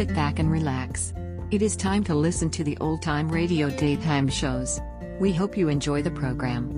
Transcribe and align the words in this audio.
sit 0.00 0.14
back 0.14 0.38
and 0.38 0.50
relax. 0.50 1.12
It 1.50 1.60
is 1.60 1.76
time 1.76 2.02
to 2.04 2.14
listen 2.14 2.48
to 2.52 2.64
the 2.64 2.74
old 2.80 3.02
time 3.02 3.28
radio 3.28 3.68
daytime 3.68 4.28
shows. 4.28 4.80
We 5.20 5.30
hope 5.30 5.58
you 5.58 5.68
enjoy 5.68 6.00
the 6.00 6.10
program. 6.10 6.70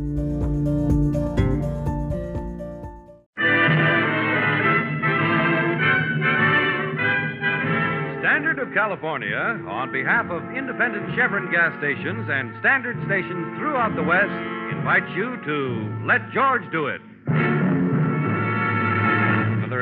Standard 8.18 8.58
of 8.58 8.74
California, 8.74 9.38
on 9.68 9.92
behalf 9.92 10.26
of 10.28 10.42
independent 10.56 11.14
Chevron 11.14 11.48
gas 11.52 11.78
stations 11.78 12.28
and 12.28 12.52
standard 12.58 12.96
stations 13.06 13.56
throughout 13.56 13.94
the 13.94 14.02
West, 14.02 14.34
invites 14.74 15.06
you 15.14 15.38
to 15.46 16.06
Let 16.08 16.28
George 16.32 16.68
Do 16.72 16.88
It. 16.88 17.11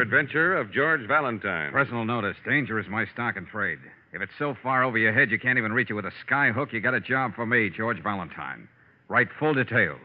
Another 0.01 0.17
adventure 0.17 0.57
of 0.57 0.73
George 0.73 1.07
Valentine. 1.07 1.73
Personal 1.73 2.07
notice 2.07 2.35
danger 2.49 2.79
is 2.79 2.86
my 2.89 3.04
stock 3.13 3.36
and 3.36 3.46
trade. 3.46 3.79
If 4.14 4.22
it's 4.22 4.32
so 4.39 4.57
far 4.63 4.82
over 4.82 4.96
your 4.96 5.13
head 5.13 5.31
you 5.31 5.39
can't 5.39 5.58
even 5.58 5.75
reach 5.75 5.91
it 5.91 5.93
with 5.93 6.07
a 6.07 6.13
sky 6.25 6.53
hook, 6.53 6.72
you 6.72 6.81
got 6.81 6.95
a 6.95 7.00
job 7.00 7.35
for 7.35 7.45
me, 7.45 7.68
George 7.68 8.03
Valentine. 8.03 8.67
Write 9.08 9.29
full 9.39 9.53
details. 9.53 10.00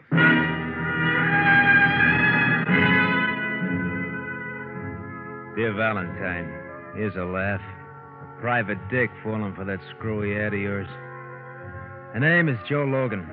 Dear 5.56 5.74
Valentine, 5.78 6.52
here's 6.98 7.16
a 7.16 7.24
laugh. 7.24 7.62
A 7.62 8.42
private 8.42 8.80
dick 8.92 9.10
falling 9.24 9.56
for 9.56 9.64
that 9.64 9.80
screwy 9.96 10.38
ad 10.38 10.54
of 10.54 10.60
yours. 10.60 10.90
Her 12.12 12.20
name 12.20 12.50
is 12.50 12.58
Joe 12.68 12.84
Logan. 12.84 13.26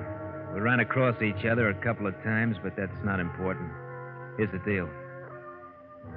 We 0.53 0.61
ran 0.61 0.79
across 0.79 1.21
each 1.21 1.43
other 1.43 1.67
a 1.67 1.83
couple 1.83 2.07
of 2.07 2.13
times, 2.23 2.55
but 2.63 2.77
that's 2.77 3.03
not 3.03 3.19
important. 3.19 3.69
Here's 4.37 4.51
the 4.53 4.59
deal. 4.59 4.87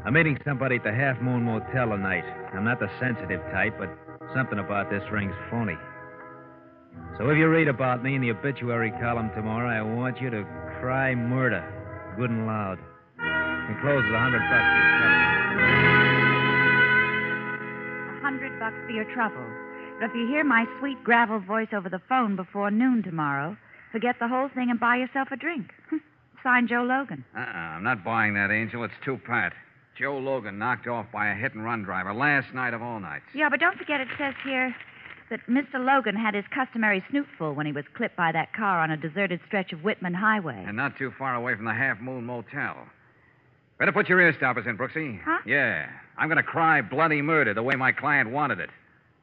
I'm 0.05 0.13
meeting 0.15 0.39
somebody 0.45 0.77
at 0.77 0.85
the 0.85 0.93
Half 0.93 1.21
Moon 1.21 1.43
Motel 1.43 1.89
tonight. 1.91 2.25
I'm 2.55 2.65
not 2.65 2.79
the 2.79 2.91
sensitive 3.01 3.41
type, 3.53 3.75
but 3.79 3.91
something 4.35 4.59
about 4.59 4.91
this 4.91 5.03
ring's 5.11 5.35
phony. 5.51 5.77
So 7.19 7.29
if 7.31 7.39
you 7.39 7.49
read 7.49 7.69
about 7.69 8.03
me 8.05 8.15
in 8.15 8.21
the 8.21 8.31
obituary 8.31 8.93
column 9.01 9.31
tomorrow, 9.35 9.69
I 9.69 9.83
want 9.83 10.21
you 10.21 10.31
to 10.31 10.45
cry 10.81 11.15
murder, 11.15 11.65
good 12.17 12.31
and 12.31 12.47
loud. 12.47 12.79
Encloses 13.19 14.13
a 14.13 14.19
hundred 14.19 14.43
bucks 14.47 14.63
for 14.63 14.79
your 14.79 14.95
trouble. 15.03 15.87
A 18.07 18.21
hundred 18.23 18.61
bucks 18.61 18.77
for 18.87 18.93
your 18.93 19.15
trouble. 19.15 19.47
But 19.99 20.11
if 20.11 20.15
you 20.15 20.27
hear 20.29 20.45
my 20.45 20.67
sweet 20.79 21.03
gravel 21.03 21.41
voice 21.41 21.69
over 21.73 21.89
the 21.89 22.01
phone 22.09 22.37
before 22.37 22.71
noon 22.71 23.03
tomorrow, 23.03 23.57
forget 23.91 24.17
the 24.21 24.29
whole 24.29 24.49
thing 24.55 24.71
and 24.71 24.79
buy 24.79 24.97
yourself 24.97 25.29
a 25.33 25.37
drink. 25.37 25.73
Signed 26.45 26.69
Joe 26.69 26.85
Logan. 26.85 27.25
Uh-uh, 27.35 27.41
I'm 27.41 27.83
not 27.83 28.05
buying 28.05 28.35
that, 28.35 28.51
Angel. 28.53 28.85
It's 28.85 28.95
too 29.05 29.19
pat. 29.27 29.53
Joe 29.99 30.19
Logan 30.19 30.59
knocked 30.59 30.87
off 30.87 31.07
by 31.11 31.29
a 31.31 31.35
hit 31.35 31.55
and 31.55 31.65
run 31.65 31.83
driver 31.83 32.13
last 32.13 32.53
night 32.53 32.75
of 32.75 32.83
all 32.83 33.01
nights. 33.01 33.25
Yeah, 33.35 33.49
but 33.49 33.61
don't 33.61 33.79
forget 33.79 34.01
it 34.01 34.09
says 34.19 34.35
here 34.45 34.75
that 35.31 35.41
Mr. 35.49 35.75
Logan 35.85 36.15
had 36.15 36.35
his 36.35 36.45
customary 36.55 37.03
snootful 37.11 37.55
when 37.55 37.67
he 37.67 37.73
was 37.73 37.85
clipped 37.95 38.17
by 38.17 38.31
that 38.33 38.53
car 38.53 38.81
on 38.81 38.91
a 38.91 38.97
deserted 38.97 39.41
stretch 39.47 39.73
of 39.73 39.83
Whitman 39.83 40.15
Highway. 40.15 40.65
And 40.67 40.77
not 40.77 40.99
too 40.99 41.13
far 41.19 41.35
away 41.35 41.55
from 41.57 41.65
the 41.65 41.73
Half 41.75 42.01
Moon 42.01 42.25
Motel. 42.25 42.77
Better 43.79 43.93
put 43.93 44.09
your 44.09 44.21
ear 44.21 44.35
stoppers 44.37 44.67
in, 44.67 44.77
Brooksy. 44.77 45.21
Huh? 45.23 45.39
Yeah. 45.47 45.89
I'm 46.19 46.29
going 46.29 46.37
to 46.37 46.43
cry 46.43 46.83
bloody 46.83 47.23
murder 47.23 47.55
the 47.55 47.63
way 47.63 47.75
my 47.75 47.93
client 47.93 48.31
wanted 48.31 48.61
it. 48.61 48.71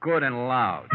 Good 0.02 0.24
and 0.24 0.48
loud. 0.48 0.88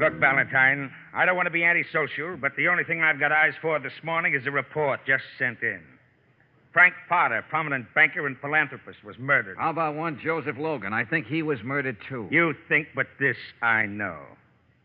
Look, 0.00 0.14
Valentine, 0.18 0.90
I 1.14 1.26
don't 1.26 1.36
want 1.36 1.46
to 1.46 1.50
be 1.50 1.64
antisocial, 1.64 2.36
but 2.36 2.52
the 2.56 2.68
only 2.68 2.84
thing 2.84 3.02
I've 3.02 3.18
got 3.18 3.32
eyes 3.32 3.54
for 3.60 3.78
this 3.78 3.92
morning 4.02 4.34
is 4.34 4.46
a 4.46 4.50
report 4.50 5.00
just 5.06 5.24
sent 5.38 5.62
in. 5.62 5.82
Frank 6.72 6.94
Potter, 7.08 7.44
prominent 7.48 7.92
banker 7.94 8.26
and 8.26 8.38
philanthropist, 8.38 9.02
was 9.02 9.18
murdered. 9.18 9.56
How 9.58 9.70
about 9.70 9.96
one 9.96 10.20
Joseph 10.22 10.56
Logan? 10.56 10.92
I 10.92 11.04
think 11.04 11.26
he 11.26 11.42
was 11.42 11.58
murdered, 11.64 11.96
too. 12.08 12.28
You 12.30 12.54
think, 12.68 12.88
but 12.94 13.08
this 13.18 13.36
I 13.60 13.86
know. 13.86 14.20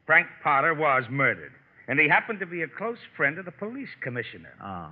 Frank 0.07 0.27
Potter 0.43 0.73
was 0.73 1.03
murdered, 1.09 1.51
and 1.87 1.99
he 1.99 2.07
happened 2.07 2.39
to 2.39 2.47
be 2.47 2.63
a 2.63 2.67
close 2.67 2.97
friend 3.15 3.37
of 3.37 3.45
the 3.45 3.51
police 3.51 3.89
commissioner. 4.01 4.53
Oh. 4.63 4.89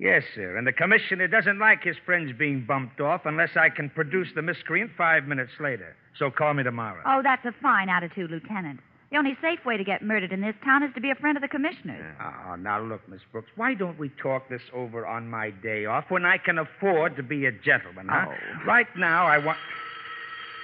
Yes, 0.00 0.24
sir, 0.34 0.56
and 0.56 0.66
the 0.66 0.72
commissioner 0.72 1.28
doesn't 1.28 1.60
like 1.60 1.84
his 1.84 1.96
friends 2.04 2.32
being 2.36 2.64
bumped 2.66 3.00
off 3.00 3.26
unless 3.26 3.50
I 3.56 3.68
can 3.68 3.90
produce 3.90 4.28
the 4.34 4.42
miscreant 4.42 4.90
five 4.98 5.24
minutes 5.28 5.52
later. 5.60 5.94
So 6.18 6.32
call 6.32 6.54
me 6.54 6.64
tomorrow. 6.64 7.00
Oh, 7.06 7.20
that's 7.22 7.44
a 7.44 7.52
fine 7.62 7.88
attitude, 7.88 8.32
Lieutenant. 8.32 8.80
The 9.14 9.18
only 9.18 9.36
safe 9.40 9.64
way 9.64 9.76
to 9.76 9.84
get 9.84 10.02
murdered 10.02 10.32
in 10.32 10.40
this 10.40 10.56
town 10.64 10.82
is 10.82 10.92
to 10.96 11.00
be 11.00 11.12
a 11.12 11.14
friend 11.14 11.36
of 11.36 11.40
the 11.40 11.46
commissioner's. 11.46 12.16
Oh, 12.20 12.56
now 12.56 12.82
look, 12.82 13.08
Miss 13.08 13.20
Brooks, 13.30 13.48
why 13.54 13.72
don't 13.72 13.96
we 13.96 14.08
talk 14.20 14.48
this 14.48 14.62
over 14.72 15.06
on 15.06 15.30
my 15.30 15.50
day 15.50 15.86
off 15.86 16.06
when 16.08 16.24
I 16.24 16.36
can 16.36 16.58
afford 16.58 17.14
to 17.14 17.22
be 17.22 17.46
a 17.46 17.52
gentleman, 17.52 18.08
huh? 18.10 18.26
Oh. 18.28 18.66
Right 18.66 18.88
now, 18.96 19.24
I 19.24 19.38
want. 19.38 19.58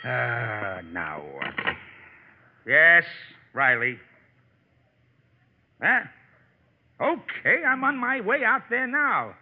Ah, 0.05 0.81
now? 0.93 1.23
Yes, 2.67 3.05
Riley. 3.53 4.01
Huh? 5.81 6.01
Okay, 7.01 7.63
I'm 7.65 7.85
on 7.85 7.99
my 7.99 8.21
way 8.21 8.43
out 8.43 8.63
there 8.69 8.89
now. 8.89 9.37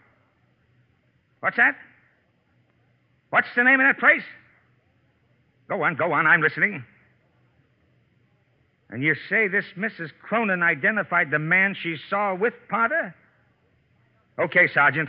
What's 1.41 1.57
that? 1.57 1.77
What's 3.31 3.49
the 3.57 3.65
name 3.65 3.81
of 3.81 3.87
that 3.87 3.99
place? 3.99 4.25
Go 5.67 5.83
on, 5.83 5.97
go 5.97 6.13
on, 6.13 6.27
I'm 6.27 6.43
listening. 6.43 6.85
And 8.91 9.03
you 9.03 9.15
say 9.29 9.49
this 9.49 9.65
Mrs. 9.77 10.11
Cronin 10.23 10.63
identified 10.63 11.31
the 11.31 11.39
man 11.39 11.77
she 11.81 11.97
saw 12.09 12.35
with 12.35 12.55
Potter? 12.69 13.15
Okay, 14.39 14.69
Sergeant. 14.73 15.09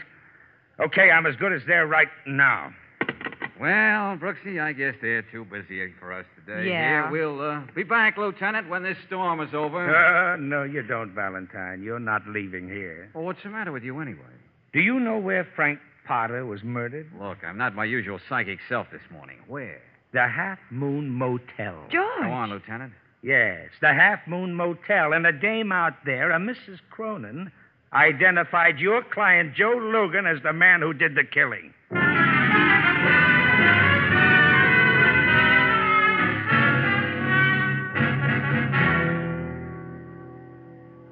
Okay, 0.80 1.12
I'm 1.12 1.26
as 1.26 1.36
good 1.36 1.54
as 1.54 1.62
there 1.68 1.88
right 1.88 2.08
now. 2.26 2.72
Well, 3.60 4.16
Brooksy, 4.18 4.62
I 4.62 4.72
guess 4.72 4.96
they're 5.02 5.22
too 5.22 5.44
busy 5.44 5.92
for 6.00 6.14
us 6.14 6.26
today. 6.36 6.70
Yeah. 6.70 7.10
Here, 7.10 7.12
we'll 7.12 7.42
uh, 7.42 7.62
be 7.76 7.84
back, 7.84 8.18
Lieutenant, 8.18 8.70
when 8.70 8.84
this 8.84 8.98
storm 9.06 9.42
is 9.42 9.54
over. 9.54 9.94
Uh, 9.94 10.38
no, 10.38 10.64
you 10.64 10.82
don't, 10.82 11.14
Valentine. 11.14 11.84
You're 11.84 12.00
not 12.00 12.22
leaving 12.28 12.70
here. 12.70 13.10
well, 13.14 13.26
what's 13.26 13.44
the 13.44 13.50
matter 13.50 13.74
with 13.74 13.84
you, 13.84 14.00
anyway? 14.00 14.20
Do 14.72 14.80
you 14.80 15.00
know 15.00 15.18
where 15.18 15.46
Frank 15.58 15.80
Potter 16.08 16.46
was 16.46 16.64
murdered? 16.64 17.12
Look, 17.20 17.40
I'm 17.46 17.58
not 17.58 17.76
my 17.76 17.84
usual 17.84 18.20
psychic 18.30 18.60
self 18.70 18.88
this 18.94 19.02
morning. 19.12 19.38
Where? 19.48 19.82
The 20.14 20.26
Half 20.28 20.60
Moon 20.72 21.10
Motel. 21.10 21.76
George. 21.92 22.22
Go 22.22 22.32
on, 22.32 22.50
Lieutenant. 22.52 22.94
Yes, 23.22 23.69
the 23.81 23.94
Half 23.94 24.28
Moon 24.28 24.53
Motel. 24.53 25.13
And 25.13 25.25
a 25.25 25.31
dame 25.31 25.72
out 25.72 26.06
there, 26.06 26.31
a 26.31 26.40
Mrs. 26.40 26.80
Cronin, 26.90 27.52
identified 27.91 28.80
your 28.80 29.03
client, 29.03 29.56
Joe 29.56 29.78
Logan, 29.78 30.25
as 30.25 30.41
the 30.41 30.53
man 30.53 30.81
who 30.81 30.94
did 30.94 31.16
the 31.16 31.24
killing. 31.24 31.74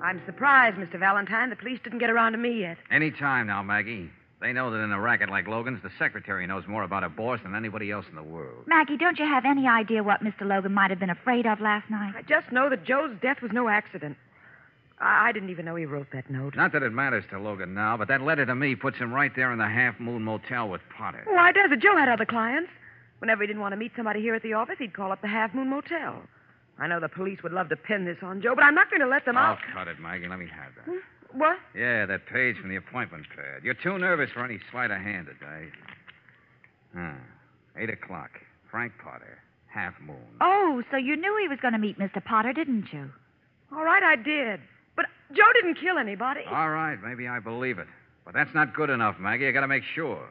I'm 0.01 0.21
surprised, 0.25 0.77
Mr. 0.77 0.97
Valentine. 0.97 1.49
The 1.49 1.57
police 1.57 1.79
didn't 1.83 1.99
get 1.99 2.09
around 2.09 2.31
to 2.31 2.37
me 2.37 2.61
yet. 2.61 2.77
Any 2.89 3.11
time 3.11 3.47
now, 3.47 3.61
Maggie. 3.61 4.09
They 4.39 4.53
know 4.53 4.69
that 4.69 4.77
in 4.77 4.91
a 4.91 4.99
racket 4.99 5.29
like 5.29 5.47
Logan's, 5.47 5.81
the 5.81 5.89
secretary 5.97 6.45
knows 6.45 6.67
more 6.67 6.83
about 6.83 7.03
a 7.03 7.09
boss 7.09 7.39
than 7.43 7.55
anybody 7.55 7.89
else 7.89 8.05
in 8.09 8.15
the 8.15 8.21
world. 8.23 8.65
Maggie, 8.67 8.95
don't 8.97 9.17
you 9.17 9.25
have 9.25 9.45
any 9.45 9.67
idea 9.67 10.03
what 10.03 10.21
Mr. 10.23 10.41
Logan 10.41 10.73
might 10.73 10.91
have 10.91 10.99
been 10.99 11.09
afraid 11.09 11.47
of 11.47 11.59
last 11.59 11.89
night? 11.89 12.13
I 12.15 12.21
just 12.21 12.51
know 12.51 12.69
that 12.69 12.83
Joe's 12.83 13.15
death 13.21 13.41
was 13.41 13.51
no 13.51 13.67
accident. 13.67 14.15
I, 14.99 15.29
I 15.29 15.31
didn't 15.31 15.49
even 15.49 15.65
know 15.65 15.75
he 15.75 15.85
wrote 15.85 16.07
that 16.13 16.29
note. 16.29 16.55
Not 16.55 16.71
that 16.73 16.83
it 16.83 16.93
matters 16.93 17.23
to 17.31 17.39
Logan 17.39 17.73
now, 17.73 17.97
but 17.97 18.07
that 18.09 18.21
letter 18.21 18.45
to 18.45 18.53
me 18.53 18.75
puts 18.75 18.97
him 18.97 19.11
right 19.11 19.31
there 19.35 19.51
in 19.51 19.57
the 19.57 19.67
Half 19.67 19.99
Moon 19.99 20.21
Motel 20.23 20.69
with 20.69 20.81
Potter. 20.95 21.23
Why 21.25 21.51
does 21.51 21.71
it? 21.71 21.79
Joe 21.81 21.97
had 21.97 22.07
other 22.09 22.25
clients. 22.25 22.69
Whenever 23.19 23.41
he 23.41 23.47
didn't 23.47 23.61
want 23.63 23.71
to 23.73 23.77
meet 23.77 23.93
somebody 23.95 24.21
here 24.21 24.35
at 24.35 24.43
the 24.43 24.53
office, 24.53 24.75
he'd 24.77 24.93
call 24.93 25.11
up 25.11 25.21
the 25.23 25.27
Half 25.27 25.55
Moon 25.55 25.67
Motel. 25.71 26.21
I 26.77 26.85
know 26.85 26.99
the 26.99 27.09
police 27.09 27.41
would 27.41 27.53
love 27.53 27.69
to 27.69 27.75
pin 27.75 28.05
this 28.05 28.17
on 28.21 28.39
Joe, 28.43 28.53
but 28.53 28.63
I'm 28.63 28.75
not 28.75 28.91
going 28.91 29.01
to 29.01 29.07
let 29.07 29.25
them 29.25 29.35
Oh, 29.35 29.39
out. 29.39 29.57
cut 29.73 29.87
it, 29.87 29.99
Maggie. 29.99 30.27
Let 30.27 30.37
me 30.37 30.45
have 30.45 30.73
that. 30.75 30.85
Hmm? 30.85 30.97
What? 31.33 31.57
Yeah, 31.75 32.05
that 32.05 32.25
page 32.25 32.57
from 32.57 32.69
the 32.69 32.75
appointment 32.77 33.25
pad. 33.35 33.63
You're 33.63 33.73
too 33.73 33.97
nervous 33.97 34.29
for 34.33 34.43
any 34.43 34.59
sleight 34.71 34.91
of 34.91 35.01
hand 35.01 35.27
today. 35.27 35.69
Huh. 36.95 37.13
Eight 37.77 37.89
o'clock. 37.89 38.31
Frank 38.71 38.93
Potter. 39.03 39.39
Half 39.67 39.93
Moon. 40.01 40.17
Oh, 40.41 40.81
so 40.89 40.97
you 40.97 41.15
knew 41.15 41.37
he 41.41 41.47
was 41.47 41.59
going 41.61 41.73
to 41.73 41.79
meet 41.79 41.99
Mr. 41.99 42.23
Potter, 42.23 42.53
didn't 42.53 42.87
you? 42.91 43.09
All 43.71 43.83
right, 43.83 44.01
I 44.01 44.15
did. 44.15 44.59
But 44.95 45.05
Joe 45.33 45.43
didn't 45.53 45.75
kill 45.79 45.97
anybody. 45.97 46.41
All 46.49 46.69
right, 46.69 46.97
maybe 47.03 47.27
I 47.27 47.39
believe 47.39 47.77
it. 47.77 47.87
But 48.25 48.33
that's 48.33 48.53
not 48.55 48.73
good 48.73 48.89
enough, 48.89 49.19
Maggie. 49.19 49.47
I 49.47 49.51
gotta 49.51 49.67
make 49.67 49.83
sure. 49.95 50.27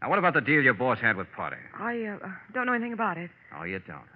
Now, 0.00 0.10
what 0.10 0.18
about 0.18 0.34
the 0.34 0.40
deal 0.40 0.62
your 0.62 0.74
boss 0.74 0.98
had 1.00 1.16
with 1.16 1.26
Potter? 1.34 1.58
I 1.78 2.04
uh, 2.04 2.28
don't 2.54 2.66
know 2.66 2.72
anything 2.72 2.92
about 2.92 3.16
it. 3.18 3.30
Oh, 3.58 3.64
you 3.64 3.80
don't, 3.80 3.96
huh? 3.96 4.15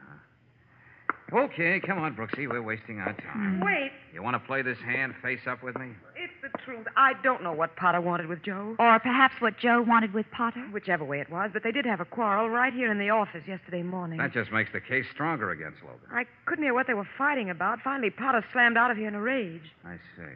Okay, 1.33 1.81
come 1.81 1.99
on, 1.99 2.15
Brooksy. 2.17 2.49
We're 2.49 2.63
wasting 2.63 2.99
our 2.99 3.13
time. 3.15 3.61
Wait, 3.61 3.93
You 4.13 4.23
want 4.23 4.35
to 4.35 4.47
play 4.47 4.63
this 4.63 4.79
hand 4.79 5.15
face 5.23 5.41
up 5.47 5.63
with 5.63 5.77
me? 5.79 5.91
it's 6.17 6.33
the 6.43 6.59
truth. 6.65 6.87
I 6.97 7.13
don't 7.23 7.43
know 7.43 7.53
what 7.53 7.77
Potter 7.77 8.01
wanted 8.01 8.27
with 8.27 8.43
Joe. 8.43 8.75
Or 8.79 8.99
perhaps 8.99 9.35
what 9.41 9.57
Joe 9.59 9.81
wanted 9.83 10.13
with 10.13 10.27
Potter? 10.33 10.61
Whichever 10.73 11.05
way 11.05 11.21
it 11.21 11.31
was, 11.31 11.51
but 11.53 11.63
they 11.63 11.71
did 11.73 11.85
have 11.87 12.01
a 12.01 12.05
quarrel 12.05 12.49
right 12.51 12.73
here 12.73 12.91
in 12.91 12.99
the 12.99 13.11
office 13.11 13.43
yesterday 13.47 13.83
morning. 13.83 14.19
That 14.19 14.33
just 14.33 14.51
makes 14.51 14.71
the 14.73 14.81
case 14.81 15.07
stronger 15.13 15.51
against 15.51 15.83
Logan. 15.83 16.01
I 16.13 16.25
couldn't 16.47 16.65
hear 16.65 16.75
what 16.75 16.87
they 16.87 16.95
were 16.95 17.09
fighting 17.17 17.49
about. 17.51 17.81
Finally, 17.83 18.11
Potter 18.11 18.45
slammed 18.53 18.77
out 18.77 18.91
of 18.91 18.97
here 18.97 19.09
in 19.09 19.15
a 19.15 19.21
rage. 19.21 19.63
I 19.85 19.97
see. 20.17 20.33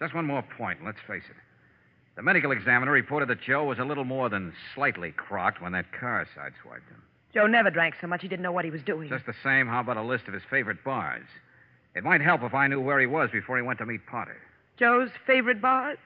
Just 0.00 0.14
one 0.14 0.26
more 0.26 0.42
point, 0.56 0.78
and 0.78 0.86
let's 0.86 0.98
face 1.06 1.24
it. 1.28 1.36
The 2.16 2.22
medical 2.22 2.50
examiner 2.50 2.90
reported 2.92 3.28
that 3.28 3.40
Joe 3.40 3.64
was 3.64 3.78
a 3.78 3.84
little 3.84 4.04
more 4.04 4.28
than 4.28 4.52
slightly 4.74 5.12
crocked 5.12 5.62
when 5.62 5.72
that 5.72 5.86
car 5.92 6.26
sideswiped 6.36 6.88
him. 6.90 7.02
Joe 7.34 7.46
never 7.46 7.70
drank 7.70 7.94
so 8.00 8.06
much 8.06 8.22
he 8.22 8.28
didn't 8.28 8.42
know 8.42 8.52
what 8.52 8.64
he 8.64 8.70
was 8.70 8.82
doing. 8.82 9.08
Just 9.08 9.26
the 9.26 9.34
same, 9.44 9.66
how 9.66 9.80
about 9.80 9.96
a 9.96 10.02
list 10.02 10.28
of 10.28 10.34
his 10.34 10.42
favorite 10.50 10.82
bars? 10.84 11.26
It 11.94 12.04
might 12.04 12.20
help 12.20 12.42
if 12.42 12.54
I 12.54 12.66
knew 12.68 12.80
where 12.80 12.98
he 13.00 13.06
was 13.06 13.30
before 13.30 13.56
he 13.56 13.62
went 13.62 13.78
to 13.80 13.86
meet 13.86 14.06
Potter. 14.06 14.36
Joe's 14.78 15.10
favorite 15.26 15.60
bars? 15.60 15.98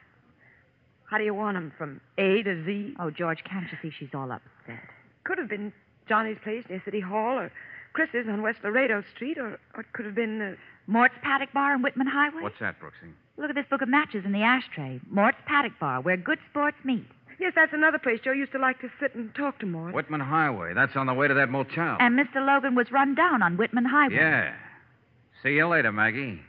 How 1.10 1.18
do 1.18 1.24
you 1.24 1.34
want 1.34 1.56
'em 1.56 1.72
from 1.76 2.00
A 2.16 2.42
to 2.42 2.64
Z? 2.64 2.96
Oh, 2.98 3.10
George, 3.10 3.44
can't 3.44 3.70
you 3.70 3.78
see 3.82 3.90
she's 3.90 4.14
all 4.14 4.32
upset? 4.32 4.80
Could 5.24 5.38
have 5.38 5.48
been 5.48 5.72
Johnny's 6.08 6.38
place 6.42 6.64
near 6.68 6.80
City 6.84 7.00
Hall, 7.00 7.38
or 7.38 7.52
Chris's 7.92 8.26
on 8.28 8.40
West 8.42 8.60
Laredo 8.64 9.02
Street, 9.14 9.36
or, 9.38 9.58
or 9.74 9.80
it 9.80 9.92
could 9.92 10.06
have 10.06 10.14
been. 10.14 10.40
Uh, 10.40 10.54
Mort's 10.86 11.14
Paddock 11.22 11.52
Bar 11.52 11.74
on 11.74 11.82
Whitman 11.82 12.06
Highway? 12.08 12.42
What's 12.42 12.58
that, 12.58 12.80
Brooksy? 12.80 13.12
Look 13.36 13.50
at 13.50 13.54
this 13.54 13.66
book 13.66 13.82
of 13.82 13.88
matches 13.88 14.24
in 14.24 14.32
the 14.32 14.42
ashtray. 14.42 15.00
Mort's 15.08 15.38
Paddock 15.46 15.78
Bar, 15.78 16.00
where 16.00 16.16
good 16.16 16.38
sports 16.50 16.76
meet. 16.82 17.06
Yes, 17.40 17.52
that's 17.54 17.72
another 17.72 17.98
place 17.98 18.20
Joe 18.24 18.32
used 18.32 18.52
to 18.52 18.58
like 18.58 18.80
to 18.80 18.88
sit 19.00 19.14
and 19.14 19.34
talk 19.34 19.58
to 19.60 19.66
Mort. 19.66 19.94
Whitman 19.94 20.20
Highway. 20.20 20.72
That's 20.74 20.96
on 20.96 21.06
the 21.06 21.14
way 21.14 21.28
to 21.28 21.34
that 21.34 21.50
motel. 21.50 21.96
And 22.00 22.18
Mr. 22.18 22.44
Logan 22.44 22.74
was 22.74 22.90
run 22.90 23.14
down 23.14 23.42
on 23.42 23.56
Whitman 23.56 23.84
Highway. 23.84 24.14
Yeah. 24.14 24.54
See 25.42 25.50
you 25.50 25.66
later, 25.66 25.92
Maggie. 25.92 26.40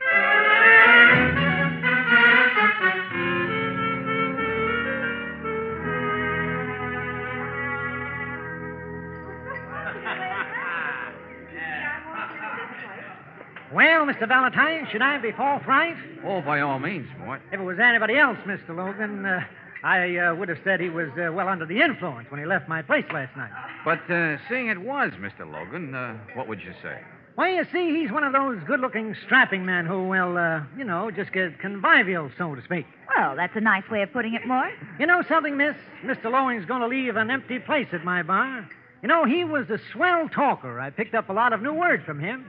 Well, 13.73 14.05
Mr. 14.05 14.27
Valentine, 14.27 14.87
should 14.91 15.01
I 15.01 15.17
be 15.17 15.31
forthright? 15.31 15.95
Oh, 16.23 16.41
by 16.41 16.61
all 16.61 16.77
means, 16.77 17.07
Mort. 17.17 17.41
If 17.51 17.59
it 17.59 17.63
was 17.63 17.79
anybody 17.79 18.17
else, 18.17 18.37
Mr. 18.45 18.69
Logan, 18.69 19.25
uh, 19.25 19.39
I 19.83 20.17
uh, 20.17 20.35
would 20.35 20.47
have 20.49 20.59
said 20.63 20.79
he 20.79 20.89
was 20.89 21.09
uh, 21.17 21.31
well 21.33 21.49
under 21.49 21.65
the 21.65 21.81
influence 21.81 22.31
when 22.31 22.39
he 22.39 22.45
left 22.45 22.69
my 22.69 22.81
place 22.81 23.05
last 23.11 23.35
night. 23.35 23.51
But 23.83 24.09
uh, 24.09 24.37
seeing 24.49 24.67
it 24.67 24.79
was 24.79 25.11
Mr. 25.19 25.49
Logan, 25.49 25.93
uh, 25.93 26.17
what 26.35 26.47
would 26.47 26.61
you 26.61 26.73
say? 26.81 26.99
Well, 27.35 27.49
you 27.49 27.65
see, 27.71 27.99
he's 27.99 28.11
one 28.11 28.23
of 28.23 28.31
those 28.31 28.59
good-looking, 28.67 29.15
strapping 29.25 29.65
men 29.65 29.87
who 29.87 30.07
will, 30.07 30.37
uh, 30.37 30.61
you 30.77 30.83
know, 30.83 31.09
just 31.09 31.33
get 31.33 31.59
convivial, 31.59 32.29
so 32.37 32.53
to 32.53 32.63
speak. 32.63 32.85
Well, 33.17 33.35
that's 33.35 33.55
a 33.55 33.59
nice 33.59 33.89
way 33.89 34.03
of 34.03 34.13
putting 34.13 34.35
it, 34.35 34.45
Mort. 34.45 34.71
You 34.99 35.07
know 35.07 35.23
something, 35.27 35.57
miss? 35.57 35.75
Mr. 36.05 36.31
Logan's 36.31 36.65
going 36.65 36.81
to 36.81 36.87
leave 36.87 37.15
an 37.15 37.31
empty 37.31 37.57
place 37.57 37.87
at 37.91 38.05
my 38.05 38.21
bar. 38.21 38.69
You 39.01 39.07
know, 39.09 39.25
he 39.25 39.43
was 39.43 39.69
a 39.69 39.79
swell 39.91 40.29
talker. 40.29 40.79
I 40.79 40.91
picked 40.91 41.15
up 41.15 41.29
a 41.29 41.33
lot 41.33 41.53
of 41.53 41.61
new 41.61 41.73
words 41.73 42.05
from 42.05 42.19
him. 42.19 42.45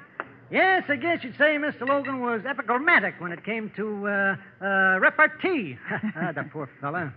Yes, 0.50 0.84
I 0.88 0.96
guess 0.96 1.24
you'd 1.24 1.36
say 1.36 1.56
Mr. 1.56 1.88
Logan 1.88 2.20
was 2.20 2.42
epigrammatic 2.44 3.14
when 3.18 3.32
it 3.32 3.44
came 3.44 3.70
to 3.76 4.06
uh, 4.06 4.36
uh, 4.62 4.98
repartee. 5.00 5.78
the 6.14 6.48
poor 6.52 6.68
fellow. 6.80 7.10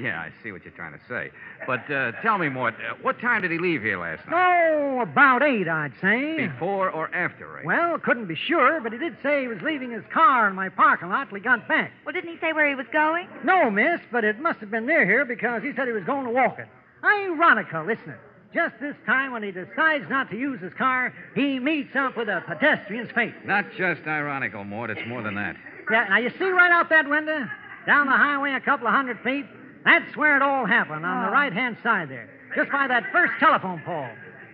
Yeah, 0.00 0.20
I 0.20 0.30
see 0.42 0.52
what 0.52 0.64
you're 0.64 0.74
trying 0.74 0.92
to 0.92 1.00
say. 1.08 1.30
But 1.66 1.90
uh, 1.90 2.12
tell 2.22 2.38
me, 2.38 2.48
Mort, 2.48 2.74
uh, 2.74 2.94
what 3.02 3.20
time 3.20 3.42
did 3.42 3.50
he 3.50 3.58
leave 3.58 3.82
here 3.82 3.98
last 3.98 4.26
night? 4.28 4.34
Oh, 4.36 5.00
about 5.00 5.42
eight, 5.42 5.66
I'd 5.66 5.92
say. 6.00 6.46
Before 6.46 6.90
or 6.90 7.12
after 7.14 7.58
eight? 7.58 7.66
Well, 7.66 7.98
couldn't 7.98 8.26
be 8.26 8.36
sure, 8.36 8.80
but 8.80 8.92
he 8.92 8.98
did 8.98 9.16
say 9.22 9.42
he 9.42 9.48
was 9.48 9.60
leaving 9.62 9.90
his 9.90 10.04
car 10.12 10.48
in 10.48 10.54
my 10.54 10.68
parking 10.68 11.08
lot 11.08 11.28
till 11.28 11.36
he 11.36 11.42
got 11.42 11.66
back. 11.66 11.90
Well, 12.04 12.12
didn't 12.12 12.30
he 12.32 12.38
say 12.38 12.52
where 12.52 12.68
he 12.68 12.74
was 12.74 12.86
going? 12.92 13.28
No, 13.44 13.70
miss, 13.70 14.00
but 14.12 14.24
it 14.24 14.38
must 14.40 14.60
have 14.60 14.70
been 14.70 14.86
near 14.86 15.04
here 15.06 15.24
because 15.24 15.62
he 15.62 15.72
said 15.74 15.86
he 15.86 15.92
was 15.94 16.04
going 16.04 16.26
to 16.26 16.32
walk 16.32 16.58
it. 16.58 16.68
Ironical, 17.02 17.88
isn't 17.88 18.08
it? 18.08 18.20
Just 18.54 18.74
this 18.80 18.94
time, 19.04 19.32
when 19.32 19.42
he 19.42 19.50
decides 19.50 20.08
not 20.08 20.30
to 20.30 20.36
use 20.38 20.60
his 20.60 20.72
car, 20.74 21.12
he 21.34 21.58
meets 21.58 21.94
up 21.96 22.16
with 22.16 22.28
a 22.28 22.42
pedestrian's 22.46 23.10
fate. 23.12 23.34
Not 23.44 23.64
just 23.76 24.02
ironical, 24.06 24.62
Mort. 24.62 24.90
It's 24.90 25.00
more 25.08 25.22
than 25.22 25.34
that. 25.34 25.56
Yeah, 25.90 26.04
now 26.08 26.18
you 26.18 26.30
see 26.38 26.44
right 26.50 26.70
out 26.70 26.88
that 26.90 27.08
window? 27.08 27.48
Down 27.86 28.06
the 28.06 28.12
highway 28.16 28.52
a 28.52 28.60
couple 28.60 28.86
of 28.86 28.94
hundred 28.94 29.18
feet? 29.20 29.44
That's 29.84 30.16
where 30.16 30.36
it 30.36 30.42
all 30.42 30.64
happened, 30.66 31.04
on 31.04 31.22
the 31.24 31.28
Oh. 31.28 31.32
right 31.32 31.52
hand 31.52 31.76
side 31.82 32.08
there. 32.08 32.28
Just 32.54 32.70
by 32.70 32.86
that 32.86 33.10
first 33.12 33.32
telephone 33.40 33.80
pole. 33.84 34.08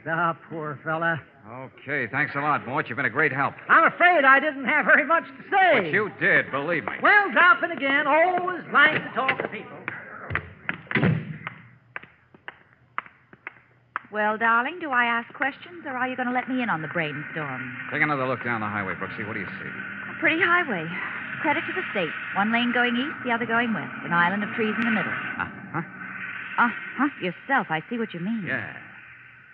The 0.04 0.34
poor 0.48 0.78
fella. 0.82 1.20
Okay, 1.48 2.06
thanks 2.06 2.34
a 2.34 2.40
lot, 2.40 2.66
Mort. 2.66 2.88
You've 2.88 2.96
been 2.96 3.04
a 3.06 3.10
great 3.10 3.32
help. 3.32 3.54
I'm 3.68 3.84
afraid 3.84 4.24
I 4.24 4.40
didn't 4.40 4.64
have 4.64 4.86
very 4.86 5.04
much 5.04 5.24
to 5.24 5.42
say. 5.50 5.80
But 5.82 5.92
you 5.92 6.10
did, 6.18 6.50
believe 6.50 6.84
me. 6.84 6.92
Well, 7.02 7.30
dropping 7.32 7.70
again. 7.72 8.06
Always 8.06 8.62
like 8.72 8.94
to 8.94 9.10
talk 9.14 9.36
to 9.42 9.48
people. 9.48 9.76
Well, 14.12 14.36
darling, 14.36 14.78
do 14.80 14.90
I 14.90 15.04
ask 15.04 15.32
questions, 15.34 15.86
or 15.86 15.92
are 15.92 16.08
you 16.08 16.16
going 16.16 16.26
to 16.26 16.34
let 16.34 16.48
me 16.48 16.62
in 16.62 16.68
on 16.70 16.82
the 16.82 16.88
brainstorm? 16.88 17.76
Take 17.92 18.02
another 18.02 18.26
look 18.26 18.42
down 18.44 18.60
the 18.60 18.66
highway, 18.66 18.94
Brooksy. 18.94 19.24
What 19.26 19.34
do 19.34 19.40
you 19.40 19.46
see? 19.46 19.70
A 20.10 20.18
pretty 20.18 20.40
highway. 20.42 20.84
Credit 21.42 21.62
to 21.66 21.72
the 21.72 21.86
state. 21.92 22.10
One 22.34 22.52
lane 22.52 22.72
going 22.72 22.96
east, 22.96 23.14
the 23.24 23.30
other 23.30 23.46
going 23.46 23.72
west. 23.72 23.92
An 24.04 24.12
island 24.12 24.42
of 24.42 24.50
trees 24.50 24.74
in 24.76 24.84
the 24.84 24.90
middle. 24.90 25.12
Uh-huh. 25.38 25.78
Uh-huh. 26.58 27.08
Yourself, 27.22 27.68
I 27.70 27.82
see 27.88 27.98
what 27.98 28.12
you 28.12 28.20
mean. 28.20 28.44
Yeah. 28.46 28.76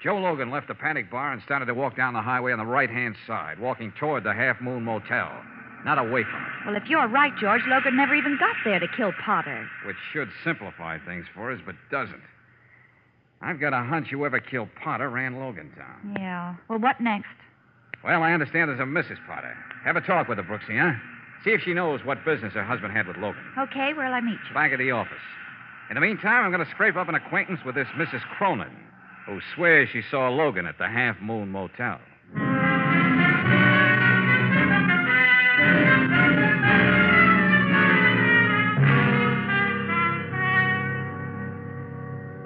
Joe 0.02 0.16
Logan 0.16 0.50
left 0.50 0.68
the 0.68 0.74
paddock 0.74 1.10
bar 1.10 1.32
and 1.32 1.42
started 1.42 1.66
to 1.66 1.74
walk 1.74 1.96
down 1.96 2.14
the 2.14 2.22
highway 2.22 2.52
on 2.52 2.58
the 2.58 2.64
right 2.66 2.90
hand 2.90 3.14
side, 3.26 3.58
walking 3.58 3.92
toward 4.00 4.24
the 4.24 4.32
Half 4.32 4.60
Moon 4.60 4.82
Motel, 4.84 5.30
not 5.84 5.98
away 5.98 6.24
from 6.24 6.42
it, 6.42 6.66
Well, 6.66 6.76
if 6.76 6.88
you're 6.88 7.06
right, 7.08 7.32
George, 7.38 7.62
Logan 7.68 7.96
never 7.96 8.14
even 8.14 8.36
got 8.38 8.56
there 8.64 8.78
to 8.80 8.88
kill 8.88 9.12
Potter. 9.24 9.68
which 9.84 9.96
should 10.12 10.28
simplify 10.44 10.98
things 10.98 11.26
for 11.34 11.52
us, 11.52 11.60
but 11.64 11.74
doesn't. 11.90 12.22
I've 13.42 13.60
got 13.60 13.72
a 13.72 13.82
hunch 13.82 14.08
whoever 14.08 14.40
killed 14.40 14.68
Potter 14.82 15.08
ran 15.10 15.38
Logan 15.38 15.70
down. 15.76 16.16
Yeah. 16.18 16.54
Well, 16.68 16.78
what 16.78 17.00
next? 17.00 17.26
Well, 18.02 18.22
I 18.22 18.32
understand 18.32 18.70
there's 18.70 18.80
a 18.80 18.84
Mrs. 18.84 19.18
Potter. 19.26 19.56
Have 19.84 19.96
a 19.96 20.00
talk 20.00 20.28
with 20.28 20.38
her, 20.38 20.44
Brooksy, 20.44 20.78
huh? 20.78 20.98
See 21.44 21.50
if 21.50 21.60
she 21.62 21.74
knows 21.74 22.00
what 22.04 22.24
business 22.24 22.54
her 22.54 22.64
husband 22.64 22.92
had 22.92 23.06
with 23.06 23.16
Logan. 23.16 23.42
Okay, 23.58 23.92
where'll 23.94 24.14
I 24.14 24.20
meet 24.20 24.38
you? 24.48 24.54
Back 24.54 24.72
at 24.72 24.78
the 24.78 24.90
office. 24.90 25.12
In 25.90 25.94
the 25.94 26.00
meantime, 26.00 26.44
I'm 26.44 26.50
going 26.50 26.64
to 26.64 26.70
scrape 26.72 26.96
up 26.96 27.08
an 27.08 27.14
acquaintance 27.14 27.60
with 27.64 27.74
this 27.74 27.86
Mrs. 27.96 28.22
Cronin, 28.36 28.74
who 29.26 29.40
swears 29.54 29.88
she 29.92 30.02
saw 30.10 30.28
Logan 30.28 30.66
at 30.66 30.78
the 30.78 30.88
Half 30.88 31.20
Moon 31.20 31.50
Motel. 31.50 32.00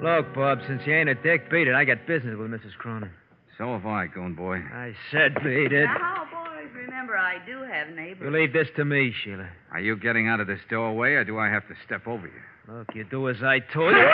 Look, 0.01 0.33
Bob, 0.33 0.59
since 0.67 0.81
you 0.85 0.93
ain't 0.93 1.09
a 1.09 1.15
dick, 1.15 1.49
beat 1.51 1.67
it. 1.67 1.75
I 1.75 1.85
got 1.85 2.07
business 2.07 2.35
with 2.37 2.49
Mrs. 2.49 2.73
Cronin. 2.77 3.11
So 3.57 3.73
have 3.73 3.85
I, 3.85 4.07
goon 4.07 4.33
boy. 4.33 4.55
I 4.57 4.93
said 5.11 5.35
beat 5.43 5.71
it. 5.71 5.85
Now, 5.85 6.25
boys, 6.31 6.69
remember 6.73 7.15
I 7.17 7.37
do 7.45 7.61
have 7.61 7.89
neighbors. 7.95 8.23
You 8.23 8.31
leave 8.31 8.53
this 8.53 8.67
to 8.77 8.85
me, 8.85 9.13
Sheila. 9.23 9.47
Are 9.71 9.79
you 9.79 9.95
getting 9.95 10.27
out 10.27 10.39
of 10.39 10.47
this 10.47 10.59
doorway, 10.69 11.11
or 11.13 11.23
do 11.23 11.37
I 11.37 11.49
have 11.49 11.67
to 11.67 11.75
step 11.85 12.07
over 12.07 12.25
you? 12.27 12.73
Look, 12.73 12.87
you 12.95 13.03
do 13.03 13.29
as 13.29 13.43
I 13.43 13.59
told 13.59 13.93
you. 13.95 14.09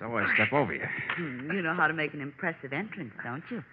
So 0.00 0.14
I 0.18 0.34
step 0.34 0.52
over 0.52 0.74
you. 0.74 0.84
Hmm, 1.16 1.50
You 1.52 1.62
know 1.62 1.72
how 1.74 1.86
to 1.86 1.94
make 1.94 2.12
an 2.12 2.20
impressive 2.20 2.72
entrance, 2.74 3.12
don't 3.22 3.42
you? 3.50 3.64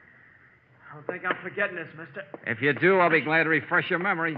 I 0.89 0.95
don't 0.95 1.07
think 1.07 1.23
I'm 1.25 1.37
forgetting 1.43 1.75
this, 1.75 1.87
mister. 1.97 2.23
If 2.47 2.61
you 2.61 2.71
do, 2.73 2.99
I'll 2.99 3.09
be 3.09 3.21
glad 3.21 3.43
to 3.43 3.49
refresh 3.49 3.89
your 3.89 3.99
memory. 3.99 4.37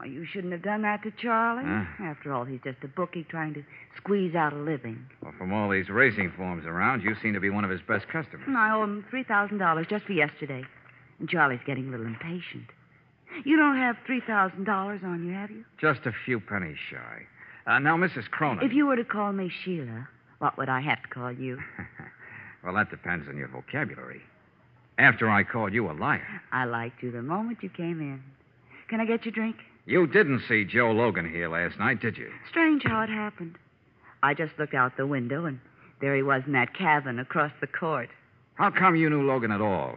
Oh, 0.00 0.04
you 0.04 0.24
shouldn't 0.24 0.52
have 0.52 0.62
done 0.62 0.82
that 0.82 1.02
to 1.02 1.10
Charlie. 1.10 1.64
Huh? 1.64 2.04
After 2.04 2.32
all, 2.32 2.44
he's 2.44 2.60
just 2.62 2.78
a 2.84 2.88
bookie 2.88 3.24
trying 3.24 3.54
to 3.54 3.64
squeeze 3.96 4.34
out 4.34 4.52
a 4.52 4.56
living. 4.56 5.04
Well, 5.22 5.32
from 5.36 5.52
all 5.52 5.68
these 5.70 5.88
racing 5.88 6.32
forms 6.36 6.66
around, 6.66 7.02
you 7.02 7.16
seem 7.20 7.34
to 7.34 7.40
be 7.40 7.50
one 7.50 7.64
of 7.64 7.70
his 7.70 7.80
best 7.80 8.06
customers. 8.08 8.44
And 8.46 8.56
I 8.56 8.72
owe 8.72 8.84
him 8.84 9.04
$3,000 9.12 9.88
just 9.88 10.04
for 10.04 10.12
yesterday. 10.12 10.64
And 11.18 11.28
Charlie's 11.28 11.60
getting 11.66 11.88
a 11.88 11.90
little 11.90 12.06
impatient. 12.06 12.66
You 13.44 13.56
don't 13.56 13.76
have 13.76 13.96
$3,000 14.08 15.04
on 15.04 15.26
you, 15.26 15.32
have 15.32 15.50
you? 15.50 15.64
Just 15.80 16.06
a 16.06 16.12
few 16.24 16.38
pennies 16.40 16.78
shy. 16.90 17.26
Uh, 17.66 17.78
now, 17.78 17.96
Mrs. 17.96 18.30
Cronin. 18.30 18.64
If 18.64 18.72
you 18.72 18.86
were 18.86 18.96
to 18.96 19.04
call 19.04 19.32
me 19.32 19.50
Sheila, 19.64 20.08
what 20.38 20.56
would 20.58 20.68
I 20.68 20.80
have 20.80 21.02
to 21.02 21.08
call 21.08 21.32
you? 21.32 21.58
well, 22.64 22.74
that 22.74 22.90
depends 22.90 23.28
on 23.28 23.36
your 23.36 23.48
vocabulary. 23.48 24.22
After 24.96 25.28
I 25.28 25.44
called 25.44 25.72
you 25.72 25.90
a 25.90 25.92
liar. 25.92 26.26
I 26.52 26.64
liked 26.64 27.02
you 27.02 27.10
the 27.10 27.22
moment 27.22 27.58
you 27.62 27.68
came 27.68 28.00
in. 28.00 28.22
Can 28.88 29.00
I 29.00 29.04
get 29.04 29.24
you 29.26 29.30
a 29.30 29.34
drink? 29.34 29.56
You 29.88 30.06
didn't 30.06 30.42
see 30.46 30.66
Joe 30.66 30.92
Logan 30.92 31.30
here 31.30 31.48
last 31.48 31.78
night, 31.78 31.98
did 32.02 32.18
you? 32.18 32.30
Strange 32.50 32.82
how 32.84 33.00
it 33.00 33.08
happened. 33.08 33.56
I 34.22 34.34
just 34.34 34.52
looked 34.58 34.74
out 34.74 34.98
the 34.98 35.06
window, 35.06 35.46
and 35.46 35.58
there 36.02 36.14
he 36.14 36.22
was 36.22 36.42
in 36.46 36.52
that 36.52 36.74
cabin 36.74 37.18
across 37.18 37.52
the 37.62 37.68
court. 37.68 38.10
How 38.56 38.70
come 38.70 38.96
you 38.96 39.08
knew 39.08 39.22
Logan 39.22 39.50
at 39.50 39.62
all? 39.62 39.94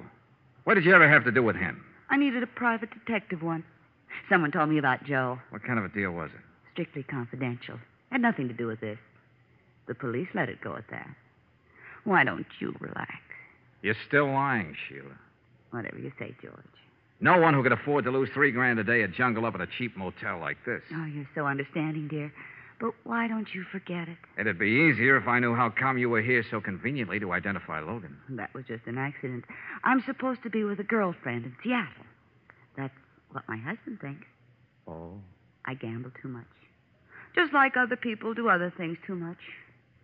What 0.63 0.75
did 0.75 0.85
you 0.85 0.95
ever 0.95 1.09
have 1.09 1.25
to 1.25 1.31
do 1.31 1.43
with 1.43 1.57
him? 1.57 1.83
I 2.09 2.15
needed 2.15 2.41
a 2.41 2.47
private 2.47 2.91
detective 2.93 3.41
once. 3.43 3.65
Someone 4.29 4.53
told 4.53 4.69
me 4.69 4.77
about 4.77 5.03
Joe. 5.03 5.37
What 5.49 5.65
kind 5.65 5.77
of 5.77 5.83
a 5.83 5.89
deal 5.89 6.11
was 6.11 6.29
it? 6.33 6.41
Strictly 6.71 7.03
confidential. 7.03 7.77
Had 8.13 8.21
nothing 8.21 8.47
to 8.47 8.53
do 8.53 8.67
with 8.67 8.79
this. 8.79 8.99
The 9.89 9.95
police 9.95 10.29
let 10.33 10.47
it 10.47 10.61
go 10.61 10.77
at 10.77 10.89
that. 10.91 11.09
Why 12.05 12.23
don't 12.23 12.45
you 12.61 12.73
relax? 12.79 13.11
You're 13.81 13.95
still 14.07 14.27
lying, 14.27 14.73
Sheila. 14.87 15.17
Whatever 15.71 15.99
you 15.99 16.13
say, 16.17 16.33
George. 16.41 16.55
No 17.21 17.37
one 17.37 17.53
who 17.53 17.61
could 17.61 17.71
afford 17.71 18.03
to 18.05 18.11
lose 18.11 18.29
three 18.33 18.51
grand 18.51 18.79
a 18.79 18.83
day 18.83 19.01
would 19.01 19.13
jungle 19.13 19.45
up 19.45 19.53
at 19.53 19.61
a 19.61 19.67
cheap 19.77 19.95
motel 19.95 20.39
like 20.39 20.57
this. 20.65 20.81
Oh, 20.93 21.05
you're 21.05 21.29
so 21.35 21.45
understanding, 21.45 22.07
dear. 22.07 22.33
But 22.79 22.93
why 23.03 23.27
don't 23.27 23.47
you 23.53 23.63
forget 23.71 24.07
it? 24.07 24.17
It'd 24.39 24.57
be 24.57 24.89
easier 24.89 25.15
if 25.15 25.27
I 25.27 25.37
knew 25.37 25.53
how 25.55 25.69
come 25.69 25.99
you 25.99 26.09
were 26.09 26.23
here 26.23 26.43
so 26.49 26.59
conveniently 26.59 27.19
to 27.19 27.31
identify 27.31 27.79
Logan. 27.79 28.17
That 28.29 28.51
was 28.55 28.65
just 28.67 28.87
an 28.87 28.97
accident. 28.97 29.45
I'm 29.83 30.01
supposed 30.03 30.41
to 30.43 30.49
be 30.49 30.63
with 30.63 30.79
a 30.79 30.83
girlfriend 30.83 31.45
in 31.45 31.55
Seattle. 31.63 32.05
That's 32.75 32.93
what 33.31 33.47
my 33.47 33.57
husband 33.57 33.99
thinks. 34.01 34.25
Oh. 34.87 35.13
I 35.65 35.75
gamble 35.75 36.09
too 36.19 36.27
much. 36.27 36.47
Just 37.35 37.53
like 37.53 37.77
other 37.77 37.95
people 37.95 38.33
do 38.33 38.49
other 38.49 38.73
things 38.75 38.97
too 39.05 39.15
much. 39.15 39.37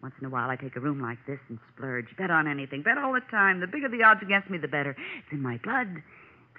Once 0.04 0.14
in 0.22 0.28
a 0.28 0.30
while, 0.30 0.52
I 0.52 0.56
take 0.56 0.76
a 0.76 0.80
room 0.80 1.02
like 1.02 1.18
this 1.26 1.40
and 1.50 1.58
splurge. 1.74 2.06
Bet 2.16 2.30
on 2.30 2.48
anything. 2.48 2.84
Bet 2.84 3.00
all 3.00 3.14
the 3.14 3.22
time. 3.32 3.60
The 3.60 3.66
bigger 3.66 3.90
the 3.90 4.04
odds 4.04 4.22
against 4.22 4.52
me, 4.52 4.60
the 4.60 4.68
better. 4.68 4.92
It's 4.92 5.32
in 5.32 5.42
my 5.42 5.58
blood. 5.64 5.88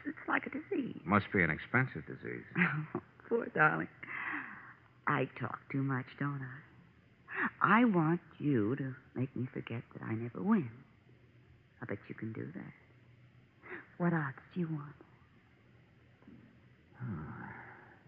It's, 0.07 0.17
like 0.29 0.47
a 0.47 0.51
disease. 0.51 1.01
Must 1.05 1.27
be 1.33 1.43
an 1.43 1.51
expensive 1.51 2.07
disease. 2.07 2.45
Poor 3.29 3.47
darling. 3.55 3.89
I 5.07 5.29
talk 5.41 5.59
too 5.71 5.83
much, 5.83 6.07
don't 6.19 6.41
I? 6.43 7.81
I 7.81 7.85
want 7.85 8.21
you 8.39 8.77
to 8.77 8.95
make 9.15 9.35
me 9.37 9.49
forget 9.53 9.83
that 9.95 10.03
I 10.03 10.15
never 10.15 10.43
win. 10.43 10.71
I 11.81 11.87
bet 11.87 11.99
you 12.09 12.15
can 12.15 12.33
do 12.33 12.47
that. 12.55 12.73
What 13.99 14.13
odds 14.13 14.37
do 14.55 14.61
you 14.61 14.69
want? 14.69 14.95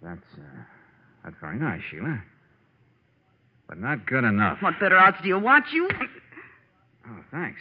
That's, 0.02 0.20
uh, 0.37 0.62
that's 1.23 1.37
very 1.40 1.59
nice, 1.59 1.80
Sheila. 1.90 2.23
But 3.68 3.78
not 3.78 4.06
good 4.06 4.25
enough. 4.25 4.59
What 4.62 4.80
better 4.80 4.99
odds 4.99 5.18
do 5.23 5.28
you 5.28 5.38
want, 5.38 5.66
you? 5.73 5.88
Oh, 7.06 7.25
thanks. 7.30 7.61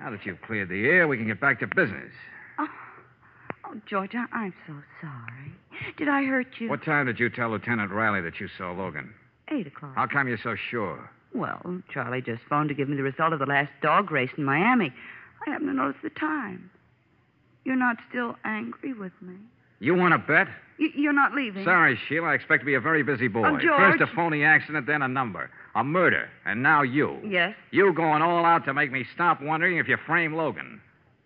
Now 0.00 0.10
that 0.10 0.24
you've 0.24 0.40
cleared 0.42 0.68
the 0.68 0.86
air, 0.86 1.08
we 1.08 1.16
can 1.16 1.26
get 1.26 1.40
back 1.40 1.60
to 1.60 1.66
business. 1.66 2.12
Oh, 3.70 3.80
George, 3.86 4.14
I- 4.14 4.26
I'm 4.32 4.54
so 4.66 4.72
sorry. 5.00 5.52
Did 5.96 6.08
I 6.08 6.24
hurt 6.24 6.46
you? 6.58 6.68
What 6.68 6.82
time 6.82 7.06
did 7.06 7.20
you 7.20 7.28
tell 7.28 7.50
Lieutenant 7.50 7.90
Riley 7.90 8.20
that 8.22 8.40
you 8.40 8.48
saw 8.48 8.72
Logan? 8.72 9.12
Eight 9.48 9.66
o'clock. 9.66 9.94
How 9.94 10.06
come 10.06 10.28
you're 10.28 10.38
so 10.38 10.54
sure? 10.56 11.08
Well, 11.34 11.82
Charlie 11.92 12.22
just 12.22 12.42
phoned 12.48 12.68
to 12.70 12.74
give 12.74 12.88
me 12.88 12.96
the 12.96 13.02
result 13.02 13.32
of 13.32 13.38
the 13.38 13.46
last 13.46 13.70
dog 13.82 14.10
race 14.10 14.30
in 14.36 14.44
Miami. 14.44 14.92
I 15.46 15.50
happen 15.50 15.66
to 15.66 15.72
notice 15.74 16.00
the 16.02 16.10
time. 16.10 16.70
You're 17.64 17.76
not 17.76 17.98
still 18.08 18.36
angry 18.44 18.92
with 18.94 19.12
me. 19.20 19.34
You 19.80 19.94
want 19.94 20.12
to 20.12 20.18
bet? 20.18 20.48
Y- 20.80 20.90
you're 20.94 21.12
not 21.12 21.34
leaving. 21.34 21.64
Sorry, 21.64 21.96
Sheila. 22.08 22.28
I 22.28 22.34
expect 22.34 22.62
to 22.62 22.66
be 22.66 22.74
a 22.74 22.80
very 22.80 23.02
busy 23.02 23.28
boy. 23.28 23.46
Oh, 23.46 23.58
George. 23.58 23.78
First 23.78 24.00
a 24.00 24.06
phony 24.06 24.42
accident, 24.44 24.86
then 24.86 25.02
a 25.02 25.08
number. 25.08 25.50
A 25.74 25.84
murder. 25.84 26.28
And 26.46 26.62
now 26.62 26.82
you. 26.82 27.18
Yes. 27.24 27.54
You 27.70 27.92
going 27.92 28.22
all 28.22 28.44
out 28.44 28.64
to 28.64 28.74
make 28.74 28.90
me 28.90 29.04
stop 29.14 29.40
wondering 29.42 29.76
if 29.76 29.86
you 29.86 29.96
frame 29.98 30.34
Logan. 30.34 30.80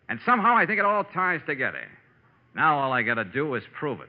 And 0.09 0.21
somehow 0.27 0.57
I 0.57 0.67
think 0.67 0.79
it 0.81 0.85
all 0.85 1.05
ties 1.05 1.41
together. 1.47 1.87
Now 2.55 2.79
all 2.79 2.93
I 2.93 3.03
got 3.03 3.15
to 3.15 3.25
do 3.25 3.55
is 3.55 3.63
prove 3.79 4.01
it. 4.01 4.09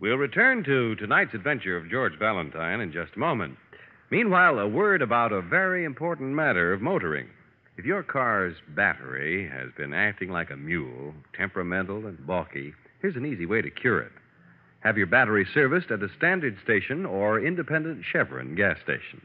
We'll 0.00 0.16
return 0.18 0.64
to 0.64 0.96
tonight's 0.96 1.32
adventure 1.32 1.76
of 1.76 1.88
George 1.88 2.18
Valentine 2.18 2.80
in 2.80 2.92
just 2.92 3.16
a 3.16 3.18
moment. 3.18 3.56
Meanwhile, 4.10 4.58
a 4.58 4.68
word 4.68 5.00
about 5.00 5.32
a 5.32 5.40
very 5.40 5.84
important 5.84 6.30
matter 6.30 6.72
of 6.72 6.82
motoring. 6.82 7.28
If 7.78 7.86
your 7.86 8.02
car's 8.02 8.56
battery 8.76 9.48
has 9.48 9.70
been 9.78 9.94
acting 9.94 10.28
like 10.30 10.50
a 10.50 10.56
mule, 10.56 11.14
temperamental 11.34 12.06
and 12.06 12.26
balky, 12.26 12.74
here's 13.00 13.16
an 13.16 13.24
easy 13.24 13.46
way 13.46 13.62
to 13.62 13.70
cure 13.70 14.00
it. 14.00 14.12
Have 14.82 14.98
your 14.98 15.06
battery 15.06 15.46
serviced 15.54 15.92
at 15.92 16.02
a 16.02 16.08
standard 16.16 16.56
station 16.62 17.06
or 17.06 17.38
independent 17.38 18.04
Chevron 18.04 18.56
gas 18.56 18.78
station. 18.82 19.22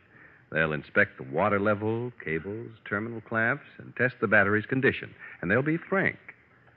They'll 0.52 0.72
inspect 0.72 1.18
the 1.18 1.24
water 1.24 1.60
level, 1.60 2.14
cables, 2.24 2.70
terminal 2.86 3.22
clamps, 3.22 3.66
and 3.80 3.96
test 3.96 4.16
the 4.22 4.28
battery's 4.28 4.68
condition. 4.68 5.14
And 5.42 5.50
they'll 5.50 5.64
be 5.64 5.78
frank. 5.78 6.18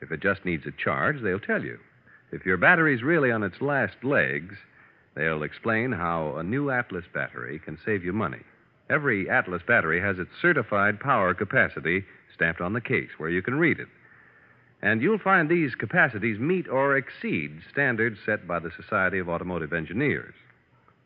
If 0.00 0.10
it 0.10 0.20
just 0.20 0.46
needs 0.46 0.66
a 0.66 0.72
charge, 0.72 1.20
they'll 1.22 1.38
tell 1.38 1.62
you. 1.62 1.78
If 2.32 2.46
your 2.46 2.56
battery's 2.56 3.02
really 3.02 3.30
on 3.30 3.42
its 3.42 3.60
last 3.60 4.02
legs, 4.02 4.56
they'll 5.14 5.42
explain 5.42 5.92
how 5.92 6.36
a 6.36 6.42
new 6.42 6.70
Atlas 6.70 7.04
battery 7.12 7.58
can 7.58 7.78
save 7.84 8.02
you 8.02 8.14
money. 8.14 8.40
Every 8.88 9.28
Atlas 9.28 9.62
battery 9.66 10.00
has 10.00 10.18
its 10.18 10.30
certified 10.40 10.98
power 11.00 11.34
capacity 11.34 12.04
stamped 12.34 12.62
on 12.62 12.72
the 12.72 12.80
case 12.80 13.10
where 13.18 13.30
you 13.30 13.42
can 13.42 13.58
read 13.58 13.78
it. 13.78 13.88
And 14.82 15.02
you'll 15.02 15.18
find 15.18 15.48
these 15.48 15.74
capacities 15.74 16.38
meet 16.38 16.68
or 16.68 16.96
exceed 16.96 17.60
standards 17.70 18.18
set 18.24 18.46
by 18.46 18.58
the 18.58 18.70
Society 18.70 19.18
of 19.18 19.28
Automotive 19.28 19.72
Engineers. 19.72 20.34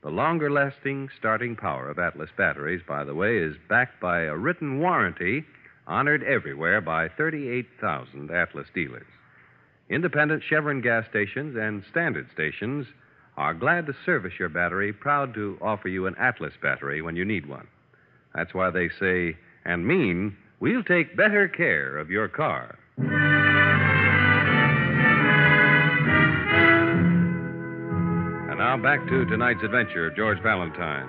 The 0.02 0.10
longer 0.10 0.50
lasting 0.50 1.08
starting 1.18 1.56
power 1.56 1.88
of 1.88 1.98
Atlas 1.98 2.30
batteries, 2.36 2.82
by 2.86 3.04
the 3.04 3.14
way, 3.14 3.38
is 3.38 3.56
backed 3.68 4.00
by 4.00 4.22
a 4.22 4.36
written 4.36 4.78
warranty 4.78 5.44
honored 5.86 6.22
everywhere 6.22 6.80
by 6.80 7.08
38,000 7.08 8.30
Atlas 8.30 8.68
dealers. 8.74 9.06
Independent 9.90 10.42
Chevron 10.42 10.80
gas 10.80 11.04
stations 11.10 11.56
and 11.56 11.82
standard 11.90 12.28
stations 12.32 12.86
are 13.36 13.54
glad 13.54 13.86
to 13.86 13.94
service 14.04 14.34
your 14.38 14.48
battery, 14.48 14.92
proud 14.92 15.34
to 15.34 15.58
offer 15.60 15.88
you 15.88 16.06
an 16.06 16.14
Atlas 16.18 16.54
battery 16.62 17.02
when 17.02 17.16
you 17.16 17.24
need 17.24 17.46
one. 17.46 17.66
That's 18.34 18.54
why 18.54 18.70
they 18.70 18.88
say 19.00 19.36
and 19.64 19.86
mean, 19.86 20.36
we'll 20.60 20.84
take 20.84 21.16
better 21.16 21.48
care 21.48 21.98
of 21.98 22.10
your 22.10 22.28
car. 22.28 22.78
Now 28.74 28.82
back 28.82 29.06
to 29.06 29.24
tonight's 29.26 29.62
adventure 29.62 30.10
George 30.10 30.42
Valentine. 30.42 31.08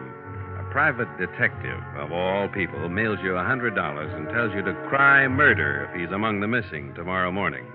A 0.59 0.71
private 0.71 1.07
detective, 1.17 1.81
of 1.97 2.11
all 2.11 2.47
people, 2.47 2.87
mails 2.89 3.17
you 3.23 3.35
a 3.35 3.41
$100 3.41 4.15
and 4.15 4.29
tells 4.29 4.53
you 4.53 4.61
to 4.61 4.87
cry 4.87 5.27
murder 5.27 5.89
if 5.89 5.99
he's 5.99 6.11
among 6.13 6.41
the 6.41 6.47
missing 6.47 6.93
tomorrow 6.93 7.31
morning. 7.31 7.65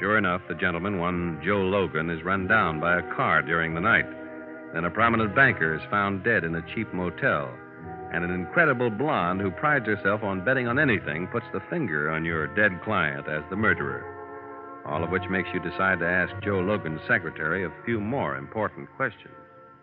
Sure 0.00 0.16
enough, 0.16 0.40
the 0.48 0.54
gentleman, 0.54 0.98
one 0.98 1.42
Joe 1.44 1.60
Logan, 1.60 2.08
is 2.08 2.24
run 2.24 2.46
down 2.46 2.80
by 2.80 2.98
a 2.98 3.14
car 3.14 3.42
during 3.42 3.74
the 3.74 3.82
night. 3.82 4.06
Then 4.72 4.86
a 4.86 4.90
prominent 4.90 5.34
banker 5.34 5.74
is 5.74 5.90
found 5.90 6.24
dead 6.24 6.44
in 6.44 6.54
a 6.54 6.74
cheap 6.74 6.90
motel. 6.94 7.52
And 8.14 8.24
an 8.24 8.30
incredible 8.30 8.88
blonde 8.88 9.42
who 9.42 9.50
prides 9.50 9.84
herself 9.84 10.22
on 10.22 10.42
betting 10.42 10.68
on 10.68 10.78
anything 10.78 11.26
puts 11.26 11.46
the 11.52 11.60
finger 11.68 12.10
on 12.10 12.24
your 12.24 12.46
dead 12.46 12.80
client 12.82 13.28
as 13.28 13.42
the 13.50 13.56
murderer. 13.56 14.13
All 14.86 15.02
of 15.02 15.10
which 15.10 15.28
makes 15.30 15.48
you 15.54 15.60
decide 15.60 15.98
to 16.00 16.06
ask 16.06 16.32
Joe 16.42 16.60
Logan's 16.60 17.00
secretary 17.08 17.64
a 17.64 17.72
few 17.84 18.00
more 18.00 18.36
important 18.36 18.88
questions. 18.96 19.32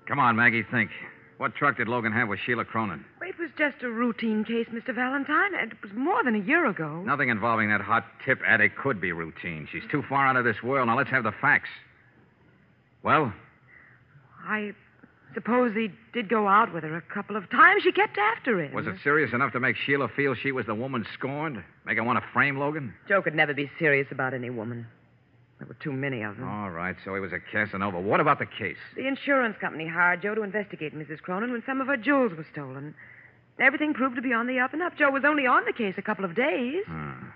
Come 0.07 0.19
on, 0.19 0.35
Maggie, 0.35 0.63
think. 0.69 0.91
What 1.37 1.55
truck 1.55 1.77
did 1.77 1.87
Logan 1.87 2.11
have 2.11 2.27
with 2.27 2.39
Sheila 2.45 2.65
Cronin? 2.65 3.03
It 3.21 3.39
was 3.39 3.49
just 3.57 3.81
a 3.81 3.89
routine 3.89 4.43
case, 4.43 4.67
Mr. 4.71 4.93
Valentine, 4.93 5.55
and 5.59 5.71
it 5.71 5.81
was 5.81 5.91
more 5.95 6.23
than 6.23 6.35
a 6.35 6.45
year 6.45 6.67
ago. 6.67 7.01
Nothing 7.01 7.29
involving 7.29 7.69
that 7.69 7.81
hot 7.81 8.05
tip 8.23 8.39
addict 8.45 8.77
could 8.77 9.01
be 9.01 9.11
routine. 9.11 9.67
She's 9.71 9.81
too 9.89 10.03
far 10.07 10.27
out 10.27 10.35
of 10.35 10.43
this 10.43 10.61
world. 10.61 10.87
Now 10.87 10.97
let's 10.97 11.09
have 11.09 11.23
the 11.23 11.31
facts. 11.41 11.69
Well, 13.01 13.33
I 14.45 14.73
suppose 15.33 15.73
he 15.73 15.89
did 16.13 16.29
go 16.29 16.47
out 16.47 16.73
with 16.73 16.83
her 16.83 16.95
a 16.95 17.01
couple 17.01 17.35
of 17.35 17.49
times. 17.49 17.83
She 17.83 17.91
kept 17.91 18.17
after 18.17 18.61
him. 18.61 18.73
was 18.73 18.87
it 18.87 18.95
serious 19.03 19.33
enough 19.33 19.53
to 19.53 19.59
make 19.59 19.75
Sheila 19.75 20.07
feel 20.09 20.35
she 20.35 20.51
was 20.51 20.65
the 20.65 20.75
woman 20.75 21.05
scorned? 21.13 21.63
Make 21.85 21.97
her 21.97 22.03
want 22.03 22.19
to 22.19 22.25
frame 22.33 22.57
Logan? 22.57 22.93
Joe 23.07 23.21
could 23.21 23.35
never 23.35 23.53
be 23.53 23.69
serious 23.79 24.07
about 24.11 24.33
any 24.33 24.49
woman. 24.49 24.87
There 25.59 25.67
were 25.67 25.75
too 25.75 25.91
many 25.93 26.23
of 26.23 26.37
them. 26.37 26.49
All 26.49 26.71
right, 26.71 26.95
so 27.05 27.13
he 27.13 27.19
was 27.19 27.31
a 27.31 27.39
Casanova. 27.39 27.99
What 27.99 28.19
about 28.19 28.39
the 28.39 28.47
case? 28.47 28.77
The 28.95 29.07
insurance 29.07 29.55
company 29.61 29.87
hired 29.87 30.23
Joe 30.23 30.33
to 30.33 30.41
investigate 30.41 30.95
Mrs. 30.95 31.21
Cronin 31.21 31.51
when 31.51 31.61
some 31.67 31.79
of 31.81 31.87
her 31.87 31.97
jewels 31.97 32.31
were 32.35 32.47
stolen. 32.51 32.95
Everything 33.59 33.93
proved 33.93 34.15
to 34.15 34.23
be 34.23 34.33
on 34.33 34.47
the 34.47 34.59
up 34.59 34.73
and 34.73 34.81
up. 34.81 34.97
Joe 34.97 35.11
was 35.11 35.23
only 35.23 35.45
on 35.45 35.63
the 35.65 35.73
case 35.73 35.93
a 35.97 36.01
couple 36.01 36.25
of 36.25 36.35
days. 36.35 36.83
Hmm. 36.87 37.27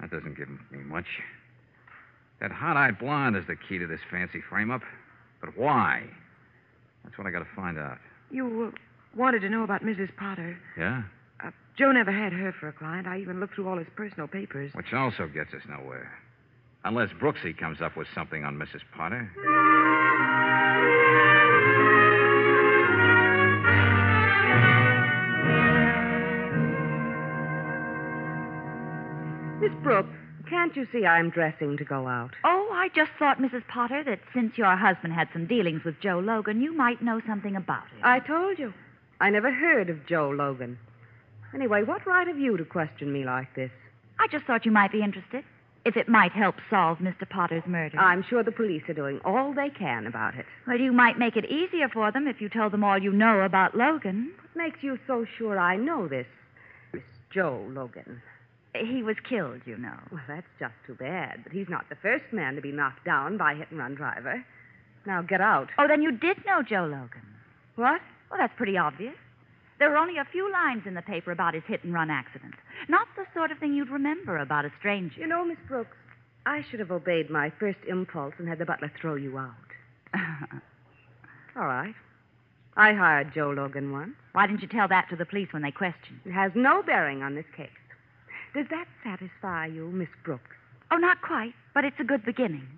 That 0.00 0.10
doesn't 0.10 0.36
give 0.36 0.50
me 0.50 0.84
much. 0.84 1.06
That 2.40 2.52
hot 2.52 2.76
eyed 2.76 2.98
blonde 2.98 3.36
is 3.36 3.46
the 3.46 3.56
key 3.56 3.78
to 3.78 3.86
this 3.86 4.00
fancy 4.10 4.42
frame 4.50 4.70
up. 4.70 4.82
But 5.40 5.56
why? 5.56 6.02
That's 7.04 7.16
what 7.18 7.26
I 7.26 7.30
got 7.30 7.40
to 7.40 7.48
find 7.54 7.78
out. 7.78 7.98
You 8.30 8.72
uh, 8.74 8.78
wanted 9.16 9.40
to 9.40 9.48
know 9.48 9.62
about 9.62 9.82
Mrs. 9.82 10.14
Potter. 10.16 10.58
Yeah? 10.76 11.02
Uh, 11.44 11.50
Joe 11.78 11.92
never 11.92 12.10
had 12.10 12.32
her 12.32 12.52
for 12.58 12.68
a 12.68 12.72
client. 12.72 13.06
I 13.06 13.18
even 13.20 13.40
looked 13.40 13.54
through 13.54 13.68
all 13.68 13.78
his 13.78 13.86
personal 13.94 14.26
papers. 14.26 14.72
Which 14.74 14.92
also 14.92 15.28
gets 15.28 15.52
us 15.54 15.62
nowhere. 15.68 16.10
Unless 16.84 17.10
Brooksy 17.20 17.56
comes 17.56 17.80
up 17.80 17.96
with 17.96 18.06
something 18.14 18.44
on 18.44 18.56
Mrs. 18.56 18.80
Potter. 18.94 19.30
Miss 29.60 29.72
Brooks, 29.82 30.10
can't 30.48 30.76
you 30.76 30.86
see 30.92 31.06
I'm 31.06 31.30
dressing 31.30 31.76
to 31.76 31.84
go 31.84 32.06
out? 32.06 32.32
Oh, 32.44 32.70
I 32.72 32.88
just 32.94 33.10
thought, 33.18 33.40
Mrs. 33.40 33.66
Potter, 33.68 34.02
that 34.04 34.20
since 34.32 34.56
your 34.58 34.76
husband 34.76 35.12
had 35.12 35.28
some 35.32 35.46
dealings 35.46 35.84
with 35.84 36.00
Joe 36.00 36.18
Logan, 36.18 36.60
you 36.60 36.72
might 36.72 37.02
know 37.02 37.20
something 37.26 37.56
about 37.56 37.84
it. 37.96 38.04
I 38.04 38.20
told 38.20 38.58
you. 38.58 38.72
I 39.20 39.30
never 39.30 39.52
heard 39.52 39.90
of 39.90 40.06
Joe 40.06 40.30
Logan. 40.30 40.78
Anyway, 41.54 41.82
what 41.82 42.06
right 42.06 42.26
have 42.26 42.38
you 42.38 42.56
to 42.56 42.64
question 42.64 43.12
me 43.12 43.24
like 43.24 43.54
this? 43.54 43.70
I 44.18 44.26
just 44.30 44.44
thought 44.44 44.64
you 44.64 44.72
might 44.72 44.92
be 44.92 45.02
interested. 45.02 45.44
If 45.84 45.96
it 45.96 46.08
might 46.08 46.32
help 46.32 46.56
solve 46.70 46.98
Mr. 46.98 47.28
Potter's 47.28 47.66
murder. 47.66 47.98
I'm 47.98 48.24
sure 48.28 48.42
the 48.42 48.50
police 48.50 48.82
are 48.88 48.94
doing 48.94 49.20
all 49.24 49.52
they 49.52 49.68
can 49.68 50.06
about 50.06 50.34
it. 50.34 50.46
Well, 50.66 50.80
you 50.80 50.92
might 50.92 51.18
make 51.18 51.36
it 51.36 51.44
easier 51.44 51.88
for 51.90 52.10
them 52.10 52.26
if 52.26 52.40
you 52.40 52.48
tell 52.48 52.70
them 52.70 52.82
all 52.82 52.98
you 52.98 53.12
know 53.12 53.40
about 53.42 53.76
Logan. 53.76 54.32
What 54.40 54.64
makes 54.64 54.82
you 54.82 54.98
so 55.06 55.26
sure 55.36 55.58
I 55.58 55.76
know 55.76 56.08
this? 56.08 56.26
Miss 56.94 57.02
Joe 57.30 57.66
Logan. 57.68 58.22
He 58.74 59.02
was 59.02 59.16
killed, 59.28 59.60
you 59.66 59.78
know. 59.78 59.96
Well, 60.10 60.22
that's 60.26 60.46
just 60.58 60.74
too 60.86 60.94
bad. 60.94 61.44
But 61.44 61.52
he's 61.52 61.68
not 61.68 61.88
the 61.88 61.96
first 61.96 62.24
man 62.32 62.56
to 62.56 62.60
be 62.60 62.72
knocked 62.72 63.04
down 63.04 63.36
by 63.36 63.52
a 63.52 63.56
hit 63.56 63.70
and 63.70 63.78
run 63.78 63.94
driver. 63.94 64.44
Now 65.06 65.22
get 65.22 65.40
out. 65.40 65.68
Oh, 65.78 65.86
then 65.86 66.02
you 66.02 66.10
did 66.12 66.38
know 66.44 66.62
Joe 66.62 66.84
Logan. 66.90 67.22
What? 67.76 68.00
Well, 68.30 68.40
that's 68.40 68.56
pretty 68.56 68.76
obvious. 68.76 69.14
There 69.78 69.90
were 69.90 69.96
only 69.96 70.18
a 70.18 70.24
few 70.24 70.50
lines 70.50 70.82
in 70.86 70.94
the 70.94 71.02
paper 71.02 71.30
about 71.30 71.54
his 71.54 71.62
hit 71.66 71.84
and 71.84 71.92
run 71.92 72.10
accident. 72.10 72.54
Not 72.88 73.06
the 73.16 73.26
sort 73.34 73.50
of 73.50 73.58
thing 73.58 73.74
you'd 73.74 73.90
remember 73.90 74.38
about 74.38 74.64
a 74.64 74.72
stranger. 74.78 75.20
You 75.20 75.26
know, 75.26 75.44
Miss 75.44 75.58
Brooks, 75.68 75.96
I 76.46 76.64
should 76.70 76.80
have 76.80 76.90
obeyed 76.90 77.30
my 77.30 77.50
first 77.60 77.78
impulse 77.88 78.34
and 78.38 78.48
had 78.48 78.58
the 78.58 78.64
butler 78.64 78.90
throw 79.00 79.14
you 79.14 79.38
out. 79.38 79.54
All 81.56 81.66
right. 81.66 81.94
I 82.76 82.92
hired 82.92 83.34
Joe 83.34 83.50
Logan 83.50 83.92
once. 83.92 84.14
Why 84.32 84.46
didn't 84.46 84.62
you 84.62 84.68
tell 84.68 84.88
that 84.88 85.08
to 85.10 85.16
the 85.16 85.24
police 85.24 85.52
when 85.52 85.62
they 85.62 85.70
questioned? 85.70 86.20
It 86.24 86.32
has 86.32 86.52
no 86.54 86.82
bearing 86.82 87.22
on 87.22 87.34
this 87.34 87.44
case. 87.56 87.68
Does 88.54 88.66
that 88.70 88.86
satisfy 89.02 89.66
you, 89.66 89.90
Miss 89.90 90.08
Brooks? 90.24 90.56
Oh, 90.92 90.96
not 90.96 91.20
quite, 91.22 91.54
but 91.74 91.84
it's 91.84 91.98
a 91.98 92.04
good 92.04 92.24
beginning. 92.24 92.68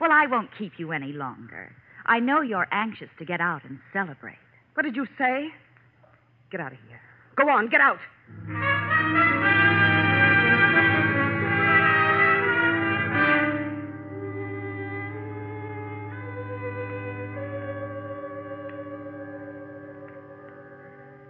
Well, 0.00 0.10
I 0.10 0.26
won't 0.26 0.48
keep 0.56 0.72
you 0.78 0.92
any 0.92 1.12
longer. 1.12 1.70
I 2.06 2.20
know 2.20 2.40
you're 2.40 2.66
anxious 2.72 3.10
to 3.18 3.26
get 3.26 3.38
out 3.38 3.64
and 3.64 3.78
celebrate. 3.92 4.38
What 4.72 4.84
did 4.84 4.96
you 4.96 5.06
say? 5.18 5.48
Get 6.50 6.60
out 6.60 6.72
of 6.72 6.78
here. 6.88 7.00
Go 7.36 7.50
on, 7.50 7.68
get 7.68 7.82
out. 7.82 7.98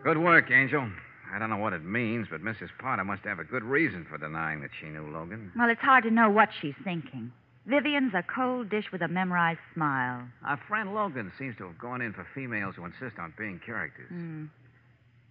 Good 0.05 0.19
work, 0.19 0.51
Angel. 0.53 0.89
I 1.35 1.39
don't 1.39 1.51
know 1.51 1.57
what 1.57 1.73
it 1.73 1.85
means, 1.85 2.29
but 2.31 2.43
Mrs. 2.43 2.71
Potter 2.79 3.05
must 3.05 3.23
have 3.25 3.39
a 3.39 3.45
good 3.45 3.63
reason 3.65 4.07
for 4.09 4.19
denying 4.19 4.61
that 4.61 4.71
she 4.81 4.87
knew 4.87 5.09
Logan. 5.11 5.53
Well, 5.57 5.69
it's 5.71 5.81
hard 5.81 6.05
to 6.05 6.11
know 6.11 6.31
what 6.31 6.49
she's 6.61 6.75
thinking. 6.85 7.33
Vivian's 7.67 8.15
a 8.15 8.23
cold 8.23 8.71
dish 8.71 8.87
with 8.93 9.03
a 9.03 9.09
memorized 9.09 9.61
smile. 9.75 10.23
Our 10.47 10.57
friend 10.69 10.95
Logan 10.95 11.31
seems 11.39 11.57
to 11.59 11.65
have 11.67 11.79
gone 11.79 12.01
in 12.01 12.15
for 12.15 12.27
females 12.35 12.77
who 12.77 12.85
insist 12.87 13.19
on 13.19 13.35
being 13.37 13.61
characters. 13.65 14.09
Hmm. 14.09 14.47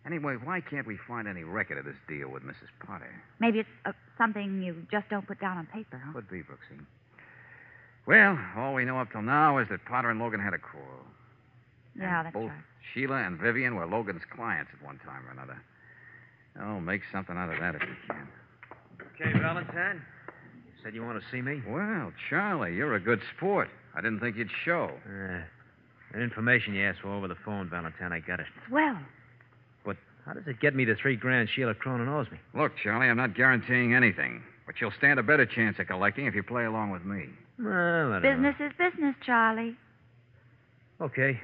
Anyway, 0.06 0.36
why 0.44 0.62
can't 0.62 0.86
we 0.88 0.98
find 1.08 1.28
any 1.28 1.44
record 1.44 1.78
of 1.78 1.86
this 1.86 1.96
deal 2.08 2.30
with 2.30 2.44
Mrs. 2.44 2.70
Potter? 2.86 3.12
Maybe 3.40 3.60
it's 3.60 3.70
uh, 3.86 3.92
something 4.18 4.62
you 4.62 4.86
just 4.90 5.10
don't 5.10 5.28
put 5.28 5.40
down 5.42 5.58
on 5.58 5.66
paper, 5.66 6.02
huh? 6.04 6.14
Could 6.14 6.30
be, 6.30 6.38
Brooksy. 6.38 6.80
Well, 8.06 8.40
all 8.56 8.74
we 8.74 8.86
know 8.86 9.00
up 9.00 9.12
till 9.12 9.22
now 9.24 9.58
is 9.58 9.68
that 9.70 9.84
Potter 9.86 10.10
and 10.10 10.20
Logan 10.20 10.40
had 10.40 10.54
a 10.54 10.60
quarrel. 10.60 11.04
Yeah, 11.98 12.20
And 12.20 12.26
that's 12.28 12.34
both 12.34 12.50
right. 12.50 12.62
Sheila 12.94 13.18
and 13.18 13.38
Vivian 13.38 13.76
were 13.76 13.86
Logan's 13.86 14.22
clients 14.34 14.72
at 14.74 14.86
one 14.86 15.00
time 15.00 15.26
or 15.28 15.32
another. 15.32 15.62
Oh, 16.62 16.80
make 16.80 17.02
something 17.12 17.36
out 17.38 17.52
of 17.52 17.60
that 17.60 17.76
if 17.76 17.82
you 17.82 17.96
can. 18.08 18.28
Okay, 19.16 19.38
Valentine. 19.40 20.02
You 20.66 20.72
said 20.84 20.94
you 20.96 21.04
want 21.04 21.20
to 21.22 21.26
see 21.32 21.42
me? 21.42 21.62
Well, 21.68 22.12
Charlie, 22.30 22.74
you're 22.76 22.96
a 22.96 23.00
good 23.00 23.22
sport. 23.36 23.70
I 23.96 24.02
didn't 24.02 24.20
think 24.20 24.38
you'd 24.38 24.50
show. 24.66 24.92
Uh, 25.06 25.42
that 26.14 26.22
information 26.22 26.74
you 26.74 26.84
asked 26.84 27.00
for 27.02 27.10
over 27.10 27.28
the 27.28 27.38
phone, 27.46 27.70
Valentine, 27.70 28.12
I 28.14 28.20
got 28.20 28.40
it. 28.40 28.46
Well, 28.72 28.98
But 29.86 29.98
how 30.26 30.34
does 30.34 30.48
it 30.48 30.60
get 30.60 30.76
me 30.76 30.86
the 30.86 30.96
three 30.96 31.16
grand 31.16 31.50
Sheila 31.54 31.74
Cronin 31.76 32.08
owes 32.08 32.28
me? 32.32 32.38
Look, 32.54 32.74
Charlie, 32.82 33.08
I'm 33.08 33.18
not 33.18 33.36
guaranteeing 33.36 33.94
anything, 33.94 34.42
but 34.66 34.76
you'll 34.80 34.94
stand 34.98 35.20
a 35.20 35.24
better 35.24 35.46
chance 35.46 35.78
of 35.80 35.88
collecting 35.88 36.26
if 36.26 36.36
you 36.36 36.44
play 36.44 36.66
along 36.66 36.92
with 36.92 37.04
me. 37.04 37.26
Well, 37.60 38.14
I 38.14 38.20
don't 38.20 38.44
business 38.44 38.56
is 38.60 38.72
business, 38.78 39.16
Charlie. 39.26 39.76
Okay. 41.02 41.40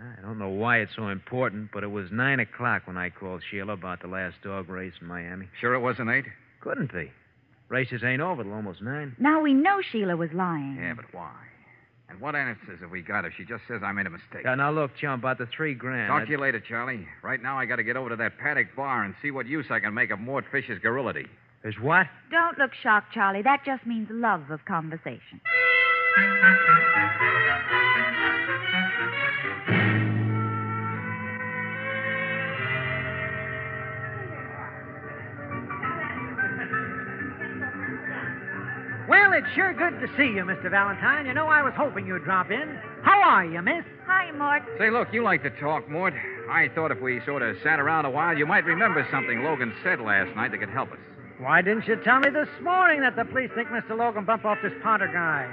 I 0.00 0.22
don't 0.22 0.38
know 0.38 0.48
why 0.48 0.78
it's 0.78 0.92
so 0.94 1.08
important, 1.08 1.70
but 1.72 1.82
it 1.82 1.88
was 1.90 2.06
nine 2.12 2.40
o'clock 2.40 2.82
when 2.86 2.96
I 2.96 3.10
called 3.10 3.42
Sheila 3.50 3.72
about 3.72 4.00
the 4.00 4.06
last 4.08 4.36
dog 4.42 4.68
race 4.68 4.92
in 5.00 5.06
Miami. 5.06 5.48
Sure 5.60 5.74
it 5.74 5.80
wasn't 5.80 6.10
eight? 6.10 6.24
Couldn't 6.60 6.92
be. 6.92 7.10
Races 7.68 8.02
ain't 8.04 8.22
over 8.22 8.42
till 8.44 8.52
almost 8.52 8.80
nine. 8.80 9.14
Now 9.18 9.40
we 9.42 9.52
know 9.54 9.80
Sheila 9.92 10.16
was 10.16 10.30
lying. 10.32 10.76
Yeah, 10.80 10.94
but 10.94 11.04
why? 11.12 11.32
And 12.08 12.20
what 12.20 12.34
answers 12.34 12.80
have 12.80 12.90
we 12.90 13.02
got 13.02 13.26
if 13.26 13.34
she 13.36 13.44
just 13.44 13.64
says 13.68 13.82
I 13.84 13.92
made 13.92 14.06
a 14.06 14.10
mistake? 14.10 14.42
Yeah, 14.44 14.54
now 14.54 14.70
look, 14.70 14.92
Chum, 14.96 15.18
about 15.20 15.36
the 15.36 15.46
three 15.54 15.74
grand. 15.74 16.08
Talk 16.08 16.22
I- 16.22 16.24
to 16.24 16.30
you 16.30 16.38
later, 16.38 16.60
Charlie. 16.60 17.06
Right 17.22 17.42
now, 17.42 17.58
I 17.58 17.66
got 17.66 17.76
to 17.76 17.82
get 17.82 17.96
over 17.98 18.08
to 18.08 18.16
that 18.16 18.38
paddock 18.38 18.74
bar 18.74 19.04
and 19.04 19.14
see 19.20 19.30
what 19.30 19.46
use 19.46 19.66
I 19.70 19.80
can 19.80 19.92
make 19.92 20.10
of 20.10 20.18
Mort 20.18 20.44
Fish's 20.50 20.78
garrulity. 20.80 21.26
Is 21.64 21.74
what? 21.80 22.06
Don't 22.30 22.56
look 22.56 22.70
shocked, 22.82 23.12
Charlie. 23.12 23.42
That 23.42 23.64
just 23.66 23.84
means 23.84 24.08
love 24.10 24.50
of 24.50 24.64
conversation. 24.64 25.40
Well, 39.28 39.36
it's 39.36 39.54
sure 39.54 39.74
good 39.74 40.00
to 40.00 40.06
see 40.16 40.32
you, 40.32 40.42
Mr. 40.42 40.70
Valentine. 40.70 41.26
You 41.26 41.34
know, 41.34 41.48
I 41.48 41.60
was 41.60 41.74
hoping 41.76 42.06
you'd 42.06 42.24
drop 42.24 42.50
in. 42.50 42.80
How 43.02 43.20
are 43.20 43.44
you, 43.44 43.60
miss? 43.60 43.84
Hi, 44.06 44.32
Mort. 44.32 44.62
Say, 44.78 44.88
look, 44.88 45.08
you 45.12 45.22
like 45.22 45.42
to 45.42 45.50
talk, 45.60 45.86
Mort. 45.86 46.14
I 46.48 46.68
thought 46.74 46.90
if 46.90 46.98
we 47.02 47.20
sort 47.26 47.42
of 47.42 47.54
sat 47.62 47.78
around 47.78 48.06
a 48.06 48.10
while, 48.10 48.38
you 48.38 48.46
might 48.46 48.64
remember 48.64 49.06
something 49.10 49.44
Logan 49.44 49.74
said 49.84 50.00
last 50.00 50.34
night 50.34 50.52
that 50.52 50.58
could 50.58 50.70
help 50.70 50.92
us. 50.92 50.98
Why 51.40 51.60
didn't 51.60 51.86
you 51.86 51.96
tell 51.96 52.20
me 52.20 52.30
this 52.30 52.48
morning 52.62 53.02
that 53.02 53.16
the 53.16 53.26
police 53.26 53.50
think 53.54 53.68
Mr. 53.68 53.98
Logan 53.98 54.24
bumped 54.24 54.46
off 54.46 54.56
this 54.62 54.72
Potter 54.82 55.10
guy? 55.12 55.52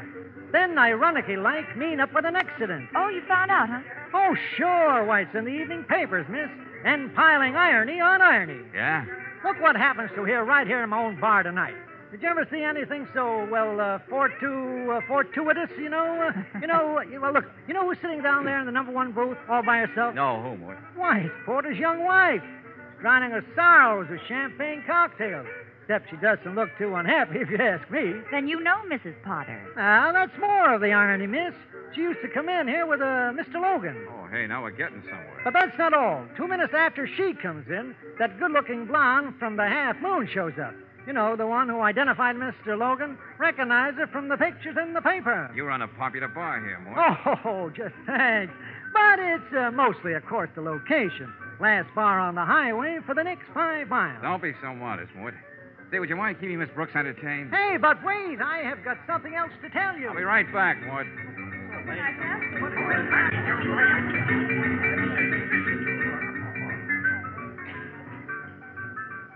Then, 0.54 0.80
ironically 0.80 1.36
like, 1.36 1.76
mean 1.76 2.00
up 2.00 2.14
with 2.16 2.24
an 2.24 2.38
accident. 2.38 2.88
Oh, 2.96 3.10
you 3.10 3.24
found 3.28 3.52
out, 3.52 3.68
huh? 3.68 3.82
Oh, 4.14 4.36
sure. 4.56 5.04
Why, 5.04 5.24
it's 5.24 5.36
in 5.36 5.44
the 5.44 5.52
evening 5.52 5.84
papers, 5.84 6.26
miss. 6.30 6.48
And 6.86 7.14
piling 7.14 7.58
irony 7.58 8.00
on 8.00 8.22
irony. 8.22 8.62
Yeah? 8.74 9.04
Look 9.44 9.60
what 9.60 9.76
happens 9.76 10.12
to 10.16 10.24
here, 10.24 10.46
right 10.46 10.66
here 10.66 10.82
in 10.82 10.92
my 10.92 11.04
own 11.04 11.20
bar 11.20 11.44
tonight. 11.44 11.76
Did 12.16 12.24
you 12.24 12.30
ever 12.30 12.48
see 12.50 12.64
anything 12.64 13.10
so, 13.14 13.46
well, 13.52 13.78
uh, 13.82 14.00
fortu- 14.10 14.88
uh, 14.88 15.02
fortuitous, 15.06 15.70
you 15.78 15.90
know? 15.90 16.32
Uh, 16.32 16.60
you 16.62 16.68
know, 16.68 16.98
well, 17.22 17.34
look, 17.34 17.44
you 17.68 17.74
know 17.74 17.86
who's 17.86 17.98
sitting 18.02 18.22
down 18.22 18.46
there 18.46 18.58
in 18.58 18.66
the 18.66 18.72
number 18.72 18.94
one 18.94 19.12
booth 19.12 19.38
all 19.50 19.62
by 19.62 19.80
herself? 19.80 20.16
No, 20.16 20.42
who, 20.42 20.56
Mort? 20.56 20.78
Why, 20.96 21.20
it's 21.28 21.36
Potter's 21.46 21.78
young 21.78 22.06
wife. 22.06 22.42
She's 22.42 23.02
drowning 23.02 23.32
her 23.32 23.44
sorrows 23.54 24.08
with 24.10 24.22
champagne 24.30 24.82
cocktails. 24.88 25.46
Except 25.82 26.10
she 26.10 26.16
doesn't 26.16 26.56
look 26.56 26.70
too 26.78 26.96
unhappy, 26.96 27.40
if 27.42 27.50
you 27.50 27.58
ask 27.58 27.92
me. 27.92 28.14
Then 28.32 28.48
you 28.48 28.62
know 28.62 28.78
Mrs. 28.90 29.22
Potter. 29.22 29.62
Now, 29.76 30.14
that's 30.14 30.40
more 30.40 30.74
of 30.74 30.80
the 30.80 30.94
irony, 30.94 31.28
miss. 31.28 31.54
She 31.96 32.00
used 32.00 32.22
to 32.22 32.30
come 32.30 32.48
in 32.48 32.70
here 32.70 32.86
with 32.88 33.02
uh, 33.02 33.36
Mr. 33.36 33.56
Logan. 33.62 34.08
Oh, 34.10 34.28
hey, 34.32 34.48
now 34.48 34.64
we're 34.64 34.72
getting 34.72 35.02
somewhere. 35.02 35.42
But 35.44 35.52
that's 35.52 35.78
not 35.78 35.94
all. 35.94 36.26
Two 36.38 36.48
minutes 36.48 36.74
after 36.74 37.10
she 37.18 37.34
comes 37.34 37.68
in, 37.68 37.94
that 38.20 38.40
good 38.40 38.52
looking 38.52 38.86
blonde 38.86 39.36
from 39.38 39.58
the 39.58 39.68
Half 39.68 39.98
Moon 40.02 40.30
shows 40.34 40.54
up. 40.58 40.74
You 41.08 41.14
know, 41.14 41.36
the 41.36 41.46
one 41.46 41.70
who 41.70 41.82
identified 41.82 42.36
Mr. 42.36 42.78
Logan, 42.78 43.18
recognized 43.38 43.98
her 43.98 44.08
from 44.08 44.28
the 44.28 44.38
pictures 44.38 44.76
in 44.82 44.94
the 44.94 45.02
paper. 45.02 45.52
You 45.56 45.66
run 45.66 45.84
a 45.84 45.88
popular 45.88 46.28
bar 46.28 46.60
here, 46.60 46.80
Mort. 46.80 46.98
Oh, 47.46 47.70
just 47.76 47.94
thanks. 48.08 48.54
But 48.92 49.20
it's 49.20 49.54
uh, 49.56 49.72
mostly, 49.72 50.14
of 50.14 50.26
course, 50.26 50.50
the 50.56 50.62
location. 50.62 51.32
Last 51.60 51.94
bar 51.94 52.20
on 52.20 52.36
the 52.36 52.46
highway 52.46 53.00
for 53.06 53.14
the 53.14 53.24
next 53.24 53.46
five 53.54 53.88
miles. 53.88 54.22
Don't 54.24 54.42
be 54.42 54.54
so 54.62 54.74
modest, 54.74 55.14
Mort. 55.16 55.36
Say, 55.92 56.00
would 56.00 56.10
you 56.10 56.16
mind 56.16 56.38
keeping 56.40 56.58
Miss 56.58 56.70
Brooks 56.74 56.96
entertained? 56.96 57.52
Hey, 57.54 57.78
but 57.80 58.04
wait, 58.04 58.42
I 58.42 58.64
have 58.64 58.84
got 58.84 58.98
something 59.06 59.36
else 59.36 59.52
to 59.62 59.70
tell 59.70 59.96
you. 59.98 60.10
I'll 60.10 60.16
be 60.16 60.24
right 60.24 60.52
back, 60.52 60.82
Mort. 60.82 61.06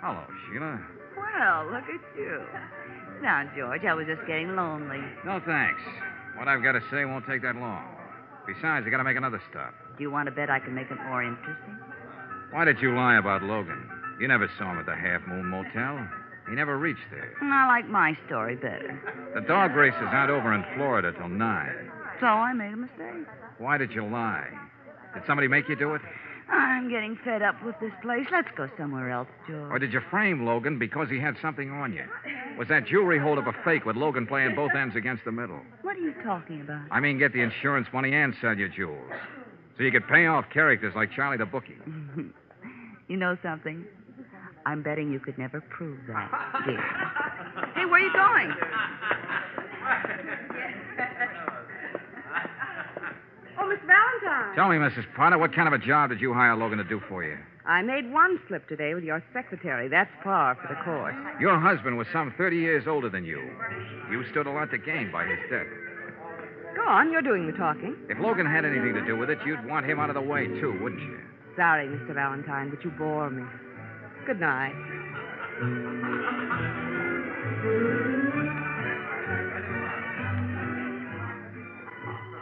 Hello, 0.02 0.26
Sheila. 0.48 0.99
Well, 1.38 1.65
look 1.72 1.84
at 1.84 2.02
you. 2.18 2.42
Now, 3.22 3.50
George, 3.56 3.84
I 3.84 3.94
was 3.94 4.08
just 4.08 4.26
getting 4.28 4.56
lonely. 4.56 5.02
No, 5.26 5.42
thanks. 5.46 5.82
What 6.38 6.48
I've 6.48 6.63
got 6.63 6.74
to 6.74 6.82
say 6.92 7.06
won't 7.06 7.26
take 7.28 7.42
that 7.42 7.56
long. 7.56 7.84
Besides, 8.48 8.86
I 8.88 8.89
got 8.89 8.98
to 8.98 9.04
make 9.04 9.18
another 9.18 9.42
stop. 9.50 9.74
Do 9.98 10.04
you 10.04 10.12
want 10.12 10.28
to 10.28 10.32
bet 10.32 10.50
I 10.50 10.60
can 10.60 10.74
make 10.74 10.89
it 10.89 10.98
more 11.08 11.22
interesting? 11.22 11.78
Why 12.52 12.65
did 12.65 12.80
you 12.82 12.96
lie 12.96 13.18
about 13.18 13.44
Logan? 13.44 13.84
You 14.20 14.28
never 14.28 14.50
saw 14.58 14.72
him 14.72 14.80
at 14.80 14.86
the 14.86 14.96
Half 14.96 15.28
Moon 15.28 15.46
Motel. 15.46 16.08
He 16.50 16.56
never 16.56 16.78
reached 16.80 17.06
there. 17.12 17.34
I 17.42 17.68
like 17.68 17.88
my 17.88 18.18
story 18.26 18.56
better. 18.56 19.00
The 19.36 19.42
dog 19.42 19.76
races 19.76 20.02
aren't 20.02 20.32
over 20.32 20.54
in 20.54 20.63
Florida 20.76 21.12
till 21.12 21.30
nine. 21.30 21.92
So 22.20 22.26
I 22.26 22.54
made 22.54 22.74
a 22.74 22.78
mistake. 22.78 23.28
Why 23.60 23.78
did 23.78 23.92
you 23.92 24.04
lie? 24.06 24.48
Did 25.13 25.24
somebody 25.28 25.48
make 25.48 25.70
you 25.70 25.76
do 25.76 25.94
it? 25.94 26.02
I'm 26.52 26.90
getting 26.90 27.18
fed 27.24 27.42
up 27.42 27.62
with 27.64 27.76
this 27.80 27.92
place. 28.02 28.26
Let's 28.32 28.48
go 28.56 28.68
somewhere 28.78 29.10
else, 29.12 29.28
George. 29.48 29.72
Or 29.72 29.80
did 29.80 29.94
you 29.94 30.02
frame 30.10 30.46
Logan 30.46 30.80
because 30.80 31.10
he 31.10 31.20
had 31.20 31.36
something 31.42 31.70
on 31.72 31.94
you? 31.94 32.04
Was 32.58 32.68
that 32.70 32.86
jewelry 32.88 33.20
holdup 33.20 33.48
a 33.48 33.54
fake 33.64 33.86
with 33.86 33.96
Logan 33.96 34.26
playing 34.26 34.56
both 34.56 34.72
ends 34.76 34.96
against 34.96 35.26
the 35.26 35.32
middle? 35.32 35.60
What 35.82 35.96
are 35.98 36.00
you 36.00 36.14
talking 36.24 36.62
about? 36.62 36.86
I 36.92 37.00
mean, 37.00 37.20
get 37.20 37.34
the 37.34 37.42
insurance 37.42 37.88
money 37.94 38.14
and 38.14 38.34
sell 38.42 38.58
your 38.58 38.70
jewels. 38.70 39.12
So 39.78 39.84
you 39.84 39.92
could 39.92 40.08
pay 40.08 40.26
off 40.26 40.46
characters 40.52 40.94
like 40.96 41.12
Charlie 41.12 41.38
the 41.38 41.46
Bookie. 41.46 41.78
you 43.08 43.18
know 43.18 43.38
something? 43.44 43.86
I'm 44.66 44.82
betting 44.84 45.12
you 45.12 45.20
could 45.20 45.38
never 45.38 45.62
prove 45.62 46.00
that, 46.08 46.32
dear. 46.66 46.84
Hey, 47.76 47.86
where 47.86 47.96
are 47.96 48.00
you 48.00 48.14
going? 48.14 48.54
Oh, 53.60 53.67
Miss 53.67 53.80
Valentine. 53.86 54.56
Tell 54.56 54.69
me, 54.69 54.78
Mrs. 54.78 55.06
Potter, 55.15 55.38
what 55.38 55.54
kind 55.54 55.67
of 55.67 55.74
a 55.74 55.86
job 55.86 56.10
did 56.12 56.22
you 56.22 56.34
hire 56.34 56.56
Logan 56.56 56.78
to 56.78 56.84
do 56.84 57.02
for 57.10 57.24
you? 57.24 57.38
I 57.65 57.82
made 57.82 58.12
one 58.12 58.39
slip 58.48 58.67
today 58.67 58.93
with 58.93 59.04
your 59.04 59.22
secretary. 59.34 59.89
That's 59.89 60.10
par 60.24 60.56
for 60.56 60.67
the 60.74 60.80
course. 60.82 61.13
Your 61.39 61.60
husband 61.60 61.98
was 61.98 62.08
some 62.12 62.34
30 62.38 62.58
years 62.58 62.88
older 62.88 63.10
than 63.10 63.26
you. 63.26 63.52
You 64.10 64.24
stood 64.32 64.48
a 64.48 64.52
lot 64.52 64.72
to 64.72 64.78
gain 64.78 65.12
by 65.12 65.26
his 65.26 65.39
death. 65.52 65.67
Go 66.76 66.82
on, 66.84 67.12
you're 67.12 67.22
doing 67.22 67.45
the 67.48 67.54
talking. 67.54 67.95
If 68.10 68.19
Logan 68.19 68.45
had 68.45 68.63
anything 68.63 68.93
to 68.93 69.06
do 69.06 69.17
with 69.17 69.30
it, 69.30 69.39
you'd 69.45 69.65
want 69.65 69.86
him 69.86 70.00
out 70.00 70.10
of 70.10 70.15
the 70.15 70.22
way, 70.22 70.48
too, 70.48 70.80
wouldn't 70.82 71.02
you? 71.02 71.19
Sorry, 71.56 71.88
Mr. 71.88 72.13
Valentine, 72.13 72.69
but 72.69 72.84
you 72.84 72.91
bore 72.91 73.30
me. 73.30 73.43
Good 74.26 74.39
night. 74.39 74.74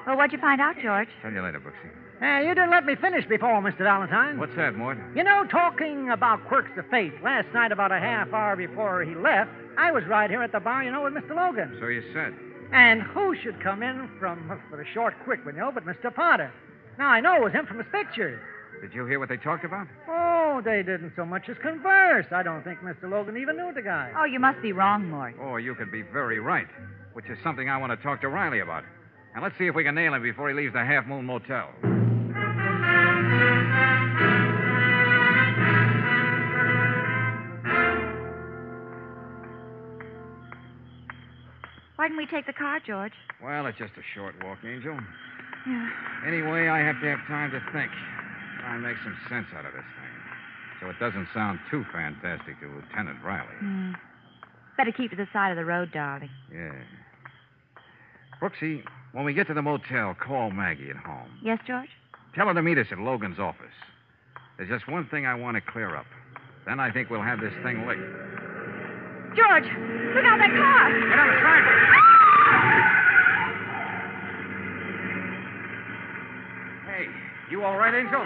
Well, 0.08 0.16
what'd 0.16 0.32
you 0.32 0.40
find 0.40 0.62
out, 0.62 0.78
George? 0.82 1.10
Tell 1.22 1.34
you 1.34 1.42
later, 1.42 1.60
Brooksy. 1.60 1.92
Hey, 2.22 2.48
you 2.48 2.56
didn't 2.56 2.72
let 2.72 2.86
me 2.86 2.96
finish 2.96 3.28
before, 3.28 3.62
Mr. 3.62 3.80
Valentine. 3.80 4.40
What's 4.40 4.56
that, 4.56 4.74
Mort? 4.74 4.98
You 5.14 5.24
know, 5.24 5.44
talking 5.52 6.10
about 6.12 6.48
quirks 6.48 6.72
of 6.78 6.90
fate, 6.90 7.12
last 7.22 7.54
night, 7.54 7.74
about 7.74 7.92
a 7.92 8.00
half 8.00 8.32
hour 8.32 8.56
before 8.56 9.04
he 9.04 9.16
left, 9.16 9.52
I 9.78 9.92
was 9.92 10.06
right 10.06 10.30
here 10.30 10.42
at 10.42 10.54
the 10.54 10.62
bar, 10.62 10.82
you 10.82 10.92
know, 10.92 11.04
with 11.04 11.14
Mr. 11.14 11.36
Logan. 11.36 11.76
So 11.82 11.88
you 11.88 12.02
said. 12.14 12.34
And 12.72 13.02
who 13.02 13.36
should 13.36 13.62
come 13.62 13.84
in 13.84 14.10
from 14.18 14.48
for 14.70 14.82
a 14.82 14.88
short, 14.94 15.14
quick 15.26 15.46
one, 15.46 15.56
you 15.56 15.62
know, 15.62 15.72
but 15.74 15.86
Mr. 15.86 16.14
Potter? 16.14 16.54
Now, 16.98 17.10
I 17.10 17.20
know 17.20 17.36
it 17.36 17.44
was 17.44 17.52
him 17.52 17.66
from 17.66 17.80
his 17.80 17.88
pictures. 17.92 18.40
Did 18.82 18.94
you 18.94 19.06
hear 19.08 19.20
what 19.20 19.28
they 19.28 19.38
talked 19.38 19.66
about? 19.66 19.88
Oh, 20.08 20.62
they 20.64 20.84
didn't 20.84 21.12
so 21.18 21.26
much 21.26 21.50
as 21.50 21.58
converse. 21.62 22.28
I 22.32 22.44
don't 22.44 22.64
think 22.64 22.80
Mr. 22.80 23.10
Logan 23.10 23.36
even 23.36 23.58
knew 23.58 23.74
the 23.74 23.82
guy. 23.82 24.14
Oh, 24.18 24.24
you 24.24 24.40
must 24.40 24.62
be 24.62 24.72
wrong, 24.72 25.10
Mort. 25.10 25.36
Or 25.38 25.60
you 25.60 25.76
could 25.76 25.92
be 25.92 26.02
very 26.02 26.40
right, 26.40 26.68
which 27.12 27.26
is 27.26 27.38
something 27.44 27.70
I 27.70 27.76
want 27.78 27.92
to 27.92 28.02
talk 28.02 28.22
to 28.22 28.30
Riley 28.30 28.62
about. 28.62 28.86
And 29.38 29.44
let's 29.44 29.56
see 29.60 29.68
if 29.68 29.76
we 29.76 29.84
can 29.84 29.94
nail 29.94 30.16
him 30.16 30.24
before 30.24 30.50
he 30.50 30.56
leaves 30.56 30.74
the 30.74 30.84
Half 30.84 31.06
Moon 31.06 31.24
Motel. 31.24 31.70
Why 41.98 42.08
didn't 42.08 42.18
we 42.18 42.26
take 42.26 42.48
the 42.48 42.54
car, 42.54 42.80
George? 42.84 43.14
Well, 43.44 43.68
it's 43.68 43.78
just 43.78 43.94
a 43.94 44.02
short 44.16 44.34
walk, 44.44 44.58
Angel. 44.66 44.98
Yeah. 45.68 45.90
Anyway, 46.26 46.70
I 46.70 46.80
have 46.80 47.00
to 47.02 47.08
have 47.08 47.20
time 47.28 47.52
to 47.52 47.60
think. 47.72 47.92
Try 48.62 48.74
and 48.74 48.82
make 48.82 48.98
some 49.04 49.16
sense 49.30 49.46
out 49.54 49.68
of 49.68 49.74
this 49.74 49.86
thing. 49.86 50.82
So 50.82 50.90
it 50.90 50.98
doesn't 51.00 51.28
sound 51.36 51.60
too 51.70 51.86
fantastic 51.94 52.60
to 52.62 52.66
Lieutenant 52.66 53.24
Riley. 53.24 53.54
Hmm. 53.60 53.92
Better 54.78 54.92
keep 54.92 55.12
to 55.12 55.16
the 55.16 55.28
side 55.32 55.52
of 55.52 55.58
the 55.58 55.66
road, 55.66 55.92
darling. 55.92 56.32
Yeah. 56.52 56.74
Brooksy, 58.42 58.84
when 59.14 59.26
we 59.26 59.34
get 59.34 59.48
to 59.48 59.54
the 59.54 59.62
motel, 59.62 60.14
call 60.16 60.52
Maggie 60.52 60.90
at 60.90 60.98
home. 60.98 61.30
Yes, 61.44 61.60
George? 61.66 61.90
Tell 62.36 62.48
her 62.48 62.54
to 62.54 62.62
meet 62.62 62.78
us 62.78 62.88
at 62.92 63.00
Logan's 63.00 63.40
office. 63.40 63.74
There's 64.58 64.70
just 64.70 64.88
one 64.90 65.08
thing 65.08 65.26
I 65.26 65.34
want 65.36 65.56
to 65.56 65.62
clear 65.62 65.96
up. 65.96 66.06
Then 66.66 66.80
I 66.80 66.92
think 66.92 67.10
we'll 67.10 67.22
have 67.24 67.40
this 67.40 67.54
thing 67.64 67.88
licked. 67.88 68.02
George, 69.36 69.66
look 69.66 70.26
out 70.26 70.38
that 70.40 70.54
car! 70.56 70.90
Get 70.92 71.20
on 71.20 71.28
the 71.28 71.40
side. 71.42 71.64
Ah! 72.50 72.94
Hey, 76.88 77.06
you 77.52 77.64
all 77.64 77.78
right, 77.78 77.94
Angel? 77.94 78.26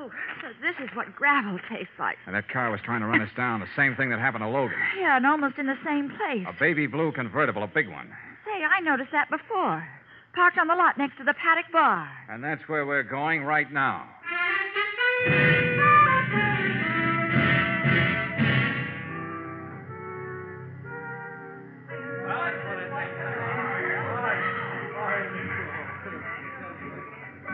Oh, 0.00 0.10
so 0.40 0.48
this 0.62 0.74
is 0.82 0.88
what 0.96 1.14
gravel 1.14 1.58
tastes 1.68 1.92
like. 1.98 2.16
And 2.24 2.34
that 2.34 2.48
car 2.48 2.70
was 2.70 2.80
trying 2.82 3.00
to 3.00 3.06
run 3.06 3.20
us 3.20 3.28
down. 3.36 3.60
The 3.60 3.66
same 3.76 3.96
thing 3.96 4.08
that 4.08 4.18
happened 4.18 4.42
to 4.42 4.48
Logan. 4.48 4.78
Yeah, 4.98 5.18
and 5.18 5.26
almost 5.26 5.58
in 5.58 5.66
the 5.66 5.76
same 5.84 6.08
place. 6.08 6.46
A 6.48 6.58
baby 6.58 6.86
blue 6.86 7.12
convertible, 7.12 7.62
a 7.62 7.66
big 7.66 7.90
one. 7.90 8.08
Say, 8.46 8.64
I 8.64 8.80
noticed 8.80 9.12
that 9.12 9.28
before. 9.28 9.86
Parked 10.34 10.56
on 10.56 10.68
the 10.68 10.74
lot 10.74 10.96
next 10.96 11.18
to 11.18 11.24
the 11.24 11.34
paddock 11.34 11.70
bar. 11.70 12.08
And 12.30 12.42
that's 12.42 12.66
where 12.66 12.86
we're 12.86 13.02
going 13.02 13.42
right 13.42 13.70
now. 13.70 14.08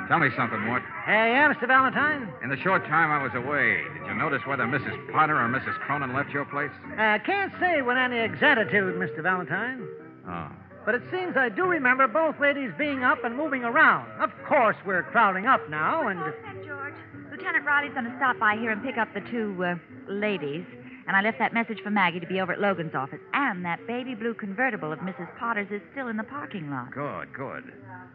Tell 0.08 0.20
me 0.20 0.28
something, 0.36 0.60
Mort. 0.60 0.82
Hey, 1.04 1.32
yeah, 1.34 1.52
Mr. 1.52 1.66
Valentine? 1.66 2.28
In 2.42 2.48
the 2.48 2.56
short 2.58 2.84
time 2.84 3.10
I 3.10 3.22
was 3.22 3.32
away, 3.34 3.82
did 3.92 4.06
you 4.06 4.14
notice 4.14 4.40
whether 4.46 4.62
Mrs. 4.62 4.94
Potter 5.10 5.34
or 5.34 5.48
Mrs. 5.48 5.74
Cronin 5.80 6.14
left 6.14 6.30
your 6.30 6.44
place? 6.44 6.70
Uh, 6.92 7.18
can't 7.26 7.52
say 7.58 7.82
with 7.82 7.96
any 7.96 8.18
exactitude, 8.18 8.94
Mr. 8.94 9.22
Valentine. 9.22 9.84
Oh. 10.28 10.48
But 10.84 10.94
it 10.94 11.02
seems 11.10 11.36
I 11.36 11.48
do 11.48 11.64
remember 11.64 12.06
both 12.06 12.38
ladies 12.38 12.70
being 12.78 13.02
up 13.02 13.24
and 13.24 13.36
moving 13.36 13.64
around. 13.64 14.08
Of 14.20 14.30
course, 14.46 14.76
we're 14.86 15.02
crowding 15.02 15.46
up 15.46 15.68
now, 15.68 16.06
and. 16.06 16.20
All 16.20 16.32
set, 16.44 16.64
George. 16.64 16.94
Lieutenant 17.32 17.66
Riley's 17.66 17.92
going 17.92 18.04
to 18.04 18.16
stop 18.16 18.38
by 18.38 18.56
here 18.56 18.70
and 18.70 18.82
pick 18.84 18.96
up 18.98 19.12
the 19.12 19.20
two 19.20 19.56
uh, 19.64 19.74
ladies. 20.08 20.64
And 21.06 21.16
I 21.16 21.22
left 21.22 21.38
that 21.38 21.54
message 21.54 21.78
for 21.82 21.90
Maggie 21.90 22.20
to 22.20 22.26
be 22.26 22.40
over 22.40 22.52
at 22.52 22.60
Logan's 22.60 22.94
office. 22.94 23.20
And 23.32 23.64
that 23.64 23.86
baby 23.86 24.14
blue 24.14 24.34
convertible 24.34 24.92
of 24.92 24.98
Mrs. 25.00 25.28
Potter's 25.38 25.68
is 25.70 25.80
still 25.92 26.08
in 26.08 26.16
the 26.16 26.24
parking 26.24 26.68
lot. 26.70 26.92
Good, 26.92 27.32
good. 27.32 27.72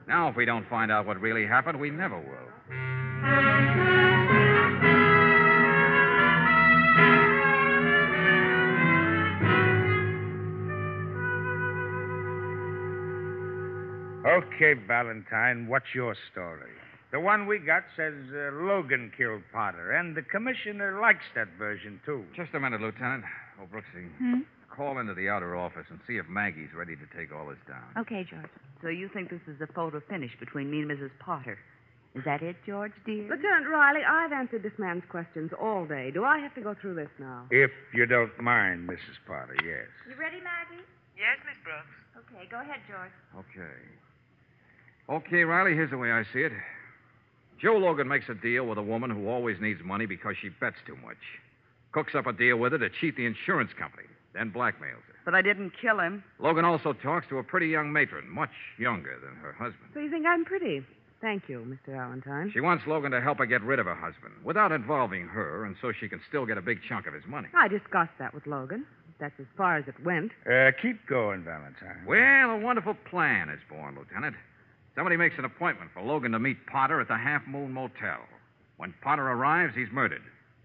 Now, 0.08 0.28
if 0.30 0.36
we 0.36 0.46
don't 0.46 0.68
find 0.70 0.92
out 0.92 1.06
what 1.06 1.20
really 1.22 1.46
happened, 1.48 1.80
we 1.80 1.90
never 1.90 2.18
will. 2.18 2.52
Okay, 14.28 14.74
Valentine, 14.88 15.68
what's 15.68 15.96
your 15.96 16.16
story? 16.32 16.81
The 17.12 17.20
one 17.20 17.46
we 17.46 17.60
got 17.60 17.84
says 17.98 18.14
uh, 18.32 18.56
Logan 18.64 19.12
killed 19.18 19.44
Potter, 19.52 19.92
and 19.92 20.16
the 20.16 20.22
commissioner 20.22 21.00
likes 21.02 21.26
that 21.36 21.50
version, 21.60 22.00
too. 22.06 22.24
Just 22.36 22.54
a 22.54 22.60
minute, 22.60 22.80
Lieutenant. 22.80 23.26
Oh, 23.62 23.68
Brooksy. 23.68 24.08
Hmm? 24.18 24.40
Call 24.74 25.00
into 25.00 25.14
the 25.14 25.28
outer 25.28 25.58
office 25.58 25.86
and 25.90 26.00
see 26.08 26.16
if 26.16 26.28
Maggie's 26.30 26.72
ready 26.74 26.96
to 26.96 27.04
take 27.18 27.36
all 27.36 27.48
this 27.50 27.60
down. 27.68 27.84
Okay, 28.00 28.24
George. 28.24 28.48
So 28.82 28.88
you 28.88 29.10
think 29.14 29.30
this 29.30 29.44
is 29.46 29.60
a 29.60 29.68
photo 29.74 30.02
finish 30.10 30.32
between 30.40 30.72
me 30.72 30.80
and 30.80 30.90
Mrs. 30.90 31.12
Potter? 31.20 31.60
Is 32.16 32.24
that 32.24 32.42
it, 32.42 32.56
George, 32.66 32.92
dear? 33.06 33.24
Lieutenant 33.24 33.68
Riley, 33.70 34.02
I've 34.08 34.32
answered 34.32 34.64
this 34.64 34.76
man's 34.78 35.04
questions 35.10 35.52
all 35.62 35.86
day. 35.86 36.12
Do 36.12 36.24
I 36.24 36.40
have 36.40 36.56
to 36.56 36.62
go 36.62 36.76
through 36.80 36.96
this 36.96 37.12
now? 37.20 37.44
If 37.52 37.72
you 37.94 38.06
don't 38.06 38.32
mind, 38.42 38.90
Mrs. 38.90 39.20
Potter, 39.28 39.56
yes. 39.64 39.88
You 40.08 40.16
ready, 40.20 40.38
Maggie? 40.38 40.84
Yes, 41.16 41.40
Miss 41.44 41.60
Brooks. 41.64 41.92
Okay, 42.32 42.48
go 42.50 42.60
ahead, 42.60 42.80
George. 42.88 43.12
Okay. 43.36 43.76
Okay, 45.10 45.44
Riley, 45.44 45.74
here's 45.74 45.92
the 45.92 45.98
way 45.98 46.12
I 46.12 46.24
see 46.34 46.40
it. 46.40 46.52
Joe 47.62 47.78
Logan 47.78 48.08
makes 48.08 48.28
a 48.28 48.34
deal 48.34 48.66
with 48.66 48.78
a 48.80 48.84
woman 48.84 49.12
who 49.12 49.28
always 49.28 49.58
needs 49.62 49.82
money 49.84 50.06
because 50.08 50.36
she 50.42 50.50
bets 50.50 50.78
too 50.86 50.98
much. 51.06 51.18
Cooks 51.92 52.16
up 52.16 52.26
a 52.26 52.34
deal 52.34 52.58
with 52.58 52.72
her 52.72 52.80
to 52.80 52.90
cheat 52.90 53.16
the 53.16 53.26
insurance 53.26 53.72
company, 53.78 54.08
then 54.34 54.52
blackmails 54.52 55.06
her. 55.08 55.16
But 55.26 55.36
I 55.36 55.42
didn't 55.44 55.74
kill 55.80 56.00
him. 56.00 56.24
Logan 56.40 56.66
also 56.66 56.94
talks 56.94 57.28
to 57.30 57.38
a 57.38 57.44
pretty 57.44 57.68
young 57.68 57.94
matron, 57.94 58.28
much 58.30 58.50
younger 58.80 59.20
than 59.24 59.36
her 59.42 59.52
husband. 59.54 59.92
So 59.94 60.00
you 60.00 60.10
think 60.10 60.26
I'm 60.26 60.44
pretty? 60.44 60.84
Thank 61.22 61.48
you, 61.48 61.60
Mr. 61.60 61.94
Valentine. 61.96 62.50
She 62.52 62.62
wants 62.62 62.88
Logan 62.88 63.12
to 63.12 63.22
help 63.22 63.38
her 63.38 63.46
get 63.46 63.62
rid 63.62 63.78
of 63.78 63.86
her 63.86 63.94
husband 63.94 64.34
without 64.44 64.72
involving 64.72 65.28
her, 65.28 65.66
and 65.66 65.76
so 65.80 65.92
she 65.92 66.10
can 66.10 66.20
still 66.28 66.48
get 66.48 66.58
a 66.58 66.62
big 66.64 66.80
chunk 66.90 67.06
of 67.06 67.14
his 67.14 67.24
money. 67.28 67.48
I 67.54 67.68
discussed 67.68 68.18
that 68.18 68.34
with 68.34 68.48
Logan. 68.48 68.88
That's 69.20 69.40
as 69.40 69.46
far 69.56 69.78
as 69.78 69.88
it 69.88 70.04
went. 70.04 70.32
Uh, 70.52 70.72
keep 70.82 71.06
going, 71.06 71.44
Valentine. 71.44 72.06
Well, 72.08 72.50
a 72.50 72.58
wonderful 72.58 72.96
plan 73.08 73.50
is 73.50 73.60
born, 73.70 73.96
Lieutenant. 73.96 74.36
Somebody 74.96 75.16
makes 75.18 75.38
an 75.38 75.46
appointment 75.46 75.92
for 75.94 76.02
Logan 76.02 76.34
to 76.34 76.40
meet 76.40 76.66
Potter 76.68 77.00
at 77.00 77.08
the 77.08 77.18
Half 77.18 77.48
Moon 77.48 77.72
Motel. 77.72 78.20
When 78.78 78.94
Potter 79.02 79.28
arrives, 79.30 79.74
he's 79.76 79.92
murdered. 79.92 80.24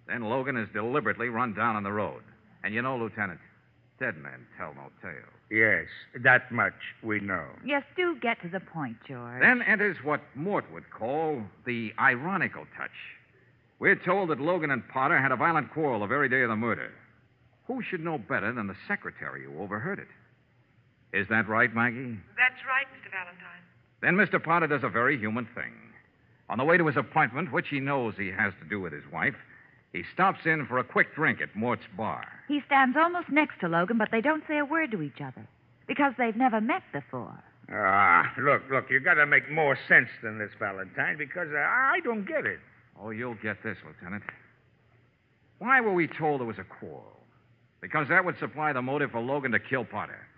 Then 0.09 0.23
Logan 0.23 0.57
is 0.57 0.69
deliberately 0.73 1.29
run 1.29 1.55
down 1.55 1.77
on 1.77 1.83
the 1.83 1.93
road. 1.93 2.23
And 2.65 2.75
you 2.75 2.83
know, 2.83 2.97
Lieutenant, 2.97 3.41
dead 4.01 4.17
men 4.17 4.47
tell 4.59 4.75
no 4.75 4.91
tales. 5.01 5.33
Yes, 5.51 5.87
that 6.25 6.51
much 6.51 6.75
we 7.03 7.21
know. 7.21 7.47
Yes, 7.65 7.85
do 7.97 8.17
get 8.21 8.41
to 8.43 8.49
the 8.49 8.59
point, 8.61 8.97
George. 9.07 9.41
Then 9.41 9.63
enters 9.63 9.97
what 10.03 10.21
Mort 10.35 10.65
would 10.73 10.91
call 10.91 11.43
the 11.65 11.93
ironical 12.01 12.65
touch. 12.77 12.91
We're 13.79 13.95
told 13.95 14.31
that 14.31 14.41
Logan 14.41 14.71
and 14.71 14.89
Potter 14.89 15.21
had 15.21 15.31
a 15.31 15.37
violent 15.37 15.71
quarrel 15.73 16.01
the 16.01 16.07
very 16.07 16.29
day 16.29 16.43
of 16.43 16.49
the 16.49 16.57
murder. 16.57 16.93
Who 17.67 17.83
should 17.83 18.01
know 18.01 18.19
better 18.19 18.53
than 18.53 18.67
the 18.67 18.77
secretary 18.89 19.45
who 19.45 19.61
overheard 19.61 19.99
it? 19.99 20.09
Is 21.17 21.29
that 21.29 21.49
right, 21.49 21.73
Maggie? 21.73 22.19
That's 22.37 22.63
right, 22.67 22.87
Mr. 22.95 23.11
Valentine. 23.11 23.63
Then 24.07 24.15
Mr. 24.15 24.41
Potter 24.41 24.69
does 24.69 24.85
a 24.85 24.89
very 24.89 25.19
human 25.19 25.49
thing. 25.53 25.73
On 26.49 26.59
the 26.59 26.65
way 26.65 26.77
to 26.77 26.87
his 26.87 26.97
appointment, 26.97 27.51
which 27.51 27.67
he 27.71 27.81
knows 27.81 28.15
he 28.17 28.29
has 28.31 28.53
to 28.63 28.69
do 28.69 28.81
with 28.81 28.93
his 28.93 29.03
wife, 29.13 29.35
he 29.93 30.05
stops 30.15 30.47
in 30.47 30.65
for 30.67 30.79
a 30.79 30.85
quick 30.85 31.13
drink 31.13 31.41
at 31.41 31.57
Mort's 31.57 31.83
bar. 31.97 32.25
He 32.47 32.63
stands 32.67 32.97
almost 32.97 33.31
next 33.31 33.59
to 33.63 33.69
Logan, 33.69 33.99
but 33.99 34.13
they 34.13 34.21
don't 34.21 34.45
say 34.47 34.59
a 34.59 34.65
word 34.65 34.93
to 34.93 35.03
each 35.03 35.21
other 35.21 35.49
because 35.89 36.13
they've 36.19 36.37
never 36.37 36.61
met 36.61 36.85
before. 36.93 37.37
Ah, 37.69 38.33
look, 38.39 38.63
look, 38.71 38.85
you 38.91 39.01
gotta 39.01 39.27
make 39.27 39.51
more 39.51 39.77
sense 39.89 40.09
than 40.23 40.39
this, 40.39 40.53
Valentine, 40.57 41.19
because 41.19 41.49
uh, 41.53 41.59
I 41.59 41.99
don't 42.05 42.29
get 42.29 42.47
it. 42.47 42.61
Oh, 43.03 43.11
you'll 43.11 43.35
get 43.35 43.61
this, 43.65 43.77
Lieutenant. 43.85 44.23
Why 45.59 45.81
were 45.81 45.93
we 45.93 46.07
told 46.07 46.43
there 46.43 46.47
was 46.47 46.61
a 46.61 46.65
quarrel? 46.79 47.19
Because 47.81 48.07
that 48.11 48.25
would 48.25 48.39
supply 48.39 48.73
the 48.73 48.83
motive 48.83 49.11
for 49.11 49.21
Logan 49.21 49.51
to 49.51 49.59
kill 49.59 49.85
Potter. 49.85 50.29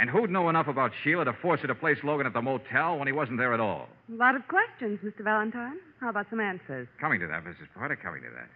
And 0.00 0.08
who'd 0.08 0.30
know 0.30 0.48
enough 0.48 0.66
about 0.66 0.92
Sheila 1.04 1.26
to 1.26 1.34
force 1.42 1.60
her 1.60 1.66
to 1.68 1.74
place 1.74 1.98
Logan 2.02 2.26
at 2.26 2.32
the 2.32 2.40
motel 2.40 2.96
when 2.98 3.06
he 3.06 3.12
wasn't 3.12 3.36
there 3.38 3.52
at 3.52 3.60
all? 3.60 3.86
A 4.10 4.16
lot 4.16 4.34
of 4.34 4.42
questions, 4.48 4.98
Mr. 5.04 5.22
Valentine. 5.22 5.76
How 6.00 6.08
about 6.08 6.26
some 6.30 6.40
answers? 6.40 6.88
Coming 6.98 7.20
to 7.20 7.26
that, 7.26 7.44
Mrs. 7.44 7.68
Potter, 7.78 7.96
coming 7.96 8.22
to 8.22 8.30
that. 8.30 8.48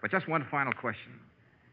But 0.00 0.12
just 0.12 0.28
one 0.28 0.46
final 0.48 0.72
question. 0.72 1.12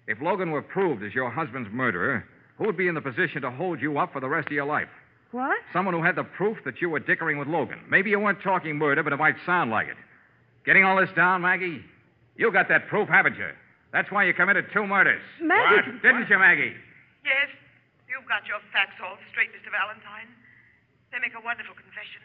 If 0.07 0.19
Logan 0.19 0.49
were 0.49 0.63
proved 0.63 1.03
as 1.03 1.13
your 1.13 1.29
husband's 1.29 1.69
murderer, 1.71 2.25
who 2.57 2.65
would 2.65 2.75
be 2.77 2.87
in 2.87 2.95
the 2.95 3.01
position 3.01 3.43
to 3.43 3.51
hold 3.51 3.79
you 3.79 3.99
up 3.99 4.11
for 4.13 4.19
the 4.19 4.27
rest 4.27 4.47
of 4.47 4.53
your 4.53 4.65
life? 4.65 4.89
What? 5.31 5.57
Someone 5.73 5.93
who 5.93 6.01
had 6.03 6.15
the 6.15 6.23
proof 6.23 6.57
that 6.65 6.81
you 6.81 6.89
were 6.89 6.99
dickering 6.99 7.37
with 7.37 7.47
Logan. 7.47 7.79
Maybe 7.87 8.09
you 8.09 8.19
weren't 8.19 8.41
talking 8.41 8.77
murder, 8.79 9.03
but 9.03 9.13
it 9.13 9.17
might 9.19 9.35
sound 9.45 9.69
like 9.69 9.87
it. 9.89 9.97
Getting 10.65 10.83
all 10.83 10.97
this 10.99 11.09
down, 11.15 11.43
Maggie? 11.43 11.83
You 12.35 12.51
got 12.51 12.67
that 12.69 12.87
proof, 12.87 13.07
haven't 13.07 13.37
you? 13.37 13.49
That's 13.93 14.11
why 14.11 14.23
you 14.23 14.33
committed 14.33 14.65
two 14.73 14.87
murders. 14.87 15.21
Maggie- 15.39 15.91
What? 15.91 16.01
Didn't 16.01 16.29
you, 16.29 16.39
Maggie? 16.39 16.73
Yes, 17.23 17.47
you've 17.49 17.68
got 18.29 18.45
your 18.45 18.61
facts 18.69 19.01
all 19.01 19.17
straight, 19.33 19.49
Mr. 19.49 19.73
Valentine. 19.73 20.29
They 21.11 21.17
make 21.17 21.33
a 21.33 21.41
wonderful 21.41 21.73
confession. 21.73 22.21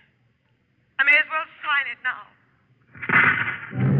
I 1.00 1.08
may 1.08 1.16
as 1.16 1.24
well 1.32 1.48
sign 1.64 1.88
it 1.88 1.98
now. 2.04 3.93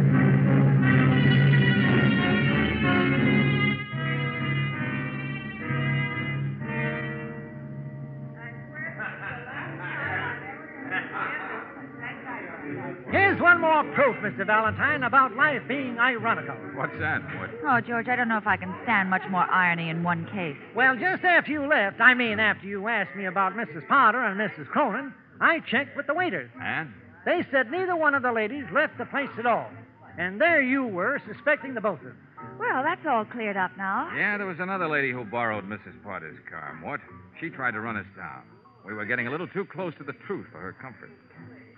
One 13.45 13.61
more 13.61 13.85
proof, 13.93 14.17
Mr. 14.23 14.47
Valentine, 14.47 15.03
about 15.03 15.37
life 15.37 15.61
being 15.69 15.99
ironical. 15.99 16.55
What's 16.75 16.99
that, 16.99 17.23
Mort? 17.35 17.51
Oh, 17.63 17.79
George, 17.79 18.09
I 18.09 18.17
don't 18.17 18.29
know 18.29 18.39
if 18.39 18.47
I 18.47 18.57
can 18.57 18.75
stand 18.85 19.11
much 19.11 19.21
more 19.29 19.43
irony 19.43 19.91
in 19.91 20.03
one 20.03 20.25
case. 20.33 20.57
Well, 20.75 20.97
just 20.97 21.25
after 21.25 21.53
you 21.53 21.67
left, 21.67 22.01
I 22.01 22.15
mean 22.15 22.41
after 22.41 22.67
you 22.67 22.89
asked 22.89 23.15
me 23.15 23.27
about 23.27 23.53
Mrs. 23.53 23.87
Potter 23.87 24.25
and 24.25 24.41
Mrs. 24.41 24.67
Cronin, 24.69 25.13
I 25.43 25.61
checked 25.61 25.95
with 25.95 26.07
the 26.07 26.15
waiters. 26.15 26.51
And? 26.59 26.91
They 27.27 27.45
said 27.51 27.71
neither 27.71 27.95
one 27.95 28.15
of 28.15 28.23
the 28.23 28.33
ladies 28.33 28.65
left 28.73 28.97
the 28.97 29.05
place 29.05 29.29
at 29.39 29.45
all. 29.45 29.69
And 30.17 30.41
there 30.41 30.63
you 30.63 30.87
were, 30.87 31.21
suspecting 31.27 31.75
the 31.75 31.83
both 31.83 31.99
of 31.99 32.07
them. 32.07 32.19
Well, 32.59 32.83
that's 32.83 33.05
all 33.07 33.27
cleared 33.27 33.59
up 33.59 33.77
now. 33.77 34.11
Yeah, 34.17 34.39
there 34.39 34.47
was 34.47 34.59
another 34.59 34.89
lady 34.89 35.13
who 35.13 35.23
borrowed 35.23 35.69
Mrs. 35.69 36.03
Potter's 36.03 36.39
car, 36.49 36.79
Mort. 36.81 37.03
She 37.39 37.51
tried 37.51 37.73
to 37.73 37.81
run 37.81 37.99
us 37.99 38.07
down. 38.17 38.43
We 38.87 38.95
were 38.95 39.05
getting 39.05 39.27
a 39.27 39.31
little 39.31 39.49
too 39.49 39.67
close 39.67 39.93
to 39.99 40.05
the 40.05 40.15
truth 40.27 40.47
for 40.51 40.61
her 40.61 40.73
comfort. 40.73 41.11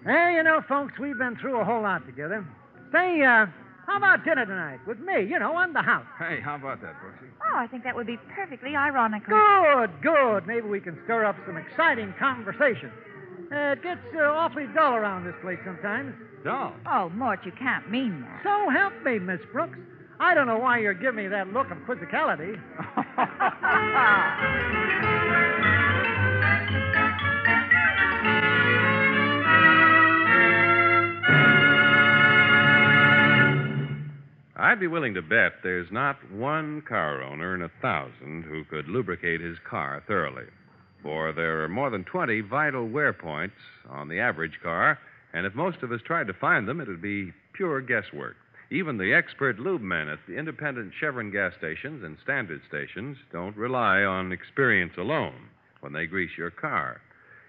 Well, 0.04 0.30
you 0.30 0.42
know, 0.42 0.60
folks, 0.68 0.98
we've 0.98 1.18
been 1.18 1.36
through 1.36 1.60
a 1.60 1.64
whole 1.64 1.82
lot 1.82 2.06
together. 2.06 2.46
Say, 2.92 3.22
uh, 3.22 3.46
how 3.86 3.96
about 3.96 4.24
dinner 4.24 4.44
tonight 4.46 4.80
with 4.86 4.98
me? 4.98 5.22
You 5.24 5.38
know, 5.38 5.54
on 5.56 5.72
the 5.72 5.82
house. 5.82 6.06
Hey, 6.18 6.40
how 6.40 6.56
about 6.56 6.80
that, 6.82 6.94
Brooksy? 7.02 7.28
Oh, 7.42 7.56
I 7.56 7.66
think 7.66 7.84
that 7.84 7.94
would 7.94 8.06
be 8.06 8.18
perfectly 8.34 8.74
ironical. 8.76 9.34
Good, 9.36 10.02
good. 10.02 10.46
Maybe 10.46 10.68
we 10.68 10.80
can 10.80 10.98
stir 11.04 11.24
up 11.24 11.36
some 11.46 11.56
exciting 11.56 12.12
conversation. 12.18 12.90
Uh, 13.52 13.72
it 13.72 13.82
gets 13.82 14.00
uh, 14.16 14.22
awfully 14.22 14.66
dull 14.74 14.94
around 14.94 15.24
this 15.24 15.34
place 15.40 15.58
sometimes. 15.64 16.14
Dull? 16.44 16.72
Oh, 16.86 17.08
Mort, 17.10 17.40
you 17.44 17.52
can't 17.52 17.88
mean 17.90 18.22
that. 18.22 18.40
So 18.42 18.70
help 18.70 18.92
me, 19.04 19.18
Miss 19.18 19.40
Brooks. 19.52 19.78
I 20.18 20.34
don't 20.34 20.46
know 20.46 20.58
why 20.58 20.78
you're 20.78 20.94
giving 20.94 21.16
me 21.24 21.28
that 21.28 21.52
look 21.52 21.70
of 21.70 21.78
quizzicality. 21.78 22.60
I'd 34.58 34.80
be 34.80 34.86
willing 34.86 35.12
to 35.14 35.22
bet 35.22 35.62
there's 35.62 35.92
not 35.92 36.32
one 36.32 36.80
car 36.80 37.22
owner 37.22 37.54
in 37.54 37.60
a 37.60 37.70
thousand 37.82 38.44
who 38.44 38.64
could 38.64 38.88
lubricate 38.88 39.42
his 39.42 39.58
car 39.68 40.02
thoroughly. 40.06 40.46
For 41.02 41.30
there 41.34 41.62
are 41.62 41.68
more 41.68 41.90
than 41.90 42.04
20 42.04 42.40
vital 42.40 42.88
wear 42.88 43.12
points 43.12 43.56
on 43.90 44.08
the 44.08 44.18
average 44.18 44.58
car, 44.62 44.98
and 45.34 45.44
if 45.44 45.54
most 45.54 45.82
of 45.82 45.92
us 45.92 46.00
tried 46.00 46.26
to 46.28 46.32
find 46.32 46.66
them, 46.66 46.80
it 46.80 46.88
would 46.88 47.02
be 47.02 47.34
pure 47.52 47.82
guesswork. 47.82 48.36
Even 48.70 48.96
the 48.96 49.12
expert 49.12 49.58
lube 49.58 49.82
men 49.82 50.08
at 50.08 50.20
the 50.26 50.38
independent 50.38 50.94
Chevron 50.98 51.30
gas 51.30 51.52
stations 51.58 52.02
and 52.02 52.16
standard 52.22 52.62
stations 52.66 53.18
don't 53.30 53.58
rely 53.58 54.04
on 54.04 54.32
experience 54.32 54.94
alone 54.96 55.50
when 55.80 55.92
they 55.92 56.06
grease 56.06 56.36
your 56.38 56.50
car. 56.50 57.02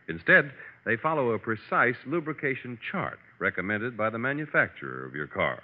Instead, 0.09 0.51
they 0.85 0.97
follow 0.97 1.31
a 1.31 1.39
precise 1.39 1.95
lubrication 2.05 2.77
chart 2.91 3.19
recommended 3.39 3.95
by 3.95 4.09
the 4.09 4.19
manufacturer 4.19 5.05
of 5.05 5.15
your 5.15 5.27
car. 5.27 5.63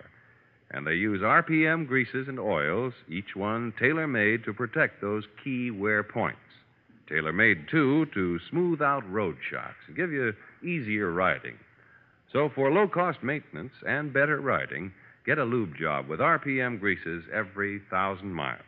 And 0.73 0.88
they 0.88 0.95
use 0.95 1.21
RPM 1.21 1.88
greases 1.88 2.27
and 2.27 2.39
oils, 2.39 2.93
each 3.07 3.36
one 3.36 3.73
tailor 3.79 4.07
made 4.07 4.43
to 4.43 4.53
protect 4.53 5.01
those 5.01 5.23
key 5.43 5.69
wear 5.69 6.03
points. 6.03 6.39
Tailor 7.07 7.31
made, 7.31 7.67
too, 7.69 8.07
to 8.15 8.39
smooth 8.49 8.81
out 8.81 9.09
road 9.09 9.38
shocks 9.49 9.86
and 9.88 9.95
give 9.95 10.12
you 10.12 10.33
easier 10.63 11.12
riding. 11.12 11.55
So, 12.31 12.49
for 12.49 12.71
low 12.71 12.88
cost 12.88 13.21
maintenance 13.21 13.73
and 13.88 14.12
better 14.12 14.41
riding, 14.41 14.91
get 15.27 15.38
a 15.38 15.43
lube 15.43 15.77
job 15.77 16.07
with 16.07 16.19
RPM 16.19 16.79
greases 16.79 17.23
every 17.31 17.79
thousand 17.91 18.33
miles. 18.33 18.59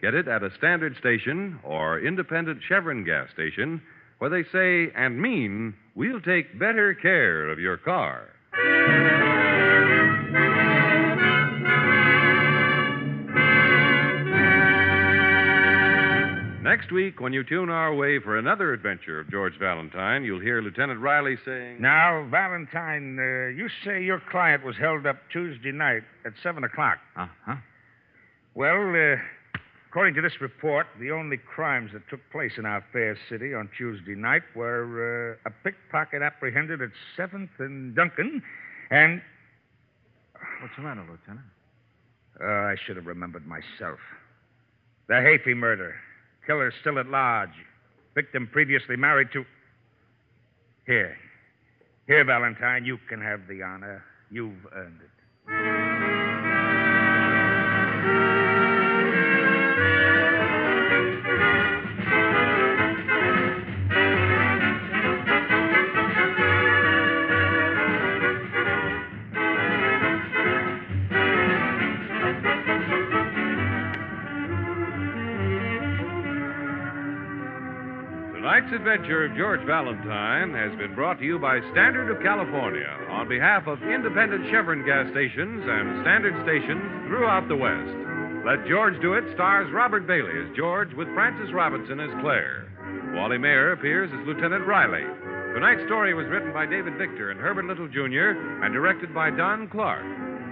Get 0.00 0.14
it 0.14 0.28
at 0.28 0.44
a 0.44 0.54
standard 0.56 0.96
station 0.98 1.58
or 1.64 1.98
independent 1.98 2.62
Chevron 2.66 3.04
gas 3.04 3.28
station 3.32 3.82
where 4.18 4.30
they 4.30 4.44
say 4.52 4.92
and 4.94 5.20
mean, 5.20 5.74
we'll 5.96 6.20
take 6.20 6.58
better 6.58 6.94
care 6.94 7.48
of 7.48 7.58
your 7.58 7.76
car. 7.76 8.28
Next 16.70 16.92
week, 16.92 17.20
when 17.20 17.32
you 17.32 17.42
tune 17.42 17.68
our 17.68 17.92
way 17.92 18.20
for 18.20 18.38
another 18.38 18.72
adventure 18.72 19.18
of 19.18 19.28
George 19.28 19.58
Valentine, 19.58 20.22
you'll 20.22 20.38
hear 20.38 20.62
Lieutenant 20.62 21.00
Riley 21.00 21.36
saying. 21.44 21.82
Now, 21.82 22.24
Valentine, 22.30 23.18
uh, 23.18 23.48
you 23.48 23.68
say 23.84 24.04
your 24.04 24.22
client 24.30 24.64
was 24.64 24.76
held 24.76 25.04
up 25.04 25.16
Tuesday 25.32 25.72
night 25.72 26.04
at 26.24 26.32
7 26.44 26.62
o'clock. 26.62 26.98
Uh 27.16 27.26
huh. 27.44 27.56
Well, 28.54 28.94
uh, 28.94 29.16
according 29.88 30.14
to 30.14 30.22
this 30.22 30.40
report, 30.40 30.86
the 31.00 31.10
only 31.10 31.38
crimes 31.38 31.90
that 31.92 32.08
took 32.08 32.20
place 32.30 32.52
in 32.56 32.64
our 32.66 32.84
fair 32.92 33.18
city 33.28 33.52
on 33.52 33.68
Tuesday 33.76 34.14
night 34.14 34.42
were 34.54 35.40
uh, 35.44 35.48
a 35.48 35.52
pickpocket 35.64 36.22
apprehended 36.22 36.80
at 36.80 36.90
7th 37.18 37.50
and 37.58 37.96
Duncan, 37.96 38.44
and. 38.92 39.20
What's 40.62 40.76
the 40.76 40.82
matter, 40.82 41.00
Lieutenant? 41.00 41.46
Uh, 42.40 42.46
I 42.46 42.76
should 42.86 42.94
have 42.94 43.06
remembered 43.06 43.44
myself. 43.44 43.98
The 45.08 45.14
Hafey 45.14 45.56
murder. 45.56 45.96
Killer 46.46 46.72
still 46.80 46.98
at 46.98 47.06
large. 47.06 47.50
Victim 48.14 48.48
previously 48.50 48.96
married 48.96 49.28
to. 49.32 49.44
Here. 50.86 51.16
Here, 52.06 52.24
Valentine, 52.24 52.84
you 52.84 52.98
can 53.08 53.20
have 53.20 53.46
the 53.48 53.62
honor. 53.62 54.02
You've 54.30 54.66
earned 54.74 55.00
it. 55.00 55.19
Tonight's 78.60 78.76
adventure 78.76 79.24
of 79.24 79.36
George 79.38 79.64
Valentine 79.64 80.52
has 80.52 80.76
been 80.76 80.94
brought 80.94 81.18
to 81.18 81.24
you 81.24 81.38
by 81.38 81.60
Standard 81.72 82.12
of 82.12 82.22
California 82.22 82.92
on 83.08 83.26
behalf 83.26 83.66
of 83.66 83.80
independent 83.82 84.44
Chevron 84.50 84.84
gas 84.84 85.08
stations 85.12 85.64
and 85.64 86.04
standard 86.04 86.36
stations 86.44 86.84
throughout 87.08 87.48
the 87.48 87.56
West. 87.56 87.96
Let 88.44 88.68
George 88.68 89.00
Do 89.00 89.14
It 89.14 89.24
stars 89.32 89.72
Robert 89.72 90.06
Bailey 90.06 90.36
as 90.44 90.54
George 90.54 90.92
with 90.92 91.08
Frances 91.16 91.54
Robinson 91.54 92.00
as 92.00 92.12
Claire. 92.20 92.68
Wally 93.16 93.38
Maher 93.38 93.72
appears 93.72 94.12
as 94.12 94.26
Lieutenant 94.26 94.66
Riley. 94.66 95.08
Tonight's 95.56 95.86
story 95.88 96.12
was 96.12 96.28
written 96.28 96.52
by 96.52 96.66
David 96.66 97.00
Victor 97.00 97.30
and 97.30 97.40
Herbert 97.40 97.64
Little 97.64 97.88
Jr. 97.88 98.36
and 98.60 98.74
directed 98.74 99.14
by 99.14 99.30
Don 99.30 99.72
Clark. 99.72 100.04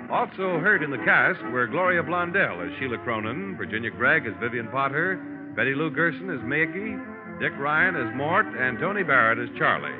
Also 0.09 0.57
heard 0.65 0.83
in 0.83 0.91
the 0.91 1.05
cast 1.05 1.45
were 1.53 1.67
Gloria 1.67 2.03
Blondell 2.03 2.65
as 2.65 2.73
Sheila 2.81 2.97
Cronin, 3.05 3.55
Virginia 3.59 3.91
Gregg 3.91 4.25
as 4.25 4.33
Vivian 4.41 4.69
Potter, 4.69 5.21
Betty 5.55 5.75
Lou 5.75 5.91
Gerson 5.91 6.31
as 6.31 6.41
Maggie, 6.41 6.97
Dick 7.41 7.53
Ryan 7.57 7.95
as 7.95 8.13
Mort, 8.17 8.47
and 8.47 8.81
Tony 8.81 9.05
Barrett 9.05 9.39
as 9.39 9.49
Charlie. 9.57 9.95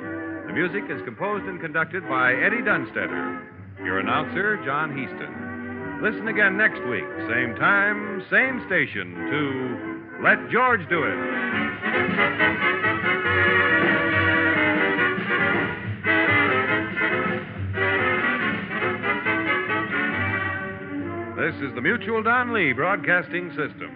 The 0.47 0.51
music 0.51 0.83
is 0.89 1.01
composed 1.05 1.45
and 1.45 1.61
conducted 1.61 2.03
by 2.09 2.33
Eddie 2.33 2.61
Dunstedter. 2.61 3.47
Your 3.81 3.99
announcer, 3.99 4.57
John 4.65 4.91
Heaston. 4.91 6.01
Listen 6.03 6.27
again 6.27 6.57
next 6.57 6.81
week, 6.89 7.05
same 7.31 7.55
time, 7.55 8.21
same 8.29 8.61
station, 8.67 9.15
to 9.31 10.21
Let 10.21 10.49
George 10.51 10.81
Do 10.89 11.03
It. 11.03 11.15
This 21.37 21.55
is 21.69 21.73
the 21.73 21.81
Mutual 21.81 22.21
Don 22.21 22.51
Lee 22.51 22.73
Broadcasting 22.73 23.49
System. 23.51 23.95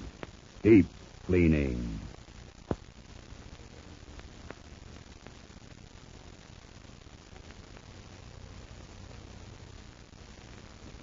Deep 0.63 0.85
cleaning. 1.25 1.99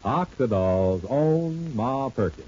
Oxidol's 0.04 1.04
own 1.08 1.74
Ma 1.74 2.08
Perkins. 2.08 2.46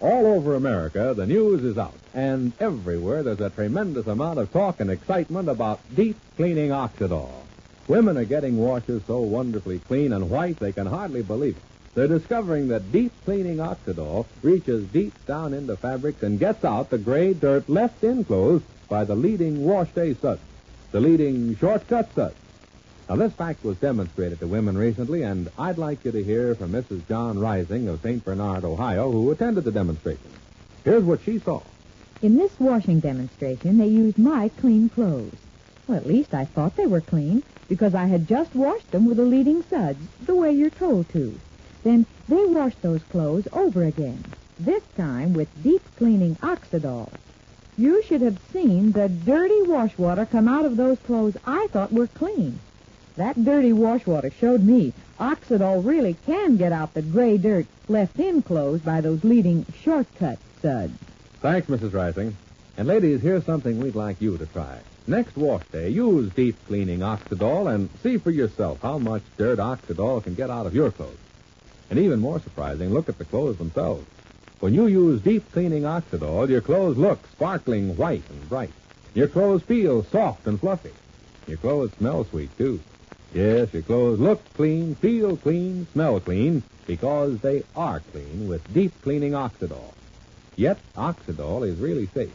All 0.00 0.26
over 0.26 0.54
America, 0.54 1.12
the 1.14 1.26
news 1.26 1.62
is 1.62 1.76
out, 1.76 1.92
and 2.14 2.52
everywhere 2.60 3.22
there's 3.22 3.40
a 3.40 3.50
tremendous 3.50 4.06
amount 4.06 4.38
of 4.38 4.52
talk 4.52 4.80
and 4.80 4.90
excitement 4.90 5.48
about 5.48 5.80
deep 5.94 6.16
cleaning 6.36 6.70
Oxidol. 6.70 7.49
Women 7.90 8.16
are 8.18 8.24
getting 8.24 8.56
washes 8.56 9.02
so 9.08 9.18
wonderfully 9.18 9.80
clean 9.80 10.12
and 10.12 10.30
white 10.30 10.60
they 10.60 10.70
can 10.70 10.86
hardly 10.86 11.22
believe 11.22 11.56
it. 11.56 11.62
They're 11.96 12.06
discovering 12.06 12.68
that 12.68 12.92
deep 12.92 13.10
cleaning 13.24 13.56
Oxidol 13.56 14.26
reaches 14.42 14.86
deep 14.86 15.12
down 15.26 15.52
into 15.52 15.74
fabrics 15.74 16.22
and 16.22 16.38
gets 16.38 16.64
out 16.64 16.90
the 16.90 16.98
gray 16.98 17.34
dirt 17.34 17.68
left 17.68 18.04
in 18.04 18.24
clothes 18.24 18.62
by 18.88 19.02
the 19.02 19.16
leading 19.16 19.64
wash 19.64 19.90
day 19.90 20.14
suds, 20.14 20.40
the 20.92 21.00
leading 21.00 21.56
shortcut 21.56 22.14
suds. 22.14 22.36
Now, 23.08 23.16
this 23.16 23.32
fact 23.32 23.64
was 23.64 23.76
demonstrated 23.78 24.38
to 24.38 24.46
women 24.46 24.78
recently, 24.78 25.24
and 25.24 25.50
I'd 25.58 25.76
like 25.76 26.04
you 26.04 26.12
to 26.12 26.22
hear 26.22 26.54
from 26.54 26.70
Mrs. 26.70 27.08
John 27.08 27.40
Rising 27.40 27.88
of 27.88 28.02
St. 28.02 28.24
Bernard, 28.24 28.64
Ohio, 28.64 29.10
who 29.10 29.32
attended 29.32 29.64
the 29.64 29.72
demonstration. 29.72 30.30
Here's 30.84 31.02
what 31.02 31.22
she 31.22 31.40
saw. 31.40 31.60
In 32.22 32.36
this 32.36 32.52
washing 32.60 33.00
demonstration, 33.00 33.78
they 33.78 33.88
used 33.88 34.16
my 34.16 34.48
clean 34.60 34.90
clothes. 34.90 35.34
Well, 35.90 35.98
at 35.98 36.06
least 36.06 36.34
I 36.34 36.44
thought 36.44 36.76
they 36.76 36.86
were 36.86 37.00
clean 37.00 37.42
because 37.68 37.96
I 37.96 38.04
had 38.04 38.28
just 38.28 38.54
washed 38.54 38.92
them 38.92 39.06
with 39.06 39.16
the 39.16 39.24
leading 39.24 39.64
suds, 39.64 39.98
the 40.24 40.36
way 40.36 40.52
you're 40.52 40.70
told 40.70 41.08
to. 41.08 41.34
Then 41.82 42.06
they 42.28 42.44
washed 42.44 42.80
those 42.80 43.02
clothes 43.02 43.48
over 43.52 43.82
again, 43.82 44.22
this 44.56 44.84
time 44.96 45.32
with 45.32 45.48
deep 45.64 45.82
cleaning 45.96 46.36
Oxidol. 46.36 47.10
You 47.76 48.04
should 48.04 48.20
have 48.20 48.38
seen 48.52 48.92
the 48.92 49.08
dirty 49.08 49.62
wash 49.62 49.98
water 49.98 50.24
come 50.26 50.46
out 50.46 50.64
of 50.64 50.76
those 50.76 51.00
clothes 51.00 51.36
I 51.44 51.66
thought 51.72 51.92
were 51.92 52.06
clean. 52.06 52.60
That 53.16 53.44
dirty 53.44 53.72
wash 53.72 54.06
water 54.06 54.30
showed 54.30 54.62
me 54.62 54.92
Oxidol 55.18 55.84
really 55.84 56.14
can 56.24 56.56
get 56.56 56.70
out 56.70 56.94
the 56.94 57.02
gray 57.02 57.36
dirt 57.36 57.66
left 57.88 58.20
in 58.20 58.42
clothes 58.42 58.82
by 58.82 59.00
those 59.00 59.24
leading 59.24 59.66
shortcut 59.82 60.38
suds. 60.62 60.96
Thanks, 61.40 61.66
Mrs. 61.66 61.92
Rising. 61.92 62.36
And 62.76 62.86
ladies, 62.86 63.22
here's 63.22 63.44
something 63.44 63.80
we'd 63.80 63.96
like 63.96 64.20
you 64.20 64.38
to 64.38 64.46
try. 64.46 64.78
Next 65.06 65.36
wash 65.36 65.64
day, 65.72 65.88
use 65.88 66.30
deep 66.32 66.56
cleaning 66.66 67.00
Oxidol 67.00 67.72
and 67.74 67.88
see 68.02 68.18
for 68.18 68.30
yourself 68.30 68.80
how 68.82 68.98
much 68.98 69.22
dirt 69.36 69.58
Oxidol 69.58 70.22
can 70.22 70.34
get 70.34 70.50
out 70.50 70.66
of 70.66 70.74
your 70.74 70.90
clothes. 70.90 71.16
And 71.88 71.98
even 71.98 72.20
more 72.20 72.38
surprising, 72.38 72.90
look 72.90 73.08
at 73.08 73.18
the 73.18 73.24
clothes 73.24 73.58
themselves. 73.58 74.06
When 74.60 74.74
you 74.74 74.86
use 74.86 75.22
deep 75.22 75.50
cleaning 75.52 75.82
Oxidol, 75.82 76.48
your 76.48 76.60
clothes 76.60 76.98
look 76.98 77.26
sparkling 77.32 77.96
white 77.96 78.22
and 78.28 78.48
bright. 78.48 78.70
Your 79.14 79.26
clothes 79.26 79.62
feel 79.62 80.04
soft 80.04 80.46
and 80.46 80.60
fluffy. 80.60 80.92
Your 81.48 81.56
clothes 81.56 81.92
smell 81.98 82.24
sweet, 82.26 82.56
too. 82.58 82.80
Yes, 83.32 83.72
your 83.72 83.82
clothes 83.82 84.20
look 84.20 84.42
clean, 84.54 84.94
feel 84.96 85.36
clean, 85.36 85.86
smell 85.92 86.20
clean, 86.20 86.62
because 86.86 87.38
they 87.40 87.64
are 87.74 88.00
clean 88.12 88.48
with 88.48 88.72
deep 88.72 88.92
cleaning 89.02 89.32
Oxidol. 89.32 89.94
Yet, 90.56 90.78
Oxidol 90.96 91.66
is 91.66 91.78
really 91.78 92.06
safe. 92.06 92.32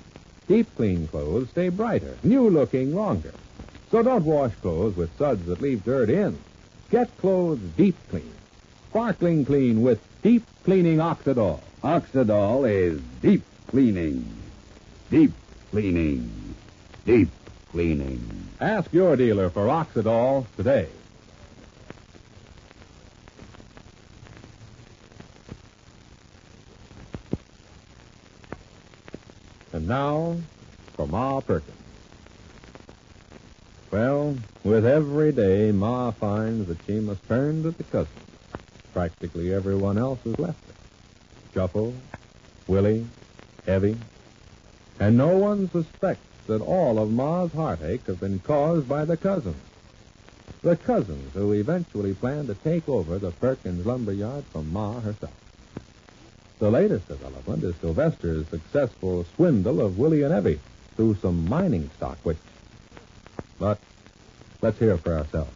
Deep 0.47 0.67
clean 0.75 1.08
clothes 1.08 1.49
stay 1.49 1.69
brighter, 1.69 2.17
new 2.23 2.49
looking 2.49 2.93
longer. 2.93 3.34
So 3.89 4.03
don't 4.03 4.25
wash 4.25 4.53
clothes 4.55 4.95
with 4.95 5.17
suds 5.17 5.45
that 5.45 5.62
leave 5.62 5.84
dirt 5.84 6.10
in. 6.10 6.38
Get 6.91 7.15
clothes 7.17 7.60
deep 7.75 7.95
clean, 8.10 8.34
sparkling 8.89 9.45
clean 9.45 9.81
with 9.81 9.99
deep 10.21 10.43
cleaning 10.63 10.97
Oxidol. 10.97 11.62
Oxidol 11.84 12.69
is 12.69 13.01
deep 13.21 13.43
cleaning. 13.67 14.25
Deep 15.10 15.31
cleaning. 15.71 16.55
Deep 17.05 17.29
cleaning. 17.71 18.47
Ask 18.60 18.93
your 18.93 19.15
dealer 19.15 19.49
for 19.49 19.67
Oxidol 19.67 20.45
today. 20.55 20.88
And 29.86 29.89
now 29.91 30.38
for 30.95 31.06
Ma 31.06 31.41
Perkins. 31.41 31.78
Well, 33.91 34.36
with 34.63 34.84
every 34.84 35.32
day, 35.32 35.71
Ma 35.71 36.10
finds 36.10 36.67
that 36.69 36.80
she 36.88 37.00
must 37.00 37.28
turn 37.28 37.62
to 37.62 37.69
the 37.69 37.84
cousins. 37.84 38.10
Practically 38.93 39.54
everyone 39.54 40.00
else 40.00 40.17
has 40.24 40.39
left 40.39 40.58
her. 40.65 40.74
Shuffle, 41.54 41.93
Willie, 42.65 43.06
Evie. 43.67 44.00
and 45.00 45.17
no 45.17 45.38
one 45.38 45.69
suspects 45.69 46.26
that 46.48 46.62
all 46.62 46.98
of 46.98 47.12
Ma's 47.12 47.52
heartache 47.52 48.08
have 48.08 48.19
been 48.19 48.39
caused 48.39 48.89
by 48.89 49.06
the 49.06 49.17
cousins. 49.17 49.62
The 50.63 50.78
cousins 50.78 51.32
who 51.36 51.54
eventually 51.54 52.15
plan 52.15 52.48
to 52.48 52.56
take 52.56 52.89
over 52.89 53.19
the 53.19 53.30
Perkins 53.30 53.86
lumber 53.86 54.13
yard 54.13 54.45
from 54.45 54.74
Ma 54.74 55.00
herself. 55.02 55.44
The 56.59 56.71
latest 56.71 57.07
development 57.07 57.63
is 57.63 57.75
Sylvester's 57.77 58.47
successful 58.47 59.25
swindle 59.35 59.81
of 59.81 59.97
Willie 59.97 60.23
and 60.23 60.33
Evie 60.33 60.59
through 60.95 61.15
some 61.15 61.47
mining 61.49 61.89
stock, 61.97 62.17
which. 62.23 62.37
But 63.59 63.79
let's 64.61 64.79
hear 64.79 64.97
for 64.97 65.13
ourselves. 65.13 65.51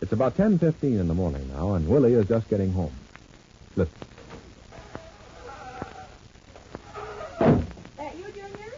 It's 0.00 0.12
about 0.12 0.36
10.15 0.36 0.82
in 0.82 1.06
the 1.06 1.14
morning 1.14 1.48
now, 1.54 1.74
and 1.74 1.88
Willie 1.88 2.14
is 2.14 2.26
just 2.26 2.48
getting 2.50 2.72
home. 2.72 2.92
Listen. 3.76 3.94
That 7.96 8.16
you, 8.18 8.24
Junior? 8.34 8.72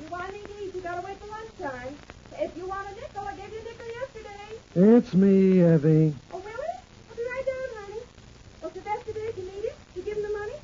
You 0.00 0.08
want 0.10 0.32
me 0.32 0.40
to 0.40 0.64
eat? 0.64 0.74
You 0.74 0.80
gotta 0.80 1.02
wait 1.06 1.20
till 1.20 1.30
lunchtime. 1.30 1.94
If 2.38 2.56
you 2.56 2.66
want 2.66 2.88
a 2.88 2.94
nickel, 2.94 3.20
I 3.20 3.36
gave 3.36 3.52
you 3.52 3.58
a 3.58 3.64
nickel 3.64 3.86
yesterday. 3.86 4.96
It's 4.96 5.12
me, 5.12 5.60
Evie. 5.62 6.14
Oh, 6.32 6.38
Willie? 6.38 6.76
I'll 7.10 7.16
be 7.16 7.22
right 7.22 7.44
down, 7.46 7.68
honey. 7.84 8.00
Oh, 8.62 8.70
Sylvester, 8.72 9.12
did 9.12 9.36
you 9.36 9.42
need 9.44 9.64
it? 9.66 9.76
You 9.94 10.02
give 10.02 10.16
him 10.16 10.22
the 10.22 10.38
money? 10.38 10.54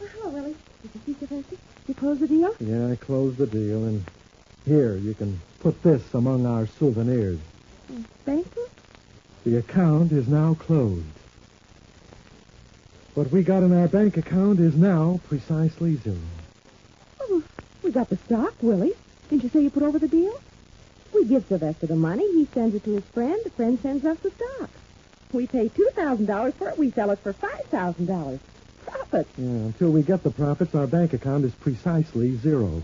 Oh, 0.00 0.06
hello, 0.14 0.30
Willie. 0.30 0.56
Did 0.82 0.90
you 0.94 1.00
see 1.04 1.26
Sylvester? 1.26 1.56
You 1.88 1.94
close 1.94 2.18
the 2.18 2.28
deal? 2.28 2.54
Yeah, 2.60 2.88
I 2.90 2.96
closed 2.96 3.36
the 3.36 3.46
deal, 3.46 3.84
and 3.84 4.04
here, 4.64 4.96
you 4.96 5.14
can 5.14 5.40
put 5.60 5.82
this 5.82 6.02
among 6.14 6.46
our 6.46 6.66
souvenirs. 6.66 7.38
Thank 8.24 8.46
you. 8.56 8.66
The 9.44 9.56
account 9.58 10.12
is 10.12 10.28
now 10.28 10.54
closed. 10.54 11.04
What 13.14 13.30
we 13.30 13.42
got 13.42 13.62
in 13.62 13.76
our 13.76 13.88
bank 13.88 14.16
account 14.16 14.60
is 14.60 14.76
now 14.76 15.20
precisely 15.28 15.96
zero. 15.96 16.16
Oh, 17.20 17.42
we 17.82 17.90
got 17.90 18.08
the 18.08 18.16
stock, 18.16 18.54
Willie. 18.62 18.92
Didn't 19.28 19.42
you 19.42 19.48
say 19.48 19.62
you 19.62 19.70
put 19.70 19.82
over 19.82 19.98
the 19.98 20.08
deal? 20.08 20.40
We 21.12 21.24
give 21.24 21.46
Sylvester 21.46 21.86
the 21.86 21.96
money. 21.96 22.30
He 22.32 22.46
sends 22.54 22.74
it 22.74 22.84
to 22.84 22.94
his 22.94 23.04
friend. 23.04 23.40
The 23.42 23.50
friend 23.50 23.78
sends 23.80 24.04
us 24.04 24.18
the 24.18 24.30
stock. 24.30 24.70
We 25.32 25.46
pay 25.46 25.68
$2,000 25.68 26.54
for 26.54 26.68
it. 26.68 26.78
We 26.78 26.90
sell 26.90 27.10
it 27.10 27.18
for 27.18 27.32
$5,000. 27.32 28.38
Profit. 28.86 29.26
Yeah, 29.36 29.46
until 29.46 29.90
we 29.90 30.02
get 30.02 30.22
the 30.22 30.30
profits, 30.30 30.74
our 30.74 30.86
bank 30.86 31.12
account 31.12 31.44
is 31.44 31.52
precisely 31.54 32.36
zero. 32.36 32.82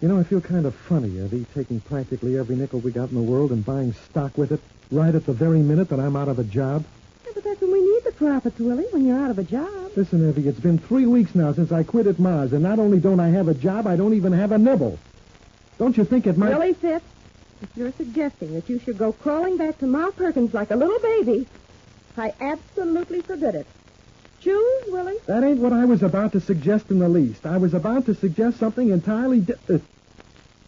You 0.00 0.08
know, 0.08 0.18
I 0.18 0.22
feel 0.22 0.40
kind 0.40 0.64
of 0.64 0.74
funny, 0.74 1.18
Evie, 1.18 1.46
taking 1.54 1.80
practically 1.80 2.38
every 2.38 2.56
nickel 2.56 2.80
we 2.80 2.90
got 2.90 3.10
in 3.10 3.14
the 3.14 3.22
world 3.22 3.50
and 3.50 3.64
buying 3.64 3.92
stock 4.10 4.38
with 4.38 4.50
it 4.50 4.60
right 4.90 5.14
at 5.14 5.26
the 5.26 5.32
very 5.32 5.60
minute 5.60 5.90
that 5.90 6.00
I'm 6.00 6.16
out 6.16 6.28
of 6.28 6.38
a 6.38 6.44
job. 6.44 6.84
Yeah, 7.26 7.32
but 7.34 7.44
that's 7.44 7.60
when 7.60 7.72
we 7.72 7.80
need 7.80 8.04
the 8.04 8.12
profits, 8.12 8.58
Willie, 8.58 8.86
when 8.92 9.04
you're 9.04 9.22
out 9.22 9.30
of 9.30 9.38
a 9.38 9.44
job. 9.44 9.92
Listen, 9.96 10.26
Evie, 10.28 10.48
it's 10.48 10.58
been 10.58 10.78
three 10.78 11.06
weeks 11.06 11.34
now 11.34 11.52
since 11.52 11.70
I 11.70 11.82
quit 11.82 12.06
at 12.06 12.18
Ma's, 12.18 12.52
and 12.52 12.62
not 12.62 12.78
only 12.78 12.98
don't 12.98 13.20
I 13.20 13.28
have 13.28 13.48
a 13.48 13.54
job, 13.54 13.86
I 13.86 13.96
don't 13.96 14.14
even 14.14 14.32
have 14.32 14.52
a 14.52 14.58
nibble. 14.58 14.98
Don't 15.78 15.96
you 15.96 16.04
think 16.04 16.26
it 16.26 16.38
might... 16.38 16.50
Willie 16.50 16.74
Fitz, 16.74 17.04
if 17.60 17.76
you're 17.76 17.92
suggesting 17.92 18.54
that 18.54 18.70
you 18.70 18.78
should 18.78 18.96
go 18.96 19.12
crawling 19.12 19.58
back 19.58 19.78
to 19.78 19.86
Ma 19.86 20.10
Perkins 20.10 20.54
like 20.54 20.70
a 20.70 20.76
little 20.76 20.98
baby, 20.98 21.46
I 22.16 22.32
absolutely 22.40 23.20
forbid 23.20 23.54
it. 23.54 23.66
Choose, 24.40 24.84
Willie. 24.88 25.18
That 25.26 25.44
ain't 25.44 25.60
what 25.60 25.72
I 25.72 25.84
was 25.84 26.02
about 26.02 26.32
to 26.32 26.40
suggest 26.40 26.90
in 26.90 26.98
the 26.98 27.08
least. 27.08 27.44
I 27.46 27.58
was 27.58 27.74
about 27.74 28.06
to 28.06 28.14
suggest 28.14 28.58
something 28.58 28.88
entirely 28.90 29.40
di- 29.40 29.54
uh, 29.68 29.78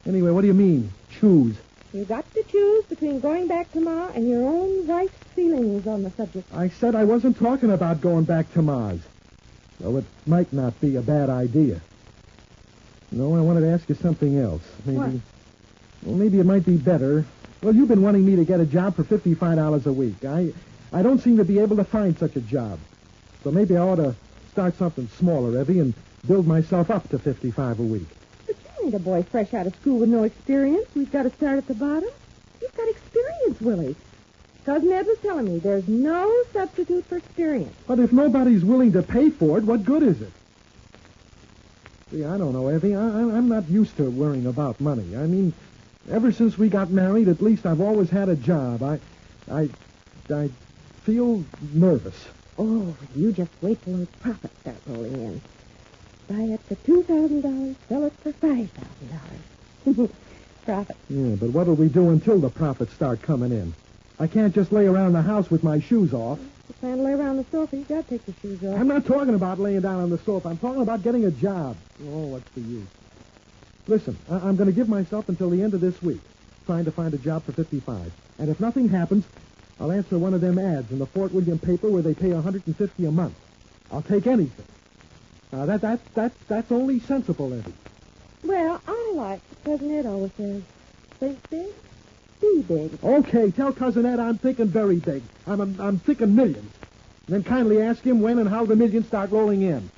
Anyway, 0.05 0.31
what 0.31 0.41
do 0.41 0.49
you 0.49 0.55
mean, 0.55 0.91
choose? 1.21 1.57
You 1.93 2.05
got 2.05 2.31
to 2.35 2.43
choose 2.43 2.85
between 2.87 3.21
going 3.21 3.47
back 3.47 3.71
to 3.73 3.81
Ma 3.81 4.09
and 4.15 4.29
your 4.29 4.43
own 4.43 4.87
wife's 4.87 5.15
feelings 5.35 5.87
on 5.87 6.03
the 6.03 6.11
subject. 6.11 6.53
I 6.53 6.69
said 6.71 6.95
I 6.95 7.05
wasn't 7.05 7.39
talking 7.39 7.71
about 7.71 8.01
going 8.01 8.25
back 8.25 8.53
to 8.55 8.63
Ma's. 8.63 9.01
Though 9.79 9.99
it 9.99 10.05
might 10.27 10.53
not 10.53 10.79
be 10.81 10.97
a 10.97 11.03
bad 11.03 11.31
idea. 11.31 11.81
No, 13.11 13.37
I 13.37 13.41
wanted 13.41 13.61
to 13.61 13.69
ask 13.69 13.89
you 13.89 13.95
something 13.95 14.39
else. 14.39 14.63
Maybe. 14.85 14.99
What? 14.99 15.11
Well, 16.03 16.17
maybe 16.17 16.41
it 16.41 16.47
might 16.47 16.65
be 16.65 16.77
better. 16.77 17.25
Well, 17.63 17.75
you've 17.75 17.89
been 17.89 18.03
wanting 18.03 18.25
me 18.25 18.37
to 18.37 18.45
get 18.45 18.59
a 18.59 18.67
job 18.67 18.97
for 18.97 19.05
fifty-five 19.05 19.57
dollars 19.57 19.87
a 19.87 19.93
week. 19.93 20.25
I, 20.25 20.53
I 20.93 21.03
don't 21.03 21.21
seem 21.21 21.37
to 21.37 21.45
be 21.45 21.59
able 21.61 21.77
to 21.77 21.85
find 21.85 22.19
such 22.19 22.37
a 22.37 22.41
job. 22.41 22.79
So 23.43 23.51
maybe 23.51 23.77
I 23.77 23.81
ought 23.81 23.97
to 23.97 24.15
start 24.53 24.77
something 24.77 25.09
smaller, 25.19 25.61
Evie, 25.61 25.81
and 25.81 25.95
build 26.27 26.47
myself 26.47 26.91
up 26.91 27.09
to 27.11 27.19
55 27.19 27.81
a 27.81 27.83
week. 27.83 28.07
But 28.47 28.57
you 28.57 28.87
ain't 28.87 28.95
a 28.95 28.99
boy 28.99 29.23
fresh 29.25 29.53
out 29.55 29.67
of 29.67 29.75
school 29.77 29.99
with 29.99 30.09
no 30.09 30.23
experience. 30.23 30.87
We've 30.95 31.11
got 31.11 31.25
to 31.25 31.31
start 31.31 31.59
at 31.59 31.67
the 31.67 31.75
bottom. 31.75 32.09
You've 32.61 32.77
got 32.77 32.89
experience, 32.89 33.61
Willie. 33.61 33.97
Cousin 34.65 34.93
Ed 34.93 35.07
was 35.07 35.19
telling 35.19 35.47
me 35.47 35.59
there's 35.59 35.89
no 35.89 36.33
substitute 36.53 37.05
for 37.07 37.17
experience. 37.17 37.75
But 37.89 37.99
if 37.99 38.13
nobody's 38.13 38.65
willing 38.65 38.93
to 38.93 39.03
pay 39.03 39.31
for 39.31 39.59
it, 39.59 39.65
what 39.65 39.85
good 39.85 40.05
is 40.05 40.23
it? 40.23 40.33
See, 42.13 42.25
I 42.25 42.39
don't 42.39 42.53
know, 42.53 42.71
Evie. 42.71 42.95
I, 42.95 43.01
I'm 43.01 43.49
not 43.49 43.69
used 43.69 43.97
to 43.97 44.09
worrying 44.09 44.47
about 44.47 44.81
money. 44.81 45.17
I 45.17 45.27
mean, 45.27 45.53
ever 46.09 46.31
since 46.31 46.57
we 46.57 46.69
got 46.69 46.91
married, 46.91 47.27
at 47.29 47.43
least 47.43 47.67
I've 47.67 47.81
always 47.81 48.11
had 48.11 48.29
a 48.29 48.37
job. 48.37 48.85
I, 48.85 49.01
I, 49.51 49.69
I 50.33 50.51
feel 51.03 51.45
nervous. 51.73 52.15
Oh, 52.59 52.95
you 53.15 53.33
just 53.33 53.51
wait 53.61 53.83
till 53.85 53.97
those 53.99 54.09
profits 54.21 54.55
start 54.61 54.77
rolling 54.87 55.13
in. 55.15 55.41
Buy 56.29 56.55
it 56.55 56.61
for 56.61 56.75
two 56.87 57.03
thousand 57.03 57.41
dollars, 57.43 57.77
sell 57.89 58.05
it 58.05 58.13
for 58.23 58.33
five 58.33 58.71
thousand 58.71 59.11
dollars. 59.97 60.11
Profit. 60.65 60.97
Yeah, 61.11 61.35
but 61.35 61.51
what'll 61.51 61.75
we 61.75 61.89
do 61.89 62.11
until 62.11 62.39
the 62.39 62.49
profits 62.49 62.93
start 62.95 63.21
coming 63.21 63.51
in? 63.51 63.75
I 64.21 64.29
can't 64.29 64.55
just 64.55 64.71
lay 64.71 64.87
around 64.87 65.13
the 65.15 65.23
house 65.23 65.51
with 65.51 65.65
my 65.65 65.81
shoes 65.81 66.15
off. 66.15 66.39
You 66.39 66.75
plan 66.79 66.99
to 66.99 67.03
lay 67.03 67.13
around 67.13 67.39
the 67.39 67.45
sofa, 67.51 67.77
you 67.77 67.85
gotta 67.85 68.05
take 68.05 68.21
your 68.29 68.37
shoes 68.43 68.63
off. 68.65 68.79
I'm 68.79 68.87
not 68.87 69.05
talking 69.05 69.35
about 69.35 69.59
laying 69.59 69.81
down 69.81 70.01
on 70.01 70.11
the 70.11 70.19
sofa. 70.19 70.49
I'm 70.51 70.59
talking 70.59 70.83
about 70.83 71.03
getting 71.03 71.25
a 71.25 71.33
job. 71.33 71.77
Oh, 72.05 72.27
what's 72.27 72.49
the 72.51 72.61
use? 72.61 72.87
Listen, 73.89 74.17
I- 74.31 74.37
I'm 74.37 74.55
going 74.55 74.69
to 74.69 74.73
give 74.73 74.89
myself 74.89 75.29
until 75.29 75.51
the 75.51 75.61
end 75.61 75.75
of 75.75 75.81
this 75.81 76.01
week, 76.01 76.21
trying 76.67 76.85
to 76.85 76.93
find 76.93 77.13
a 77.13 77.19
job 77.19 77.43
for 77.43 77.51
55. 77.51 78.13
And 78.39 78.49
if 78.49 78.61
nothing 78.61 78.89
happens, 78.89 79.25
I'll 79.83 79.91
answer 79.91 80.17
one 80.17 80.33
of 80.33 80.41
them 80.41 80.61
ads 80.61 80.93
in 80.93 81.01
the 81.01 81.07
Fort 81.07 81.33
William 81.33 81.59
paper 81.59 81.89
where 81.89 82.03
they 82.03 82.15
pay 82.15 82.33
150 82.33 83.05
a 83.05 83.11
month. 83.11 83.35
I'll 83.91 84.01
take 84.01 84.29
anything. 84.29 84.65
Now, 85.51 85.67
that, 85.67 85.81
that, 85.81 86.15
that, 86.15 86.33
that's 86.47 86.71
only 86.71 87.01
sensible, 87.01 87.53
Evie. 87.53 87.75
Well, 88.45 88.81
I 88.87 89.13
like 89.17 89.41
Cousin 89.65 89.91
Ed 89.91 90.07
always 90.07 90.31
says. 90.37 90.63
Think 91.19 91.51
big, 91.51 91.67
be 92.41 92.63
big. 92.63 92.97
Okay, 93.03 93.51
tell 93.51 93.73
Cousin 93.73 94.07
Ed 94.07 94.21
I'm 94.21 94.39
thinking 94.39 94.69
very 94.69 95.01
big. 95.01 95.25
I'm, 95.49 95.61
I'm, 95.61 95.81
I'm 95.81 95.99
thinking 95.99 96.37
millions. 96.37 96.73
Then 97.27 97.43
kindly 97.43 97.83
ask 97.83 98.05
him 98.05 98.21
when 98.21 98.39
and 98.39 98.49
how 98.49 98.65
the 98.65 98.77
millions 98.77 99.09
start 99.09 99.33
rolling 99.33 99.63
in. 99.63 99.91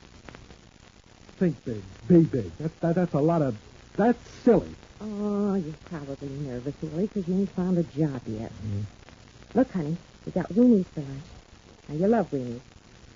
Think 1.37 1.63
big, 1.67 1.83
be 2.09 2.23
big. 2.23 2.51
That's, 2.59 2.75
that, 2.81 2.95
that's 2.95 3.13
a 3.13 3.21
lot 3.21 3.43
of... 3.43 3.55
That's 3.97 4.19
silly. 4.45 4.75
Oh, 5.03 5.55
you're 5.57 5.75
probably 5.85 6.29
nervous, 6.29 6.75
Willie, 6.81 7.07
because 7.07 7.29
you 7.29 7.35
ain't 7.35 7.51
found 7.51 7.77
a 7.77 7.83
job 7.83 8.23
yet. 8.27 8.51
Mm-hmm. 8.51 8.81
Look, 9.55 9.71
honey, 9.73 9.97
we 10.27 10.33
got 10.33 10.49
weenies 10.49 10.87
for 10.87 11.01
lunch. 11.01 11.23
Now, 11.89 11.95
you 11.95 12.07
love 12.09 12.31
weenies. 12.33 12.61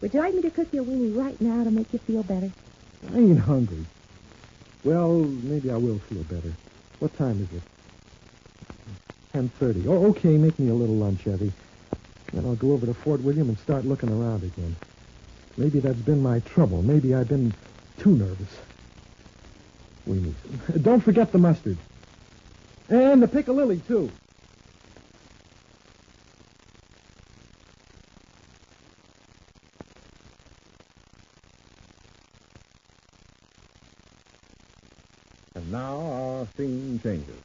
Would 0.00 0.14
you 0.14 0.20
like 0.20 0.34
me 0.34 0.42
to 0.42 0.50
cook 0.50 0.68
you 0.72 0.82
a 0.82 0.84
weenie 0.84 1.16
right 1.16 1.40
now 1.40 1.64
to 1.64 1.70
make 1.70 1.92
you 1.92 1.98
feel 1.98 2.22
better? 2.22 2.52
I 3.12 3.16
ain't 3.16 3.40
hungry. 3.40 3.84
Well, 4.84 5.18
maybe 5.18 5.70
I 5.70 5.76
will 5.76 5.98
feel 5.98 6.22
better. 6.24 6.52
What 7.00 7.16
time 7.18 7.42
is 7.42 7.56
it? 7.56 7.62
Ten 9.32 9.48
thirty. 9.48 9.86
Oh, 9.88 10.06
okay. 10.10 10.36
Make 10.36 10.58
me 10.58 10.68
a 10.68 10.74
little 10.74 10.94
lunch, 10.94 11.26
Evie. 11.26 11.52
Then 12.32 12.44
I'll 12.44 12.54
go 12.54 12.72
over 12.72 12.86
to 12.86 12.94
Fort 12.94 13.20
William 13.22 13.48
and 13.48 13.58
start 13.58 13.84
looking 13.84 14.10
around 14.10 14.44
again. 14.44 14.76
Maybe 15.56 15.80
that's 15.80 15.98
been 15.98 16.22
my 16.22 16.38
trouble. 16.40 16.82
Maybe 16.82 17.14
I've 17.14 17.28
been 17.28 17.52
too 17.98 18.10
nervous. 18.10 18.56
Weenies. 20.08 20.34
Don't 20.82 21.00
forget 21.00 21.32
the 21.32 21.38
mustard. 21.38 21.78
And 22.88 23.22
the 23.22 23.26
piccalilli, 23.26 23.84
too. 23.86 24.10
And 35.54 35.72
now 35.72 35.96
our 36.00 36.46
changes. 36.98 37.36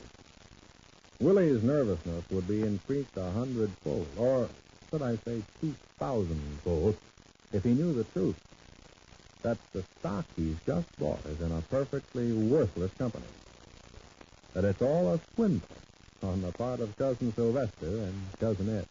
Willie's 1.20 1.64
nervousness 1.64 2.24
would 2.32 2.48
be 2.48 2.62
increased 2.62 3.16
a 3.18 3.32
hundredfold, 3.32 4.08
or 4.18 4.50
should 4.90 5.02
I 5.02 5.16
say 5.26 5.42
two 5.62 5.74
thousandfold, 6.00 6.98
if 7.52 7.64
he 7.64 7.74
knew 7.74 7.94
the 7.94 8.04
truth. 8.06 8.36
That 9.42 9.58
the 9.74 9.84
stock 10.00 10.26
he's 10.36 10.56
just 10.66 10.88
bought 11.00 11.26
is 11.26 11.42
in 11.42 11.52
a 11.52 11.62
perfectly 11.64 12.32
worthless 12.32 12.94
company. 12.94 13.26
That 14.54 14.64
it's 14.66 14.82
all 14.82 15.14
a 15.14 15.20
swindle 15.36 15.68
on 16.22 16.42
the 16.42 16.52
part 16.54 16.80
of 16.80 16.98
Cousin 16.98 17.34
Sylvester 17.34 17.88
and 17.88 18.14
Cousin 18.40 18.78
Ed. 18.78 18.88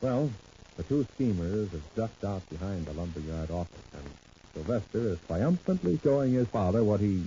Well, 0.00 0.30
the 0.76 0.82
two 0.84 1.06
schemers 1.14 1.70
have 1.70 1.94
ducked 1.94 2.24
out 2.24 2.48
behind 2.50 2.86
the 2.86 2.92
lumberyard 2.92 3.50
office, 3.50 3.78
and 3.94 4.04
Sylvester 4.54 5.00
is 5.10 5.18
triumphantly 5.26 6.00
showing 6.02 6.32
his 6.32 6.48
father 6.48 6.82
what 6.82 7.00
he. 7.00 7.24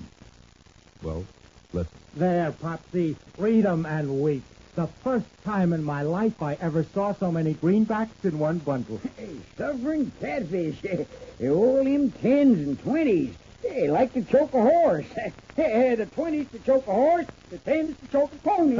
Well, 1.02 1.26
listen. 1.74 1.91
There, 2.16 2.52
Popsy, 2.52 3.16
read 3.38 3.66
'em 3.66 3.86
and 3.86 4.22
weep. 4.22 4.43
The 4.76 4.88
first 5.04 5.26
time 5.43 5.74
in 5.74 5.84
my 5.84 6.02
life 6.02 6.41
I 6.41 6.58
ever 6.62 6.84
saw 6.93 7.14
so 7.14 7.32
many 7.32 7.56
greenbacks 7.56 8.24
in 8.24 8.39
one 8.39 8.60
bundle. 8.60 9.02
Hey, 9.18 9.36
suffering 9.58 10.12
catfish. 10.22 10.78
All 11.43 11.84
them 11.84 12.12
tens 12.12 12.68
and 12.68 12.80
twenties. 12.82 13.34
They 13.64 13.89
like 13.89 14.14
to 14.14 14.24
choke 14.24 14.54
a 14.54 14.62
horse. 14.62 15.06
Hey, 15.56 15.95
the 15.95 16.06
twenties 16.06 16.47
to 16.52 16.60
choke 16.60 16.88
a 16.88 16.93
horse, 16.93 17.26
the 17.49 17.58
tens 17.58 17.97
to 17.99 18.08
choke 18.08 18.32
a 18.34 18.38
pony. 18.38 18.78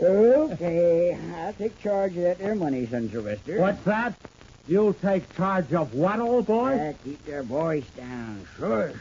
okay, 0.00 1.18
I'll 1.36 1.52
take 1.54 1.80
charge 1.80 2.16
of 2.16 2.22
that 2.24 2.38
there 2.38 2.54
money, 2.54 2.86
son 2.86 3.08
Sylvester. 3.10 3.58
What's 3.58 3.82
that? 3.84 4.14
You'll 4.68 4.94
take 4.94 5.34
charge 5.34 5.72
of 5.72 5.92
what, 5.92 6.20
old 6.20 6.46
boy? 6.46 6.74
Uh, 6.74 6.92
keep 7.04 7.24
their 7.26 7.42
voice 7.42 7.86
down. 7.96 8.46
Sure. 8.58 8.92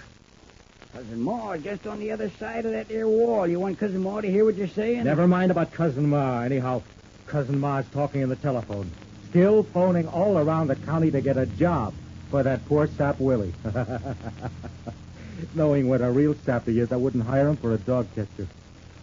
Cousin 0.92 1.22
Ma 1.22 1.56
just 1.58 1.86
on 1.88 2.00
the 2.00 2.12
other 2.12 2.30
side 2.32 2.66
of 2.66 2.72
that 2.72 2.90
there 2.90 3.08
wall. 3.08 3.48
You 3.48 3.60
want 3.60 3.80
Cousin 3.80 4.02
Ma 4.02 4.22
to 4.22 4.30
hear 4.30 4.44
what 4.44 4.56
you're 4.56 4.68
saying? 4.68 5.04
Never 5.04 5.28
mind 5.28 5.52
about 5.52 5.72
Cousin 5.72 6.10
Ma. 6.10 6.42
Anyhow, 6.42 6.82
Cousin 7.28 7.60
Ma's 7.60 7.86
talking 7.94 8.22
in 8.22 8.30
the 8.30 8.36
telephone. 8.36 8.92
Still 9.30 9.64
phoning 9.64 10.08
all 10.08 10.38
around 10.38 10.68
the 10.68 10.76
county 10.76 11.12
to 11.12 11.22
get 11.22 11.38
a 11.38 11.46
job 11.46 11.94
for 12.30 12.44
that 12.44 12.66
poor 12.66 12.88
sap 12.88 13.20
Willie. 13.20 13.54
Knowing 15.56 15.88
what 15.88 16.02
a 16.02 16.12
real 16.12 16.36
sap 16.44 16.66
he 16.66 16.80
is, 16.80 16.92
I 16.92 16.98
wouldn't 16.98 17.24
hire 17.24 17.48
him 17.48 17.56
for 17.56 17.74
a 17.74 17.78
dog 17.78 18.08
catcher. 18.16 18.48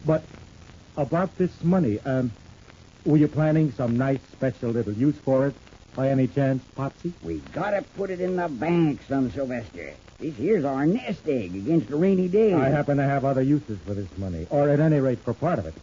But 0.05 0.25
about 0.97 1.39
this 1.39 1.63
money, 1.63 2.01
um, 2.01 2.33
were 3.07 3.17
you 3.17 3.29
planning 3.29 3.73
some 3.73 3.97
nice 3.97 4.21
special 4.33 4.71
little 4.71 4.93
use 4.93 5.17
for 5.17 5.47
it 5.47 5.55
by 5.99 6.11
any 6.11 6.29
chance, 6.29 6.63
Popsy? 6.77 7.13
We 7.25 7.39
gotta 7.53 7.83
put 7.97 8.11
it 8.11 8.21
in 8.21 8.37
the 8.37 8.47
bank, 8.47 9.01
son 9.09 9.33
Sylvester. 9.33 9.95
This 10.21 10.37
here's 10.37 10.65
our 10.65 10.87
nest 10.87 11.27
egg 11.27 11.57
against 11.57 11.91
a 11.91 11.97
rainy 11.97 12.29
day. 12.29 12.55
I 12.55 12.69
happen 12.69 12.99
to 12.99 13.03
have 13.03 13.25
other 13.25 13.43
uses 13.43 13.81
for 13.85 13.95
this 13.95 14.07
money, 14.17 14.47
or 14.49 14.69
at 14.69 14.79
any 14.79 15.01
rate 15.01 15.19
for 15.19 15.35
part 15.35 15.59
of 15.59 15.67
it. 15.67 15.75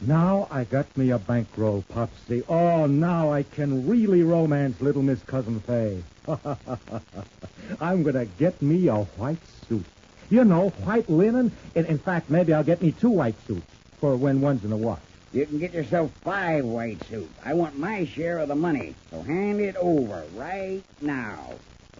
Now 0.00 0.48
I 0.50 0.64
got 0.64 0.94
me 0.96 1.10
a 1.10 1.18
bankroll, 1.20 1.84
Popsy. 1.90 2.42
Oh, 2.48 2.86
now 2.86 3.32
I 3.32 3.44
can 3.44 3.88
really 3.88 4.24
romance 4.24 4.80
little 4.80 5.02
Miss 5.02 5.22
Cousin 5.22 5.60
Fay. 5.60 6.02
I'm 7.80 8.02
going 8.02 8.16
to 8.16 8.26
get 8.38 8.60
me 8.60 8.88
a 8.88 8.96
white 8.96 9.38
suit. 9.68 9.86
You 10.28 10.44
know, 10.44 10.70
white 10.84 11.08
linen. 11.08 11.52
In, 11.76 11.86
in 11.86 11.98
fact, 11.98 12.30
maybe 12.30 12.52
I'll 12.52 12.64
get 12.64 12.82
me 12.82 12.90
two 12.90 13.10
white 13.10 13.36
suits 13.46 13.70
for 14.00 14.16
when 14.16 14.40
one's 14.40 14.64
in 14.64 14.70
the 14.70 14.76
wash. 14.76 14.98
You 15.36 15.44
can 15.44 15.58
get 15.58 15.74
yourself 15.74 16.10
five 16.24 16.64
white 16.64 17.04
suits. 17.10 17.38
I 17.44 17.52
want 17.52 17.78
my 17.78 18.06
share 18.06 18.38
of 18.38 18.48
the 18.48 18.54
money, 18.54 18.94
so 19.10 19.20
hand 19.20 19.60
it 19.60 19.76
over 19.76 20.24
right 20.34 20.82
now. 21.02 21.52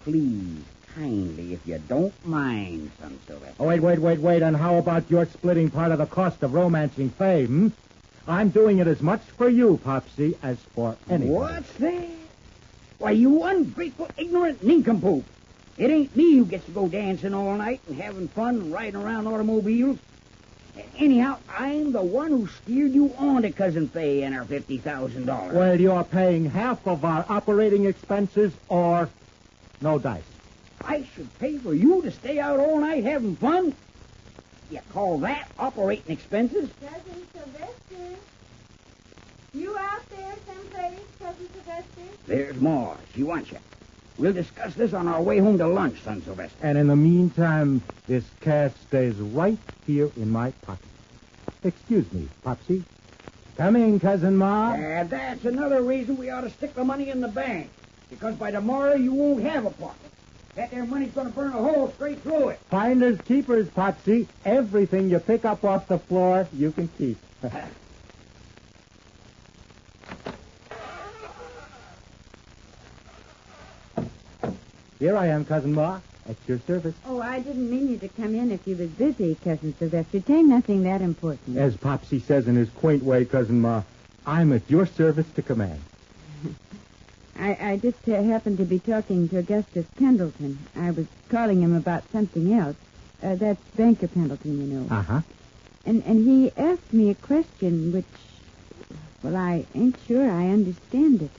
Please, 0.03 0.63
kindly, 0.95 1.53
if 1.53 1.67
you 1.67 1.77
don't 1.87 2.15
mind, 2.25 2.89
son 2.99 3.19
Sylvester. 3.27 3.53
Oh, 3.59 3.67
wait, 3.67 3.79
wait, 3.79 3.99
wait, 3.99 4.19
wait. 4.21 4.41
And 4.41 4.57
how 4.57 4.77
about 4.77 5.11
your 5.11 5.27
splitting 5.27 5.69
part 5.69 5.91
of 5.91 5.99
the 5.99 6.07
cost 6.07 6.41
of 6.41 6.55
romancing 6.55 7.11
Fay? 7.11 7.45
hmm? 7.45 7.67
I'm 8.27 8.49
doing 8.49 8.79
it 8.79 8.87
as 8.87 9.03
much 9.03 9.21
for 9.21 9.47
you, 9.47 9.79
Popsy, 9.83 10.35
as 10.41 10.57
for 10.73 10.97
anyone. 11.07 11.53
What's 11.53 11.73
that? 11.73 12.07
Why, 12.97 13.11
you 13.11 13.43
ungrateful, 13.43 14.09
ignorant 14.17 14.63
nincompoop. 14.63 15.25
It 15.77 15.91
ain't 15.91 16.15
me 16.15 16.37
who 16.37 16.45
gets 16.45 16.65
to 16.65 16.71
go 16.71 16.87
dancing 16.87 17.35
all 17.35 17.53
night 17.53 17.81
and 17.87 18.01
having 18.01 18.29
fun 18.29 18.55
and 18.55 18.73
riding 18.73 18.99
around 18.99 19.27
automobiles. 19.27 19.99
Anyhow, 20.97 21.37
I'm 21.49 21.91
the 21.91 22.01
one 22.01 22.29
who 22.29 22.47
steered 22.47 22.91
you 22.91 23.13
on 23.17 23.43
to 23.43 23.51
Cousin 23.51 23.87
Fay 23.87 24.23
and 24.23 24.33
her 24.33 24.43
$50,000. 24.43 25.53
Well, 25.53 25.79
you're 25.79 26.03
paying 26.03 26.49
half 26.49 26.85
of 26.87 27.05
our 27.05 27.25
operating 27.29 27.85
expenses 27.85 28.51
or 28.67 29.09
no 29.81 29.99
dice. 29.99 30.23
I 30.81 31.05
should 31.15 31.37
pay 31.39 31.57
for 31.57 31.73
you 31.73 32.01
to 32.01 32.11
stay 32.11 32.39
out 32.39 32.59
all 32.59 32.79
night 32.79 33.03
having 33.03 33.35
fun? 33.35 33.75
You 34.71 34.79
call 34.91 35.19
that 35.19 35.49
operating 35.57 36.11
expenses? 36.13 36.69
Cousin 36.81 37.27
Sylvester. 37.33 38.19
You 39.53 39.77
out 39.77 40.09
there 40.09 40.35
someplace, 40.45 40.99
Cousin 41.19 41.47
Sylvester? 41.53 42.01
There's 42.25 42.59
more. 42.59 42.97
She 43.15 43.23
wants 43.23 43.51
you. 43.51 43.59
We'll 44.17 44.33
discuss 44.33 44.73
this 44.73 44.93
on 44.93 45.07
our 45.07 45.21
way 45.21 45.37
home 45.37 45.59
to 45.59 45.67
lunch, 45.67 46.01
son 46.01 46.23
Sylvester. 46.23 46.57
And 46.61 46.77
in 46.77 46.87
the 46.87 46.95
meantime, 46.95 47.83
this 48.07 48.23
cash 48.41 48.71
stays 48.87 49.15
right 49.15 49.59
here 49.85 50.09
in 50.17 50.31
my 50.31 50.51
pocket. 50.63 50.87
Excuse 51.63 52.11
me, 52.11 52.27
Popsy. 52.43 52.83
Come 53.57 53.75
in, 53.75 53.99
Cousin 53.99 54.35
Ma. 54.35 54.73
And 54.73 55.09
that's 55.09 55.45
another 55.45 55.81
reason 55.83 56.17
we 56.17 56.29
ought 56.29 56.41
to 56.41 56.49
stick 56.49 56.73
the 56.73 56.83
money 56.83 57.09
in 57.09 57.21
the 57.21 57.27
bank. 57.27 57.69
Because 58.09 58.35
by 58.35 58.51
tomorrow 58.51 58.95
you 58.95 59.13
won't 59.13 59.43
have 59.43 59.65
a 59.65 59.71
pocket. 59.71 60.11
That 60.55 60.71
there 60.71 60.85
money's 60.85 61.11
going 61.11 61.27
to 61.27 61.33
burn 61.33 61.49
a 61.49 61.51
hole 61.51 61.91
straight 61.95 62.21
through 62.21 62.49
it. 62.49 62.59
Finders 62.71 63.19
keepers, 63.21 63.69
Popsy. 63.69 64.27
Everything 64.45 65.09
you 65.09 65.19
pick 65.19 65.45
up 65.45 65.63
off 65.63 65.87
the 65.87 65.99
floor, 65.99 66.47
you 66.53 66.71
can 66.71 66.87
keep. 66.97 67.17
Here 74.99 75.15
I 75.15 75.27
am, 75.27 75.45
Cousin 75.45 75.73
Ma. 75.73 75.99
At 76.27 76.35
your 76.45 76.59
service. 76.59 76.95
Oh, 77.05 77.21
I 77.21 77.39
didn't 77.39 77.69
mean 77.69 77.87
you 77.87 77.97
to 77.99 78.09
come 78.09 78.35
in 78.35 78.51
if 78.51 78.67
you 78.67 78.75
was 78.75 78.89
busy, 78.89 79.35
Cousin 79.35 79.73
Sylvester. 79.79 80.17
It 80.17 80.29
ain't 80.29 80.49
nothing 80.49 80.83
that 80.83 81.01
important. 81.01 81.57
As 81.57 81.77
Popsy 81.77 82.19
says 82.19 82.49
in 82.49 82.55
his 82.55 82.69
quaint 82.69 83.01
way, 83.01 83.23
Cousin 83.23 83.61
Ma, 83.61 83.83
I'm 84.25 84.51
at 84.51 84.69
your 84.69 84.85
service 84.85 85.27
to 85.35 85.41
command. 85.41 85.79
I, 87.39 87.57
I 87.61 87.77
just 87.77 88.09
uh, 88.09 88.21
happened 88.23 88.57
to 88.57 88.65
be 88.65 88.79
talking 88.79 89.29
to 89.29 89.37
Augustus 89.37 89.85
Pendleton. 89.97 90.59
I 90.75 90.91
was 90.91 91.07
calling 91.29 91.61
him 91.61 91.73
about 91.73 92.03
something 92.11 92.53
else. 92.53 92.75
Uh, 93.23 93.35
that's 93.35 93.61
Banker 93.77 94.09
Pendleton, 94.09 94.69
you 94.69 94.79
know. 94.79 94.95
Uh-huh. 94.95 95.21
And 95.85 96.03
and 96.05 96.27
he 96.27 96.51
asked 96.57 96.91
me 96.91 97.09
a 97.09 97.15
question 97.15 97.93
which, 97.93 98.05
well, 99.23 99.37
I 99.37 99.65
ain't 99.73 99.95
sure 100.07 100.29
I 100.29 100.49
understand 100.49 101.21
it. 101.21 101.31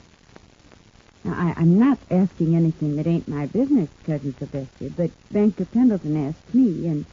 Now, 1.23 1.33
I, 1.33 1.53
I'm 1.57 1.77
not 1.77 1.97
asking 2.09 2.55
anything 2.55 2.95
that 2.95 3.07
ain't 3.07 3.27
my 3.27 3.45
business, 3.45 3.89
Cousin 4.05 4.33
Sylvester, 4.37 4.89
but 4.95 5.11
Banker 5.31 5.65
Pendleton 5.65 6.27
asked 6.27 6.53
me, 6.53 6.87
and, 6.87 7.05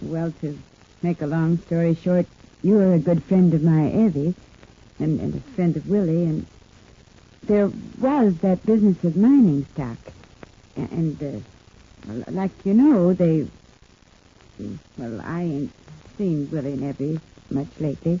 well, 0.00 0.32
to 0.40 0.58
make 1.02 1.20
a 1.20 1.26
long 1.26 1.58
story 1.58 1.94
short, 1.94 2.26
you're 2.62 2.94
a 2.94 2.98
good 2.98 3.22
friend 3.24 3.52
of 3.54 3.62
my 3.62 3.88
Evie, 3.88 4.34
and, 4.98 5.20
and 5.20 5.34
a 5.34 5.40
friend 5.40 5.76
of 5.76 5.88
Willie, 5.88 6.24
and 6.24 6.46
there 7.42 7.70
was 7.98 8.36
that 8.38 8.64
business 8.64 9.02
of 9.02 9.16
mining 9.16 9.66
stock. 9.74 9.98
And, 10.76 11.22
uh, 11.22 12.30
like 12.30 12.52
you 12.64 12.74
know, 12.74 13.12
they. 13.12 13.46
Well, 14.96 15.20
I 15.22 15.42
ain't 15.42 15.72
seen 16.16 16.48
Willie 16.50 16.74
and 16.74 16.84
Evie 16.84 17.20
much 17.50 17.68
lately. 17.78 18.20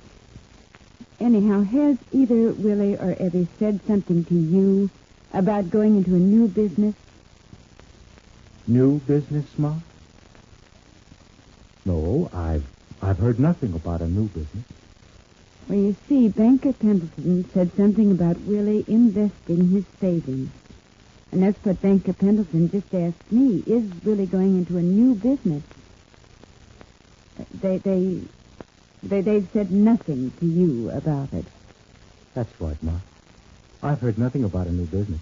Anyhow, 1.20 1.62
has 1.62 1.98
either 2.12 2.52
Willie 2.52 2.96
or 2.96 3.12
Evie 3.12 3.46
said 3.58 3.80
something 3.86 4.24
to 4.24 4.34
you 4.34 4.90
about 5.34 5.70
going 5.70 5.96
into 5.96 6.14
a 6.14 6.18
new 6.18 6.48
business? 6.48 6.94
New 8.66 9.00
business, 9.00 9.46
Ma? 9.58 9.74
No, 11.84 12.30
I've 12.32 12.64
I've 13.02 13.18
heard 13.18 13.38
nothing 13.38 13.74
about 13.74 14.00
a 14.00 14.06
new 14.06 14.28
business. 14.28 14.64
Well, 15.68 15.78
you 15.78 15.96
see, 16.08 16.28
Banker 16.28 16.72
Pendleton 16.72 17.48
said 17.52 17.70
something 17.76 18.10
about 18.10 18.40
Willie 18.40 18.84
investing 18.88 19.68
his 19.68 19.84
savings. 20.00 20.50
And 21.32 21.42
that's 21.42 21.64
what 21.64 21.80
Banker 21.80 22.12
Pendleton 22.12 22.70
just 22.70 22.92
asked 22.92 23.30
me. 23.30 23.62
Is 23.66 23.88
Willie 24.04 24.26
going 24.26 24.58
into 24.58 24.78
a 24.78 24.82
new 24.82 25.14
business? 25.14 25.62
They, 27.54 27.78
they, 27.78 28.20
they, 29.02 29.20
they've 29.20 29.48
said 29.52 29.70
nothing 29.70 30.32
to 30.40 30.46
you 30.46 30.90
about 30.90 31.32
it. 31.32 31.46
That's 32.34 32.60
right, 32.60 32.80
Ma. 32.82 32.92
I've 33.82 34.00
heard 34.00 34.18
nothing 34.18 34.44
about 34.44 34.66
a 34.66 34.72
new 34.72 34.86
business. 34.86 35.20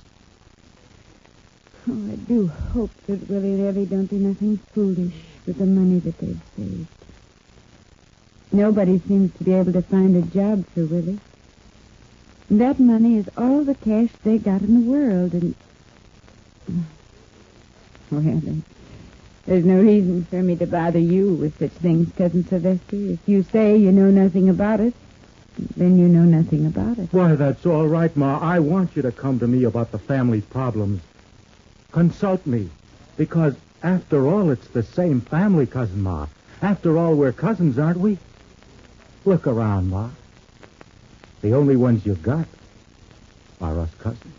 Oh, 1.89 2.13
I 2.13 2.17
do 2.17 2.49
hope 2.49 2.91
that 3.07 3.29
Willie 3.31 3.55
and 3.55 3.69
Evie 3.69 3.87
don't 3.87 4.07
do 4.07 4.19
nothing 4.19 4.59
foolish 4.75 5.15
with 5.47 5.59
the 5.59 5.67
money 5.67 6.01
that 6.01 6.19
they've 6.19 6.41
saved. 6.57 6.89
Nobody 8.51 8.99
seems 8.99 9.33
to 9.35 9.45
be 9.45 9.53
able 9.53 9.73
to 9.73 9.83
find 9.83 10.17
a 10.17 10.23
job 10.23 10.67
for 10.75 10.85
Willie. 10.85 11.21
And 12.51 12.61
that 12.61 12.81
money 12.81 13.17
is 13.17 13.29
all 13.37 13.63
the 13.63 13.75
cash 13.75 14.09
they 14.25 14.39
got 14.39 14.63
in 14.63 14.75
the 14.75 14.91
world, 14.91 15.33
and... 15.35 15.55
Oh, 16.71 16.85
well, 18.11 18.21
then, 18.23 18.65
there's 19.49 19.65
no 19.65 19.81
reason 19.81 20.25
for 20.27 20.43
me 20.43 20.57
to 20.57 20.67
bother 20.67 20.99
you 20.99 21.33
with 21.33 21.59
such 21.59 21.71
things, 21.71 22.13
Cousin 22.17 22.47
Sylvester. 22.47 22.97
If 22.97 23.21
you 23.27 23.43
say 23.45 23.79
you 23.79 23.91
know 23.91 24.11
nothing 24.11 24.51
about 24.51 24.81
it, 24.81 24.93
then 25.75 25.99
you 25.99 26.07
know 26.07 26.25
nothing 26.25 26.67
about 26.67 26.99
it. 26.99 27.09
Why, 27.13 27.35
that's 27.35 27.65
all 27.65 27.89
right, 27.89 28.15
Ma. 28.15 28.39
I 28.39 28.59
want 28.59 28.95
you 28.95 29.01
to 29.03 29.11
come 29.11 29.39
to 29.39 29.47
me 29.47 29.65
about 29.65 29.91
the 29.91 29.99
family 29.99 30.43
problems. 30.43 31.01
Consult 31.93 32.45
me. 32.47 32.69
Because, 33.17 33.57
after 33.83 34.29
all, 34.29 34.51
it's 34.51 34.69
the 34.69 34.83
same 34.83 35.23
family, 35.23 35.67
Cousin 35.67 36.03
Ma. 36.03 36.27
After 36.61 36.99
all, 36.99 37.15
we're 37.15 37.33
cousins, 37.33 37.79
aren't 37.79 38.01
we? 38.01 38.19
Look 39.25 39.47
around, 39.47 39.89
Ma. 39.89 40.11
The 41.41 41.55
only 41.55 41.77
ones 41.77 42.05
you've 42.05 42.23
got 42.23 42.47
are 43.63 43.81
us 43.81 43.95
cousins. 43.99 44.35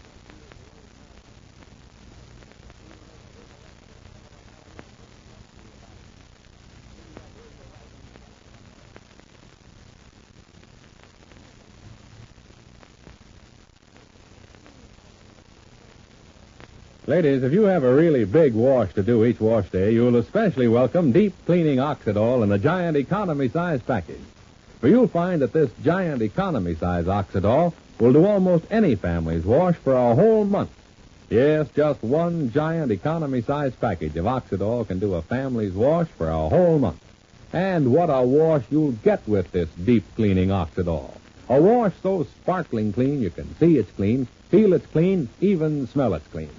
Ladies, 17.10 17.42
if 17.42 17.54
you 17.54 17.64
have 17.64 17.84
a 17.84 17.92
really 17.92 18.24
big 18.24 18.54
wash 18.54 18.94
to 18.94 19.02
do 19.02 19.26
each 19.26 19.40
wash 19.40 19.68
day, 19.70 19.92
you'll 19.92 20.18
especially 20.18 20.68
welcome 20.68 21.12
deep 21.12 21.34
cleaning 21.48 21.80
Oxidol 21.80 22.44
in 22.44 22.52
a 22.52 22.60
giant 22.60 22.96
economy 22.96 23.50
size 23.50 23.82
package. 23.82 24.22
For 24.80 24.90
you'll 24.90 25.08
find 25.08 25.42
that 25.42 25.52
this 25.52 25.72
giant 25.84 26.22
economy 26.22 26.76
size 26.76 27.06
Oxidol 27.06 27.74
will 28.00 28.14
do 28.14 28.28
almost 28.28 28.66
any 28.70 28.94
family's 28.94 29.44
wash 29.44 29.74
for 29.78 29.96
a 29.96 30.14
whole 30.14 30.46
month. 30.46 30.70
Yes, 31.32 31.68
just 31.76 32.04
one 32.04 32.52
giant 32.52 32.92
economy 32.92 33.42
size 33.42 33.74
package 33.74 34.16
of 34.16 34.26
Oxidol 34.26 34.86
can 34.88 35.00
do 35.00 35.16
a 35.16 35.24
family's 35.24 35.74
wash 35.74 36.10
for 36.10 36.30
a 36.30 36.48
whole 36.48 36.78
month. 36.78 37.02
And 37.52 37.92
what 37.92 38.12
a 38.12 38.22
wash 38.22 38.66
you'll 38.70 38.92
get 38.92 39.28
with 39.28 39.52
this 39.52 39.70
deep 39.84 40.04
cleaning 40.16 40.50
Oxidol. 40.50 41.10
A 41.50 41.60
wash 41.60 41.94
so 42.04 42.26
sparkling 42.26 42.94
clean 42.94 43.20
you 43.20 43.32
can 43.32 43.56
see 43.56 43.80
it's 43.80 43.90
clean, 43.94 44.28
feel 44.52 44.74
it's 44.74 44.86
clean, 44.86 45.28
even 45.42 45.88
smell 45.88 46.14
it's 46.14 46.28
clean. 46.28 46.52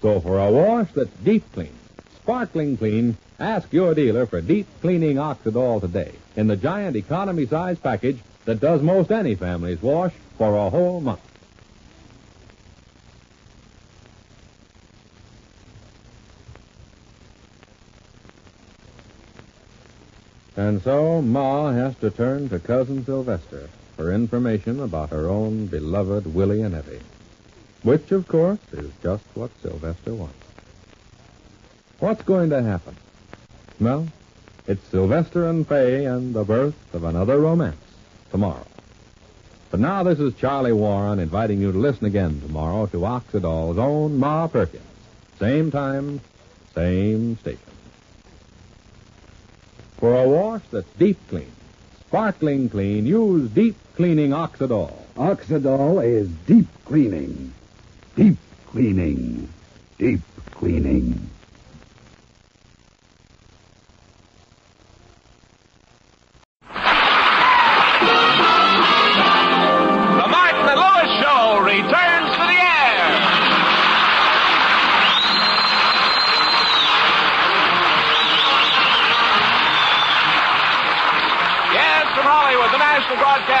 So 0.00 0.20
for 0.20 0.38
a 0.38 0.50
wash 0.50 0.92
that's 0.92 1.10
deep 1.24 1.44
clean, 1.52 1.74
sparkling 2.16 2.76
clean, 2.76 3.16
ask 3.40 3.72
your 3.72 3.94
dealer 3.94 4.26
for 4.26 4.40
deep 4.40 4.66
cleaning 4.80 5.16
Oxidol 5.16 5.80
today 5.80 6.12
in 6.36 6.46
the 6.46 6.56
giant 6.56 6.96
economy 6.96 7.46
size 7.46 7.78
package 7.78 8.18
that 8.44 8.60
does 8.60 8.80
most 8.80 9.10
any 9.10 9.34
family's 9.34 9.82
wash 9.82 10.12
for 10.36 10.56
a 10.56 10.70
whole 10.70 11.00
month. 11.00 11.20
And 20.56 20.82
so 20.82 21.22
Ma 21.22 21.70
has 21.70 21.94
to 21.96 22.10
turn 22.10 22.48
to 22.48 22.58
Cousin 22.58 23.04
Sylvester 23.04 23.70
for 23.96 24.12
information 24.12 24.80
about 24.80 25.10
her 25.10 25.28
own 25.28 25.66
beloved 25.66 26.34
Willie 26.34 26.62
and 26.62 26.74
Evie. 26.74 27.00
Which, 27.88 28.12
of 28.12 28.28
course, 28.28 28.58
is 28.74 28.90
just 29.02 29.24
what 29.32 29.50
Sylvester 29.62 30.12
wants. 30.12 30.36
What's 32.00 32.20
going 32.20 32.50
to 32.50 32.62
happen? 32.62 32.94
Well, 33.80 34.08
it's 34.66 34.86
Sylvester 34.88 35.48
and 35.48 35.66
Fay 35.66 36.04
and 36.04 36.34
the 36.34 36.44
birth 36.44 36.74
of 36.92 37.04
another 37.04 37.40
romance 37.40 37.80
tomorrow. 38.30 38.66
But 39.70 39.80
now 39.80 40.02
this 40.02 40.18
is 40.18 40.34
Charlie 40.34 40.74
Warren 40.74 41.18
inviting 41.18 41.62
you 41.62 41.72
to 41.72 41.78
listen 41.78 42.04
again 42.04 42.42
tomorrow 42.42 42.84
to 42.88 42.98
Oxidol's 42.98 43.78
own 43.78 44.18
Ma 44.18 44.48
Perkins. 44.48 44.82
Same 45.38 45.70
time, 45.70 46.20
same 46.74 47.38
station. 47.38 47.72
For 49.96 50.14
a 50.14 50.28
wash 50.28 50.60
that's 50.70 50.92
deep 50.98 51.16
clean, 51.30 51.52
sparkling 52.00 52.68
clean, 52.68 53.06
use 53.06 53.48
deep 53.48 53.76
cleaning 53.96 54.32
Oxidol. 54.32 54.92
Oxidol 55.16 56.04
is 56.04 56.28
deep 56.46 56.68
cleaning. 56.84 57.54
Deep 58.18 58.36
cleaning. 58.66 59.48
Deep 59.96 60.20
cleaning. 60.50 61.30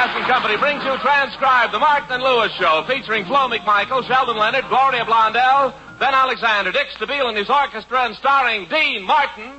Broadcasting 0.08 0.32
Company 0.32 0.56
brings 0.56 0.82
you 0.84 0.96
transcribed 0.98 1.74
The 1.74 1.78
Martin 1.78 2.12
and 2.12 2.22
Lewis 2.22 2.50
Show, 2.58 2.82
featuring 2.88 3.26
Flo 3.26 3.48
McMichael, 3.48 4.06
Sheldon 4.06 4.38
Leonard, 4.38 4.64
Gloria 4.68 5.04
Blondell, 5.04 5.74
Ben 5.98 6.14
Alexander, 6.14 6.72
Dick 6.72 6.88
Stabile 6.96 7.28
and 7.28 7.36
his 7.36 7.50
orchestra, 7.50 8.06
and 8.06 8.16
starring 8.16 8.66
Dean 8.70 9.02
Martin. 9.04 9.52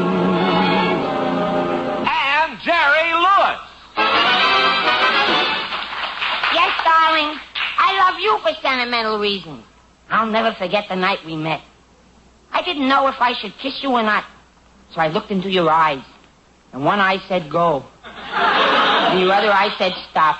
You 8.25 8.39
for 8.39 8.51
sentimental 8.61 9.19
reasons. 9.19 9.63
I'll 10.09 10.27
never 10.27 10.53
forget 10.53 10.89
the 10.89 10.95
night 10.95 11.19
we 11.25 11.35
met. 11.35 11.61
I 12.51 12.61
didn't 12.61 12.87
know 12.87 13.07
if 13.07 13.15
I 13.19 13.33
should 13.39 13.53
kiss 13.57 13.81
you 13.81 13.91
or 13.91 14.03
not. 14.03 14.25
So 14.93 15.01
I 15.01 15.07
looked 15.07 15.31
into 15.31 15.49
your 15.49 15.69
eyes. 15.69 16.03
And 16.73 16.83
one 16.83 16.99
eye 16.99 17.19
said 17.27 17.49
go. 17.49 17.85
And 18.03 19.19
your 19.19 19.31
other 19.31 19.51
eye 19.51 19.73
said 19.77 19.93
stop. 20.09 20.39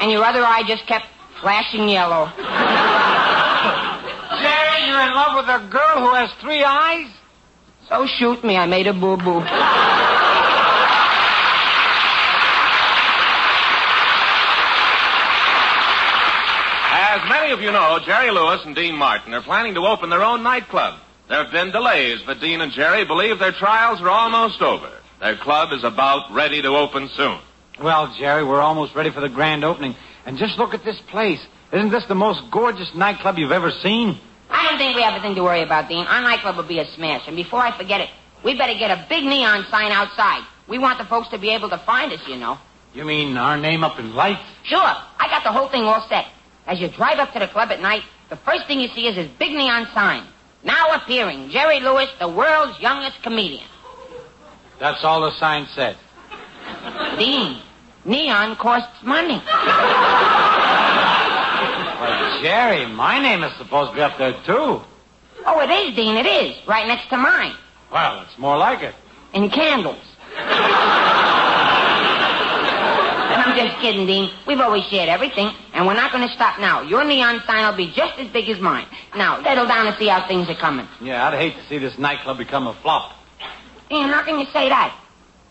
And 0.00 0.10
your 0.10 0.24
other 0.24 0.44
eye 0.44 0.62
just 0.66 0.86
kept 0.86 1.06
flashing 1.40 1.88
yellow. 1.88 2.26
Jerry, 4.42 4.86
you're 4.88 5.00
in 5.00 5.14
love 5.14 5.36
with 5.36 5.48
a 5.48 5.68
girl 5.70 6.06
who 6.06 6.14
has 6.14 6.30
three 6.40 6.64
eyes? 6.64 7.10
So 7.88 8.06
shoot 8.18 8.42
me, 8.44 8.56
I 8.56 8.66
made 8.66 8.86
a 8.86 8.92
boo-boo. 8.92 9.42
As 17.16 17.26
many 17.30 17.50
of 17.50 17.62
you 17.62 17.72
know, 17.72 17.98
Jerry 18.04 18.30
Lewis 18.30 18.60
and 18.66 18.76
Dean 18.76 18.94
Martin 18.94 19.32
are 19.32 19.40
planning 19.40 19.72
to 19.72 19.86
open 19.86 20.10
their 20.10 20.22
own 20.22 20.42
nightclub. 20.42 21.00
There 21.30 21.42
have 21.42 21.50
been 21.50 21.70
delays, 21.72 22.20
but 22.26 22.40
Dean 22.40 22.60
and 22.60 22.70
Jerry 22.70 23.06
believe 23.06 23.38
their 23.38 23.52
trials 23.52 24.02
are 24.02 24.10
almost 24.10 24.60
over. 24.60 24.92
Their 25.18 25.38
club 25.38 25.72
is 25.72 25.82
about 25.82 26.30
ready 26.30 26.60
to 26.60 26.68
open 26.76 27.08
soon. 27.16 27.38
Well, 27.82 28.14
Jerry, 28.18 28.44
we're 28.44 28.60
almost 28.60 28.94
ready 28.94 29.10
for 29.10 29.22
the 29.22 29.30
grand 29.30 29.64
opening. 29.64 29.96
And 30.26 30.36
just 30.36 30.58
look 30.58 30.74
at 30.74 30.84
this 30.84 31.00
place. 31.08 31.40
Isn't 31.72 31.88
this 31.88 32.04
the 32.04 32.14
most 32.14 32.42
gorgeous 32.50 32.94
nightclub 32.94 33.38
you've 33.38 33.50
ever 33.50 33.70
seen? 33.70 34.20
I 34.50 34.68
don't 34.68 34.76
think 34.76 34.94
we 34.94 35.00
have 35.00 35.18
a 35.18 35.22
thing 35.22 35.36
to 35.36 35.42
worry 35.42 35.62
about, 35.62 35.88
Dean. 35.88 36.06
Our 36.06 36.20
nightclub 36.20 36.58
will 36.58 36.68
be 36.68 36.80
a 36.80 36.86
smash. 36.96 37.26
And 37.26 37.34
before 37.34 37.60
I 37.60 37.74
forget 37.78 38.02
it, 38.02 38.10
we 38.44 38.58
better 38.58 38.74
get 38.74 38.90
a 38.90 39.06
big 39.08 39.24
neon 39.24 39.64
sign 39.70 39.90
outside. 39.90 40.44
We 40.68 40.76
want 40.76 40.98
the 40.98 41.06
folks 41.06 41.30
to 41.30 41.38
be 41.38 41.48
able 41.48 41.70
to 41.70 41.78
find 41.78 42.12
us, 42.12 42.20
you 42.28 42.36
know. 42.36 42.58
You 42.92 43.06
mean 43.06 43.38
our 43.38 43.56
name 43.56 43.84
up 43.84 43.98
in 43.98 44.14
lights? 44.14 44.44
Sure. 44.64 44.78
I 44.80 45.28
got 45.30 45.44
the 45.44 45.52
whole 45.52 45.68
thing 45.68 45.84
all 45.84 46.06
set. 46.10 46.26
As 46.66 46.80
you 46.80 46.88
drive 46.88 47.18
up 47.18 47.32
to 47.32 47.38
the 47.38 47.46
club 47.46 47.70
at 47.70 47.80
night, 47.80 48.02
the 48.28 48.36
first 48.36 48.66
thing 48.66 48.80
you 48.80 48.88
see 48.88 49.06
is 49.06 49.14
this 49.14 49.30
big 49.38 49.52
neon 49.52 49.86
sign. 49.94 50.26
Now 50.64 50.94
appearing, 50.94 51.50
Jerry 51.50 51.78
Lewis, 51.80 52.10
the 52.18 52.28
world's 52.28 52.80
youngest 52.80 53.22
comedian. 53.22 53.68
That's 54.80 55.04
all 55.04 55.20
the 55.20 55.30
sign 55.38 55.66
said. 55.74 55.96
Dean, 57.18 57.62
neon 58.04 58.56
costs 58.56 59.02
money. 59.04 59.40
Well, 62.00 62.42
Jerry, 62.42 62.86
my 62.86 63.20
name 63.20 63.44
is 63.44 63.56
supposed 63.56 63.92
to 63.92 63.96
be 63.96 64.02
up 64.02 64.18
there, 64.18 64.32
too. 64.44 64.82
Oh, 65.46 65.60
it 65.60 65.70
is, 65.70 65.94
Dean, 65.94 66.16
it 66.16 66.26
is. 66.26 66.56
Right 66.66 66.86
next 66.88 67.08
to 67.10 67.16
mine. 67.16 67.54
Well, 67.92 68.22
it's 68.22 68.36
more 68.38 68.58
like 68.58 68.82
it. 68.82 68.94
And 69.32 69.52
candles. 69.52 70.02
I'm 73.56 73.68
just 73.68 73.80
kidding, 73.80 74.06
Dean. 74.06 74.30
We've 74.46 74.60
always 74.60 74.84
shared 74.84 75.08
everything, 75.08 75.50
and 75.72 75.86
we're 75.86 75.94
not 75.94 76.12
going 76.12 76.28
to 76.28 76.34
stop 76.34 76.60
now. 76.60 76.82
Your 76.82 77.06
neon 77.06 77.40
sign 77.46 77.64
will 77.64 77.76
be 77.76 77.90
just 77.90 78.18
as 78.18 78.28
big 78.28 78.50
as 78.50 78.60
mine. 78.60 78.86
Now, 79.16 79.42
settle 79.42 79.66
down 79.66 79.86
and 79.86 79.96
see 79.96 80.08
how 80.08 80.28
things 80.28 80.50
are 80.50 80.54
coming. 80.54 80.86
Yeah, 81.00 81.26
I'd 81.26 81.38
hate 81.38 81.56
to 81.56 81.66
see 81.66 81.78
this 81.78 81.96
nightclub 81.96 82.36
become 82.36 82.66
a 82.66 82.74
flop. 82.74 83.14
Dean, 83.88 84.08
how 84.08 84.22
can 84.24 84.38
you 84.38 84.44
say 84.52 84.68
that? 84.68 84.94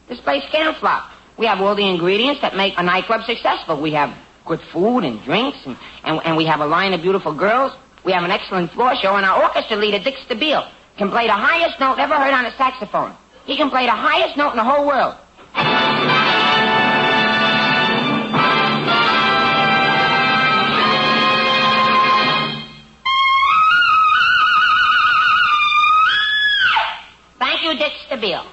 This 0.07 0.19
place 0.19 0.43
can't 0.51 0.77
flop. 0.77 1.09
We 1.37 1.47
have 1.47 1.59
all 1.61 1.73
the 1.73 1.87
ingredients 1.87 2.41
that 2.41 2.55
make 2.55 2.75
a 2.77 2.83
nightclub 2.83 3.23
successful. 3.23 3.81
We 3.81 3.93
have 3.93 4.15
good 4.45 4.61
food 4.71 4.99
and 4.99 5.19
drinks, 5.23 5.57
and, 5.65 5.75
and, 6.03 6.21
and 6.23 6.37
we 6.37 6.45
have 6.45 6.59
a 6.59 6.67
line 6.67 6.93
of 6.93 7.01
beautiful 7.01 7.33
girls. 7.33 7.71
We 8.03 8.11
have 8.11 8.23
an 8.23 8.29
excellent 8.29 8.71
floor 8.71 8.95
show, 9.01 9.15
and 9.15 9.25
our 9.25 9.41
orchestra 9.41 9.77
leader, 9.77 9.97
Dick 9.97 10.17
Stabile, 10.29 10.69
can 10.99 11.09
play 11.09 11.25
the 11.25 11.33
highest 11.33 11.79
note 11.79 11.97
ever 11.97 12.13
heard 12.13 12.35
on 12.35 12.45
a 12.45 12.55
saxophone. 12.55 13.15
He 13.45 13.57
can 13.57 13.71
play 13.71 13.87
the 13.87 13.93
highest 13.93 14.37
note 14.37 14.51
in 14.51 14.57
the 14.57 14.63
whole 14.63 14.85
world. 14.85 15.15
Thank 27.65 27.81
you, 27.81 28.15
the 28.15 28.21
bill. 28.21 28.45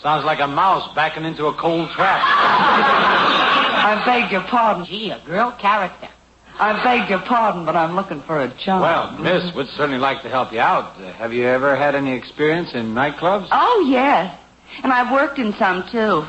Sounds 0.00 0.24
like 0.24 0.38
a 0.38 0.46
mouse 0.46 0.94
backing 0.94 1.24
into 1.24 1.46
a 1.46 1.54
cold 1.54 1.90
trap. 1.90 2.22
I 2.22 4.00
beg 4.06 4.30
your 4.30 4.42
pardon. 4.42 4.84
Gee, 4.84 5.10
a 5.10 5.18
girl 5.26 5.50
character. 5.60 6.08
I 6.58 6.82
beg 6.84 7.10
your 7.10 7.18
pardon, 7.18 7.64
but 7.66 7.74
I'm 7.74 7.96
looking 7.96 8.22
for 8.22 8.40
a 8.40 8.48
chum. 8.64 8.80
Well, 8.80 9.10
miss, 9.18 9.52
we'd 9.54 9.66
certainly 9.70 9.98
like 9.98 10.22
to 10.22 10.28
help 10.28 10.52
you 10.52 10.60
out. 10.60 10.96
Uh, 11.00 11.12
have 11.14 11.32
you 11.32 11.46
ever 11.46 11.74
had 11.74 11.96
any 11.96 12.12
experience 12.12 12.74
in 12.74 12.94
nightclubs? 12.94 13.48
Oh, 13.50 13.86
yes. 13.88 14.38
And 14.84 14.92
I've 14.92 15.10
worked 15.12 15.38
in 15.38 15.52
some, 15.54 15.82
too. 15.90 16.24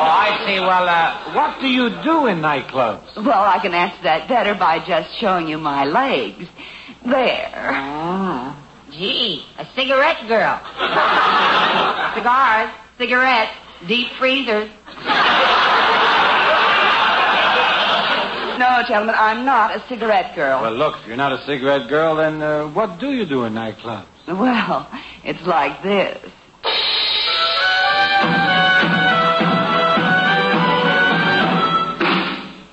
I 0.00 0.42
see. 0.46 0.58
Well, 0.72 0.88
uh, 0.88 1.34
what 1.34 1.60
do 1.60 1.68
you 1.68 1.90
do 2.02 2.28
in 2.28 2.38
nightclubs? 2.38 3.14
Well, 3.16 3.42
I 3.42 3.58
can 3.58 3.74
answer 3.74 4.02
that 4.04 4.26
better 4.26 4.54
by 4.54 4.78
just 4.78 5.14
showing 5.18 5.46
you 5.46 5.58
my 5.58 5.84
legs. 5.84 6.48
There. 7.04 7.70
Oh. 7.74 8.56
Gee, 8.90 9.44
a 9.58 9.66
cigarette 9.74 10.26
girl. 10.28 10.58
Cigars, 12.14 12.70
cigarettes, 12.96 13.52
deep 13.86 14.12
freezers. 14.18 14.70
No, 18.58 18.82
gentlemen, 18.88 19.16
I'm 19.18 19.44
not 19.44 19.76
a 19.76 19.84
cigarette 19.90 20.34
girl. 20.34 20.62
Well, 20.62 20.72
look, 20.72 20.96
if 21.02 21.06
you're 21.06 21.18
not 21.18 21.32
a 21.32 21.44
cigarette 21.44 21.90
girl, 21.90 22.16
then 22.16 22.40
uh, 22.40 22.68
what 22.68 22.98
do 22.98 23.12
you 23.12 23.26
do 23.26 23.44
in 23.44 23.52
nightclubs? 23.52 24.06
Well, 24.26 24.88
it's 25.22 25.42
like 25.42 25.82
this. 25.82 26.32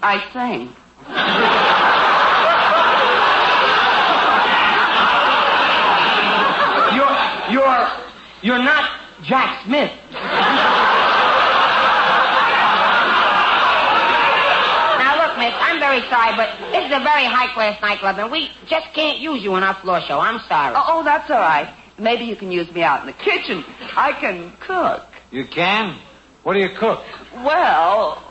I 0.10 0.18
sing. 0.34 0.74
You're, 6.97 7.62
you're, 7.62 7.88
you're 8.41 8.64
not 8.64 8.89
Jack 9.22 9.64
Smith. 9.66 9.91
now 14.97 15.14
look, 15.22 15.38
miss, 15.38 15.53
I'm 15.62 15.80
very 15.80 16.01
sorry, 16.10 16.36
but 16.36 16.57
this 16.72 16.86
is 16.86 16.91
a 16.91 17.03
very 17.03 17.26
high-class 17.26 17.80
nightclub, 17.80 18.18
and 18.18 18.32
we 18.32 18.49
just 18.66 18.91
can't 18.95 19.20
use 19.20 19.43
you 19.43 19.55
in 19.57 19.64
our 19.64 19.76
floor 19.76 20.01
show. 20.01 20.20
I'm 20.20 20.39
sorry. 20.47 20.74
Oh, 20.76 20.86
oh, 20.88 21.03
that's 21.03 21.30
all 21.30 21.38
right. 21.38 21.72
Maybe 21.99 22.26
you 22.26 22.36
can 22.36 22.51
use 22.51 22.72
me 22.72 22.82
out 22.82 23.01
in 23.01 23.05
the 23.05 23.14
kitchen. 23.14 23.64
I 23.95 24.14
can 24.14 24.53
cook. 24.60 25.05
You 25.30 25.45
can? 25.45 25.99
What 26.41 26.53
do 26.53 26.62
you 26.62 26.70
cook? 26.70 27.03
Well, 27.36 28.24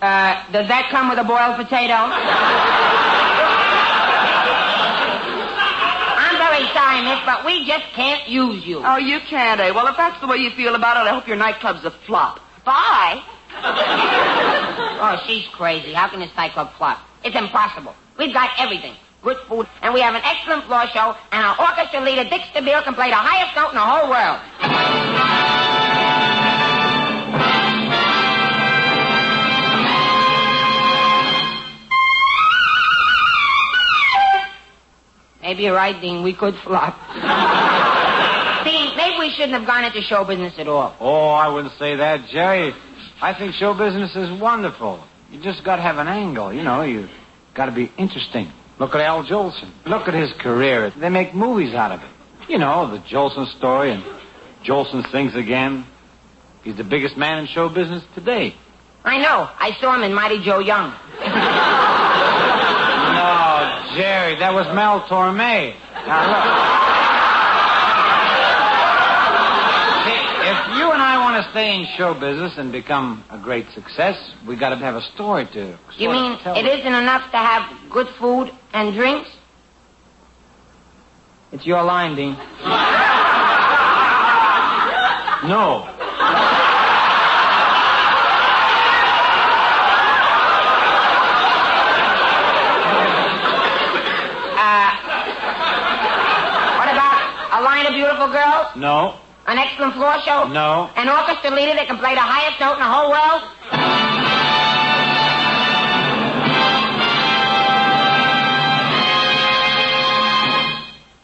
Uh, 0.00 0.52
does 0.52 0.68
that 0.68 0.88
come 0.90 1.08
with 1.08 1.18
a 1.18 1.24
boiled 1.24 1.56
potato? 1.56 1.94
I'm 6.14 6.38
very 6.38 6.64
sorry, 6.70 7.02
miss, 7.02 7.18
but 7.26 7.44
we 7.44 7.66
just 7.66 7.86
can't 7.94 8.28
use 8.28 8.64
you. 8.64 8.80
oh, 8.84 8.96
you 8.96 9.18
can't, 9.28 9.60
eh? 9.60 9.70
Well, 9.72 9.88
if 9.88 9.96
that's 9.96 10.20
the 10.20 10.28
way 10.28 10.36
you 10.36 10.50
feel 10.50 10.76
about 10.76 10.96
it, 10.96 11.08
I 11.10 11.14
hope 11.14 11.26
your 11.26 11.36
nightclub's 11.36 11.84
a 11.84 11.90
flop. 12.06 12.38
Bye. 12.64 13.22
Oh, 15.00 15.20
she's 15.26 15.46
crazy. 15.48 15.92
How 15.92 16.08
can 16.08 16.20
this 16.20 16.30
nightclub 16.36 16.72
flop? 16.78 17.00
It's 17.24 17.36
impossible. 17.36 17.94
We've 18.18 18.32
got 18.32 18.50
everything. 18.58 18.94
Good 19.22 19.36
food, 19.48 19.66
and 19.82 19.92
we 19.92 20.00
have 20.00 20.14
an 20.14 20.22
excellent 20.24 20.64
floor 20.64 20.86
show, 20.94 21.16
and 21.32 21.44
our 21.44 21.60
orchestra 21.60 22.00
leader, 22.00 22.22
Dick 22.22 22.42
Stabile, 22.54 22.84
can 22.84 22.94
play 22.94 23.10
the 23.10 23.16
highest 23.16 23.56
note 23.56 23.70
in 23.70 23.74
the 23.74 23.80
whole 23.80 24.08
world. 24.08 24.38
Maybe 35.42 35.62
you're 35.62 35.74
right, 35.74 35.98
Dean. 36.00 36.22
We 36.22 36.34
could 36.34 36.54
flop. 36.56 36.94
Dean, 38.64 38.96
maybe 38.96 39.18
we 39.18 39.30
shouldn't 39.30 39.54
have 39.54 39.66
gone 39.66 39.82
into 39.82 40.02
show 40.02 40.22
business 40.22 40.52
at 40.58 40.68
all. 40.68 40.94
Oh, 41.00 41.28
I 41.28 41.48
wouldn't 41.48 41.72
say 41.78 41.96
that, 41.96 42.28
Jerry. 42.28 42.74
I 43.20 43.32
think 43.32 43.54
show 43.54 43.72
business 43.72 44.14
is 44.14 44.30
wonderful. 44.40 45.02
You 45.32 45.40
just 45.40 45.64
got 45.64 45.76
to 45.76 45.82
have 45.82 45.98
an 45.98 46.06
angle. 46.06 46.52
You 46.52 46.62
know, 46.62 46.82
you 46.82 47.08
got 47.54 47.66
to 47.66 47.72
be 47.72 47.90
interesting. 47.96 48.52
Look 48.78 48.94
at 48.94 49.00
Al 49.00 49.24
Jolson. 49.24 49.70
Look 49.86 50.08
at 50.08 50.14
his 50.14 50.32
career. 50.34 50.90
They 50.90 51.08
make 51.08 51.34
movies 51.34 51.74
out 51.74 51.92
of 51.92 52.02
it. 52.02 52.08
You 52.48 52.58
know, 52.58 52.90
the 52.90 52.98
Jolson 53.00 53.46
story 53.56 53.90
and 53.90 54.04
Jolson 54.64 55.10
sings 55.10 55.34
again. 55.34 55.86
He's 56.62 56.76
the 56.76 56.84
biggest 56.84 57.16
man 57.16 57.38
in 57.38 57.46
show 57.46 57.68
business 57.68 58.04
today. 58.14 58.54
I 59.04 59.18
know. 59.18 59.48
I 59.58 59.76
saw 59.80 59.94
him 59.94 60.02
in 60.02 60.14
Mighty 60.14 60.42
Joe 60.42 60.60
Young. 60.60 60.94
No, 63.08 63.94
Jerry, 63.96 64.36
that 64.36 64.52
was 64.52 64.66
Mel 64.74 65.00
Torme. 65.08 65.74
If 70.48 70.58
you 70.76 70.92
and 70.92 71.02
I 71.02 71.16
want 71.38 71.46
to 71.46 71.50
stay 71.52 71.76
in 71.76 71.86
show 71.96 72.14
business 72.14 72.54
and 72.58 72.72
become 72.72 73.22
a 73.30 73.38
great 73.38 73.64
success, 73.72 74.16
we 74.46 74.56
got 74.56 74.70
to 74.70 74.76
have 74.76 74.96
a 74.96 75.02
story 75.14 75.46
to. 75.52 75.78
You 75.96 76.10
mean 76.10 76.36
tell 76.40 76.56
it 76.58 76.62
the- 76.62 76.78
isn't 76.78 76.92
enough 76.92 77.30
to 77.30 77.36
have 77.36 77.90
good 77.90 78.08
food 78.18 78.50
and 78.72 78.92
drinks? 78.92 79.30
It's 81.52 81.64
your 81.64 81.82
line, 81.84 82.16
Dean. 82.16 82.34
no. 85.48 85.86
Uh, 94.58 94.90
what 96.78 96.88
about 96.90 97.18
a 97.52 97.60
line 97.62 97.86
of 97.86 97.92
beautiful 97.94 98.26
girls? 98.26 98.66
No. 98.76 99.18
An 99.48 99.56
excellent 99.56 99.94
floor 99.94 100.20
show? 100.26 100.46
No. 100.46 100.90
An 100.94 101.08
orchestra 101.08 101.50
leader 101.50 101.72
that 101.72 101.86
can 101.86 101.96
play 101.96 102.14
the 102.14 102.20
highest 102.20 102.60
note 102.60 102.74
in 102.74 102.80
the 102.80 102.84
whole 102.84 103.08
world? 103.08 103.40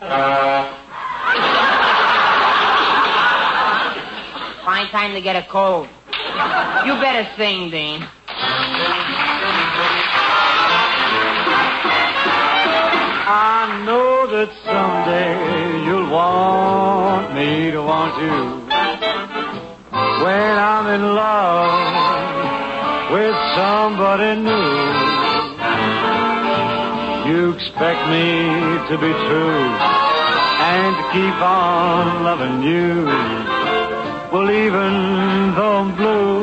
Fine 4.65 4.89
time 4.89 5.13
to 5.13 5.21
get 5.21 5.37
a 5.37 5.43
cold. 5.51 5.89
You 6.87 6.95
better 7.05 7.29
sing, 7.37 7.69
Dean. 7.69 8.09
I 13.27 13.83
know 13.85 14.27
that 14.33 14.49
someday 14.65 15.45
you'll 15.45 15.54
want 16.15 17.35
me 17.35 17.71
to 17.73 17.83
want 17.83 18.15
you. 18.23 18.39
When 20.25 20.55
I'm 20.73 20.87
in 20.97 21.05
love 21.15 21.75
with 23.15 23.37
somebody 23.59 24.31
new, 24.49 24.71
you 27.31 27.53
expect 27.55 28.01
me 28.15 28.27
to 28.91 28.95
be 29.05 29.13
true 29.27 29.69
and 30.75 30.91
to 30.99 31.05
keep 31.13 31.39
on 31.43 32.23
loving 32.23 32.63
you. 32.63 32.91
Well, 34.33 34.51
even 34.51 35.55
though 35.57 35.77
I'm 35.83 35.91
blue, 35.97 36.39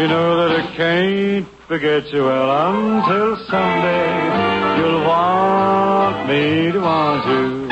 you 0.00 0.06
know 0.08 0.28
that 0.40 0.60
I 0.60 0.62
can't 0.76 1.48
forget 1.66 2.12
you 2.12 2.24
well 2.24 2.50
until 2.68 3.36
someday 3.48 4.78
you'll 4.78 5.02
want 5.06 6.28
me 6.28 6.72
to 6.72 6.80
want 6.80 7.26
you. 7.26 7.63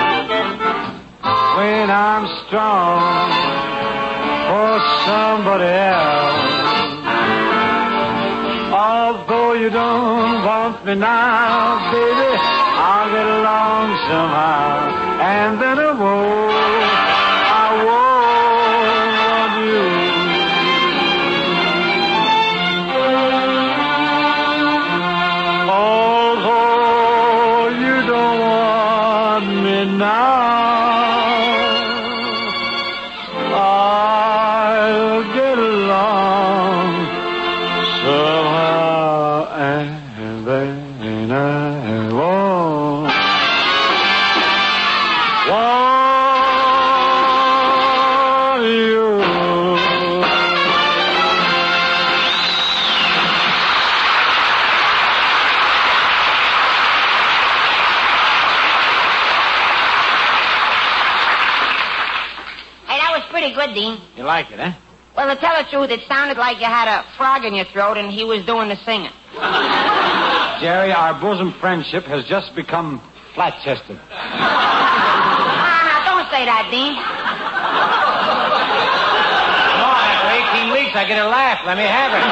When 1.56 1.90
I'm 1.90 2.24
strong 2.46 3.28
for 4.48 4.72
somebody 5.06 5.64
else. 5.64 6.52
Although 8.72 9.52
you 9.54 9.68
don't 9.68 10.44
want 10.44 10.84
me 10.86 10.94
now, 10.94 11.92
baby, 11.92 12.30
I'll 12.88 13.10
get 13.16 13.26
along 13.38 13.86
somehow. 14.08 14.72
And 15.20 15.60
then 15.60 15.78
I 15.78 15.92
won't, 15.92 16.51
like 64.42 64.52
it, 64.52 64.60
eh? 64.60 64.74
Well, 65.16 65.34
to 65.34 65.40
tell 65.40 65.62
the 65.62 65.68
truth, 65.70 65.90
it 65.90 66.06
sounded 66.08 66.36
like 66.38 66.58
you 66.58 66.64
had 66.66 66.88
a 66.88 67.04
frog 67.16 67.44
in 67.44 67.54
your 67.54 67.66
throat 67.66 67.96
and 67.96 68.10
he 68.10 68.24
was 68.24 68.44
doing 68.44 68.68
the 68.68 68.76
singing. 68.84 69.12
Jerry, 70.60 70.92
our 70.92 71.20
bosom 71.20 71.52
friendship 71.60 72.04
has 72.04 72.24
just 72.24 72.54
become 72.54 73.00
flat 73.34 73.54
chested. 73.62 73.98
Ah, 74.10 75.84
now, 75.86 76.02
don't 76.10 76.30
say 76.30 76.44
that, 76.44 76.68
Dean. 76.70 76.96
After 79.78 80.30
18 80.58 80.72
weeks, 80.72 80.96
I 80.96 81.04
get 81.06 81.18
a 81.22 81.28
laugh. 81.28 81.60
Let 81.66 81.76
me 81.76 81.84
have 81.84 82.12
it. 82.16 82.24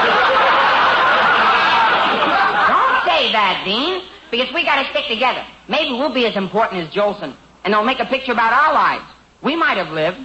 Don't 2.66 3.04
say 3.06 3.32
that, 3.32 3.62
Dean, 3.64 4.02
because 4.30 4.52
we 4.54 4.64
got 4.64 4.82
to 4.82 4.90
stick 4.90 5.06
together. 5.06 5.44
Maybe 5.68 5.92
we'll 5.92 6.14
be 6.14 6.26
as 6.26 6.36
important 6.36 6.82
as 6.82 6.94
Jolson, 6.94 7.36
and 7.64 7.74
they'll 7.74 7.84
make 7.84 8.00
a 8.00 8.06
picture 8.06 8.32
about 8.32 8.52
our 8.52 8.72
lives. 8.72 9.04
We 9.42 9.54
might 9.54 9.76
have 9.76 9.90
lived. 9.92 10.18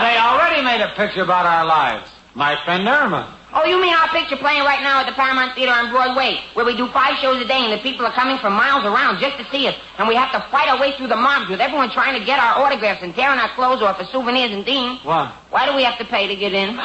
They 0.00 0.16
already 0.16 0.62
made 0.62 0.80
a 0.80 0.94
picture 0.96 1.22
about 1.22 1.44
our 1.44 1.66
lives. 1.66 2.10
My 2.34 2.56
friend 2.64 2.88
Irma. 2.88 3.36
Oh, 3.52 3.64
you 3.64 3.82
mean 3.82 3.92
our 3.92 4.08
picture 4.08 4.36
playing 4.36 4.62
right 4.62 4.80
now 4.82 5.00
at 5.00 5.06
the 5.06 5.12
Paramount 5.12 5.54
Theater 5.54 5.72
on 5.72 5.90
Broadway, 5.90 6.38
where 6.54 6.64
we 6.64 6.76
do 6.76 6.86
five 6.88 7.18
shows 7.18 7.42
a 7.42 7.44
day 7.44 7.58
and 7.66 7.72
the 7.72 7.82
people 7.82 8.06
are 8.06 8.12
coming 8.12 8.38
from 8.38 8.54
miles 8.54 8.84
around 8.84 9.18
just 9.20 9.36
to 9.38 9.44
see 9.50 9.66
us, 9.66 9.74
and 9.98 10.06
we 10.08 10.14
have 10.14 10.30
to 10.32 10.40
fight 10.50 10.68
our 10.68 10.80
way 10.80 10.92
through 10.96 11.08
the 11.08 11.16
mobs 11.16 11.50
with 11.50 11.60
everyone 11.60 11.90
trying 11.90 12.18
to 12.18 12.24
get 12.24 12.38
our 12.38 12.64
autographs 12.64 13.02
and 13.02 13.14
tearing 13.14 13.40
our 13.40 13.48
clothes 13.50 13.82
off 13.82 13.98
for 13.98 14.04
souvenirs 14.04 14.52
and 14.52 14.64
Dean. 14.64 14.98
What? 15.02 15.34
Why 15.50 15.66
do 15.66 15.74
we 15.74 15.82
have 15.82 15.98
to 15.98 16.04
pay 16.04 16.28
to 16.28 16.36
get 16.36 16.54
in? 16.54 16.76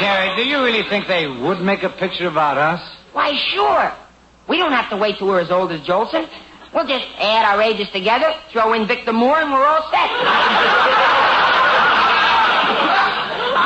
Jerry, 0.00 0.34
do 0.34 0.42
you 0.48 0.64
really 0.64 0.82
think 0.88 1.06
they 1.06 1.28
would 1.28 1.60
make 1.60 1.84
a 1.84 1.90
picture 1.90 2.26
about 2.26 2.56
us? 2.58 2.80
Why, 3.12 3.36
sure. 3.36 3.92
We 4.48 4.56
don't 4.56 4.72
have 4.72 4.88
to 4.90 4.96
wait 4.96 5.18
till 5.18 5.28
we're 5.28 5.40
as 5.40 5.50
old 5.50 5.70
as 5.70 5.80
Jolson. 5.82 6.28
We'll 6.74 6.86
just 6.86 7.06
add 7.18 7.44
our 7.44 7.60
ages 7.60 7.88
together, 7.90 8.34
throw 8.50 8.72
in 8.72 8.86
Victor 8.86 9.12
Moore, 9.12 9.38
and 9.40 9.52
we're 9.52 9.66
all 9.66 9.90
set. 9.90 10.10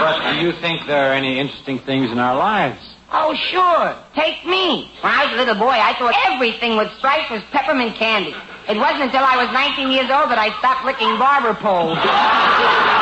But 0.07 0.35
do 0.35 0.39
you 0.41 0.53
think 0.53 0.87
there 0.87 1.11
are 1.11 1.15
any 1.15 1.39
interesting 1.41 1.79
things 1.81 2.13
in 2.13 2.19
our 2.19 2.37
lives? 2.37 2.79
Oh, 3.11 3.35
sure. 3.35 3.97
Take 4.15 4.45
me. 4.47 4.91
When 5.01 5.13
I 5.13 5.25
was 5.25 5.35
a 5.35 5.37
little 5.37 5.55
boy, 5.57 5.73
I 5.75 5.95
thought 5.99 6.15
everything 6.27 6.77
with 6.77 6.93
stripes 6.99 7.31
was 7.31 7.43
peppermint 7.51 7.97
candy. 7.97 8.35
It 8.69 8.77
wasn't 8.77 9.05
until 9.05 9.25
I 9.25 9.37
was 9.43 9.51
19 9.53 9.91
years 9.91 10.11
old 10.11 10.31
that 10.31 10.39
I 10.39 10.51
stopped 10.59 10.85
licking 10.85 11.19
barber 11.19 11.55
poles. 11.59 11.99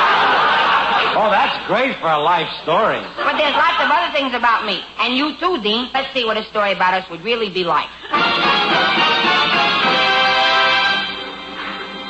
Oh, 1.16 1.30
that's 1.30 1.54
great 1.68 1.94
for 2.00 2.08
a 2.08 2.18
life 2.18 2.50
story. 2.64 2.98
But 3.16 3.38
there's 3.38 3.54
lots 3.54 3.78
of 3.78 3.88
other 3.88 4.12
things 4.12 4.34
about 4.34 4.66
me. 4.66 4.82
And 4.98 5.16
you 5.16 5.36
too, 5.38 5.62
Dean. 5.62 5.88
Let's 5.94 6.12
see 6.12 6.24
what 6.24 6.36
a 6.36 6.42
story 6.50 6.72
about 6.72 6.92
us 6.92 7.08
would 7.08 7.22
really 7.22 7.48
be 7.50 7.62
like. 7.62 7.88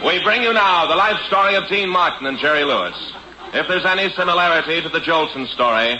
We 0.04 0.22
bring 0.22 0.42
you 0.42 0.52
now 0.52 0.86
the 0.86 0.96
life 0.96 1.18
story 1.28 1.54
of 1.54 1.66
Dean 1.68 1.88
Martin 1.88 2.26
and 2.26 2.38
Jerry 2.38 2.62
Lewis. 2.62 2.94
If 3.54 3.66
there's 3.68 3.86
any 3.86 4.10
similarity 4.10 4.82
to 4.82 4.90
the 4.90 5.00
Jolson 5.00 5.46
story, 5.54 5.98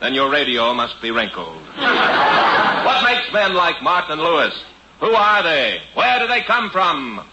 then 0.00 0.14
your 0.14 0.32
radio 0.32 0.74
must 0.74 1.00
be 1.00 1.12
wrinkled. 1.12 1.62
what 1.76 3.04
makes 3.04 3.32
men 3.32 3.54
like 3.54 3.80
Martin 3.82 4.18
and 4.18 4.22
Lewis? 4.22 4.52
Who 4.98 5.12
are 5.12 5.44
they? 5.44 5.78
Where 5.94 6.18
do 6.18 6.26
they 6.26 6.42
come 6.42 6.70
from? 6.70 7.24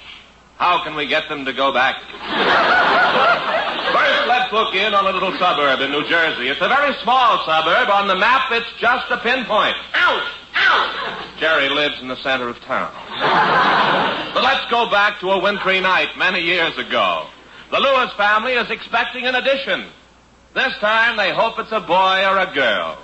How 0.58 0.84
can 0.84 0.96
we 0.96 1.08
get 1.08 1.28
them 1.30 1.46
to 1.46 1.54
go 1.54 1.74
back? 1.74 2.02
First, 3.94 4.28
let's 4.28 4.52
look 4.52 4.76
in 4.76 4.94
on 4.94 5.06
a 5.06 5.12
little 5.12 5.38
suburb 5.38 5.82
in 5.82 5.92
New 5.92 6.08
Jersey. 6.08 6.48
It's 6.50 6.62
a 6.62 6.68
very 6.68 6.94
small 7.04 7.44
suburb. 7.46 7.90
On 7.90 8.08
the 8.08 8.16
map, 8.16 8.52
it's 8.52 8.72
just 8.80 9.12
a 9.12 9.18
pinpoint. 9.18 9.76
Ouch! 9.94 10.24
Ouch! 10.56 11.40
Jerry 11.40 11.70
lives 11.70 12.00
in 12.02 12.08
the 12.08 12.18
center 12.18 12.48
of 12.48 12.60
town. 12.62 12.94
But 14.34 14.44
let's 14.44 14.70
go 14.72 14.90
back 14.90 15.20
to 15.20 15.32
a 15.32 15.40
wintry 15.40 15.80
night 15.80 16.18
many 16.18 16.40
years 16.42 16.78
ago. 16.78 17.28
The 17.72 17.80
Lewis 17.80 18.14
family 18.14 18.54
is 18.54 18.70
expecting 18.70 19.26
an 19.26 19.36
addition. 19.36 19.86
This 20.54 20.74
time, 20.80 21.18
they 21.18 21.34
hope 21.34 21.58
it's 21.58 21.72
a 21.72 21.82
boy 21.82 22.24
or 22.26 22.38
a 22.38 22.54
girl. 22.54 22.98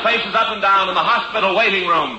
Mr. 0.00 0.04
Lewis 0.04 0.16
paces 0.18 0.34
up 0.34 0.52
and 0.52 0.62
down 0.62 0.88
in 0.88 0.94
the 0.94 1.00
hospital 1.00 1.54
waiting 1.56 1.86
room. 1.88 2.18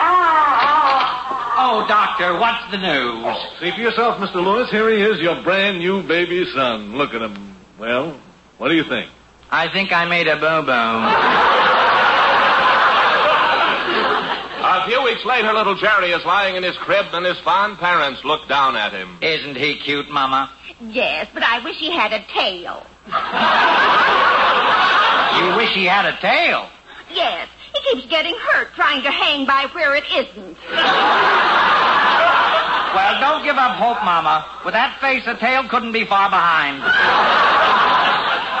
Ah, 0.00 0.54
ah. 0.60 1.54
Oh, 1.60 1.86
Doctor. 1.88 2.38
What's 2.38 2.70
the 2.70 2.78
news? 2.78 3.36
See 3.60 3.70
for 3.70 3.80
yourself, 3.80 4.18
Mr. 4.18 4.36
Lewis. 4.36 4.70
Here 4.70 4.88
he 4.90 5.02
is, 5.02 5.20
your 5.20 5.42
brand 5.42 5.78
new 5.78 6.02
baby 6.02 6.44
son. 6.54 6.96
Look 6.96 7.14
at 7.14 7.22
him. 7.22 7.56
Well, 7.78 8.18
what 8.58 8.68
do 8.68 8.74
you 8.74 8.84
think? 8.84 9.10
I 9.50 9.68
think 9.72 9.92
I 9.92 10.04
made 10.04 10.28
a 10.28 10.36
boo-boo. 10.36 11.08
A 14.60 14.86
few 14.86 15.02
weeks 15.02 15.24
later, 15.24 15.52
little 15.52 15.76
Jerry 15.76 16.10
is 16.10 16.24
lying 16.24 16.56
in 16.56 16.62
his 16.62 16.76
crib, 16.76 17.06
and 17.12 17.24
his 17.24 17.38
fond 17.40 17.78
parents 17.78 18.24
look 18.24 18.46
down 18.48 18.76
at 18.76 18.92
him. 18.92 19.16
Isn't 19.22 19.56
he 19.56 19.78
cute, 19.78 20.10
Mama? 20.10 20.50
Yes, 20.80 21.28
but 21.32 21.42
I 21.42 21.60
wish 21.64 21.76
he 21.76 21.90
had 21.90 22.12
a 22.12 22.22
tail. 22.34 22.84
You 25.38 25.56
wish 25.56 25.72
he 25.74 25.84
had 25.84 26.04
a 26.06 26.16
tail. 26.20 26.68
Yes, 27.12 27.48
he 27.74 27.80
keeps 27.92 28.06
getting 28.08 28.34
hurt 28.34 28.72
trying 28.74 29.02
to 29.02 29.10
hang 29.10 29.46
by 29.46 29.66
where 29.72 29.94
it 29.94 30.04
isn't. 30.12 30.58
Well, 32.94 33.20
don't 33.20 33.44
give 33.44 33.56
up 33.56 33.76
hope, 33.76 34.02
Mama. 34.04 34.44
With 34.64 34.74
that 34.74 34.98
face, 35.00 35.26
a 35.26 35.34
tail 35.36 35.68
couldn't 35.68 35.92
be 35.92 36.04
far 36.04 36.28
behind. 36.30 36.82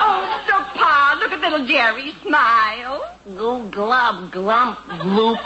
Oh, 0.00 0.44
look, 0.46 0.66
Pa, 0.76 1.16
look 1.18 1.32
at 1.32 1.40
little 1.40 1.66
Jerry 1.66 2.12
smile. 2.22 3.04
Goo 3.24 3.68
glub 3.70 4.30
glump 4.30 4.76
gloop. 5.00 5.40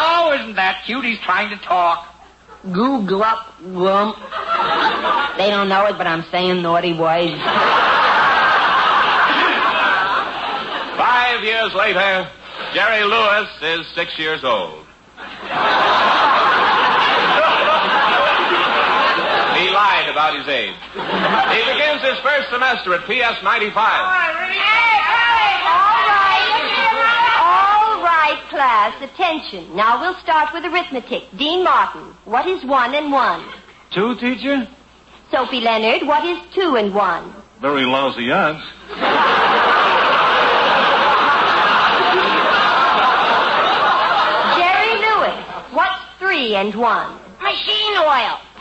Oh, 0.00 0.32
isn't 0.40 0.56
that 0.56 0.82
cute? 0.84 1.04
He's 1.04 1.20
trying 1.20 1.50
to 1.50 1.64
talk. 1.64 2.06
Goo 2.72 3.06
glup 3.06 3.46
glump. 3.62 4.18
They 5.38 5.50
don't 5.50 5.68
know 5.68 5.86
it, 5.86 5.96
but 5.96 6.06
I'm 6.06 6.24
saying 6.30 6.62
naughty 6.62 6.92
words. 6.92 7.40
Five 10.98 11.44
years 11.44 11.72
later, 11.74 12.28
Jerry 12.74 13.04
Lewis 13.04 13.48
is 13.62 13.86
six 13.94 14.18
years 14.18 14.42
old. 14.42 14.84
He 19.54 19.70
lied 19.70 20.08
about 20.10 20.36
his 20.38 20.48
age. 20.48 20.74
He 20.92 21.60
begins 21.72 22.02
his 22.02 22.18
first 22.18 22.50
semester 22.50 22.94
at 22.94 23.02
PS 23.06 23.42
95. 23.42 23.78
All 27.42 28.02
right, 28.02 28.40
class, 28.50 29.00
attention. 29.02 29.74
Now 29.76 30.00
we'll 30.00 30.18
start 30.20 30.52
with 30.52 30.64
arithmetic. 30.64 31.24
Dean 31.36 31.62
Martin, 31.64 32.14
what 32.24 32.46
is 32.48 32.64
one 32.64 32.94
and 32.94 33.12
one? 33.12 33.44
Two, 33.92 34.16
teacher? 34.16 34.68
Sophie 35.30 35.60
Leonard, 35.60 36.06
what 36.06 36.24
is 36.24 36.38
two 36.54 36.76
and 36.76 36.94
one? 36.94 37.32
Very 37.60 37.84
lousy 37.84 38.30
odds. 38.32 38.64
Jerry 44.58 44.94
Lewis, 45.04 45.38
what's 45.72 46.00
three 46.28 46.54
and 46.54 46.74
one? 46.74 47.10
Machine 47.40 47.96
oil. 47.96 48.38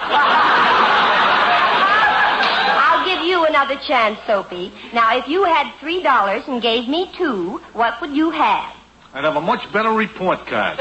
I'll 2.80 3.06
give 3.06 3.26
you 3.26 3.46
another 3.46 3.76
chance, 3.86 4.18
Soapy. 4.26 4.72
Now, 4.94 5.18
if 5.18 5.28
you 5.28 5.44
had 5.44 5.70
three 5.82 6.02
dollars 6.02 6.44
and 6.48 6.62
gave 6.62 6.88
me 6.88 7.12
two, 7.18 7.58
what 7.74 8.00
would 8.00 8.16
you 8.16 8.32
have? 8.32 8.74
I'd 9.14 9.26
have 9.26 9.36
a 9.36 9.42
much 9.42 9.70
better 9.74 9.92
report 9.92 10.48
card. 10.48 10.80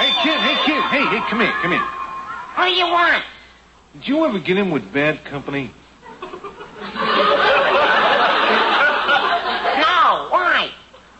Hey, 0.00 0.12
kid, 0.22 0.40
hey, 0.40 0.56
kid, 0.64 0.82
hey, 0.82 1.04
hey, 1.04 1.20
come 1.28 1.40
here, 1.40 1.52
come 1.60 1.72
here. 1.72 1.80
What 2.54 2.68
do 2.68 2.72
you 2.72 2.86
want? 2.86 3.22
Did 3.92 4.08
you 4.08 4.24
ever 4.24 4.38
get 4.38 4.56
in 4.56 4.70
with 4.70 4.90
bad 4.94 5.22
company? 5.26 5.70
No, 9.76 10.28
why? 10.30 10.70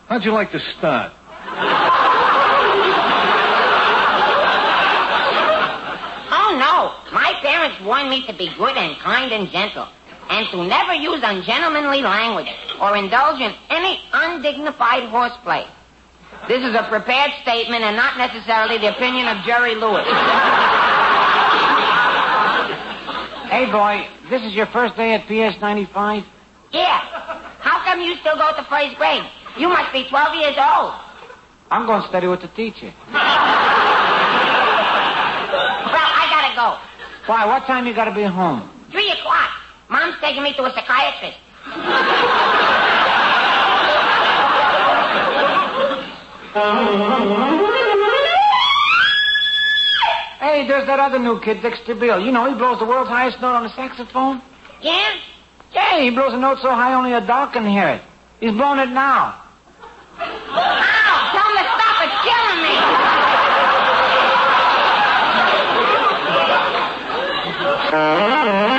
How'd 0.07 0.23
you 0.23 0.31
like 0.31 0.51
to 0.51 0.59
start? 0.77 1.13
Oh, 6.29 6.51
no. 6.59 6.93
My 7.11 7.33
parents 7.41 7.81
warned 7.81 8.09
me 8.11 8.25
to 8.27 8.33
be 8.33 8.53
good 8.55 8.77
and 8.77 8.97
kind 8.99 9.31
and 9.31 9.49
gentle, 9.49 9.87
and 10.29 10.47
to 10.49 10.63
never 10.63 10.93
use 10.93 11.21
ungentlemanly 11.23 12.03
language 12.03 12.53
or 12.79 12.95
indulge 12.95 13.41
in 13.41 13.53
any 13.71 13.99
undignified 14.13 15.09
horseplay. 15.09 15.65
This 16.47 16.63
is 16.63 16.75
a 16.75 16.83
prepared 16.83 17.31
statement 17.41 17.83
and 17.83 17.95
not 17.95 18.17
necessarily 18.19 18.77
the 18.77 18.89
opinion 18.95 19.27
of 19.27 19.43
Jerry 19.43 19.73
Lewis. 19.73 20.05
Hey, 23.49 23.65
boy, 23.71 24.07
this 24.29 24.43
is 24.43 24.53
your 24.53 24.67
first 24.67 24.95
day 24.97 25.13
at 25.13 25.25
PS 25.25 25.59
95? 25.59 26.23
Yeah. 26.71 26.99
How 27.59 27.79
come 27.83 28.01
you 28.01 28.15
still 28.17 28.35
go 28.35 28.55
to 28.55 28.63
first 28.65 28.97
grade? 28.97 29.23
You 29.57 29.69
must 29.69 29.93
be 29.93 30.03
12 30.09 30.35
years 30.35 30.57
old. 30.57 30.93
I'm 31.71 31.85
going 31.85 32.01
to 32.01 32.07
study 32.07 32.27
with 32.27 32.41
the 32.41 32.47
teacher. 32.49 32.93
Well, 33.11 33.21
I 36.11 36.27
gotta 36.29 36.55
go. 36.55 36.77
Why, 37.25 37.45
what 37.45 37.65
time 37.65 37.87
you 37.87 37.93
got 37.93 38.05
to 38.05 38.13
be 38.13 38.23
home? 38.23 38.69
Three 38.91 39.09
o'clock. 39.11 39.51
Mom's 39.89 40.15
taking 40.19 40.43
me 40.43 40.53
to 40.53 40.63
a 40.65 40.71
psychiatrist. 40.73 41.37
Hey, 50.39 50.67
there's 50.67 50.85
that 50.85 50.99
other 50.99 51.19
new 51.19 51.39
kid, 51.39 51.61
Dick 51.61 51.73
Stabile. 51.85 52.23
You 52.23 52.31
know, 52.31 52.49
he 52.49 52.55
blows 52.55 52.79
the 52.79 52.85
world's 52.85 53.09
highest 53.09 53.41
note 53.41 53.55
on 53.55 53.63
the 53.63 53.75
saxophone. 53.75 54.41
Yeah? 54.81 55.15
Yeah, 55.73 55.99
he 55.99 56.11
blows 56.11 56.33
a 56.33 56.37
note 56.37 56.59
so 56.61 56.69
high 56.69 56.93
only 56.93 57.13
a 57.13 57.21
dog 57.21 57.53
can 57.53 57.65
hear 57.65 57.87
it. 57.87 58.01
He's 58.39 58.53
blowing 58.53 58.79
it 58.79 58.89
now. 58.89 59.41
Ow! 60.19 61.29
Tell 61.33 61.47
him 61.49 61.57
to 61.57 61.65
stop. 61.75 61.97
It's 62.05 62.17
killing 62.23 62.61
me. 62.63 62.75
Stabile. 67.89 68.71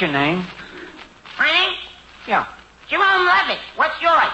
what's 0.00 0.12
your 0.12 0.18
name? 0.18 0.46
My 1.38 1.52
name? 1.52 1.76
Yeah. 2.26 2.46
Jerome 2.88 3.26
Levitch. 3.28 3.60
What's 3.76 4.00
yours? 4.00 4.32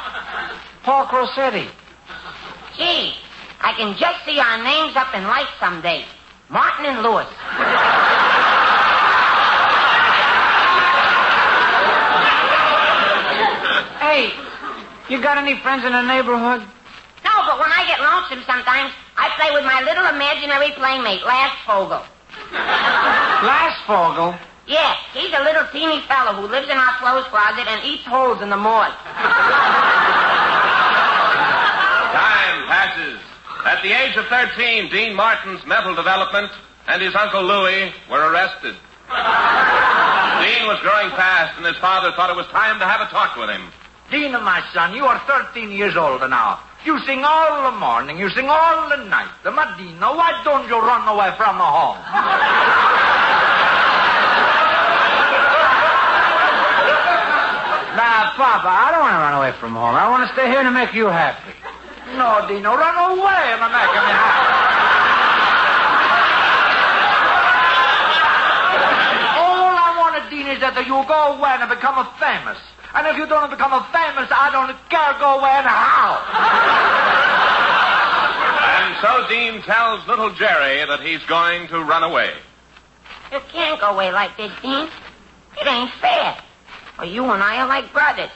Paul 0.85 1.07
Crocetti. 1.07 1.67
Gee, 2.77 3.15
I 3.61 3.73
can 3.77 3.99
just 3.99 4.25
see 4.25 4.39
our 4.39 4.63
names 4.63 4.95
up 4.95 5.13
in 5.13 5.25
lights 5.25 5.51
someday. 5.59 6.05
Martin 6.49 6.87
and 6.87 7.03
Lewis. 7.03 7.27
Hey, 13.99 14.31
you 15.11 15.21
got 15.21 15.37
any 15.37 15.59
friends 15.59 15.85
in 15.85 15.91
the 15.91 16.03
neighborhood? 16.03 16.63
No, 17.25 17.33
but 17.43 17.59
when 17.59 17.73
I 17.75 17.83
get 17.89 17.99
lonesome 17.99 18.45
sometimes, 18.47 18.93
I 19.17 19.35
play 19.35 19.51
with 19.51 19.65
my 19.65 19.83
little 19.83 20.07
imaginary 20.15 20.71
playmate, 20.79 21.25
Last 21.25 21.59
Fogel. 21.67 22.07
Last 22.53 23.85
Fogel? 23.85 24.39
Yeah, 24.69 24.96
a 25.37 25.45
little 25.45 25.67
teeny 25.73 26.01
fellow 26.09 26.33
who 26.41 26.49
lives 26.49 26.69
in 26.69 26.77
our 26.77 26.95
clothes 26.99 27.29
closet 27.29 27.69
and 27.69 27.85
eats 27.85 28.05
holes 28.05 28.41
in 28.41 28.49
the 28.49 28.57
morgue. 28.57 28.97
Time 32.17 32.59
passes. 32.67 33.21
At 33.65 33.83
the 33.83 33.93
age 33.93 34.17
of 34.17 34.27
13, 34.27 34.91
Dean 34.91 35.15
Martin's 35.15 35.65
mental 35.67 35.95
development 35.95 36.51
and 36.89 37.03
his 37.03 37.15
Uncle 37.15 37.43
Louis 37.43 37.93
were 38.09 38.33
arrested. 38.33 38.77
Dean 39.09 40.67
was 40.67 40.79
growing 40.81 41.11
fast, 41.11 41.57
and 41.57 41.67
his 41.67 41.77
father 41.79 42.13
thought 42.13 42.31
it 42.31 42.37
was 42.37 42.47
time 42.49 42.79
to 42.79 42.87
have 42.87 43.01
a 43.01 43.11
talk 43.11 43.37
with 43.37 43.51
him. 43.51 43.71
Dean, 44.11 44.33
my 44.33 44.63
son, 44.73 44.95
you 44.95 45.05
are 45.05 45.19
13 45.27 45.71
years 45.71 45.97
old 45.97 46.21
now. 46.31 46.61
You 46.85 46.99
sing 47.01 47.25
all 47.25 47.71
the 47.71 47.77
morning, 47.79 48.19
you 48.19 48.31
sing 48.31 48.49
all 48.49 48.89
the 48.89 49.05
night. 49.05 49.31
The 49.43 49.51
Medina, 49.51 50.15
why 50.15 50.41
don't 50.45 50.69
you 50.69 50.79
run 50.79 51.09
away 51.09 51.35
from 51.37 51.59
the 51.59 51.65
home? 51.65 51.99
Nah, 58.17 58.33
Papa, 58.33 58.65
I 58.65 58.89
don't 58.97 59.05
want 59.05 59.13
to 59.13 59.21
run 59.29 59.37
away 59.37 59.53
from 59.61 59.77
home. 59.77 59.93
I 59.93 60.09
want 60.09 60.25
to 60.25 60.33
stay 60.33 60.49
here 60.49 60.65
to 60.65 60.73
make 60.73 60.97
you 60.97 61.05
happy. 61.05 61.53
No, 62.17 62.49
Dino, 62.49 62.73
run 62.73 62.97
away 63.13 63.45
and 63.53 63.61
make 63.61 63.93
me 63.93 64.09
happy. 64.09 64.57
All 69.37 69.69
I 69.69 70.01
want, 70.01 70.17
Dean, 70.33 70.49
is 70.49 70.65
that 70.65 70.73
you 70.89 70.97
go 71.05 71.37
away 71.37 71.61
and 71.61 71.69
become 71.69 72.01
a 72.01 72.09
famous. 72.17 72.57
And 72.97 73.05
if 73.05 73.21
you 73.21 73.29
don't 73.29 73.53
become 73.53 73.77
a 73.77 73.85
famous, 73.93 74.33
I 74.33 74.49
don't 74.49 74.73
care 74.89 75.13
go 75.21 75.37
away 75.37 75.53
and 75.53 75.69
how. 75.69 76.17
And 78.81 78.97
so 79.05 79.29
Dean 79.29 79.61
tells 79.61 80.09
little 80.09 80.33
Jerry 80.33 80.89
that 80.89 81.05
he's 81.05 81.21
going 81.29 81.69
to 81.69 81.85
run 81.85 82.01
away. 82.01 82.33
You 83.31 83.45
can't 83.53 83.79
go 83.79 83.93
away 83.93 84.09
like 84.11 84.35
this, 84.39 84.53
Dean. 84.63 84.89
It 85.61 85.69
ain't 85.69 85.93
fair. 86.01 86.41
You 87.05 87.25
and 87.25 87.43
I 87.43 87.59
are 87.61 87.69
like 87.69 87.93
brothers. 87.93 88.31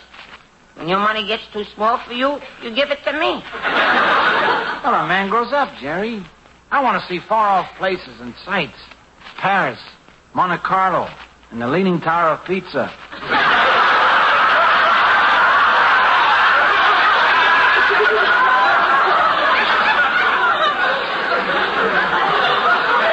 When 0.74 0.88
your 0.88 0.98
money 0.98 1.26
gets 1.26 1.42
too 1.52 1.64
small 1.74 1.98
for 1.98 2.12
you, 2.12 2.40
you 2.62 2.74
give 2.74 2.90
it 2.90 3.02
to 3.04 3.12
me. 3.18 3.42
Well, 4.82 4.94
a 4.94 5.06
man 5.06 5.28
grows 5.28 5.52
up, 5.52 5.76
Jerry. 5.78 6.24
I 6.70 6.82
want 6.82 7.02
to 7.02 7.06
see 7.06 7.18
far-off 7.18 7.70
places 7.76 8.18
and 8.18 8.34
sights. 8.46 8.78
Paris, 9.36 9.78
Monte 10.32 10.62
Carlo, 10.62 11.06
and 11.50 11.60
the 11.60 11.68
Leaning 11.68 12.00
Tower 12.00 12.30
of 12.30 12.44
Pizza. 12.46 12.90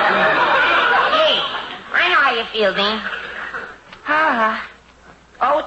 Gee, 0.07 1.41
I 1.93 2.09
know 2.09 2.21
how 2.21 2.33
you 2.33 2.45
feel, 2.45 2.73
Dean. 2.73 2.99
Ah, 4.07 4.69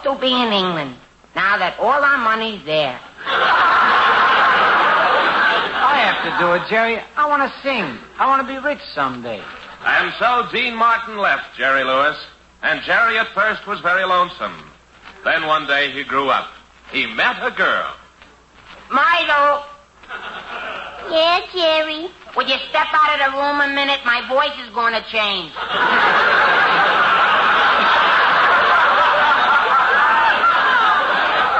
to 0.05 0.14
be 0.20 0.32
in 0.32 0.53
England. 0.53 0.96
Now 1.34 1.57
that 1.59 1.78
all 1.78 2.03
our 2.03 2.18
money's 2.18 2.64
there. 2.64 2.98
I 5.82 5.96
have 6.03 6.22
to 6.24 6.30
do 6.44 6.53
it, 6.55 6.62
Jerry. 6.68 7.01
I 7.16 7.26
want 7.28 7.42
to 7.42 7.53
sing. 7.62 7.98
I 8.18 8.26
want 8.26 8.46
to 8.46 8.53
be 8.53 8.59
rich 8.66 8.80
someday. 8.94 9.42
And 9.84 10.12
so 10.18 10.46
Dean 10.53 10.74
Martin 10.74 11.16
left 11.18 11.57
Jerry 11.57 11.84
Lewis, 11.84 12.16
and 12.62 12.82
Jerry 12.82 13.18
at 13.18 13.28
first 13.28 13.66
was 13.66 13.80
very 13.80 14.05
lonesome. 14.05 14.70
Then 15.24 15.46
one 15.46 15.66
day 15.66 15.90
he 15.92 16.03
grew 16.05 16.28
up. 16.30 16.48
He 16.92 17.07
met 17.07 17.36
a 17.42 17.51
girl. 17.51 17.94
Milo, 18.90 19.64
Yeah, 21.11 21.40
Jerry. 21.53 22.09
would 22.36 22.48
you 22.48 22.57
step 22.68 22.88
out 22.92 23.20
of 23.20 23.32
the 23.32 23.38
room 23.38 23.61
a 23.61 23.68
minute? 23.74 24.01
My 24.05 24.20
voice 24.28 24.57
is 24.66 24.70
going 24.74 24.94
to 24.94 25.03
change. 25.11 25.53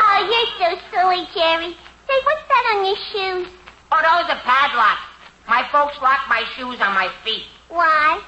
Oh, 0.03 0.18
you're 0.59 0.80
so 0.93 1.00
silly, 1.11 1.27
Jerry. 1.35 1.73
Say, 2.09 2.19
what's 2.25 2.47
that 2.49 2.75
on 2.77 2.87
your 2.87 2.97
shoes? 2.97 3.49
Oh, 3.93 3.99
those 3.99 4.31
are 4.31 4.41
padlocks. 4.43 5.03
My 5.49 5.67
folks 5.73 6.01
lock 6.01 6.21
my 6.29 6.45
shoes 6.57 6.81
on 6.81 6.95
my 6.95 7.11
feet. 7.25 7.45
Why? 7.69 8.21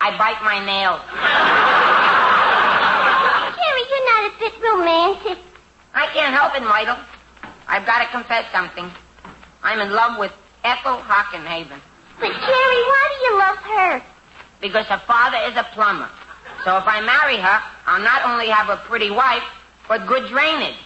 I 0.00 0.16
bite 0.16 0.42
my 0.42 0.64
nails. 0.64 1.00
Jerry, 3.56 3.82
you're 3.90 4.08
not 4.12 4.22
a 4.24 4.32
bit 4.38 4.54
romantic. 4.62 5.38
I 5.94 6.06
can't 6.12 6.34
help 6.34 6.54
it, 6.56 6.62
Myrtle. 6.62 6.96
I've 7.66 7.84
got 7.84 8.02
to 8.02 8.08
confess 8.08 8.50
something. 8.52 8.90
I'm 9.62 9.80
in 9.80 9.92
love 9.92 10.18
with 10.18 10.32
Ethel 10.64 10.98
Hockenhaven. 10.98 11.80
But, 12.20 12.32
Jerry, 12.32 12.82
why 12.88 13.04
do 13.10 13.24
you 13.24 13.38
love 13.38 13.56
her? 13.56 14.02
Because 14.60 14.86
her 14.86 15.02
father 15.06 15.38
is 15.50 15.56
a 15.56 15.64
plumber. 15.74 16.08
So 16.64 16.76
if 16.76 16.84
I 16.86 17.00
marry 17.00 17.36
her, 17.36 17.62
I'll 17.86 18.02
not 18.02 18.24
only 18.24 18.48
have 18.48 18.70
a 18.70 18.76
pretty 18.88 19.10
wife, 19.10 19.44
but 19.88 20.06
good 20.06 20.28
drainage. 20.28 20.76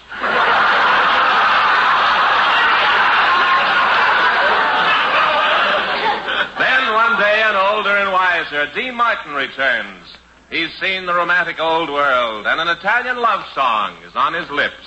Then 6.59 6.94
one 6.94 7.18
day, 7.18 7.42
an 7.42 7.57
older 7.57 7.96
and 7.96 8.12
wiser 8.12 8.70
Dean 8.74 8.94
Martin 8.94 9.34
returns. 9.34 10.16
He's 10.50 10.72
seen 10.80 11.07
the 11.07 11.14
romantic 11.14 11.59
old 11.59 11.90
world, 11.90 12.46
and 12.46 12.61
an 12.61 12.68
Italian 12.68 13.16
love 13.16 13.44
song 13.55 13.96
is 14.07 14.14
on 14.14 14.34
his 14.34 14.48
lips. 14.50 14.86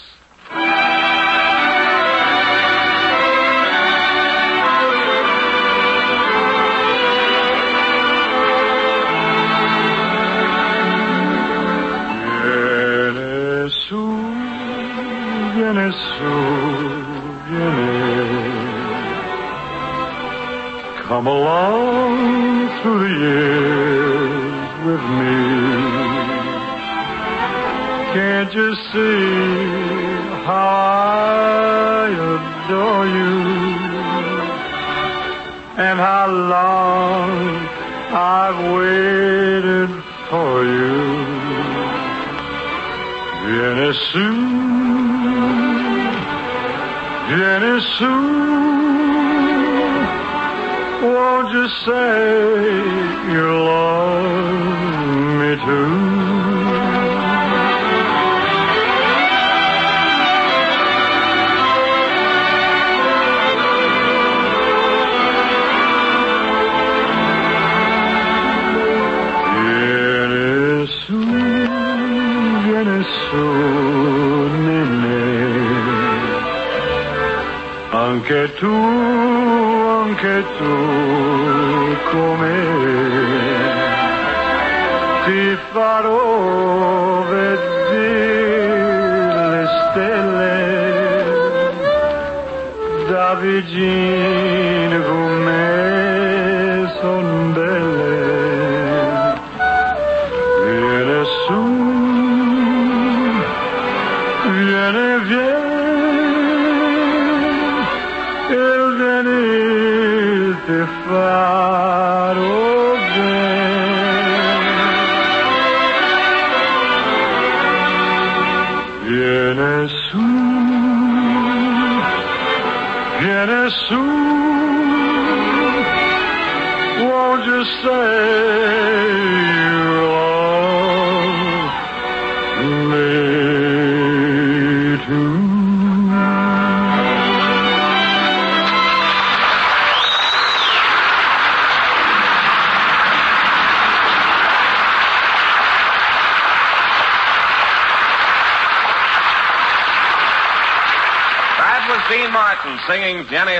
Viene 15.66 15.91
su, 15.91 16.34
viene. 17.49 18.03
Come 21.07 21.28
along 21.28 22.70
through 22.82 22.99
the 22.99 23.16
years 23.26 24.70
with 24.86 25.03
me. 25.20 25.38
Can't 28.13 28.53
you 28.53 28.76
see 28.91 29.26
how 30.45 30.70
I 32.01 32.09
adore 32.36 33.07
you? 33.20 33.36
And 35.78 35.99
how 35.99 36.28
long 36.57 37.30
I've 38.11 38.59
waited 38.78 39.89
for 40.30 40.63
you. 40.63 40.95
Viene 43.45 43.93
su, 43.93 44.55
viene 47.28 47.82
su. 47.98 48.14
Won't 51.06 51.50
you 51.52 51.68
say 51.86 53.32
you 53.34 53.48
love 53.70 54.26
me 55.40 55.52
too? 55.66 56.05
Anche 78.16 78.53
tu, 78.53 78.72
anche 78.72 80.43
tu, 80.57 80.74
come 82.11 82.55
ti 85.26 85.57
farò 85.74 87.26
vedere 87.30 88.53
le 89.49 89.66
stelle 89.91 90.53
da 93.09 93.36
vicino 93.36 94.95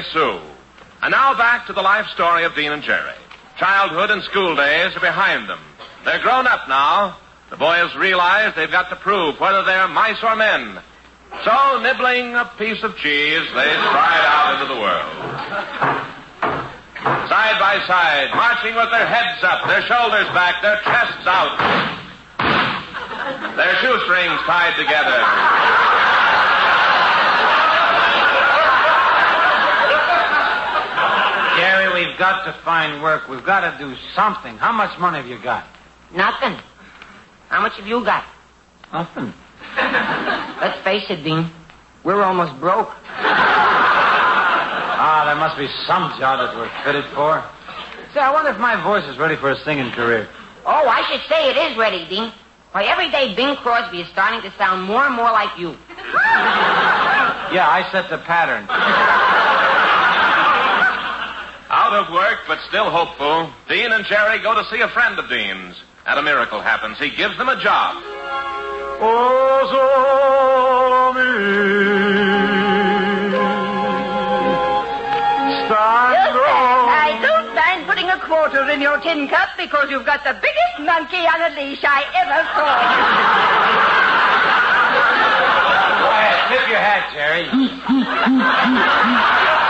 Sue. 0.03 0.39
And 1.01 1.11
now 1.11 1.33
back 1.37 1.67
to 1.67 1.73
the 1.73 1.81
life 1.81 2.07
story 2.07 2.43
of 2.43 2.55
Dean 2.55 2.71
and 2.71 2.83
Jerry. 2.83 3.13
Childhood 3.57 4.11
and 4.11 4.23
school 4.23 4.55
days 4.55 4.95
are 4.95 5.01
behind 5.01 5.49
them. 5.49 5.59
They're 6.03 6.21
grown 6.21 6.47
up 6.47 6.67
now. 6.67 7.17
The 7.49 7.57
boys 7.57 7.95
realize 7.95 8.53
they've 8.55 8.71
got 8.71 8.89
to 8.89 8.95
prove 8.95 9.39
whether 9.39 9.63
they're 9.63 9.87
mice 9.87 10.21
or 10.23 10.35
men. 10.35 10.79
So, 11.43 11.79
nibbling 11.81 12.35
a 12.35 12.45
piece 12.57 12.81
of 12.83 12.97
cheese, 12.97 13.45
they 13.53 13.69
stride 13.69 14.25
out 14.25 14.61
into 14.61 14.73
the 14.73 14.79
world. 14.79 15.15
Side 17.29 17.59
by 17.59 17.83
side, 17.85 18.33
marching 18.35 18.75
with 18.75 18.89
their 18.91 19.05
heads 19.05 19.43
up, 19.43 19.67
their 19.67 19.81
shoulders 19.83 20.27
back, 20.33 20.61
their 20.61 20.79
chests 20.81 21.27
out. 21.27 21.53
Their 23.57 23.75
shoestrings 23.81 24.39
tied 24.45 24.75
together. 24.77 25.19
Jerry, 31.57 32.05
we've 32.16 32.20
got 32.20 32.45
to 32.45 32.53
find 32.63 33.03
work. 33.03 33.28
We've 33.28 33.43
got 33.43 33.70
to 33.70 33.78
do 33.78 33.93
something. 34.16 34.55
How 34.55 34.72
much 34.72 34.97
money 34.97 35.18
have 35.18 35.28
you 35.28 35.38
got? 35.38 35.68
Nothing. 36.13 36.57
How 37.49 37.61
much 37.61 37.74
have 37.74 37.86
you 37.86 38.05
got? 38.05 38.24
Nothing. 38.93 39.34
Let's 40.61 40.82
face 40.86 41.03
it, 41.09 41.26
Dean. 41.26 41.51
We're 42.05 42.24
almost 42.24 42.57
broke. 42.61 42.88
Ah, 44.97 45.24
there 45.26 45.36
must 45.36 45.57
be 45.57 45.68
some 45.86 46.18
job 46.18 46.39
that 46.39 46.55
we're 46.55 46.72
fitted 46.86 47.03
for. 47.13 47.43
Say, 48.13 48.22
I 48.22 48.32
wonder 48.32 48.51
if 48.51 48.59
my 48.59 48.82
voice 48.82 49.03
is 49.11 49.18
ready 49.18 49.36
for 49.36 49.51
a 49.51 49.57
singing 49.66 49.91
career. 49.91 50.30
Oh, 50.66 50.88
I 50.88 51.03
should 51.11 51.28
say 51.28 51.49
it 51.51 51.57
is 51.57 51.78
ready, 51.78 52.07
Dean. 52.07 52.32
Why, 52.72 52.86
every 52.86 53.11
day 53.11 53.36
Bing 53.36 53.57
Crosby 53.57 53.99
is 53.99 54.07
starting 54.13 54.41
to 54.49 54.55
sound 54.57 54.84
more 54.84 55.03
and 55.03 55.13
more 55.16 55.32
like 55.34 55.59
you. 55.59 55.76
Yeah, 57.53 57.70
I 57.70 57.88
set 57.91 58.09
the 58.09 58.18
pattern. 58.18 58.66
Out 61.86 62.07
of 62.07 62.11
work, 62.11 62.39
but 62.47 62.57
still 62.67 62.89
hopeful, 62.89 63.51
Dean 63.69 63.91
and 63.91 64.03
Jerry 64.07 64.39
go 64.39 64.55
to 64.55 64.63
see 64.71 64.81
a 64.81 64.88
friend 64.88 65.19
of 65.19 65.29
Dean's. 65.29 65.75
And 66.07 66.17
a 66.17 66.23
miracle 66.23 66.59
happens. 66.59 66.97
He 66.97 67.11
gives 67.11 67.38
them 67.38 67.47
a 67.47 67.61
job. 67.61 68.01
Oh, 68.97 69.69
Stand 75.69 76.33
wrong. 76.33 76.89
I 76.89 77.21
don't 77.21 77.53
mind 77.53 77.86
putting 77.86 78.09
a 78.09 78.17
quarter 78.17 78.67
in 78.71 78.81
your 78.81 78.97
tin 79.01 79.27
cup 79.27 79.49
because 79.55 79.91
you've 79.91 80.07
got 80.07 80.23
the 80.23 80.33
biggest 80.33 80.79
monkey 80.81 81.21
on 81.21 81.38
a 81.38 81.53
leash 81.53 81.83
I 81.86 82.01
ever 82.17 82.41
saw. 82.57 82.81
Go 86.01 86.09
ahead, 86.09 86.49
tip 86.49 86.65
your 86.67 86.81
hat, 86.81 87.13
Jerry. 87.13 87.45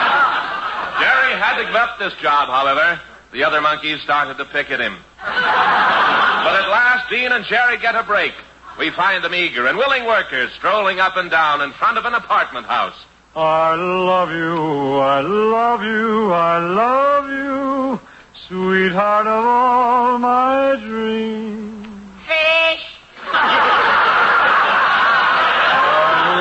Jerry 1.46 1.46
had 1.46 1.62
to 1.62 1.68
give 1.68 1.76
up 1.76 2.00
this 2.00 2.14
job, 2.22 2.50
however. 2.50 3.00
The 3.32 3.44
other 3.44 3.62
monkeys 3.62 4.02
started 4.02 4.38
to 4.38 4.46
pick 4.46 4.72
at 4.72 4.80
him. 4.80 4.98
But 5.22 5.32
at 5.32 6.70
last, 6.70 7.10
Dean 7.10 7.32
and 7.32 7.46
Jerry 7.46 7.78
get 7.78 7.96
a 7.96 8.04
break. 8.04 8.34
We 8.80 8.90
find 8.90 9.24
them 9.24 9.36
eager 9.36 9.68
and 9.68 9.78
willing 9.78 10.06
workers 10.06 10.52
strolling 10.54 11.00
up 11.00 11.18
and 11.18 11.30
down 11.30 11.62
in 11.62 11.72
front 11.74 11.98
of 11.98 12.06
an 12.06 12.14
apartment 12.14 12.66
house. 12.66 12.96
I 13.36 13.76
love 13.76 14.32
you, 14.32 14.98
I 15.00 15.20
love 15.22 15.84
you, 15.84 16.32
I 16.32 16.58
love 16.60 17.30
you, 17.30 18.00
sweetheart 18.48 19.28
of 19.28 19.46
all 19.46 20.18
my 20.18 20.78
dreams. 20.80 21.86
Fish. 22.26 22.86
I 23.28 23.30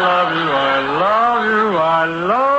love 0.00 0.34
you, 0.34 0.50
I 0.50 0.78
love 0.98 1.44
you, 1.44 1.76
I 1.76 2.04
love 2.06 2.48
you. 2.48 2.53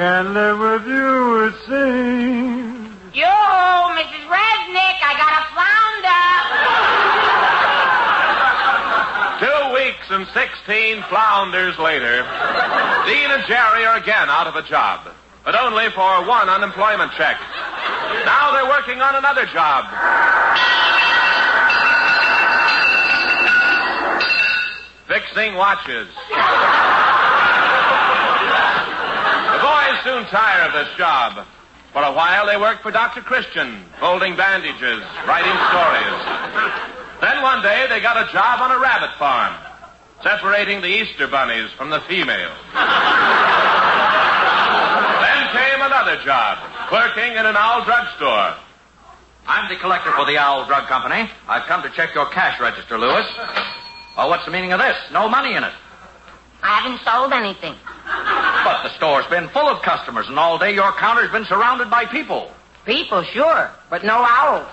Can't 0.00 0.32
live 0.32 0.58
with 0.58 0.86
you, 0.88 1.44
it 1.44 1.52
seems. 1.68 2.88
Yo, 3.12 3.28
Mrs. 4.00 4.24
Resnick, 4.32 4.96
I 4.96 5.12
got 5.20 5.32
a 5.36 5.44
flounder. 5.52 6.24
Two 9.44 9.60
weeks 9.76 10.08
and 10.08 10.24
16 10.32 11.04
flounders 11.10 11.78
later, 11.78 12.24
Dean 13.04 13.28
and 13.28 13.44
Jerry 13.44 13.84
are 13.84 13.98
again 13.98 14.30
out 14.30 14.46
of 14.46 14.56
a 14.56 14.62
job, 14.62 15.12
but 15.44 15.54
only 15.54 15.90
for 15.90 16.24
one 16.26 16.48
unemployment 16.48 17.12
check. 17.18 17.36
Now 18.24 18.52
they're 18.56 18.70
working 18.70 19.02
on 19.02 19.16
another 19.16 19.44
job. 19.52 19.84
Fixing 25.08 25.56
watches. 25.56 26.08
The 29.90 29.96
boys 29.96 30.04
soon 30.04 30.24
tire 30.26 30.68
of 30.68 30.72
this 30.72 30.96
job. 30.96 31.44
For 31.92 32.02
a 32.02 32.12
while, 32.12 32.46
they 32.46 32.56
worked 32.56 32.82
for 32.82 32.92
Dr. 32.92 33.22
Christian, 33.22 33.82
folding 33.98 34.36
bandages, 34.36 35.02
writing 35.26 35.56
stories. 35.66 36.20
Then 37.20 37.42
one 37.42 37.60
day, 37.62 37.86
they 37.88 37.98
got 38.00 38.16
a 38.16 38.32
job 38.32 38.60
on 38.60 38.70
a 38.70 38.78
rabbit 38.78 39.10
farm, 39.18 39.52
separating 40.22 40.80
the 40.80 40.86
Easter 40.86 41.26
bunnies 41.26 41.72
from 41.72 41.90
the 41.90 42.00
females. 42.02 42.56
then 45.18 45.40
came 45.50 45.82
another 45.82 46.22
job, 46.22 46.58
clerking 46.88 47.32
in 47.32 47.44
an 47.44 47.56
owl 47.56 47.84
drugstore. 47.84 48.54
I'm 49.48 49.68
the 49.68 49.76
collector 49.80 50.12
for 50.12 50.24
the 50.24 50.38
Owl 50.38 50.66
Drug 50.66 50.86
Company. 50.86 51.28
I've 51.48 51.66
come 51.66 51.82
to 51.82 51.90
check 51.90 52.14
your 52.14 52.26
cash 52.26 52.60
register, 52.60 52.96
Lewis. 52.96 53.26
Oh, 54.16 54.28
what's 54.28 54.44
the 54.44 54.52
meaning 54.52 54.72
of 54.72 54.78
this? 54.78 54.96
No 55.10 55.28
money 55.28 55.54
in 55.56 55.64
it. 55.64 55.72
I 56.62 56.80
haven't 56.80 57.00
sold 57.02 57.32
anything. 57.32 57.74
But 58.64 58.82
the 58.82 58.90
store's 58.96 59.26
been 59.26 59.48
full 59.48 59.68
of 59.68 59.82
customers, 59.82 60.28
and 60.28 60.38
all 60.38 60.58
day 60.58 60.74
your 60.74 60.92
counter's 60.92 61.30
been 61.30 61.46
surrounded 61.46 61.90
by 61.90 62.04
people. 62.04 62.50
People, 62.84 63.22
sure, 63.22 63.70
but 63.88 64.04
no 64.04 64.24
owls. 64.26 64.66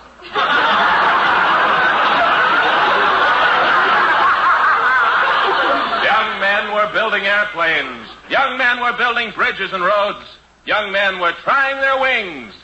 Young 6.04 6.40
men 6.40 6.74
were 6.74 6.92
building 6.92 7.24
airplanes. 7.24 8.08
Young 8.30 8.58
men 8.58 8.80
were 8.80 8.92
building 8.96 9.30
bridges 9.32 9.72
and 9.72 9.82
roads. 9.82 10.24
Young 10.66 10.92
men 10.92 11.18
were 11.18 11.32
trying 11.32 11.80
their 11.80 11.98
wings. 12.00 12.54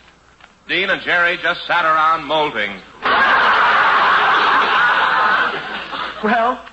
Dean 0.68 0.90
and 0.90 1.02
Jerry 1.02 1.38
just 1.38 1.66
sat 1.66 1.84
around 1.84 2.24
molding. 2.24 2.80
Well, 6.22 6.64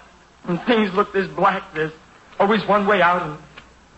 when 0.43 0.57
things 0.59 0.93
look 0.93 1.11
this 1.11 1.27
black, 1.27 1.73
there's 1.73 1.91
always 2.39 2.65
one 2.65 2.87
way 2.87 3.01
out, 3.01 3.21
and 3.21 3.37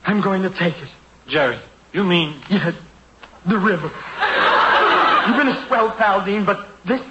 I'm 0.05 0.21
going 0.21 0.41
to 0.43 0.49
take 0.49 0.75
it. 0.77 0.89
Jerry, 1.27 1.59
you 1.93 2.03
mean? 2.03 2.41
Yes, 2.49 2.75
the 3.45 3.57
river. 3.57 3.91
You've 5.27 5.37
been 5.37 5.47
a 5.47 5.65
swell 5.67 5.91
pal, 5.91 6.25
Dean, 6.25 6.43
but 6.45 6.67
this, 6.85 7.01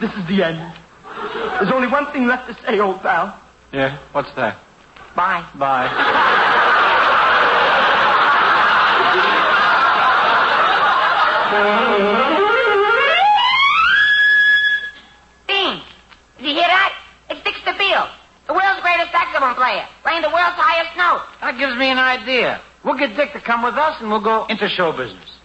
this 0.00 0.10
is 0.14 0.26
the 0.26 0.42
end. 0.42 0.74
There's 1.60 1.72
only 1.72 1.88
one 1.88 2.10
thing 2.12 2.26
left 2.26 2.48
to 2.48 2.54
say, 2.66 2.80
old 2.80 3.00
pal. 3.02 3.38
Yeah, 3.72 3.98
what's 4.12 4.32
that? 4.34 4.58
Bye. 5.14 5.48
Bye. 5.54 5.88
Dean, 15.48 15.82
did 16.38 16.46
you 16.46 16.54
hear 16.54 16.68
that? 16.68 16.94
It's 17.30 17.42
Dick 17.44 17.54
Stabile, 17.64 18.08
the 18.50 18.54
world's 18.54 18.80
greatest 18.80 19.12
saxophone 19.12 19.54
player, 19.54 19.86
playing 20.02 20.22
the 20.22 20.28
world's 20.28 20.58
highest 20.58 20.96
note. 20.98 21.22
That 21.40 21.56
gives 21.56 21.76
me 21.76 21.86
an 21.86 21.98
idea. 21.98 22.60
We'll 22.82 22.98
get 22.98 23.14
Dick 23.14 23.32
to 23.34 23.40
come 23.40 23.62
with 23.62 23.76
us, 23.76 24.00
and 24.00 24.10
we'll 24.10 24.18
go 24.26 24.44
into 24.46 24.68
show 24.68 24.90
business. 24.90 25.38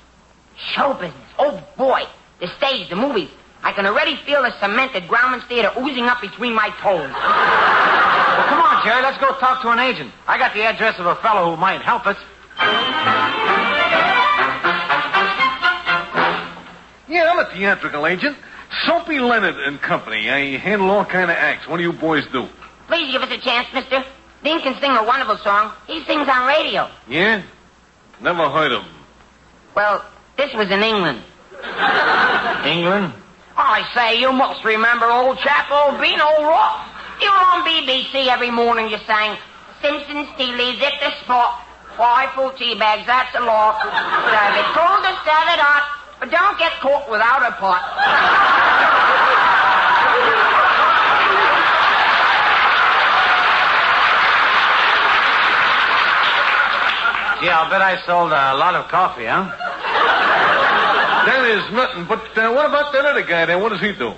Show 0.57 0.95
business. 0.95 1.29
Oh, 1.37 1.61
boy. 1.77 2.01
The 2.39 2.47
stage, 2.57 2.89
the 2.89 2.95
movies. 2.95 3.29
I 3.61 3.73
can 3.73 3.85
already 3.85 4.15
feel 4.25 4.41
the 4.41 4.59
cemented 4.59 5.03
at 5.03 5.07
Grauman's 5.07 5.43
Theater 5.43 5.71
oozing 5.77 6.05
up 6.05 6.19
between 6.19 6.55
my 6.55 6.69
toes. 6.81 7.13
Well, 8.35 8.47
come 8.49 8.59
on, 8.59 8.83
Jerry. 8.83 9.01
Let's 9.01 9.17
go 9.17 9.31
talk 9.39 9.61
to 9.61 9.69
an 9.69 9.79
agent. 9.79 10.11
I 10.27 10.37
got 10.37 10.53
the 10.53 10.63
address 10.63 10.99
of 10.99 11.05
a 11.05 11.15
fellow 11.15 11.51
who 11.51 11.55
might 11.55 11.81
help 11.81 12.05
us. 12.05 12.17
Yeah, 17.07 17.31
I'm 17.31 17.39
a 17.39 17.45
theatrical 17.53 18.05
agent. 18.05 18.35
Soapy 18.85 19.19
Leonard 19.19 19.55
and 19.55 19.79
Company. 19.79 20.29
I 20.29 20.57
handle 20.57 20.91
all 20.91 21.05
kind 21.05 21.31
of 21.31 21.37
acts. 21.37 21.65
What 21.65 21.77
do 21.77 21.83
you 21.83 21.93
boys 21.93 22.25
do? 22.33 22.49
Please 22.87 23.11
give 23.11 23.21
us 23.21 23.31
a 23.31 23.37
chance, 23.39 23.67
mister. 23.73 24.03
Dean 24.43 24.61
can 24.61 24.79
sing 24.79 24.91
a 24.91 25.03
wonderful 25.03 25.37
song. 25.37 25.73
He 25.87 26.03
sings 26.05 26.27
on 26.29 26.47
radio. 26.47 26.89
Yeah? 27.07 27.41
Never 28.21 28.49
heard 28.49 28.71
him. 28.71 28.85
Well, 29.75 30.05
this 30.37 30.53
was 30.53 30.69
in 30.69 30.83
England. 30.83 31.21
England? 32.63 33.13
I 33.57 33.87
say, 33.93 34.19
you 34.19 34.31
must 34.31 34.63
remember 34.63 35.05
old 35.05 35.39
chap, 35.39 35.71
old 35.71 35.99
Bean, 35.99 36.19
old 36.19 36.43
Ross. 36.43 36.87
You 37.21 37.31
were 37.31 37.45
on 37.55 37.65
BBC 37.65 38.27
every 38.27 38.51
morning. 38.51 38.89
You 38.89 38.97
sang 39.07 39.37
Simpson 39.81 40.27
Steely's 40.35 40.81
at 40.83 40.99
the 40.99 41.11
spot. 41.23 41.61
Five 41.97 42.31
full 42.35 42.51
tea 42.51 42.75
bags, 42.77 43.07
that's 43.07 43.33
a 43.35 43.39
lot. 43.39 43.81
Serve 43.81 44.55
it 44.59 44.65
cold 44.75 44.99
or 44.99 45.15
serve 45.23 45.47
it 45.55 45.61
hot. 45.63 45.87
But 46.19 46.29
don't 46.29 46.59
get 46.59 46.73
caught 46.81 47.09
without 47.09 47.41
a 47.41 47.51
pot. 47.55 47.81
I'll 57.43 57.69
bet 57.69 57.81
I 57.81 58.01
sold 58.05 58.31
a 58.31 58.55
lot 58.55 58.75
of 58.75 58.87
coffee, 58.87 59.25
huh? 59.25 59.51
That 61.25 61.45
is 61.45 61.73
nothing. 61.73 62.05
But 62.05 62.37
uh, 62.37 62.53
what 62.53 62.65
about 62.67 62.93
that 62.93 63.05
other 63.05 63.23
guy 63.23 63.45
there? 63.45 63.59
What 63.59 63.69
does 63.69 63.81
he 63.81 63.93
do? 63.93 64.13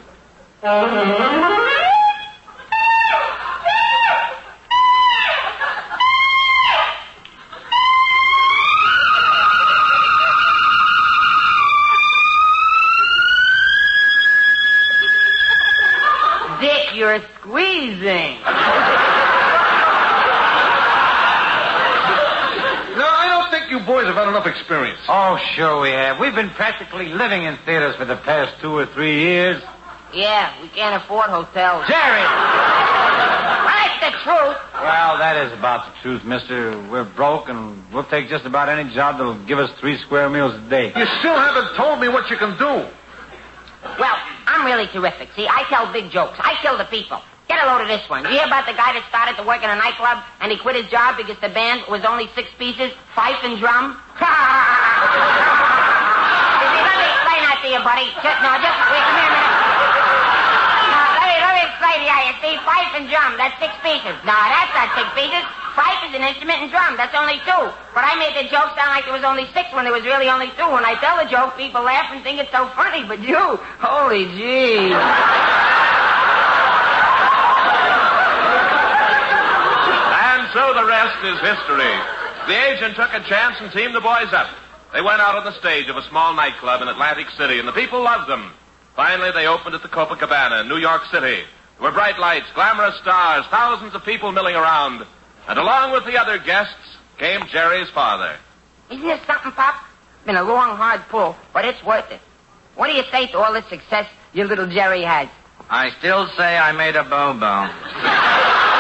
Dick, 16.60 16.96
you're 16.96 17.22
squeezing. 17.40 18.40
No, 22.98 23.06
I 23.06 23.28
don't 23.98 24.06
think 24.06 24.16
you 24.16 24.16
boys 24.16 24.16
have 24.16 24.16
had 24.16 24.28
enough 24.30 24.48
experience. 24.48 25.00
Oh, 25.08 25.38
sure 25.56 25.82
we 25.82 25.90
have. 25.90 26.20
We've 26.20 26.36
been 26.36 26.50
practically 26.50 27.08
living 27.08 27.44
in 27.44 27.58
theaters 27.66 27.96
for 27.96 28.06
the 28.06 28.18
past 28.18 28.60
two 28.62 28.78
or 28.78 28.86
three 28.86 29.20
years. 29.20 29.64
Yeah, 30.14 30.54
we 30.62 30.70
can't 30.70 31.02
afford 31.02 31.30
hotels. 31.30 31.88
Jerry! 31.88 32.24
That's 33.68 34.00
the 34.00 34.12
truth. 34.24 34.58
Well, 34.74 35.18
that 35.18 35.36
is 35.48 35.54
about 35.54 35.86
the 35.88 36.02
truth, 36.02 36.24
mister. 36.24 36.80
We're 36.90 37.04
broke, 37.04 37.50
and 37.50 37.84
we'll 37.92 38.06
take 38.06 38.30
just 38.30 38.46
about 38.46 38.70
any 38.70 38.94
job 38.94 39.18
that'll 39.18 39.44
give 39.46 39.60
us 39.60 39.72
three 39.80 39.98
square 40.00 40.30
meals 40.30 40.54
a 40.54 40.70
day. 40.70 40.88
You 40.96 41.06
still 41.20 41.38
haven't 41.38 41.76
told 41.76 42.00
me 42.00 42.08
what 42.08 42.30
you 42.30 42.38
can 42.38 42.58
do. 42.58 42.88
Well, 44.00 44.18
I'm 44.46 44.66
really 44.66 44.88
terrific. 44.88 45.30
See, 45.36 45.48
I 45.48 45.64
tell 45.70 45.92
big 45.92 46.10
jokes. 46.12 46.38
I 46.40 46.58
kill 46.62 46.78
the 46.78 46.86
people. 46.86 47.22
Get 47.48 47.64
a 47.64 47.68
load 47.72 47.80
of 47.80 47.88
this 47.88 48.04
one. 48.12 48.28
You 48.28 48.36
hear 48.36 48.44
about 48.44 48.68
the 48.68 48.76
guy 48.76 48.92
that 48.92 49.08
started 49.08 49.40
to 49.40 49.44
work 49.48 49.64
in 49.64 49.72
a 49.72 49.80
nightclub 49.80 50.20
and 50.44 50.52
he 50.52 50.60
quit 50.60 50.76
his 50.76 50.92
job 50.92 51.16
because 51.16 51.40
the 51.40 51.48
band 51.48 51.88
was 51.88 52.04
only 52.04 52.28
six 52.36 52.52
pieces, 52.60 52.92
fife 53.16 53.40
and 53.48 53.56
drum? 53.56 53.96
Let 54.20 54.28
me 57.00 57.08
explain 57.08 57.42
that 57.48 57.64
to 57.64 57.68
you, 57.72 57.80
buddy. 57.88 58.12
Just, 58.20 58.40
no, 58.44 58.52
just 58.60 58.76
wait, 58.92 59.00
come 59.00 59.16
here 59.16 59.32
a 59.32 59.36
minute. 59.36 59.56
No, 60.92 61.00
let 61.16 61.24
me, 61.24 61.36
let 61.40 61.54
me 61.56 61.64
explain 61.72 61.98
to 62.04 62.08
you. 62.12 62.20
You 62.28 62.36
see, 62.44 62.54
fife 62.68 62.92
and 63.00 63.08
drum, 63.08 63.40
that's 63.40 63.56
six 63.64 63.72
pieces. 63.80 64.16
No, 64.28 64.36
that's 64.36 64.74
not 64.76 64.92
six 65.00 65.08
pieces. 65.16 65.44
Fife 65.72 66.04
is 66.04 66.20
an 66.20 66.28
instrument 66.28 66.68
and 66.68 66.70
drum, 66.74 67.00
that's 67.00 67.16
only 67.16 67.40
two. 67.48 67.64
But 67.96 68.04
I 68.04 68.20
made 68.20 68.36
the 68.36 68.52
joke 68.52 68.76
sound 68.76 68.92
like 68.92 69.08
there 69.08 69.16
was 69.16 69.24
only 69.24 69.48
six 69.56 69.72
when 69.72 69.88
there 69.88 69.96
was 69.96 70.04
really 70.04 70.28
only 70.28 70.52
two. 70.60 70.68
When 70.68 70.84
I 70.84 71.00
tell 71.00 71.16
the 71.16 71.32
joke, 71.32 71.56
people 71.56 71.80
laugh 71.80 72.12
and 72.12 72.20
think 72.28 72.44
it's 72.44 72.52
so 72.52 72.68
funny. 72.76 73.08
But 73.08 73.24
you, 73.24 73.40
holy 73.80 74.28
gee. 74.36 74.92
And 80.48 80.54
so 80.54 80.74
the 80.74 80.86
rest 80.88 81.26
is 81.26 81.40
history. 81.42 81.92
The 82.48 82.56
agent 82.72 82.96
took 82.96 83.14
a 83.14 83.20
chance 83.28 83.58
and 83.60 83.70
teamed 83.74 83.94
the 83.94 84.00
boys 84.00 84.32
up. 84.32 84.48
They 84.94 85.02
went 85.02 85.20
out 85.20 85.36
on 85.36 85.44
the 85.44 85.52
stage 85.60 85.90
of 85.90 85.98
a 85.98 86.08
small 86.08 86.34
nightclub 86.34 86.82
in 86.82 86.88
Atlantic 86.88 87.28
City, 87.32 87.60
and 87.60 87.68
the 87.68 87.74
people 87.74 88.02
loved 88.02 88.30
them. 88.30 88.54
Finally, 88.96 89.32
they 89.32 89.46
opened 89.46 89.76
at 89.76 89.82
the 89.82 89.90
Copacabana 89.90 90.62
in 90.62 90.70
New 90.70 90.78
York 90.78 91.04
City. 91.12 91.44
There 91.78 91.82
were 91.82 91.92
bright 91.92 92.18
lights, 92.18 92.46
glamorous 92.56 92.96
stars, 93.02 93.46
thousands 93.48 93.94
of 93.94 94.06
people 94.06 94.32
milling 94.32 94.56
around. 94.56 95.06
And 95.50 95.60
along 95.60 95.92
with 95.92 96.06
the 96.06 96.18
other 96.18 96.38
guests 96.38 96.96
came 97.18 97.46
Jerry's 97.48 97.90
father. 97.90 98.38
Isn't 98.90 99.06
this 99.06 99.20
something, 99.28 99.52
Pop? 99.52 99.84
Been 100.26 100.38
a 100.38 100.44
long, 100.44 100.78
hard 100.78 101.02
pull, 101.10 101.36
but 101.52 101.66
it's 101.66 101.84
worth 101.84 102.10
it. 102.10 102.22
What 102.76 102.88
do 102.88 102.94
you 102.94 103.04
say 103.12 103.28
to 103.28 103.40
all 103.40 103.52
the 103.52 103.64
success 103.64 104.08
your 104.32 104.46
little 104.46 104.68
Jerry 104.68 105.02
has? 105.02 105.28
I 105.70 105.90
still 106.00 106.30
say 106.38 106.58
I 106.58 106.72
made 106.72 106.96
a 106.96 107.04
bobo. 107.04 108.74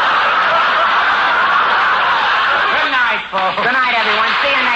Good 3.27 3.75
night. 3.75 3.91
Everyone. 3.91 4.31
See 4.39 4.55
you 4.55 4.66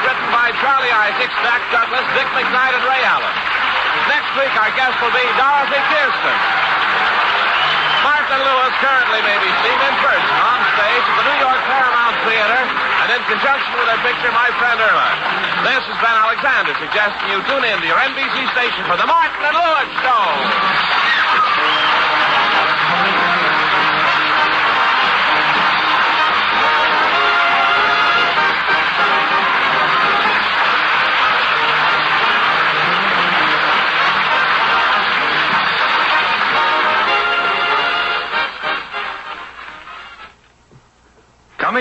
written 0.00 0.28
by 0.32 0.48
Charlie 0.64 0.92
Isaacs, 0.92 1.36
Jack 1.44 1.62
Douglas, 1.68 2.06
Dick 2.16 2.28
McKnight, 2.32 2.72
and 2.72 2.84
Ray 2.88 3.02
Allen. 3.04 3.36
Next 4.08 4.30
week, 4.40 4.52
our 4.56 4.72
guest 4.72 4.96
will 5.04 5.12
be 5.12 5.24
Dorothy 5.36 5.80
Kirsten. 5.92 6.36
Martin 8.02 8.40
Lewis 8.42 8.74
currently 8.82 9.20
may 9.22 9.38
be 9.44 9.52
seen 9.62 9.78
in 9.78 9.94
person 10.02 10.36
on 10.42 10.58
stage 10.74 11.04
at 11.06 11.14
the 11.20 11.24
New 11.28 11.38
York 11.44 11.60
Paramount 11.68 12.16
Theater 12.26 12.62
and 13.02 13.08
in 13.14 13.22
conjunction 13.30 13.72
with 13.78 13.86
their 13.86 14.02
picture, 14.02 14.32
My 14.34 14.50
Friend 14.58 14.78
Irma. 14.80 15.08
This 15.62 15.82
is 15.86 15.96
Ben 16.02 16.16
Alexander 16.16 16.72
suggesting 16.82 17.26
you 17.30 17.38
tune 17.46 17.62
in 17.62 17.76
to 17.78 17.86
your 17.86 18.00
NBC 18.00 18.34
station 18.56 18.82
for 18.90 18.96
the 18.98 19.06
Martin 19.06 19.42
and 19.44 19.54
Lewis 19.54 19.90
Show. 20.02 21.01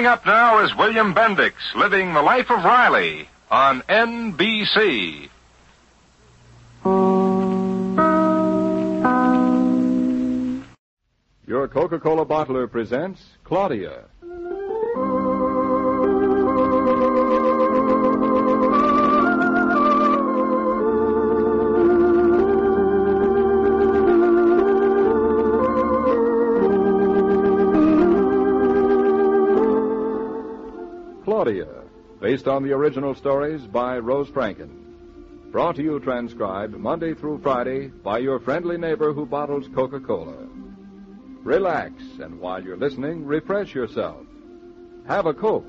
Coming 0.02 0.14
up 0.14 0.26
now 0.26 0.66
is 0.66 0.76
William 0.76 1.14
Bendix 1.14 1.54
living 1.76 2.16
the 2.16 2.24
life 2.24 2.50
of 2.50 2.64
Riley 2.64 3.30
on 3.52 3.84
NBC. 3.84 5.30
Your 11.46 11.68
Coca 11.68 12.00
Cola 12.00 12.26
bottler 12.26 12.72
presents 12.72 13.22
Claudia. 13.44 13.90
Claudia, 13.94 14.06
based 32.32 32.48
on 32.48 32.64
the 32.64 32.72
original 32.72 33.14
stories 33.14 33.62
by 33.68 34.00
Rose 34.00 34.30
Franken. 34.30 34.70
Brought 35.52 35.76
to 35.76 35.84
you 35.84 36.00
transcribed 36.00 36.74
Monday 36.78 37.14
through 37.14 37.42
Friday 37.42 37.88
by 37.88 38.20
your 38.20 38.40
friendly 38.40 38.78
neighbor 38.78 39.12
who 39.12 39.26
bottles 39.26 39.68
Coca 39.76 40.00
Cola. 40.00 40.48
Relax, 41.44 41.92
and 42.22 42.40
while 42.40 42.64
you're 42.64 42.78
listening, 42.78 43.26
refresh 43.26 43.76
yourself. 43.76 44.26
Have 45.10 45.26
a 45.26 45.34
Coke. 45.34 45.66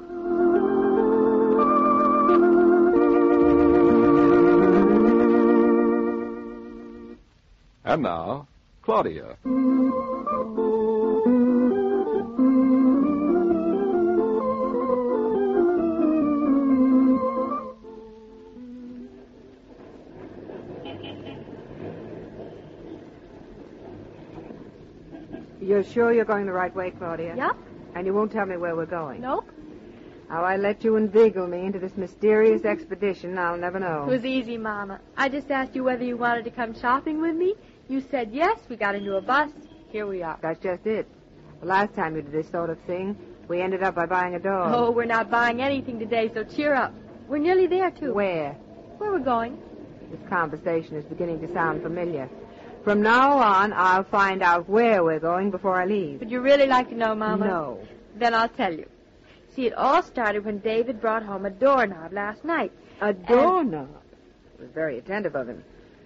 And 7.85 8.03
now, 8.05 8.47
Claudia. 8.83 9.37
You're 25.83 25.93
sure 25.93 26.13
you're 26.13 26.25
going 26.25 26.47
the 26.47 26.53
right 26.53 26.73
way, 26.77 26.93
Claudia? 26.93 27.35
Yep. 27.37 27.57
And 27.97 28.07
you 28.07 28.15
won't 28.15 28.31
tell 28.31 28.47
me 28.47 28.57
where 28.57 28.77
we're 28.77 28.87
going? 28.87 29.21
Nope. 29.21 29.51
How 30.29 30.45
I 30.45 30.57
let 30.57 30.85
you 30.85 30.95
inveigle 30.95 31.49
me 31.49 31.67
into 31.67 31.81
this 31.81 31.97
mysterious 31.97 32.65
expedition, 32.65 33.37
I'll 33.37 33.57
never 33.57 33.81
know. 33.81 34.05
It 34.05 34.19
was 34.19 34.25
easy, 34.25 34.57
Mama. 34.57 35.01
I 35.17 35.29
just 35.29 35.51
asked 35.51 35.75
you 35.75 35.83
whether 35.83 36.05
you 36.05 36.17
wanted 36.17 36.45
to 36.45 36.53
come 36.53 36.73
shopping 36.81 37.21
with 37.21 37.35
me. 37.35 37.55
You 37.89 38.01
said 38.13 38.31
yes. 38.33 38.61
We 38.69 38.77
got 38.77 38.95
into 38.95 39.17
a 39.17 39.21
bus. 39.21 39.51
Here 39.91 40.07
we 40.07 40.23
are. 40.23 40.39
That's 40.41 40.63
just 40.63 40.87
it. 40.87 41.09
The 41.59 41.67
last 41.67 41.95
time 41.95 42.15
you 42.15 42.23
did 42.23 42.31
this 42.31 42.49
sort 42.49 42.71
of 42.71 42.79
thing, 42.83 43.17
we 43.49 43.61
ended 43.61 43.83
up 43.83 43.97
by 43.97 44.07
buying 44.07 44.37
a 44.37 44.39
dog. 44.39 44.73
Oh, 44.73 44.93
we're 44.93 45.05
not 45.05 45.33
buying 45.33 45.61
anything 45.61 45.99
today, 45.99 46.31
so 46.33 46.45
cheer 46.45 46.75
up. 46.75 46.95
We're 47.27 47.39
nearly 47.39 47.67
there, 47.67 47.91
too. 47.91 48.15
Where? 48.15 48.53
Where 48.99 49.11
we're 49.11 49.19
going? 49.19 49.61
This 50.13 50.21
conversation 50.29 50.95
is 50.95 51.05
beginning 51.07 51.41
to 51.41 51.53
sound 51.53 51.83
familiar. 51.83 52.29
From 52.85 53.01
now 53.01 53.39
on, 53.39 53.73
I'll 53.73 54.03
find 54.03 54.43
out 54.43 54.69
where 54.69 55.05
we're 55.05 55.21
going 55.21 55.51
before 55.51 55.81
I 55.81 55.85
leave. 55.87 56.19
Would 56.19 56.31
you 56.31 56.41
really 56.41 56.67
like 56.67 56.89
to 56.89 56.97
know, 56.97 57.15
Mama? 57.15 57.47
No. 57.47 57.87
Then 58.17 58.35
I'll 58.35 58.49
tell 58.49 58.73
you. 58.73 58.89
See, 59.55 59.67
it 59.67 59.75
all 59.75 60.03
started 60.03 60.45
when 60.45 60.59
David 60.59 61.01
brought 61.01 61.23
home 61.23 61.47
a 61.47 61.51
doorknob 61.51 62.13
last 62.13 62.45
night. 62.45 62.73
A 63.01 63.13
doorknob? 63.13 63.89
It 64.59 64.63
was 64.63 64.71
very 64.71 64.99
attentive 64.99 65.37
of 65.37 65.49
him. 65.49 65.63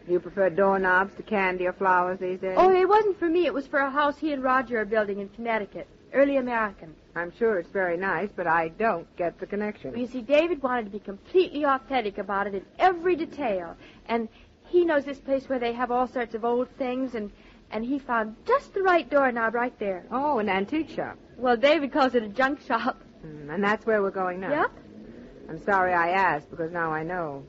You 0.06 0.20
prefer 0.20 0.50
doorknobs 0.50 1.14
to 1.16 1.22
candy 1.22 1.66
or 1.66 1.72
flowers 1.72 2.20
these 2.20 2.40
days? 2.40 2.56
Oh, 2.58 2.70
it 2.70 2.88
wasn't 2.88 3.18
for 3.18 3.28
me. 3.28 3.46
It 3.46 3.54
was 3.54 3.66
for 3.66 3.80
a 3.80 3.90
house 3.90 4.18
he 4.18 4.32
and 4.32 4.42
Roger 4.42 4.80
are 4.80 4.84
building 4.84 5.20
in 5.20 5.28
Connecticut. 5.30 5.88
Early 6.12 6.36
American. 6.36 6.94
I'm 7.14 7.32
sure 7.38 7.58
it's 7.58 7.70
very 7.70 7.96
nice, 7.96 8.28
but 8.36 8.46
I 8.46 8.68
don't 8.68 9.06
get 9.16 9.40
the 9.40 9.46
connection. 9.46 9.92
Well, 9.92 10.00
you 10.00 10.06
see, 10.06 10.20
David 10.20 10.62
wanted 10.62 10.84
to 10.84 10.90
be 10.90 11.00
completely 11.00 11.64
authentic 11.64 12.18
about 12.18 12.46
it 12.46 12.54
in 12.54 12.64
every 12.78 13.16
detail. 13.16 13.76
And 14.06 14.28
he 14.68 14.84
knows 14.84 15.04
this 15.04 15.18
place 15.18 15.48
where 15.48 15.58
they 15.58 15.72
have 15.72 15.90
all 15.90 16.06
sorts 16.06 16.34
of 16.34 16.44
old 16.44 16.68
things, 16.76 17.14
and, 17.14 17.30
and 17.70 17.84
he 17.84 17.98
found 17.98 18.36
just 18.46 18.74
the 18.74 18.82
right 18.82 19.08
doorknob 19.08 19.54
right 19.54 19.76
there. 19.78 20.04
Oh, 20.10 20.38
an 20.38 20.48
antique 20.48 20.90
shop. 20.90 21.16
Well, 21.36 21.56
David 21.56 21.92
calls 21.92 22.14
it 22.14 22.22
a 22.22 22.28
junk 22.28 22.60
shop. 22.62 23.00
Mm, 23.24 23.54
and 23.54 23.64
that's 23.64 23.86
where 23.86 24.02
we're 24.02 24.10
going 24.10 24.40
now. 24.40 24.50
Yep. 24.50 24.70
I'm 25.48 25.64
sorry 25.64 25.92
I 25.92 26.10
asked, 26.10 26.50
because 26.50 26.72
now 26.72 26.92
I 26.92 27.02
know. 27.02 27.44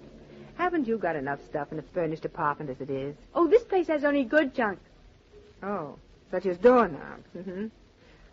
Haven't 0.55 0.87
you 0.87 0.97
got 0.97 1.15
enough 1.15 1.43
stuff 1.45 1.71
in 1.71 1.79
a 1.79 1.83
furnished 1.93 2.25
apartment 2.25 2.69
as 2.69 2.81
it 2.81 2.89
is? 2.89 3.15
Oh, 3.33 3.47
this 3.47 3.63
place 3.63 3.87
has 3.87 4.03
only 4.03 4.23
good 4.23 4.55
junk. 4.55 4.79
Oh, 5.61 5.97
such 6.31 6.45
as 6.45 6.57
doorknobs. 6.57 7.27
Mm-hmm. 7.35 7.67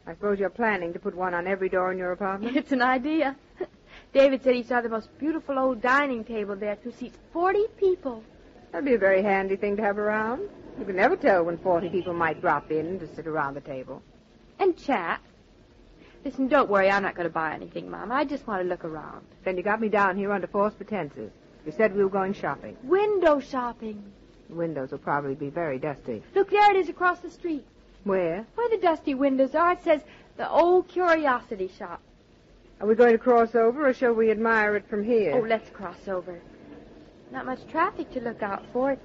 I 0.06 0.12
suppose 0.12 0.39
you're 0.39 0.51
planning 0.51 0.93
to 0.93 0.98
put 0.98 1.15
one 1.15 1.32
on 1.32 1.47
every 1.47 1.69
door 1.69 1.93
in 1.93 1.98
your 1.98 2.12
apartment? 2.12 2.56
It's 2.56 2.73
an 2.73 2.82
idea. 2.82 3.36
David 4.12 4.43
said 4.43 4.55
he 4.55 4.62
saw 4.62 4.81
the 4.81 4.89
most 4.89 5.16
beautiful 5.19 5.59
old 5.59 5.81
dining 5.81 6.24
table 6.24 6.56
there 6.56 6.77
to 6.77 6.93
seat 6.93 7.15
40 7.32 7.66
people. 7.78 8.23
That'd 8.74 8.86
be 8.86 8.94
a 8.94 8.98
very 8.98 9.22
handy 9.22 9.55
thing 9.55 9.76
to 9.76 9.84
have 9.84 9.98
around. 9.98 10.48
You 10.80 10.84
can 10.84 10.96
never 10.96 11.14
tell 11.14 11.44
when 11.44 11.59
40 11.59 11.90
people 11.90 12.12
might 12.12 12.40
drop 12.40 12.72
in 12.72 12.98
to 12.98 13.06
sit 13.14 13.24
around 13.24 13.55
the 13.55 13.60
table. 13.60 14.02
And 14.59 14.76
chat. 14.76 15.20
Listen, 16.24 16.48
don't 16.48 16.68
worry. 16.68 16.90
I'm 16.90 17.05
not 17.05 17.14
going 17.14 17.28
to 17.28 17.32
buy 17.32 17.55
anything, 17.55 17.88
Mom. 17.88 18.10
I 18.10 18.24
just 18.24 18.48
want 18.48 18.62
to 18.62 18.68
look 18.68 18.84
around. 18.84 19.24
Then 19.44 19.56
you 19.56 19.62
got 19.62 19.80
me 19.80 19.88
down 19.88 20.16
here 20.16 20.32
under 20.32 20.48
false 20.48 20.74
pretenses. 20.74 21.30
You 21.64 21.70
said 21.70 21.94
we 21.94 22.02
were 22.02 22.10
going 22.10 22.32
shopping. 22.32 22.76
Window 22.82 23.38
shopping. 23.38 24.02
The 24.48 24.56
windows 24.56 24.90
will 24.90 24.98
probably 24.98 25.36
be 25.36 25.51
very 25.51 25.78
dusty. 25.78 26.24
Look, 26.34 26.51
there 26.51 26.72
it 26.72 26.76
is 26.76 26.88
across 26.88 27.20
the 27.20 27.30
street. 27.30 27.64
Where? 28.02 28.44
Where 28.56 28.68
the 28.70 28.78
dusty 28.78 29.14
windows 29.14 29.55
are, 29.55 29.74
it 29.74 29.84
says 29.84 30.02
the 30.36 30.51
Old 30.51 30.88
Curiosity 30.88 31.70
Shop. 31.78 32.01
Are 32.80 32.88
we 32.88 32.96
going 32.96 33.12
to 33.12 33.18
cross 33.18 33.55
over, 33.55 33.86
or 33.86 33.94
shall 33.94 34.14
we 34.14 34.32
admire 34.32 34.74
it 34.74 34.88
from 34.88 35.05
here? 35.05 35.36
Oh, 35.36 35.46
let's 35.46 35.70
cross 35.70 36.09
over. 36.09 36.40
Not 37.35 37.47
much 37.47 37.66
traffic 37.66 38.12
to 38.12 38.20
look 38.20 38.44
out 38.44 38.62
for. 38.73 38.93
It's 38.93 39.02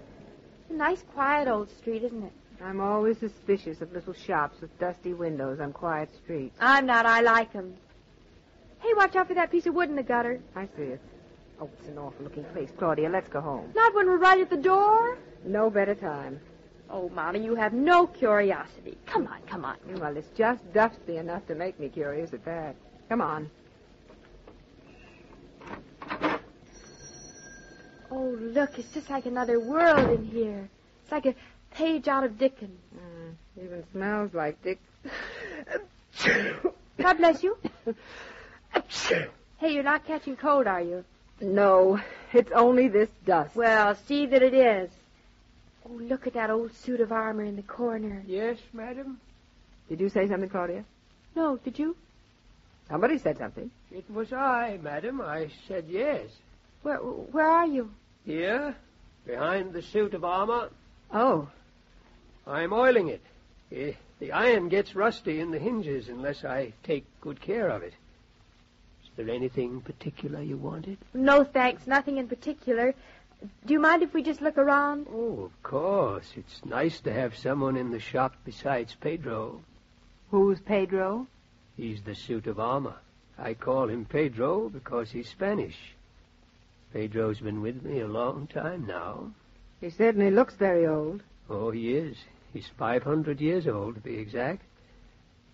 a 0.70 0.74
nice, 0.74 1.02
quiet 1.16 1.48
old 1.48 1.68
street, 1.80 2.04
isn't 2.04 2.24
it? 2.24 2.32
I'm 2.64 2.80
always 2.80 3.18
suspicious 3.18 3.82
of 3.82 3.92
little 3.92 4.14
shops 4.14 4.62
with 4.62 4.78
dusty 4.78 5.14
windows 5.14 5.60
on 5.60 5.74
quiet 5.74 6.10
streets. 6.24 6.56
I'm 6.60 6.86
not. 6.86 7.08
I 7.08 7.22
like 7.22 7.56
'em. 7.56 7.76
Hey, 8.82 8.94
watch 8.96 9.16
out 9.16 9.30
for 9.30 9.34
that 9.34 9.50
piece 9.50 9.66
of 9.66 9.74
wood 9.74 9.90
in 9.90 9.96
the 9.96 10.04
gutter. 10.04 10.40
I 10.56 10.68
see 10.78 10.84
it. 10.84 11.02
Oh, 11.60 11.70
it's 11.80 11.88
an 11.88 11.98
awful-looking 11.98 12.44
place. 12.54 12.70
Claudia, 12.78 13.10
let's 13.10 13.30
go 13.30 13.42
home. 13.42 13.72
Not 13.76 13.96
when 13.96 14.06
we're 14.06 14.18
right 14.18 14.40
at 14.40 14.52
the 14.52 14.58
door. 14.58 15.18
No 15.44 15.72
better 15.72 15.96
time. 15.96 16.40
Oh, 16.88 17.10
Mommy, 17.10 17.44
you 17.44 17.56
have 17.56 17.74
no 17.74 18.06
curiosity. 18.06 18.96
Come 19.08 19.26
on, 19.26 19.42
come 19.48 19.66
on. 19.66 19.78
Well, 19.96 20.16
it's 20.16 20.30
just 20.38 20.72
dusty 20.72 21.18
enough 21.18 21.48
to 21.48 21.56
make 21.56 21.80
me 21.80 21.90
curious 21.90 22.32
at 22.34 22.46
that. 22.46 22.76
Come 23.10 23.22
on. 23.22 23.50
Oh, 28.12 28.36
look, 28.40 28.80
it's 28.80 28.92
just 28.94 29.10
like 29.10 29.26
another 29.26 29.60
world 29.60 30.10
in 30.20 30.26
here. 30.26 30.70
It's 31.04 31.12
like 31.12 31.26
a 31.26 31.36
page 31.72 32.08
out 32.08 32.24
of 32.24 32.38
Dickens. 32.38 32.80
Mm, 32.96 33.64
even 33.64 33.84
smells 33.92 34.34
like 34.34 34.62
Dick. 34.64 34.80
God 36.98 37.18
bless 37.18 37.44
you. 37.44 37.58
hey, 39.58 39.74
you're 39.74 39.84
not 39.84 40.06
catching 40.06 40.36
cold, 40.36 40.68
are 40.68 40.82
you? 40.82 41.04
No, 41.42 42.00
it's 42.34 42.52
only 42.52 42.88
this 42.88 43.10
dust. 43.26 43.56
Well, 43.56 43.96
see 43.96 44.26
that 44.26 44.42
it 44.42 44.54
is. 44.54 44.90
Oh, 45.86 45.94
look 45.94 46.28
at 46.28 46.34
that 46.34 46.50
old 46.50 46.74
suit 46.74 47.00
of 47.00 47.12
armor 47.12 47.44
in 47.44 47.56
the 47.56 47.62
corner. 47.62 48.24
Yes, 48.28 48.58
madam? 48.74 49.20
Did 49.88 50.00
you 50.00 50.10
say 50.10 50.28
something, 50.28 50.50
Claudia? 50.50 50.84
No, 51.36 51.58
did 51.58 51.80
you? 51.80 51.96
Somebody 52.90 53.20
said 53.20 53.38
something. 53.38 53.70
It 53.92 54.10
was 54.10 54.34
I, 54.34 54.80
madam. 54.82 55.22
I 55.22 55.50
said 55.68 55.86
yes. 55.88 56.30
Where 56.82 56.98
where 56.98 57.46
are 57.46 57.68
you? 57.68 57.92
Here, 58.26 58.76
behind 59.26 59.74
the 59.74 59.82
suit 59.82 60.14
of 60.14 60.24
armor. 60.24 60.70
Oh. 61.14 61.50
I'm 62.48 62.74
oiling 62.74 63.10
it. 63.10 63.22
Eh, 63.72 63.94
the 64.20 64.32
iron 64.32 64.70
gets 64.70 64.96
rusty 64.96 65.40
in 65.40 65.52
the 65.52 65.60
hinges 65.60 66.10
unless 66.10 66.44
I 66.44 66.74
take 66.84 67.06
good 67.22 67.40
care 67.40 67.70
of 67.70 67.84
it. 67.84 67.94
Is 69.04 69.10
there 69.16 69.30
anything 69.30 69.82
particular 69.82 70.42
you 70.42 70.58
wanted? 70.58 70.98
No, 71.14 71.44
thanks. 71.44 71.86
Nothing 71.86 72.18
in 72.18 72.28
particular. 72.28 72.96
Do 73.66 73.74
you 73.74 73.80
mind 73.80 74.04
if 74.04 74.14
we 74.14 74.24
just 74.24 74.42
look 74.42 74.58
around? 74.58 75.08
Oh, 75.12 75.44
of 75.44 75.64
course. 75.64 76.34
It's 76.36 76.66
nice 76.66 77.00
to 77.02 77.14
have 77.14 77.38
someone 77.38 77.78
in 77.78 77.92
the 77.92 78.00
shop 78.00 78.36
besides 78.44 78.96
Pedro. 79.00 79.62
Who's 80.32 80.60
Pedro? 80.60 81.28
He's 81.78 82.02
the 82.02 82.16
suit 82.16 82.48
of 82.48 82.60
armor. 82.60 82.96
I 83.38 83.54
call 83.54 83.90
him 83.90 84.06
Pedro 84.06 84.70
because 84.70 85.12
he's 85.12 85.30
Spanish. 85.30 85.78
Pedro's 86.94 87.40
been 87.40 87.62
with 87.62 87.84
me 87.84 88.00
a 88.00 88.08
long 88.08 88.48
time 88.48 88.86
now. 88.88 89.32
He 89.80 89.90
certainly 89.90 90.32
looks 90.32 90.56
very 90.56 90.88
old. 90.88 91.22
Oh, 91.50 91.72
he 91.72 91.96
is. 91.96 92.18
He's 92.54 92.68
500 92.78 93.40
years 93.40 93.68
old, 93.68 93.96
to 93.96 94.02
be 94.02 94.18
exact. 94.18 94.64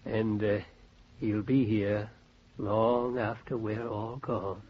And 0.06 0.44
uh, 0.44 0.60
he'll 1.20 1.41
be 1.41 1.66
here 1.66 2.10
long 2.57 3.18
after 3.18 3.57
we're 3.57 3.88
all 3.88 4.18
gone. 4.18 4.62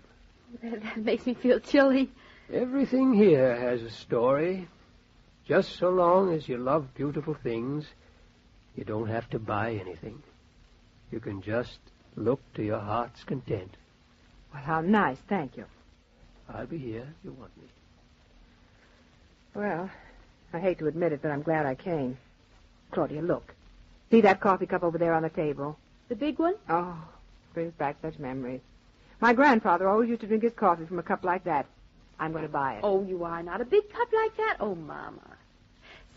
That, 0.64 0.82
that 0.82 0.98
makes 0.98 1.26
me 1.26 1.36
feel 1.36 1.60
chilly. 1.60 2.10
Everything 2.52 3.14
here 3.14 3.56
has 3.56 3.82
a 3.82 3.92
story. 3.92 4.68
Just 5.48 5.78
so 5.78 5.90
long 5.90 6.34
as 6.34 6.50
you 6.50 6.58
love 6.58 6.94
beautiful 6.96 7.36
things, 7.36 7.86
you 8.76 8.84
don't 8.84 9.08
have 9.08 9.30
to 9.30 9.40
buy 9.40 9.74
anything. 9.74 10.22
You 11.12 11.20
can 11.20 11.42
just 11.42 11.78
look 12.16 12.42
to 12.56 12.64
your 12.64 12.80
heart's 12.80 13.24
content. 13.24 13.78
Well, 14.54 14.64
how 14.64 14.82
nice. 14.82 15.18
Thank 15.28 15.58
you. 15.58 15.66
I'll 16.50 16.68
be 16.68 16.78
here 16.78 17.08
if 17.20 17.26
you 17.26 17.32
want 17.32 17.56
me. 17.58 17.64
Well, 19.54 19.90
I 20.54 20.60
hate 20.60 20.80
to 20.80 20.88
admit 20.88 21.14
it, 21.14 21.22
but 21.22 21.32
I'm 21.32 21.42
glad 21.42 21.66
I 21.66 21.76
came. 21.76 22.18
Claudia, 22.92 23.22
look. 23.22 23.54
See 24.12 24.22
that 24.22 24.40
coffee 24.40 24.66
cup 24.66 24.84
over 24.84 24.98
there 24.98 25.14
on 25.14 25.24
the 25.24 25.30
table? 25.30 25.78
The 26.10 26.16
big 26.16 26.38
one? 26.40 26.56
Oh, 26.70 26.98
it 27.50 27.54
brings 27.54 27.74
back 27.74 27.98
such 28.02 28.20
memories. 28.20 28.62
My 29.22 29.34
grandfather 29.34 29.88
always 29.88 30.10
used 30.10 30.22
to 30.22 30.28
drink 30.28 30.44
his 30.44 30.54
coffee 30.54 30.86
from 30.86 31.00
a 31.00 31.04
cup 31.04 31.24
like 31.24 31.46
that. 31.46 31.66
I'm 32.20 32.32
going 32.32 32.44
to 32.44 32.50
buy 32.50 32.76
it. 32.76 32.82
Oh, 32.84 33.04
you 33.04 33.24
are 33.24 33.42
not 33.44 33.62
a 33.62 33.66
big 33.66 33.90
cup 33.92 34.08
like 34.14 34.38
that? 34.38 34.58
Oh, 34.60 34.76
Mama. 34.76 35.38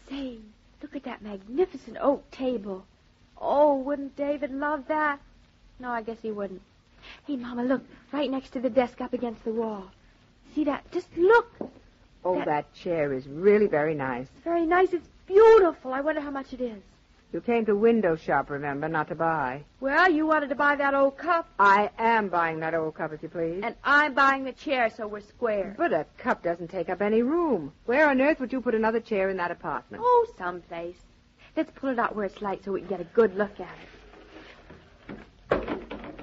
Say, 0.09 0.39
look 0.83 0.95
at 0.95 1.05
that 1.05 1.23
magnificent 1.23 1.97
oak 2.01 2.31
table. 2.31 2.85
Oh, 3.41 3.77
wouldn't 3.77 4.17
David 4.17 4.53
love 4.53 4.85
that? 4.89 5.21
No, 5.79 5.91
I 5.91 6.03
guess 6.03 6.19
he 6.21 6.31
wouldn't. 6.31 6.63
Hey, 7.27 7.37
Mama, 7.37 7.65
look, 7.65 7.83
right 8.13 8.31
next 8.31 8.51
to 8.51 8.61
the 8.61 8.71
desk 8.71 9.01
up 9.01 9.13
against 9.13 9.45
the 9.45 9.53
wall. 9.53 9.91
See 10.59 10.65
that? 10.65 10.91
Just 10.91 11.07
look. 11.17 11.53
Oh, 12.25 12.35
that, 12.39 12.47
that 12.47 12.75
chair 12.75 13.13
is 13.13 13.29
really 13.29 13.69
very 13.69 13.95
nice. 13.95 14.27
Very 14.43 14.67
nice. 14.67 14.93
It's 14.93 15.07
beautiful. 15.29 15.93
I 15.93 16.01
wonder 16.01 16.21
how 16.21 16.33
much 16.33 16.53
it 16.53 16.61
is. 16.61 16.83
You 17.33 17.41
came 17.41 17.65
to 17.67 17.77
window 17.77 18.17
shop, 18.17 18.51
remember, 18.51 18.89
not 18.89 19.07
to 19.11 19.15
buy. 19.15 19.63
Well, 19.79 20.11
you 20.11 20.27
wanted 20.27 20.49
to 20.49 20.57
buy 20.57 20.75
that 20.75 20.95
old 20.95 21.17
cup. 21.17 21.49
I 21.61 21.91
am 21.97 22.29
buying 22.29 22.59
that 22.59 22.75
old 22.75 22.97
cup, 22.97 23.13
if 23.13 23.23
you 23.23 23.29
please. 23.29 23.61
And 23.63 23.77
I'm 23.85 24.15
buying 24.15 24.43
the 24.43 24.51
chair, 24.51 24.91
so 24.97 25.07
we're 25.07 25.21
square. 25.21 25.77
But 25.79 25.93
a 25.93 26.07
cup 26.17 26.43
doesn't 26.43 26.73
take 26.73 26.89
up 26.89 27.03
any 27.03 27.23
room. 27.23 27.73
Where 27.85 28.11
on 28.11 28.21
earth 28.21 28.41
would 28.41 28.53
you 28.53 28.61
put 28.61 28.75
another 28.75 28.99
chair 28.99 29.31
in 29.31 29.37
that 29.37 29.53
apartment? 29.53 30.03
Oh, 30.05 30.27
someplace. 30.37 30.99
Let's 31.57 31.71
pull 31.71 31.91
it 31.91 32.01
out 32.01 32.17
where 32.17 32.25
it's 32.25 32.43
light 32.43 32.65
so 32.65 32.73
we 32.73 32.81
can 32.81 32.89
get 32.89 33.01
a 33.01 33.05
good 33.05 33.37
look 33.37 33.61
at 33.61 33.77
it. 33.81 33.98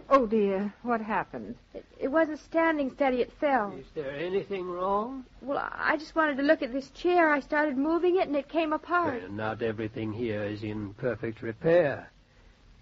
Oh, 0.09 0.27
dear. 0.27 0.73
What 0.83 1.01
happened? 1.01 1.55
It, 1.73 1.85
it 1.99 2.07
wasn't 2.09 2.39
standing 2.39 2.91
steady. 2.91 3.21
It 3.21 3.31
fell. 3.39 3.73
Is 3.77 3.85
there 3.95 4.11
anything 4.11 4.69
wrong? 4.69 5.25
Well, 5.41 5.67
I 5.71 5.97
just 5.97 6.15
wanted 6.15 6.37
to 6.37 6.43
look 6.43 6.61
at 6.61 6.71
this 6.71 6.89
chair. 6.91 7.31
I 7.31 7.39
started 7.39 7.77
moving 7.77 8.17
it, 8.17 8.27
and 8.27 8.35
it 8.35 8.47
came 8.47 8.71
apart. 8.71 9.21
Well, 9.21 9.31
not 9.31 9.61
everything 9.61 10.13
here 10.13 10.43
is 10.43 10.63
in 10.63 10.93
perfect 10.93 11.41
repair. 11.41 12.11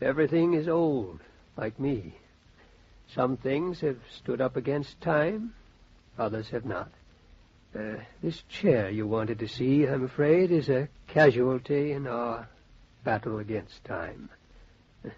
Everything 0.02 0.54
is 0.54 0.68
old, 0.68 1.22
like 1.56 1.80
me. 1.80 2.16
Some 3.08 3.38
things 3.38 3.80
have 3.82 4.00
stood 4.12 4.42
up 4.42 4.58
against 4.58 5.00
time, 5.00 5.54
others 6.18 6.50
have 6.50 6.66
not. 6.66 6.92
Uh, 7.78 7.96
this 8.22 8.42
chair 8.44 8.90
you 8.90 9.08
wanted 9.08 9.40
to 9.40 9.48
see, 9.48 9.88
I'm 9.88 10.04
afraid, 10.04 10.52
is 10.52 10.70
a 10.70 10.90
casualty 11.08 11.92
in 11.92 12.08
our 12.08 12.48
battle 13.04 13.40
against 13.40 13.84
time. 13.86 14.30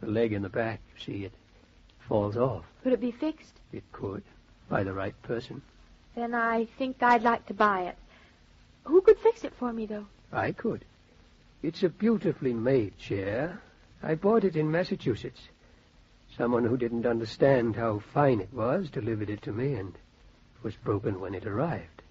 The 0.00 0.06
leg 0.06 0.32
in 0.32 0.40
the 0.40 0.48
back, 0.48 0.80
you 0.94 1.04
see, 1.04 1.24
it 1.26 1.32
falls 2.10 2.36
off. 2.36 2.64
Could 2.82 2.92
it 2.92 3.00
be 3.00 3.12
fixed? 3.12 3.54
It 3.72 3.84
could, 3.92 4.24
by 4.68 4.82
the 4.82 4.92
right 4.92 5.14
person. 5.22 5.62
Then 6.16 6.34
I 6.34 6.66
think 6.76 7.00
I'd 7.00 7.22
like 7.22 7.46
to 7.46 7.54
buy 7.54 7.82
it. 7.82 7.96
Who 8.82 9.00
could 9.00 9.18
fix 9.18 9.44
it 9.44 9.54
for 9.54 9.72
me, 9.72 9.86
though? 9.86 10.06
I 10.32 10.50
could. 10.50 10.84
It's 11.62 11.84
a 11.84 11.88
beautifully 11.88 12.52
made 12.52 12.98
chair. 12.98 13.60
I 14.02 14.16
bought 14.16 14.42
it 14.42 14.56
in 14.56 14.72
Massachusetts. 14.72 15.40
Someone 16.36 16.64
who 16.64 16.76
didn't 16.76 17.06
understand 17.06 17.76
how 17.76 18.02
fine 18.12 18.40
it 18.40 18.52
was 18.52 18.90
delivered 18.90 19.30
it 19.30 19.42
to 19.42 19.52
me, 19.52 19.74
and 19.74 19.90
it 19.90 20.64
was 20.64 20.74
broken 20.74 21.20
when 21.20 21.36
it 21.36 21.46
arrived. 21.46 22.02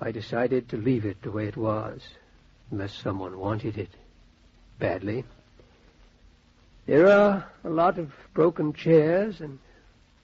I 0.00 0.10
decided 0.10 0.68
to 0.70 0.76
leave 0.76 1.04
it 1.04 1.22
the 1.22 1.30
way 1.30 1.46
it 1.46 1.56
was, 1.56 2.02
unless 2.72 2.92
someone 2.92 3.38
wanted 3.38 3.78
it 3.78 3.90
badly. 4.80 5.24
There 6.86 7.08
are 7.08 7.44
a 7.64 7.68
lot 7.68 7.98
of 7.98 8.12
broken 8.32 8.72
chairs 8.72 9.40
and 9.40 9.58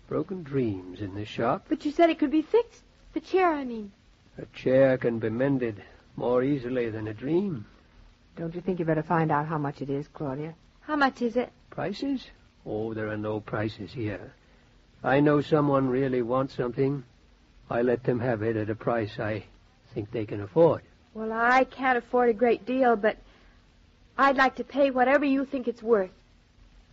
broken 0.09 0.45
dreams 0.45 1.01
in 1.01 1.15
this 1.15 1.29
shop. 1.29 1.67
But 1.69 1.85
you 1.85 1.91
said 1.91 2.09
it 2.09 2.21
could 2.21 2.31
be 2.31 2.43
fixed. 2.43 2.83
The 3.15 3.21
chair, 3.21 3.53
I 3.53 3.65
mean. 3.65 3.91
A 4.39 4.47
chair 4.47 4.97
can 4.97 5.19
be 5.19 5.29
mended 5.29 5.83
more 6.17 6.43
easily 6.45 6.89
than 6.89 7.09
a 7.09 7.15
dream. 7.15 7.67
Don't 8.37 8.55
you 8.55 8.61
think 8.61 8.79
you 8.79 8.85
better 8.85 9.03
find 9.03 9.33
out 9.33 9.47
how 9.47 9.59
much 9.59 9.83
it 9.83 9.91
is, 9.91 10.07
Claudia? 10.09 10.55
How 10.83 10.95
much 10.95 11.21
is 11.21 11.37
it? 11.37 11.51
Prices? 11.71 12.29
Oh, 12.65 12.95
there 12.95 13.09
are 13.09 13.17
no 13.17 13.41
prices 13.41 13.93
here. 13.93 14.33
I 15.03 15.19
know 15.19 15.41
someone 15.41 15.89
really 15.89 16.23
wants 16.23 16.55
something. 16.55 17.03
I 17.69 17.83
let 17.83 18.05
them 18.05 18.21
have 18.21 18.43
it 18.43 18.57
at 18.57 18.71
a 18.71 18.75
price 18.77 19.19
I 19.19 19.45
think 19.95 20.13
they 20.13 20.27
can 20.27 20.41
afford. 20.41 20.83
Well, 21.13 21.33
I 21.33 21.65
can't 21.65 21.99
afford 21.99 22.31
a 22.31 22.35
great 22.35 22.65
deal, 22.65 22.95
but 22.95 23.17
I'd 24.17 24.37
like 24.37 24.55
to 24.57 24.65
pay 24.65 24.91
whatever 24.91 25.25
you 25.25 25.45
think 25.45 25.67
it's 25.67 25.83
worth. 25.83 26.11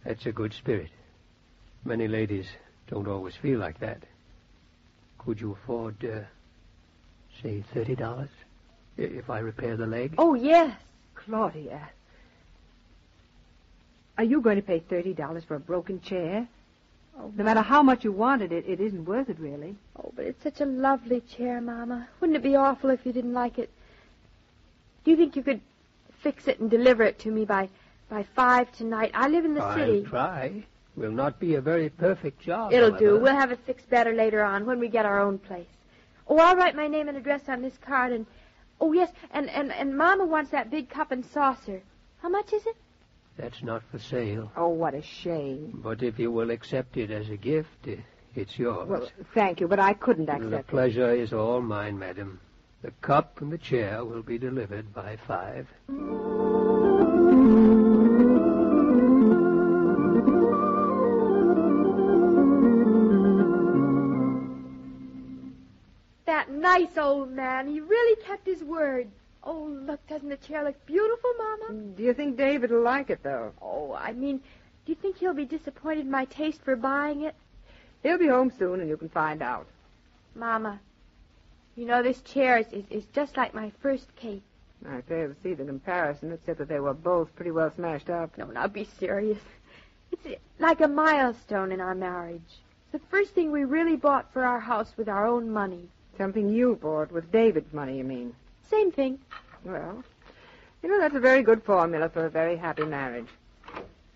That's 0.05 0.25
a 0.25 0.31
good 0.31 0.53
spirit. 0.53 0.89
Many 1.85 2.07
ladies 2.07 2.47
don't 2.87 3.07
always 3.07 3.35
feel 3.35 3.59
like 3.59 3.79
that. 3.79 4.03
Could 5.17 5.39
you 5.39 5.51
afford, 5.63 6.03
uh, 6.03 6.21
say, 7.41 7.63
thirty 7.73 7.95
dollars 7.95 8.29
if 8.97 9.29
I 9.29 9.39
repair 9.39 9.77
the 9.77 9.85
leg? 9.87 10.15
Oh, 10.17 10.33
yes. 10.33 10.75
Claudia. 11.15 11.89
Are 14.17 14.23
you 14.23 14.41
going 14.41 14.55
to 14.57 14.61
pay 14.61 14.79
thirty 14.79 15.13
dollars 15.13 15.43
for 15.43 15.55
a 15.55 15.59
broken 15.59 16.01
chair? 16.01 16.47
Oh, 17.17 17.31
No 17.35 17.43
matter 17.43 17.61
how 17.61 17.83
much 17.83 18.03
you 18.03 18.11
wanted 18.11 18.51
it, 18.51 18.65
it 18.67 18.79
isn't 18.79 19.05
worth 19.05 19.29
it, 19.29 19.39
really. 19.39 19.75
Oh, 19.97 20.11
but 20.15 20.25
it's 20.25 20.41
such 20.43 20.61
a 20.61 20.65
lovely 20.65 21.21
chair, 21.21 21.59
Mama. 21.61 22.07
Wouldn't 22.19 22.37
it 22.37 22.43
be 22.43 22.55
awful 22.55 22.89
if 22.89 23.05
you 23.05 23.11
didn't 23.13 23.33
like 23.33 23.57
it? 23.59 23.69
Do 25.03 25.11
you 25.11 25.17
think 25.17 25.35
you 25.35 25.43
could 25.43 25.61
fix 26.21 26.47
it 26.47 26.59
and 26.59 26.69
deliver 26.69 27.03
it 27.03 27.19
to 27.19 27.31
me 27.31 27.45
by 27.45 27.69
by 28.09 28.23
five 28.35 28.71
tonight? 28.73 29.11
I 29.13 29.27
live 29.27 29.45
in 29.45 29.53
the 29.53 29.63
I'll 29.63 29.75
city. 29.77 30.03
try. 30.03 30.65
Will 30.95 31.11
not 31.11 31.39
be 31.39 31.55
a 31.55 31.61
very 31.61 31.89
perfect 31.89 32.41
job. 32.41 32.73
It'll 32.73 32.89
however. 32.89 33.05
do. 33.05 33.19
We'll 33.19 33.35
have 33.35 33.51
it 33.51 33.59
fixed 33.65 33.89
better 33.89 34.13
later 34.13 34.43
on 34.43 34.65
when 34.65 34.79
we 34.79 34.89
get 34.89 35.05
our 35.05 35.21
own 35.21 35.37
place. 35.37 35.67
Oh, 36.27 36.37
I'll 36.37 36.55
write 36.55 36.75
my 36.75 36.87
name 36.87 37.07
and 37.07 37.17
address 37.17 37.41
on 37.47 37.61
this 37.61 37.77
card 37.77 38.11
and 38.11 38.25
oh 38.81 38.91
yes, 38.93 39.11
and 39.31 39.49
and 39.49 39.71
and 39.71 39.97
Mama 39.97 40.25
wants 40.25 40.51
that 40.51 40.69
big 40.69 40.89
cup 40.89 41.11
and 41.11 41.25
saucer. 41.25 41.81
How 42.21 42.29
much 42.29 42.51
is 42.53 42.65
it? 42.65 42.75
That's 43.37 43.63
not 43.63 43.81
for 43.89 43.99
sale. 43.99 44.51
Oh, 44.57 44.67
what 44.67 44.93
a 44.93 45.01
shame. 45.01 45.79
But 45.81 46.03
if 46.03 46.19
you 46.19 46.31
will 46.31 46.51
accept 46.51 46.97
it 46.97 47.09
as 47.09 47.29
a 47.29 47.37
gift, 47.37 47.87
uh, 47.87 47.91
it's 48.35 48.59
yours. 48.59 48.89
Well, 48.89 49.07
thank 49.33 49.61
you, 49.61 49.67
but 49.69 49.79
I 49.79 49.93
couldn't 49.93 50.29
accept 50.29 50.53
it. 50.53 50.67
pleasure 50.67 51.11
is 51.13 51.31
all 51.31 51.61
mine, 51.61 51.97
madam. 51.97 52.41
The 52.81 52.91
cup 53.01 53.39
and 53.41 53.51
the 53.51 53.57
chair 53.57 54.03
will 54.03 54.23
be 54.23 54.37
delivered 54.37 54.93
by 54.93 55.17
five. 55.25 55.67
Nice 66.69 66.97
old 66.97 67.31
man. 67.31 67.67
He 67.67 67.79
really 67.79 68.21
kept 68.23 68.45
his 68.45 68.63
word. 68.63 69.07
Oh, 69.43 69.63
look, 69.87 70.05
doesn't 70.07 70.29
the 70.29 70.37
chair 70.37 70.63
look 70.63 70.85
beautiful, 70.85 71.31
Mama? 71.37 71.67
Mm, 71.71 71.95
do 71.95 72.03
you 72.03 72.13
think 72.13 72.37
David 72.37 72.71
will 72.71 72.83
like 72.83 73.09
it, 73.09 73.23
though? 73.23 73.53
Oh, 73.61 73.93
I 73.93 74.13
mean, 74.13 74.37
do 74.37 74.91
you 74.91 74.95
think 74.95 75.17
he'll 75.17 75.33
be 75.33 75.45
disappointed 75.45 76.01
in 76.01 76.11
my 76.11 76.25
taste 76.25 76.61
for 76.63 76.75
buying 76.75 77.21
it? 77.21 77.35
He'll 78.03 78.17
be 78.17 78.27
home 78.27 78.51
soon, 78.59 78.81
and 78.81 78.89
you 78.89 78.97
can 78.97 79.09
find 79.09 79.41
out. 79.41 79.65
Mama, 80.35 80.79
you 81.75 81.85
know, 81.85 82.03
this 82.03 82.21
chair 82.21 82.57
is, 82.57 82.67
is, 82.71 82.85
is 82.89 83.05
just 83.13 83.35
like 83.35 83.53
my 83.53 83.71
first 83.81 84.15
cake. 84.15 84.43
I 84.87 85.01
fail 85.01 85.29
to 85.29 85.35
see 85.41 85.53
the 85.53 85.65
comparison, 85.65 86.31
except 86.31 86.59
that 86.59 86.67
they 86.67 86.79
were 86.79 86.93
both 86.93 87.35
pretty 87.35 87.51
well 87.51 87.71
smashed 87.75 88.09
up. 88.09 88.37
No, 88.37 88.45
now 88.45 88.67
be 88.67 88.87
serious. 88.99 89.39
It's 90.11 90.41
like 90.59 90.81
a 90.81 90.87
milestone 90.87 91.71
in 91.71 91.81
our 91.81 91.95
marriage. 91.95 92.51
It's 92.91 93.03
the 93.03 93.09
first 93.09 93.31
thing 93.35 93.51
we 93.51 93.63
really 93.63 93.95
bought 93.95 94.31
for 94.33 94.43
our 94.45 94.59
house 94.59 94.91
with 94.97 95.09
our 95.09 95.25
own 95.25 95.51
money. 95.51 95.89
Something 96.19 96.49
you 96.49 96.75
bought 96.75 97.13
with 97.13 97.31
David's 97.31 97.73
money, 97.73 97.97
you 97.97 98.03
mean? 98.03 98.35
Same 98.69 98.91
thing. 98.91 99.19
Well, 99.63 100.03
you 100.83 100.89
know, 100.89 100.99
that's 100.99 101.15
a 101.15 101.19
very 101.21 101.43
good 101.43 101.63
formula 101.63 102.09
for 102.09 102.25
a 102.25 102.29
very 102.29 102.57
happy 102.57 102.83
marriage. 102.83 103.29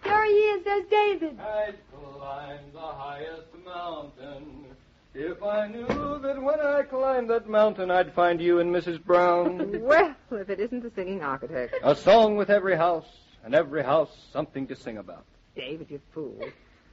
There 0.04 0.26
he 0.26 0.32
is. 0.32 0.66
There's 0.66 0.86
David. 0.88 1.40
I'd 1.40 1.76
climb 1.94 2.60
the 2.74 2.80
highest 2.80 3.48
mountain 3.64 4.66
if 5.14 5.42
I 5.42 5.70
knew 5.70 5.88
that 5.88 6.44
when 6.44 6.60
I 6.60 6.82
climbed 6.82 7.30
that 7.30 7.48
mountain 7.48 7.90
I'd 7.90 8.14
find 8.14 8.42
you 8.42 8.60
and 8.60 8.76
Mrs. 8.76 9.02
Brown. 9.02 9.82
well, 9.82 10.14
if 10.30 10.50
it 10.50 10.60
isn't 10.60 10.84
the 10.84 10.92
singing 10.94 11.24
architect. 11.24 11.74
A 11.84 11.96
song 11.96 12.36
with 12.36 12.50
every 12.50 12.76
house, 12.76 13.08
and 13.46 13.56
every 13.56 13.82
house 13.82 14.10
something 14.34 14.68
to 14.68 14.76
sing 14.76 14.98
about. 14.98 15.24
David, 15.56 15.88
you 15.90 16.02
fool. 16.12 16.38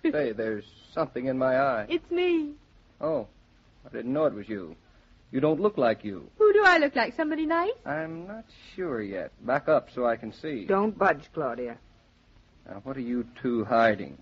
Say, 0.05 0.31
there's 0.31 0.67
something 0.93 1.27
in 1.27 1.37
my 1.37 1.59
eye. 1.59 1.87
It's 1.89 2.09
me. 2.13 2.53
Oh, 3.01 3.27
I 3.85 3.89
didn't 3.89 4.13
know 4.13 4.27
it 4.27 4.35
was 4.35 4.49
you. 4.49 4.77
You 5.33 5.41
don't 5.41 5.61
look 5.61 5.79
like 5.79 6.05
you. 6.05 6.29
Who 6.39 6.53
do 6.53 6.63
I 6.65 6.79
look 6.79 6.97
like? 6.97 7.15
Somebody 7.17 7.47
nice? 7.47 7.71
I'm 7.87 8.27
not 8.27 8.45
sure 8.75 9.01
yet. 9.01 9.31
Back 9.47 9.69
up 9.69 9.89
so 9.95 10.07
I 10.07 10.17
can 10.17 10.33
see. 10.33 10.65
Don't 10.65 10.97
budge, 10.99 11.31
Claudia. 11.33 11.79
Now, 12.69 12.81
what 12.83 12.97
are 12.97 13.01
you 13.03 13.27
two 13.41 13.65
hiding? 13.65 14.19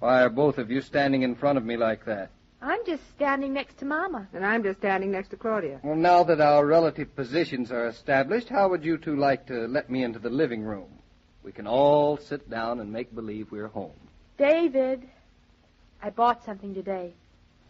Why 0.00 0.22
are 0.22 0.30
both 0.30 0.58
of 0.58 0.70
you 0.70 0.80
standing 0.80 1.22
in 1.22 1.36
front 1.36 1.56
of 1.56 1.64
me 1.64 1.76
like 1.76 2.04
that? 2.06 2.30
I'm 2.60 2.84
just 2.86 3.02
standing 3.14 3.52
next 3.52 3.78
to 3.78 3.84
Mama. 3.84 4.26
And 4.32 4.44
I'm 4.44 4.62
just 4.62 4.78
standing 4.78 5.12
next 5.12 5.28
to 5.28 5.36
Claudia. 5.36 5.80
Well, 5.84 5.96
now 5.96 6.24
that 6.24 6.40
our 6.40 6.66
relative 6.66 7.14
positions 7.14 7.70
are 7.70 7.86
established, 7.86 8.48
how 8.48 8.68
would 8.70 8.84
you 8.84 8.98
two 8.98 9.16
like 9.16 9.46
to 9.46 9.66
let 9.68 9.88
me 9.90 10.02
into 10.02 10.18
the 10.18 10.30
living 10.30 10.62
room? 10.62 10.88
We 11.44 11.52
can 11.52 11.66
all 11.66 12.16
sit 12.16 12.48
down 12.50 12.80
and 12.80 12.92
make 12.92 13.14
believe 13.14 13.52
we're 13.52 13.68
home. 13.68 13.92
David, 14.38 15.02
I 16.02 16.10
bought 16.10 16.44
something 16.44 16.74
today. 16.74 17.12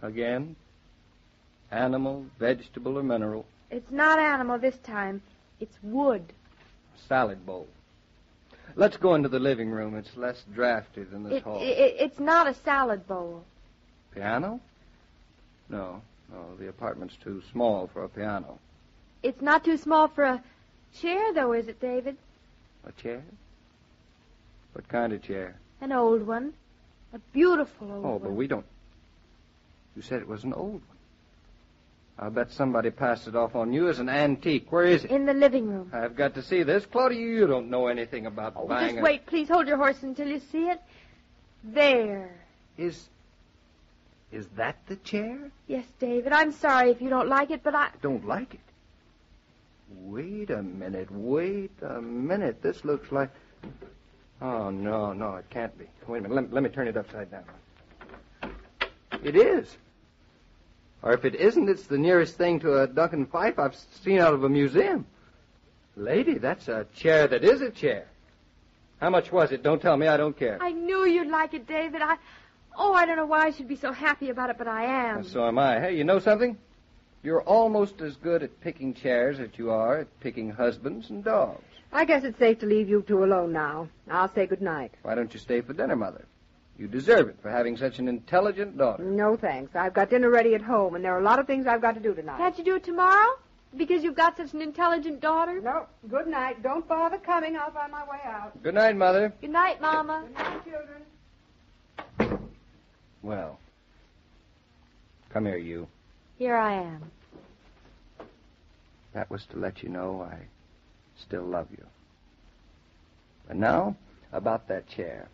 Again? 0.01 0.57
Animal, 1.71 2.27
vegetable, 2.39 2.99
or 2.99 3.03
mineral? 3.03 3.47
It's 3.71 3.91
not 3.91 4.19
animal 4.19 4.59
this 4.59 4.77
time. 4.79 5.23
It's 5.61 5.77
wood. 5.83 6.25
Salad 7.09 7.45
bowl. 7.45 7.67
Let's 8.77 8.97
go 8.97 9.15
into 9.15 9.29
the 9.29 9.39
living 9.39 9.71
room. 9.71 9.95
It's 9.97 10.17
less 10.17 10.43
drafty 10.55 11.05
than 11.05 11.25
this 11.25 11.35
It, 11.35 11.43
hall. 11.43 11.59
it, 11.61 11.97
it's 11.99 12.19
not 12.19 12.47
a 12.47 12.55
salad 12.55 13.07
bowl. 13.07 13.45
Piano? 14.13 14.61
No, 15.69 16.03
no, 16.33 16.55
the 16.59 16.69
apartment's 16.69 17.17
too 17.23 17.43
small 17.53 17.89
for 17.93 18.05
a 18.05 18.09
piano. 18.09 18.59
It's 19.23 19.41
not 19.41 19.65
too 19.65 19.77
small 19.77 20.09
for 20.09 20.25
a 20.25 20.43
chair, 21.01 21.33
though, 21.33 21.53
is 21.53 21.69
it, 21.69 21.81
David? 21.81 22.17
A 22.87 22.93
chair? 22.93 23.23
What 24.73 24.89
kind 24.89 25.13
of 25.13 25.23
chair? 25.23 25.57
An 25.81 25.93
old 25.93 26.27
one. 26.27 26.53
A 27.13 27.19
beautiful 27.33 27.91
old 27.93 28.05
Oh, 28.05 28.11
one. 28.13 28.23
but 28.23 28.33
we 28.33 28.47
don't. 28.47 28.67
You 29.97 30.03
said 30.03 30.21
it 30.21 30.29
was 30.29 30.45
an 30.45 30.53
old 30.53 30.83
one. 30.89 30.94
I'll 32.19 32.31
bet 32.31 32.53
somebody 32.53 32.91
passed 32.91 33.27
it 33.27 33.35
off 33.35 33.57
on 33.57 33.73
you 33.73 33.89
as 33.89 33.99
an 33.99 34.09
antique. 34.09 34.71
Where 34.71 34.85
is 34.85 35.05
it? 35.05 35.11
In 35.11 35.27
the 35.27 35.35
living 35.35 35.67
room. 35.69 35.91
I've 35.93 36.15
got 36.15 36.35
to 36.35 36.43
see 36.43 36.63
this. 36.63 36.87
Claudia, 36.87 37.19
you 37.21 37.47
don't 37.47 37.69
know 37.71 37.89
anything 37.89 38.27
about 38.27 38.53
Oh, 38.57 38.69
buying 38.69 38.91
just 38.91 38.99
a- 39.01 39.03
wait, 39.03 39.27
please. 39.27 39.49
Hold 39.49 39.67
your 39.67 39.77
horse 39.79 40.03
until 40.03 40.29
you 40.29 40.39
see 40.39 40.69
it. 40.69 40.81
There. 41.65 42.31
Is 42.79 43.09
is 44.31 44.47
that 44.57 44.77
the 44.87 44.97
chair? 44.97 45.39
Yes, 45.67 45.85
David. 45.99 46.33
I'm 46.33 46.53
sorry 46.53 46.91
if 46.91 47.01
you 47.01 47.09
don't 47.09 47.29
like 47.29 47.51
it, 47.51 47.63
but 47.63 47.75
I. 47.75 47.91
Don't 48.03 48.27
like 48.27 48.55
it. 48.55 48.61
Wait 50.03 50.51
a 50.51 50.63
minute. 50.63 51.09
Wait 51.11 51.71
a 51.83 52.01
minute. 52.01 52.61
This 52.63 52.85
looks 52.85 53.11
like. 53.13 53.31
Oh 54.43 54.71
no, 54.71 55.13
no, 55.13 55.37
it 55.37 55.49
can't 55.51 55.77
be. 55.79 55.87
Wait 56.07 56.19
a 56.19 56.23
minute. 56.23 56.35
Let, 56.35 56.53
let 56.53 56.63
me 56.65 56.69
turn 56.69 56.89
it 56.89 56.97
upside 56.97 57.31
down. 57.31 57.45
It 59.23 59.37
is. 59.37 59.77
Or 61.05 61.13
if 61.13 61.27
it 61.27 61.35
isn't, 61.35 61.69
it's 61.69 61.87
the 61.87 61.99
nearest 61.99 62.39
thing 62.39 62.61
to 62.61 62.81
a 62.81 62.87
Duncan 62.87 63.27
Phyfe 63.27 63.59
I've 63.59 63.77
seen 64.03 64.21
out 64.21 64.33
of 64.33 64.43
a 64.43 64.49
museum. 64.49 65.07
Lady, 65.97 66.39
that's 66.39 66.67
a 66.67 66.87
chair 66.97 67.29
that 67.29 67.45
is 67.45 67.61
a 67.61 67.71
chair. 67.71 68.07
How 69.01 69.11
much 69.11 69.31
was 69.31 69.53
it? 69.53 69.63
Don't 69.63 69.83
tell 69.83 69.99
me. 69.99 70.07
I 70.07 70.17
don't 70.17 70.37
care. 70.37 70.57
I 70.63 70.73
knew 70.73 71.05
you'd 71.05 71.29
like 71.29 71.53
it, 71.53 71.67
David. 71.67 72.01
I. 72.01 72.17
Oh, 72.77 72.95
I 72.95 73.05
don't 73.05 73.17
know 73.17 73.27
why 73.27 73.45
I 73.45 73.51
should 73.51 73.69
be 73.69 73.77
so 73.77 73.93
happy 73.93 74.31
about 74.31 74.49
it, 74.49 74.57
but 74.57 74.67
I 74.67 74.85
am. 75.11 75.25
So 75.25 75.47
am 75.47 75.59
I. 75.59 75.79
Hey, 75.79 75.95
you 75.95 76.05
know 76.05 76.21
something? 76.21 76.57
You're 77.23 77.43
almost 77.43 78.01
as 78.01 78.17
good 78.17 78.43
at 78.43 78.59
picking 78.63 78.95
chairs 78.95 79.39
as 79.41 79.51
you 79.57 79.71
are 79.71 79.99
at 79.99 80.21
picking 80.21 80.51
husbands 80.51 81.11
and 81.11 81.23
dogs. 81.23 81.63
I 81.93 82.07
guess 82.07 82.25
it's 82.25 82.39
safe 82.39 82.61
to 82.61 82.67
leave 82.67 82.89
you 82.89 83.05
two 83.07 83.25
alone 83.25 83.53
now. 83.53 83.89
I'll 84.11 84.33
say 84.35 84.47
good 84.47 84.63
night. 84.63 84.93
Why 85.03 85.15
don't 85.15 85.33
you 85.35 85.39
stay 85.39 85.61
for 85.61 85.75
dinner, 85.75 85.97
Mother? 85.97 86.25
You 86.77 86.89
deserve 86.89 87.29
it 87.29 87.37
for 87.41 87.51
having 87.51 87.77
such 87.77 87.99
an 87.99 88.09
intelligent 88.09 88.77
daughter. 88.77 89.05
No 89.05 89.37
thanks. 89.37 89.77
I've 89.77 89.95
got 89.95 90.11
dinner 90.11 90.29
ready 90.29 90.55
at 90.55 90.63
home, 90.63 90.97
and 90.97 91.05
there 91.05 91.15
are 91.15 91.21
a 91.21 91.25
lot 91.25 91.39
of 91.39 91.47
things 91.47 91.67
I've 91.67 91.81
got 91.81 91.95
to 91.95 92.01
do 92.01 92.15
tonight. 92.15 92.39
Can't 92.39 92.59
you 92.59 92.65
do 92.65 92.75
it 92.77 92.85
tomorrow? 92.85 93.39
Because 93.77 94.03
you've 94.03 94.17
got 94.17 94.37
such 94.37 94.53
an 94.55 94.63
intelligent 94.63 95.21
daughter? 95.21 95.61
No. 95.61 95.87
Good 96.09 96.27
night. 96.27 96.63
Don't 96.63 96.87
bother 96.87 97.19
coming. 97.19 97.57
I'll 97.57 97.71
find 97.73 97.93
my 97.93 98.05
way 98.05 98.19
out. 98.25 98.61
Good 98.63 98.75
night, 98.75 98.97
Mother. 98.97 99.33
Good 99.41 99.51
night, 99.51 99.81
Mama. 99.81 100.25
Good 100.27 100.35
night, 100.35 100.65
children. 100.65 102.49
Well, 103.23 103.59
come 105.31 105.47
here, 105.47 105.57
you. 105.57 105.89
Here 106.39 106.57
I 106.57 106.75
am. 106.75 107.11
That 109.13 109.31
was 109.31 109.47
to 109.47 109.59
let 109.59 109.83
you 109.83 109.89
know 109.89 110.29
I 110.29 110.37
still 111.21 111.45
love 111.45 111.69
you. 111.71 111.85
And 113.49 113.61
now, 113.61 113.97
about 114.33 114.69
that 114.69 114.89
chair. 114.89 115.29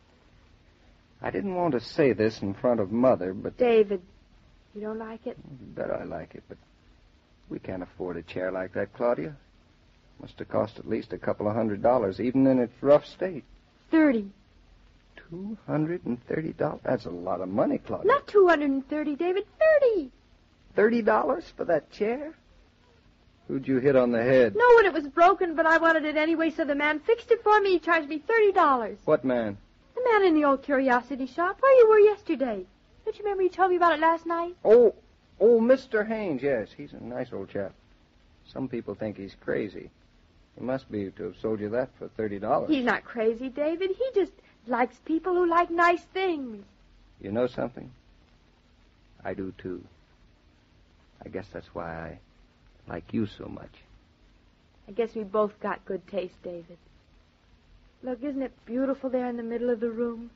I 1.23 1.31
didn't 1.31 1.55
want 1.55 1.73
to 1.73 1.81
say 1.81 2.13
this 2.13 2.41
in 2.41 2.55
front 2.55 2.81
of 2.81 2.91
Mother, 2.91 3.35
but 3.35 3.57
David, 3.59 4.01
you 4.75 4.81
don't 4.81 4.99
like 4.99 5.27
it? 5.27 5.37
you 5.61 5.67
bet 5.75 5.91
I 5.91 6.05
like 6.05 6.35
it, 6.35 6.43
but 6.49 6.57
we 7.49 7.59
can't 7.59 7.83
afford 7.83 8.17
a 8.17 8.23
chair 8.23 8.51
like 8.51 8.73
that, 8.75 8.93
Claudia. 8.95 9.37
Must 10.21 10.39
have 10.39 10.49
cost 10.49 10.79
at 10.79 10.89
least 10.89 11.13
a 11.13 11.19
couple 11.19 11.49
of 11.49 11.55
hundred 11.55 11.83
dollars, 11.83 12.21
even 12.21 12.47
in 12.47 12.59
its 12.59 12.73
rough 12.83 13.07
state. 13.07 13.45
Thirty. 13.91 14.31
Two 15.17 15.57
hundred 15.67 16.05
and 16.05 16.25
thirty 16.27 16.53
dollars? 16.53 16.81
That's 16.85 17.07
a 17.07 17.11
lot 17.11 17.41
of 17.41 17.49
money, 17.49 17.79
Claudia. 17.79 18.07
Not 18.07 18.27
two 18.27 18.47
hundred 18.47 18.71
and 18.71 18.89
thirty, 18.89 19.17
David. 19.17 19.45
Thirty. 19.59 20.11
Thirty 20.77 21.03
dollars 21.03 21.45
for 21.57 21.65
that 21.67 21.91
chair? 21.91 22.35
Who'd 23.49 23.67
you 23.67 23.79
hit 23.79 23.97
on 23.97 24.13
the 24.13 24.23
head? 24.23 24.55
No, 24.55 24.65
when 24.77 24.87
it 24.87 24.93
was 24.93 25.09
broken, 25.09 25.57
but 25.57 25.67
I 25.67 25.79
wanted 25.79 26.05
it 26.05 26.17
anyway, 26.17 26.51
so 26.51 26.65
the 26.65 26.75
man 26.75 27.01
fixed 27.01 27.31
it 27.31 27.43
for 27.43 27.61
me. 27.61 27.73
He 27.73 27.79
charged 27.81 28.09
me 28.09 28.19
thirty 28.19 28.53
dollars. 28.53 28.99
What 29.05 29.25
man? 29.25 29.59
The 30.03 30.11
man 30.11 30.29
in 30.29 30.35
the 30.35 30.45
old 30.47 30.63
curiosity 30.63 31.27
shop, 31.27 31.61
where 31.61 31.77
you 31.79 31.89
were 31.89 31.99
yesterday. 31.99 32.65
Don't 33.05 33.19
you 33.19 33.25
remember 33.25 33.43
you 33.43 33.51
told 33.51 33.71
me 33.71 33.77
about 33.77 33.95
it 33.95 34.01
last 34.01 34.25
night? 34.25 34.57
Oh, 34.65 34.95
oh, 35.39 35.61
Mr. 35.61 36.07
Haynes. 36.07 36.43
Yes, 36.43 36.69
he's 36.75 36.93
a 36.93 37.05
nice 37.05 37.33
old 37.33 37.51
chap. 37.51 37.73
Some 38.47 38.69
people 38.69 38.95
think 38.95 39.17
he's 39.17 39.35
crazy. 39.41 39.91
He 40.59 40.65
must 40.65 40.91
be 40.91 41.11
to 41.11 41.25
have 41.25 41.37
sold 41.41 41.61
you 41.61 41.69
that 41.71 41.91
for 41.99 42.09
thirty 42.09 42.39
dollars. 42.39 42.71
He's 42.71 42.85
not 42.85 43.05
crazy, 43.05 43.49
David. 43.49 43.91
He 43.91 44.21
just 44.21 44.33
likes 44.67 44.97
people 45.05 45.35
who 45.35 45.47
like 45.47 45.71
nice 45.71 46.03
things. 46.15 46.65
You 47.21 47.33
know 47.33 47.47
something? 47.47 47.91
I 49.23 49.35
do 49.35 49.53
too. 49.59 49.85
I 51.25 51.29
guess 51.29 51.47
that's 51.53 51.75
why 51.75 51.95
I 51.95 52.19
like 52.89 53.13
you 53.13 53.27
so 53.27 53.47
much. 53.47 53.73
I 54.89 54.93
guess 54.93 55.15
we 55.15 55.25
both 55.25 55.59
got 55.61 55.85
good 55.85 56.07
taste, 56.07 56.43
David. 56.43 56.79
Look, 58.03 58.23
isn't 58.23 58.43
it 58.43 58.53
beautiful 58.65 59.11
there 59.11 59.29
in 59.29 59.37
the 59.37 59.43
middle 59.43 59.71
of 59.71 59.81
the 59.81 59.91
room? 59.91 60.31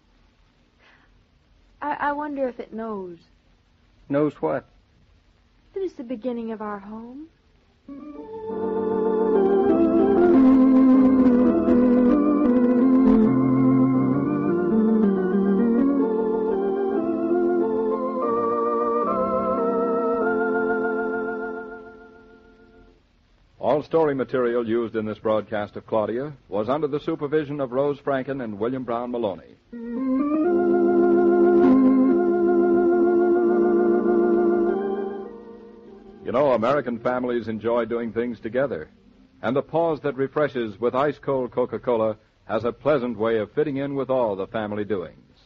I, 1.80 1.96
I 1.98 2.12
wonder 2.12 2.48
if 2.48 2.60
it 2.60 2.72
knows 2.72 3.18
Knows 4.08 4.34
what? 4.40 4.66
that 5.72 5.82
it's 5.82 5.94
the 5.94 6.04
beginning 6.04 6.52
of 6.52 6.60
our 6.62 6.78
home. 6.78 7.26
All 23.74 23.82
story 23.82 24.14
material 24.14 24.64
used 24.64 24.94
in 24.94 25.04
this 25.04 25.18
broadcast 25.18 25.74
of 25.74 25.84
Claudia 25.84 26.32
was 26.48 26.68
under 26.68 26.86
the 26.86 27.00
supervision 27.00 27.60
of 27.60 27.72
Rose 27.72 27.98
Franken 27.98 28.40
and 28.44 28.56
William 28.56 28.84
Brown 28.84 29.10
Meloney. 29.10 29.56
You 36.24 36.30
know, 36.30 36.52
American 36.52 37.00
families 37.00 37.48
enjoy 37.48 37.86
doing 37.86 38.12
things 38.12 38.38
together. 38.38 38.90
And 39.42 39.56
the 39.56 39.62
pause 39.62 39.98
that 40.02 40.16
refreshes 40.16 40.78
with 40.78 40.94
ice 40.94 41.18
cold 41.18 41.50
Coca 41.50 41.80
Cola 41.80 42.16
has 42.44 42.62
a 42.62 42.70
pleasant 42.70 43.18
way 43.18 43.38
of 43.38 43.50
fitting 43.54 43.78
in 43.78 43.96
with 43.96 44.08
all 44.08 44.36
the 44.36 44.46
family 44.46 44.84
doings. 44.84 45.36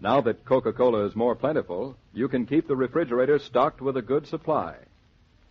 Now 0.00 0.22
that 0.22 0.46
Coca 0.46 0.72
Cola 0.72 1.04
is 1.04 1.14
more 1.14 1.34
plentiful, 1.34 1.94
you 2.14 2.26
can 2.26 2.46
keep 2.46 2.66
the 2.66 2.74
refrigerator 2.74 3.38
stocked 3.38 3.82
with 3.82 3.98
a 3.98 4.02
good 4.02 4.26
supply. 4.26 4.76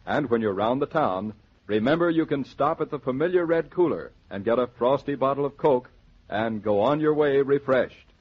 And 0.08 0.32
when 0.32 0.42
you're 0.42 0.54
round 0.54 0.82
the 0.82 0.88
town, 0.88 1.34
remember 1.68 2.10
you 2.10 2.26
can 2.26 2.46
stop 2.46 2.82
at 2.82 2.92
the 2.92 3.00
familiar 3.00 3.46
red 3.46 3.70
cooler 3.70 4.12
and 4.30 4.46
get 4.46 4.60
a 4.60 4.68
frosty 4.68 5.16
bottle 5.16 5.46
of 5.46 5.58
Coke 5.58 5.90
and 6.30 6.64
go 6.64 6.82
on 6.82 7.00
your 7.00 7.14
way 7.14 7.42
refreshed. 7.42 8.14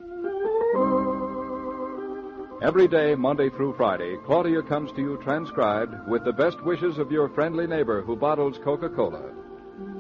Every 2.63 2.87
day, 2.87 3.17
Monday 3.17 3.51
through 3.51 3.75
Friday, 3.77 4.17
Claudia 4.25 4.63
comes 4.63 4.93
to 4.93 5.01
you 5.01 5.17
transcribed 5.25 6.09
with 6.09 6.25
the 6.25 6.33
best 6.33 6.63
wishes 6.63 6.97
of 6.97 7.11
your 7.11 7.29
friendly 7.31 7.67
neighbor 7.67 8.03
who 8.03 8.15
bottles 8.15 8.57
Coca 8.63 8.89
Cola. 8.89 9.33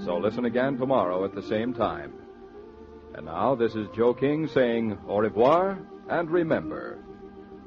So 0.04 0.16
listen 0.16 0.44
again 0.44 0.78
tomorrow 0.78 1.24
at 1.24 1.34
the 1.34 1.42
same 1.42 1.74
time. 1.74 2.12
And 3.14 3.26
now, 3.26 3.56
this 3.56 3.74
is 3.74 3.88
Joe 3.96 4.14
King 4.14 4.46
saying 4.46 4.96
au 5.08 5.18
revoir 5.18 5.78
and 6.08 6.30
remember 6.30 6.98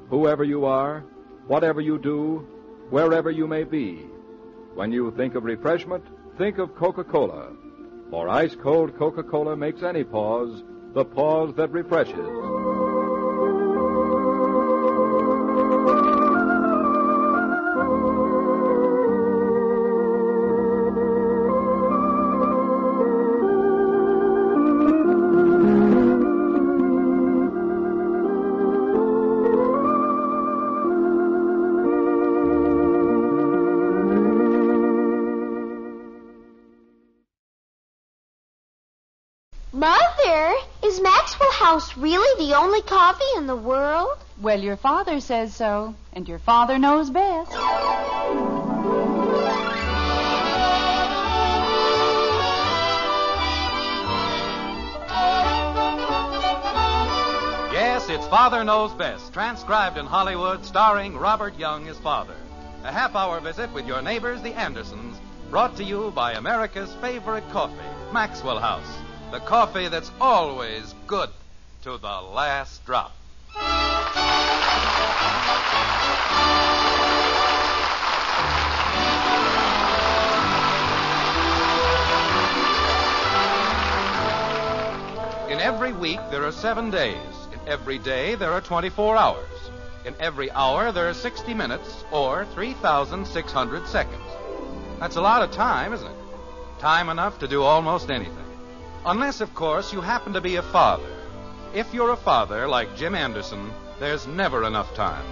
whoever 0.08 0.44
you 0.44 0.64
are, 0.64 1.04
whatever 1.46 1.80
you 1.80 1.98
do, 1.98 2.46
wherever 2.88 3.30
you 3.30 3.46
may 3.46 3.64
be, 3.64 4.06
when 4.76 4.92
you 4.92 5.10
think 5.16 5.34
of 5.34 5.44
refreshment, 5.44 6.04
think 6.36 6.58
of 6.58 6.76
Coca 6.76 7.02
Cola. 7.02 7.50
For 8.10 8.28
ice 8.28 8.54
cold 8.62 8.96
Coca 8.98 9.22
Cola 9.22 9.56
makes 9.56 9.82
any 9.82 10.04
pause 10.04 10.62
the 10.92 11.04
pause 11.04 11.54
that 11.56 11.72
refreshes. 11.72 12.75
Maxwell 41.96 42.12
really 42.12 42.46
the 42.46 42.54
only 42.54 42.82
coffee 42.82 43.24
in 43.36 43.46
the 43.46 43.56
world? 43.56 44.18
Well, 44.40 44.60
your 44.60 44.76
father 44.76 45.20
says 45.20 45.54
so, 45.54 45.94
and 46.12 46.28
your 46.28 46.38
father 46.38 46.78
knows 46.78 47.10
best. 47.10 47.52
Yes, 57.72 58.08
it's 58.10 58.26
Father 58.26 58.62
Knows 58.62 58.92
Best, 58.92 59.32
transcribed 59.32 59.96
in 59.96 60.06
Hollywood, 60.06 60.64
starring 60.64 61.16
Robert 61.16 61.58
Young 61.58 61.88
as 61.88 61.98
father. 61.98 62.36
A 62.84 62.92
half 62.92 63.16
hour 63.16 63.40
visit 63.40 63.72
with 63.72 63.86
your 63.86 64.02
neighbors, 64.02 64.42
the 64.42 64.52
Andersons, 64.54 65.18
brought 65.50 65.76
to 65.76 65.84
you 65.84 66.12
by 66.14 66.32
America's 66.32 66.92
favorite 67.00 67.48
coffee, 67.50 67.74
Maxwell 68.12 68.58
House. 68.58 68.98
The 69.32 69.40
coffee 69.40 69.88
that's 69.88 70.10
always 70.20 70.94
good 71.06 71.30
to 71.86 71.96
the 71.98 72.20
last 72.20 72.84
drop. 72.84 73.12
In 85.48 85.60
every 85.60 85.92
week, 85.92 86.18
there 86.32 86.44
are 86.44 86.50
seven 86.50 86.90
days. 86.90 87.16
In 87.52 87.60
every 87.68 87.98
day, 87.98 88.34
there 88.34 88.50
are 88.50 88.60
24 88.60 89.16
hours. 89.16 89.46
In 90.04 90.16
every 90.18 90.50
hour, 90.50 90.90
there 90.90 91.08
are 91.08 91.14
60 91.14 91.54
minutes, 91.54 92.02
or 92.10 92.46
3,600 92.46 93.86
seconds. 93.86 94.24
That's 94.98 95.14
a 95.14 95.20
lot 95.20 95.42
of 95.42 95.52
time, 95.52 95.92
isn't 95.92 96.10
it? 96.10 96.18
Time 96.80 97.08
enough 97.10 97.38
to 97.38 97.46
do 97.46 97.62
almost 97.62 98.10
anything. 98.10 98.34
Unless, 99.04 99.40
of 99.40 99.54
course, 99.54 99.92
you 99.92 100.00
happen 100.00 100.32
to 100.32 100.40
be 100.40 100.56
a 100.56 100.62
father. 100.62 101.15
If 101.76 101.92
you're 101.92 102.12
a 102.12 102.16
father 102.16 102.66
like 102.66 102.96
Jim 102.96 103.14
Anderson, 103.14 103.70
there's 104.00 104.26
never 104.26 104.64
enough 104.64 104.94
time. 104.94 105.26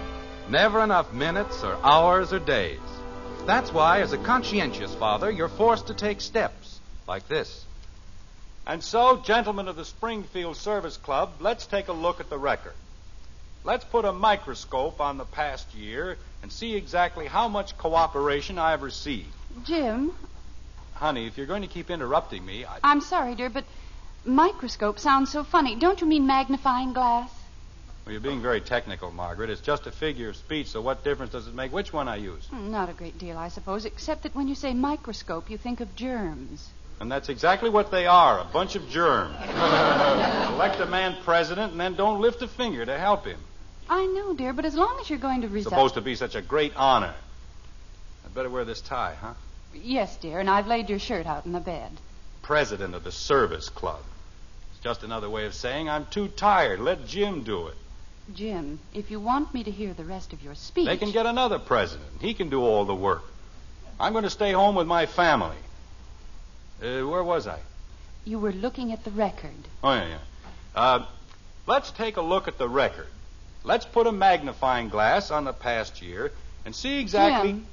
Never 0.47 0.83
enough 0.83 1.11
minutes 1.11 1.63
or 1.63 1.75
hours 1.81 2.33
or 2.33 2.37
days. 2.37 2.77
That's 3.47 3.73
why, 3.73 4.01
as 4.01 4.13
a 4.13 4.19
conscientious 4.19 4.93
father, 4.93 5.31
you're 5.31 5.49
forced 5.49 5.87
to 5.87 5.95
take 5.95 6.21
steps 6.21 6.79
like 7.07 7.27
this. 7.27 7.65
And 8.67 8.83
so, 8.83 9.17
gentlemen 9.25 9.67
of 9.67 9.75
the 9.75 9.85
Springfield 9.85 10.55
Service 10.55 10.97
Club, 10.97 11.31
let's 11.39 11.65
take 11.65 11.87
a 11.87 11.93
look 11.93 12.19
at 12.19 12.29
the 12.29 12.37
record. 12.37 12.75
Let's 13.63 13.83
put 13.83 14.05
a 14.05 14.13
microscope 14.13 15.01
on 15.01 15.17
the 15.17 15.25
past 15.25 15.73
year 15.73 16.15
and 16.43 16.51
see 16.51 16.75
exactly 16.75 17.25
how 17.25 17.47
much 17.47 17.75
cooperation 17.75 18.59
I've 18.59 18.83
received. 18.83 19.33
Jim, 19.63 20.13
Honey, 20.95 21.25
if 21.27 21.37
you're 21.37 21.47
going 21.47 21.63
to 21.63 21.67
keep 21.67 21.89
interrupting 21.89 22.45
me, 22.45 22.65
I... 22.65 22.77
I'm 22.83 23.01
sorry, 23.01 23.35
dear, 23.35 23.49
but 23.49 23.65
microscope 24.25 24.99
sounds 24.99 25.31
so 25.31 25.43
funny. 25.43 25.75
Don't 25.75 26.01
you 26.01 26.07
mean 26.07 26.27
magnifying 26.27 26.93
glass? 26.93 27.29
Well, 28.05 28.11
you're 28.13 28.21
being 28.21 28.41
very 28.41 28.61
technical, 28.61 29.11
Margaret. 29.11 29.49
It's 29.49 29.61
just 29.61 29.87
a 29.87 29.91
figure 29.91 30.29
of 30.29 30.35
speech, 30.35 30.67
so 30.67 30.81
what 30.81 31.03
difference 31.03 31.31
does 31.31 31.47
it 31.47 31.55
make 31.55 31.71
which 31.73 31.91
one 31.91 32.07
I 32.07 32.17
use? 32.17 32.45
Hmm, 32.47 32.69
Not 32.71 32.89
a 32.89 32.93
great 32.93 33.17
deal, 33.17 33.37
I 33.37 33.49
suppose, 33.49 33.85
except 33.85 34.23
that 34.23 34.35
when 34.35 34.47
you 34.47 34.53
say 34.55 34.73
microscope, 34.73 35.49
you 35.49 35.57
think 35.57 35.79
of 35.79 35.95
germs. 35.95 36.69
And 36.99 37.11
that's 37.11 37.29
exactly 37.29 37.69
what 37.69 37.91
they 37.91 38.05
are 38.05 38.39
a 38.39 38.45
bunch 38.45 38.75
of 38.75 38.87
germs. 38.89 39.35
Elect 39.43 40.79
a 40.79 40.85
man 40.85 41.17
president 41.23 41.71
and 41.71 41.81
then 41.81 41.95
don't 41.95 42.21
lift 42.21 42.41
a 42.41 42.47
finger 42.47 42.85
to 42.85 42.97
help 42.97 43.25
him. 43.25 43.39
I 43.89 44.05
know, 44.05 44.33
dear, 44.33 44.53
but 44.53 44.65
as 44.65 44.75
long 44.75 44.97
as 45.01 45.09
you're 45.09 45.19
going 45.19 45.41
to 45.41 45.47
It's 45.47 45.53
resign. 45.53 45.71
supposed 45.71 45.95
to 45.95 46.01
be 46.01 46.15
such 46.15 46.35
a 46.35 46.41
great 46.41 46.73
honor. 46.75 47.13
I'd 48.25 48.33
better 48.33 48.49
wear 48.49 48.65
this 48.65 48.81
tie, 48.81 49.15
huh? 49.19 49.33
Yes, 49.73 50.15
dear, 50.17 50.39
and 50.39 50.49
I've 50.49 50.67
laid 50.67 50.89
your 50.89 50.99
shirt 50.99 51.25
out 51.25 51.45
in 51.45 51.51
the 51.51 51.59
bed. 51.59 51.91
President 52.43 52.95
of 52.95 53.03
the 53.03 53.11
service 53.11 53.67
club. 53.69 53.99
Just 54.85 55.01
another 55.01 55.31
way 55.31 55.47
of 55.47 55.55
saying 55.55 55.89
I'm 55.89 56.05
too 56.05 56.27
tired. 56.27 56.79
Let 56.79 57.07
Jim 57.07 57.41
do 57.41 57.69
it. 57.69 57.73
Jim, 58.35 58.77
if 58.93 59.09
you 59.09 59.19
want 59.19 59.51
me 59.51 59.63
to 59.63 59.71
hear 59.71 59.95
the 59.95 60.03
rest 60.03 60.31
of 60.31 60.43
your 60.43 60.53
speech. 60.53 60.85
They 60.85 60.95
can 60.95 61.09
get 61.09 61.25
another 61.25 61.57
president. 61.57 62.21
He 62.21 62.35
can 62.35 62.51
do 62.51 62.61
all 62.61 62.85
the 62.85 62.93
work. 62.93 63.23
I'm 63.99 64.11
going 64.11 64.25
to 64.25 64.29
stay 64.29 64.51
home 64.51 64.75
with 64.75 64.85
my 64.85 65.07
family. 65.07 65.57
Uh, 66.83 67.01
where 67.01 67.23
was 67.23 67.47
I? 67.47 67.57
You 68.25 68.37
were 68.37 68.51
looking 68.51 68.91
at 68.91 69.03
the 69.03 69.09
record. 69.09 69.55
Oh, 69.83 69.91
yeah, 69.91 70.07
yeah. 70.07 70.17
Uh, 70.75 71.05
let's 71.65 71.89
take 71.89 72.17
a 72.17 72.21
look 72.21 72.47
at 72.47 72.59
the 72.59 72.69
record. 72.69 73.07
Let's 73.63 73.87
put 73.87 74.05
a 74.05 74.11
magnifying 74.11 74.89
glass 74.89 75.31
on 75.31 75.45
the 75.45 75.53
past 75.53 76.03
year 76.03 76.31
and 76.63 76.75
see 76.75 76.99
exactly. 76.99 77.53
Jim, 77.53 77.65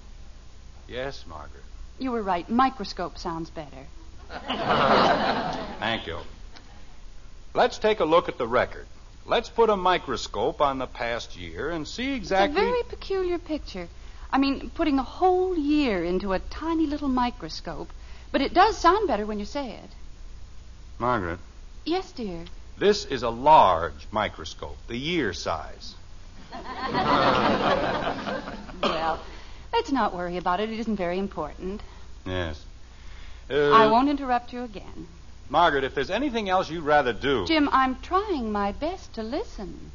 Yes, 0.89 1.26
Margaret. 1.28 1.62
you 1.98 2.10
were 2.10 2.22
right. 2.22 2.48
Microscope 2.48 3.18
sounds 3.18 3.51
better. 3.51 3.86
Thank 5.78 6.06
you. 6.06 6.16
Let's 7.55 7.79
take 7.79 8.01
a 8.01 8.05
look 8.05 8.29
at 8.29 8.39
the 8.39 8.47
record. 8.47 8.87
Let's 9.27 9.49
put 9.49 9.70
a 9.70 9.77
microscope 9.77 10.61
on 10.61 10.79
the 10.79 10.87
past 10.87 11.37
year 11.37 11.70
and 11.70 11.87
see 11.87 12.15
exactly. 12.15 12.61
It's 12.61 12.69
a 12.69 12.70
very 12.70 12.83
peculiar 12.89 13.39
picture. 13.39 13.89
I 14.33 14.39
mean, 14.39 14.70
putting 14.74 14.99
a 14.99 15.03
whole 15.03 15.57
year 15.57 16.05
into 16.05 16.33
a 16.33 16.39
tiny 16.39 16.87
little 16.87 17.09
microscope. 17.09 17.89
But 18.33 18.41
it 18.41 18.55
does 18.55 18.79
sound 18.79 19.07
better 19.07 19.27
when 19.27 19.39
you 19.39 19.45
say 19.45 19.73
it. 19.73 19.91
Margaret, 20.99 21.39
Yes, 21.85 22.11
dear. 22.12 22.45
this 22.79 23.05
is 23.05 23.23
a 23.23 23.29
large 23.29 24.07
microscope, 24.11 24.79
the 24.89 24.97
year 24.97 25.33
size. 25.33 25.95
Well, 28.83 29.20
let's 29.73 29.93
not 29.93 30.12
worry 30.12 30.39
about 30.39 30.59
it. 30.59 30.70
It 30.70 30.81
isn't 30.81 30.97
very 30.97 31.19
important. 31.19 31.81
Yes. 32.27 32.61
Uh, 33.49 33.70
I 33.70 33.87
won't 33.87 34.09
interrupt 34.09 34.53
you 34.53 34.65
again. 34.65 35.07
Margaret, 35.53 35.85
if 35.85 35.95
there's 35.95 36.09
anything 36.09 36.49
else 36.49 36.70
you'd 36.70 36.83
rather 36.83 37.12
do. 37.12 37.47
Jim, 37.47 37.69
I'm 37.73 38.01
trying 38.01 38.51
my 38.51 38.73
best 38.73 39.12
to 39.16 39.23
listen. 39.23 39.93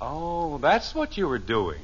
Oh, 0.00 0.58
that's 0.58 0.92
what 0.92 1.16
you 1.16 1.28
were 1.28 1.38
doing. 1.38 1.80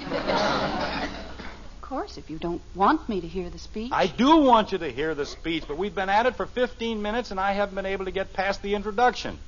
Of 0.00 1.80
course, 1.80 2.18
if 2.18 2.28
you 2.30 2.38
don't 2.38 2.60
want 2.74 3.08
me 3.08 3.20
to 3.20 3.28
hear 3.28 3.48
the 3.50 3.58
speech. 3.60 3.92
I 3.94 4.08
do 4.08 4.38
want 4.38 4.72
you 4.72 4.78
to 4.78 4.90
hear 4.90 5.14
the 5.14 5.26
speech, 5.26 5.62
but 5.68 5.78
we've 5.78 5.94
been 5.94 6.08
at 6.08 6.26
it 6.26 6.34
for 6.34 6.46
15 6.46 7.00
minutes 7.00 7.30
and 7.30 7.38
I 7.38 7.52
haven't 7.52 7.76
been 7.76 7.86
able 7.86 8.06
to 8.06 8.10
get 8.10 8.32
past 8.32 8.62
the 8.62 8.74
introduction. 8.74 9.38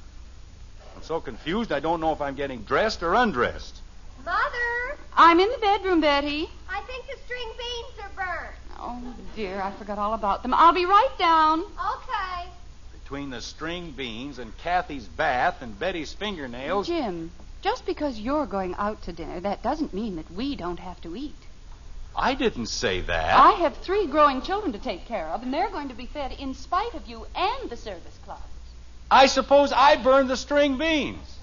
I'm 0.95 1.03
so 1.03 1.21
confused 1.21 1.73
I 1.73 1.81
don't 1.81 2.01
know 2.01 2.13
if 2.13 2.21
I'm 2.21 2.37
getting 2.37 2.63
dressed 2.63 3.03
or 3.03 3.15
undressed. 3.15 3.81
Mother, 4.25 4.97
I'm 5.13 5.41
in 5.41 5.51
the 5.51 5.59
bedroom, 5.59 6.01
Betty. 6.01 6.49
I 6.71 6.81
think 6.83 7.05
the 7.09 7.19
string 7.25 7.51
beans 7.59 8.05
are 8.05 8.11
burnt. 8.15 8.55
Oh, 8.79 9.15
dear, 9.35 9.61
I 9.61 9.73
forgot 9.73 9.99
all 9.99 10.15
about 10.15 10.45
them. 10.45 10.55
I'll 10.55 10.73
be 10.73 10.87
right 10.87 11.15
down. 11.19 11.65
Okay. 11.65 12.53
Between 13.07 13.31
the 13.31 13.41
string 13.41 13.93
beans 13.93 14.41
and 14.41 14.59
Kathy's 14.59 15.07
bath 15.07 15.62
and 15.62 15.78
Betty's 15.78 16.12
fingernails. 16.12 16.89
Jim, 16.89 17.31
just 17.62 17.87
because 17.87 18.19
you're 18.19 18.47
going 18.47 18.74
out 18.74 19.01
to 19.03 19.12
dinner, 19.12 19.39
that 19.39 19.62
doesn't 19.62 19.95
mean 19.95 20.16
that 20.16 20.28
we 20.33 20.57
don't 20.57 20.81
have 20.81 21.01
to 21.03 21.15
eat. 21.15 21.37
I 22.16 22.35
didn't 22.35 22.66
say 22.66 23.03
that. 23.03 23.37
I 23.39 23.53
have 23.61 23.77
three 23.77 24.09
growing 24.09 24.43
children 24.43 24.73
to 24.73 24.81
take 24.81 25.07
care 25.07 25.28
of, 25.28 25.45
and 25.45 25.55
they're 25.55 25.70
going 25.70 25.91
to 25.91 25.95
be 25.95 26.07
fed 26.07 26.33
in 26.33 26.55
spite 26.55 26.95
of 26.95 27.07
you 27.07 27.28
and 27.37 27.70
the 27.70 27.77
service 27.77 28.19
club. 28.24 28.43
I 29.09 29.27
suppose 29.27 29.73
I 29.73 30.03
burned 30.03 30.28
the 30.28 30.37
string 30.37 30.77
beans. 30.77 31.39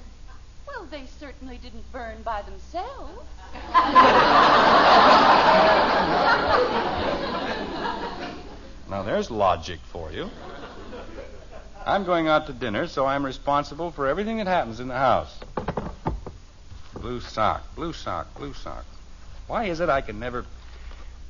Well, 0.68 0.86
they 0.92 1.06
certainly 1.18 1.60
didn't 1.60 1.90
burn 1.94 2.24
by 2.24 2.42
themselves. 2.42 3.22
Now, 8.94 9.02
there's 9.02 9.32
logic 9.32 9.80
for 9.92 10.12
you. 10.12 10.30
I'm 11.86 12.06
going 12.06 12.28
out 12.28 12.48
to 12.48 12.54
dinner, 12.54 12.88
so 12.88 13.06
I'm 13.06 13.26
responsible 13.26 13.92
for 13.92 14.08
everything 14.08 14.38
that 14.38 14.48
happens 14.48 14.80
in 14.80 14.88
the 14.88 14.96
house. 14.96 15.38
Blue 16.94 17.20
sock, 17.20 17.64
blue 17.76 17.92
sock, 17.92 18.34
blue 18.36 18.54
sock. 18.54 18.86
Why 19.48 19.66
is 19.66 19.82
it 19.82 19.90
I 19.90 20.00
can 20.02 20.20
never. 20.20 20.46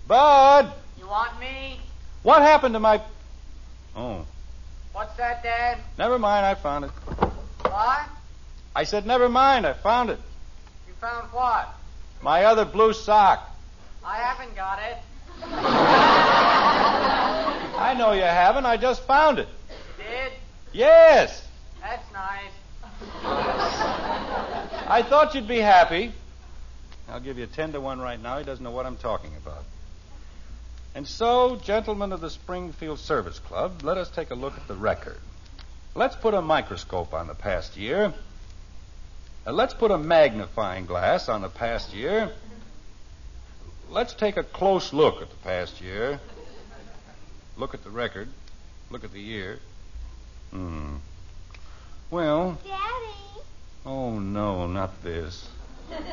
Bud! 0.07 0.71
You 0.99 1.07
want 1.07 1.39
me? 1.39 1.79
What 2.21 2.41
happened 2.43 2.75
to 2.75 2.79
my. 2.79 3.01
Oh, 3.95 4.25
What's 4.91 5.15
that, 5.17 5.41
Dad? 5.41 5.79
never 5.97 6.19
mind, 6.19 6.45
I 6.45 6.53
found 6.53 6.85
it. 6.85 6.91
What? 7.61 8.07
I 8.75 8.83
said, 8.83 9.07
never 9.07 9.27
mind, 9.27 9.65
I 9.65 9.73
found 9.73 10.11
it. 10.11 10.19
You 10.87 10.93
found 11.01 11.31
what? 11.31 11.73
My 12.21 12.45
other 12.45 12.63
blue 12.65 12.93
sock. 12.93 13.49
I 14.05 14.17
haven't 14.17 14.55
got 14.55 14.79
it. 14.79 14.97
I 17.75 17.95
know 17.97 18.11
you 18.11 18.21
haven't, 18.21 18.67
I 18.67 18.77
just 18.77 19.01
found 19.03 19.39
it. 19.39 19.47
You 19.97 20.03
did? 20.03 20.33
Yes! 20.73 21.47
That's 21.81 22.11
nice. 22.11 22.51
I 24.87 25.05
thought 25.07 25.35
you'd 25.35 25.47
be 25.47 25.59
happy. 25.59 26.11
I'll 27.07 27.19
give 27.19 27.37
you 27.37 27.45
10 27.45 27.73
to 27.73 27.81
1 27.81 27.99
right 27.99 28.21
now. 28.21 28.39
He 28.39 28.43
doesn't 28.43 28.63
know 28.63 28.71
what 28.71 28.85
I'm 28.85 28.97
talking 28.97 29.31
about. 29.37 29.63
And 30.95 31.07
so, 31.07 31.55
gentlemen 31.57 32.11
of 32.11 32.21
the 32.21 32.29
Springfield 32.29 32.99
Service 32.99 33.39
Club, 33.39 33.81
let 33.83 33.97
us 33.97 34.09
take 34.09 34.31
a 34.31 34.35
look 34.35 34.55
at 34.55 34.67
the 34.67 34.75
record. 34.75 35.17
Let's 35.95 36.15
put 36.15 36.33
a 36.33 36.41
microscope 36.41 37.13
on 37.13 37.27
the 37.27 37.35
past 37.35 37.77
year. 37.77 38.13
Uh, 39.45 39.51
let's 39.51 39.73
put 39.73 39.91
a 39.91 39.97
magnifying 39.97 40.85
glass 40.85 41.29
on 41.29 41.41
the 41.41 41.49
past 41.49 41.93
year. 41.93 42.31
Let's 43.89 44.13
take 44.13 44.37
a 44.37 44.43
close 44.43 44.93
look 44.93 45.21
at 45.21 45.29
the 45.29 45.35
past 45.37 45.81
year. 45.81 46.19
Look 47.57 47.73
at 47.73 47.83
the 47.83 47.91
record. 47.91 48.29
Look 48.89 49.03
at 49.03 49.11
the 49.11 49.21
year. 49.21 49.59
Hmm. 50.53 50.97
Well, 52.11 52.59
Daddy. 52.63 53.41
oh 53.87 54.19
no, 54.19 54.67
not 54.67 55.01
this. 55.03 55.49
Daddy, 55.89 56.05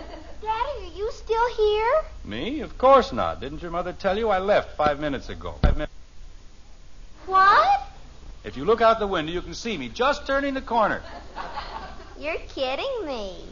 are 0.43 0.97
you 0.97 1.11
still 1.13 1.55
here? 1.57 2.03
Me? 2.25 2.61
Of 2.61 2.79
course 2.79 3.13
not. 3.13 3.41
Didn't 3.41 3.61
your 3.61 3.71
mother 3.71 3.93
tell 3.93 4.17
you 4.17 4.31
I 4.31 4.39
left 4.39 4.79
five 4.79 4.99
minutes 4.99 5.29
ago? 5.29 5.57
Five 5.61 5.75
minutes. 5.75 5.93
What? 7.27 7.83
If 8.43 8.57
you 8.57 8.65
look 8.65 8.81
out 8.81 8.99
the 8.99 9.07
window, 9.07 9.31
you 9.31 9.43
can 9.43 9.53
see 9.53 9.77
me 9.77 9.91
just 9.91 10.27
turning 10.27 10.55
the 10.55 10.63
corner. 10.63 11.03
You're 12.19 12.39
kidding 12.49 13.07
me. 13.07 13.45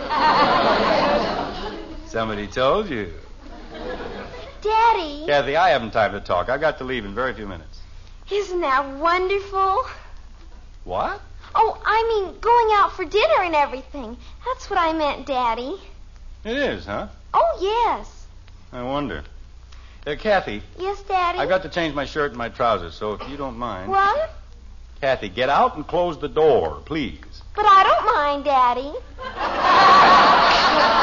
Somebody 2.06 2.48
told 2.48 2.90
you. 2.90 3.14
Daddy, 4.60 5.24
Kathy, 5.26 5.56
I 5.56 5.70
haven't 5.70 5.92
time 5.92 6.12
to 6.12 6.20
talk. 6.20 6.50
I've 6.50 6.60
got 6.60 6.76
to 6.78 6.84
leave 6.84 7.06
in 7.06 7.14
very 7.14 7.32
few 7.32 7.46
minutes. 7.46 7.80
isn't 8.30 8.60
that 8.60 8.98
wonderful? 8.98 9.86
What? 10.84 11.20
Oh, 11.54 11.80
I 11.84 12.02
mean, 12.08 12.38
going 12.40 12.68
out 12.72 12.92
for 12.94 13.04
dinner 13.04 13.42
and 13.42 13.54
everything. 13.54 14.16
That's 14.44 14.68
what 14.68 14.78
I 14.78 14.92
meant, 14.92 15.26
Daddy. 15.26 15.76
It 16.44 16.56
is, 16.56 16.84
huh? 16.86 17.08
Oh, 17.32 17.58
yes. 17.60 18.26
I 18.72 18.82
wonder. 18.82 19.22
Uh, 20.06 20.16
Kathy, 20.16 20.62
Yes, 20.78 21.00
Daddy. 21.02 21.38
I've 21.38 21.48
got 21.48 21.62
to 21.62 21.70
change 21.70 21.94
my 21.94 22.04
shirt 22.04 22.32
and 22.32 22.38
my 22.38 22.50
trousers, 22.50 22.94
so 22.94 23.14
if 23.14 23.26
you 23.30 23.38
don't 23.38 23.56
mind. 23.56 23.90
What? 23.90 24.30
Kathy, 25.00 25.30
get 25.30 25.48
out 25.48 25.76
and 25.76 25.86
close 25.86 26.18
the 26.18 26.28
door, 26.28 26.82
please. 26.84 27.42
But 27.56 27.64
I 27.66 27.82
don't 27.84 28.04
mind, 28.14 28.44
Daddy. 28.44 28.92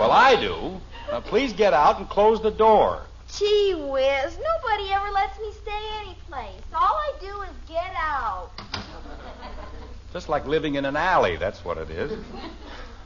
Well, 0.00 0.12
I 0.12 0.34
do. 0.40 0.80
Now, 1.10 1.20
please 1.20 1.52
get 1.52 1.74
out 1.74 1.98
and 1.98 2.08
close 2.08 2.40
the 2.40 2.50
door. 2.50 3.02
Gee 3.38 3.74
whiz, 3.74 4.38
nobody 4.38 4.92
ever 4.92 5.10
lets 5.12 5.38
me 5.38 5.52
stay 5.62 5.88
any 6.00 6.14
place. 6.28 6.62
All 6.74 6.94
I 6.94 7.12
do 7.20 7.42
is 7.42 7.56
get 7.68 7.92
out. 7.96 8.50
Just 10.12 10.28
like 10.28 10.46
living 10.46 10.74
in 10.74 10.84
an 10.84 10.96
alley, 10.96 11.36
that's 11.36 11.64
what 11.64 11.78
it 11.78 11.90
is. 11.90 12.18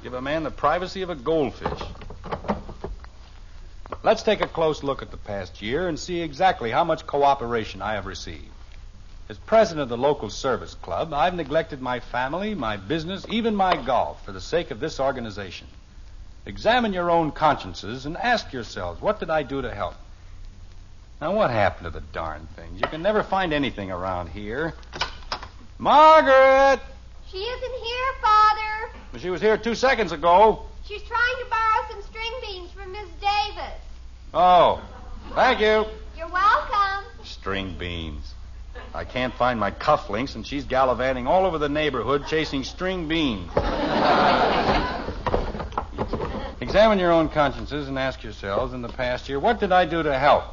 Give 0.02 0.14
a 0.14 0.22
man 0.22 0.42
the 0.42 0.50
privacy 0.50 1.02
of 1.02 1.10
a 1.10 1.14
goldfish. 1.14 1.80
Let's 4.02 4.22
take 4.22 4.40
a 4.40 4.46
close 4.46 4.82
look 4.82 5.02
at 5.02 5.10
the 5.10 5.16
past 5.16 5.60
year 5.60 5.88
and 5.88 5.98
see 5.98 6.20
exactly 6.20 6.70
how 6.70 6.84
much 6.84 7.06
cooperation 7.06 7.82
I 7.82 7.94
have 7.94 8.06
received. 8.06 8.48
As 9.28 9.38
president 9.38 9.82
of 9.82 9.88
the 9.88 9.96
local 9.96 10.30
service 10.30 10.74
club, 10.74 11.14
I've 11.14 11.34
neglected 11.34 11.80
my 11.80 12.00
family, 12.00 12.54
my 12.54 12.76
business, 12.76 13.26
even 13.28 13.54
my 13.54 13.76
golf 13.76 14.24
for 14.24 14.32
the 14.32 14.40
sake 14.40 14.70
of 14.70 14.80
this 14.80 15.00
organization. 15.00 15.66
Examine 16.46 16.92
your 16.92 17.10
own 17.10 17.30
consciences 17.30 18.04
and 18.04 18.16
ask 18.16 18.52
yourselves, 18.52 19.00
what 19.00 19.20
did 19.20 19.30
I 19.30 19.42
do 19.42 19.62
to 19.62 19.74
help? 19.74 19.94
Now, 21.20 21.34
what 21.34 21.50
happened 21.50 21.84
to 21.84 21.90
the 21.90 22.04
darn 22.12 22.48
things? 22.56 22.80
You 22.80 22.88
can 22.88 23.02
never 23.02 23.22
find 23.22 23.52
anything 23.52 23.90
around 23.90 24.28
here. 24.28 24.74
Margaret! 25.78 26.80
She 27.30 27.38
isn't 27.38 27.84
here, 27.84 28.12
Father. 28.20 28.90
She 29.18 29.30
was 29.30 29.40
here 29.40 29.56
two 29.56 29.74
seconds 29.74 30.12
ago. 30.12 30.66
She's 30.84 31.02
trying 31.02 31.36
to 31.44 31.46
borrow 31.50 31.88
some 31.90 32.02
string 32.02 32.32
beans 32.42 32.70
from 32.72 32.92
Miss 32.92 33.08
Davis. 33.20 33.80
Oh, 34.34 34.82
thank 35.34 35.60
you. 35.60 35.86
You're 36.16 36.28
welcome. 36.28 37.04
String 37.22 37.76
beans. 37.78 38.34
I 38.92 39.04
can't 39.04 39.32
find 39.34 39.58
my 39.58 39.70
cufflinks, 39.70 40.34
and 40.34 40.46
she's 40.46 40.64
gallivanting 40.64 41.26
all 41.26 41.46
over 41.46 41.58
the 41.58 41.68
neighborhood 41.68 42.26
chasing 42.26 42.64
string 42.64 43.08
beans. 43.08 43.50
Examine 46.60 46.98
your 46.98 47.12
own 47.12 47.28
consciences 47.28 47.88
and 47.88 47.98
ask 47.98 48.22
yourselves 48.22 48.72
in 48.72 48.82
the 48.82 48.88
past 48.88 49.28
year, 49.28 49.38
what 49.40 49.60
did 49.60 49.72
I 49.72 49.84
do 49.84 50.02
to 50.02 50.18
help? 50.18 50.44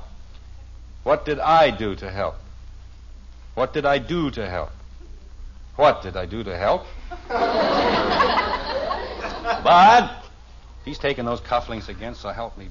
What 1.03 1.25
did 1.25 1.39
I 1.39 1.71
do 1.71 1.95
to 1.95 2.11
help? 2.11 2.35
What 3.55 3.73
did 3.73 3.85
I 3.85 3.97
do 3.97 4.29
to 4.31 4.47
help? 4.49 4.69
What 5.75 6.03
did 6.03 6.15
I 6.15 6.25
do 6.25 6.43
to 6.43 6.57
help? 6.57 6.85
Bud, 9.63 10.09
he's 10.85 10.99
taking 10.99 11.25
those 11.25 11.41
cufflinks 11.41 11.89
again, 11.89 12.15
so 12.15 12.29
help 12.29 12.57
me. 12.57 12.69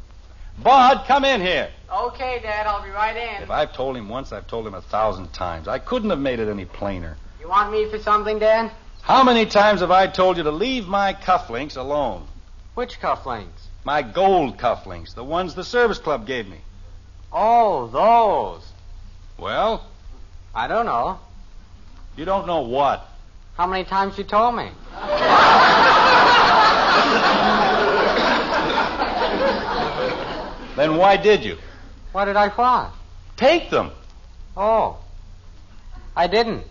Bud, 0.62 1.05
come 1.07 1.24
in 1.24 1.40
here. 1.40 1.70
Okay, 1.93 2.40
Dad, 2.43 2.66
I'll 2.66 2.82
be 2.82 2.90
right 2.90 3.16
in. 3.16 3.43
If 3.43 3.51
I've 3.51 3.73
told 3.73 3.97
him 3.97 4.09
once, 4.09 4.32
I've 4.32 4.47
told 4.47 4.66
him 4.66 4.74
a 4.74 4.82
thousand 4.82 5.32
times. 5.32 5.66
I 5.69 5.78
couldn't 5.78 6.11
have 6.11 6.19
made 6.19 6.39
it 6.39 6.48
any 6.48 6.66
plainer. 6.66 7.16
You 7.40 7.48
want 7.48 7.73
me 7.73 7.89
for 7.90 7.98
something, 7.98 8.39
Dad? 8.39 8.70
How 9.02 9.24
many 9.24 9.47
times 9.47 9.81
have 9.81 9.90
I 9.90 10.07
told 10.07 10.36
you 10.36 10.43
to 10.43 10.51
leave 10.51 10.86
my 10.86 11.15
cufflinks 11.15 11.77
alone? 11.77 12.27
Which 12.74 13.01
cufflinks? 13.01 13.69
My 13.85 14.02
gold 14.02 14.59
cufflinks, 14.59 15.15
the 15.15 15.24
ones 15.24 15.55
the 15.55 15.65
service 15.65 15.98
club 15.98 16.27
gave 16.27 16.47
me. 16.47 16.59
Oh, 17.32 17.86
those. 17.89 18.62
Well? 19.39 19.86
I 20.55 20.66
don't 20.66 20.86
know. 20.86 21.19
You 22.16 22.24
don't 22.24 22.47
know 22.47 22.62
what? 22.62 23.07
How 23.57 23.66
many 23.66 23.85
times 23.85 24.19
you 24.19 24.24
told 24.24 24.57
me? 24.57 24.70
Then 30.77 30.97
why 30.97 31.16
did 31.16 31.44
you? 31.44 31.59
Why 32.12 32.24
did 32.24 32.36
I 32.36 32.48
what? 32.48 32.90
Take 33.36 33.70
them. 33.70 33.90
Oh. 34.57 34.98
I 36.16 36.27
didn't. 36.27 36.65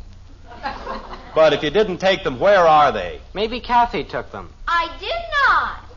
But 1.35 1.53
if 1.53 1.63
you 1.63 1.69
didn't 1.69 1.99
take 1.99 2.23
them, 2.23 2.39
where 2.39 2.67
are 2.67 2.91
they? 2.91 3.21
Maybe 3.33 3.59
Kathy 3.61 4.03
took 4.03 4.31
them. 4.31 4.51
I 4.67 4.89
did 4.99 5.21
not. 5.47 5.88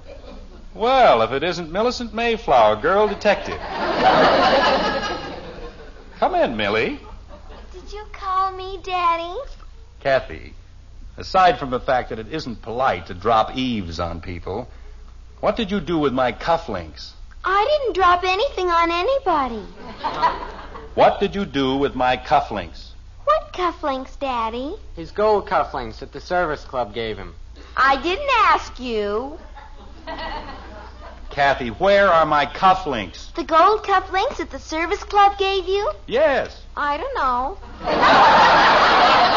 Well, 0.75 1.23
if 1.23 1.33
it 1.33 1.43
isn't 1.43 1.71
Millicent 1.71 2.15
Mayflower, 2.15 2.77
girl 2.81 3.07
detective. 3.07 3.59
Come 6.19 6.35
in, 6.35 6.57
Millie. 6.57 6.99
Did 7.73 7.93
you 7.93 8.05
call 8.13 8.53
me 8.53 8.79
Daddy? 8.83 9.39
Kathy, 10.01 10.55
aside 11.17 11.59
from 11.59 11.71
the 11.71 11.81
fact 11.81 12.09
that 12.09 12.19
it 12.19 12.29
isn't 12.33 12.63
polite 12.63 13.07
to 13.07 13.15
drop 13.15 13.57
eaves 13.57 14.01
on 14.01 14.21
people, 14.21 14.69
what 15.41 15.57
did 15.57 15.71
you 15.71 15.81
do 15.81 15.99
with 15.99 16.13
my 16.13 16.33
cufflinks? 16.33 17.13
I 17.45 17.67
didn't 17.69 17.95
drop 17.95 18.25
anything 18.25 18.69
on 18.69 18.91
anybody. 18.91 19.67
What 20.95 21.21
did 21.21 21.35
you 21.35 21.45
do 21.45 21.77
with 21.77 21.95
my 21.95 22.17
cufflinks? 22.17 22.91
What 23.25 23.53
cufflinks, 23.53 24.19
Daddy? 24.19 24.77
His 24.95 25.11
gold 25.11 25.47
cufflinks 25.47 25.99
that 25.99 26.13
the 26.13 26.21
service 26.21 26.65
club 26.65 26.95
gave 26.95 27.19
him. 27.19 27.35
I 27.77 28.01
didn't 28.01 28.31
ask 28.31 28.79
you. 28.79 29.39
Kathy, 31.31 31.69
where 31.69 32.09
are 32.13 32.27
my 32.27 32.47
cufflinks? 32.47 33.33
The 33.35 33.45
gold 33.45 33.83
cufflinks 33.85 34.37
that 34.37 34.51
the 34.51 34.59
service 34.59 35.03
club 35.05 35.39
gave 35.39 35.67
you? 35.67 35.93
Yes. 36.07 36.63
I 36.77 36.99
don't 36.99 37.15
know. 37.17 37.59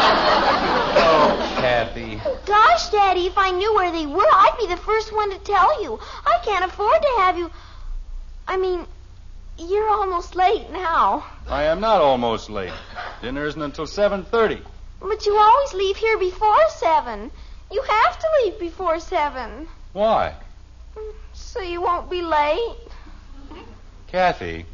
Oh, 0.98 1.54
Kathy. 1.58 2.20
Gosh, 2.46 2.90
Daddy, 2.90 3.26
if 3.26 3.36
I 3.36 3.50
knew 3.50 3.74
where 3.74 3.92
they 3.92 4.06
were, 4.06 4.22
I'd 4.22 4.56
be 4.58 4.66
the 4.66 4.76
first 4.76 5.14
one 5.14 5.30
to 5.30 5.38
tell 5.38 5.82
you. 5.82 6.00
I 6.24 6.38
can't 6.44 6.64
afford 6.64 7.00
to 7.00 7.08
have 7.18 7.36
you. 7.36 7.50
I 8.48 8.56
mean, 8.56 8.86
you're 9.58 9.88
almost 9.90 10.36
late 10.36 10.70
now. 10.70 11.24
I 11.48 11.64
am 11.64 11.80
not 11.80 12.00
almost 12.00 12.50
late. 12.50 12.72
Dinner 13.22 13.46
isn't 13.46 13.60
until 13.60 13.86
7.30. 13.86 14.62
But 15.00 15.26
you 15.26 15.36
always 15.36 15.74
leave 15.74 15.96
here 15.96 16.18
before 16.18 16.68
seven. 16.78 17.30
You 17.70 17.82
have 17.82 18.18
to 18.18 18.26
leave 18.42 18.58
before 18.58 18.98
seven. 19.00 19.68
Why? 19.92 20.34
So 21.32 21.60
you 21.60 21.80
won't 21.80 22.10
be 22.10 22.22
late. 22.22 22.76
Kathy, 24.08 24.66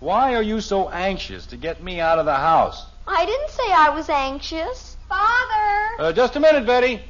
why 0.00 0.34
are 0.34 0.42
you 0.42 0.60
so 0.60 0.88
anxious 0.88 1.46
to 1.46 1.56
get 1.56 1.82
me 1.82 2.00
out 2.00 2.18
of 2.18 2.26
the 2.26 2.34
house? 2.34 2.86
I 3.06 3.26
didn't 3.26 3.50
say 3.50 3.72
I 3.72 3.90
was 3.90 4.08
anxious. 4.08 4.96
Father! 5.08 6.02
Uh, 6.02 6.12
just 6.12 6.36
a 6.36 6.40
minute, 6.40 6.66
Betty. 6.66 7.02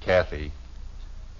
Kathy, 0.00 0.52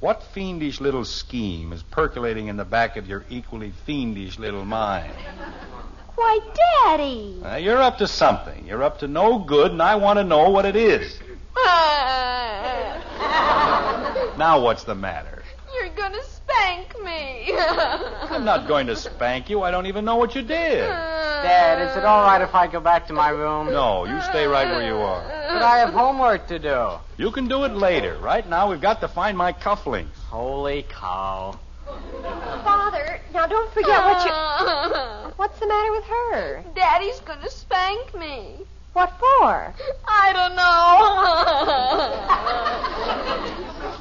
what 0.01 0.23
fiendish 0.35 0.81
little 0.81 1.05
scheme 1.05 1.73
is 1.73 1.83
percolating 1.83 2.49
in 2.49 2.57
the 2.57 2.65
back 2.65 2.97
of 2.97 3.07
your 3.07 3.25
equally 3.31 3.73
fiendish 3.85 4.39
little 4.39 4.65
mind? 4.65 5.13
Why, 6.17 6.41
Daddy! 6.85 7.41
Uh, 7.45 7.57
you're 7.57 7.81
up 7.81 7.99
to 7.99 8.09
something. 8.09 8.67
You're 8.67 8.83
up 8.83 9.01
to 9.01 9.09
no 9.09 9.39
good, 9.39 9.71
and 9.73 9.83
I 9.83 9.97
want 9.97 10.19
to 10.19 10.25
know 10.25 10.51
what 10.51 10.65
it 10.65 10.77
is. 10.77 11.19
Now, 14.37 14.61
what's 14.61 14.85
the 14.85 14.95
matter? 14.95 15.43
You're 15.79 15.95
gonna 15.95 16.23
spank 16.25 17.05
me. 17.05 17.53
I'm 17.57 18.45
not 18.45 18.67
going 18.67 18.87
to 18.87 18.97
spank 18.97 19.51
you. 19.51 19.63
I 19.63 19.71
don't 19.71 19.87
even 19.87 20.05
know 20.05 20.17
what 20.17 20.35
you 20.35 20.43
did. 20.43 20.87
Dad, 20.87 21.91
is 21.91 21.97
it 21.97 22.05
all 22.05 22.23
right 22.23 22.41
if 22.41 22.55
I 22.55 22.67
go 22.67 22.81
back 22.81 23.07
to 23.09 23.13
my 23.13 23.29
room? 23.29 23.67
No, 23.67 24.05
you 24.05 24.21
stay 24.23 24.47
right 24.47 24.69
where 24.69 24.87
you 24.87 24.97
are. 24.97 25.23
But 25.23 25.63
I 25.63 25.79
have 25.79 25.93
homework 25.93 26.47
to 26.49 26.59
do. 26.59 26.93
You 27.19 27.31
can 27.31 27.47
do 27.47 27.65
it 27.65 27.73
later. 27.73 28.17
Right 28.19 28.49
now, 28.49 28.71
we've 28.71 28.81
got 28.81 29.01
to 29.01 29.09
find 29.09 29.37
my 29.37 29.53
cufflinks. 29.53 30.17
Holy 30.29 30.85
cow. 30.89 31.59
Father, 31.85 33.21
now 33.33 33.47
don't 33.47 33.73
forget 33.73 34.03
what 34.03 34.25
you. 34.25 35.33
What's 35.37 35.59
the 35.61 35.67
matter 35.67 35.93
with 35.93 36.05
her? 36.05 36.65
Daddy's 36.75 37.21
gonna 37.21 37.51
spank 37.51 38.15
me. 38.19 38.65
What 38.97 39.13
for? 39.19 39.75
I 40.09 40.33
don't 40.33 40.57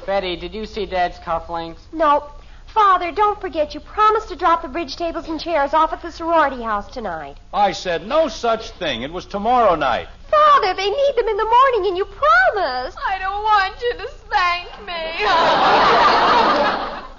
Betty, 0.06 0.36
did 0.36 0.54
you 0.54 0.64
see 0.64 0.86
Dad's 0.86 1.18
cufflinks? 1.18 1.80
Nope. 1.92 2.40
Father, 2.68 3.12
don't 3.12 3.38
forget 3.38 3.74
you 3.74 3.80
promised 3.80 4.30
to 4.30 4.36
drop 4.36 4.62
the 4.62 4.68
bridge 4.68 4.96
tables 4.96 5.28
and 5.28 5.38
chairs 5.38 5.74
off 5.74 5.92
at 5.92 6.00
the 6.00 6.10
sorority 6.10 6.62
house 6.62 6.90
tonight. 6.90 7.36
I 7.52 7.72
said 7.72 8.06
no 8.06 8.28
such 8.28 8.70
thing. 8.70 9.02
It 9.02 9.12
was 9.12 9.26
tomorrow 9.26 9.74
night. 9.74 10.08
Father, 10.30 10.72
they 10.72 10.88
need 10.88 11.12
them 11.14 11.28
in 11.28 11.36
the 11.36 11.44
morning, 11.44 11.88
and 11.88 11.98
you 11.98 12.06
promised. 12.06 12.96
I 13.06 13.18
don't 13.18 13.42
want 13.42 13.74
you 13.82 13.92
to 13.98 14.08
spank 14.24 14.70
me. 14.86 15.26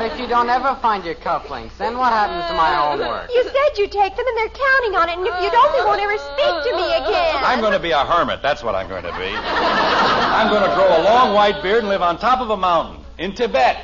What 0.00 0.12
if 0.12 0.18
you 0.18 0.26
don't 0.26 0.48
ever 0.48 0.74
find 0.80 1.04
your 1.04 1.14
cufflinks? 1.14 1.76
Then 1.76 1.98
what 1.98 2.10
happens 2.10 2.48
to 2.48 2.56
my 2.56 2.72
homework? 2.72 3.28
You 3.28 3.44
said 3.44 3.76
you'd 3.76 3.92
take 3.92 4.16
them, 4.16 4.24
and 4.26 4.36
they're 4.38 4.48
counting 4.48 4.96
on 4.96 5.10
it, 5.10 5.18
and 5.18 5.26
if 5.28 5.36
you 5.44 5.50
don't, 5.50 5.72
they 5.76 5.84
won't 5.84 6.00
ever 6.00 6.16
speak 6.16 6.56
to 6.64 6.72
me 6.72 6.88
again. 7.04 7.36
I'm 7.44 7.60
going 7.60 7.74
to 7.74 7.78
be 7.78 7.90
a 7.90 8.02
hermit. 8.02 8.40
That's 8.40 8.62
what 8.64 8.74
I'm 8.74 8.88
going 8.88 9.02
to 9.02 9.12
be. 9.12 9.28
I'm 9.28 10.48
going 10.48 10.64
to 10.64 10.74
grow 10.74 10.88
a 10.88 11.04
long 11.04 11.34
white 11.34 11.62
beard 11.62 11.80
and 11.80 11.90
live 11.90 12.00
on 12.00 12.16
top 12.18 12.40
of 12.40 12.48
a 12.48 12.56
mountain 12.56 13.04
in 13.18 13.34
Tibet. 13.34 13.76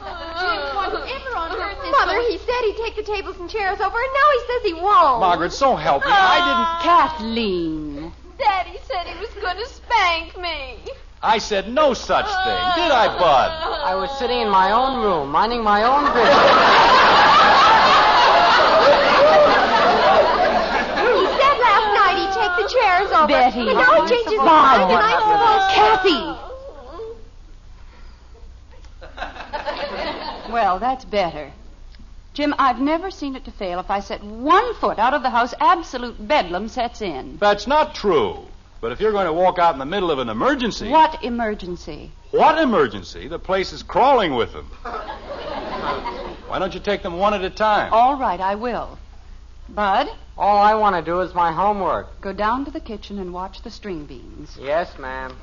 Whatever 0.00 1.36
on 1.36 1.52
earth 1.52 1.84
is 1.84 1.92
Mother, 1.92 2.18
he 2.22 2.38
said 2.38 2.60
he'd 2.64 2.80
take 2.82 2.96
the 2.96 3.02
tables 3.02 3.36
and 3.38 3.50
chairs 3.50 3.78
over, 3.78 3.98
and 3.98 4.12
now 4.16 4.28
he 4.32 4.40
says 4.48 4.62
he 4.64 4.72
won't. 4.72 5.20
Margaret, 5.20 5.52
so 5.52 5.76
help 5.76 6.02
me. 6.02 6.10
I 6.10 6.40
didn't. 6.48 6.64
Ah. 6.64 6.80
Kathleen. 7.12 8.10
Daddy 8.38 8.78
said 8.88 9.06
he 9.06 9.20
was 9.20 9.28
gonna 9.42 9.66
spank 9.66 10.34
me. 10.40 10.78
Didn't. 11.20 11.30
I 11.34 11.38
said 11.38 11.68
no 11.72 11.94
such 11.94 12.26
thing. 12.26 12.34
Did 12.34 12.92
I, 12.92 13.08
Bud? 13.18 13.50
I 13.84 13.94
was 13.94 14.10
sitting 14.18 14.40
in 14.40 14.48
my 14.50 14.72
own 14.72 15.02
room, 15.02 15.30
minding 15.30 15.62
my 15.62 15.82
own 15.82 16.04
business. 16.14 16.34
He 20.98 21.26
said 21.38 21.58
last 21.58 21.88
night 21.94 22.16
he'd 22.18 22.32
take 22.34 22.54
the 22.56 22.68
chairs 22.72 23.10
over. 23.12 23.26
Betty. 23.28 23.68
And 23.68 23.78
now 23.78 24.02
he 24.02 24.08
changes 24.08 24.32
his 24.32 24.40
mind, 24.40 24.90
and 24.90 25.02
I 25.02 25.12
suppose... 25.20 25.74
Kathy. 25.74 26.22
Well, 30.52 30.78
that's 30.78 31.04
better. 31.04 31.52
Jim, 32.32 32.54
I've 32.58 32.80
never 32.80 33.10
seen 33.10 33.36
it 33.36 33.44
to 33.46 33.50
fail. 33.50 33.80
If 33.80 33.90
I 33.90 34.00
set 34.00 34.22
one 34.22 34.74
foot 34.76 34.98
out 34.98 35.12
of 35.12 35.22
the 35.22 35.30
house, 35.30 35.52
absolute 35.60 36.26
bedlam 36.26 36.68
sets 36.68 37.02
in. 37.02 37.36
That's 37.38 37.66
not 37.66 37.94
true. 37.94 38.46
But 38.80 38.92
if 38.92 39.00
you're 39.00 39.12
going 39.12 39.26
to 39.26 39.32
walk 39.32 39.58
out 39.58 39.72
in 39.74 39.78
the 39.78 39.84
middle 39.86 40.10
of 40.10 40.18
an 40.18 40.28
emergency. 40.28 40.88
What 40.88 41.22
emergency? 41.24 42.12
What 42.30 42.58
emergency? 42.58 43.26
The 43.26 43.38
place 43.38 43.72
is 43.72 43.82
crawling 43.82 44.34
with 44.34 44.52
them. 44.52 44.66
Why 46.46 46.58
don't 46.58 46.72
you 46.74 46.80
take 46.80 47.02
them 47.02 47.18
one 47.18 47.34
at 47.34 47.42
a 47.44 47.50
time? 47.50 47.92
All 47.92 48.16
right, 48.16 48.40
I 48.40 48.54
will. 48.54 48.98
Bud, 49.68 50.08
All 50.36 50.58
I 50.58 50.74
want 50.74 50.96
to 50.96 51.02
do 51.02 51.20
is 51.20 51.34
my 51.34 51.52
homework. 51.52 52.20
go 52.22 52.32
down 52.32 52.64
to 52.64 52.70
the 52.70 52.80
kitchen 52.80 53.18
and 53.18 53.34
watch 53.34 53.62
the 53.62 53.70
string 53.70 54.06
beans. 54.06 54.56
Yes, 54.60 54.98
ma'am. 54.98 55.36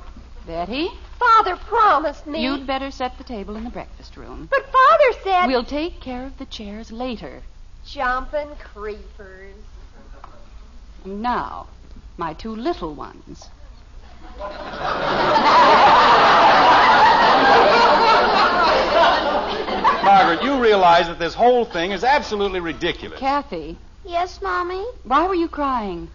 Betty, 0.46 0.88
Father 1.18 1.56
promised 1.56 2.26
me. 2.26 2.42
you'd 2.42 2.66
better 2.66 2.90
set 2.90 3.18
the 3.18 3.24
table 3.24 3.56
in 3.56 3.64
the 3.64 3.70
breakfast 3.70 4.16
room. 4.16 4.48
But 4.50 4.64
Father 4.66 5.12
said... 5.22 5.46
We'll 5.46 5.64
take 5.64 6.00
care 6.00 6.24
of 6.24 6.38
the 6.38 6.46
chairs 6.46 6.90
later. 6.90 7.42
Jumping 7.84 8.48
creepers. 8.72 9.54
Now, 11.04 11.66
my 12.16 12.32
two 12.34 12.54
little 12.54 12.94
ones. 12.94 13.48
Margaret, 20.04 20.42
you 20.44 20.60
realize 20.62 21.06
that 21.08 21.18
this 21.18 21.34
whole 21.34 21.64
thing 21.64 21.90
is 21.90 22.04
absolutely 22.04 22.60
ridiculous. 22.60 23.18
Kathy, 23.18 23.76
Yes, 24.04 24.40
Mommy? 24.40 24.84
why 25.02 25.26
were 25.26 25.34
you 25.34 25.48
crying? 25.48 26.08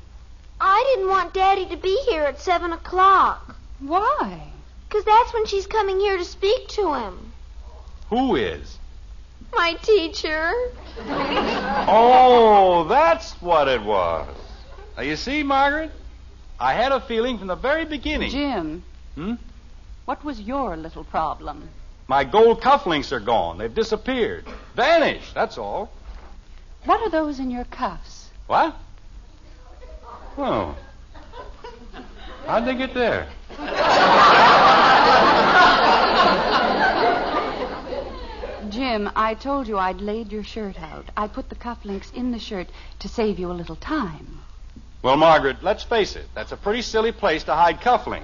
I 0.61 0.93
didn't 0.95 1.09
want 1.09 1.33
Daddy 1.33 1.65
to 1.67 1.75
be 1.75 1.97
here 2.07 2.23
at 2.23 2.39
7 2.39 2.71
o'clock. 2.71 3.55
Why? 3.79 4.47
Because 4.87 5.03
that's 5.03 5.33
when 5.33 5.45
she's 5.45 5.67
coming 5.67 5.99
here 5.99 6.17
to 6.17 6.23
speak 6.23 6.69
to 6.69 6.93
him. 6.93 7.33
Who 8.09 8.35
is? 8.37 8.77
My 9.53 9.73
teacher. 9.81 10.51
Oh, 11.89 12.85
that's 12.87 13.33
what 13.41 13.67
it 13.67 13.81
was. 13.81 14.27
Now, 14.97 15.03
you 15.03 15.15
see, 15.15 15.43
Margaret, 15.43 15.91
I 16.59 16.73
had 16.73 16.91
a 16.91 17.01
feeling 17.01 17.37
from 17.37 17.47
the 17.47 17.55
very 17.55 17.85
beginning. 17.85 18.29
Jim. 18.31 18.83
Hmm? 19.15 19.33
What 20.05 20.23
was 20.23 20.39
your 20.39 20.75
little 20.75 21.03
problem? 21.03 21.69
My 22.07 22.23
gold 22.23 22.61
cufflinks 22.61 23.11
are 23.11 23.19
gone. 23.19 23.57
They've 23.57 23.73
disappeared. 23.73 24.45
Vanished, 24.75 25.33
that's 25.33 25.57
all. 25.57 25.91
What 26.85 27.01
are 27.01 27.09
those 27.09 27.39
in 27.39 27.49
your 27.49 27.63
cuffs? 27.65 28.29
What? 28.47 28.75
Oh. 30.37 30.75
How'd 32.45 32.65
they 32.65 32.75
get 32.75 32.93
there? 32.93 33.29
Jim, 38.69 39.09
I 39.15 39.35
told 39.39 39.67
you 39.67 39.77
I'd 39.77 40.01
laid 40.01 40.31
your 40.31 40.43
shirt 40.43 40.79
out. 40.81 41.05
I 41.15 41.27
put 41.27 41.49
the 41.49 41.55
cufflinks 41.55 42.13
in 42.13 42.31
the 42.31 42.39
shirt 42.39 42.67
to 42.99 43.07
save 43.07 43.39
you 43.39 43.51
a 43.51 43.53
little 43.53 43.75
time. 43.75 44.40
Well, 45.03 45.17
Margaret, 45.17 45.63
let's 45.63 45.83
face 45.83 46.15
it. 46.15 46.27
That's 46.35 46.51
a 46.51 46.57
pretty 46.57 46.83
silly 46.83 47.11
place 47.11 47.43
to 47.45 47.55
hide 47.55 47.81
cufflinks. 47.81 48.21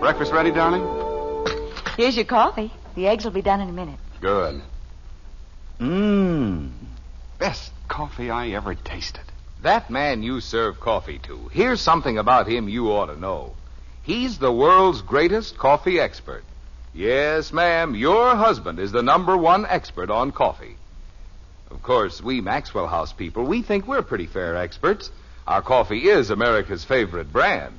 Breakfast 0.00 0.32
ready, 0.32 0.52
darling? 0.52 1.05
Here's 1.96 2.16
your 2.16 2.26
coffee. 2.26 2.70
The 2.94 3.08
eggs 3.08 3.24
will 3.24 3.32
be 3.32 3.42
done 3.42 3.60
in 3.60 3.68
a 3.68 3.72
minute. 3.72 3.98
Good. 4.20 4.60
Mmm. 5.80 6.70
Best 7.38 7.72
coffee 7.88 8.30
I 8.30 8.48
ever 8.50 8.74
tasted. 8.74 9.22
That 9.62 9.90
man 9.90 10.22
you 10.22 10.40
serve 10.40 10.78
coffee 10.78 11.18
to, 11.20 11.48
here's 11.52 11.80
something 11.80 12.18
about 12.18 12.46
him 12.46 12.68
you 12.68 12.92
ought 12.92 13.06
to 13.06 13.18
know. 13.18 13.54
He's 14.02 14.38
the 14.38 14.52
world's 14.52 15.02
greatest 15.02 15.58
coffee 15.58 15.98
expert. 15.98 16.44
Yes, 16.94 17.52
ma'am, 17.52 17.94
your 17.94 18.36
husband 18.36 18.78
is 18.78 18.92
the 18.92 19.02
number 19.02 19.36
one 19.36 19.66
expert 19.66 20.10
on 20.10 20.32
coffee. 20.32 20.76
Of 21.70 21.82
course, 21.82 22.22
we 22.22 22.40
Maxwell 22.40 22.86
House 22.86 23.12
people, 23.12 23.44
we 23.44 23.62
think 23.62 23.86
we're 23.86 24.02
pretty 24.02 24.26
fair 24.26 24.56
experts. 24.56 25.10
Our 25.46 25.62
coffee 25.62 26.08
is 26.08 26.30
America's 26.30 26.84
favorite 26.84 27.32
brand. 27.32 27.78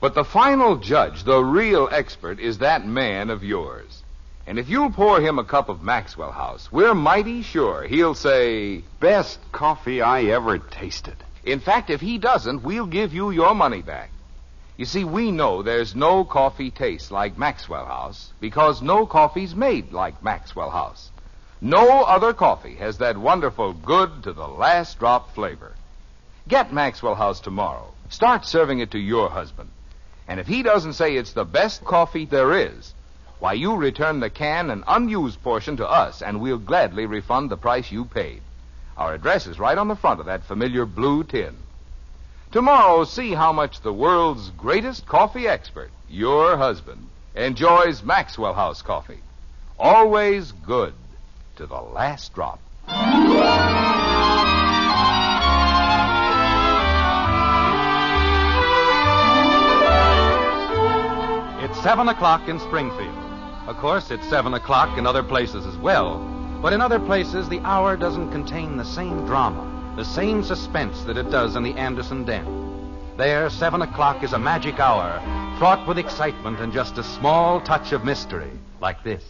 But 0.00 0.14
the 0.14 0.24
final 0.24 0.76
judge, 0.76 1.24
the 1.24 1.44
real 1.44 1.86
expert, 1.92 2.40
is 2.40 2.58
that 2.58 2.86
man 2.86 3.28
of 3.28 3.44
yours. 3.44 4.02
And 4.46 4.58
if 4.58 4.66
you'll 4.66 4.90
pour 4.90 5.20
him 5.20 5.38
a 5.38 5.44
cup 5.44 5.68
of 5.68 5.82
Maxwell 5.82 6.32
House, 6.32 6.72
we're 6.72 6.94
mighty 6.94 7.42
sure 7.42 7.82
he'll 7.82 8.14
say, 8.14 8.82
Best 8.98 9.38
coffee 9.52 10.00
I 10.00 10.22
ever 10.22 10.56
tasted. 10.56 11.16
In 11.44 11.60
fact, 11.60 11.90
if 11.90 12.00
he 12.00 12.16
doesn't, 12.16 12.62
we'll 12.62 12.86
give 12.86 13.12
you 13.12 13.30
your 13.30 13.54
money 13.54 13.82
back. 13.82 14.10
You 14.78 14.86
see, 14.86 15.04
we 15.04 15.30
know 15.30 15.62
there's 15.62 15.94
no 15.94 16.24
coffee 16.24 16.70
tastes 16.70 17.10
like 17.10 17.36
Maxwell 17.36 17.84
House 17.84 18.32
because 18.40 18.80
no 18.80 19.04
coffee's 19.04 19.54
made 19.54 19.92
like 19.92 20.24
Maxwell 20.24 20.70
House. 20.70 21.10
No 21.60 22.04
other 22.04 22.32
coffee 22.32 22.76
has 22.76 22.96
that 22.98 23.18
wonderful 23.18 23.74
good 23.74 24.22
to 24.22 24.32
the 24.32 24.48
last 24.48 24.98
drop 24.98 25.34
flavor. 25.34 25.74
Get 26.48 26.72
Maxwell 26.72 27.16
House 27.16 27.40
tomorrow. 27.40 27.92
Start 28.08 28.46
serving 28.46 28.78
it 28.78 28.92
to 28.92 28.98
your 28.98 29.28
husband. 29.28 29.68
And 30.30 30.38
if 30.38 30.46
he 30.46 30.62
doesn't 30.62 30.92
say 30.92 31.16
it's 31.16 31.32
the 31.32 31.44
best 31.44 31.84
coffee 31.84 32.24
there 32.24 32.56
is, 32.56 32.94
why, 33.40 33.54
you 33.54 33.74
return 33.74 34.20
the 34.20 34.30
can 34.30 34.70
and 34.70 34.84
unused 34.86 35.42
portion 35.42 35.76
to 35.78 35.90
us, 35.90 36.22
and 36.22 36.40
we'll 36.40 36.56
gladly 36.56 37.04
refund 37.04 37.50
the 37.50 37.56
price 37.56 37.90
you 37.90 38.04
paid. 38.04 38.40
Our 38.96 39.14
address 39.14 39.48
is 39.48 39.58
right 39.58 39.76
on 39.76 39.88
the 39.88 39.96
front 39.96 40.20
of 40.20 40.26
that 40.26 40.44
familiar 40.44 40.86
blue 40.86 41.24
tin. 41.24 41.56
Tomorrow, 42.52 43.04
see 43.04 43.34
how 43.34 43.52
much 43.52 43.80
the 43.80 43.92
world's 43.92 44.50
greatest 44.50 45.04
coffee 45.04 45.48
expert, 45.48 45.90
your 46.08 46.56
husband, 46.56 47.08
enjoys 47.34 48.04
Maxwell 48.04 48.54
House 48.54 48.82
coffee. 48.82 49.22
Always 49.80 50.52
good 50.52 50.94
to 51.56 51.66
the 51.66 51.80
last 51.80 52.32
drop. 52.34 52.60
7 61.82 62.08
o'clock 62.08 62.46
in 62.48 62.60
Springfield. 62.60 63.16
Of 63.66 63.76
course, 63.78 64.10
it's 64.10 64.28
7 64.28 64.52
o'clock 64.54 64.98
in 64.98 65.06
other 65.06 65.22
places 65.22 65.64
as 65.66 65.76
well. 65.78 66.18
But 66.60 66.74
in 66.74 66.80
other 66.82 67.00
places, 67.00 67.48
the 67.48 67.60
hour 67.60 67.96
doesn't 67.96 68.32
contain 68.32 68.76
the 68.76 68.84
same 68.84 69.24
drama, 69.24 69.94
the 69.96 70.04
same 70.04 70.42
suspense 70.42 71.02
that 71.04 71.16
it 71.16 71.30
does 71.30 71.56
in 71.56 71.62
the 71.62 71.72
Anderson 71.74 72.24
Den. 72.24 72.46
There, 73.16 73.48
7 73.48 73.80
o'clock 73.80 74.22
is 74.22 74.34
a 74.34 74.38
magic 74.38 74.78
hour, 74.78 75.20
fraught 75.58 75.88
with 75.88 75.96
excitement 75.98 76.60
and 76.60 76.70
just 76.72 76.98
a 76.98 77.02
small 77.02 77.60
touch 77.62 77.92
of 77.92 78.04
mystery, 78.04 78.50
like 78.80 79.02
this. 79.02 79.24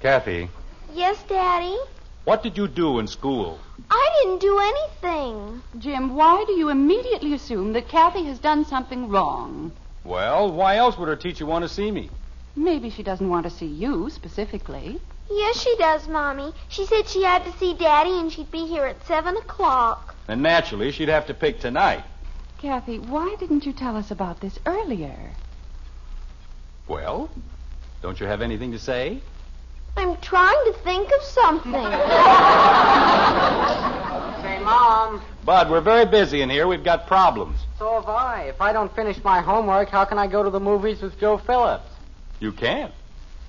Kathy, 0.00 0.48
Yes, 0.92 1.22
Daddy? 1.28 1.76
what 2.24 2.42
did 2.42 2.56
you 2.56 2.66
do 2.66 2.98
in 2.98 3.06
school? 3.06 3.58
I 3.90 4.10
didn't 4.22 4.40
do 4.40 4.58
anything. 4.58 5.62
Jim, 5.78 6.14
why 6.16 6.44
do 6.46 6.52
you 6.54 6.70
immediately 6.70 7.34
assume 7.34 7.72
that 7.74 7.88
Kathy 7.88 8.24
has 8.24 8.38
done 8.40 8.64
something 8.64 9.08
wrong? 9.08 9.70
Well, 10.04 10.52
why 10.52 10.76
else 10.76 10.98
would 10.98 11.08
her 11.08 11.16
teacher 11.16 11.46
want 11.46 11.64
to 11.64 11.68
see 11.68 11.90
me? 11.90 12.10
Maybe 12.54 12.90
she 12.90 13.02
doesn't 13.02 13.28
want 13.28 13.44
to 13.44 13.50
see 13.50 13.66
you 13.66 14.10
specifically. 14.10 15.00
Yes, 15.30 15.60
she 15.60 15.74
does, 15.76 16.06
Mommy. 16.06 16.52
She 16.68 16.86
said 16.86 17.08
she 17.08 17.24
had 17.24 17.44
to 17.44 17.52
see 17.58 17.74
Daddy 17.74 18.20
and 18.20 18.30
she'd 18.30 18.50
be 18.50 18.66
here 18.66 18.84
at 18.84 19.04
7 19.06 19.36
o'clock. 19.36 20.14
And 20.28 20.42
naturally, 20.42 20.92
she'd 20.92 21.08
have 21.08 21.26
to 21.26 21.34
pick 21.34 21.60
tonight. 21.60 22.04
Kathy, 22.58 22.98
why 22.98 23.34
didn't 23.40 23.66
you 23.66 23.72
tell 23.72 23.96
us 23.96 24.10
about 24.10 24.40
this 24.40 24.58
earlier? 24.66 25.30
Well, 26.86 27.30
don't 28.02 28.20
you 28.20 28.26
have 28.26 28.42
anything 28.42 28.72
to 28.72 28.78
say? 28.78 29.20
I'm 29.96 30.16
trying 30.18 30.64
to 30.66 30.72
think 30.84 31.08
of 31.08 31.22
something. 31.22 31.72
Say, 34.64 34.70
Mom, 34.70 35.20
Bud, 35.44 35.70
we're 35.70 35.82
very 35.82 36.06
busy 36.06 36.40
in 36.40 36.48
here. 36.48 36.66
We've 36.66 36.82
got 36.82 37.06
problems. 37.06 37.58
so 37.78 37.96
have 37.96 38.08
I. 38.08 38.44
If 38.44 38.62
I 38.62 38.72
don't 38.72 38.94
finish 38.94 39.22
my 39.22 39.42
homework, 39.42 39.90
how 39.90 40.06
can 40.06 40.18
I 40.18 40.26
go 40.26 40.42
to 40.42 40.48
the 40.48 40.60
movies 40.60 41.02
with 41.02 41.20
Joe 41.20 41.36
Phillips? 41.36 41.90
You 42.40 42.50
can't. 42.50 42.92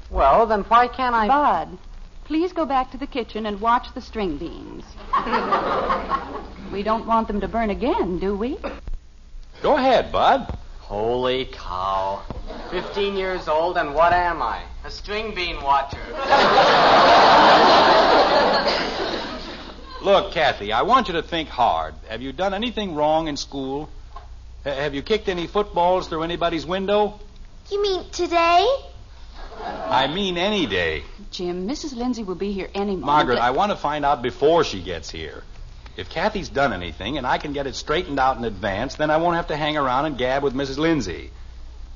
Well, 0.09 0.45
then 0.45 0.63
why 0.63 0.89
can't 0.89 1.15
I? 1.15 1.27
Bud, 1.27 1.77
please 2.25 2.51
go 2.51 2.65
back 2.65 2.91
to 2.91 2.97
the 2.97 3.07
kitchen 3.07 3.45
and 3.45 3.61
watch 3.61 3.93
the 3.93 4.01
string 4.01 4.37
beans. 4.37 4.83
we 6.73 6.83
don't 6.83 7.05
want 7.05 7.29
them 7.29 7.39
to 7.39 7.47
burn 7.47 7.69
again, 7.69 8.19
do 8.19 8.35
we? 8.35 8.57
Go 9.61 9.77
ahead, 9.77 10.11
Bud. 10.11 10.57
Holy 10.79 11.45
cow. 11.45 12.23
Fifteen 12.69 13.15
years 13.15 13.47
old, 13.47 13.77
and 13.77 13.95
what 13.95 14.11
am 14.11 14.41
I? 14.41 14.63
A 14.83 14.91
string 14.91 15.33
bean 15.33 15.61
watcher. 15.63 15.97
Look, 20.05 20.33
Kathy, 20.33 20.71
I 20.71 20.83
want 20.83 21.07
you 21.07 21.15
to 21.15 21.23
think 21.23 21.49
hard. 21.49 21.95
Have 22.09 22.21
you 22.21 22.31
done 22.31 22.53
anything 22.53 22.93
wrong 22.93 23.27
in 23.27 23.37
school? 23.37 23.89
H- 24.63 24.77
have 24.77 24.93
you 24.93 25.01
kicked 25.01 25.27
any 25.29 25.47
footballs 25.47 26.07
through 26.07 26.21
anybody's 26.21 26.63
window? 26.63 27.19
you 27.71 27.81
mean 27.81 28.07
today? 28.11 28.67
I 29.63 30.05
mean 30.13 30.37
any 30.37 30.67
day. 30.67 31.05
Jim, 31.31 31.67
Mrs. 31.67 31.95
Lindsay 31.95 32.23
will 32.23 32.35
be 32.35 32.51
here 32.51 32.69
any 32.75 32.91
moment. 32.91 33.05
Margaret, 33.05 33.39
I 33.39 33.49
want 33.49 33.71
to 33.71 33.75
find 33.77 34.05
out 34.05 34.21
before 34.21 34.63
she 34.63 34.79
gets 34.79 35.09
here. 35.09 35.41
If 35.97 36.11
Kathy's 36.11 36.49
done 36.49 36.71
anything 36.71 37.17
and 37.17 37.25
I 37.25 37.39
can 37.39 37.53
get 37.53 37.65
it 37.65 37.73
straightened 37.73 38.19
out 38.19 38.37
in 38.37 38.45
advance, 38.45 38.93
then 38.93 39.09
I 39.09 39.17
won't 39.17 39.37
have 39.37 39.47
to 39.47 39.57
hang 39.57 39.75
around 39.75 40.05
and 40.05 40.19
gab 40.19 40.43
with 40.43 40.53
Mrs. 40.53 40.77
Lindsay. 40.77 41.31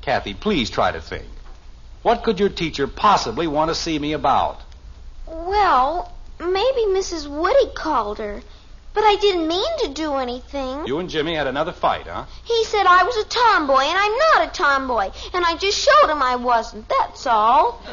Kathy, 0.02 0.34
please 0.34 0.72
try 0.72 0.92
to 0.92 1.00
think. 1.00 1.28
What 2.02 2.24
could 2.24 2.40
your 2.40 2.50
teacher 2.50 2.88
possibly 2.88 3.46
want 3.46 3.70
to 3.70 3.76
see 3.76 4.00
me 4.00 4.14
about? 4.14 4.62
Well, 5.28 6.12
maybe 6.40 6.86
Mrs. 6.88 7.28
Woody 7.28 7.72
called 7.74 8.18
her. 8.20 8.42
But 8.94 9.04
I 9.04 9.16
didn't 9.18 9.48
mean 9.48 9.78
to 9.84 9.90
do 9.94 10.16
anything. 10.16 10.88
You 10.88 11.00
and 11.00 11.10
Jimmy 11.10 11.36
had 11.36 11.48
another 11.48 11.72
fight, 11.72 12.08
huh? 12.08 12.26
He 12.44 12.64
said 12.66 12.86
I 12.88 13.04
was 13.04 13.16
a 13.18 13.24
tomboy, 13.26 13.84
and 13.84 13.98
I'm 13.98 14.18
not 14.18 14.48
a 14.48 14.52
tomboy. 14.52 15.12
And 15.34 15.46
I 15.46 15.56
just 15.58 15.78
showed 15.78 16.10
him 16.10 16.24
I 16.24 16.36
wasn't. 16.36 16.90
That's 16.90 17.28
all. 17.28 17.74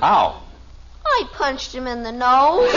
How? 0.00 0.40
I 1.04 1.24
punched 1.32 1.74
him 1.74 1.86
in 1.86 2.02
the 2.02 2.12
nose. 2.12 2.72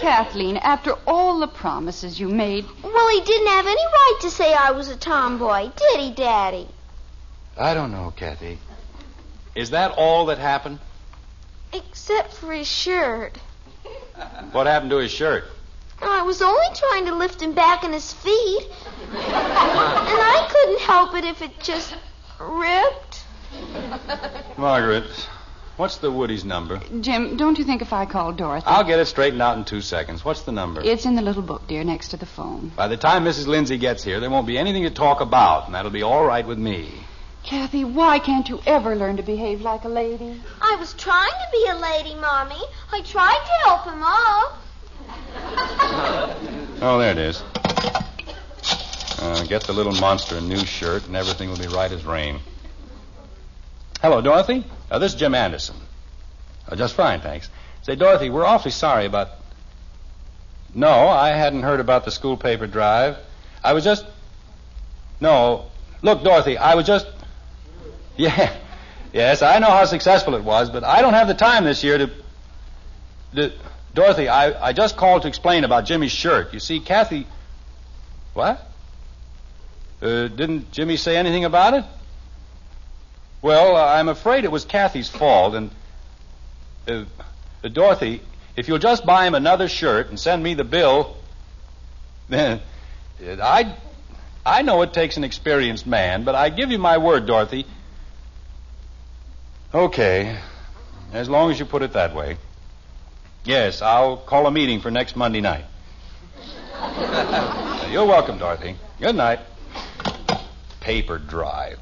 Kathleen, 0.00 0.56
after 0.56 0.94
all 1.06 1.38
the 1.40 1.46
promises 1.46 2.18
you 2.18 2.28
made, 2.28 2.64
well, 2.82 3.08
he 3.10 3.20
didn't 3.20 3.48
have 3.48 3.66
any 3.66 3.84
right 3.84 4.18
to 4.22 4.30
say 4.30 4.54
I 4.54 4.70
was 4.70 4.88
a 4.88 4.96
tomboy, 4.96 5.70
did 5.76 6.00
he, 6.00 6.10
Daddy? 6.10 6.68
I 7.56 7.74
don't 7.74 7.92
know, 7.92 8.12
Kathy. 8.16 8.58
Is 9.54 9.70
that 9.70 9.92
all 9.96 10.26
that 10.26 10.38
happened? 10.38 10.78
Except 11.72 12.34
for 12.34 12.52
his 12.52 12.68
shirt. 12.68 13.38
What 14.52 14.66
happened 14.66 14.90
to 14.90 14.98
his 14.98 15.10
shirt? 15.10 15.44
I 16.02 16.22
was 16.22 16.42
only 16.42 16.66
trying 16.74 17.06
to 17.06 17.14
lift 17.14 17.40
him 17.42 17.52
back 17.52 17.84
on 17.84 17.92
his 17.92 18.12
feet. 18.12 18.68
And 19.12 19.16
I 19.16 20.48
couldn't 20.50 20.80
help 20.80 21.14
it 21.14 21.24
if 21.24 21.40
it 21.42 21.58
just 21.60 21.94
ripped. 22.38 23.24
Margaret, 24.58 25.04
what's 25.76 25.98
the 25.98 26.10
Woody's 26.10 26.44
number? 26.44 26.80
Jim, 27.00 27.36
don't 27.36 27.58
you 27.58 27.64
think 27.64 27.82
if 27.82 27.92
I 27.92 28.06
call 28.06 28.32
Dorothy? 28.32 28.66
I'll 28.66 28.84
get 28.84 28.98
it 28.98 29.06
straightened 29.06 29.42
out 29.42 29.56
in 29.58 29.64
two 29.64 29.80
seconds. 29.80 30.24
What's 30.24 30.42
the 30.42 30.52
number? 30.52 30.80
It's 30.82 31.04
in 31.06 31.14
the 31.16 31.22
little 31.22 31.42
book, 31.42 31.66
dear, 31.66 31.84
next 31.84 32.08
to 32.08 32.16
the 32.16 32.26
phone. 32.26 32.72
By 32.76 32.88
the 32.88 32.96
time 32.96 33.24
Mrs. 33.24 33.46
Lindsay 33.46 33.78
gets 33.78 34.02
here, 34.02 34.20
there 34.20 34.30
won't 34.30 34.46
be 34.46 34.58
anything 34.58 34.84
to 34.84 34.90
talk 34.90 35.20
about, 35.20 35.66
and 35.66 35.74
that'll 35.74 35.90
be 35.90 36.02
all 36.02 36.24
right 36.24 36.46
with 36.46 36.58
me. 36.58 36.92
Kathy, 37.42 37.84
why 37.84 38.18
can't 38.18 38.48
you 38.48 38.60
ever 38.66 38.94
learn 38.94 39.16
to 39.16 39.22
behave 39.22 39.60
like 39.60 39.84
a 39.84 39.88
lady? 39.88 40.40
I 40.60 40.76
was 40.76 40.92
trying 40.94 41.30
to 41.30 41.48
be 41.52 41.66
a 41.68 41.76
lady, 41.76 42.14
Mommy. 42.14 42.60
I 42.92 43.00
tried 43.02 43.40
to 43.44 43.68
help 43.68 43.84
him 43.84 44.02
up. 44.02 44.58
Oh, 46.82 46.98
there 46.98 47.10
it 47.10 47.18
is. 47.18 47.42
Uh, 49.20 49.44
get 49.46 49.64
the 49.64 49.72
little 49.74 49.92
monster 49.92 50.38
a 50.38 50.40
new 50.40 50.64
shirt, 50.64 51.06
and 51.06 51.14
everything 51.14 51.50
will 51.50 51.58
be 51.58 51.66
right 51.66 51.92
as 51.92 52.06
rain. 52.06 52.38
Hello, 54.00 54.22
Dorothy. 54.22 54.64
Uh, 54.90 54.98
this 54.98 55.12
is 55.12 55.20
Jim 55.20 55.34
Anderson. 55.34 55.76
Uh, 56.66 56.76
just 56.76 56.94
fine, 56.94 57.20
thanks. 57.20 57.50
Say, 57.82 57.96
Dorothy, 57.96 58.30
we're 58.30 58.46
awfully 58.46 58.70
sorry 58.70 59.04
about. 59.04 59.28
No, 60.74 60.88
I 61.08 61.30
hadn't 61.30 61.64
heard 61.64 61.80
about 61.80 62.06
the 62.06 62.10
school 62.10 62.38
paper 62.38 62.66
drive. 62.66 63.18
I 63.62 63.74
was 63.74 63.84
just. 63.84 64.06
No. 65.20 65.66
Look, 66.00 66.24
Dorothy, 66.24 66.56
I 66.56 66.76
was 66.76 66.86
just. 66.86 67.06
Yeah. 68.28 68.54
Yes, 69.14 69.40
I 69.40 69.58
know 69.58 69.70
how 69.70 69.86
successful 69.86 70.34
it 70.34 70.44
was, 70.44 70.68
but 70.68 70.84
I 70.84 71.00
don't 71.00 71.14
have 71.14 71.26
the 71.26 71.34
time 71.34 71.64
this 71.64 71.82
year 71.82 71.98
to. 71.98 72.10
to... 73.34 73.52
Dorothy, 73.94 74.28
I, 74.28 74.68
I 74.68 74.72
just 74.72 74.96
called 74.96 75.22
to 75.22 75.28
explain 75.28 75.64
about 75.64 75.86
Jimmy's 75.86 76.12
shirt. 76.12 76.52
You 76.52 76.60
see, 76.60 76.80
Kathy. 76.80 77.26
What? 78.34 78.60
Uh, 80.02 80.28
didn't 80.28 80.70
Jimmy 80.70 80.96
say 80.96 81.16
anything 81.16 81.44
about 81.46 81.74
it? 81.74 81.84
Well, 83.42 83.74
uh, 83.74 83.84
I'm 83.84 84.08
afraid 84.08 84.44
it 84.44 84.52
was 84.52 84.64
Kathy's 84.64 85.08
fault, 85.08 85.54
and. 85.54 85.70
Uh, 86.86 87.04
uh, 87.64 87.68
Dorothy, 87.68 88.20
if 88.54 88.68
you'll 88.68 88.78
just 88.78 89.06
buy 89.06 89.26
him 89.26 89.34
another 89.34 89.68
shirt 89.68 90.08
and 90.10 90.20
send 90.20 90.42
me 90.42 90.54
the 90.54 90.64
bill, 90.64 91.16
then. 92.28 92.60
I. 93.24 93.76
I 94.44 94.62
know 94.62 94.82
it 94.82 94.92
takes 94.92 95.16
an 95.16 95.24
experienced 95.24 95.86
man, 95.86 96.24
but 96.24 96.34
I 96.34 96.50
give 96.50 96.70
you 96.70 96.78
my 96.78 96.98
word, 96.98 97.26
Dorothy. 97.26 97.66
Okay. 99.72 100.36
As 101.12 101.28
long 101.28 101.50
as 101.50 101.58
you 101.58 101.64
put 101.64 101.82
it 101.82 101.92
that 101.92 102.14
way. 102.14 102.36
Yes, 103.44 103.82
I'll 103.82 104.16
call 104.16 104.46
a 104.46 104.50
meeting 104.50 104.80
for 104.80 104.90
next 104.90 105.16
Monday 105.16 105.40
night. 105.40 105.64
You're 107.90 108.06
welcome, 108.06 108.38
Dorothy. 108.38 108.76
Good 109.00 109.14
night. 109.14 109.40
Paper 110.80 111.18
drive. 111.18 111.78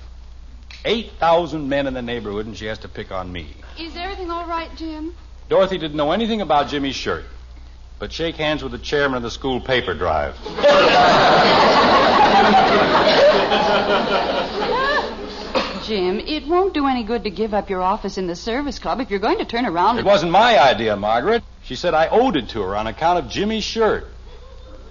8,000 0.85 1.69
men 1.69 1.86
in 1.86 1.94
the 1.94 2.02
neighborhood, 2.02 2.47
and 2.47 2.56
she 2.56 2.66
has 2.66 2.78
to 2.81 2.89
pick 2.89 3.10
on 3.10 3.32
me. 3.32 3.55
Is 3.78 3.97
everything 3.97 4.31
all 4.31 4.47
right, 4.47 4.70
Jim? 4.77 5.15
Dorothy 5.48 5.78
didn't 5.78 5.97
know 5.97 6.12
anything 6.12 6.40
about 6.40 6.69
Jimmy's 6.69 6.94
shirt, 6.94 7.24
but 7.98 8.12
shake 8.12 8.36
hands 8.36 8.62
with 8.62 8.73
the 8.73 8.78
chairman 8.78 9.16
of 9.16 9.23
the 9.23 9.31
school 9.31 9.60
paper 9.60 9.94
drive. 9.94 10.36
Jim, 15.89 16.20
it 16.20 16.47
won't 16.47 16.74
do 16.74 16.86
any 16.86 17.02
good 17.02 17.24
to 17.24 17.31
give 17.31 17.55
up 17.55 17.70
your 17.70 17.81
office 17.81 18.19
in 18.19 18.27
the 18.27 18.36
service 18.36 18.78
club 18.78 19.01
if 19.01 19.10
you're 19.10 19.19
going 19.19 19.39
to 19.39 19.47
turn 19.47 19.65
around 19.65 19.97
It 19.97 20.01
and... 20.01 20.06
wasn't 20.06 20.31
my 20.31 20.59
idea, 20.60 20.94
Margaret. 20.97 21.43
She 21.62 21.77
said 21.77 21.94
I 21.94 22.09
owed 22.09 22.36
it 22.36 22.51
to 22.51 22.60
her 22.60 22.77
on 22.77 22.86
account 22.86 23.24
of 23.24 23.31
Jimmy's 23.31 23.65
shirt. 23.65 24.06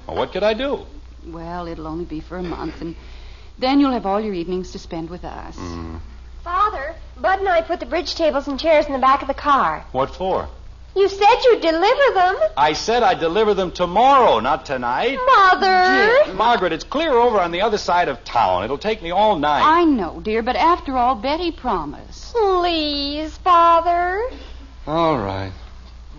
Well, 0.07 0.17
what 0.17 0.31
could 0.31 0.41
I 0.41 0.55
do? 0.55 0.87
Well, 1.27 1.67
it'll 1.67 1.85
only 1.85 2.05
be 2.05 2.19
for 2.19 2.37
a 2.37 2.43
month, 2.43 2.81
and 2.81 2.95
then 3.59 3.79
you'll 3.79 3.91
have 3.91 4.07
all 4.07 4.19
your 4.19 4.33
evenings 4.33 4.71
to 4.71 4.79
spend 4.79 5.09
with 5.11 5.23
us. 5.23 5.55
Mm. 5.55 5.99
Father, 6.43 6.95
Bud 7.21 7.39
and 7.39 7.49
I 7.49 7.61
put 7.61 7.79
the 7.79 7.85
bridge 7.85 8.15
tables 8.15 8.47
and 8.47 8.59
chairs 8.59 8.87
in 8.87 8.93
the 8.93 8.99
back 8.99 9.21
of 9.21 9.27
the 9.27 9.33
car. 9.33 9.85
What 9.91 10.15
for? 10.15 10.49
You 10.97 11.07
said 11.09 11.35
you'd 11.43 11.61
deliver 11.61 12.13
them. 12.15 12.35
I 12.57 12.73
said 12.73 13.03
I'd 13.03 13.19
deliver 13.19 13.53
them 13.53 13.71
tomorrow, 13.71 14.39
not 14.39 14.65
tonight. 14.65 15.19
Mother! 15.27 16.25
Jim, 16.25 16.35
Margaret, 16.35 16.73
it's 16.73 16.83
clear 16.83 17.13
over 17.13 17.39
on 17.39 17.51
the 17.51 17.61
other 17.61 17.77
side 17.77 18.09
of 18.09 18.23
town. 18.23 18.63
It'll 18.63 18.79
take 18.79 19.03
me 19.03 19.11
all 19.11 19.37
night. 19.37 19.61
I 19.63 19.83
know, 19.83 20.19
dear, 20.19 20.41
but 20.41 20.55
after 20.55 20.97
all, 20.97 21.13
Betty 21.13 21.51
promised. 21.51 22.33
Please, 22.33 23.37
Father. 23.37 24.23
All 24.87 25.19
right. 25.19 25.51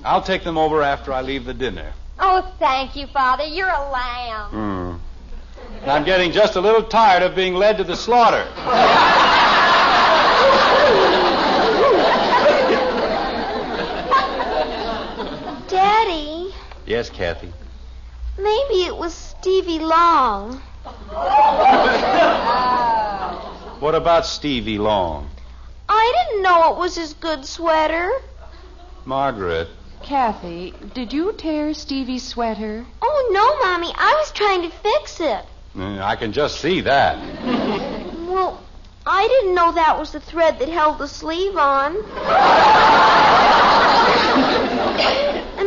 I'll 0.04 0.22
take 0.22 0.44
them 0.44 0.56
over 0.56 0.80
after 0.80 1.12
I 1.12 1.22
leave 1.22 1.44
the 1.44 1.54
dinner. 1.54 1.92
Oh, 2.20 2.48
thank 2.60 2.94
you, 2.94 3.08
Father. 3.08 3.44
You're 3.44 3.68
a 3.68 3.90
lamb. 3.90 5.00
Hmm. 5.80 5.88
I'm 5.90 6.04
getting 6.04 6.30
just 6.30 6.54
a 6.54 6.60
little 6.60 6.84
tired 6.84 7.24
of 7.24 7.34
being 7.34 7.54
led 7.54 7.78
to 7.78 7.84
the 7.84 7.96
slaughter. 7.96 8.46
Daddy, 15.68 16.54
Yes, 16.86 17.10
Kathy. 17.10 17.52
maybe 18.38 18.84
it 18.86 18.96
was 18.96 19.14
Stevie 19.14 19.78
Long. 19.80 20.60
What 23.80 23.94
about 23.94 24.26
Stevie 24.26 24.76
Long? 24.78 25.30
I 25.88 26.12
didn't 26.16 26.42
know 26.42 26.72
it 26.72 26.78
was 26.78 26.96
his 26.96 27.14
good 27.14 27.44
sweater. 27.44 28.10
Margaret. 29.04 29.68
Kathy, 30.02 30.74
did 30.94 31.12
you 31.12 31.32
tear 31.34 31.72
Stevie's 31.74 32.24
sweater? 32.26 32.84
Oh, 33.00 33.28
no, 33.30 33.68
Mommy. 33.68 33.92
I 33.96 34.14
was 34.14 34.32
trying 34.32 34.62
to 34.62 34.70
fix 34.70 35.20
it. 35.20 35.44
Mm, 35.76 36.02
I 36.02 36.16
can 36.16 36.32
just 36.32 36.60
see 36.60 36.80
that. 36.80 37.18
Well, 38.26 38.60
I 39.10 39.26
didn't 39.26 39.54
know 39.54 39.72
that 39.72 39.98
was 39.98 40.12
the 40.12 40.20
thread 40.20 40.58
that 40.58 40.68
held 40.68 40.98
the 40.98 41.08
sleeve 41.08 41.56
on. 41.56 41.96
and 41.96 42.04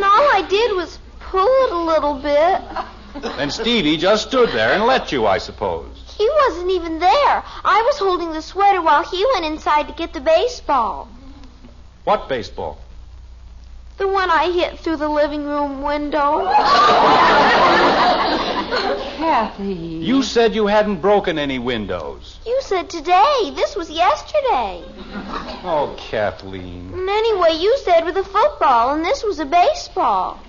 all 0.04 0.26
I 0.38 0.46
did 0.48 0.76
was 0.76 1.00
pull 1.20 1.48
it 1.66 1.72
a 1.72 1.78
little 1.78 2.14
bit. 2.14 2.62
Then 3.36 3.50
Stevie 3.50 3.98
just 3.98 4.28
stood 4.28 4.50
there 4.50 4.74
and 4.74 4.84
let 4.86 5.12
you, 5.12 5.26
I 5.26 5.40
suppose. 5.40 6.04
He 6.16 6.30
wasn't 6.30 6.70
even 6.70 7.00
there. 7.00 7.44
I 7.66 7.82
was 7.84 7.98
holding 7.98 8.32
the 8.32 8.44
sweater 8.44 8.80
while 8.80 9.04
he 9.04 9.26
went 9.34 9.46
inside 9.46 9.88
to 9.88 9.94
get 9.94 10.14
the 10.14 10.22
baseball. 10.22 11.10
What 12.04 12.30
baseball? 12.30 12.78
The 13.98 14.08
one 14.08 14.30
I 14.30 14.52
hit 14.52 14.78
through 14.80 14.98
the 14.98 15.10
living 15.10 15.46
room 15.46 15.82
window. 15.82 16.46
Kathy. 19.22 19.74
You 20.02 20.24
said 20.24 20.56
you 20.56 20.66
hadn't 20.66 21.00
broken 21.00 21.38
any 21.38 21.60
windows. 21.60 22.40
You 22.44 22.58
said 22.62 22.90
today. 22.90 23.52
This 23.56 23.76
was 23.76 23.92
yesterday. 23.92 24.84
Oh, 25.64 25.96
Kathleen. 25.96 26.92
And 26.92 27.08
anyway, 27.08 27.54
you 27.60 27.78
said 27.84 28.04
with 28.04 28.18
a 28.18 28.24
football, 28.24 28.96
and 28.96 29.06
this 29.06 29.24
was 29.24 29.38
a 29.38 29.46
baseball. 29.46 30.40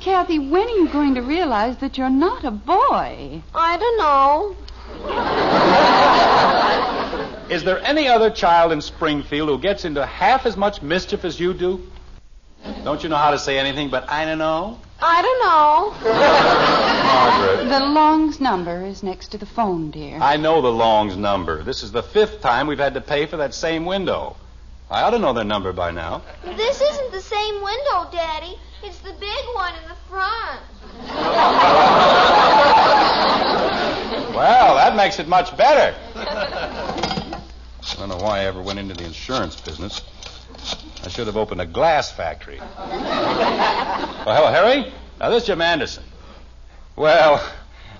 Kathy, 0.00 0.38
when 0.38 0.66
are 0.66 0.76
you 0.76 0.88
going 0.88 1.14
to 1.16 1.20
realize 1.20 1.76
that 1.78 1.98
you're 1.98 2.08
not 2.08 2.42
a 2.42 2.50
boy? 2.50 3.42
I 3.54 3.76
don't 3.76 3.98
know. 3.98 4.56
Is 7.54 7.64
there 7.64 7.84
any 7.84 8.08
other 8.08 8.30
child 8.30 8.72
in 8.72 8.80
Springfield 8.80 9.50
who 9.50 9.58
gets 9.58 9.84
into 9.84 10.06
half 10.06 10.46
as 10.46 10.56
much 10.56 10.80
mischief 10.80 11.22
as 11.22 11.38
you 11.38 11.52
do? 11.52 11.86
Don't 12.82 13.02
you 13.02 13.10
know 13.10 13.16
how 13.16 13.32
to 13.32 13.38
say 13.38 13.58
anything 13.58 13.90
but 13.90 14.08
I 14.08 14.24
don't 14.24 14.38
know? 14.38 14.78
I 15.00 15.22
don't 15.22 15.40
know. 15.44 15.94
Margaret. 17.08 17.68
The 17.68 17.80
Long's 17.86 18.40
number 18.40 18.84
is 18.84 19.02
next 19.02 19.28
to 19.28 19.38
the 19.38 19.46
phone, 19.46 19.90
dear. 19.90 20.18
I 20.20 20.36
know 20.36 20.60
the 20.60 20.72
Long's 20.72 21.16
number. 21.16 21.62
This 21.62 21.82
is 21.82 21.92
the 21.92 22.02
fifth 22.02 22.40
time 22.40 22.66
we've 22.66 22.78
had 22.78 22.94
to 22.94 23.00
pay 23.00 23.26
for 23.26 23.36
that 23.36 23.54
same 23.54 23.84
window. 23.84 24.36
I 24.90 25.02
ought 25.02 25.10
to 25.10 25.18
know 25.18 25.32
their 25.32 25.44
number 25.44 25.72
by 25.72 25.90
now. 25.92 26.22
This 26.44 26.80
isn't 26.80 27.12
the 27.12 27.20
same 27.20 27.62
window, 27.62 28.08
Daddy. 28.10 28.58
It's 28.82 28.98
the 28.98 29.12
big 29.12 29.44
one 29.54 29.74
in 29.74 29.88
the 29.88 29.94
front. 30.08 30.60
Well, 34.34 34.74
that 34.76 34.96
makes 34.96 35.18
it 35.18 35.28
much 35.28 35.56
better. 35.56 35.96
I 36.16 37.40
don't 37.98 38.08
know 38.08 38.16
why 38.16 38.40
I 38.40 38.44
ever 38.44 38.62
went 38.62 38.78
into 38.78 38.94
the 38.94 39.04
insurance 39.04 39.60
business. 39.60 40.00
I 41.04 41.08
should 41.08 41.26
have 41.26 41.36
opened 41.36 41.60
a 41.60 41.66
glass 41.66 42.10
factory. 42.10 42.58
Well, 42.58 42.66
hello, 44.24 44.50
Harry. 44.50 44.92
Now, 45.20 45.30
this 45.30 45.42
is 45.42 45.46
Jim 45.46 45.60
Anderson. 45.60 46.04
Well, 46.96 47.42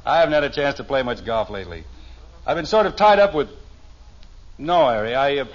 I 0.04 0.18
haven't 0.18 0.34
had 0.34 0.44
a 0.44 0.50
chance 0.50 0.76
to 0.76 0.84
play 0.84 1.02
much 1.02 1.24
golf 1.24 1.50
lately. 1.50 1.84
I've 2.46 2.56
been 2.56 2.66
sort 2.66 2.86
of 2.86 2.96
tied 2.96 3.18
up 3.18 3.34
with. 3.34 3.48
No, 4.58 4.88
Harry, 4.88 5.14
I. 5.14 5.38
Uh... 5.38 5.46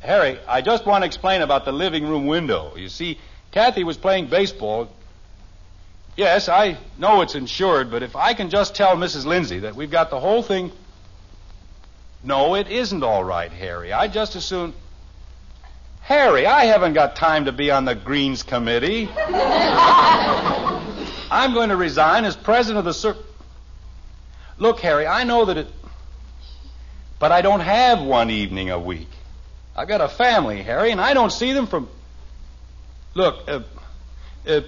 Harry, 0.00 0.38
I 0.46 0.60
just 0.60 0.84
want 0.84 1.02
to 1.02 1.06
explain 1.06 1.40
about 1.40 1.64
the 1.64 1.72
living 1.72 2.06
room 2.06 2.26
window. 2.26 2.76
You 2.76 2.90
see, 2.90 3.18
Kathy 3.52 3.84
was 3.84 3.96
playing 3.96 4.26
baseball. 4.26 4.90
Yes, 6.16 6.48
I 6.48 6.76
know 6.98 7.22
it's 7.22 7.34
insured, 7.34 7.90
but 7.90 8.02
if 8.02 8.14
I 8.14 8.34
can 8.34 8.50
just 8.50 8.74
tell 8.74 8.96
Mrs. 8.96 9.24
Lindsay 9.24 9.60
that 9.60 9.74
we've 9.74 9.90
got 9.90 10.10
the 10.10 10.20
whole 10.20 10.42
thing. 10.42 10.72
No, 12.22 12.54
it 12.54 12.68
isn't 12.68 13.02
all 13.02 13.24
right, 13.24 13.50
Harry. 13.50 13.92
I'd 13.92 14.12
just 14.12 14.36
as 14.36 14.44
soon. 14.44 14.74
Harry, 16.04 16.46
I 16.46 16.66
haven't 16.66 16.92
got 16.92 17.16
time 17.16 17.46
to 17.46 17.52
be 17.52 17.70
on 17.70 17.86
the 17.86 17.94
Greens 17.94 18.42
Committee. 18.42 19.08
I'm 21.30 21.54
going 21.54 21.70
to 21.70 21.76
resign 21.76 22.26
as 22.26 22.36
president 22.36 22.80
of 22.80 22.84
the 22.84 22.92
Cir. 22.92 23.16
Look, 24.58 24.80
Harry, 24.80 25.06
I 25.06 25.24
know 25.24 25.46
that 25.46 25.56
it. 25.56 25.66
But 27.18 27.32
I 27.32 27.40
don't 27.40 27.60
have 27.60 28.02
one 28.02 28.28
evening 28.28 28.68
a 28.70 28.78
week. 28.78 29.08
I've 29.74 29.88
got 29.88 30.02
a 30.02 30.08
family, 30.08 30.62
Harry, 30.62 30.90
and 30.90 31.00
I 31.00 31.14
don't 31.14 31.32
see 31.32 31.54
them 31.54 31.66
from. 31.66 31.88
Look, 33.14 33.48
uh, 33.48 33.60
uh, 34.46 34.60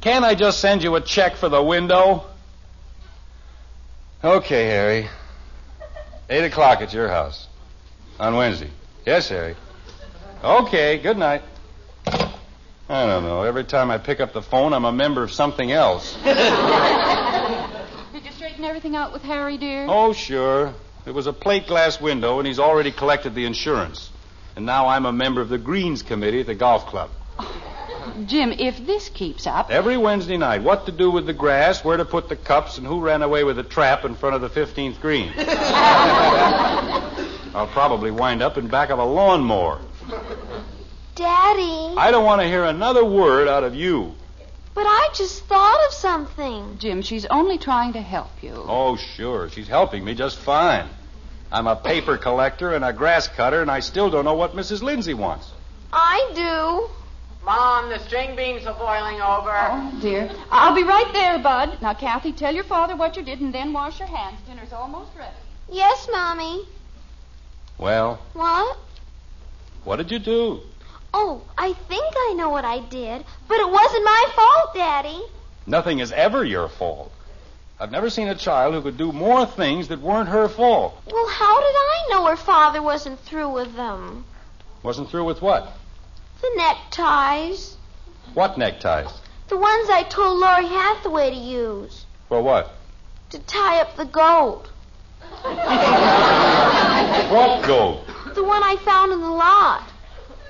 can't 0.00 0.24
I 0.24 0.36
just 0.36 0.60
send 0.60 0.84
you 0.84 0.94
a 0.94 1.00
check 1.00 1.34
for 1.34 1.48
the 1.48 1.60
window? 1.60 2.24
Okay, 4.22 4.66
Harry. 4.66 5.08
Eight 6.30 6.44
o'clock 6.44 6.82
at 6.82 6.92
your 6.92 7.08
house 7.08 7.48
on 8.20 8.36
Wednesday. 8.36 8.70
Yes, 9.04 9.28
Harry. 9.28 9.56
Okay, 10.42 10.98
good 10.98 11.16
night. 11.16 11.42
I 12.06 13.04
don't 13.06 13.24
know. 13.24 13.42
Every 13.42 13.64
time 13.64 13.90
I 13.90 13.98
pick 13.98 14.20
up 14.20 14.32
the 14.32 14.42
phone, 14.42 14.72
I'm 14.72 14.84
a 14.84 14.92
member 14.92 15.22
of 15.22 15.32
something 15.32 15.72
else. 15.72 16.14
Did 16.24 16.36
you 18.24 18.30
straighten 18.32 18.64
everything 18.64 18.94
out 18.94 19.12
with 19.12 19.22
Harry, 19.22 19.56
dear? 19.58 19.86
Oh, 19.88 20.12
sure. 20.12 20.72
It 21.04 21.12
was 21.12 21.26
a 21.26 21.32
plate 21.32 21.66
glass 21.66 22.00
window, 22.00 22.38
and 22.38 22.46
he's 22.46 22.58
already 22.58 22.92
collected 22.92 23.34
the 23.34 23.44
insurance. 23.44 24.10
And 24.54 24.66
now 24.66 24.86
I'm 24.88 25.06
a 25.06 25.12
member 25.12 25.40
of 25.40 25.48
the 25.48 25.58
Greens 25.58 26.02
Committee 26.02 26.40
at 26.40 26.46
the 26.46 26.54
golf 26.54 26.86
club. 26.86 27.10
Jim, 28.26 28.52
if 28.52 28.86
this 28.86 29.08
keeps 29.08 29.46
up. 29.46 29.70
Every 29.70 29.96
Wednesday 29.96 30.36
night, 30.36 30.62
what 30.62 30.86
to 30.86 30.92
do 30.92 31.10
with 31.10 31.26
the 31.26 31.32
grass, 31.32 31.82
where 31.82 31.96
to 31.96 32.04
put 32.04 32.28
the 32.28 32.36
cups, 32.36 32.78
and 32.78 32.86
who 32.86 33.00
ran 33.00 33.22
away 33.22 33.42
with 33.42 33.56
the 33.56 33.64
trap 33.64 34.04
in 34.04 34.14
front 34.14 34.36
of 34.36 34.42
the 34.42 34.48
15th 34.48 35.00
green. 35.00 35.32
I'll 37.54 37.66
probably 37.68 38.10
wind 38.10 38.42
up 38.42 38.58
in 38.58 38.68
back 38.68 38.90
of 38.90 38.98
a 38.98 39.04
lawnmower. 39.04 39.80
Daddy. 41.14 41.94
I 41.96 42.10
don't 42.10 42.24
want 42.24 42.42
to 42.42 42.46
hear 42.46 42.64
another 42.64 43.04
word 43.04 43.48
out 43.48 43.64
of 43.64 43.74
you. 43.74 44.14
But 44.74 44.84
I 44.86 45.08
just 45.14 45.44
thought 45.46 45.86
of 45.86 45.94
something. 45.94 46.76
Jim, 46.78 47.00
she's 47.00 47.24
only 47.26 47.56
trying 47.56 47.94
to 47.94 48.02
help 48.02 48.30
you. 48.42 48.52
Oh, 48.54 48.96
sure. 48.96 49.48
She's 49.48 49.68
helping 49.68 50.04
me 50.04 50.14
just 50.14 50.36
fine. 50.38 50.88
I'm 51.50 51.66
a 51.66 51.76
paper 51.76 52.18
collector 52.18 52.74
and 52.74 52.84
a 52.84 52.92
grass 52.92 53.28
cutter, 53.28 53.62
and 53.62 53.70
I 53.70 53.80
still 53.80 54.10
don't 54.10 54.24
know 54.26 54.34
what 54.34 54.54
Mrs. 54.54 54.82
Lindsay 54.82 55.14
wants. 55.14 55.50
I 55.92 56.30
do. 56.34 56.90
Mom, 57.46 57.88
the 57.88 57.98
string 58.00 58.36
beans 58.36 58.66
are 58.66 58.74
boiling 58.74 59.20
over. 59.22 59.50
Oh, 59.54 59.98
dear. 60.02 60.30
I'll 60.50 60.74
be 60.74 60.82
right 60.82 61.10
there, 61.12 61.38
Bud. 61.38 61.78
Now, 61.80 61.94
Kathy, 61.94 62.32
tell 62.32 62.54
your 62.54 62.64
father 62.64 62.96
what 62.96 63.16
you 63.16 63.22
did 63.22 63.40
and 63.40 63.54
then 63.54 63.72
wash 63.72 64.00
your 64.00 64.08
hands. 64.08 64.36
Dinner's 64.46 64.72
almost 64.72 65.10
ready. 65.16 65.32
Yes, 65.70 66.08
Mommy. 66.12 66.66
Well, 67.78 68.18
What? 68.34 68.76
What 69.86 69.96
did 69.96 70.10
you 70.10 70.18
do? 70.18 70.60
Oh, 71.14 71.40
I 71.56 71.72
think 71.72 72.12
I 72.28 72.34
know 72.36 72.50
what 72.50 72.64
I 72.64 72.80
did, 72.80 73.24
but 73.48 73.58
it 73.60 73.70
wasn't 73.70 74.04
my 74.04 74.24
fault, 74.34 74.74
Daddy. 74.74 75.22
Nothing 75.66 76.00
is 76.00 76.12
ever 76.12 76.44
your 76.44 76.68
fault. 76.68 77.12
I've 77.78 77.90
never 77.92 78.10
seen 78.10 78.28
a 78.28 78.34
child 78.34 78.74
who 78.74 78.82
could 78.82 78.98
do 78.98 79.12
more 79.12 79.46
things 79.46 79.88
that 79.88 80.00
weren't 80.00 80.28
her 80.28 80.48
fault. 80.48 81.00
Well, 81.10 81.28
how 81.28 81.60
did 81.60 81.74
I 81.74 82.06
know 82.10 82.26
her 82.26 82.36
father 82.36 82.82
wasn't 82.82 83.20
through 83.20 83.50
with 83.50 83.74
them? 83.76 84.24
Wasn't 84.82 85.08
through 85.08 85.24
with 85.24 85.40
what? 85.40 85.72
The 86.42 86.50
neckties. 86.56 87.76
What 88.34 88.58
neckties? 88.58 89.08
The 89.48 89.56
ones 89.56 89.88
I 89.88 90.02
told 90.08 90.38
Laurie 90.38 90.66
Hathaway 90.66 91.30
to 91.30 91.36
use 91.36 92.04
For 92.28 92.42
what? 92.42 92.72
to 93.30 93.38
tie 93.40 93.80
up 93.80 93.96
the 93.96 94.04
gold. 94.04 94.68
What 97.30 97.66
goat? 97.66 98.00
The 98.36 98.44
one 98.44 98.62
I 98.62 98.76
found 98.76 99.12
in 99.12 99.20
the 99.22 99.30
lot. 99.30 99.82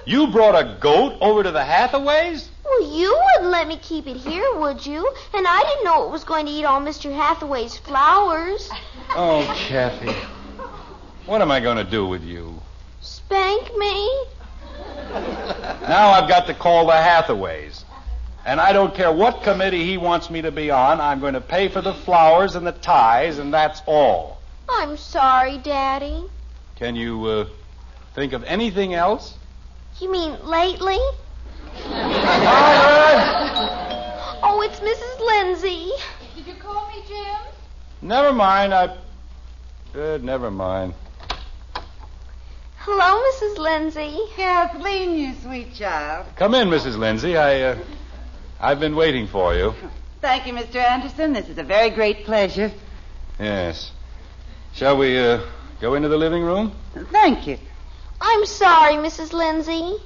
You 0.06 0.26
brought 0.26 0.56
a 0.56 0.76
goat 0.80 1.18
over 1.20 1.44
to 1.44 1.52
the 1.52 1.62
Hathaways? 1.62 2.48
Well, 2.64 2.96
you 2.96 3.16
wouldn't 3.16 3.52
let 3.52 3.68
me 3.68 3.76
keep 3.76 4.08
it 4.08 4.16
here, 4.16 4.56
would 4.56 4.84
you? 4.84 5.08
And 5.32 5.46
I 5.46 5.62
didn't 5.62 5.84
know 5.84 6.04
it 6.04 6.10
was 6.10 6.24
going 6.24 6.46
to 6.46 6.52
eat 6.52 6.64
all 6.64 6.80
Mr. 6.80 7.14
Hathaway's 7.14 7.76
flowers. 7.76 8.68
Oh, 9.10 9.44
Kathy. 9.56 10.12
What 11.26 11.40
am 11.42 11.52
I 11.52 11.60
going 11.60 11.76
to 11.76 11.84
do 11.84 12.08
with 12.08 12.24
you? 12.24 12.60
Spank 13.02 13.76
me? 13.76 14.24
Now 15.82 16.10
I've 16.10 16.28
got 16.28 16.48
to 16.48 16.54
call 16.54 16.86
the 16.86 16.92
Hathaways. 16.92 17.84
And 18.44 18.60
I 18.60 18.72
don't 18.72 18.96
care 18.96 19.12
what 19.12 19.44
committee 19.44 19.84
he 19.84 19.96
wants 19.96 20.28
me 20.28 20.42
to 20.42 20.50
be 20.50 20.72
on, 20.72 21.00
I'm 21.00 21.20
going 21.20 21.34
to 21.34 21.40
pay 21.40 21.68
for 21.68 21.82
the 21.82 21.94
flowers 21.94 22.56
and 22.56 22.66
the 22.66 22.72
ties, 22.72 23.38
and 23.38 23.54
that's 23.54 23.80
all. 23.86 24.40
I'm 24.68 24.96
sorry, 24.96 25.58
Daddy. 25.58 26.24
Can 26.74 26.96
you 26.96 27.24
uh, 27.26 27.46
think 28.16 28.32
of 28.32 28.42
anything 28.44 28.94
else? 28.94 29.34
You 30.00 30.10
mean 30.10 30.36
lately? 30.42 30.98
Oh, 34.42 34.62
it's 34.64 34.80
Mrs. 34.80 35.20
Lindsay. 35.20 35.90
Did 36.34 36.46
you 36.46 36.54
call 36.54 36.88
me, 36.88 37.02
Jim? 37.06 37.36
Never 38.00 38.32
mind. 38.32 38.72
I. 38.72 38.96
Uh, 39.94 40.18
never 40.22 40.50
mind. 40.50 40.94
Hello, 42.78 43.22
Mrs. 43.32 43.58
Lindsay. 43.58 44.18
Kathleen, 44.34 45.14
you 45.18 45.34
sweet 45.42 45.74
child. 45.74 46.26
Come 46.36 46.54
in, 46.54 46.68
Mrs. 46.68 46.96
Lindsay. 46.96 47.36
I. 47.36 47.60
Uh, 47.60 47.78
I've 48.58 48.80
been 48.80 48.96
waiting 48.96 49.26
for 49.26 49.54
you. 49.54 49.74
Thank 50.22 50.46
you, 50.46 50.54
Mr. 50.54 50.76
Anderson. 50.76 51.34
This 51.34 51.50
is 51.50 51.58
a 51.58 51.64
very 51.64 51.90
great 51.90 52.24
pleasure. 52.24 52.72
Yes. 53.38 53.92
Shall 54.72 54.96
we 54.96 55.18
uh, 55.18 55.42
go 55.82 55.92
into 55.94 56.08
the 56.08 56.16
living 56.16 56.42
room? 56.42 56.72
Thank 57.12 57.46
you. 57.46 57.58
I'm 58.20 58.46
sorry, 58.46 58.94
Mrs. 58.94 59.32
Lindsay. 59.32 59.96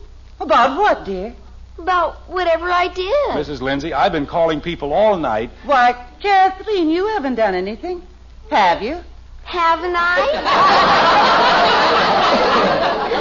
About 0.40 0.78
what, 0.78 1.04
dear? 1.04 1.34
About 1.78 2.28
whatever 2.28 2.70
I 2.70 2.88
did. 2.88 3.30
Mrs. 3.30 3.60
Lindsay, 3.60 3.92
I've 3.92 4.12
been 4.12 4.26
calling 4.26 4.60
people 4.60 4.92
all 4.92 5.16
night. 5.16 5.50
Why, 5.64 5.92
Kathleen, 6.20 6.90
you 6.90 7.06
haven't 7.08 7.36
done 7.36 7.54
anything. 7.54 8.02
Have 8.50 8.82
you? 8.82 9.00
Haven't 9.44 9.94
I? 9.96 10.16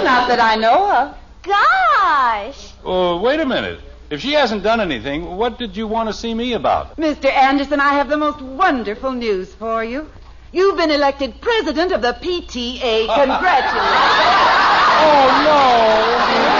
Not 0.04 0.28
that 0.28 0.40
I 0.40 0.56
know 0.56 0.90
of. 0.90 1.16
Gosh. 1.42 2.72
Oh, 2.84 3.20
wait 3.20 3.40
a 3.40 3.46
minute. 3.46 3.80
If 4.10 4.20
she 4.20 4.32
hasn't 4.32 4.62
done 4.62 4.80
anything, 4.80 5.36
what 5.36 5.58
did 5.58 5.76
you 5.76 5.86
want 5.86 6.08
to 6.08 6.12
see 6.12 6.34
me 6.34 6.54
about? 6.54 6.96
Mr. 6.96 7.26
Anderson, 7.32 7.80
I 7.80 7.94
have 7.94 8.08
the 8.08 8.16
most 8.16 8.40
wonderful 8.40 9.12
news 9.12 9.54
for 9.54 9.84
you. 9.84 10.10
You've 10.52 10.76
been 10.76 10.90
elected 10.90 11.40
president 11.40 11.92
of 11.92 12.02
the 12.02 12.12
PTA. 12.12 13.06
Congratulations. 13.06 13.72
oh, 15.02 15.42
no. 15.44 16.59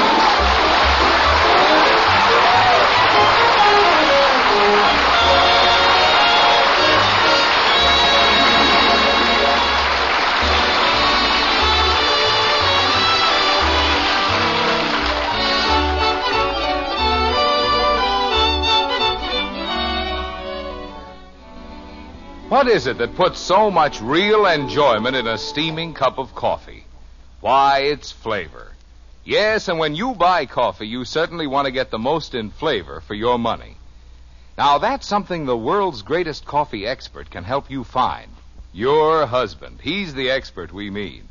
What 22.51 22.67
is 22.67 22.89
it 22.89 22.99
that 22.99 23.15
puts 23.15 23.39
so 23.39 23.71
much 23.71 24.01
real 24.01 24.45
enjoyment 24.45 25.15
in 25.15 25.29
a 25.29 25.39
steaming 25.39 25.95
cup 25.95 26.19
of 26.19 26.35
coffee? 26.35 26.85
Why, 27.41 27.83
it's 27.83 28.11
flavor. 28.11 28.73
Yes, 29.25 29.69
and 29.69 29.79
when 29.79 29.95
you 29.95 30.17
buy 30.17 30.47
coffee, 30.47 30.89
you 30.89 31.05
certainly 31.05 31.47
want 31.47 31.67
to 31.67 31.71
get 31.71 31.93
the 31.93 31.99
most 32.01 32.35
in 32.35 32.51
flavor 32.51 33.03
for 33.03 33.15
your 33.15 33.39
money. 33.39 33.77
Now, 34.59 34.79
that's 34.79 35.07
something 35.07 35.47
the 35.47 35.57
world's 35.57 36.03
greatest 36.03 36.45
coffee 36.45 36.85
expert 36.89 37.31
can 37.31 37.45
help 37.45 37.71
you 37.71 37.85
find. 37.85 38.33
Your 38.73 39.27
husband. 39.27 39.79
He's 39.81 40.13
the 40.13 40.33
expert 40.33 40.73
we 40.73 40.91
mean. 40.91 41.29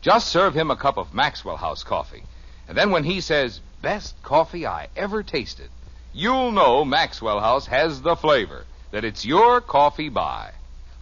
Just 0.00 0.28
serve 0.28 0.54
him 0.54 0.70
a 0.70 0.76
cup 0.76 0.96
of 0.96 1.12
Maxwell 1.12 1.58
House 1.58 1.82
coffee. 1.82 2.22
And 2.66 2.78
then 2.78 2.90
when 2.90 3.04
he 3.04 3.20
says, 3.20 3.60
best 3.82 4.14
coffee 4.22 4.66
I 4.66 4.88
ever 4.96 5.22
tasted, 5.22 5.68
you'll 6.14 6.50
know 6.50 6.82
Maxwell 6.82 7.40
House 7.40 7.66
has 7.66 8.00
the 8.00 8.16
flavor 8.16 8.64
that 8.90 9.04
it's 9.04 9.26
your 9.26 9.60
coffee 9.60 10.08
buy. 10.08 10.52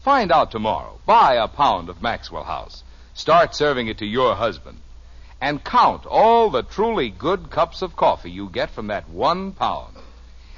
Find 0.01 0.33
out 0.33 0.51
tomorrow. 0.51 0.99
Buy 1.05 1.35
a 1.35 1.47
pound 1.47 1.91
of 1.91 2.01
Maxwell 2.01 2.45
House. 2.45 2.83
Start 3.13 3.55
serving 3.55 3.89
it 3.89 3.99
to 3.99 4.07
your 4.07 4.35
husband. 4.35 4.79
And 5.43 5.63
count 5.63 6.07
all 6.07 6.49
the 6.49 6.63
truly 6.63 7.11
good 7.11 7.51
cups 7.51 7.83
of 7.83 7.97
coffee 7.97 8.31
you 8.31 8.49
get 8.49 8.71
from 8.71 8.87
that 8.87 9.11
one 9.11 9.53
pound. 9.53 9.97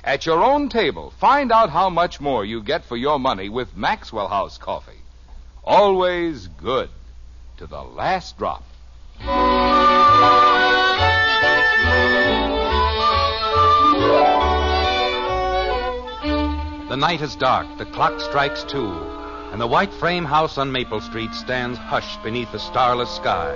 At 0.04 0.26
your 0.26 0.44
own 0.44 0.68
table, 0.68 1.12
find 1.18 1.50
out 1.50 1.70
how 1.70 1.90
much 1.90 2.20
more 2.20 2.44
you 2.44 2.62
get 2.62 2.84
for 2.84 2.96
your 2.96 3.18
money 3.18 3.48
with 3.48 3.76
Maxwell 3.76 4.28
House 4.28 4.58
coffee. 4.58 5.00
Always 5.64 6.46
good 6.46 6.90
to 7.56 7.66
the 7.66 7.82
last 7.82 8.38
drop. 8.38 8.62
The 16.88 16.96
night 16.96 17.22
is 17.22 17.34
dark, 17.36 17.78
the 17.78 17.86
clock 17.86 18.20
strikes 18.20 18.64
two, 18.64 18.92
and 19.52 19.60
the 19.60 19.66
white 19.66 19.92
frame 19.92 20.24
house 20.24 20.56
on 20.56 20.72
Maple 20.72 21.02
Street 21.02 21.32
stands 21.34 21.78
hushed 21.78 22.22
beneath 22.22 22.50
the 22.52 22.58
starless 22.58 23.14
sky. 23.14 23.54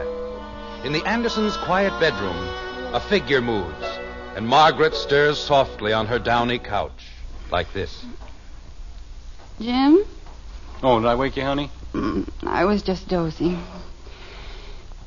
In 0.85 0.93
the 0.93 1.03
Andersons' 1.07 1.57
quiet 1.57 1.99
bedroom, 1.99 2.37
A 2.95 3.01
figure 3.01 3.41
moves, 3.41 3.85
and 4.37 4.47
Margaret 4.47 4.95
stirs 4.95 5.39
softly 5.39 5.95
on 5.95 6.07
her 6.07 6.19
downy 6.19 6.59
couch, 6.59 7.09
like 7.51 7.73
this. 7.73 8.05
Jim? 9.59 10.05
Oh, 10.83 11.01
did 11.01 11.09
I 11.09 11.15
wake 11.15 11.37
you, 11.37 11.43
honey? 11.43 11.71
Mm, 11.95 12.29
I 12.45 12.67
was 12.67 12.83
just 12.83 13.09
dozing. 13.09 13.63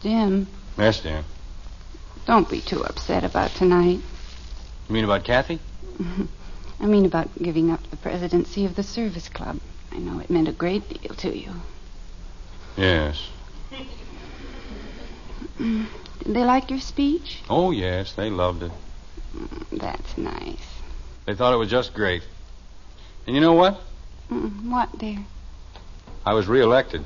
Jim, 0.01 0.47
Yes, 0.77 1.01
dear. 1.01 1.23
don't 2.25 2.49
be 2.49 2.61
too 2.61 2.83
upset 2.83 3.23
about 3.23 3.51
tonight. 3.51 3.99
You 4.87 4.93
mean 4.93 5.03
about 5.03 5.23
Kathy? 5.23 5.59
I 6.79 6.85
mean 6.85 7.05
about 7.05 7.29
giving 7.37 7.69
up 7.69 7.87
the 7.91 7.97
presidency 7.97 8.65
of 8.65 8.75
the 8.75 8.83
service 8.83 9.29
club. 9.29 9.59
I 9.91 9.97
know 9.97 10.19
it 10.19 10.29
meant 10.29 10.47
a 10.47 10.51
great 10.51 10.87
deal 11.01 11.13
to 11.15 11.37
you. 11.37 11.51
Yes. 12.77 13.29
Did 15.57 15.87
they 16.25 16.43
like 16.45 16.69
your 16.69 16.79
speech? 16.79 17.41
Oh, 17.49 17.71
yes, 17.71 18.13
they 18.13 18.29
loved 18.29 18.63
it. 18.63 18.71
That's 19.71 20.17
nice. 20.17 20.65
They 21.25 21.35
thought 21.35 21.53
it 21.53 21.57
was 21.57 21.69
just 21.69 21.93
great. 21.93 22.23
And 23.27 23.35
you 23.35 23.41
know 23.41 23.53
what? 23.53 23.79
Mm, 24.31 24.69
What, 24.71 24.97
dear? 24.97 25.19
I 26.25 26.33
was 26.33 26.47
reelected. 26.47 27.03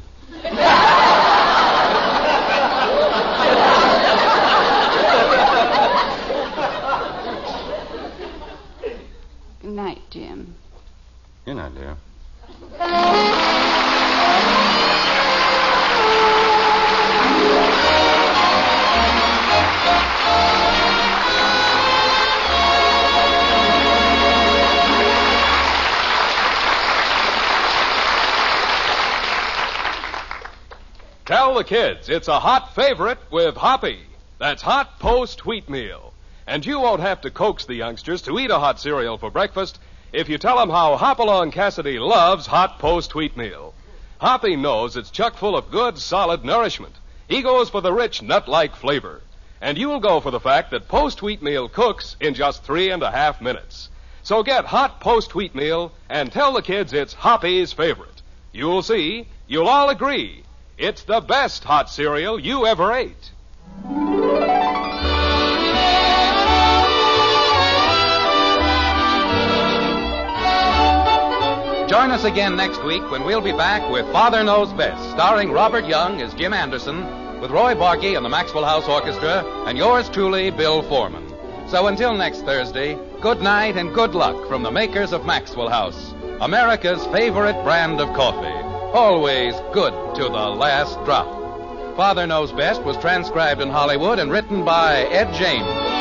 Good 9.61 9.71
night, 9.71 10.01
Jim. 10.09 10.55
Good 11.45 11.55
night, 11.55 11.73
dear. 11.75 11.95
Tell 31.25 31.55
the 31.55 31.63
kids 31.63 32.09
it's 32.09 32.27
a 32.27 32.39
hot 32.39 32.75
favorite 32.75 33.17
with 33.31 33.55
Hoppy. 33.55 33.99
That's 34.39 34.61
hot 34.61 34.99
post 34.99 35.45
wheat 35.45 35.69
meal. 35.69 36.13
And 36.45 36.65
you 36.65 36.81
won't 36.81 36.99
have 36.99 37.21
to 37.21 37.31
coax 37.31 37.65
the 37.65 37.75
youngsters 37.75 38.23
to 38.23 38.37
eat 38.37 38.51
a 38.51 38.59
hot 38.59 38.81
cereal 38.81 39.17
for 39.17 39.31
breakfast 39.31 39.79
if 40.13 40.29
you 40.29 40.37
tell 40.37 40.57
them 40.57 40.69
how 40.69 40.95
Hopalong 40.95 41.51
Cassidy 41.51 41.97
loves 41.97 42.45
hot 42.45 42.77
post 42.77 43.15
wheat 43.15 43.35
meal. 43.35 43.73
Hoppy 44.21 44.55
knows 44.55 44.95
it's 44.95 45.09
chock 45.09 45.35
full 45.35 45.57
of 45.57 45.71
good, 45.71 45.97
solid 45.97 46.45
nourishment. 46.45 46.93
He 47.27 47.41
goes 47.41 47.69
for 47.69 47.81
the 47.81 47.91
rich, 47.91 48.21
nut 48.21 48.47
like 48.47 48.75
flavor. 48.75 49.21
And 49.59 49.75
you'll 49.75 49.99
go 49.99 50.19
for 50.19 50.29
the 50.29 50.39
fact 50.39 50.69
that 50.71 50.87
post 50.87 51.23
wheat 51.23 51.41
meal 51.41 51.67
cooks 51.67 52.15
in 52.19 52.35
just 52.35 52.63
three 52.63 52.91
and 52.91 53.01
a 53.01 53.09
half 53.09 53.41
minutes. 53.41 53.89
So 54.21 54.43
get 54.43 54.65
hot 54.65 54.99
post 54.99 55.33
wheat 55.33 55.55
meal 55.55 55.91
and 56.09 56.31
tell 56.31 56.53
the 56.53 56.61
kids 56.61 56.93
it's 56.93 57.13
Hoppy's 57.13 57.73
favorite. 57.73 58.21
You'll 58.51 58.83
see, 58.83 59.27
you'll 59.47 59.67
all 59.67 59.89
agree, 59.89 60.43
it's 60.77 61.03
the 61.03 61.21
best 61.21 61.63
hot 61.63 61.89
cereal 61.89 62.39
you 62.39 62.67
ever 62.67 62.93
ate. 62.93 63.31
Join 71.93 72.09
us 72.09 72.23
again 72.23 72.55
next 72.55 72.83
week 72.83 73.03
when 73.11 73.23
we'll 73.23 73.39
be 73.39 73.51
back 73.51 73.87
with 73.91 74.11
Father 74.11 74.43
Knows 74.43 74.73
Best, 74.73 75.11
starring 75.11 75.51
Robert 75.51 75.85
Young 75.85 76.21
as 76.21 76.33
Jim 76.33 76.51
Anderson, 76.51 77.39
with 77.39 77.51
Roy 77.51 77.75
Bargy 77.75 78.17
and 78.17 78.25
the 78.25 78.29
Maxwell 78.29 78.65
House 78.65 78.87
Orchestra, 78.87 79.45
and 79.67 79.77
yours 79.77 80.09
truly, 80.09 80.49
Bill 80.49 80.81
Foreman. 80.81 81.29
So 81.69 81.85
until 81.85 82.15
next 82.15 82.41
Thursday, 82.45 82.97
good 83.21 83.41
night 83.41 83.77
and 83.77 83.93
good 83.93 84.15
luck 84.15 84.47
from 84.47 84.63
the 84.63 84.71
makers 84.71 85.13
of 85.13 85.23
Maxwell 85.23 85.69
House, 85.69 86.15
America's 86.41 87.05
favorite 87.13 87.63
brand 87.63 88.01
of 88.01 88.11
coffee. 88.15 88.65
Always 88.97 89.53
good 89.71 89.93
to 90.15 90.23
the 90.23 90.49
last 90.49 90.95
drop. 91.05 91.95
Father 91.95 92.25
Knows 92.25 92.51
Best 92.53 92.81
was 92.81 92.97
transcribed 92.97 93.61
in 93.61 93.69
Hollywood 93.69 94.17
and 94.17 94.31
written 94.31 94.65
by 94.65 95.03
Ed 95.11 95.31
James. 95.35 95.92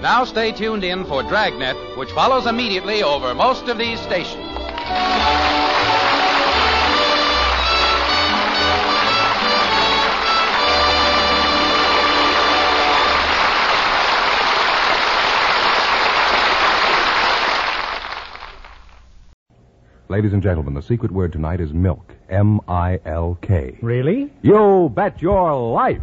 Now 0.00 0.24
stay 0.24 0.52
tuned 0.52 0.84
in 0.84 1.04
for 1.04 1.24
Dragnet, 1.24 1.76
which 1.96 2.12
follows 2.12 2.46
immediately 2.46 3.02
over 3.02 3.34
most 3.34 3.66
of 3.68 3.78
these 3.78 4.00
stations. 4.00 4.44
Ladies 20.08 20.32
and 20.32 20.42
gentlemen, 20.42 20.74
the 20.74 20.80
secret 20.80 21.10
word 21.10 21.32
tonight 21.32 21.60
is 21.60 21.72
milk. 21.72 22.14
M 22.30 22.60
I 22.68 23.00
L 23.04 23.36
K. 23.42 23.78
Really? 23.82 24.32
You 24.42 24.90
bet 24.94 25.20
your 25.20 25.54
life. 25.72 26.00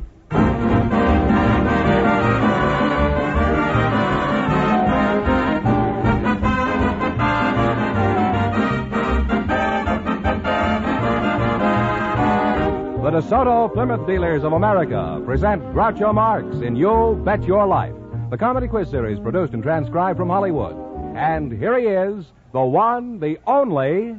DeSoto 13.15 13.73
Plymouth 13.73 14.05
Dealers 14.05 14.43
of 14.43 14.51
America 14.51 15.21
present 15.25 15.63
Groucho 15.73 16.13
Marx 16.13 16.53
in 16.57 16.75
You 16.75 17.17
Bet 17.23 17.41
Your 17.45 17.65
Life, 17.65 17.93
the 18.29 18.37
comedy 18.37 18.67
quiz 18.67 18.89
series 18.89 19.19
produced 19.21 19.53
and 19.53 19.63
transcribed 19.63 20.17
from 20.19 20.27
Hollywood. 20.27 20.75
And 21.15 21.49
here 21.49 21.79
he 21.79 21.85
is, 21.85 22.25
the 22.51 22.59
one, 22.59 23.21
the 23.21 23.39
only. 23.47 24.17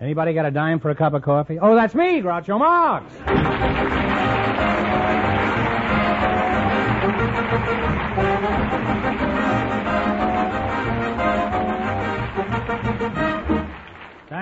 Anybody 0.00 0.34
got 0.34 0.46
a 0.46 0.50
dime 0.50 0.80
for 0.80 0.90
a 0.90 0.96
cup 0.96 1.14
of 1.14 1.22
coffee? 1.22 1.60
Oh, 1.60 1.76
that's 1.76 1.94
me, 1.94 2.20
Groucho 2.20 2.58
Marx. 2.58 3.06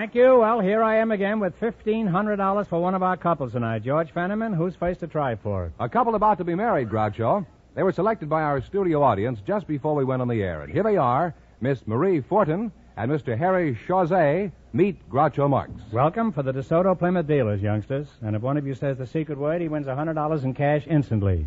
Thank 0.02 0.16
you. 0.16 0.40
Well, 0.40 0.58
here 0.58 0.82
I 0.82 0.96
am 0.96 1.12
again 1.12 1.38
with 1.38 1.60
$1,500 1.60 2.66
for 2.66 2.82
one 2.82 2.96
of 2.96 3.04
our 3.04 3.16
couples 3.16 3.52
tonight. 3.52 3.84
George 3.84 4.12
Fenneman, 4.12 4.52
who's 4.52 4.74
face 4.74 4.98
to 4.98 5.06
try 5.06 5.36
for? 5.36 5.72
A 5.78 5.88
couple 5.88 6.16
about 6.16 6.38
to 6.38 6.44
be 6.44 6.56
married, 6.56 6.88
Groucho. 6.88 7.46
They 7.76 7.84
were 7.84 7.92
selected 7.92 8.28
by 8.28 8.42
our 8.42 8.60
studio 8.60 9.00
audience 9.04 9.38
just 9.46 9.68
before 9.68 9.94
we 9.94 10.04
went 10.04 10.20
on 10.20 10.26
the 10.26 10.42
air. 10.42 10.62
And 10.62 10.72
here 10.72 10.82
they 10.82 10.96
are 10.96 11.36
Miss 11.60 11.86
Marie 11.86 12.20
Fortin 12.20 12.72
and 12.96 13.12
Mr. 13.12 13.38
Harry 13.38 13.78
Chauzet. 13.86 14.50
Meet 14.72 15.08
Groucho 15.08 15.48
Marx. 15.48 15.70
Welcome 15.92 16.32
for 16.32 16.42
the 16.42 16.52
DeSoto 16.52 16.98
Plymouth 16.98 17.28
dealers, 17.28 17.62
youngsters. 17.62 18.08
And 18.22 18.34
if 18.34 18.42
one 18.42 18.56
of 18.56 18.66
you 18.66 18.74
says 18.74 18.98
the 18.98 19.06
secret 19.06 19.38
word, 19.38 19.62
he 19.62 19.68
wins 19.68 19.86
$100 19.86 20.42
in 20.42 20.52
cash 20.52 20.82
instantly. 20.88 21.46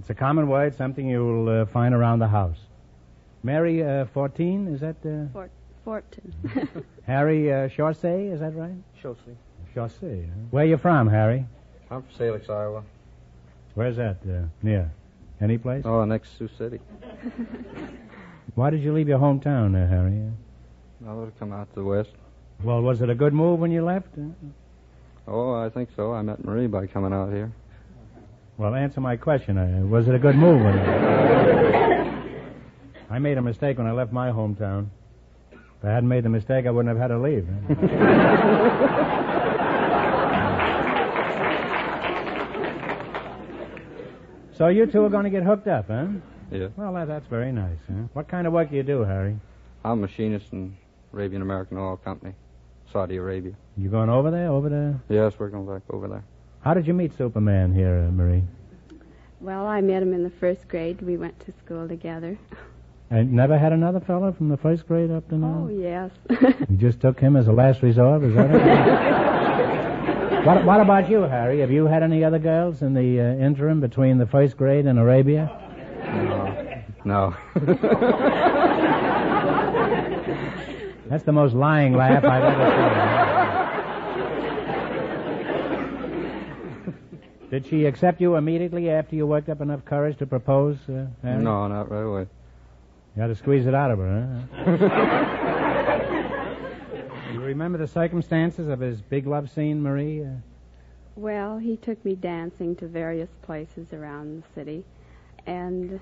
It's 0.00 0.10
a 0.10 0.14
common 0.14 0.48
word, 0.48 0.74
something 0.76 1.08
you'll 1.08 1.48
uh, 1.48 1.66
find 1.66 1.94
around 1.94 2.18
the 2.18 2.26
house. 2.26 2.58
Mary 3.44 3.84
uh, 3.84 4.06
14, 4.06 4.74
is 4.74 4.80
that? 4.80 4.96
Uh... 5.06 5.32
14 5.32 5.50
fortune. 5.84 6.32
Harry 7.06 7.52
uh, 7.52 7.68
Chaussee, 7.68 8.32
is 8.32 8.40
that 8.40 8.54
right? 8.54 8.74
Chelsea. 9.00 9.36
Chaussee. 9.74 10.26
Huh? 10.26 10.40
Where 10.50 10.64
you 10.64 10.78
from, 10.78 11.08
Harry? 11.08 11.46
I'm 11.90 12.02
from 12.02 12.10
Salix, 12.16 12.48
Iowa. 12.48 12.82
Where's 13.74 13.96
that? 13.96 14.18
Uh, 14.28 14.46
near? 14.62 14.90
Any 15.40 15.58
place? 15.58 15.82
Oh, 15.84 16.04
next 16.04 16.38
Sioux 16.38 16.48
City. 16.56 16.78
Why 18.54 18.70
did 18.70 18.82
you 18.82 18.92
leave 18.92 19.08
your 19.08 19.18
hometown 19.18 19.72
there, 19.72 19.88
Harry? 19.88 20.30
I 21.06 21.12
would 21.12 21.24
have 21.24 21.38
come 21.38 21.52
out 21.52 21.68
to 21.70 21.80
the 21.80 21.84
West. 21.84 22.10
Well, 22.62 22.80
was 22.80 23.00
it 23.00 23.10
a 23.10 23.14
good 23.14 23.32
move 23.32 23.58
when 23.58 23.72
you 23.72 23.84
left? 23.84 24.08
Oh, 25.26 25.54
I 25.54 25.68
think 25.68 25.88
so. 25.96 26.12
I 26.12 26.22
met 26.22 26.44
Marie 26.44 26.68
by 26.68 26.86
coming 26.86 27.12
out 27.12 27.32
here. 27.32 27.50
Well, 28.56 28.74
answer 28.74 29.00
my 29.00 29.16
question. 29.16 29.58
Uh, 29.58 29.84
was 29.86 30.06
it 30.06 30.14
a 30.14 30.18
good 30.18 30.36
move? 30.36 30.64
I 33.10 33.18
made 33.18 33.38
a 33.38 33.42
mistake 33.42 33.78
when 33.78 33.86
I 33.86 33.92
left 33.92 34.12
my 34.12 34.30
hometown. 34.30 34.88
If 35.82 35.88
I 35.88 35.94
hadn't 35.94 36.08
made 36.08 36.22
the 36.22 36.28
mistake, 36.28 36.66
I 36.66 36.70
wouldn't 36.70 36.96
have 36.96 37.02
had 37.02 37.08
to 37.08 37.18
leave. 37.18 37.44
so 44.56 44.68
you 44.68 44.86
two 44.86 45.04
are 45.04 45.08
going 45.08 45.24
to 45.24 45.30
get 45.30 45.42
hooked 45.42 45.66
up, 45.66 45.88
huh? 45.88 46.06
Yeah. 46.52 46.68
Well, 46.76 46.94
that, 46.94 47.08
that's 47.08 47.26
very 47.26 47.50
nice. 47.50 47.78
Huh? 47.88 48.04
What 48.12 48.28
kind 48.28 48.46
of 48.46 48.52
work 48.52 48.70
do 48.70 48.76
you 48.76 48.84
do, 48.84 49.00
Harry? 49.00 49.36
I'm 49.84 49.98
a 49.98 50.02
machinist 50.02 50.52
in 50.52 50.76
Arabian 51.12 51.42
American 51.42 51.78
Oil 51.78 51.96
Company, 51.96 52.34
Saudi 52.92 53.16
Arabia. 53.16 53.54
You 53.76 53.88
going 53.88 54.08
over 54.08 54.30
there? 54.30 54.50
Over 54.50 54.68
there? 54.68 55.00
Yes, 55.08 55.32
we're 55.36 55.48
going 55.48 55.66
back 55.66 55.82
over 55.90 56.06
there. 56.06 56.22
How 56.60 56.74
did 56.74 56.86
you 56.86 56.94
meet 56.94 57.18
Superman 57.18 57.74
here, 57.74 58.06
uh, 58.06 58.12
Marie? 58.12 58.44
Well, 59.40 59.66
I 59.66 59.80
met 59.80 60.00
him 60.00 60.14
in 60.14 60.22
the 60.22 60.30
first 60.30 60.68
grade. 60.68 61.02
We 61.02 61.16
went 61.16 61.40
to 61.40 61.52
school 61.64 61.88
together. 61.88 62.38
And 63.12 63.30
never 63.34 63.58
had 63.58 63.74
another 63.74 64.00
fellow 64.00 64.32
from 64.32 64.48
the 64.48 64.56
first 64.56 64.88
grade 64.88 65.10
up 65.10 65.28
to 65.28 65.34
now? 65.36 65.68
Oh, 65.68 65.70
yes. 65.70 66.10
You 66.70 66.78
just 66.78 66.98
took 66.98 67.20
him 67.20 67.36
as 67.36 67.46
a 67.46 67.52
last 67.52 67.82
resort, 67.82 68.24
is 68.24 68.34
that 68.34 68.50
it? 68.50 70.42
What, 70.46 70.64
what 70.64 70.80
about 70.80 71.08
you, 71.08 71.20
Harry? 71.20 71.60
Have 71.60 71.70
you 71.70 71.86
had 71.86 72.02
any 72.02 72.24
other 72.24 72.40
girls 72.40 72.82
in 72.82 72.94
the 72.94 73.20
uh, 73.20 73.34
interim 73.46 73.80
between 73.80 74.18
the 74.18 74.26
first 74.26 74.56
grade 74.56 74.86
and 74.86 74.98
Arabia? 74.98 75.56
No. 77.04 77.36
That's 81.08 81.22
the 81.22 81.30
most 81.32 81.54
lying 81.54 81.92
laugh 81.92 82.24
I've 82.24 82.42
ever 82.42 82.70
seen. 86.90 87.50
Did 87.50 87.66
she 87.68 87.84
accept 87.84 88.20
you 88.20 88.34
immediately 88.34 88.90
after 88.90 89.14
you 89.14 89.26
worked 89.28 89.48
up 89.48 89.60
enough 89.60 89.84
courage 89.84 90.18
to 90.18 90.26
propose, 90.26 90.78
uh, 90.88 91.06
Harry? 91.22 91.40
No, 91.40 91.68
not 91.68 91.88
right 91.88 92.00
away. 92.00 92.26
You 93.14 93.20
had 93.22 93.28
to 93.28 93.34
squeeze 93.34 93.66
it 93.66 93.74
out 93.74 93.90
of 93.90 93.98
her, 93.98 94.46
huh? 94.54 94.76
you 97.34 97.40
remember 97.40 97.76
the 97.78 97.86
circumstances 97.86 98.68
of 98.68 98.80
his 98.80 99.00
big 99.02 99.26
love 99.26 99.50
scene, 99.50 99.82
Marie? 99.82 100.22
Uh, 100.24 100.28
Well, 101.16 101.58
he 101.58 101.76
took 101.76 102.02
me 102.04 102.14
dancing 102.14 102.74
to 102.76 102.86
various 102.86 103.28
places 103.42 103.92
around 103.92 104.42
the 104.42 104.46
city. 104.54 104.84
And, 105.46 106.00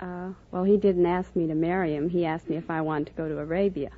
uh, 0.00 0.28
well, 0.52 0.62
he 0.62 0.76
didn't 0.76 1.06
ask 1.06 1.34
me 1.34 1.48
to 1.48 1.54
marry 1.54 1.94
him. 1.94 2.08
He 2.08 2.24
asked 2.24 2.48
me 2.48 2.56
if 2.56 2.70
I 2.70 2.80
wanted 2.80 3.08
to 3.08 3.12
go 3.14 3.28
to 3.28 3.38
Arabia. 3.38 3.90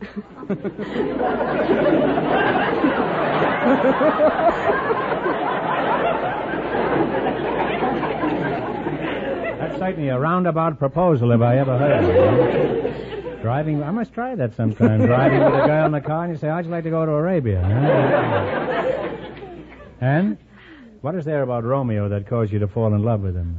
That's 9.70 9.82
certainly 9.82 10.08
a 10.08 10.18
roundabout 10.18 10.80
proposal 10.80 11.30
if 11.30 11.40
I 11.40 11.58
ever 11.58 11.78
heard 11.78 12.04
it. 12.04 13.42
Driving, 13.42 13.82
I 13.84 13.92
must 13.92 14.12
try 14.12 14.34
that 14.34 14.56
sometime. 14.56 15.06
Driving 15.06 15.38
with 15.38 15.54
a 15.54 15.66
girl 15.66 15.86
in 15.86 15.92
the 15.92 16.00
car 16.00 16.24
and 16.24 16.32
you 16.32 16.38
say, 16.38 16.48
you 16.48 16.62
like 16.64 16.82
to 16.84 16.90
go 16.90 17.06
to 17.06 17.12
Arabia? 17.12 17.60
and 20.00 20.36
what 21.02 21.14
is 21.14 21.24
there 21.24 21.42
about 21.42 21.62
Romeo 21.64 22.08
that 22.08 22.26
caused 22.26 22.52
you 22.52 22.58
to 22.58 22.66
fall 22.66 22.92
in 22.94 23.04
love 23.04 23.20
with 23.20 23.36
him? 23.36 23.56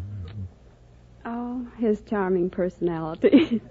Oh, 1.25 1.65
his 1.77 2.01
charming 2.01 2.49
personality. 2.49 3.61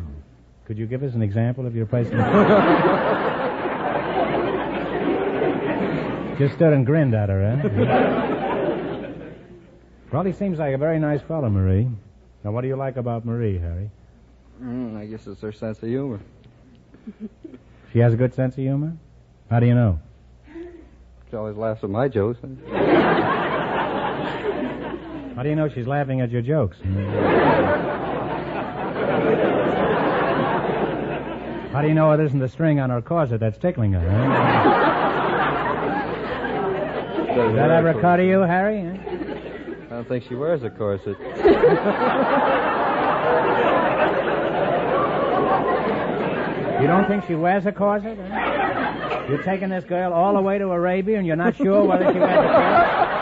Could 0.64 0.78
you 0.78 0.86
give 0.86 1.02
us 1.02 1.12
an 1.12 1.20
example 1.20 1.66
of 1.66 1.76
your 1.76 1.84
personality? 1.84 2.50
Just 6.38 6.54
stood 6.54 6.72
and 6.72 6.86
grinned 6.86 7.14
at 7.14 7.28
her, 7.28 7.42
eh? 7.44 8.33
Well, 10.14 10.22
he 10.22 10.32
seems 10.32 10.60
like 10.60 10.72
a 10.72 10.78
very 10.78 11.00
nice 11.00 11.20
fellow, 11.22 11.50
Marie. 11.50 11.88
Now, 12.44 12.52
what 12.52 12.60
do 12.60 12.68
you 12.68 12.76
like 12.76 12.96
about 12.96 13.24
Marie, 13.26 13.58
Harry? 13.58 13.90
Mm, 14.62 14.96
I 14.96 15.06
guess 15.06 15.26
it's 15.26 15.40
her 15.40 15.50
sense 15.50 15.82
of 15.82 15.88
humor. 15.88 16.20
She 17.92 17.98
has 18.00 18.12
a 18.12 18.16
good 18.16 18.34
sense 18.34 18.54
of 18.54 18.58
humor? 18.58 18.96
How 19.48 19.60
do 19.60 19.66
you 19.66 19.74
know? 19.74 20.00
She 21.30 21.36
always 21.36 21.56
laughs 21.56 21.84
at 21.84 21.90
my 21.90 22.08
jokes. 22.08 22.40
How 25.36 25.42
do 25.44 25.48
you 25.48 25.54
know 25.54 25.68
she's 25.68 25.86
laughing 25.86 26.20
at 26.20 26.32
your 26.32 26.42
jokes? 26.42 26.76
How 31.72 31.82
do 31.82 31.86
you 31.88 31.94
know 31.94 32.10
it 32.10 32.18
isn't 32.18 32.40
the 32.40 32.48
string 32.48 32.80
on 32.80 32.90
her 32.90 33.00
corset 33.00 33.38
that's 33.38 33.58
tickling 33.58 33.92
her? 33.92 34.00
eh? 34.00 34.04
Does 37.36 37.54
that 37.54 37.70
ever 37.70 37.90
occur 37.90 38.16
to 38.16 38.26
you, 38.26 38.40
Harry? 38.40 38.80
I 39.94 39.98
don't 39.98 40.08
think 40.08 40.24
she 40.26 40.34
wears 40.34 40.64
a 40.64 40.70
corset. 40.70 41.16
You 46.80 46.88
don't 46.88 47.06
think 47.06 47.24
she 47.26 47.36
wears 47.36 47.64
a 47.66 47.72
corset? 47.72 48.18
eh? 48.18 49.26
You're 49.28 49.42
taking 49.44 49.68
this 49.68 49.84
girl 49.84 50.12
all 50.12 50.34
the 50.34 50.42
way 50.42 50.58
to 50.58 50.64
Arabia 50.66 51.18
and 51.18 51.26
you're 51.26 51.36
not 51.36 51.56
sure 51.56 51.84
whether 51.84 52.12
she 52.12 52.18
wears 52.18 52.38
a 52.38 52.52
corset? 52.52 53.14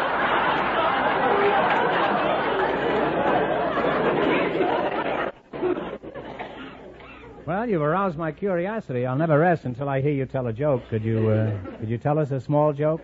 Well, 7.47 7.69
you've 7.69 7.83
aroused 7.83 8.17
my 8.17 8.31
curiosity. 8.33 9.05
I'll 9.05 9.17
never 9.17 9.39
rest 9.39 9.65
until 9.65 9.89
I 9.89 10.01
hear 10.01 10.13
you 10.13 10.27
tell 10.27 10.47
a 10.47 10.53
joke. 10.53 10.83
Could 10.89 11.05
you, 11.05 11.29
uh, 11.29 11.51
could 11.81 11.89
you 11.89 11.99
tell 11.99 12.19
us 12.19 12.31
a 12.31 12.41
small 12.41 12.73
joke? 12.73 13.03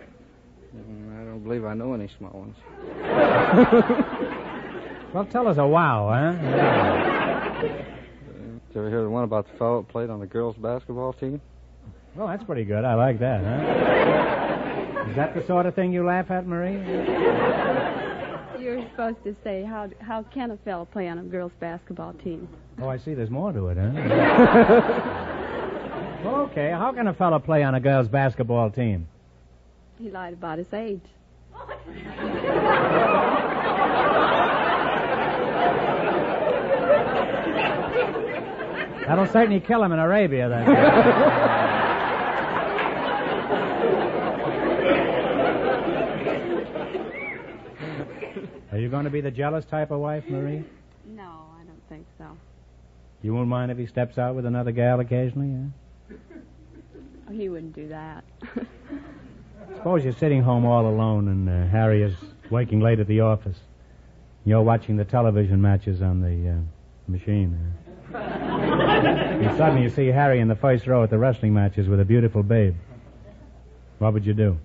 I 1.48 1.52
don't 1.52 1.62
believe 1.62 1.70
I 1.70 1.74
know 1.74 1.94
any 1.94 2.08
small 2.18 2.30
ones. 2.30 2.56
Well, 5.14 5.24
tell 5.24 5.48
us 5.48 5.56
a 5.56 5.66
wow, 5.66 6.10
huh? 6.12 6.32
Did 7.62 7.70
you 8.74 8.80
ever 8.80 8.90
hear 8.90 9.02
the 9.02 9.08
one 9.08 9.24
about 9.24 9.50
the 9.50 9.56
fellow 9.56 9.80
that 9.80 9.88
played 9.88 10.10
on 10.10 10.20
the 10.20 10.26
girls' 10.26 10.54
basketball 10.56 11.14
team? 11.14 11.40
Well, 12.14 12.28
that's 12.28 12.44
pretty 12.44 12.64
good. 12.64 12.84
I 12.84 12.92
like 12.92 13.18
that, 13.20 13.42
huh? 13.42 15.08
Is 15.08 15.16
that 15.16 15.34
the 15.34 15.46
sort 15.46 15.64
of 15.64 15.74
thing 15.74 15.94
you 15.94 16.04
laugh 16.04 16.30
at, 16.30 16.46
Marie? 16.46 16.74
You're 18.62 18.86
supposed 18.90 19.24
to 19.24 19.34
say, 19.42 19.64
how, 19.64 19.88
how 20.00 20.24
can 20.24 20.50
a 20.50 20.58
fellow 20.58 20.84
play 20.84 21.08
on 21.08 21.18
a 21.18 21.22
girls' 21.22 21.52
basketball 21.58 22.12
team? 22.12 22.46
Oh, 22.78 22.88
I 22.88 22.98
see. 22.98 23.14
There's 23.14 23.30
more 23.30 23.50
to 23.50 23.68
it, 23.68 23.78
huh? 23.78 23.86
okay. 26.50 26.70
How 26.70 26.92
can 26.92 27.06
a 27.06 27.14
fellow 27.14 27.38
play 27.38 27.62
on 27.62 27.74
a 27.74 27.80
girls' 27.80 28.08
basketball 28.08 28.70
team? 28.70 29.08
He 29.98 30.10
lied 30.10 30.34
about 30.34 30.58
his 30.58 30.70
age. 30.74 31.00
That'll 39.08 39.26
certainly 39.26 39.60
kill 39.60 39.82
him 39.82 39.92
in 39.92 39.98
Arabia, 39.98 40.50
then. 40.50 40.68
Are 48.70 48.78
you 48.78 48.90
going 48.90 49.04
to 49.04 49.10
be 49.10 49.22
the 49.22 49.30
jealous 49.30 49.64
type 49.64 49.90
of 49.90 50.00
wife, 50.00 50.24
Marie? 50.28 50.62
No, 51.06 51.22
I 51.58 51.64
don't 51.64 51.82
think 51.88 52.06
so. 52.18 52.26
You 53.22 53.32
won't 53.34 53.48
mind 53.48 53.72
if 53.72 53.78
he 53.78 53.86
steps 53.86 54.18
out 54.18 54.34
with 54.34 54.44
another 54.44 54.72
gal 54.72 55.00
occasionally, 55.00 55.54
eh? 56.10 56.14
Oh, 57.28 57.32
he 57.32 57.48
wouldn't 57.48 57.74
do 57.74 57.88
that. 57.88 58.24
Suppose 59.76 60.04
you're 60.04 60.12
sitting 60.14 60.42
home 60.42 60.64
all 60.64 60.86
alone 60.86 61.28
and 61.28 61.48
uh, 61.48 61.70
Harry 61.70 62.02
is 62.02 62.14
waking 62.50 62.80
late 62.80 63.00
at 63.00 63.06
the 63.06 63.20
office. 63.20 63.56
You're 64.44 64.62
watching 64.62 64.96
the 64.96 65.04
television 65.04 65.60
matches 65.60 66.02
on 66.02 66.20
the 66.20 66.50
uh, 66.50 67.10
machine. 67.10 67.74
and 68.14 69.56
suddenly 69.56 69.82
you 69.82 69.90
see 69.90 70.06
Harry 70.06 70.40
in 70.40 70.48
the 70.48 70.56
first 70.56 70.86
row 70.86 71.02
at 71.02 71.10
the 71.10 71.18
wrestling 71.18 71.54
matches 71.54 71.88
with 71.88 72.00
a 72.00 72.04
beautiful 72.04 72.42
babe. 72.42 72.74
What 73.98 74.14
would 74.14 74.24
you 74.24 74.34
do? 74.34 74.58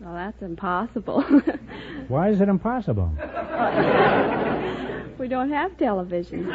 well, 0.00 0.14
that's 0.14 0.42
impossible. 0.42 1.22
Why 2.08 2.30
is 2.30 2.40
it 2.40 2.48
impossible? 2.48 3.10
we 5.18 5.28
don't 5.28 5.50
have 5.50 5.76
television. 5.76 6.46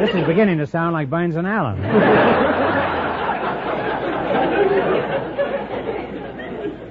This 0.00 0.14
is 0.14 0.26
beginning 0.26 0.58
to 0.58 0.66
sound 0.66 0.92
like 0.92 1.08
Burns 1.08 1.36
and 1.36 1.46
Allen. 1.46 1.80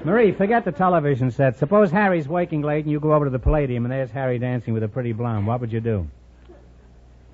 Marie, 0.06 0.34
forget 0.34 0.66
the 0.66 0.72
television 0.72 1.32
set. 1.32 1.58
Suppose 1.58 1.90
Harry's 1.92 2.28
waking 2.28 2.62
late 2.62 2.84
and 2.84 2.92
you 2.92 3.00
go 3.00 3.14
over 3.14 3.26
to 3.26 3.32
the 3.32 3.40
Palladium 3.40 3.86
and 3.86 3.92
there's 3.92 4.12
Harry 4.12 4.38
dancing 4.38 4.74
with 4.74 4.84
a 4.84 4.88
pretty 4.88 5.14
blonde. 5.14 5.48
What 5.48 5.62
would 5.62 5.72
you 5.72 5.80
do? 5.80 6.08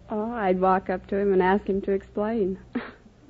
Oh, 0.10 0.32
I'd 0.32 0.60
walk 0.60 0.90
up 0.90 1.08
to 1.08 1.18
him 1.18 1.34
and 1.34 1.42
ask 1.42 1.68
him 1.68 1.82
to 1.82 1.92
explain. 1.92 2.60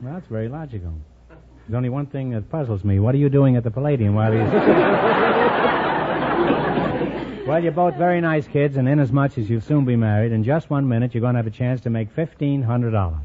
Well, 0.02 0.14
that's 0.14 0.28
very 0.28 0.48
logical. 0.48 0.94
There's 1.28 1.76
only 1.76 1.90
one 1.90 2.06
thing 2.06 2.30
that 2.30 2.50
puzzles 2.50 2.86
me. 2.86 3.02
What 3.02 3.14
are 3.16 3.18
you 3.18 3.28
doing 3.28 3.58
at 3.58 3.66
the 3.66 3.72
Palladium 3.72 4.16
while 4.16 4.32
he's. 4.32 4.40
well, 7.50 7.64
you're 7.64 7.72
both 7.72 7.96
very 7.96 8.22
nice 8.22 8.48
kids, 8.48 8.78
and 8.78 8.88
inasmuch 8.88 9.36
as 9.40 9.50
you'll 9.50 9.60
soon 9.60 9.84
be 9.84 9.96
married, 9.96 10.32
in 10.32 10.44
just 10.44 10.70
one 10.70 10.88
minute 10.88 11.16
you're 11.16 11.22
going 11.22 11.34
to 11.34 11.40
have 11.40 11.48
a 11.48 11.50
chance 11.50 11.82
to 11.82 11.90
make 11.90 12.16
$1,500. 12.16 13.20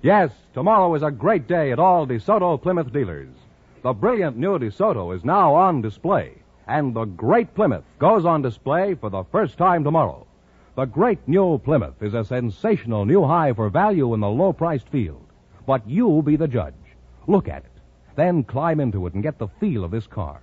Yes, 0.00 0.30
tomorrow 0.54 0.94
is 0.94 1.02
a 1.02 1.10
great 1.10 1.46
day 1.46 1.72
at 1.72 1.78
all 1.78 2.06
DeSoto 2.06 2.56
Plymouth 2.62 2.90
dealers. 2.90 3.28
The 3.82 3.92
brilliant 3.92 4.38
new 4.38 4.58
DeSoto 4.58 5.14
is 5.14 5.26
now 5.26 5.54
on 5.54 5.82
display, 5.82 6.36
and 6.66 6.94
the 6.94 7.04
great 7.04 7.54
Plymouth 7.54 7.84
goes 7.98 8.24
on 8.24 8.40
display 8.40 8.94
for 8.94 9.10
the 9.10 9.24
first 9.24 9.58
time 9.58 9.84
tomorrow. 9.84 10.27
The 10.78 10.84
great 10.84 11.18
new 11.26 11.58
Plymouth 11.58 12.00
is 12.04 12.14
a 12.14 12.22
sensational 12.22 13.04
new 13.04 13.24
high 13.24 13.52
for 13.52 13.68
value 13.68 14.14
in 14.14 14.20
the 14.20 14.28
low 14.28 14.52
priced 14.52 14.88
field. 14.90 15.26
But 15.66 15.90
you 15.90 16.22
be 16.22 16.36
the 16.36 16.46
judge. 16.46 16.72
Look 17.26 17.48
at 17.48 17.64
it. 17.64 17.80
Then 18.14 18.44
climb 18.44 18.78
into 18.78 19.04
it 19.08 19.14
and 19.14 19.20
get 19.20 19.38
the 19.38 19.48
feel 19.58 19.82
of 19.82 19.90
this 19.90 20.06
car. 20.06 20.40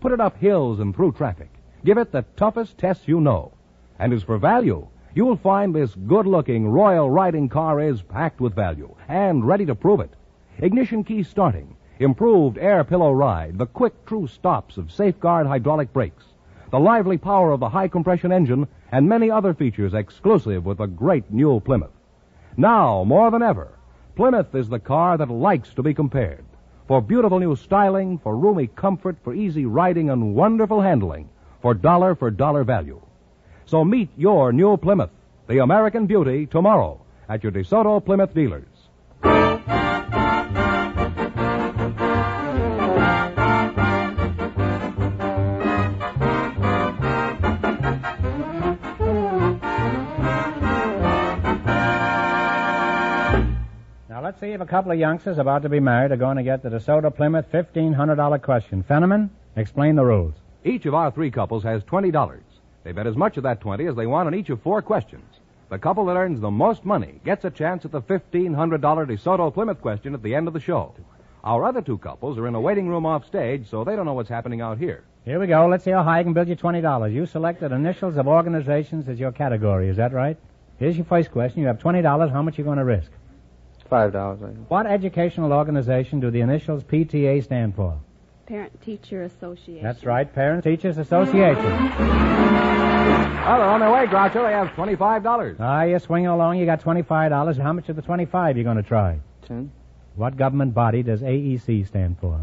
Put 0.00 0.10
it 0.10 0.20
up 0.20 0.38
hills 0.38 0.80
and 0.80 0.92
through 0.92 1.12
traffic. 1.12 1.50
Give 1.84 1.98
it 1.98 2.10
the 2.10 2.24
toughest 2.34 2.78
test 2.78 3.06
you 3.06 3.20
know. 3.20 3.52
And 4.00 4.12
as 4.12 4.24
for 4.24 4.38
value, 4.38 4.88
you'll 5.14 5.36
find 5.36 5.72
this 5.72 5.94
good 5.94 6.26
looking 6.26 6.66
royal 6.66 7.08
riding 7.08 7.48
car 7.48 7.80
is 7.80 8.02
packed 8.02 8.40
with 8.40 8.56
value 8.56 8.92
and 9.06 9.46
ready 9.46 9.66
to 9.66 9.76
prove 9.76 10.00
it. 10.00 10.14
ignition 10.58 11.04
key 11.04 11.22
starting, 11.22 11.76
improved 12.00 12.58
air 12.58 12.82
pillow 12.82 13.12
ride, 13.12 13.56
the 13.56 13.66
quick, 13.66 14.04
true 14.04 14.26
stops 14.26 14.78
of 14.78 14.90
safeguard 14.90 15.46
hydraulic 15.46 15.92
brakes, 15.92 16.24
the 16.72 16.80
lively 16.80 17.18
power 17.18 17.52
of 17.52 17.60
the 17.60 17.68
high 17.68 17.86
compression 17.86 18.32
engine, 18.32 18.66
and 18.92 19.08
many 19.08 19.30
other 19.30 19.54
features 19.54 19.94
exclusive 19.94 20.64
with 20.64 20.78
the 20.78 20.86
great 20.86 21.30
new 21.30 21.60
Plymouth. 21.60 21.90
Now, 22.56 23.04
more 23.04 23.30
than 23.30 23.42
ever, 23.42 23.78
Plymouth 24.14 24.54
is 24.54 24.68
the 24.68 24.78
car 24.78 25.18
that 25.18 25.30
likes 25.30 25.74
to 25.74 25.82
be 25.82 25.92
compared. 25.92 26.44
For 26.88 27.02
beautiful 27.02 27.38
new 27.38 27.56
styling, 27.56 28.18
for 28.18 28.36
roomy 28.36 28.68
comfort, 28.68 29.16
for 29.24 29.34
easy 29.34 29.66
riding 29.66 30.10
and 30.10 30.34
wonderful 30.34 30.80
handling, 30.80 31.28
for 31.60 31.74
dollar 31.74 32.14
for 32.14 32.30
dollar 32.30 32.64
value. 32.64 33.00
So 33.66 33.84
meet 33.84 34.08
your 34.16 34.52
new 34.52 34.76
Plymouth, 34.76 35.10
the 35.48 35.58
American 35.58 36.06
beauty, 36.06 36.46
tomorrow 36.46 37.00
at 37.28 37.42
your 37.42 37.52
DeSoto 37.52 38.04
Plymouth 38.04 38.32
dealers. 38.34 38.75
Let's 54.26 54.40
see 54.40 54.50
if 54.50 54.60
a 54.60 54.66
couple 54.66 54.90
of 54.90 54.98
youngsters 54.98 55.38
about 55.38 55.62
to 55.62 55.68
be 55.68 55.78
married 55.78 56.10
are 56.10 56.16
going 56.16 56.36
to 56.36 56.42
get 56.42 56.60
the 56.60 56.68
DeSoto 56.68 57.14
Plymouth 57.14 57.46
$1,500 57.52 58.42
question. 58.42 58.82
Fenneman, 58.82 59.30
explain 59.54 59.94
the 59.94 60.04
rules. 60.04 60.34
Each 60.64 60.84
of 60.84 60.94
our 60.94 61.12
three 61.12 61.30
couples 61.30 61.62
has 61.62 61.84
$20. 61.84 62.40
They 62.82 62.90
bet 62.90 63.06
as 63.06 63.14
much 63.14 63.36
of 63.36 63.44
that 63.44 63.60
20 63.60 63.86
as 63.86 63.94
they 63.94 64.08
want 64.08 64.26
on 64.26 64.34
each 64.34 64.50
of 64.50 64.60
four 64.60 64.82
questions. 64.82 65.22
The 65.70 65.78
couple 65.78 66.06
that 66.06 66.16
earns 66.16 66.40
the 66.40 66.50
most 66.50 66.84
money 66.84 67.20
gets 67.24 67.44
a 67.44 67.52
chance 67.52 67.84
at 67.84 67.92
the 67.92 68.02
$1,500 68.02 68.80
DeSoto 68.80 69.54
Plymouth 69.54 69.80
question 69.80 70.12
at 70.12 70.24
the 70.24 70.34
end 70.34 70.48
of 70.48 70.54
the 70.54 70.60
show. 70.60 70.92
Our 71.44 71.64
other 71.64 71.80
two 71.80 71.98
couples 71.98 72.36
are 72.36 72.48
in 72.48 72.56
a 72.56 72.60
waiting 72.60 72.88
room 72.88 73.06
off 73.06 73.24
stage, 73.26 73.70
so 73.70 73.84
they 73.84 73.94
don't 73.94 74.06
know 74.06 74.14
what's 74.14 74.28
happening 74.28 74.60
out 74.60 74.78
here. 74.78 75.04
Here 75.24 75.38
we 75.38 75.46
go. 75.46 75.68
Let's 75.68 75.84
see 75.84 75.92
how 75.92 76.02
high 76.02 76.18
I 76.18 76.24
can 76.24 76.32
build 76.32 76.48
you 76.48 76.56
$20. 76.56 77.12
You 77.12 77.26
selected 77.26 77.70
initials 77.70 78.16
of 78.16 78.26
organizations 78.26 79.08
as 79.08 79.20
your 79.20 79.30
category. 79.30 79.88
Is 79.88 79.98
that 79.98 80.12
right? 80.12 80.36
Here's 80.80 80.96
your 80.96 81.06
first 81.06 81.30
question. 81.30 81.60
You 81.60 81.68
have 81.68 81.78
$20. 81.78 82.32
How 82.32 82.42
much 82.42 82.58
are 82.58 82.62
you 82.62 82.64
going 82.64 82.78
to 82.78 82.84
risk? 82.84 83.12
Five 83.88 84.12
dollars. 84.12 84.40
What 84.68 84.86
educational 84.86 85.52
organization 85.52 86.20
do 86.20 86.30
the 86.30 86.40
initials 86.40 86.82
PTA 86.84 87.42
stand 87.44 87.74
for? 87.76 87.98
Parent 88.46 88.80
Teacher 88.82 89.22
Association. 89.24 89.82
That's 89.82 90.04
right, 90.04 90.32
Parent 90.32 90.64
Teachers 90.64 90.98
Association. 90.98 91.64
Well, 91.64 93.58
they're 93.58 93.68
on 93.68 93.80
their 93.80 93.90
way, 93.92 94.06
Groucho. 94.06 94.44
They 94.46 94.52
have 94.52 94.68
$25. 94.68 95.56
Ah, 95.60 95.82
you're 95.82 95.98
swinging 95.98 96.28
along. 96.28 96.58
You 96.58 96.66
got 96.66 96.80
$25. 96.82 97.60
How 97.62 97.72
much 97.72 97.88
of 97.88 97.96
the 97.96 98.02
25 98.02 98.56
you 98.56 98.64
going 98.64 98.76
to 98.76 98.82
try? 98.82 99.18
Ten. 99.46 99.70
What 100.16 100.36
government 100.36 100.74
body 100.74 101.02
does 101.02 101.20
AEC 101.22 101.86
stand 101.86 102.18
for? 102.20 102.40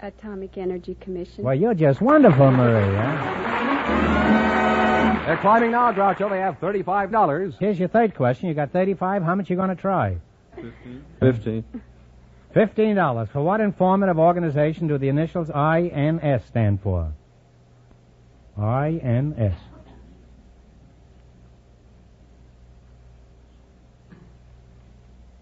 Atomic 0.00 0.56
Energy 0.58 0.96
Commission. 1.00 1.44
Well, 1.44 1.54
you're 1.54 1.74
just 1.74 2.00
wonderful, 2.00 2.50
Maria. 2.50 2.92
They're 5.26 5.38
climbing 5.38 5.72
now, 5.72 5.92
Groucho. 5.92 6.30
They 6.30 6.38
have 6.38 6.60
$35. 6.60 7.58
Here's 7.58 7.78
your 7.78 7.88
third 7.88 8.14
question. 8.14 8.48
You 8.48 8.54
got 8.54 8.70
35. 8.72 9.22
How 9.22 9.34
much 9.34 9.50
you 9.50 9.56
going 9.56 9.70
to 9.70 9.74
try? 9.74 10.18
Fifteen. 11.20 11.64
Fifteen 12.52 12.96
dollars. 12.96 13.28
For 13.32 13.42
what 13.42 13.60
informative 13.60 14.18
organization 14.18 14.88
do 14.88 14.98
the 14.98 15.08
initials 15.08 15.50
INS 15.50 16.44
stand 16.46 16.80
for? 16.82 17.12
INS. 18.58 19.54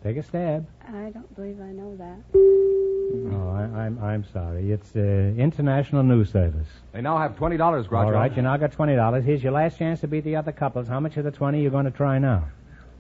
Take 0.03 0.19
a 0.19 0.23
stab. 0.23 0.67
I 0.87 1.11
don't 1.11 1.35
believe 1.35 1.59
I 1.61 1.73
know 1.73 1.97
that. 1.97 2.19
Oh, 2.35 3.51
I, 3.51 3.85
I'm 3.85 3.99
I'm 4.03 4.25
sorry. 4.33 4.71
It's 4.71 4.95
uh, 4.95 5.01
International 5.01 6.03
News 6.03 6.31
Service. 6.31 6.67
They 6.93 7.01
now 7.01 7.17
have 7.17 7.37
$20, 7.37 7.57
Groucho. 7.59 7.93
All 8.05 8.11
right, 8.11 8.35
you 8.37 8.43
now 8.43 8.57
got 8.59 8.73
twenty 8.73 8.97
dollars. 8.97 9.25
Here's 9.25 9.43
your 9.43 9.53
last 9.53 9.79
chance 9.79 10.01
to 10.01 10.09
beat 10.09 10.25
the 10.25 10.37
other 10.37 10.53
couples. 10.53 10.89
How 10.89 11.01
much 11.01 11.17
of 11.17 11.25
the 11.25 11.31
twenty 11.31 11.63
you 11.63 11.71
going 11.71 11.87
to 11.87 11.91
try 11.91 12.19
now? 12.19 12.49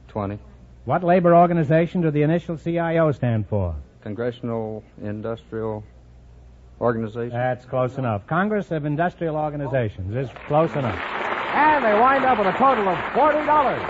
Twenty. 0.09 0.39
What 0.85 1.02
labor 1.02 1.35
organization 1.35 2.02
do 2.02 2.11
the 2.11 2.23
initial 2.23 2.56
CIO 2.59 3.12
stand 3.12 3.47
for? 3.48 3.74
Congressional 4.02 4.85
Industrial 5.02 5.82
Organization. 6.81 7.31
That's 7.31 7.65
close 7.65 7.97
enough. 7.97 8.27
Congress 8.27 8.70
of 8.70 8.85
Industrial 8.85 9.35
Organizations 9.36 10.15
is 10.15 10.28
close 10.47 10.73
enough. 10.73 10.98
And 11.55 11.85
they 11.85 11.94
wind 11.98 12.24
up 12.24 12.36
with 12.39 12.48
a 12.48 12.52
total 12.59 12.89
of 12.89 12.98
forty 13.15 13.44
dollars. 13.47 13.81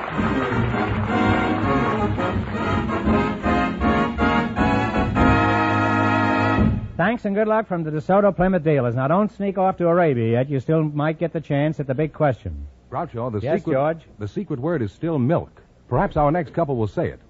Thanks 6.96 7.24
and 7.24 7.34
good 7.34 7.48
luck 7.48 7.66
from 7.66 7.82
the 7.82 7.90
DeSoto 7.90 8.34
Plymouth 8.34 8.62
dealers. 8.62 8.94
Now 8.94 9.08
don't 9.08 9.30
sneak 9.32 9.58
off 9.58 9.76
to 9.78 9.88
Arabia 9.88 10.30
yet. 10.30 10.48
You 10.48 10.60
still 10.60 10.84
might 10.84 11.18
get 11.18 11.32
the 11.32 11.40
chance 11.40 11.80
at 11.80 11.88
the 11.88 11.94
big 11.94 12.12
question. 12.12 12.68
Groucho, 12.88 13.32
the 13.32 13.40
Yes, 13.40 13.58
secret 13.60 13.72
George? 13.74 14.02
the 14.20 14.28
secret 14.28 14.60
word 14.60 14.80
is 14.80 14.92
still 14.92 15.18
milk. 15.18 15.50
Perhaps 15.88 16.16
our 16.16 16.30
next 16.30 16.54
couple 16.54 16.76
will 16.76 16.86
say 16.86 17.08
it. 17.08 17.20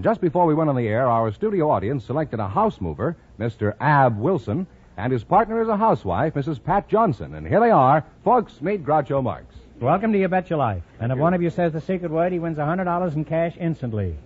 Just 0.00 0.20
before 0.20 0.46
we 0.46 0.54
went 0.54 0.70
on 0.70 0.76
the 0.76 0.88
air, 0.88 1.06
our 1.06 1.32
studio 1.32 1.70
audience 1.70 2.04
selected 2.04 2.40
a 2.40 2.48
house 2.48 2.80
mover, 2.80 3.16
Mr. 3.38 3.74
Ab 3.80 4.18
Wilson, 4.18 4.66
and 4.96 5.12
his 5.12 5.24
partner 5.24 5.62
is 5.62 5.68
a 5.68 5.76
housewife, 5.76 6.34
Mrs. 6.34 6.62
Pat 6.62 6.88
Johnson. 6.88 7.34
And 7.34 7.46
here 7.46 7.60
they 7.60 7.70
are. 7.70 8.04
Folks, 8.24 8.60
meet 8.60 8.84
Groucho 8.84 9.22
Marx. 9.22 9.54
Welcome 9.80 10.12
to 10.12 10.18
You 10.18 10.28
Bet 10.28 10.50
Your 10.50 10.58
Life. 10.58 10.82
And 11.00 11.10
if 11.10 11.18
one 11.18 11.34
of 11.34 11.42
you 11.42 11.50
says 11.50 11.72
the 11.72 11.80
secret 11.80 12.10
word, 12.10 12.32
he 12.32 12.38
wins 12.38 12.58
a 12.58 12.62
$100 12.62 13.14
in 13.14 13.24
cash 13.24 13.54
instantly. 13.58 14.16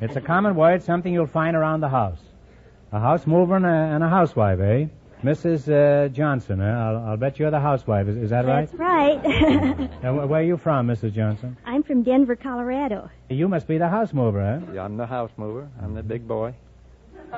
It's 0.00 0.16
a 0.16 0.20
common 0.20 0.54
word, 0.56 0.82
something 0.82 1.12
you'll 1.12 1.26
find 1.26 1.56
around 1.56 1.80
the 1.80 1.88
house. 1.88 2.18
A 2.92 3.00
house 3.00 3.26
mover 3.26 3.56
and 3.56 3.64
a, 3.64 3.68
and 3.68 4.04
a 4.04 4.08
housewife, 4.08 4.60
eh? 4.60 4.86
Mrs. 5.22 5.68
Uh, 5.72 6.08
Johnson, 6.10 6.60
eh? 6.60 6.64
I'll, 6.70 6.96
I'll 6.98 7.16
bet 7.16 7.38
you're 7.38 7.50
the 7.50 7.58
housewife. 7.60 8.06
Is, 8.06 8.16
is 8.16 8.30
that 8.30 8.44
right? 8.46 8.66
That's 8.70 8.78
right. 8.78 9.24
And 10.02 10.18
wh- 10.20 10.28
where 10.30 10.40
are 10.40 10.44
you 10.44 10.56
from, 10.58 10.86
Mrs. 10.88 11.12
Johnson? 11.14 11.56
I'm 11.64 11.82
from 11.82 12.02
Denver, 12.02 12.36
Colorado. 12.36 13.10
You 13.30 13.48
must 13.48 13.66
be 13.66 13.78
the 13.78 13.88
house 13.88 14.12
mover, 14.12 14.40
eh? 14.40 14.60
Yeah, 14.74 14.84
I'm 14.84 14.96
the 14.96 15.06
house 15.06 15.30
mover. 15.36 15.68
I'm 15.82 15.94
the 15.94 16.02
big 16.02 16.28
boy. 16.28 16.54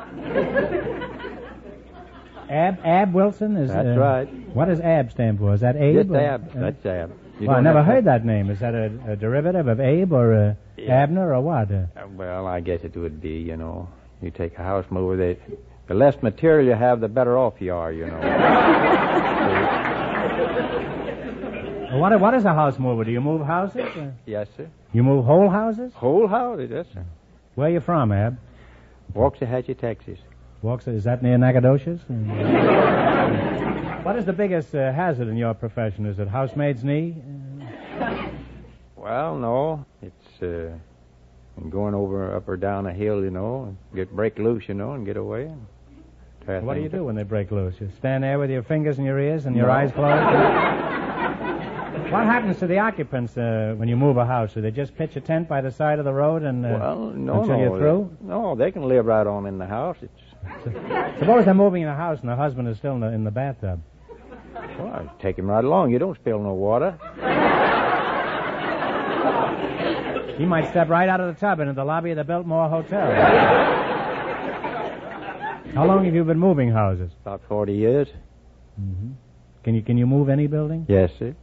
Ab 2.50 2.78
Ab 2.84 3.12
Wilson 3.14 3.56
is. 3.56 3.68
That's 3.70 3.86
uh, 3.96 4.00
right. 4.00 4.26
What 4.54 4.66
does 4.66 4.80
Ab 4.80 5.10
stand 5.12 5.38
for? 5.38 5.52
Is 5.54 5.60
that 5.60 5.76
Abe? 5.76 5.96
Just 5.96 6.10
or- 6.10 6.16
Ab. 6.20 6.50
uh, 6.56 6.60
That's 6.60 6.86
Ab. 6.86 7.12
You 7.40 7.46
well, 7.46 7.56
I 7.58 7.60
never 7.60 7.82
heard 7.84 8.04
that 8.06 8.24
name. 8.24 8.50
Is 8.50 8.58
that 8.60 8.74
a, 8.74 8.90
a 9.06 9.16
derivative 9.16 9.68
of 9.68 9.78
Abe 9.80 10.12
or 10.12 10.34
uh, 10.34 10.54
Yeah. 10.76 11.02
Abner 11.02 11.32
or 11.34 11.40
what? 11.40 11.70
Uh, 11.70 11.84
Uh, 11.96 12.06
Well, 12.16 12.46
I 12.46 12.60
guess 12.60 12.82
it 12.82 12.96
would 12.96 13.20
be, 13.20 13.38
you 13.38 13.56
know, 13.56 13.88
you 14.22 14.30
take 14.32 14.58
a 14.58 14.62
house 14.64 14.86
mover, 14.90 15.16
they, 15.16 15.36
the 15.88 15.94
less 15.94 16.22
material 16.22 16.66
you 16.66 16.74
have, 16.74 17.00
the 17.00 17.08
better 17.08 17.38
off 17.38 17.54
you 17.60 17.72
are, 17.72 17.90
you 17.90 18.06
know. 18.06 18.18
what, 21.98 22.20
what 22.20 22.34
is 22.34 22.44
a 22.44 22.52
house 22.52 22.78
mover? 22.78 23.04
Do 23.04 23.10
you 23.10 23.22
move 23.22 23.44
houses? 23.46 23.80
Uh, 23.96 24.10
yes, 24.26 24.48
sir. 24.56 24.68
you 24.92 25.02
move 25.02 25.24
whole 25.24 25.48
houses? 25.48 25.92
Whole 25.94 26.28
houses, 26.28 26.70
yes, 26.70 26.86
sir. 26.92 27.04
Where 27.54 27.70
you 27.70 27.80
from, 27.80 28.12
Ab? 28.12 28.38
Waxahachie, 29.14 29.78
Texas. 29.78 30.18
Walks, 30.60 30.86
is 30.86 31.04
that 31.04 31.22
near 31.22 31.38
Nacogdoches? 31.38 32.00
what 34.04 34.16
is 34.16 34.26
the 34.26 34.32
biggest 34.32 34.74
uh, 34.74 34.92
hazard 34.92 35.28
in 35.28 35.36
your 35.36 35.54
profession? 35.54 36.04
Is 36.04 36.18
it 36.18 36.28
housemaid's 36.28 36.84
knee? 36.84 37.14
Well, 38.96 39.38
no, 39.38 39.86
it's 40.02 40.42
uh, 40.42 40.76
going 41.70 41.94
over 41.94 42.36
up 42.36 42.48
or 42.48 42.56
down 42.56 42.86
a 42.86 42.92
hill, 42.92 43.22
you 43.22 43.30
know, 43.30 43.64
and 43.64 43.76
get 43.94 44.14
break 44.14 44.38
loose, 44.38 44.64
you 44.68 44.74
know, 44.74 44.92
and 44.92 45.06
get 45.06 45.16
away. 45.16 45.50
What 46.48 46.74
do 46.74 46.80
you 46.80 46.88
do 46.88 47.04
when 47.04 47.14
they 47.14 47.24
break 47.24 47.50
loose? 47.50 47.74
You 47.78 47.90
stand 47.98 48.24
there 48.24 48.38
with 48.38 48.50
your 48.50 48.62
fingers 48.62 48.98
in 48.98 49.04
your 49.04 49.18
ears 49.20 49.44
and 49.44 49.54
your 49.54 49.66
No. 49.66 49.72
eyes 49.72 49.92
closed? 49.92 50.24
what 52.12 52.24
happens 52.24 52.58
to 52.60 52.66
the 52.66 52.78
occupants 52.78 53.36
uh, 53.36 53.74
when 53.76 53.86
you 53.86 53.96
move 53.96 54.16
a 54.16 54.24
house? 54.24 54.54
Do 54.54 54.62
they 54.62 54.70
just 54.70 54.96
pitch 54.96 55.14
a 55.16 55.20
tent 55.20 55.46
by 55.46 55.60
the 55.60 55.70
side 55.70 55.98
of 55.98 56.06
the 56.06 56.12
road 56.12 56.42
and 56.44 56.64
uh, 56.64 56.70
Well, 56.80 56.98
no, 57.14 57.42
until 57.42 57.58
no. 57.58 57.62
you're 57.64 57.78
through? 57.78 58.16
No, 58.22 58.54
they 58.54 58.70
can 58.70 58.88
live 58.88 59.04
right 59.04 59.26
on 59.26 59.44
in 59.44 59.58
the 59.58 59.66
house. 59.66 59.98
It's 60.00 60.22
Suppose 61.18 61.44
they're 61.44 61.52
moving 61.52 61.82
in 61.82 61.88
a 61.88 61.94
house 61.96 62.20
and 62.20 62.30
the 62.30 62.36
husband 62.36 62.66
is 62.68 62.78
still 62.78 62.94
in 62.94 63.00
the, 63.00 63.08
in 63.08 63.24
the 63.24 63.30
bathtub. 63.30 63.82
well, 64.78 65.12
take 65.20 65.38
him 65.38 65.50
right 65.50 65.62
along. 65.64 65.90
You 65.92 65.98
don't 65.98 66.14
spill 66.16 66.38
no 66.38 66.54
water. 66.54 66.96
He 70.38 70.46
might 70.46 70.68
step 70.70 70.88
right 70.88 71.08
out 71.08 71.20
of 71.20 71.34
the 71.34 71.38
tub 71.38 71.58
into 71.60 71.72
the 71.74 71.84
lobby 71.84 72.12
of 72.12 72.16
the 72.16 72.24
Biltmore 72.24 72.68
Hotel. 72.70 73.96
How 75.74 75.86
long 75.86 76.04
have 76.04 76.14
you 76.14 76.24
been 76.24 76.38
moving 76.38 76.70
houses? 76.70 77.10
About 77.22 77.42
forty 77.48 77.74
years. 77.74 78.08
hmm 78.76 79.12
Can 79.64 79.74
you 79.74 79.82
can 79.82 79.98
you 79.98 80.06
move 80.06 80.28
any 80.28 80.46
building? 80.46 80.86
Yes, 80.88 81.10
sir. 81.18 81.34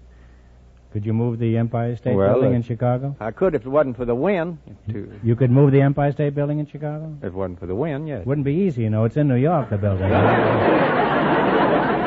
Could 0.91 1.05
you 1.05 1.13
move 1.13 1.39
the 1.39 1.57
Empire 1.57 1.95
State 1.97 2.15
Well, 2.15 2.33
Building 2.35 2.53
uh, 2.53 2.55
in 2.55 2.63
Chicago? 2.63 3.15
I 3.19 3.31
could 3.31 3.53
if 3.53 3.65
it 3.65 3.67
wasn't 3.67 3.97
for 3.97 4.05
the 4.05 4.15
wind. 4.15 4.57
To, 4.91 5.11
You 5.23 5.35
could 5.35 5.51
move 5.51 5.73
the 5.73 5.81
Empire 5.81 6.13
State 6.13 6.33
Building 6.33 6.59
in 6.59 6.65
Chicago? 6.67 7.17
if 7.21 7.25
it 7.25 7.33
wasn't 7.33 7.59
for 7.59 7.65
the 7.65 7.75
wind, 7.75 8.07
yes. 8.07 8.25
Wouldn't 8.25 8.45
be 8.45 8.53
easy, 8.53 8.83
you 8.83 8.89
know. 8.89 9.03
It's 9.03 9.17
in 9.17 9.27
New 9.27 9.35
York, 9.35 9.69
the 9.69 9.77
building. 9.77 10.09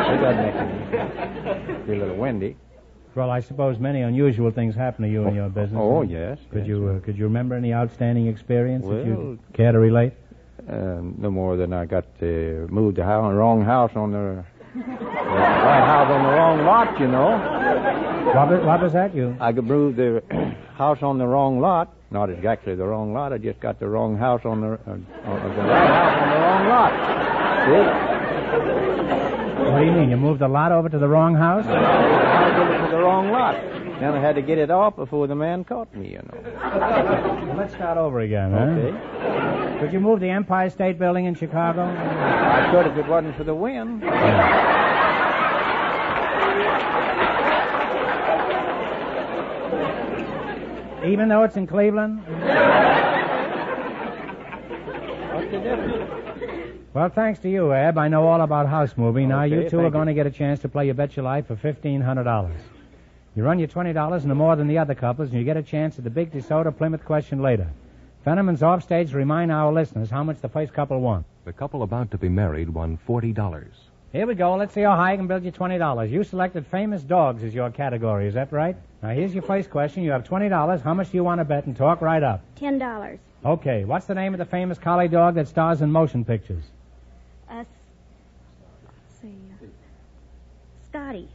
It 0.08 0.20
doesn't 0.22 0.42
make 0.42 0.54
it 0.54 1.86
be 1.86 1.92
a 1.92 1.96
little 1.96 2.16
windy. 2.16 2.56
Well, 3.14 3.30
I 3.30 3.40
suppose 3.40 3.78
many 3.78 4.00
unusual 4.00 4.50
things 4.50 4.74
happen 4.74 5.04
to 5.04 5.10
you 5.10 5.26
in 5.28 5.34
your 5.34 5.50
business. 5.50 5.78
oh, 5.78 6.00
yes, 6.00 6.38
Could 6.50 6.60
yes, 6.60 6.68
you 6.68 6.88
uh, 6.88 7.00
could 7.04 7.18
you 7.18 7.24
remember 7.24 7.54
any 7.56 7.74
outstanding 7.74 8.26
experience 8.26 8.86
that 8.86 9.04
you 9.04 9.38
care 9.52 9.72
to 9.72 9.78
relate? 9.78 10.14
Uh, 10.68 11.00
no 11.16 11.30
more 11.30 11.56
than 11.56 11.72
I 11.72 11.86
got 11.86 12.04
to 12.20 12.66
move 12.70 12.96
the 12.96 13.04
house, 13.04 13.32
wrong 13.32 13.64
house 13.64 13.90
on 13.94 14.12
the, 14.12 14.44
right 14.74 15.86
house 15.86 16.10
on 16.10 16.22
the 16.22 16.28
wrong 16.28 16.64
lot, 16.66 17.00
you 17.00 17.08
know. 17.08 17.38
What 18.34 18.50
was, 18.50 18.66
what 18.66 18.82
was 18.82 18.92
that? 18.92 19.14
You? 19.14 19.34
I 19.40 19.50
could 19.54 19.64
move 19.64 19.96
the 19.96 20.22
house 20.76 20.98
on 21.02 21.16
the 21.16 21.26
wrong 21.26 21.58
lot. 21.60 21.94
Not 22.10 22.28
exactly 22.28 22.74
the 22.74 22.84
wrong 22.84 23.14
lot. 23.14 23.32
I 23.32 23.38
just 23.38 23.60
got 23.60 23.80
the 23.80 23.88
wrong 23.88 24.18
house 24.18 24.42
on 24.44 24.60
the, 24.60 24.72
uh, 24.72 24.90
on 24.90 25.56
the 25.56 25.62
right 25.62 25.88
house 25.88 26.22
on 26.22 26.28
the 26.28 26.36
wrong 26.36 26.68
lot. 26.68 26.92
See? 29.22 29.27
What 29.70 29.80
do 29.80 29.84
you 29.84 29.92
mean? 29.92 30.10
You 30.10 30.16
moved 30.16 30.40
the 30.40 30.48
lot 30.48 30.72
over 30.72 30.88
to 30.88 30.98
the 30.98 31.08
wrong 31.08 31.34
house? 31.34 31.66
The 31.66 31.74
house 31.76 32.58
over 32.58 32.86
to 32.86 32.90
the 32.90 32.98
wrong 32.98 33.30
lot. 33.30 33.54
Then 34.00 34.14
I 34.14 34.20
had 34.20 34.36
to 34.36 34.42
get 34.42 34.58
it 34.58 34.70
off 34.70 34.96
before 34.96 35.26
the 35.26 35.34
man 35.34 35.64
caught 35.64 35.94
me, 35.94 36.10
you 36.12 36.18
know. 36.18 36.40
Well, 37.46 37.56
let's 37.56 37.74
start 37.74 37.98
over 37.98 38.20
again, 38.20 38.52
huh? 38.52 38.58
Okay. 38.58 39.80
Could 39.80 39.92
you 39.92 40.00
move 40.00 40.20
the 40.20 40.30
Empire 40.30 40.70
State 40.70 40.98
Building 40.98 41.26
in 41.26 41.34
Chicago? 41.34 41.82
I 41.82 42.68
could 42.70 42.86
if 42.86 42.96
it 42.96 43.06
wasn't 43.08 43.36
for 43.36 43.44
the 43.44 43.54
wind. 43.54 44.02
Even 51.04 51.28
though 51.28 51.42
it's 51.42 51.56
in 51.56 51.66
Cleveland? 51.66 52.22
What's 55.34 55.50
the 55.50 55.58
difference? 55.58 56.27
Well, 56.94 57.08
thanks 57.10 57.38
to 57.40 57.50
you, 57.50 57.72
Ab, 57.72 57.98
I 57.98 58.08
know 58.08 58.26
all 58.26 58.40
about 58.40 58.66
house 58.66 58.94
moving. 58.96 59.28
Now, 59.28 59.42
you 59.44 59.68
two 59.68 59.80
are 59.80 59.90
going 59.90 60.06
to 60.06 60.14
get 60.14 60.26
a 60.26 60.30
chance 60.30 60.60
to 60.60 60.68
play 60.68 60.86
You 60.86 60.94
Bet 60.94 61.16
Your 61.16 61.24
Life 61.24 61.46
for 61.46 61.56
$1,500. 61.56 62.50
You 63.36 63.44
run 63.44 63.58
your 63.58 63.68
$20 63.68 64.24
and 64.24 64.34
more 64.34 64.56
than 64.56 64.66
the 64.68 64.78
other 64.78 64.94
couples, 64.94 65.28
and 65.30 65.38
you 65.38 65.44
get 65.44 65.56
a 65.56 65.62
chance 65.62 65.98
at 65.98 66.04
the 66.04 66.10
big 66.10 66.32
DeSoto 66.32 66.76
Plymouth 66.76 67.04
question 67.04 67.40
later. 67.42 67.68
Fenneman's 68.24 68.62
offstage 68.62 69.10
to 69.10 69.16
remind 69.16 69.52
our 69.52 69.72
listeners 69.72 70.10
how 70.10 70.24
much 70.24 70.40
the 70.40 70.48
first 70.48 70.72
couple 70.72 71.00
won. 71.00 71.24
The 71.44 71.52
couple 71.52 71.82
about 71.82 72.10
to 72.10 72.18
be 72.18 72.28
married 72.28 72.68
won 72.70 72.98
$40. 73.06 73.64
Here 74.12 74.26
we 74.26 74.34
go. 74.34 74.56
Let's 74.56 74.72
see 74.74 74.80
how 74.80 74.96
high 74.96 75.12
I 75.12 75.16
can 75.16 75.26
build 75.26 75.44
you 75.44 75.52
$20. 75.52 76.10
You 76.10 76.24
selected 76.24 76.66
famous 76.66 77.02
dogs 77.02 77.44
as 77.44 77.54
your 77.54 77.70
category. 77.70 78.26
Is 78.26 78.34
that 78.34 78.50
right? 78.50 78.76
Now, 79.02 79.10
here's 79.10 79.34
your 79.34 79.42
first 79.42 79.70
question. 79.70 80.02
You 80.02 80.10
have 80.12 80.24
$20. 80.24 80.82
How 80.82 80.94
much 80.94 81.10
do 81.10 81.16
you 81.18 81.22
want 81.24 81.40
to 81.40 81.44
bet? 81.44 81.66
And 81.66 81.76
talk 81.76 82.00
right 82.00 82.22
up. 82.22 82.42
Ten 82.56 82.78
dollars. 82.78 83.18
Okay. 83.44 83.84
What's 83.84 84.06
the 84.06 84.14
name 84.14 84.34
of 84.34 84.38
the 84.38 84.44
famous 84.46 84.78
collie 84.78 85.08
dog 85.08 85.34
that 85.34 85.46
stars 85.46 85.80
in 85.82 85.92
motion 85.92 86.24
pictures? 86.24 86.64
Uh, 87.48 87.60
s- 87.60 87.66
let's 88.84 89.20
see. 89.22 89.34
Uh, 89.62 89.66
Scotty. 90.90 91.28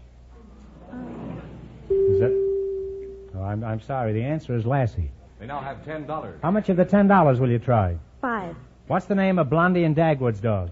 Is 1.89 2.19
that? 2.19 3.31
Oh, 3.32 3.32
I'm, 3.44 3.64
I'm 3.64 3.82
sorry. 3.82 4.14
The 4.14 4.24
answer 4.24 4.56
is 4.56 4.65
Lassie. 4.65 5.11
They 5.40 5.45
now 5.48 5.60
have 5.60 5.78
$10. 5.86 6.41
How 6.41 6.52
much 6.52 6.70
of 6.70 6.78
the 6.78 6.86
$10 6.86 7.40
will 7.40 7.49
you 7.49 7.60
try? 7.60 7.98
Five. 8.22 8.56
What's 8.88 9.06
the 9.06 9.15
name 9.15 9.40
of 9.40 9.49
Blondie 9.49 9.84
and 9.84 9.95
Dagwood's 9.95 10.40
dog? 10.40 10.70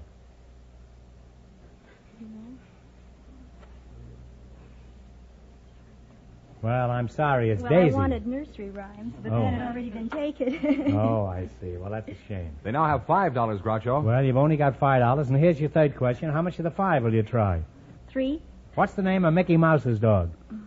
Well, 6.61 6.91
I'm 6.91 7.09
sorry. 7.09 7.49
It's 7.49 7.63
well, 7.63 7.71
Daisy. 7.71 7.95
I 7.95 7.97
wanted 7.97 8.27
nursery 8.27 8.69
rhymes, 8.69 9.13
but 9.23 9.31
Oh. 9.31 9.41
that 9.41 9.53
had 9.53 9.67
already 9.71 9.89
been 9.89 10.09
taken. 10.09 10.93
Oh, 10.95 11.25
I 11.25 11.47
see. 11.59 11.75
Well, 11.77 11.89
that's 11.89 12.07
a 12.07 12.13
shame. 12.27 12.51
They 12.63 12.71
now 12.71 12.85
have 12.85 13.07
$5, 13.07 13.33
Groucho. 13.61 14.03
Well, 14.03 14.23
you've 14.23 14.37
only 14.37 14.57
got 14.57 14.77
five 14.77 14.99
dollars, 14.99 15.29
and 15.29 15.37
here's 15.37 15.59
your 15.59 15.69
third 15.69 15.95
question. 15.95 16.29
How 16.29 16.41
much 16.43 16.59
of 16.59 16.63
the 16.63 16.71
five 16.71 17.03
will 17.03 17.13
you 17.13 17.23
try? 17.23 17.61
Three. 18.09 18.41
What's 18.75 18.93
the 18.93 19.01
name 19.01 19.25
of 19.25 19.33
Mickey 19.33 19.57
Mouse's 19.57 19.99
dog? 19.99 20.29
Do 20.49 20.57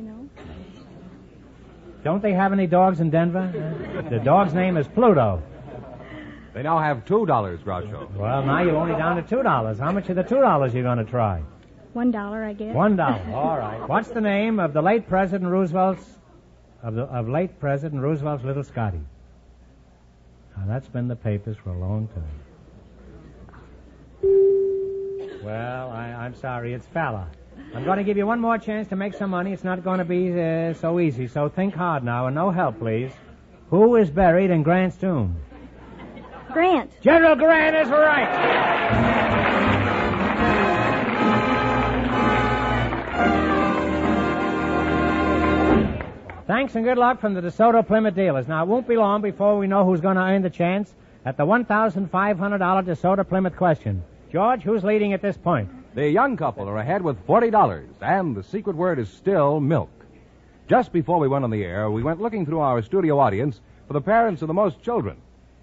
you 0.00 0.02
know? 0.02 0.28
Don't 2.04 2.22
they 2.22 2.32
have 2.34 2.52
any 2.52 2.66
dogs 2.66 3.00
in 3.00 3.10
Denver? 3.10 3.50
the 4.10 4.18
dog's 4.18 4.52
name 4.52 4.76
is 4.76 4.86
Pluto. 4.86 5.42
They 6.52 6.62
now 6.62 6.78
have 6.78 7.04
$2, 7.06 7.26
Groucho. 7.64 8.14
Well, 8.14 8.42
now 8.44 8.62
you're 8.62 8.76
only 8.76 8.94
down 8.94 9.16
to 9.16 9.22
two 9.22 9.42
dollars. 9.42 9.78
How 9.78 9.90
much 9.90 10.08
of 10.10 10.16
the 10.16 10.22
two 10.22 10.40
dollars 10.40 10.72
you 10.74 10.82
going 10.82 10.98
to 10.98 11.04
try? 11.04 11.42
One 11.94 12.10
dollar, 12.10 12.44
I 12.44 12.52
guess. 12.52 12.74
One 12.74 12.94
dollar. 12.96 13.22
All 13.32 13.56
right. 13.58 13.88
What's 13.88 14.10
the 14.10 14.20
name 14.20 14.60
of 14.60 14.72
the 14.72 14.82
late 14.82 15.08
President 15.08 15.50
Roosevelt's 15.50 16.04
of 16.82 16.94
the 16.94 17.02
of 17.04 17.28
late 17.28 17.58
President 17.58 18.02
Roosevelt's 18.02 18.44
little 18.44 18.62
Scotty? 18.64 19.00
Now 20.56 20.64
that's 20.66 20.88
been 20.88 21.08
the 21.08 21.16
papers 21.16 21.56
for 21.56 21.70
a 21.70 21.78
long 21.78 22.08
time. 22.08 22.40
Well, 25.42 25.90
I, 25.90 26.12
I'm 26.12 26.34
sorry, 26.34 26.72
it's 26.74 26.86
Fala. 26.86 27.28
I'm 27.74 27.84
going 27.84 27.98
to 27.98 28.04
give 28.04 28.16
you 28.16 28.24
one 28.24 28.38
more 28.38 28.56
chance 28.56 28.86
to 28.88 28.96
make 28.96 29.14
some 29.14 29.30
money. 29.30 29.52
It's 29.52 29.64
not 29.64 29.82
going 29.82 29.98
to 29.98 30.04
be 30.04 30.30
uh, 30.40 30.74
so 30.74 31.00
easy, 31.00 31.26
so 31.26 31.48
think 31.48 31.74
hard 31.74 32.04
now, 32.04 32.28
and 32.28 32.34
no 32.36 32.52
help, 32.52 32.78
please. 32.78 33.10
Who 33.70 33.96
is 33.96 34.10
buried 34.10 34.50
in 34.50 34.62
Grant's 34.62 34.96
tomb? 34.96 35.36
Grant. 36.52 36.92
General 37.02 37.34
Grant 37.34 37.74
is 37.74 37.88
right. 37.88 39.34
Thanks 46.46 46.76
and 46.76 46.84
good 46.84 46.98
luck 46.98 47.20
from 47.20 47.34
the 47.34 47.40
DeSoto 47.40 47.84
Plymouth 47.84 48.14
dealers. 48.14 48.46
Now, 48.46 48.62
it 48.62 48.68
won't 48.68 48.86
be 48.86 48.96
long 48.96 49.20
before 49.20 49.58
we 49.58 49.66
know 49.66 49.84
who's 49.84 50.00
going 50.00 50.16
to 50.16 50.22
earn 50.22 50.42
the 50.42 50.50
chance 50.50 50.94
at 51.24 51.36
the 51.36 51.44
$1,500 51.44 52.08
DeSoto 52.08 53.28
Plymouth 53.28 53.56
question. 53.56 54.04
George, 54.30 54.62
who's 54.62 54.84
leading 54.84 55.12
at 55.12 55.22
this 55.22 55.36
point? 55.36 55.68
The 55.94 56.10
young 56.10 56.36
couple 56.36 56.68
are 56.68 56.78
ahead 56.78 57.02
with 57.02 57.24
$40, 57.24 57.84
and 58.00 58.34
the 58.34 58.42
secret 58.42 58.74
word 58.74 58.98
is 58.98 59.08
still 59.08 59.60
milk. 59.60 59.90
Just 60.68 60.92
before 60.92 61.20
we 61.20 61.28
went 61.28 61.44
on 61.44 61.50
the 61.50 61.62
air, 61.62 61.88
we 61.88 62.02
went 62.02 62.20
looking 62.20 62.44
through 62.44 62.58
our 62.58 62.82
studio 62.82 63.20
audience 63.20 63.60
for 63.86 63.92
the 63.92 64.00
parents 64.00 64.42
of 64.42 64.48
the 64.48 64.54
most 64.54 64.82
children. 64.82 65.18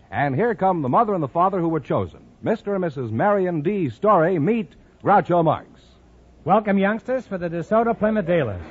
And 0.09 0.33
here 0.33 0.55
come 0.55 0.83
the 0.83 0.89
mother 0.89 1.13
and 1.13 1.21
the 1.21 1.27
father 1.27 1.59
who 1.59 1.67
were 1.67 1.81
chosen. 1.81 2.21
Mr. 2.45 2.75
and 2.75 2.83
Mrs. 2.83 3.11
Marion 3.11 3.61
D. 3.61 3.89
Story 3.89 4.39
meet 4.39 4.71
Groucho 5.03 5.43
Marx. 5.43 5.67
Welcome, 6.45 6.77
youngsters, 6.77 7.27
for 7.27 7.37
the 7.37 7.49
DeSoto 7.49 7.97
Plymouth 7.99 8.25
dealers. 8.25 8.61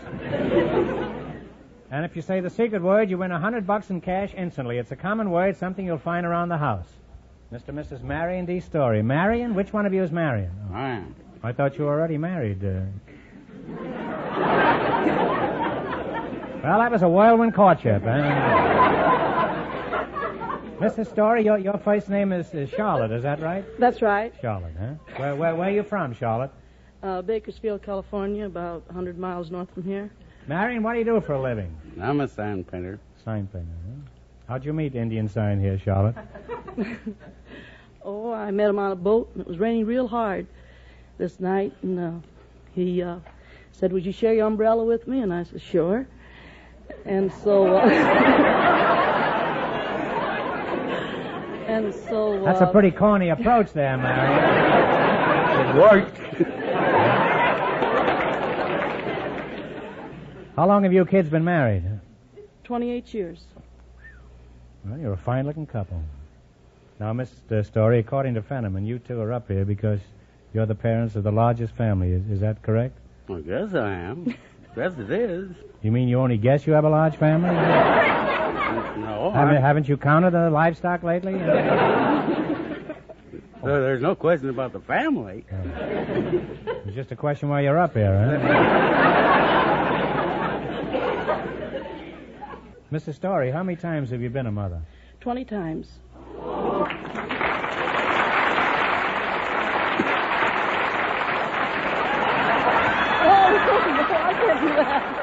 and 1.90 2.06
if 2.06 2.16
you 2.16 2.22
say 2.22 2.40
the 2.40 2.48
secret 2.48 2.80
word, 2.80 3.10
you 3.10 3.18
win 3.18 3.32
a 3.32 3.38
hundred 3.38 3.66
bucks 3.66 3.90
in 3.90 4.00
cash 4.00 4.32
instantly. 4.34 4.78
It's 4.78 4.92
a 4.92 4.96
common 4.96 5.30
word, 5.30 5.58
something 5.58 5.84
you'll 5.84 5.98
find 5.98 6.24
around 6.24 6.48
the 6.48 6.56
house. 6.56 6.88
Mr. 7.52 7.68
and 7.68 7.78
Mrs. 7.78 8.02
Marion 8.02 8.46
D. 8.46 8.60
Story. 8.60 9.02
Marion? 9.02 9.54
Which 9.54 9.74
one 9.74 9.84
of 9.84 9.92
you 9.92 10.02
is 10.02 10.10
Marion? 10.10 10.52
Oh. 10.70 10.74
I 10.74 10.88
am. 10.88 11.14
I 11.42 11.52
thought 11.52 11.78
you 11.78 11.84
were 11.84 11.92
already 11.92 12.18
married. 12.18 12.62
Uh... 12.62 12.82
well, 16.62 16.78
that 16.78 16.90
was 16.90 17.02
a 17.02 17.08
whirlwind 17.08 17.54
courtship. 17.54 18.02
Eh? 18.04 18.66
Mrs. 20.80 21.08
Story, 21.08 21.44
your, 21.44 21.58
your 21.58 21.78
first 21.78 22.08
name 22.08 22.32
is, 22.32 22.52
is 22.54 22.68
Charlotte, 22.70 23.10
is 23.10 23.22
that 23.22 23.40
right? 23.40 23.64
That's 23.78 24.02
right. 24.02 24.34
Charlotte, 24.40 24.74
huh? 24.78 24.94
Where, 25.16 25.36
where, 25.36 25.54
where 25.54 25.68
are 25.68 25.72
you 25.72 25.82
from, 25.82 26.14
Charlotte? 26.14 26.50
Uh, 27.02 27.22
Bakersfield, 27.22 27.82
California, 27.82 28.46
about 28.46 28.86
100 28.86 29.18
miles 29.18 29.50
north 29.50 29.70
from 29.72 29.84
here. 29.84 30.10
Marion, 30.46 30.82
what 30.82 30.92
do 30.94 30.98
you 30.98 31.04
do 31.04 31.20
for 31.20 31.34
a 31.34 31.40
living? 31.40 31.74
I'm 32.00 32.20
a 32.20 32.28
sign 32.28 32.64
painter. 32.64 32.98
Sign 33.24 33.46
painter, 33.46 33.68
huh? 33.86 34.10
How'd 34.48 34.64
you 34.64 34.72
meet 34.72 34.94
Indian 34.94 35.28
sign 35.28 35.60
here, 35.60 35.78
Charlotte? 35.78 36.16
Oh, 38.02 38.32
I 38.32 38.50
met 38.50 38.70
him 38.70 38.78
on 38.78 38.92
a 38.92 38.96
boat, 38.96 39.30
and 39.34 39.42
it 39.42 39.46
was 39.46 39.58
raining 39.58 39.84
real 39.84 40.08
hard 40.08 40.46
this 41.20 41.38
night, 41.38 41.72
and 41.82 42.00
uh, 42.00 42.10
he 42.74 43.02
uh, 43.02 43.18
said, 43.70 43.92
"Would 43.92 44.04
you 44.04 44.10
share 44.10 44.34
your 44.34 44.46
umbrella 44.48 44.84
with 44.84 45.06
me?" 45.06 45.20
And 45.20 45.32
I 45.32 45.44
said, 45.44 45.62
"Sure." 45.62 46.08
And 47.04 47.32
so, 47.44 47.76
uh, 47.76 47.86
and 51.68 51.94
so. 51.94 52.40
Uh, 52.40 52.44
That's 52.44 52.62
a 52.62 52.66
pretty 52.66 52.90
corny 52.90 53.28
approach 53.28 53.72
there, 53.72 53.96
Marion. 53.96 54.40
It 55.60 55.76
worked. 55.80 56.16
How 60.56 60.66
long 60.66 60.82
have 60.82 60.92
you 60.92 61.04
kids 61.04 61.30
been 61.30 61.44
married? 61.44 61.84
28 62.64 63.14
years. 63.14 63.44
Well, 64.84 64.98
you're 64.98 65.12
a 65.12 65.16
fine-looking 65.16 65.66
couple. 65.66 66.02
Now, 66.98 67.12
Mr. 67.12 67.64
Story, 67.64 67.98
according 67.98 68.34
to 68.34 68.42
Fenneman, 68.42 68.86
you 68.86 68.98
two 68.98 69.20
are 69.20 69.32
up 69.32 69.48
here 69.48 69.64
because 69.64 70.00
you're 70.52 70.66
the 70.66 70.74
parents 70.74 71.16
of 71.16 71.22
the 71.24 71.32
largest 71.32 71.74
family. 71.74 72.12
Is, 72.12 72.26
is 72.30 72.40
that 72.40 72.62
correct? 72.62 72.96
I 73.28 73.40
guess 73.40 73.74
I 73.74 73.90
am. 73.92 74.34
Yes, 74.76 74.92
it 75.00 75.10
is. 75.10 75.50
You 75.82 75.90
mean 75.90 76.06
you 76.06 76.20
only 76.20 76.36
guess 76.38 76.64
you 76.64 76.74
have 76.74 76.84
a 76.84 76.88
large 76.88 77.16
family? 77.16 77.48
No, 79.00 79.30
haven't, 79.32 79.56
I- 79.56 79.60
haven't 79.60 79.88
you 79.88 79.96
counted 79.96 80.30
the 80.32 80.48
livestock 80.50 81.02
lately? 81.02 81.34
So 83.62 83.66
there's 83.82 84.00
no 84.00 84.14
question 84.14 84.48
about 84.48 84.72
the 84.72 84.80
family. 84.80 85.44
It's 85.50 86.94
just 86.94 87.12
a 87.12 87.16
question 87.16 87.50
why 87.50 87.60
you're 87.60 87.78
up 87.78 87.92
here, 87.92 88.16
huh? 88.18 88.38
Mr. 92.90 93.12
Story, 93.14 93.50
how 93.50 93.62
many 93.62 93.76
times 93.76 94.08
have 94.10 94.22
you 94.22 94.30
been 94.30 94.46
a 94.46 94.50
mother? 94.52 94.80
20 95.20 95.44
times. 95.44 95.88
Oh, 103.22 103.50
no, 103.52 104.16
I 104.16 104.34
can't 104.34 104.60
do 104.60 104.68
that. 104.74 105.16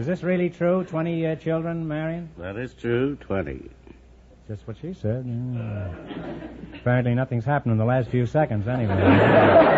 Is 0.00 0.06
this 0.06 0.22
really 0.22 0.48
true? 0.48 0.82
Twenty 0.84 1.26
uh, 1.26 1.36
children, 1.36 1.86
Marion? 1.86 2.30
That 2.38 2.56
is 2.56 2.72
true, 2.72 3.16
20. 3.16 3.68
Just 4.48 4.66
what 4.66 4.78
she 4.80 4.94
said. 4.94 5.26
yeah. 5.26 5.92
Apparently 6.72 7.14
nothing's 7.14 7.44
happened 7.44 7.72
in 7.72 7.78
the 7.78 7.84
last 7.84 8.08
few 8.08 8.24
seconds, 8.24 8.66
anyway. 8.66 8.96
well, 8.96 9.68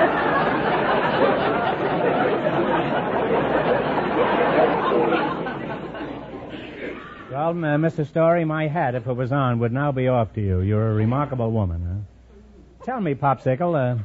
uh, 7.50 7.76
Mr. 7.76 8.06
Story, 8.06 8.44
my 8.44 8.68
hat, 8.68 8.94
if 8.94 9.08
it 9.08 9.14
was 9.14 9.32
on, 9.32 9.58
would 9.58 9.72
now 9.72 9.90
be 9.90 10.06
off 10.06 10.32
to 10.34 10.40
you. 10.40 10.60
You're 10.60 10.92
a 10.92 10.94
remarkable 10.94 11.50
woman, 11.50 11.84
huh? 11.84 11.96
Tell 12.84 13.00
me, 13.00 13.16
Popsicle, 13.16 13.74
uh, 13.74 13.96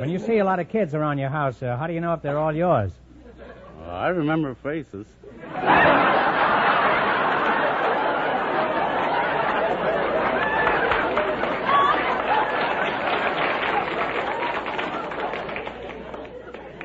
when 0.00 0.08
you 0.08 0.18
see 0.18 0.38
a 0.38 0.44
lot 0.46 0.58
of 0.58 0.70
kids 0.70 0.94
around 0.94 1.18
your 1.18 1.28
house, 1.28 1.62
uh, 1.62 1.76
how 1.76 1.86
do 1.86 1.92
you 1.92 2.00
know 2.00 2.14
if 2.14 2.22
they're 2.22 2.38
all 2.38 2.56
yours? 2.56 2.92
Well, 3.80 3.90
I 3.90 4.08
remember 4.08 4.54
faces. 4.62 5.06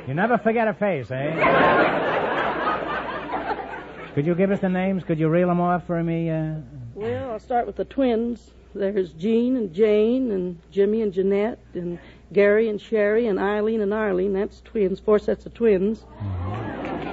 You 0.07 0.13
never 0.13 0.37
forget 0.37 0.67
a 0.67 0.73
face, 0.73 1.09
eh? 1.09 1.31
Could 4.13 4.27
you 4.27 4.35
give 4.35 4.51
us 4.51 4.59
the 4.61 4.69
names? 4.69 5.03
Could 5.03 5.19
you 5.19 5.27
reel 5.27 5.47
them 5.47 5.59
off 5.59 5.87
for 5.87 6.01
me? 6.03 6.29
Uh... 6.29 6.57
Well, 6.93 7.31
I'll 7.31 7.39
start 7.39 7.65
with 7.65 7.75
the 7.75 7.85
twins. 7.85 8.51
There's 8.75 9.11
Jean 9.13 9.57
and 9.57 9.73
Jane 9.73 10.31
and 10.31 10.59
Jimmy 10.69 11.01
and 11.01 11.11
Jeanette 11.11 11.59
and 11.73 11.97
Gary 12.31 12.69
and 12.69 12.79
Sherry 12.79 13.27
and 13.27 13.39
Eileen 13.39 13.81
and 13.81 13.93
Arlene. 13.93 14.33
That's 14.33 14.61
twins, 14.61 14.99
four 14.99 15.17
sets 15.17 15.45
of 15.45 15.53
twins. 15.53 16.05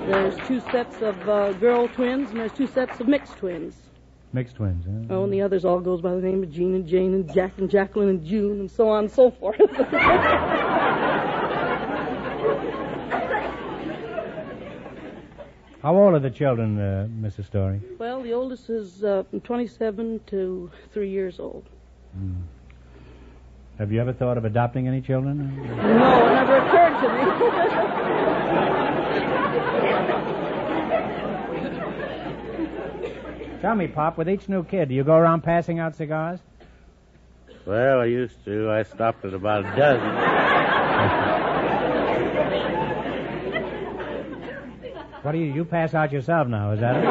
There's 0.06 0.36
two 0.48 0.60
sets 0.72 1.00
of 1.00 1.28
uh, 1.28 1.52
girl 1.55 1.89
twins 1.89 2.31
and 2.31 2.40
there's 2.40 2.52
two 2.52 2.66
sets 2.66 2.98
of 3.00 3.08
mixed 3.08 3.36
twins. 3.36 3.74
Mixed 4.32 4.56
twins, 4.56 4.84
huh? 4.84 5.14
Oh, 5.14 5.24
and 5.24 5.32
the 5.32 5.42
others 5.42 5.64
all 5.64 5.81
goes 5.81 6.00
by 6.00 6.14
the 6.14 6.20
name 6.20 6.42
of 6.42 6.50
Jean 6.50 6.74
and 6.74 6.86
Jane 6.86 7.14
and 7.14 7.32
Jack 7.32 7.52
and 7.58 7.70
Jacqueline 7.70 8.08
and 8.08 8.24
June 8.24 8.60
and 8.60 8.70
so 8.70 8.89
on 8.89 9.05
and 9.05 9.12
so 9.12 9.31
forth. 9.31 9.60
How 15.82 15.97
old 15.97 16.14
are 16.14 16.20
the 16.20 16.31
children, 16.31 16.78
uh, 16.78 17.08
Mrs. 17.20 17.47
Story? 17.47 17.81
well, 17.98 18.22
the 18.22 18.32
oldest 18.32 18.70
is 18.70 19.02
uh, 19.02 19.24
from 19.28 19.40
27 19.40 20.20
to 20.28 20.70
three 20.92 21.10
years 21.10 21.40
old. 21.40 21.64
Hmm. 22.14 22.34
Have 23.78 23.90
you 23.90 24.00
ever 24.00 24.12
thought 24.12 24.39
of 24.39 24.44
adopting 24.44 24.86
any 24.86 25.00
children? 25.00 25.56
No, 25.66 26.26
it 26.26 26.34
never 26.34 26.56
occurred 26.58 27.00
to 27.00 27.08
me. 28.66 28.68
Tell 33.62 33.74
me, 33.76 33.86
Pop, 33.86 34.18
with 34.18 34.28
each 34.28 34.49
new 34.49 34.65
kid, 34.65 34.89
do 34.89 34.94
you 34.97 35.05
go 35.05 35.15
around 35.15 35.42
passing 35.42 35.78
out 35.78 35.94
cigars? 35.94 36.41
Well, 37.65 38.00
I 38.00 38.07
used 38.07 38.44
to. 38.44 38.68
I 38.68 38.82
stopped 38.82 39.24
at 39.24 39.34
about 39.34 39.65
a 39.65 39.76
dozen. 39.76 40.08
What 45.23 45.31
do 45.31 45.39
you, 45.39 45.55
you 45.55 45.65
pass 45.65 45.94
out 45.94 46.10
yourself 46.10 46.49
now, 46.49 46.73
is 46.73 46.81
that 46.81 46.97
it? 46.97 47.05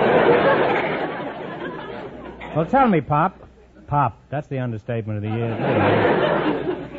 well, 2.53 2.65
tell 2.65 2.89
me, 2.89 2.99
Pop. 2.99 3.47
Pop, 3.87 4.19
that's 4.29 4.47
the 4.47 4.59
understatement 4.59 5.23
of 5.23 5.23
the 5.23 5.29
year. 5.29 5.53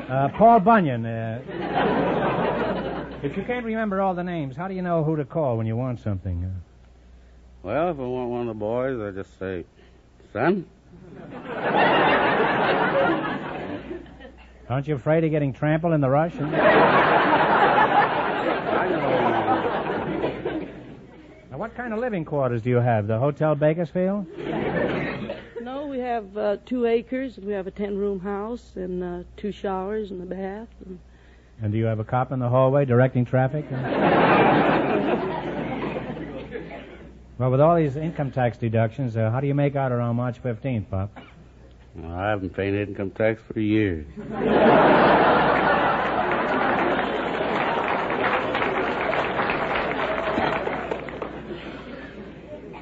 Uh, 0.09 0.31
Paul 0.31 0.61
Bunyan, 0.61 1.05
uh, 1.05 1.43
if 3.23 3.37
you 3.37 3.43
can't 3.43 3.67
remember 3.67 4.01
all 4.01 4.15
the 4.15 4.25
names, 4.25 4.57
how 4.57 4.67
do 4.67 4.73
you 4.73 4.81
know 4.81 5.05
who 5.05 5.15
to 5.17 5.27
call 5.27 5.59
when 5.59 5.67
you 5.67 5.77
want 5.77 6.01
something? 6.01 6.43
Uh, 6.43 6.72
Well, 7.63 7.91
if 7.91 7.99
I 7.99 8.03
want 8.03 8.31
one 8.31 8.41
of 8.43 8.47
the 8.49 8.55
boys, 8.55 9.01
I 9.01 9.11
just 9.13 9.39
say, 9.39 9.65
son. 10.33 10.67
aren't 14.69 14.89
you 14.89 14.95
afraid 14.97 15.23
of 15.23 15.31
getting 15.31 15.53
trampled 15.53 15.93
in 15.93 16.01
the 16.01 16.11
rush? 16.11 16.35
Now, 21.51 21.59
what 21.59 21.75
kind 21.75 21.93
of 21.93 21.99
living 21.99 22.25
quarters 22.25 22.63
do 22.63 22.71
you 22.71 22.77
have? 22.77 23.07
The 23.07 23.19
Hotel 23.19 23.55
Bakersfield? 23.55 24.27
No, 25.61 25.87
we 25.87 25.99
have 25.99 26.35
uh, 26.35 26.57
two 26.65 26.87
acres, 26.87 27.37
and 27.37 27.47
we 27.47 27.53
have 27.53 27.67
a 27.67 27.71
ten-room 27.71 28.21
house, 28.21 28.73
and 28.75 29.05
uh, 29.05 29.23
two 29.37 29.53
showers 29.53 30.11
and 30.11 30.23
a 30.23 30.27
bath. 30.27 30.69
And 30.87 30.99
And 31.61 31.73
do 31.73 31.79
you 31.79 31.85
have 31.85 31.99
a 32.01 32.05
cop 32.05 32.33
in 32.33 32.39
the 32.39 32.49
hallway 32.49 32.87
directing 32.87 33.27
traffic? 33.27 33.67
well, 37.39 37.51
with 37.51 37.61
all 37.61 37.77
these 37.77 37.97
income 37.97 38.31
tax 38.31 38.59
deductions, 38.59 39.17
uh, 39.17 39.31
how 39.31 39.41
do 39.41 39.47
you 39.47 39.55
make 39.55 39.77
out 39.77 39.93
around 39.93 40.17
March 40.17 40.43
15th, 40.43 40.89
Pop? 40.91 41.11
Well, 41.95 42.13
I 42.13 42.31
haven't 42.31 42.51
paid 42.55 42.75
income 42.75 43.11
tax 43.11 43.41
for 43.53 43.61
years. 43.61 44.07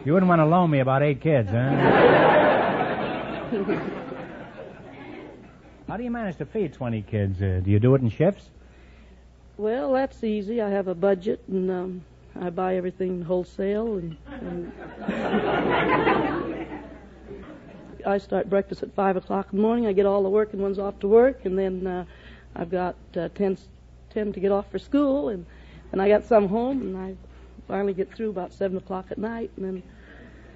You 0.05 0.15
wouldn't 0.15 0.29
want 0.29 0.41
to 0.41 0.47
loan 0.47 0.71
me 0.71 0.81
about 0.81 1.03
eight 1.03 1.21
kids, 1.21 1.51
huh? 1.51 1.71
How 5.89 5.97
do 5.97 6.05
you 6.05 6.11
manage 6.11 6.37
to 6.37 6.47
feed 6.47 6.73
20 6.73 7.03
kids? 7.03 7.43
Uh, 7.43 7.61
do 7.65 7.71
you 7.71 7.79
do 7.81 7.95
it 7.95 8.01
in 8.03 8.09
shifts? 8.11 8.49
well, 9.59 9.93
that's 9.93 10.25
easy. 10.25 10.63
I 10.63 10.71
have 10.71 10.89
a 10.89 10.95
budget, 10.95 11.43
and 11.47 11.71
um, 11.71 12.03
I 12.39 12.51
buy 12.51 12.77
everything 12.77 13.23
wholesale, 13.23 13.97
and, 13.99 14.17
and 14.29 14.73
I 18.07 18.19
start 18.19 18.49
breakfast 18.49 18.83
at 18.83 18.95
five 18.95 19.17
o'clock 19.17 19.49
in 19.53 19.59
the 19.59 19.63
morning. 19.63 19.87
I 19.87 19.93
get 19.93 20.07
all 20.07 20.23
the 20.23 20.29
working 20.31 20.61
ones 20.63 20.79
off 20.79 20.99
to 21.01 21.09
work, 21.09 21.45
and 21.45 21.59
then 21.59 21.87
uh, 21.87 22.05
I've 22.57 22.71
got 22.71 22.97
uh, 23.17 23.29
ten, 23.35 23.59
ten 24.11 24.33
to 24.33 24.41
get 24.41 24.53
off 24.53 24.71
for 24.71 24.79
school, 24.79 25.29
and 25.29 25.45
and 25.93 26.01
I 26.01 26.09
got 26.09 26.25
some 26.25 26.49
home, 26.49 26.81
and 26.83 26.97
I 26.97 27.15
finally 27.67 27.95
get 27.95 28.13
through 28.15 28.31
about 28.31 28.53
seven 28.53 28.77
o'clock 28.79 29.07
at 29.11 29.19
night, 29.19 29.51
and 29.57 29.65
then 29.65 29.83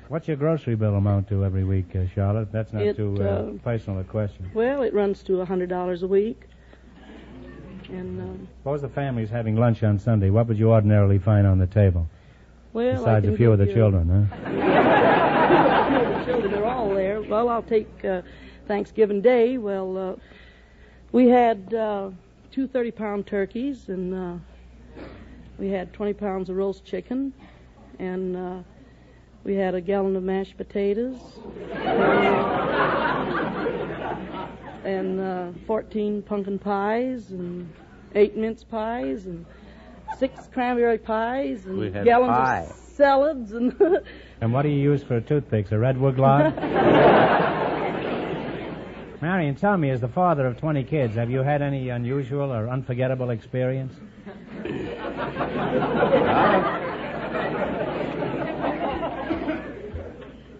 What's 0.09 0.29
your 0.29 0.37
grocery 0.37 0.75
bill 0.75 0.97
amount 0.97 1.29
to 1.29 1.45
every 1.47 1.65
week, 1.65 1.97
uh, 1.97 2.07
Charlotte? 2.15 2.53
That's 2.53 2.73
not 2.75 2.83
It, 2.83 2.97
too 2.97 3.17
uh, 3.21 3.25
uh, 3.25 3.53
personal 3.65 4.01
a 4.01 4.05
question. 4.05 4.51
well, 4.55 4.83
it 4.83 4.93
runs 4.93 5.23
to 5.25 5.41
a 5.41 5.45
hundred 5.45 5.71
dollars 5.71 6.03
a 6.03 6.07
week, 6.07 6.43
and 7.89 8.21
um, 8.21 8.49
Suppose 8.61 8.83
the 8.83 8.89
family's 8.89 9.31
having 9.31 9.57
lunch 9.57 9.83
on 9.83 9.99
Sunday. 9.99 10.31
What 10.31 10.47
would 10.49 10.59
you 10.59 10.71
ordinarily 10.71 11.19
find 11.19 11.47
on 11.47 11.59
the 11.59 11.67
table? 11.67 12.09
well, 12.73 12.97
Besides 12.97 13.29
a 13.29 13.37
few 13.37 13.53
of 13.53 13.59
the 13.59 13.73
children, 13.73 14.29
huh? 14.43 14.51
the 16.19 16.25
children 16.25 16.55
are 16.55 16.65
all 16.65 16.93
there. 16.95 17.23
Well, 17.23 17.49
I'll 17.49 17.63
take 17.63 18.05
uh, 18.05 18.23
Thanksgiving 18.67 19.21
Day. 19.21 19.59
Well, 19.59 19.97
uh, 19.97 20.17
we 21.13 21.29
had 21.29 21.73
uh, 21.73 22.11
two 22.51 22.67
30 22.67 22.91
pound 22.91 23.27
turkeys, 23.27 23.89
and 23.89 24.15
uh, 24.15 24.35
we 25.59 25.69
had 25.69 25.93
20 25.93 26.15
pounds 26.15 26.51
of 26.51 26.57
roast 26.57 26.85
chicken, 26.85 27.33
and 27.99 28.37
uh, 28.37 28.59
we 29.45 29.55
had 29.55 29.75
a 29.75 29.81
gallon 29.81 30.17
of 30.17 30.23
mashed 30.23 30.57
potatoes, 30.57 31.19
and 31.73 33.64
uh, 34.87 35.53
14 35.67 36.23
pumpkin 36.23 36.59
pies, 36.59 37.31
and 37.31 37.73
eight 38.15 38.37
mince 38.37 38.63
pies, 38.65 39.27
and 39.27 39.45
six 40.19 40.49
cranberry 40.53 40.99
pies, 40.99 41.65
and 41.67 41.79
We 41.79 41.91
had 41.91 42.05
gallons 42.05 42.37
pie. 42.37 42.61
of 42.71 42.77
salads, 42.95 43.53
and 43.53 43.75
And 44.41 44.53
what 44.53 44.63
do 44.63 44.69
you 44.69 44.81
use 44.81 45.03
for 45.03 45.21
toothpicks? 45.21 45.73
A 45.73 45.79
redwood 45.79 46.19
log? 46.19 46.55
Marion, 49.23 49.55
tell 49.55 49.77
me, 49.79 49.89
as 49.91 50.01
the 50.03 50.09
father 50.09 50.47
of 50.47 50.59
20 50.59 50.85
kids, 50.85 51.15
have 51.15 51.31
you 51.31 51.39
had 51.43 51.63
any 51.63 51.89
unusual 51.89 52.53
or 52.53 52.69
unforgettable 52.69 53.31
experience? 53.31 53.95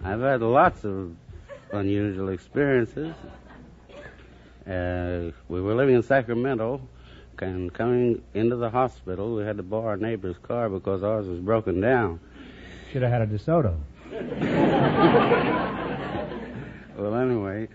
I've 0.03 0.21
had 0.21 0.41
lots 0.41 0.83
of 0.85 1.15
unusual 1.71 2.29
experiences. 2.29 3.13
Uh, 4.67 5.31
we 5.47 5.61
were 5.61 5.75
living 5.75 5.95
in 5.95 6.03
Sacramento, 6.03 6.81
and 7.39 7.73
coming 7.73 8.23
into 8.33 8.55
the 8.55 8.69
hospital, 8.69 9.35
we 9.35 9.43
had 9.43 9.57
to 9.57 9.63
borrow 9.63 9.89
our 9.89 9.97
neighbor's 9.97 10.37
car 10.39 10.69
because 10.69 11.03
ours 11.03 11.27
was 11.27 11.39
broken 11.39 11.81
down. 11.81 12.19
Should 12.91 13.03
have 13.03 13.11
had 13.11 13.21
a 13.21 13.27
DeSoto. 13.27 13.77
Well, 16.97 17.13
anyway, 17.15 17.67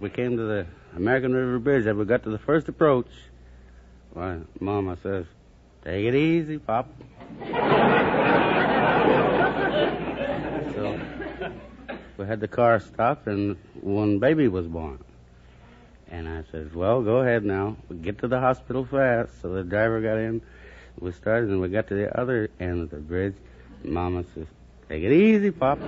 we 0.00 0.10
came 0.10 0.36
to 0.36 0.42
the 0.42 0.66
American 0.94 1.32
River 1.32 1.58
Bridge. 1.58 1.86
and 1.86 1.98
we 1.98 2.04
got 2.04 2.24
to 2.24 2.30
the 2.30 2.38
first 2.38 2.68
approach, 2.68 3.06
why, 4.12 4.40
Mama 4.60 4.98
says, 5.02 5.24
"Take 5.82 6.04
it 6.04 6.14
easy, 6.14 6.58
Pop." 6.58 6.86
so 10.74 11.00
we 12.18 12.26
had 12.26 12.40
the 12.40 12.48
car 12.48 12.80
stopped, 12.80 13.26
and 13.28 13.56
one 13.80 14.18
baby 14.18 14.46
was 14.46 14.66
born. 14.66 15.02
And 16.10 16.28
I 16.28 16.42
said, 16.50 16.74
"Well, 16.74 17.02
go 17.02 17.18
ahead 17.18 17.44
now. 17.44 17.76
We 17.88 17.96
get 17.96 18.18
to 18.18 18.28
the 18.28 18.40
hospital 18.40 18.84
fast." 18.84 19.40
So 19.40 19.54
the 19.54 19.62
driver 19.62 20.00
got 20.00 20.18
in. 20.18 20.42
We 20.98 21.12
started, 21.12 21.50
and 21.50 21.60
we 21.60 21.68
got 21.68 21.88
to 21.88 21.94
the 21.94 22.18
other 22.20 22.50
end 22.58 22.82
of 22.82 22.90
the 22.90 22.98
bridge. 22.98 23.34
Mama 23.84 24.24
says, 24.34 24.46
take 24.88 25.02
it 25.02 25.12
easy, 25.12 25.50
Pop. 25.50 25.78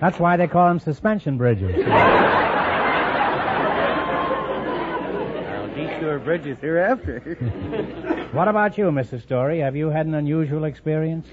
That's 0.00 0.20
why 0.20 0.36
they 0.36 0.46
call 0.46 0.68
them 0.68 0.78
suspension 0.78 1.36
bridges. 1.36 1.74
I'll 6.08 6.18
bridges 6.18 6.58
hereafter. 6.60 7.20
what 8.32 8.48
about 8.48 8.78
you, 8.78 8.86
Mrs. 8.90 9.22
Story? 9.22 9.58
Have 9.60 9.76
you 9.76 9.90
had 9.90 10.06
an 10.06 10.14
unusual 10.14 10.64
experience? 10.64 11.26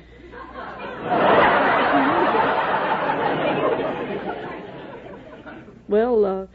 Well, 5.88 6.26
uh, 6.26 6.48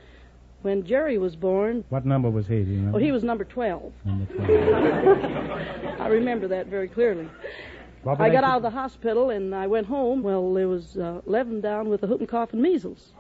when 0.62 0.84
Jerry 0.84 1.18
was 1.18 1.36
born, 1.36 1.84
What 1.89 2.05
number 2.05 2.28
was 2.31 2.47
he? 2.47 2.62
Do 2.62 2.70
you 2.70 2.76
remember? 2.78 2.99
oh, 2.99 3.00
he 3.00 3.12
was 3.12 3.23
number 3.23 3.44
12. 3.44 3.92
Number 4.05 4.24
12. 4.34 6.00
I 6.00 6.08
remember 6.08 6.49
that 6.49 6.66
very 6.66 6.89
clearly. 6.89 7.28
What 8.02 8.20
I 8.20 8.31
got 8.31 8.40
to- 8.42 8.47
out 8.49 8.57
of 8.57 8.62
the 8.62 8.70
hospital 8.70 9.31
and 9.31 9.55
I 9.55 9.66
went 9.66 9.86
home. 9.86 10.23
Well, 10.23 10.52
there 10.52 10.68
was 10.68 10.97
uh, 10.97 11.20
11 11.26 11.60
down 11.60 11.89
with 11.89 12.00
the 12.00 12.07
whooping 12.07 12.26
cough 12.26 12.52
and 12.52 12.62
measles. 12.62 13.12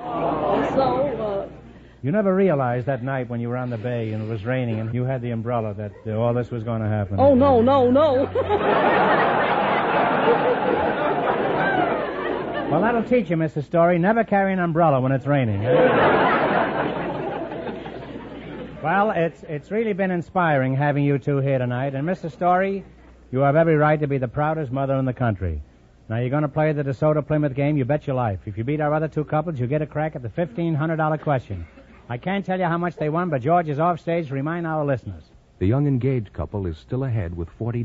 uh, 0.00 1.48
You 2.02 2.12
never 2.12 2.32
realized 2.34 2.86
that 2.86 3.02
night 3.02 3.28
when 3.28 3.40
you 3.40 3.48
were 3.48 3.56
on 3.56 3.70
the 3.70 3.76
bay 3.78 4.12
and 4.12 4.22
it 4.22 4.28
was 4.28 4.44
raining 4.44 4.78
and 4.78 4.94
you 4.94 5.04
had 5.04 5.20
the 5.20 5.30
umbrella 5.30 5.74
that 5.74 5.92
uh, 6.06 6.12
all 6.16 6.32
this 6.32 6.50
was 6.50 6.62
going 6.62 6.80
to 6.80 6.88
happen. 6.88 7.18
oh, 7.18 7.34
no, 7.34 7.60
no, 7.60 7.90
no. 7.90 8.30
Well, 12.70 12.82
that'll 12.82 13.02
teach 13.02 13.30
you, 13.30 13.36
Mr. 13.36 13.64
Story. 13.64 13.98
Never 13.98 14.24
carry 14.24 14.52
an 14.52 14.58
umbrella 14.58 15.00
when 15.00 15.10
it's 15.10 15.26
raining. 15.26 15.62
well, 18.82 19.10
it's 19.10 19.42
it's 19.44 19.70
really 19.70 19.94
been 19.94 20.10
inspiring 20.10 20.76
having 20.76 21.02
you 21.02 21.18
two 21.18 21.38
here 21.38 21.58
tonight. 21.58 21.94
And 21.94 22.06
Mr. 22.06 22.30
Story, 22.30 22.84
you 23.32 23.38
have 23.38 23.56
every 23.56 23.76
right 23.76 23.98
to 23.98 24.06
be 24.06 24.18
the 24.18 24.28
proudest 24.28 24.70
mother 24.70 24.96
in 24.96 25.06
the 25.06 25.14
country. 25.14 25.62
Now 26.10 26.18
you're 26.18 26.28
going 26.30 26.42
to 26.42 26.48
play 26.48 26.72
the 26.74 26.84
DeSoto 26.84 27.26
Plymouth 27.26 27.54
game. 27.54 27.78
You 27.78 27.86
bet 27.86 28.06
your 28.06 28.16
life. 28.16 28.40
If 28.44 28.58
you 28.58 28.64
beat 28.64 28.80
our 28.82 28.92
other 28.92 29.08
two 29.08 29.24
couples, 29.24 29.58
you 29.58 29.66
get 29.66 29.80
a 29.80 29.86
crack 29.86 30.14
at 30.14 30.22
the 30.22 30.28
fifteen 30.28 30.74
hundred 30.74 30.96
dollar 30.96 31.16
question. 31.16 31.66
I 32.08 32.16
can't 32.16 32.44
tell 32.44 32.58
you 32.58 32.64
how 32.64 32.78
much 32.78 32.96
they 32.96 33.08
won, 33.10 33.28
but 33.28 33.42
George 33.42 33.68
is 33.68 33.78
off 33.78 34.00
stage 34.00 34.28
to 34.28 34.34
remind 34.34 34.66
our 34.66 34.84
listeners. 34.84 35.22
The 35.58 35.66
young 35.66 35.86
engaged 35.86 36.32
couple 36.32 36.66
is 36.66 36.78
still 36.78 37.04
ahead 37.04 37.36
with 37.36 37.48
$40. 37.58 37.84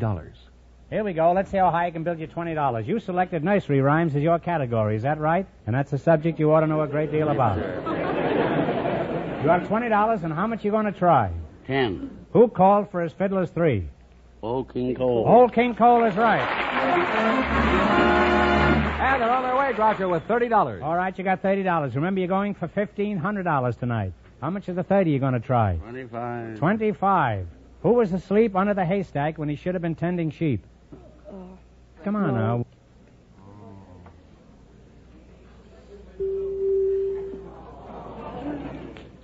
Here 0.89 1.03
we 1.03 1.13
go. 1.13 1.33
Let's 1.33 1.51
see 1.51 1.57
how 1.57 1.71
high 1.71 1.87
I 1.87 1.91
can 1.91 2.03
build 2.03 2.19
you 2.19 2.27
$20. 2.27 2.85
You 2.85 2.99
selected 2.99 3.43
nursery 3.43 3.81
rhymes 3.81 4.15
as 4.15 4.21
your 4.21 4.39
category. 4.39 4.95
Is 4.95 5.01
that 5.03 5.19
right? 5.19 5.45
And 5.65 5.75
that's 5.75 5.91
a 5.91 5.97
subject 5.97 6.39
you 6.39 6.53
ought 6.53 6.61
to 6.61 6.67
know 6.67 6.81
a 6.81 6.87
great 6.87 7.11
deal 7.11 7.29
about. 7.29 7.57
You 7.57 9.49
have 9.49 9.63
$20, 9.63 10.23
and 10.23 10.31
how 10.33 10.47
much 10.47 10.63
you 10.63 10.71
going 10.71 10.85
to 10.85 10.91
try? 10.91 11.31
Ten. 11.67 12.09
Who 12.31 12.47
called 12.47 12.91
for 12.91 13.01
his 13.01 13.11
fiddler's 13.11 13.49
three? 13.49 13.89
Old 14.41 14.71
King 14.71 14.95
Cole. 14.95 15.25
Old 15.27 15.53
King 15.53 15.75
Cole 15.75 16.05
is 16.05 16.15
right. 16.15 16.41
And 19.03 19.21
they're 19.21 19.29
on 19.29 19.43
their 19.43 19.57
way, 19.57 19.73
Groucho, 19.73 20.09
with 20.09 20.23
$30. 20.29 20.81
All 20.81 20.95
right, 20.95 21.15
you 21.17 21.25
got 21.25 21.43
$30. 21.43 21.93
Remember, 21.95 22.21
you're 22.21 22.29
going 22.29 22.53
for 22.53 22.69
$1,500 22.69 23.77
tonight. 23.77 24.13
How 24.39 24.49
much 24.49 24.69
of 24.69 24.77
the 24.77 24.83
30 24.83 25.11
you 25.11 25.19
going 25.19 25.33
to 25.33 25.41
try? 25.41 25.75
Twenty-five. 25.75 26.57
25. 26.57 27.47
Who 27.81 27.93
was 27.93 28.13
asleep 28.13 28.55
under 28.55 28.73
the 28.73 28.85
haystack 28.85 29.37
when 29.37 29.49
he 29.49 29.57
should 29.57 29.75
have 29.75 29.81
been 29.81 29.95
tending 29.95 30.31
sheep? 30.31 30.63
Come 32.05 32.15
on 32.15 32.33
now. 32.33 32.65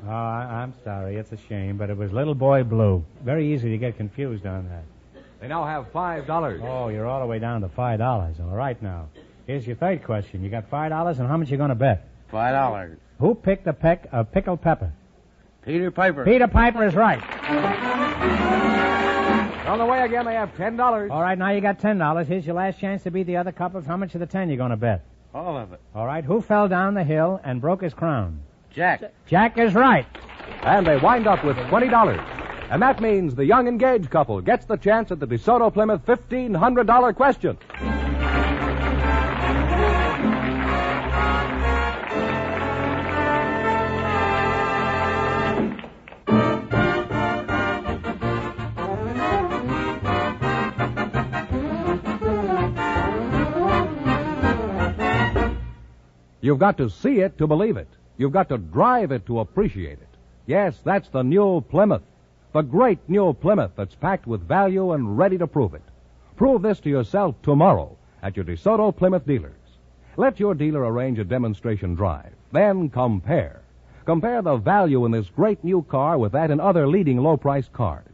Oh, 0.05 0.11
I, 0.11 0.61
I'm 0.63 0.73
sorry. 0.83 1.17
It's 1.17 1.31
a 1.31 1.37
shame, 1.47 1.77
but 1.77 1.89
it 1.89 1.97
was 1.97 2.11
Little 2.11 2.33
Boy 2.35 2.63
Blue. 2.63 3.03
Very 3.23 3.53
easy 3.53 3.69
to 3.69 3.77
get 3.77 3.97
confused 3.97 4.45
on 4.45 4.67
that. 4.69 4.83
They 5.39 5.47
now 5.47 5.63
have 5.65 5.91
$5. 5.93 6.61
Oh, 6.63 6.89
you're 6.89 7.05
all 7.05 7.21
the 7.21 7.25
way 7.27 7.39
down 7.39 7.61
to 7.61 7.69
five 7.69 7.99
dollars. 7.99 8.37
All 8.41 8.55
right 8.55 8.81
now. 8.81 9.07
Here's 9.49 9.65
your 9.65 9.77
third 9.77 10.03
question. 10.03 10.43
You 10.43 10.49
got 10.51 10.69
five 10.69 10.91
dollars, 10.91 11.17
and 11.17 11.27
how 11.27 11.35
much 11.35 11.49
you 11.49 11.57
going 11.57 11.69
to 11.69 11.75
bet? 11.75 12.07
Five 12.29 12.53
dollars. 12.53 12.99
Who 13.17 13.33
picked 13.33 13.65
a 13.65 13.73
peck 13.73 14.07
of 14.11 14.31
pickled 14.31 14.61
pepper? 14.61 14.93
Peter 15.65 15.89
Piper. 15.89 16.23
Peter 16.23 16.47
Piper 16.47 16.85
is 16.85 16.93
right. 16.93 17.19
On 19.65 19.79
the 19.79 19.85
way 19.87 20.01
again, 20.01 20.25
they 20.25 20.35
have 20.35 20.53
$10. 20.53 21.09
All 21.09 21.21
right, 21.23 21.35
now 21.35 21.49
you 21.49 21.61
got 21.61 21.79
ten 21.79 21.97
dollars. 21.97 22.27
Here's 22.27 22.45
your 22.45 22.53
last 22.53 22.77
chance 22.79 23.01
to 23.03 23.09
beat 23.09 23.23
the 23.23 23.37
other 23.37 23.51
couples. 23.51 23.87
How 23.87 23.97
much 23.97 24.13
of 24.13 24.19
the 24.19 24.27
ten 24.27 24.51
you 24.51 24.55
going 24.55 24.69
to 24.69 24.77
bet? 24.77 25.03
All 25.33 25.57
of 25.57 25.73
it. 25.73 25.81
All 25.95 26.05
right. 26.05 26.23
Who 26.23 26.41
fell 26.41 26.67
down 26.67 26.93
the 26.93 27.03
hill 27.03 27.41
and 27.43 27.59
broke 27.59 27.81
his 27.81 27.95
crown? 27.95 28.41
Jack. 28.69 29.01
Jack 29.25 29.57
is 29.57 29.73
right. 29.73 30.05
And 30.61 30.85
they 30.85 30.97
wind 30.97 31.25
up 31.25 31.43
with 31.43 31.57
$20. 31.57 32.69
And 32.69 32.83
that 32.83 33.01
means 33.01 33.33
the 33.33 33.45
young 33.45 33.67
engaged 33.67 34.11
couple 34.11 34.39
gets 34.41 34.67
the 34.67 34.77
chance 34.77 35.09
at 35.11 35.19
the 35.19 35.25
DeSoto 35.25 35.73
Plymouth 35.73 36.05
$1,500 36.05 37.15
question. 37.15 37.57
You've 56.49 56.57
got 56.57 56.77
to 56.77 56.89
see 56.89 57.19
it 57.19 57.37
to 57.37 57.45
believe 57.45 57.77
it. 57.77 57.87
You've 58.17 58.31
got 58.31 58.49
to 58.49 58.57
drive 58.57 59.11
it 59.11 59.23
to 59.27 59.41
appreciate 59.41 59.99
it. 59.99 60.07
Yes, 60.47 60.79
that's 60.83 61.07
the 61.09 61.21
new 61.21 61.61
Plymouth. 61.61 62.01
The 62.53 62.63
great 62.63 62.97
new 63.07 63.33
Plymouth 63.33 63.73
that's 63.75 63.93
packed 63.93 64.25
with 64.25 64.47
value 64.47 64.93
and 64.93 65.15
ready 65.15 65.37
to 65.37 65.45
prove 65.45 65.75
it. 65.75 65.83
Prove 66.37 66.63
this 66.63 66.79
to 66.79 66.89
yourself 66.89 67.35
tomorrow 67.43 67.95
at 68.23 68.35
your 68.35 68.45
DeSoto 68.45 68.97
Plymouth 68.97 69.27
dealers. 69.27 69.61
Let 70.17 70.39
your 70.39 70.55
dealer 70.55 70.81
arrange 70.91 71.19
a 71.19 71.23
demonstration 71.23 71.93
drive. 71.93 72.33
Then 72.51 72.89
compare. 72.89 73.61
Compare 74.05 74.41
the 74.41 74.57
value 74.57 75.05
in 75.05 75.11
this 75.11 75.29
great 75.29 75.63
new 75.63 75.83
car 75.83 76.17
with 76.17 76.31
that 76.31 76.49
in 76.49 76.59
other 76.59 76.87
leading 76.87 77.19
low 77.19 77.37
priced 77.37 77.73
cars. 77.73 78.07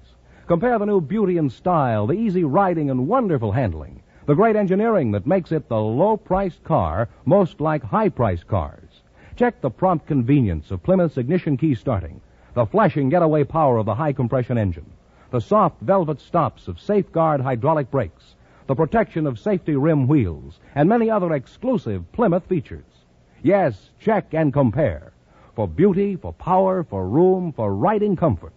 Compare 0.46 0.78
the 0.80 0.86
new 0.86 1.00
beauty 1.00 1.38
and 1.38 1.50
style, 1.50 2.06
the 2.06 2.20
easy 2.20 2.44
riding 2.44 2.90
and 2.90 3.08
wonderful 3.08 3.54
handling, 3.54 4.02
the 4.26 4.36
great 4.36 4.56
engineering 4.56 5.12
that 5.12 5.28
makes 5.28 5.52
it 5.52 5.70
the 5.70 5.80
low 5.80 6.18
priced 6.18 6.64
car 6.64 7.08
most 7.26 7.62
like 7.62 7.84
high 7.84 8.10
priced 8.10 8.48
cars. 8.48 9.02
Check 9.36 9.62
the 9.62 9.70
prompt 9.70 10.08
convenience 10.08 10.72
of 10.72 10.82
Plymouth's 10.82 11.18
ignition 11.18 11.58
key 11.58 11.76
starting, 11.76 12.22
the 12.54 12.66
flashing 12.66 13.10
getaway 13.10 13.44
power 13.44 13.78
of 13.78 13.86
the 13.86 13.94
high 13.96 14.14
compression 14.14 14.58
engine, 14.58 14.90
the 15.30 15.42
soft 15.42 15.80
velvet 15.82 16.20
stops 16.20 16.68
of 16.68 16.80
safeguard 16.80 17.42
hydraulic 17.42 17.92
brakes, 17.92 18.36
the 18.68 18.76
protection 18.76 19.28
of 19.28 19.38
safety 19.38 19.76
rim 19.76 20.08
wheels, 20.08 20.60
and 20.74 20.90
many 20.90 21.10
other 21.10 21.34
exclusive 21.34 22.12
Plymouth 22.14 22.46
features. 22.48 22.86
Yes, 23.44 23.92
check 24.00 24.34
and 24.34 24.52
compare. 24.52 25.12
For 25.54 25.68
beauty, 25.68 26.16
for 26.16 26.34
power, 26.34 26.84
for 26.84 27.08
room, 27.08 27.54
for 27.54 27.76
riding 27.76 28.16
comfort. 28.16 28.54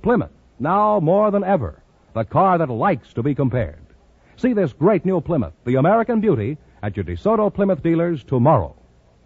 Plymouth, 0.00 0.32
now 0.58 1.00
more 1.00 1.30
than 1.30 1.44
ever, 1.44 1.82
the 2.14 2.24
car 2.24 2.56
that 2.56 2.70
likes 2.70 3.12
to 3.12 3.22
be 3.22 3.34
compared. 3.34 3.81
See 4.36 4.52
this 4.52 4.72
great 4.72 5.04
new 5.04 5.20
Plymouth, 5.20 5.52
the 5.64 5.76
American 5.76 6.20
beauty, 6.20 6.58
at 6.82 6.96
your 6.96 7.04
DeSoto 7.04 7.52
Plymouth 7.52 7.82
dealers 7.82 8.24
tomorrow. 8.24 8.74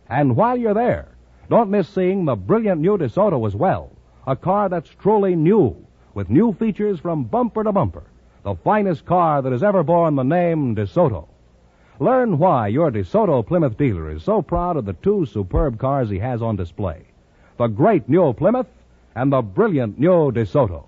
And 0.08 0.36
while 0.36 0.56
you're 0.56 0.74
there, 0.74 1.08
don't 1.48 1.70
miss 1.70 1.88
seeing 1.88 2.24
the 2.24 2.36
brilliant 2.36 2.80
new 2.80 2.98
DeSoto 2.98 3.46
as 3.46 3.54
well. 3.54 3.90
A 4.26 4.36
car 4.36 4.68
that's 4.68 4.90
truly 4.90 5.36
new, 5.36 5.76
with 6.14 6.28
new 6.28 6.52
features 6.52 6.98
from 6.98 7.24
bumper 7.24 7.62
to 7.64 7.72
bumper. 7.72 8.04
The 8.42 8.56
finest 8.56 9.04
car 9.06 9.42
that 9.42 9.52
has 9.52 9.62
ever 9.62 9.82
borne 9.82 10.16
the 10.16 10.22
name 10.22 10.74
DeSoto. 10.74 11.28
Learn 11.98 12.38
why 12.38 12.68
your 12.68 12.90
DeSoto 12.90 13.46
Plymouth 13.46 13.78
dealer 13.78 14.10
is 14.10 14.22
so 14.22 14.42
proud 14.42 14.76
of 14.76 14.84
the 14.84 14.92
two 14.92 15.24
superb 15.24 15.78
cars 15.78 16.10
he 16.10 16.18
has 16.18 16.42
on 16.42 16.56
display. 16.56 17.06
The 17.56 17.68
great 17.68 18.08
new 18.08 18.32
Plymouth 18.32 18.66
and 19.14 19.32
the 19.32 19.40
brilliant 19.40 19.98
new 19.98 20.30
DeSoto. 20.30 20.84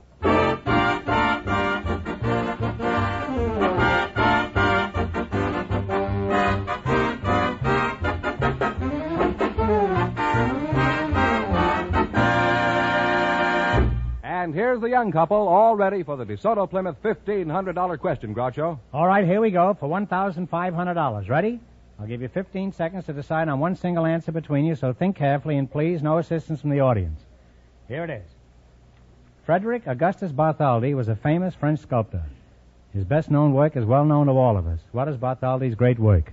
Here's 14.58 14.80
the 14.80 14.88
young 14.88 15.12
couple 15.12 15.46
all 15.46 15.76
ready 15.76 16.02
for 16.02 16.16
the 16.16 16.24
DeSoto 16.24 16.68
Plymouth 16.68 17.00
$1,500 17.04 17.98
question, 18.00 18.34
Groucho. 18.34 18.76
All 18.92 19.06
right, 19.06 19.24
here 19.24 19.40
we 19.40 19.52
go 19.52 19.72
for 19.78 19.88
$1,500. 19.88 21.28
Ready? 21.28 21.60
I'll 22.00 22.08
give 22.08 22.22
you 22.22 22.28
15 22.28 22.72
seconds 22.72 23.06
to 23.06 23.12
decide 23.12 23.48
on 23.48 23.60
one 23.60 23.76
single 23.76 24.04
answer 24.04 24.32
between 24.32 24.64
you, 24.64 24.74
so 24.74 24.92
think 24.92 25.14
carefully 25.14 25.58
and 25.58 25.70
please, 25.70 26.02
no 26.02 26.18
assistance 26.18 26.60
from 26.60 26.70
the 26.70 26.80
audience. 26.80 27.20
Here 27.86 28.02
it 28.02 28.10
is. 28.10 28.24
Frederick 29.46 29.86
Augustus 29.86 30.32
Bartholdi 30.32 30.92
was 30.92 31.06
a 31.06 31.14
famous 31.14 31.54
French 31.54 31.78
sculptor. 31.78 32.24
His 32.92 33.04
best 33.04 33.30
known 33.30 33.54
work 33.54 33.76
is 33.76 33.84
well 33.84 34.04
known 34.04 34.26
to 34.26 34.32
all 34.32 34.56
of 34.56 34.66
us. 34.66 34.80
What 34.90 35.06
is 35.06 35.16
Bartholdi's 35.16 35.76
great 35.76 36.00
work? 36.00 36.32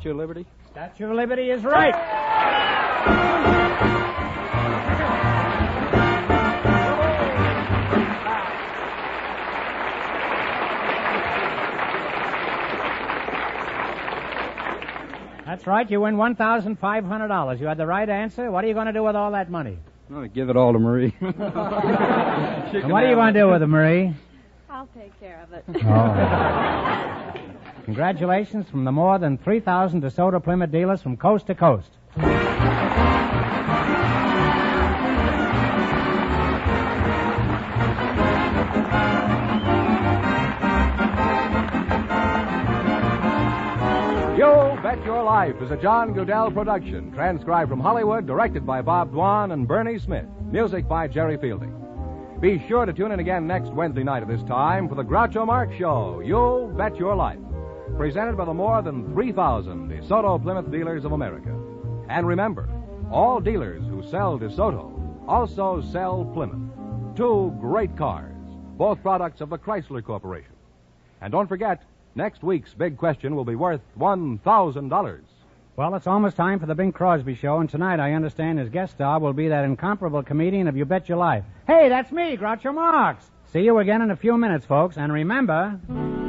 Statue 0.00 0.12
of 0.12 0.16
Liberty? 0.16 0.46
Statue 0.70 1.10
of 1.10 1.14
Liberty 1.14 1.50
is 1.50 1.62
right. 1.62 1.94
That's 15.44 15.66
right. 15.66 15.90
You 15.90 16.00
win 16.00 16.16
one 16.16 16.34
thousand 16.36 16.78
five 16.78 17.04
hundred 17.04 17.28
dollars. 17.28 17.60
You 17.60 17.66
had 17.66 17.76
the 17.76 17.86
right 17.86 18.08
answer. 18.08 18.50
What 18.50 18.64
are 18.64 18.68
you 18.68 18.74
going 18.74 18.86
to 18.86 18.92
do 18.94 19.02
with 19.02 19.16
all 19.16 19.32
that 19.32 19.50
money? 19.50 19.78
No, 20.08 20.26
give 20.26 20.48
it 20.48 20.56
all 20.56 20.72
to 20.72 20.78
Marie. 20.78 21.14
And 22.72 22.90
what 22.92 23.02
are 23.02 23.08
you 23.08 23.16
going 23.16 23.34
to 23.34 23.40
do 23.40 23.48
with 23.50 23.62
it, 23.62 23.66
Marie? 23.66 24.14
I'll 24.70 24.88
take 24.96 25.18
care 25.20 25.42
of 25.42 25.52
it. 25.52 25.64
Oh. 25.84 27.29
Congratulations 27.90 28.68
from 28.70 28.84
the 28.84 28.92
more 28.92 29.18
than 29.18 29.36
3,000 29.36 30.00
DeSoto 30.00 30.40
Plymouth 30.40 30.70
dealers 30.70 31.02
from 31.02 31.16
coast 31.16 31.48
to 31.48 31.56
coast. 31.56 31.90
You 32.14 32.22
Bet 44.84 45.04
Your 45.04 45.24
Life 45.24 45.56
is 45.60 45.72
a 45.72 45.76
John 45.76 46.14
Guedel 46.14 46.54
production, 46.54 47.10
transcribed 47.10 47.70
from 47.70 47.80
Hollywood, 47.80 48.24
directed 48.24 48.64
by 48.64 48.82
Bob 48.82 49.10
Dwan 49.10 49.52
and 49.52 49.66
Bernie 49.66 49.98
Smith. 49.98 50.26
Music 50.52 50.86
by 50.86 51.08
Jerry 51.08 51.36
Fielding. 51.38 51.74
Be 52.40 52.64
sure 52.68 52.86
to 52.86 52.92
tune 52.92 53.10
in 53.10 53.18
again 53.18 53.48
next 53.48 53.72
Wednesday 53.72 54.04
night 54.04 54.22
at 54.22 54.28
this 54.28 54.44
time 54.44 54.88
for 54.88 54.94
the 54.94 55.02
Groucho 55.02 55.44
Marx 55.44 55.76
Show. 55.76 56.20
You 56.24 56.72
Bet 56.78 56.96
Your 56.96 57.16
Life. 57.16 57.40
Presented 57.96 58.36
by 58.36 58.44
the 58.44 58.54
more 58.54 58.82
than 58.82 59.12
3,000 59.12 59.90
DeSoto 59.90 60.42
Plymouth 60.42 60.70
dealers 60.70 61.04
of 61.04 61.12
America. 61.12 61.54
And 62.08 62.26
remember, 62.26 62.68
all 63.10 63.40
dealers 63.40 63.82
who 63.88 64.02
sell 64.10 64.38
DeSoto 64.38 65.28
also 65.28 65.82
sell 65.92 66.24
Plymouth. 66.32 67.16
Two 67.16 67.54
great 67.60 67.96
cars, 67.96 68.34
both 68.76 69.02
products 69.02 69.40
of 69.40 69.50
the 69.50 69.58
Chrysler 69.58 70.02
Corporation. 70.02 70.52
And 71.20 71.30
don't 71.30 71.46
forget, 71.46 71.82
next 72.14 72.42
week's 72.42 72.72
big 72.72 72.96
question 72.96 73.36
will 73.36 73.44
be 73.44 73.54
worth 73.54 73.82
$1,000. 73.98 75.20
Well, 75.76 75.94
it's 75.94 76.06
almost 76.06 76.36
time 76.36 76.58
for 76.58 76.66
the 76.66 76.74
Bing 76.74 76.92
Crosby 76.92 77.34
Show, 77.34 77.58
and 77.58 77.68
tonight 77.68 78.00
I 78.00 78.12
understand 78.12 78.58
his 78.58 78.68
guest 78.68 78.94
star 78.94 79.18
will 79.18 79.32
be 79.32 79.48
that 79.48 79.64
incomparable 79.64 80.22
comedian 80.22 80.68
of 80.68 80.76
You 80.76 80.84
Bet 80.84 81.08
Your 81.08 81.18
Life. 81.18 81.44
Hey, 81.66 81.88
that's 81.88 82.10
me, 82.10 82.36
Groucho 82.36 82.74
Marx. 82.74 83.30
See 83.52 83.60
you 83.60 83.78
again 83.78 84.02
in 84.02 84.10
a 84.10 84.16
few 84.16 84.36
minutes, 84.36 84.66
folks, 84.66 84.96
and 84.96 85.12
remember. 85.12 86.19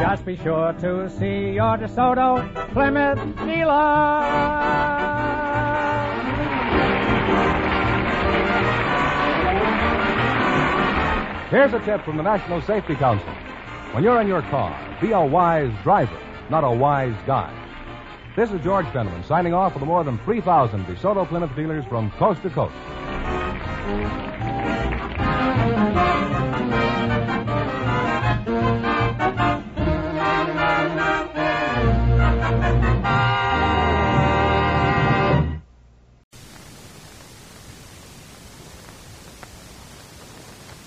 Just 0.00 0.24
be 0.24 0.36
sure 0.36 0.72
to 0.74 1.10
see 1.10 1.52
your 1.52 1.76
DeSoto 1.76 2.72
Plymouth 2.72 3.18
dealer. 3.46 4.62
Here's 11.50 11.74
a 11.74 11.80
tip 11.80 12.02
from 12.04 12.16
the 12.16 12.22
National 12.22 12.62
Safety 12.62 12.94
Council. 12.94 13.28
When 13.92 14.02
you're 14.02 14.20
in 14.22 14.28
your 14.28 14.42
car, 14.42 14.74
be 15.02 15.12
a 15.12 15.20
wise 15.20 15.72
driver, 15.82 16.18
not 16.48 16.64
a 16.64 16.70
wise 16.70 17.14
guy. 17.26 17.52
This 18.34 18.50
is 18.50 18.62
George 18.62 18.86
Fenneman 18.86 19.26
signing 19.26 19.52
off 19.52 19.74
for 19.74 19.78
the 19.78 19.84
more 19.84 20.04
than 20.04 20.16
3,000 20.20 20.86
DeSoto 20.86 21.28
Plymouth 21.28 21.54
dealers 21.54 21.84
from 21.84 22.10
coast 22.12 22.42
to 22.42 22.50
coast. 22.50 22.74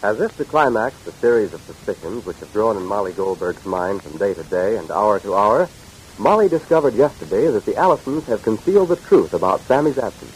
As 0.05 0.21
if 0.21 0.37
to 0.37 0.45
climax 0.45 0.93
the 1.03 1.11
series 1.13 1.51
of 1.51 1.63
suspicions 1.63 2.27
which 2.27 2.37
have 2.37 2.53
grown 2.53 2.77
in 2.77 2.85
Molly 2.85 3.11
Goldberg's 3.11 3.65
mind 3.65 4.03
from 4.03 4.19
day 4.19 4.35
to 4.35 4.43
day 4.43 4.77
and 4.77 4.91
hour 4.91 5.19
to 5.21 5.33
hour, 5.33 5.67
Molly 6.19 6.47
discovered 6.47 6.93
yesterday 6.93 7.47
that 7.47 7.65
the 7.65 7.73
Allisons 7.73 8.27
have 8.27 8.43
concealed 8.43 8.89
the 8.89 8.97
truth 8.97 9.33
about 9.33 9.65
Sammy's 9.65 9.97
absence. 9.97 10.31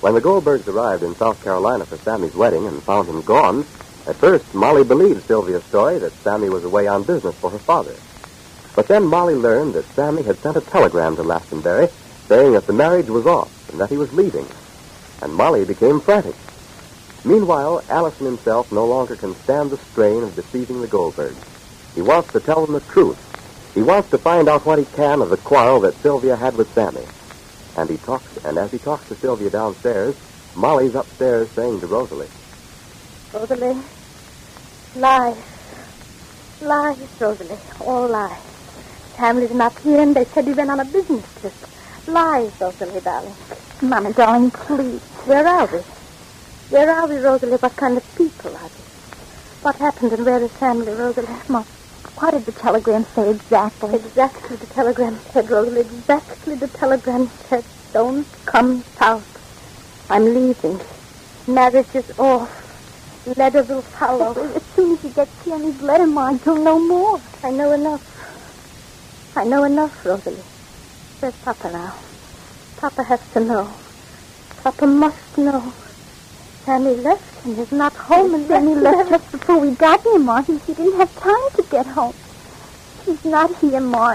When 0.00 0.14
the 0.14 0.20
Goldbergs 0.20 0.66
arrived 0.66 1.04
in 1.04 1.14
South 1.14 1.40
Carolina 1.40 1.86
for 1.86 1.98
Sammy's 1.98 2.34
wedding 2.34 2.66
and 2.66 2.82
found 2.82 3.08
him 3.08 3.22
gone, 3.22 3.60
at 4.08 4.16
first 4.16 4.52
Molly 4.52 4.82
believed 4.82 5.24
Sylvia's 5.24 5.62
story 5.66 6.00
that 6.00 6.12
Sammy 6.24 6.48
was 6.48 6.64
away 6.64 6.88
on 6.88 7.04
business 7.04 7.36
for 7.36 7.50
her 7.50 7.60
father. 7.60 7.94
But 8.74 8.88
then 8.88 9.06
Molly 9.06 9.36
learned 9.36 9.74
that 9.74 9.86
Sammy 9.94 10.24
had 10.24 10.40
sent 10.40 10.56
a 10.56 10.62
telegram 10.62 11.14
to 11.14 11.22
Lastonbury 11.22 11.90
saying 12.26 12.54
that 12.54 12.66
the 12.66 12.72
marriage 12.72 13.08
was 13.08 13.24
off 13.24 13.52
and 13.70 13.80
that 13.80 13.90
he 13.90 13.96
was 13.96 14.12
leaving. 14.12 14.48
And 15.22 15.32
Molly 15.32 15.64
became 15.64 16.00
frantic. 16.00 16.34
Meanwhile, 17.24 17.82
Allison 17.88 18.26
himself 18.26 18.72
no 18.72 18.84
longer 18.84 19.14
can 19.14 19.34
stand 19.44 19.70
the 19.70 19.78
strain 19.92 20.22
of 20.22 20.34
deceiving 20.34 20.80
the 20.80 20.88
Goldbergs. 20.88 21.44
He 21.94 22.02
wants 22.02 22.32
to 22.32 22.40
tell 22.40 22.64
them 22.64 22.74
the 22.74 22.80
truth. 22.92 23.18
He 23.74 23.82
wants 23.82 24.10
to 24.10 24.18
find 24.18 24.48
out 24.48 24.64
what 24.64 24.78
he 24.78 24.84
can 24.84 25.20
of 25.20 25.30
the 25.30 25.36
quarrel 25.36 25.80
that 25.80 26.00
Sylvia 26.02 26.36
had 26.36 26.56
with 26.56 26.72
Sammy. 26.74 27.04
And 27.76 27.90
he 27.90 27.98
talks, 27.98 28.36
and 28.44 28.58
as 28.58 28.70
he 28.70 28.78
talks 28.78 29.08
to 29.08 29.16
Sylvia 29.16 29.50
downstairs, 29.50 30.16
Molly's 30.56 30.94
upstairs 30.94 31.48
saying 31.50 31.80
to 31.80 31.86
Rosalie, 31.86 32.28
Rosalie, 33.32 33.80
lies. 34.96 35.36
Lies, 36.60 37.08
Rosalie, 37.20 37.58
all 37.80 38.08
lies. 38.08 38.40
Sammy's 39.16 39.50
not 39.52 39.78
here 39.80 40.00
and 40.00 40.14
they 40.14 40.24
said 40.24 40.46
he 40.46 40.52
went 40.52 40.70
on 40.70 40.80
a 40.80 40.84
business 40.84 41.24
trip. 41.40 41.54
Lies, 42.06 42.50
Rosalie, 42.60 43.00
darling. 43.00 43.34
Mama, 43.82 44.12
darling, 44.12 44.50
please. 44.50 45.00
Where 45.26 45.46
are 45.46 45.66
we? 45.66 45.78
Where 46.70 46.88
are 46.88 47.08
we, 47.08 47.16
Rosalie? 47.16 47.56
What 47.56 47.76
kind 47.76 47.96
of 47.96 48.14
people 48.14 48.56
are 48.56 48.68
they? 48.68 48.84
What 49.62 49.74
happened 49.74 50.12
and 50.12 50.24
where 50.24 50.40
is 50.44 50.52
Sammy, 50.52 50.86
Rosalie? 50.86 51.26
Mom, 51.48 51.64
what 52.14 52.30
did 52.30 52.46
the 52.46 52.52
telegram 52.52 53.04
say 53.12 53.28
exactly? 53.30 53.96
Exactly 53.96 54.56
the 54.56 54.66
telegram 54.66 55.18
said, 55.32 55.50
Rosalie. 55.50 55.80
Exactly 55.80 56.54
the 56.54 56.68
telegram 56.68 57.28
said. 57.48 57.64
Don't 57.92 58.24
come 58.46 58.84
south. 59.00 59.26
I'm 60.08 60.24
leaving. 60.32 60.80
Marriage 61.48 61.92
is 61.92 62.08
off. 62.20 62.48
Letter 63.36 63.64
will 63.64 63.82
follow. 63.82 64.32
As 64.54 64.62
soon 64.76 64.92
as 64.92 65.02
he 65.02 65.10
gets 65.10 65.44
here 65.44 65.56
and 65.56 65.74
his 65.74 65.82
letter, 65.82 66.06
Ma, 66.06 66.30
you'll 66.46 66.62
know 66.62 66.78
more. 66.78 67.20
I 67.42 67.50
know 67.50 67.72
enough. 67.72 68.02
I 69.36 69.42
know 69.42 69.64
enough, 69.64 70.06
Rosalie. 70.06 70.44
Where's 71.18 71.34
Papa 71.34 71.72
now? 71.72 71.94
Papa 72.76 73.02
has 73.08 73.20
to 73.32 73.40
know. 73.40 73.74
Papa 74.62 74.86
must 74.86 75.36
know. 75.36 75.72
Sammy 76.70 76.94
left 76.94 77.44
and 77.44 77.58
is 77.58 77.72
not 77.72 77.92
home 77.96 78.32
and 78.32 78.46
then 78.46 78.68
he 78.68 78.76
left 78.76 79.10
just 79.10 79.32
before 79.32 79.58
we 79.58 79.74
got 79.74 80.04
here, 80.04 80.20
Ma. 80.20 80.40
He, 80.42 80.56
didn't 80.72 81.00
have 81.00 81.12
time 81.18 81.50
to 81.56 81.64
get 81.68 81.84
home. 81.84 82.14
He's 83.04 83.24
not 83.24 83.56
here, 83.56 83.80
Ma. 83.80 84.14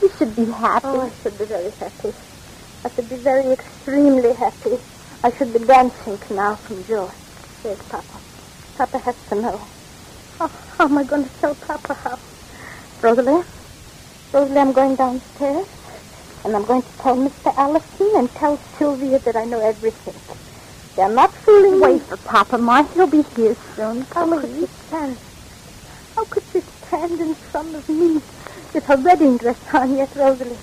He 0.00 0.08
should 0.18 0.34
be 0.34 0.46
happy. 0.46 0.88
Oh, 0.88 1.02
I 1.02 1.12
should 1.22 1.38
be 1.38 1.44
very 1.44 1.70
happy. 1.70 2.12
I 2.84 2.90
should 2.90 3.08
be 3.08 3.18
very 3.18 3.52
extremely 3.52 4.32
happy. 4.32 4.80
I 5.22 5.30
should 5.30 5.52
be 5.52 5.60
dancing 5.60 6.18
now 6.34 6.56
from 6.56 6.84
joy. 6.86 7.06
Where's 7.62 7.78
Papa? 7.84 8.18
Papa 8.76 8.98
has 8.98 9.28
to 9.28 9.36
know. 9.36 9.60
Oh, 10.40 10.50
how 10.76 10.86
am 10.86 10.98
I 10.98 11.04
going 11.04 11.22
to 11.22 11.34
tell 11.38 11.54
Papa 11.54 11.94
how? 11.94 12.18
Rosalie? 13.00 13.44
Rosalie, 14.32 14.58
I'm 14.58 14.72
going 14.72 14.96
downstairs. 14.96 15.68
And 16.44 16.56
I'm 16.56 16.64
going 16.64 16.82
to 16.82 16.98
tell 16.98 17.14
Mr. 17.14 17.56
Allison 17.56 18.10
and 18.16 18.28
tell 18.34 18.58
Sylvia 18.76 19.20
that 19.20 19.36
I 19.36 19.44
know 19.44 19.60
everything. 19.60 20.16
They're 20.96 21.08
not 21.08 21.32
fooling 21.32 21.74
hmm. 21.74 21.82
Wait 21.82 22.02
for 22.02 22.16
Papa, 22.18 22.58
Ma. 22.58 22.82
He'll 22.82 23.06
be 23.06 23.22
here 23.36 23.56
soon. 23.76 24.02
How 24.12 24.26
could 24.26 24.50
she 24.54 24.66
stand? 24.66 25.16
How 26.16 26.24
could 26.24 26.42
she 26.52 26.60
stand 26.60 27.20
in 27.20 27.34
front 27.34 27.74
of 27.74 27.88
me 27.88 28.14
with 28.74 28.84
her 28.86 28.96
wedding 28.96 29.36
dress 29.36 29.58
on 29.72 29.96
yet, 29.96 30.14
Rosalie? 30.16 30.56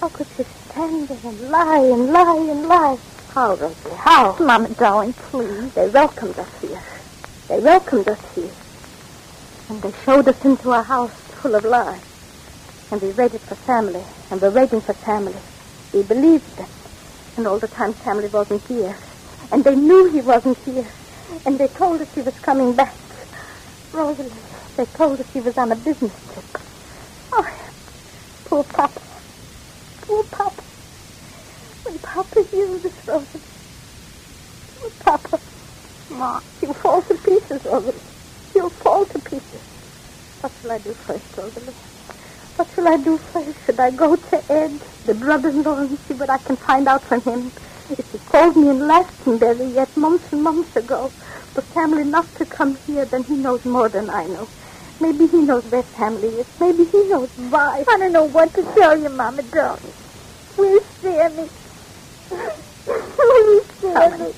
How 0.00 0.08
could 0.08 0.26
she 0.36 0.42
stand 0.42 1.08
there 1.08 1.30
and 1.30 1.50
lie 1.50 1.78
and 1.78 2.12
lie 2.12 2.46
and 2.50 2.66
lie? 2.66 2.98
How, 3.32 3.54
Rosalie? 3.54 3.96
How? 3.96 4.36
Mama, 4.40 4.68
darling, 4.70 5.12
please. 5.12 5.72
They 5.74 5.88
welcomed 5.88 6.38
us 6.38 6.60
here. 6.60 6.82
They 7.48 7.60
welcomed 7.60 8.08
us 8.08 8.34
here. 8.34 8.50
And 9.68 9.80
they 9.80 9.92
showed 10.04 10.28
us 10.28 10.44
into 10.44 10.70
a 10.70 10.82
house 10.82 11.12
full 11.12 11.54
of 11.54 11.64
lies. 11.64 12.02
And 12.90 13.00
we 13.00 13.12
waited 13.12 13.40
for 13.40 13.54
Sammy. 13.54 14.04
And 14.30 14.42
we're 14.42 14.50
waiting 14.50 14.80
for 14.80 14.92
Sammy. 14.92 15.32
We 15.94 16.02
believed 16.02 16.56
them. 16.56 16.68
And 17.36 17.46
all 17.46 17.58
the 17.58 17.68
time 17.68 17.94
Sammy 17.94 18.28
wasn't 18.28 18.62
here. 18.66 18.96
And 19.52 19.64
they 19.64 19.74
knew 19.76 20.10
he 20.12 20.22
wasn't 20.22 20.58
here. 20.64 20.92
And 21.46 21.58
they 21.60 21.68
told 21.78 22.00
us 22.00 22.08
he 22.14 22.22
was 22.22 22.34
coming 22.44 22.74
back. 22.74 22.98
Rosalie, 23.92 24.30
they 24.78 24.86
told 24.98 25.20
us 25.20 25.26
he 25.34 25.40
was 25.40 25.54
on 25.58 25.72
a 25.72 25.76
business 25.76 26.12
trip. 26.32 26.44
Oh, 27.34 27.44
poor 28.46 28.64
Papa. 28.64 29.02
Poor 30.06 30.24
Papa. 30.24 30.62
When 31.84 31.98
Papa 31.98 32.44
hears 32.50 32.82
this, 32.82 32.92
Rosalie. 33.06 33.42
Poor 34.74 34.90
Papa. 35.04 35.40
Ma, 36.10 36.40
he'll 36.60 36.74
fall 36.74 37.02
to 37.02 37.14
pieces, 37.18 37.60
Rosalie. 37.64 38.00
He'll 38.54 38.70
fall 38.82 39.04
to 39.06 39.18
pieces. 39.20 39.60
What 40.40 40.52
shall 40.60 40.72
I 40.72 40.78
do 40.78 40.96
first, 41.06 41.24
Rosalie? 41.36 41.74
What 42.56 42.68
shall 42.74 42.88
I 42.88 42.96
do 42.98 43.18
first? 43.32 43.58
Should 43.66 43.80
I 43.80 43.90
go 43.90 44.16
to 44.16 44.36
Ed, 44.52 44.80
the 45.06 45.14
brother-in-law, 45.14 45.76
and 45.76 45.98
see 46.08 46.14
what 46.14 46.30
I 46.30 46.38
can 46.38 46.56
find 46.66 46.88
out 46.88 47.06
from 47.08 47.22
him? 47.24 47.52
If 47.98 48.10
he 48.10 48.18
called 48.18 48.56
me 48.56 48.70
in 48.70 48.78
Glastonbury 48.78 49.74
yet 49.74 49.94
months 49.96 50.24
and 50.32 50.42
months 50.42 50.74
ago 50.76 51.10
for 51.52 51.60
family 51.60 52.04
not 52.04 52.26
to 52.36 52.46
come 52.46 52.78
here, 52.86 53.04
then 53.04 53.24
he 53.24 53.34
knows 53.34 53.64
more 53.66 53.88
than 53.90 54.08
I 54.08 54.24
know. 54.24 54.48
Maybe 54.98 55.26
he 55.26 55.42
knows 55.42 55.64
where 55.64 55.82
family 55.82 56.28
is. 56.28 56.46
Maybe 56.58 56.84
he 56.84 57.02
knows 57.04 57.28
why. 57.36 57.84
I 57.86 57.96
don't 57.98 58.12
know 58.12 58.24
what 58.24 58.54
to 58.54 58.62
tell 58.74 58.98
you, 58.98 59.10
Mama, 59.10 59.42
darling. 59.42 59.92
Where's 60.56 60.84
Sammy? 61.02 61.48
Where's 63.18 63.66
Sammy? 63.80 64.32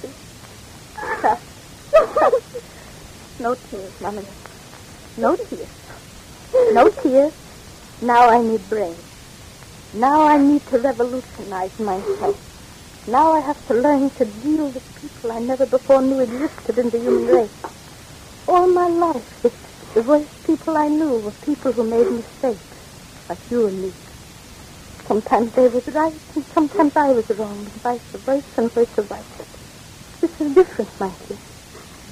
No 3.39 3.55
tears, 3.71 4.01
Mama. 4.01 4.23
No 5.17 5.37
tears. 5.37 5.69
No 6.73 6.89
tears. 6.89 7.33
Now 8.03 8.29
I 8.31 8.43
need 8.43 8.69
brains. 8.69 8.99
Now 9.93 10.27
I 10.27 10.39
need 10.39 10.67
to 10.67 10.79
revolutionize 10.79 11.79
myself. 11.79 12.54
Now 13.07 13.33
I 13.35 13.41
have 13.41 13.61
to 13.69 13.75
learn 13.75 14.09
to 14.17 14.25
deal 14.25 14.69
with 14.69 14.83
people 14.95 15.31
I 15.31 15.39
never 15.39 15.67
before 15.67 16.01
knew 16.01 16.21
existed 16.21 16.79
in 16.79 16.89
the 16.89 16.99
human 16.99 17.27
race. 17.27 17.51
All 18.49 18.67
my 18.67 18.89
life, 18.89 19.27
the, 19.43 20.03
worst 20.03 20.31
people 20.47 20.75
I 20.75 20.89
knew 20.89 21.21
were 21.21 21.33
people 21.45 21.73
who 21.73 21.85
made 21.85 22.11
mistakes, 22.11 22.65
like 23.29 23.39
you 23.51 23.67
and 23.67 23.83
me. 23.83 23.93
Sometimes 25.07 25.53
they 25.53 25.69
was 25.69 25.85
right, 25.89 26.15
and 26.35 26.45
sometimes 26.55 26.93
I 26.97 27.13
was 27.13 27.29
wrong, 27.37 27.59
and 27.59 27.83
vice 27.83 28.01
versa, 28.25 28.45
and 28.57 28.73
vice 28.73 28.89
versa. 28.97 29.47
This 30.23 30.31
is 30.41 30.55
different, 30.55 30.99
Mikey. 30.99 31.39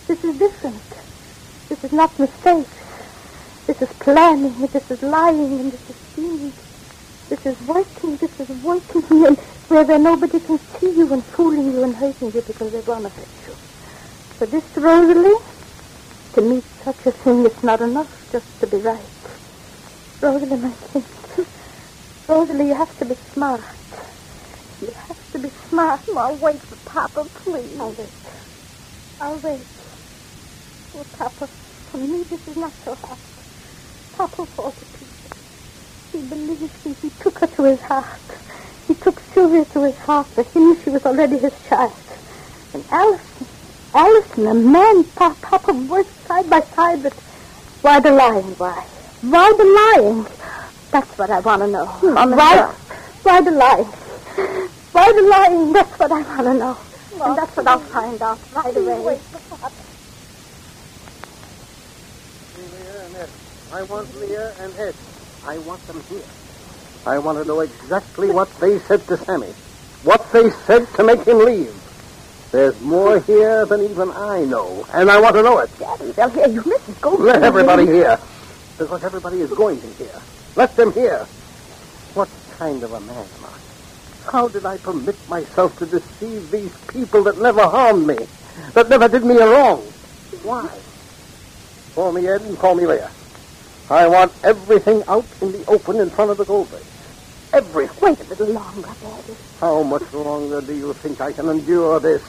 This 0.09 0.19
is 0.23 0.39
different. 0.39 0.83
This 1.71 1.85
is 1.85 1.93
not 1.93 2.19
mistakes. 2.19 2.77
This 3.67 3.81
is 3.81 3.89
planning, 4.01 4.57
and 4.61 4.71
this 4.71 4.91
is 4.91 5.01
lying, 5.03 5.53
and 5.61 5.73
this 5.73 5.81
is 5.89 5.97
scheming. 6.13 6.53
This 7.33 7.55
is 7.55 7.61
working, 7.67 8.19
this 8.21 8.33
is 8.41 8.51
working, 8.63 9.03
and 9.27 9.39
where, 9.69 9.87
where 9.87 9.99
nobody 9.99 10.39
can 10.41 10.59
see 10.59 10.93
you 10.99 11.09
and 11.15 11.25
fooling 11.35 11.73
you 11.73 11.83
and 11.83 11.97
hurting 11.97 12.33
you 12.35 12.43
because 12.47 12.73
they're 12.73 12.83
going 12.83 13.05
to 13.05 13.09
hurt 13.11 13.31
you. 13.49 13.57
For 14.39 14.47
this 14.47 14.65
Rosalie, 14.77 15.41
to 16.35 16.43
meet 16.43 16.65
such 16.85 17.01
a 17.07 17.13
thing, 17.25 17.47
it's 17.47 17.65
not 17.65 17.81
enough 17.81 18.11
just 18.33 18.47
to 18.61 18.67
be 18.67 18.77
right. 18.77 19.09
Rosalie, 20.21 20.59
my 20.59 20.77
kid, 20.93 21.07
Rosalie, 22.29 22.69
you 22.69 22.77
have 22.77 22.99
to 22.99 23.07
be 23.07 23.17
smart. 23.33 23.63
You 24.83 24.93
have 25.09 25.33
to 25.33 25.39
be 25.39 25.49
smart. 25.71 26.03
I'll 26.19 26.37
wait 26.37 26.61
for 26.69 26.77
Papa, 26.85 27.31
please. 27.45 27.79
I'll 27.81 27.95
wait. 27.99 28.13
I'll 29.21 29.41
wait. 29.43 29.67
Oh, 30.95 31.07
Papa, 31.19 31.49
for 31.91 31.99
me 31.99 32.25
this 32.31 32.41
is 32.47 32.57
not 32.57 32.75
so 32.85 32.97
hard. 33.03 33.19
Papa 34.17 34.45
for. 34.57 34.75
He 36.13 36.21
believed 36.21 36.85
me. 36.85 36.95
He 37.01 37.11
took 37.21 37.39
her 37.39 37.47
to 37.47 37.65
his 37.65 37.81
heart. 37.81 38.21
He 38.87 38.95
took 38.95 39.19
Sylvia 39.33 39.65
to 39.65 39.85
his 39.85 39.97
heart. 39.97 40.27
For 40.27 40.43
him, 40.43 40.77
she 40.83 40.91
was 40.91 41.07
already 41.07 41.39
his 41.39 41.55
child. 41.69 41.95
And 42.75 42.85
Allison, 42.91 43.47
Allison, 43.95 44.47
a 44.47 44.55
man, 44.55 45.05
pa- 45.05 45.37
Papa 45.41 45.73
worked 45.73 46.13
side 46.27 46.51
by 46.51 46.61
side 46.61 47.03
with... 47.03 47.15
Why 47.81 48.01
the 48.01 48.11
lying? 48.11 48.45
Why? 48.61 48.85
Why 49.23 49.53
the 49.57 49.65
lying? 49.65 50.27
That's 50.91 51.17
what 51.17 51.31
I 51.31 51.41
want 51.41 51.63
to 51.63 51.69
know. 51.69 51.87
Mama, 52.03 52.37
why, 52.37 52.55
no. 52.57 52.67
why 53.23 53.41
the 53.41 53.51
lying? 53.51 53.87
Why 54.93 55.13
the 55.13 55.23
lying? 55.23 55.73
That's 55.73 55.99
what 55.99 56.13
I 56.13 56.21
want 56.21 56.43
to 56.43 56.55
know. 56.55 56.79
and 57.25 57.39
that's 57.39 57.57
what 57.57 57.67
I'll 57.67 57.79
find 57.79 58.21
out 58.21 58.39
right 58.53 58.77
away. 58.77 59.01
Wait 59.01 59.19
for 59.19 59.57
Papa. 59.57 59.73
Leah 62.59 63.07
and 63.07 63.17
Ed. 63.17 63.31
I 63.73 63.83
want 63.85 64.21
Leah 64.21 64.53
and 64.61 64.77
Ed. 64.77 64.95
I 65.47 65.59
want 65.59 65.85
them 65.87 66.01
here. 66.09 66.23
I 67.05 67.19
want 67.19 67.39
to 67.39 67.45
know 67.45 67.61
exactly 67.61 68.31
what 68.31 68.49
they 68.61 68.79
said 68.81 69.07
to 69.09 69.17
Sammy. 69.17 69.53
What 70.05 70.31
they 70.33 70.51
said 70.51 70.87
to 70.95 71.03
make 71.03 71.23
him 71.23 71.39
leave. 71.39 71.75
There's 72.53 72.81
more 72.81 73.19
here 73.21 73.67
than 73.67 73.81
even 73.83 74.11
I 74.11 74.45
know, 74.45 74.87
and 74.93 75.11
I 75.11 75.19
want 75.21 75.35
to 75.37 75.43
know 75.43 75.59
it. 75.59 75.71
Daddy, 75.79 76.13
they'll 76.13 76.29
hear 76.29 76.49
you. 76.49 76.63
Mrs. 76.63 77.01
Goldberg. 77.01 77.27
Let 77.27 77.43
everybody 77.43 77.87
hear. 77.87 78.19
Because 78.79 79.03
everybody 79.03 79.41
is 79.41 79.51
going 79.51 79.81
to 79.81 79.87
hear. 79.95 80.15
Let 80.55 80.77
them 80.77 80.93
hear. 80.93 81.27
What 82.15 82.29
kind 82.59 82.83
of 82.83 82.93
a 82.93 83.01
man 83.01 83.17
am 83.17 83.45
I? 83.45 84.31
How 84.31 84.49
did 84.49 84.65
I 84.65 84.77
permit 84.77 85.17
myself 85.29 85.77
to 85.79 85.87
deceive 85.87 86.51
these 86.51 86.77
people 86.87 87.23
that 87.25 87.39
never 87.39 87.67
harmed 87.67 88.07
me, 88.07 88.19
that 88.75 88.89
never 88.89 89.09
did 89.09 89.25
me 89.25 89.39
a 89.39 89.47
wrong? 89.47 89.81
Why? 90.45 90.69
Call 91.95 92.13
me 92.13 92.29
Ed 92.29 92.43
and 92.43 92.59
call 92.59 92.75
me 92.75 92.87
Leah. 92.87 93.11
I 93.91 94.07
want 94.09 94.33
everything 94.45 95.03
out 95.09 95.27
in 95.41 95.53
the 95.53 95.65
open 95.67 96.01
in 96.01 96.09
front 96.11 96.31
of 96.31 96.37
the 96.39 96.45
Goldbergs. 96.45 96.87
Everything. 97.53 98.01
Wait 98.01 98.21
a 98.21 98.25
little 98.25 98.55
longer, 98.55 98.89
Daddy. 99.03 99.35
How 99.61 99.83
much 99.83 100.13
longer 100.13 100.61
do 100.61 100.75
you 100.75 100.93
think 100.95 101.21
I 101.21 101.33
can 101.33 101.49
endure 101.49 102.01
this? 102.01 102.23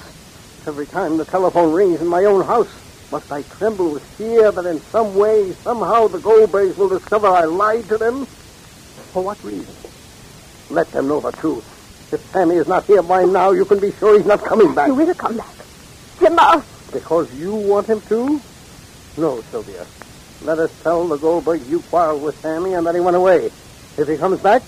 Every 0.68 0.86
time 0.86 1.18
the 1.18 1.26
telephone 1.26 1.74
rings 1.74 2.02
in 2.02 2.08
my 2.08 2.26
own 2.26 2.44
house, 2.44 2.70
must 3.12 3.32
I 3.32 3.44
tremble 3.44 3.94
with 3.94 4.04
fear 4.18 4.52
that 4.52 4.66
in 4.66 4.82
some 4.82 5.16
way, 5.16 5.52
somehow, 5.54 6.08
the 6.08 6.18
Goldbergs 6.18 6.78
will 6.78 6.90
discover 6.90 7.28
I 7.28 7.46
lied 7.46 7.88
to 7.90 7.98
them? 7.98 8.26
For 8.26 9.24
what 9.24 9.42
reason? 9.44 9.76
Let 10.70 10.92
them 10.92 11.08
know 11.08 11.20
the 11.22 11.32
truth. 11.32 11.64
If 12.12 12.22
Sammy 12.32 12.56
is 12.56 12.68
not 12.68 12.86
here 12.86 13.04
by 13.04 13.26
now, 13.26 13.52
you 13.52 13.66
can 13.66 13.80
be 13.80 13.92
sure 13.94 14.18
he's 14.18 14.26
not 14.26 14.44
coming 14.44 14.74
back. 14.74 14.88
He 14.88 14.92
will 14.92 15.14
come 15.14 15.38
back. 15.38 15.56
He 16.20 16.30
must. 16.30 16.92
Because 16.92 17.34
you 17.36 17.56
want 17.56 17.88
him 17.88 18.02
to? 18.02 18.42
No, 19.18 19.42
Sylvia. 19.52 19.86
Let 20.44 20.60
us 20.60 20.72
tell 20.84 21.08
the 21.08 21.18
Goldbergs 21.18 21.70
you 21.70 21.80
quarreled 21.90 22.22
with 22.22 22.36
Sammy 22.42 22.74
and 22.76 22.86
that 22.86 22.94
he 22.96 23.00
went 23.00 23.16
away. 23.16 23.48
If 23.98 24.08
he 24.10 24.18
comes 24.18 24.42
back, 24.42 24.62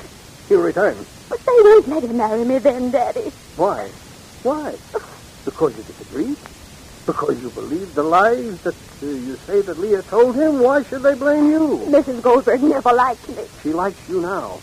he'll 0.47 0.61
return. 0.61 1.05
But 1.27 1.39
they 1.45 1.63
won't 1.63 1.89
let 1.89 2.03
him 2.03 2.15
marry 2.15 2.45
me 2.45 2.59
then, 2.59 2.91
Daddy. 2.91 3.31
Why? 3.57 3.91
Why? 4.43 4.71
Because 5.43 5.73
you 5.75 5.83
disagreed? 5.83 6.37
Because 7.05 7.35
you 7.41 7.51
believed 7.51 7.93
the 7.93 8.03
lies 8.03 8.55
that 8.63 8.75
uh, 9.03 9.05
you 9.05 9.37
say 9.45 9.61
that 9.61 9.77
Leah 9.77 10.01
told 10.09 10.35
him? 10.39 10.63
Why 10.63 10.79
should 10.87 11.03
they 11.03 11.13
blame 11.13 11.51
you? 11.51 11.91
Mrs. 11.91 12.21
Goldberg 12.21 12.61
never 12.63 12.95
liked 12.95 13.27
me. 13.29 13.43
She 13.61 13.73
likes 13.73 13.99
you 14.07 14.21
now. 14.21 14.61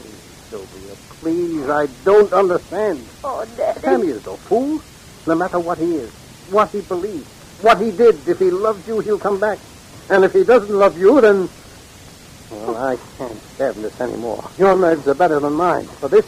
Please, 0.00 0.16
Sylvia, 0.48 0.96
please, 1.20 1.68
I 1.68 1.84
don't 2.02 2.32
understand. 2.32 3.06
Oh, 3.22 3.44
Daddy. 3.58 3.80
Sammy 3.84 4.08
is 4.08 4.24
no 4.24 4.38
fool. 4.48 4.80
No 5.26 5.36
matter 5.36 5.60
what 5.60 5.78
he 5.78 5.84
is, 6.00 6.10
what 6.48 6.70
he 6.72 6.80
believes, 6.80 7.26
what 7.60 7.78
he 7.82 7.90
did, 7.90 8.26
if 8.26 8.38
he 8.38 8.50
loves 8.50 8.86
you, 8.86 9.00
he'll 9.00 9.18
come 9.18 9.38
back. 9.38 9.58
And 10.08 10.24
if 10.24 10.32
he 10.32 10.44
doesn't 10.44 10.74
love 10.74 10.98
you, 10.98 11.20
then... 11.20 11.48
Well, 12.50 12.76
I 12.76 12.96
can't 13.18 13.40
stand 13.54 13.74
this 13.76 14.00
anymore. 14.00 14.48
Your 14.56 14.76
nerves 14.78 15.06
are 15.08 15.14
better 15.14 15.40
than 15.40 15.54
mine. 15.54 15.84
For 15.86 16.08
this, 16.08 16.24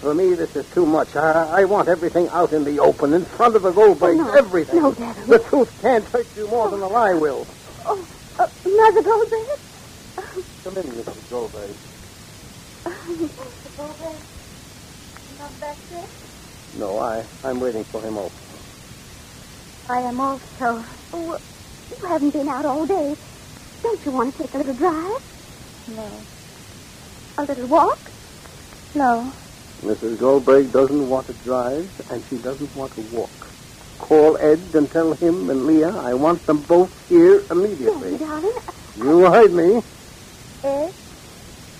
for 0.00 0.14
me, 0.14 0.34
this 0.34 0.54
is 0.54 0.68
too 0.74 0.84
much. 0.84 1.16
I, 1.16 1.62
I 1.62 1.64
want 1.64 1.88
everything 1.88 2.28
out 2.28 2.52
in 2.52 2.62
the 2.64 2.78
open, 2.78 3.14
in 3.14 3.24
front 3.24 3.56
of 3.56 3.62
the 3.62 3.72
Goldbergs, 3.72 4.20
Oh, 4.20 4.24
no. 4.24 4.32
everything. 4.34 4.82
No, 4.82 4.92
Daddy. 4.92 5.20
The 5.22 5.38
truth 5.38 5.78
can't 5.80 6.04
hurt 6.04 6.26
you 6.36 6.46
more 6.48 6.68
than 6.70 6.82
a 6.82 6.88
lie 6.88 7.14
will. 7.14 7.46
Oh, 7.86 8.06
uh, 8.38 8.46
Mother 8.68 9.02
Goldberg? 9.02 9.58
Come 10.64 10.76
in, 10.76 10.82
Mrs. 10.92 11.30
Goldberg. 11.30 11.70
Mr. 12.84 13.76
Goldberg? 13.78 14.16
Not 15.38 15.60
back 15.60 15.76
yet? 15.90 16.08
No, 16.78 16.98
I, 16.98 17.24
I'm 17.44 17.60
waiting 17.60 17.84
for 17.84 18.02
him 18.02 18.18
also. 18.18 18.34
I 19.88 20.00
am 20.00 20.20
also. 20.20 20.84
Oh, 21.14 21.38
you 21.90 22.06
haven't 22.06 22.30
been 22.30 22.48
out 22.48 22.64
all 22.64 22.86
day. 22.86 23.14
Don't 23.82 24.04
you 24.04 24.12
want 24.12 24.36
to 24.36 24.42
take 24.42 24.54
a 24.54 24.58
little 24.58 24.74
drive? 24.74 25.22
No. 25.96 26.10
A 27.38 27.42
little 27.44 27.66
walk? 27.66 27.98
No. 28.94 29.32
Mrs. 29.82 30.18
Goldberg 30.18 30.72
doesn't 30.72 31.08
want 31.08 31.26
to 31.26 31.32
drive, 31.44 31.90
and 32.10 32.22
she 32.30 32.36
doesn't 32.36 32.74
want 32.76 32.92
to 32.94 33.02
walk. 33.16 33.30
Call 33.98 34.36
Ed 34.38 34.60
and 34.74 34.90
tell 34.90 35.12
him 35.14 35.50
and 35.50 35.66
Leah 35.66 35.94
I 35.96 36.14
want 36.14 36.44
them 36.46 36.58
both 36.62 36.92
here 37.08 37.42
immediately. 37.50 38.12
Daddy, 38.12 38.24
darling. 38.24 38.52
You 38.96 39.20
heard 39.30 39.52
me. 39.52 39.82
Ed? 40.62 40.92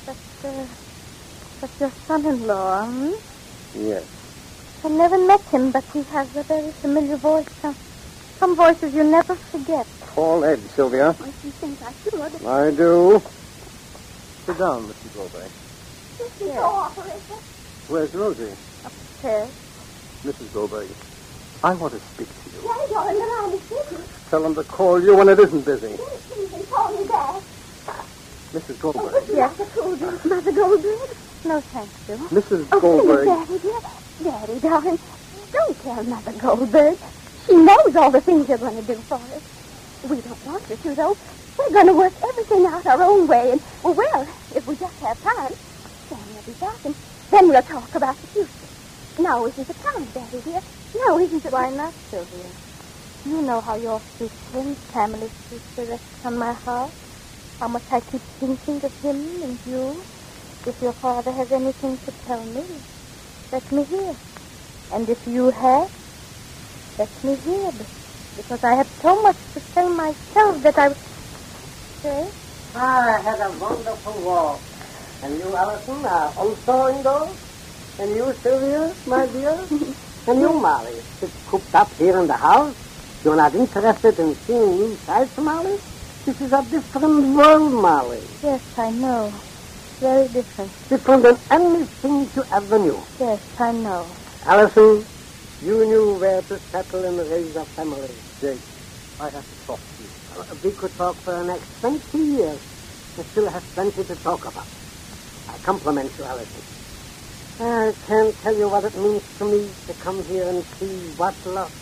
But, 0.07 0.17
uh, 0.45 0.67
that's 1.61 1.81
your 1.81 1.91
son-in-law, 2.07 2.87
hmm? 2.87 3.13
Yes. 3.77 4.05
I've 4.85 4.93
never 4.93 5.19
met 5.27 5.41
him, 5.45 5.71
but 5.71 5.85
he 5.93 6.03
has 6.03 6.37
a 6.37 6.43
very 6.43 6.71
familiar 6.73 7.17
voice. 7.17 7.47
Some, 7.63 7.75
some 8.45 8.57
voices 8.57 8.93
you 8.93 9.03
never 9.03 9.35
forget. 9.35 9.87
Call 10.03 10.45
Ed, 10.45 10.61
Sylvia. 10.77 11.09
I 11.09 11.13
think 11.13 11.81
I 11.81 11.93
should. 12.03 12.45
I 12.45 12.71
do. 12.73 13.23
Sit 14.45 14.59
down, 14.59 14.85
Mrs. 14.85 15.15
Goldberg. 15.17 15.51
Yes. 16.41 17.89
Where's 17.89 18.15
Rosie? 18.15 18.53
Upstairs. 18.85 19.49
Mrs. 20.25 20.53
Goldberg, 20.53 20.89
I 21.65 21.73
want 21.73 21.95
to 21.95 22.01
speak 22.01 22.29
to 22.29 22.51
you. 22.51 22.69
Daddy, 22.69 22.93
darling, 22.93 23.15
the 23.15 23.27
line 23.33 23.53
is 23.55 23.63
busy. 23.63 24.05
Tell 24.29 24.43
them 24.43 24.55
to 24.57 24.65
call 24.65 25.03
you 25.03 25.17
when 25.17 25.31
it 25.31 25.39
isn't 25.39 25.65
busy. 25.65 25.97
Please 25.97 26.67
call 26.71 26.93
me 27.01 27.09
back. 27.09 27.41
Mrs. 28.53 28.77
Oh, 28.85 28.93
Goldberg. 28.93 29.25
Yes, 29.33 29.59
Mother 30.27 30.53
Goldberg? 30.53 31.09
No, 31.47 31.61
thank 31.73 31.89
you. 32.09 32.27
Mrs. 32.29 32.69
Oh, 32.73 32.81
Goldberg. 32.81 33.25
Daddy, 33.25 33.59
dear. 33.59 33.81
Daddy, 34.23 34.61
darling, 34.61 34.99
don't 35.51 35.83
tell 35.83 36.05
Mother 36.05 36.33
Goldberg. 36.33 36.99
She 37.47 37.57
knows 37.57 37.93
all 37.97 38.11
the 38.11 38.21
things 38.23 38.49
you're 38.49 38.59
going 38.59 38.77
to 38.77 38.95
do 38.95 39.03
for 39.09 39.23
us. 39.35 39.43
We 40.03 40.21
don't 40.21 40.45
want 40.45 40.67
her 40.69 40.77
to, 40.77 40.95
though. 40.95 41.17
We're 41.59 41.75
going 41.75 41.89
to 41.89 41.95
work 41.95 42.15
everything 42.23 42.67
out 42.67 42.87
our 42.87 43.03
own 43.03 43.27
way, 43.29 43.53
and, 43.53 43.61
well, 43.83 43.95
well, 43.95 44.27
if 44.55 44.67
we 44.67 44.77
just 44.77 44.97
have 45.01 45.19
time, 45.23 45.55
Sammy 46.09 46.35
will 46.35 46.43
be 46.43 46.53
back, 46.61 46.81
and 46.85 46.95
then 47.31 47.49
we'll 47.49 47.63
talk 47.63 47.95
about 47.95 48.21
the 48.21 48.29
future. 48.29 48.73
Now 49.19 49.47
isn't 49.47 49.69
the 49.69 49.75
time, 49.75 50.11
Daddy, 50.13 50.43
dear. 50.45 50.61
Now 50.95 51.19
isn't 51.19 51.45
it? 51.45 51.53
Why 51.53 51.71
not, 51.71 51.95
Sylvia? 52.11 52.53
You 53.25 53.43
know 53.43 53.61
how 53.63 53.77
your 53.77 54.03
him, 54.53 54.77
family 54.93 55.31
future 55.49 55.89
rests 55.91 56.25
on 56.25 56.39
my 56.39 56.53
heart. 56.53 56.93
How 57.61 57.69
much 57.69 57.85
I 57.91 58.01
keep 58.01 58.23
thinking 58.41 58.81
of 58.85 58.93
him 59.03 59.43
and 59.43 59.59
you. 59.67 60.05
If 60.67 60.75
your 60.83 60.95
father 60.95 61.33
has 61.33 61.49
anything 61.53 61.99
to 62.05 62.13
tell 62.27 62.45
me, 62.45 62.65
let 63.53 63.71
me 63.73 63.85
hear. 63.85 64.17
And 64.93 65.09
if 65.09 65.19
you 65.27 65.51
have, 65.51 65.89
let 66.99 67.25
me 67.25 67.35
hear. 67.37 67.73
Because 68.37 68.65
I 68.65 68.75
have 68.77 68.89
so 69.01 69.23
much 69.23 69.37
to 69.55 69.61
say 69.61 69.89
myself 69.89 70.63
that 70.63 70.79
I... 70.79 70.89
Say? 72.03 72.29
Ah, 72.75 73.17
I 73.17 73.21
had 73.21 73.41
a 73.41 73.51
wonderful 73.59 74.15
walk. 74.23 74.61
And 75.23 75.39
you, 75.39 75.57
Allison, 75.57 76.05
are 76.05 76.33
also 76.37 76.89
indoors? 76.95 77.37
And 77.99 78.11
you, 78.15 78.35
Sylvia, 78.43 78.95
my 79.07 79.27
dear? 79.27 79.59
and 80.29 80.41
you, 80.41 80.53
Molly, 80.53 80.95
sit 81.21 81.31
cooped 81.47 81.75
up 81.75 81.91
here 81.95 82.19
in 82.19 82.27
the 82.27 82.37
house? 82.37 82.75
You're 83.25 83.37
not 83.37 83.55
interested 83.55 84.19
in 84.19 84.35
seeing 84.47 84.77
new 84.77 84.97
sights, 85.07 85.37
Molly? 85.39 85.79
This 86.27 86.41
is 86.41 86.53
a 86.53 86.63
different 86.71 87.37
world, 87.37 87.73
Molly. 87.73 88.23
Yes, 88.43 88.63
I 88.79 88.91
know. 88.91 89.33
Very 90.01 90.29
different. 90.29 90.73
Different 90.89 91.23
than 91.23 91.39
anything 91.51 92.29
you 92.35 92.45
ever 92.53 92.79
knew. 92.79 93.03
Yes, 93.21 93.41
I 93.61 93.73
know. 93.73 94.07
Allison, 94.45 95.07
you 95.65 95.77
knew 95.89 96.07
where 96.21 96.43
to 96.43 96.57
settle 96.71 97.03
and 97.09 97.19
raise 97.31 97.57
a 97.57 97.65
family. 97.75 98.13
Jake, 98.41 98.61
I 99.21 99.25
have 99.33 99.47
to 99.49 99.57
talk 99.67 99.81
to 99.81 100.03
you. 100.03 100.11
Uh, 100.37 100.55
We 100.63 100.71
could 100.77 100.93
talk 100.97 101.17
for 101.25 101.33
the 101.41 101.47
next 101.57 101.69
20 101.81 102.37
years. 102.37 102.61
I 103.17 103.23
still 103.33 103.49
have 103.49 103.65
plenty 103.75 104.03
to 104.05 104.15
talk 104.21 104.41
about. 104.45 104.69
I 105.49 105.57
compliment 105.65 106.11
you, 106.19 106.25
Allison. 106.25 106.63
I 107.61 107.87
can't 108.05 108.35
tell 108.43 108.57
you 108.59 108.69
what 108.69 108.85
it 108.85 108.97
means 108.99 109.23
to 109.39 109.45
me 109.47 109.61
to 109.87 109.93
come 110.03 110.19
here 110.29 110.49
and 110.51 110.61
see 110.79 110.95
what 111.17 111.35
luck, 111.47 111.73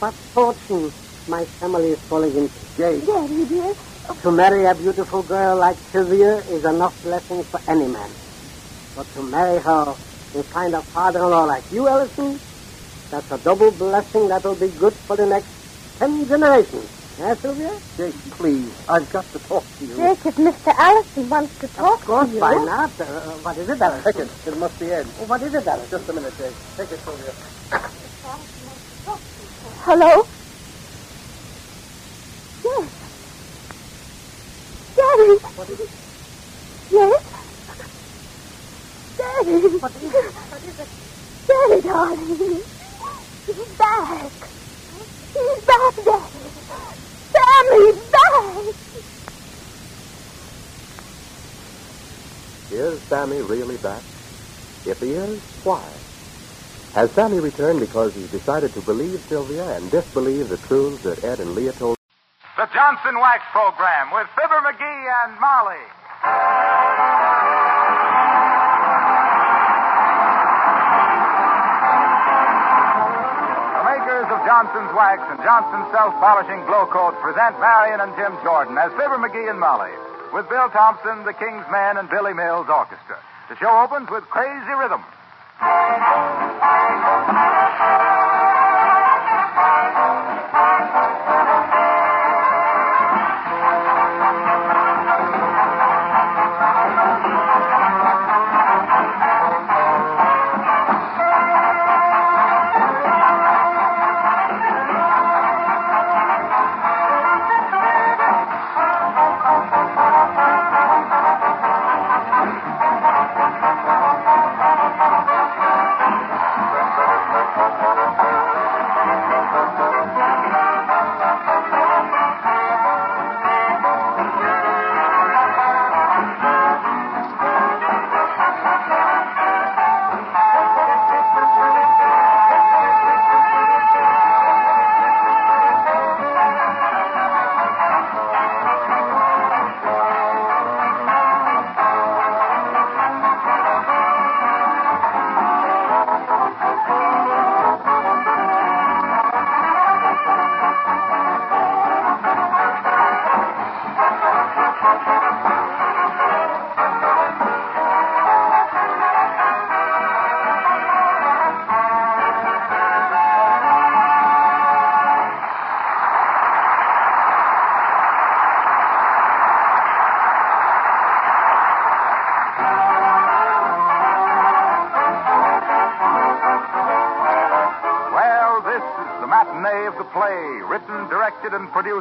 what 0.00 0.14
fortune 0.34 0.90
my 1.28 1.40
family 1.60 1.90
is 1.94 2.02
falling 2.10 2.34
into. 2.34 2.60
Jake, 2.76 3.06
Daddy, 3.06 3.44
dear. 3.46 3.72
to 4.20 4.30
marry 4.32 4.66
a 4.68 4.74
beautiful 4.74 5.22
girl 5.22 5.54
like 5.60 5.78
Sylvia 5.92 6.32
is 6.50 6.62
enough 6.74 6.94
blessing 7.00 7.40
for 7.48 7.60
any 7.70 7.86
man. 7.88 8.10
But 8.96 9.06
to 9.14 9.22
marry 9.22 9.58
her 9.62 9.84
and 10.34 10.44
find 10.50 10.74
a 10.74 10.82
father-in-law 10.92 11.44
like 11.46 11.64
you, 11.70 11.86
Ellison, 11.88 12.40
that's 13.10 13.30
a 13.30 13.38
double 13.38 13.70
blessing 13.72 14.28
that'll 14.28 14.56
be 14.56 14.68
good 14.68 14.94
for 15.06 15.16
the 15.16 15.26
next 15.26 15.50
ten 15.98 16.26
generations. 16.26 16.88
Yes, 17.18 17.38
Sylvia? 17.42 17.70
Jake, 17.96 18.14
please. 18.32 18.72
I've 18.88 19.08
got 19.12 19.24
to 19.32 19.38
talk 19.46 19.64
to 19.78 19.84
you. 19.86 19.94
Jake, 19.96 20.26
if 20.26 20.34
Mr. 20.34 20.74
Allison 20.76 21.28
wants 21.30 21.58
to 21.60 21.68
talk 21.68 22.00
Of 22.00 22.06
course, 22.06 22.28
to 22.28 22.34
you... 22.34 22.40
why 22.40 22.54
not? 22.54 22.90
Uh, 23.00 23.30
what 23.38 23.56
is 23.56 23.68
it, 23.68 23.80
Allison? 23.80 24.12
Take 24.12 24.26
it. 24.26 24.48
It 24.48 24.58
must 24.58 24.80
be 24.80 24.86
Ed. 24.86 25.06
Oh, 25.20 25.24
what 25.26 25.40
is 25.42 25.54
it, 25.54 25.66
Allison? 25.66 25.90
Just 25.90 26.08
a 26.08 26.12
minute, 26.12 26.34
Jake. 26.36 26.54
Take 26.76 26.90
it, 26.90 26.98
Sylvia. 27.06 27.32
Hello? 29.86 30.26
Yes. 32.64 32.88
Daddy. 34.96 35.38
What 35.54 35.70
is 35.70 35.80
it? 35.80 35.90
Yes? 36.90 37.22
Daddy. 39.18 39.78
What 39.78 39.92
is 39.94 40.02
it? 40.02 40.34
What 40.34 40.62
is 40.64 40.78
it? 40.80 40.88
Daddy, 41.46 41.80
darling. 41.82 42.73
He's 43.46 43.56
back. 43.76 44.32
He's 45.34 45.64
back, 45.66 45.94
Daddy. 46.04 46.44
Sammy's 47.32 48.00
back. 48.10 48.74
Is 52.70 53.00
Sammy 53.02 53.42
really 53.42 53.76
back? 53.78 54.02
If 54.86 55.00
he 55.00 55.12
is, 55.12 55.40
why? 55.62 55.84
Has 56.94 57.10
Sammy 57.12 57.40
returned 57.40 57.80
because 57.80 58.14
he 58.14 58.26
decided 58.28 58.72
to 58.72 58.80
believe 58.80 59.20
Sylvia 59.28 59.76
and 59.76 59.90
disbelieve 59.90 60.48
the 60.48 60.56
truths 60.56 61.02
that 61.02 61.22
Ed 61.22 61.40
and 61.40 61.54
Leah 61.54 61.72
told? 61.72 61.96
The 62.56 62.68
Johnson 62.72 63.18
Wax 63.18 63.42
Program 63.52 64.12
with 64.12 64.28
Fibber 64.36 64.60
McGee 64.62 65.26
and 65.26 65.40
Molly. 65.40 65.84
Johnson's 74.54 74.94
Wax 74.94 75.18
and 75.34 75.42
Johnson's 75.42 75.90
Self-Polishing 75.90 76.62
Glo-Coat 76.70 77.18
present 77.18 77.58
Marion 77.58 77.98
and 77.98 78.14
Jim 78.14 78.38
Jordan 78.44 78.78
as 78.78 78.92
Fibber 78.92 79.18
McGee 79.18 79.50
and 79.50 79.58
Molly 79.58 79.90
with 80.32 80.48
Bill 80.48 80.70
Thompson, 80.70 81.24
the 81.26 81.32
King's 81.32 81.66
Men, 81.74 81.96
and 81.96 82.08
Billy 82.08 82.34
Mills 82.34 82.68
Orchestra. 82.70 83.18
The 83.50 83.56
show 83.56 83.82
opens 83.82 84.08
with 84.14 84.22
Crazy 84.30 84.74
Rhythm. 84.78 85.02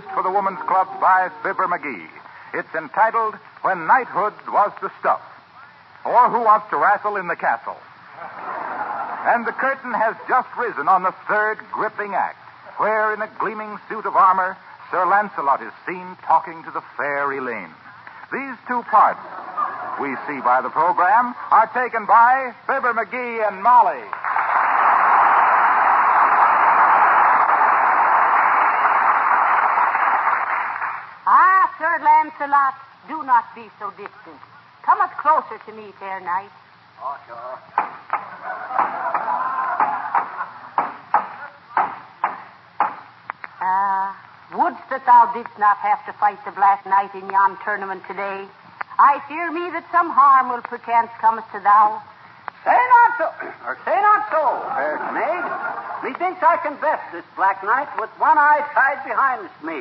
Produced 0.03 0.15
for 0.15 0.23
the 0.23 0.31
Woman's 0.31 0.59
Club 0.67 0.87
by 0.99 1.29
Fibber 1.41 1.67
McGee. 1.67 2.07
It's 2.53 2.73
entitled 2.75 3.35
When 3.61 3.87
Knighthood 3.87 4.33
Was 4.47 4.71
the 4.81 4.91
Stuff, 4.99 5.21
or 6.05 6.29
Who 6.29 6.43
Wants 6.43 6.69
to 6.69 6.77
Wrestle 6.77 7.17
in 7.17 7.27
the 7.27 7.35
Castle. 7.35 7.77
And 9.25 9.45
the 9.45 9.53
curtain 9.53 9.93
has 9.93 10.15
just 10.27 10.49
risen 10.57 10.87
on 10.87 11.03
the 11.03 11.13
third 11.27 11.57
gripping 11.71 12.13
act, 12.13 12.37
where 12.77 13.13
in 13.13 13.21
a 13.21 13.29
gleaming 13.39 13.79
suit 13.89 14.05
of 14.05 14.15
armor, 14.15 14.57
Sir 14.91 15.05
Lancelot 15.05 15.61
is 15.61 15.73
seen 15.87 16.17
talking 16.25 16.63
to 16.63 16.71
the 16.71 16.83
fair 16.97 17.31
Elaine. 17.31 17.73
These 18.31 18.57
two 18.67 18.83
parts, 18.83 19.21
we 20.01 20.15
see 20.27 20.41
by 20.41 20.61
the 20.61 20.69
program, 20.69 21.33
are 21.51 21.69
taken 21.73 22.05
by 22.05 22.53
Fibber 22.67 22.93
McGee 22.93 23.47
and 23.47 23.63
Molly. 23.63 24.03
Ah, 31.25 31.63
Do 33.07 33.23
not 33.23 33.45
be 33.55 33.69
so 33.79 33.89
distant. 33.91 34.39
Come 34.83 34.99
up 34.99 35.11
closer 35.17 35.57
to 35.65 35.71
me, 35.71 35.93
fair 35.99 36.19
knight. 36.19 36.51
Oh, 37.01 37.17
sure. 37.25 37.59
Ah, 43.65 44.11
Wouldst 44.53 44.89
that 44.89 45.05
thou 45.05 45.31
didst 45.33 45.57
not 45.57 45.77
have 45.77 46.05
to 46.05 46.13
fight 46.19 46.37
the 46.43 46.51
Black 46.51 46.85
Knight 46.85 47.15
in 47.15 47.29
yon 47.29 47.57
tournament 47.63 48.03
today. 48.07 48.45
I 48.99 49.23
fear 49.27 49.49
me 49.49 49.71
that 49.71 49.87
some 49.91 50.11
harm 50.11 50.49
will 50.49 50.61
perchance 50.61 51.09
come 51.19 51.41
to 51.41 51.59
thou. 51.63 52.03
Say 52.63 52.75
not 52.75 53.11
so, 53.17 53.27
or 53.65 53.77
say 53.87 53.95
not 53.95 54.27
so, 54.29 54.43
fair 54.75 54.99
maid. 55.15 56.11
Methinks 56.11 56.43
I 56.43 56.57
can 56.61 56.75
best 56.83 57.07
this 57.13 57.25
Black 57.35 57.63
Knight 57.63 57.87
with 57.97 58.11
one 58.19 58.37
eye 58.37 58.61
tied 58.75 59.01
behind 59.07 59.49
me. 59.63 59.79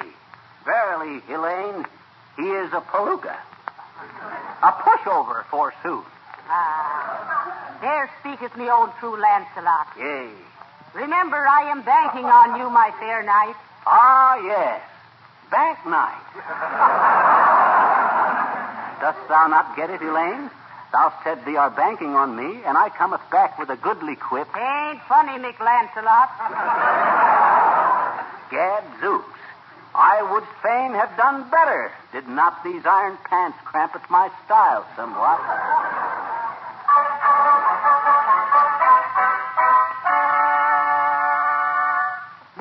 Verily, 0.64 1.20
Elaine, 1.28 1.84
he 2.36 2.48
is 2.48 2.72
a 2.72 2.80
palooka. 2.80 3.36
A 4.62 4.72
pushover, 4.72 5.44
forsooth. 5.46 6.06
Ah, 6.48 7.78
there 7.80 8.10
speaketh 8.20 8.56
me 8.56 8.70
old 8.70 8.90
true 9.00 9.16
Lancelot. 9.20 9.88
Yea. 9.98 10.30
Remember, 10.94 11.36
I 11.36 11.70
am 11.70 11.82
banking 11.82 12.26
on 12.26 12.60
you, 12.60 12.68
my 12.68 12.92
fair 13.00 13.22
knight. 13.22 13.56
Ah, 13.86 14.36
yes. 14.36 14.82
Bank 15.50 15.78
knight. 15.86 16.28
Dost 19.00 19.28
thou 19.28 19.46
not 19.48 19.74
get 19.76 19.90
it, 19.90 20.00
Elaine? 20.02 20.50
Thou 20.92 21.12
said 21.24 21.44
thee 21.44 21.56
are 21.56 21.70
banking 21.70 22.14
on 22.14 22.36
me, 22.36 22.62
and 22.64 22.76
I 22.76 22.90
cometh 22.90 23.22
back 23.30 23.58
with 23.58 23.70
a 23.70 23.76
goodly 23.76 24.14
quip. 24.14 24.46
Ain't 24.54 25.00
funny, 25.08 25.38
Mick 25.40 25.58
Lancelot. 25.58 26.28
Gadzooks. 28.50 29.40
I 29.94 30.22
would 30.22 30.44
fain 30.62 30.92
have 30.92 31.16
done 31.16 31.48
better, 31.50 31.90
did 32.12 32.28
not 32.28 32.62
these 32.62 32.84
iron 32.84 33.16
pants 33.24 33.56
cramp 33.64 33.96
at 33.96 34.04
my 34.10 34.28
style 34.44 34.84
somewhat. 34.96 35.40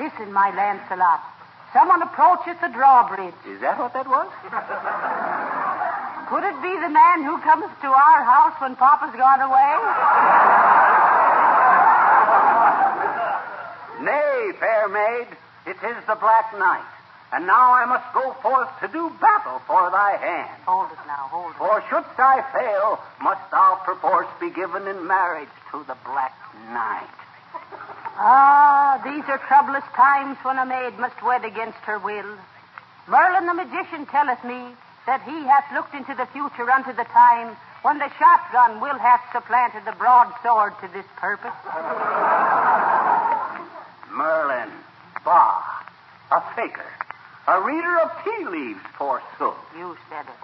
Listen, 0.00 0.32
my 0.32 0.50
Lancelot. 0.56 1.20
Someone 1.74 2.00
approaches 2.00 2.56
the 2.60 2.68
drawbridge. 2.68 3.34
Is 3.46 3.60
that 3.60 3.78
what 3.78 3.92
that 3.92 4.08
was? 4.08 4.28
Could 6.28 6.44
it 6.44 6.56
be 6.64 6.72
the 6.80 6.88
man 6.88 7.24
who 7.24 7.36
comes 7.44 7.68
to 7.82 7.88
our 7.88 8.24
house 8.24 8.56
when 8.60 8.74
Papa's 8.76 9.12
gone 9.12 9.40
away? 9.44 9.72
Nay, 14.00 14.52
fair 14.58 14.88
maid, 14.88 15.28
it 15.66 15.76
is 15.76 16.04
the 16.08 16.16
Black 16.16 16.56
Knight. 16.56 17.01
And 17.32 17.46
now 17.46 17.72
I 17.72 17.86
must 17.86 18.12
go 18.12 18.36
forth 18.44 18.68
to 18.80 18.88
do 18.88 19.08
battle 19.20 19.58
for 19.66 19.90
thy 19.90 20.20
hand. 20.20 20.62
Hold 20.66 20.92
it 20.92 21.00
now, 21.06 21.32
hold 21.32 21.52
it. 21.52 21.58
For 21.58 21.82
shouldst 21.88 22.18
I 22.18 22.44
fail, 22.52 23.00
must 23.22 23.50
thou 23.50 23.80
perforce 23.84 24.28
be 24.38 24.50
given 24.50 24.86
in 24.86 25.06
marriage 25.06 25.48
to 25.72 25.82
the 25.88 25.96
Black 26.04 26.36
Knight. 26.68 27.08
Ah, 28.20 29.00
these 29.02 29.24
are 29.28 29.40
troublous 29.48 29.84
times 29.96 30.36
when 30.42 30.58
a 30.58 30.66
maid 30.66 30.98
must 30.98 31.22
wed 31.24 31.44
against 31.44 31.78
her 31.88 31.98
will. 31.98 32.36
Merlin 33.08 33.46
the 33.46 33.54
magician 33.54 34.04
telleth 34.06 34.44
me 34.44 34.76
that 35.06 35.22
he 35.22 35.42
hath 35.48 35.64
looked 35.72 35.94
into 35.94 36.14
the 36.14 36.26
future 36.36 36.70
unto 36.70 36.92
the 36.92 37.08
time 37.16 37.56
when 37.82 37.98
the 37.98 38.12
shotgun 38.18 38.80
will 38.80 38.98
have 38.98 39.20
supplanted 39.32 39.84
the 39.84 39.96
broadsword 39.98 40.72
to 40.80 40.88
this 40.92 41.06
purpose. 41.16 41.56
Merlin, 44.12 44.70
bah, 45.24 45.82
a 46.30 46.40
faker, 46.54 46.86
a 47.48 47.60
reader 47.62 47.98
of 48.00 48.10
tea 48.24 48.44
leaves, 48.46 48.80
forsooth. 48.96 49.56
You 49.76 49.96
said 50.08 50.26
it. 50.26 50.40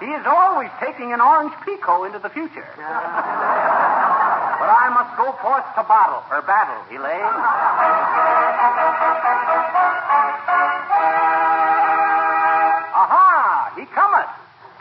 He 0.00 0.10
is 0.10 0.26
always 0.26 0.70
taking 0.80 1.12
an 1.12 1.20
orange 1.20 1.54
pekoe 1.62 2.04
into 2.06 2.18
the 2.18 2.28
future. 2.28 2.66
But 2.76 2.84
I 4.70 4.90
must 4.90 5.16
go 5.16 5.30
forth 5.38 5.62
to 5.78 5.82
battle, 5.86 6.24
or 6.30 6.42
battle, 6.42 6.82
Elaine. 6.90 7.22
Aha! 12.98 13.72
He 13.78 13.86
cometh. 13.94 14.30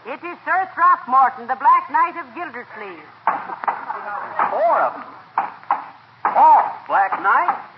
It 0.07 0.25
is 0.25 0.37
Sir 0.43 0.69
Throckmorton, 0.73 1.45
the 1.45 1.55
Black 1.55 1.89
Knight 1.91 2.17
of 2.17 2.25
Gildersleeve. 2.33 3.05
Four 4.49 4.81
of 4.81 4.93
them. 4.97 5.05
Off, 6.33 6.87
Black 6.87 7.21
Knight. 7.21 7.70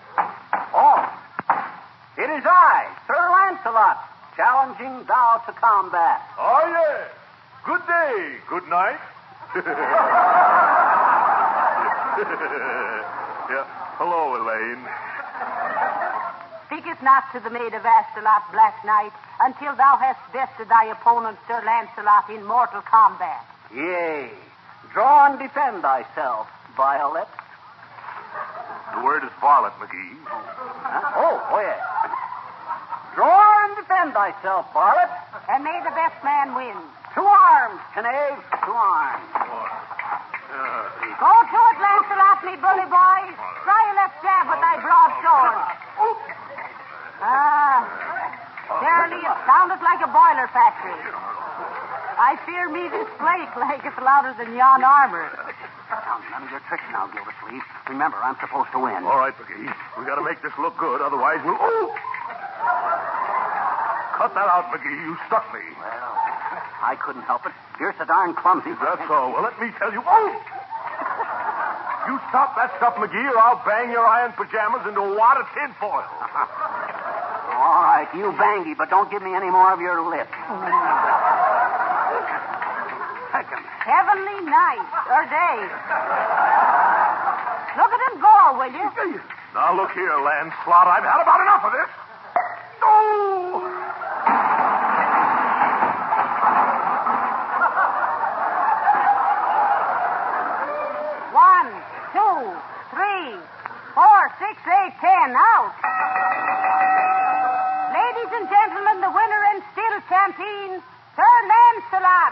Off. 2.34 2.40
It 2.40 2.40
is 2.40 2.46
I, 2.46 2.90
Sir 3.06 3.14
Lancelot, 3.14 3.98
challenging 4.36 5.06
thou 5.06 5.42
to 5.46 5.54
combat. 5.54 6.22
Oh, 6.40 6.66
yes. 6.66 7.10
Good 7.66 7.86
day, 7.88 8.38
good 8.50 8.68
night. 8.70 9.00
yeah. 13.54 13.66
Hello, 14.02 14.36
Elaine. 14.36 14.82
Speaketh 16.68 17.02
not 17.04 17.24
to 17.34 17.40
the 17.40 17.50
maid 17.50 17.74
of 17.74 17.84
Astolat, 17.84 18.52
Black 18.52 18.84
Knight, 18.84 19.14
until 19.40 19.76
thou 19.76 19.98
hast 19.98 20.20
bested 20.34 20.70
thy 20.70 20.86
opponent, 20.86 21.38
Sir 21.48 21.62
Lancelot, 21.66 22.30
in 22.30 22.44
mortal 22.46 22.82
combat. 22.82 23.46
Yea. 23.74 24.32
Draw 24.92 25.32
and 25.32 25.40
defend 25.40 25.84
thyself, 25.84 26.48
Violet. 26.76 27.28
The 28.96 29.02
word 29.02 29.24
is 29.24 29.30
varlet, 29.42 29.74
McGee. 29.80 30.18
Huh? 30.26 31.12
Oh, 31.16 31.42
oh, 31.50 31.60
yes. 31.62 31.82
Draw 33.16 33.66
and 33.66 33.76
defend 33.78 34.14
thyself, 34.14 34.66
Varlet. 34.74 35.10
And 35.50 35.64
may 35.64 35.78
the 35.86 35.94
best 35.94 36.18
man 36.24 36.56
win. 36.56 36.78
To 37.14 37.22
arms, 37.22 37.82
Knave, 37.94 38.42
to 38.42 38.72
arms. 38.74 39.30
Go 41.22 41.30
to 41.30 41.60
it, 41.70 41.78
Lancelot, 41.78 42.40
me 42.42 42.58
bully 42.58 42.90
boy. 42.90 43.22
Try 43.66 43.82
a 43.90 43.94
left 44.02 44.18
jab 44.26 44.50
with 44.50 44.62
thy 44.62 44.82
broadsword. 44.82 45.62
Ah, 47.22 47.86
verily 48.82 49.22
it 49.22 49.38
sounded 49.46 49.78
like 49.86 50.02
a 50.02 50.10
boiler 50.10 50.50
factory. 50.50 50.98
I 52.18 52.38
fear 52.46 52.70
me 52.70 52.90
this 52.90 53.10
plate 53.22 53.50
laggeth 53.58 53.98
louder 54.02 54.34
than 54.38 54.58
yon 54.58 54.84
armor. 54.84 55.30
Now, 55.90 56.18
none 56.34 56.44
of 56.44 56.50
your 56.50 56.62
tricks 56.66 56.84
now, 56.92 57.06
Gildersleeve. 57.14 57.62
Remember, 57.90 58.18
I'm 58.18 58.38
supposed 58.42 58.72
to 58.74 58.80
win. 58.80 59.06
All 59.06 59.22
right, 59.22 59.34
McGee. 59.38 59.70
We 59.98 60.06
got 60.06 60.16
to 60.16 60.26
make 60.26 60.42
this 60.42 60.54
look 60.58 60.78
good, 60.78 61.02
otherwise 61.02 61.42
we'll. 61.46 61.58
Oh! 61.60 61.94
Cut 64.18 64.32
that 64.36 64.48
out, 64.48 64.72
McGee. 64.72 64.94
You 65.04 65.18
stuck 65.28 65.46
me. 65.54 65.60
Well, 65.78 66.14
I 66.92 66.96
couldn't 67.02 67.24
help 67.24 67.46
it. 67.46 67.52
You're 67.80 67.94
so 67.98 68.06
darn 68.06 68.34
clumsy. 68.36 68.70
Is 68.72 68.80
that 68.80 69.00
so? 69.08 69.34
Well, 69.34 69.44
let 69.44 69.60
me 69.60 69.72
tell 69.80 69.92
you. 69.92 70.04
Oh! 70.06 70.30
You 72.08 72.20
stop 72.30 72.56
that 72.60 72.72
stuff, 72.78 72.96
McGee, 73.00 73.32
or 73.32 73.38
I'll 73.40 73.64
bang 73.64 73.90
your 73.90 74.06
iron 74.06 74.34
pajamas 74.36 74.86
into 74.88 75.00
a 75.00 75.16
wad 75.16 75.40
of 75.40 75.48
tinfoil. 75.56 76.04
All 77.54 77.80
right, 77.88 78.08
you 78.14 78.28
bangy, 78.36 78.76
but 78.76 78.90
don't 78.90 79.10
give 79.10 79.24
me 79.24 79.34
any 79.34 79.50
more 79.50 79.72
of 79.72 79.80
your 79.80 80.04
lip. 80.04 80.28
Take 83.32 83.50
'em. 83.56 83.64
Heavenly 83.88 84.40
night 84.46 84.84
or 85.10 85.24
day. 85.32 85.58
Look 87.80 87.92
at 87.92 88.02
him 88.12 88.20
go, 88.20 88.58
will 88.60 88.72
you? 88.72 89.22
Now, 89.56 89.74
look 89.76 89.92
here, 89.94 90.14
Lancelot. 90.20 90.88
I've 90.88 91.04
had 91.08 91.22
about 91.22 91.40
enough 91.42 91.64
of 91.66 91.72
this. 91.72 91.90
10 105.00 105.36
out. 105.36 105.74
Ladies 107.94 108.32
and 108.34 108.48
gentlemen, 108.50 109.02
the 109.02 109.12
winner 109.12 109.42
and 109.54 109.64
still 109.72 109.96
champion, 110.10 110.82
Sir 111.16 111.34
Lancelot. 111.52 112.32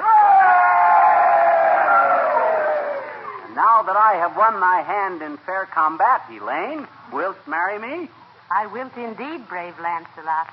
Now 3.56 3.84
that 3.84 3.96
I 3.96 4.16
have 4.18 4.36
won 4.38 4.60
my 4.60 4.82
hand 4.82 5.22
in 5.22 5.38
fair 5.38 5.66
combat, 5.66 6.24
Elaine, 6.32 6.88
wilt 7.12 7.38
marry 7.48 7.78
me? 7.78 8.10
I 8.50 8.68
wilt 8.68 8.96
indeed, 8.98 9.48
brave 9.48 9.78
Lancelot. 9.80 10.48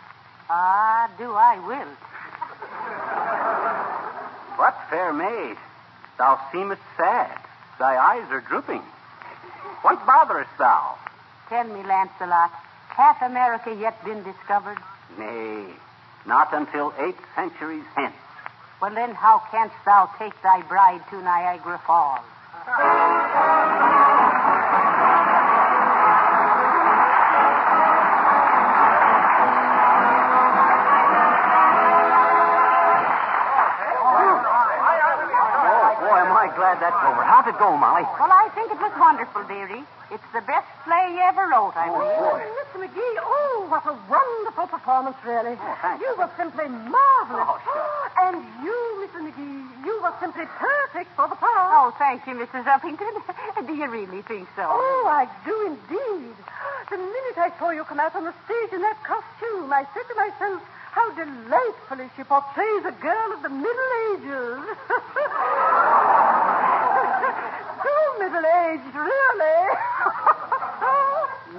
Ah, 0.50 1.10
do 1.18 1.32
I 1.32 1.58
wilt. 1.66 1.98
What 4.58 4.74
fair 4.90 5.12
maid? 5.12 5.56
Thou 6.18 6.40
seemest 6.52 6.82
sad. 6.96 7.38
Thy 7.78 7.96
eyes 7.96 8.28
are 8.30 8.40
drooping. 8.40 8.82
What 9.82 10.04
botherest 10.04 10.50
thou? 10.58 10.97
Tell 11.48 11.64
me, 11.64 11.82
Lancelot, 11.82 12.50
hath 12.88 13.22
America 13.22 13.74
yet 13.74 14.04
been 14.04 14.22
discovered? 14.22 14.76
Nay, 15.18 15.64
not 16.26 16.52
until 16.52 16.92
eight 16.98 17.16
centuries 17.34 17.84
hence. 17.96 18.14
Well, 18.82 18.94
then, 18.94 19.14
how 19.14 19.42
canst 19.50 19.74
thou 19.84 20.10
take 20.18 20.40
thy 20.42 20.62
bride 20.62 21.02
to 21.10 21.22
Niagara 21.22 21.80
Falls? 21.86 22.20
I 36.48 36.56
glad 36.56 36.80
how'd 36.80 36.80
that 36.80 36.96
go 36.96 37.08
over? 37.12 37.24
How'd 37.28 37.48
it 37.52 37.58
go, 37.60 37.76
Molly? 37.76 38.08
Well, 38.16 38.32
I 38.32 38.48
think 38.56 38.72
it 38.72 38.80
was 38.80 38.92
wonderful, 38.96 39.44
dearie. 39.44 39.84
It's 40.08 40.24
the 40.32 40.40
best 40.48 40.64
play 40.88 41.12
you 41.12 41.20
ever 41.20 41.44
wrote, 41.44 41.76
I 41.76 41.92
oh, 41.92 42.00
believe. 42.00 42.16
boy. 42.24 42.40
Oh, 42.40 42.56
Mr. 42.56 42.76
McGee, 42.88 43.16
oh, 43.20 43.68
what 43.68 43.84
a 43.84 43.92
wonderful 44.08 44.64
performance, 44.72 45.20
really. 45.28 45.60
Oh, 45.60 45.76
thanks. 45.84 46.00
You 46.00 46.08
were 46.16 46.32
simply 46.40 46.64
marvelous. 46.72 47.60
Oh, 47.68 48.08
and 48.24 48.40
you, 48.64 48.80
Mr. 49.04 49.20
McGee, 49.20 49.84
you 49.84 50.00
were 50.00 50.16
simply 50.24 50.48
perfect 50.56 51.12
for 51.12 51.28
the 51.28 51.36
part. 51.36 51.68
Oh, 51.76 51.92
thank 52.00 52.24
you, 52.24 52.32
Mrs. 52.40 52.64
Uppington. 52.64 53.12
Do 53.68 53.72
you 53.76 53.88
really 53.92 54.24
think 54.24 54.48
so? 54.56 54.64
Oh, 54.64 55.04
I 55.04 55.28
do 55.44 55.76
indeed. 55.76 56.32
The 56.88 56.96
minute 56.96 57.36
I 57.36 57.52
saw 57.60 57.68
you 57.68 57.84
come 57.84 58.00
out 58.00 58.16
on 58.16 58.24
the 58.24 58.32
stage 58.48 58.72
in 58.72 58.80
that 58.80 58.96
costume, 59.04 59.68
I 59.68 59.84
said 59.92 60.08
to 60.08 60.14
myself, 60.16 60.64
how 60.98 61.14
delightfully 61.14 62.10
she 62.16 62.24
portrays 62.24 62.82
a 62.84 62.90
girl 62.98 63.32
of 63.32 63.42
the 63.42 63.48
Middle 63.48 63.90
Ages. 64.10 64.58
so 67.86 67.92
middle 68.18 68.46
aged, 68.66 68.94
really. 68.94 69.60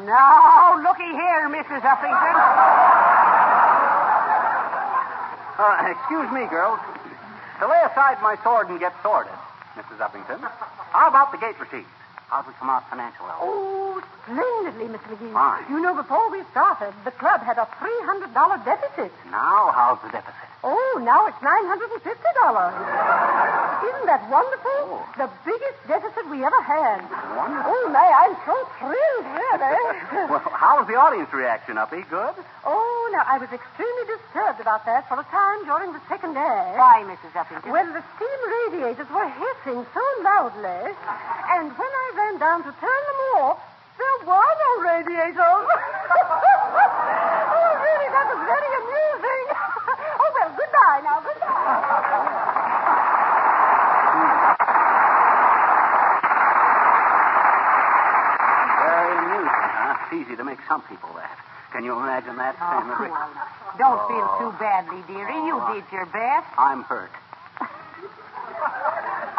Now, 0.06 0.80
looky 0.82 1.04
here, 1.04 1.50
Mrs. 1.50 1.82
Uppington. 1.82 2.36
Uh, 5.60 5.92
excuse 5.92 6.32
me, 6.32 6.48
girls. 6.48 6.80
To 7.60 7.68
lay 7.68 7.82
aside 7.92 8.22
my 8.22 8.38
sword 8.42 8.70
and 8.70 8.80
get 8.80 8.94
sorted, 9.04 9.34
Mrs. 9.76 9.98
Uppington. 10.00 10.40
How 10.92 11.10
about 11.10 11.32
the 11.32 11.38
gate 11.38 11.60
receipt? 11.60 11.86
How'd 12.30 12.46
we 12.48 12.54
come 12.60 12.70
out 12.70 12.88
financially? 12.90 13.30
oh, 13.42 14.02
splendidly, 14.24 14.88
Miss 14.88 15.02
McGee. 15.02 15.34
Fine. 15.34 15.66
You 15.70 15.82
know, 15.82 15.96
before 15.96 16.30
we 16.32 16.44
started, 16.52 16.94
the 17.04 17.12
club 17.12 17.42
had 17.42 17.58
a 17.58 17.66
$300 17.82 18.66
deficit. 18.66 19.12
Now, 19.32 19.72
how's 19.74 20.02
the 20.04 20.10
deficit? 20.10 20.49
Oh, 20.62 21.00
now 21.00 21.24
it's 21.32 21.40
$950. 21.40 22.04
Isn't 23.80 24.08
that 24.12 24.28
wonderful? 24.28 24.76
Oh. 24.92 25.08
The 25.16 25.32
biggest 25.48 25.80
deficit 25.88 26.28
we 26.28 26.44
ever 26.44 26.62
had. 26.62 27.00
Wonderful. 27.32 27.72
Oh, 27.72 27.88
my, 27.96 28.04
I'm 28.04 28.36
so 28.44 28.56
thrilled, 28.76 29.24
really. 29.24 29.72
Eh? 29.72 30.28
Well, 30.30 30.44
how 30.52 30.78
was 30.84 30.88
the 30.92 31.00
audience 31.00 31.32
reaction, 31.32 31.78
Uppy? 31.80 32.04
Good? 32.12 32.36
Oh, 32.68 33.10
now, 33.16 33.24
I 33.24 33.40
was 33.40 33.48
extremely 33.56 34.04
disturbed 34.04 34.60
about 34.60 34.84
that 34.84 35.08
for 35.08 35.16
a 35.16 35.24
time 35.32 35.64
during 35.64 35.96
the 35.96 36.04
second 36.12 36.36
act. 36.36 36.76
Why, 36.76 37.08
Mrs. 37.08 37.32
Uppington? 37.40 37.72
Well, 37.72 37.88
the 37.88 38.04
steam 38.20 38.40
radiators 38.68 39.08
were 39.08 39.32
hissing 39.32 39.88
so 39.96 40.04
loudly, 40.28 40.92
and 41.56 41.72
when 41.72 41.92
I 42.04 42.08
ran 42.20 42.36
down 42.38 42.68
to 42.68 42.72
turn 42.84 43.02
them 43.08 43.20
off, 43.40 43.64
there 43.96 44.28
were 44.28 44.52
no 44.60 44.72
radiators. 44.92 45.40
oh, 47.48 47.72
really, 47.80 48.10
that 48.12 48.28
was 48.28 48.42
very 48.44 48.72
amusing. 48.76 49.69
Oh, 50.80 51.00
goodbye 51.00 51.02
now, 51.04 51.20
goodbye. 51.22 52.80
Very 58.80 59.18
amusing, 59.18 59.50
huh? 59.50 60.16
Easy 60.16 60.36
to 60.36 60.44
make 60.44 60.60
some 60.68 60.82
people 60.84 61.10
laugh. 61.16 61.38
Can 61.72 61.84
you 61.84 61.94
imagine 61.94 62.36
that? 62.38 62.56
Oh, 62.60 62.82
Sam? 62.98 63.78
Don't 63.78 64.08
feel 64.08 64.28
too 64.40 64.58
badly, 64.58 65.04
dearie. 65.08 65.46
You 65.46 65.62
oh, 65.62 65.74
did 65.74 65.84
your 65.92 66.06
best. 66.08 66.48
I'm 66.58 66.84
hurt. 66.84 67.12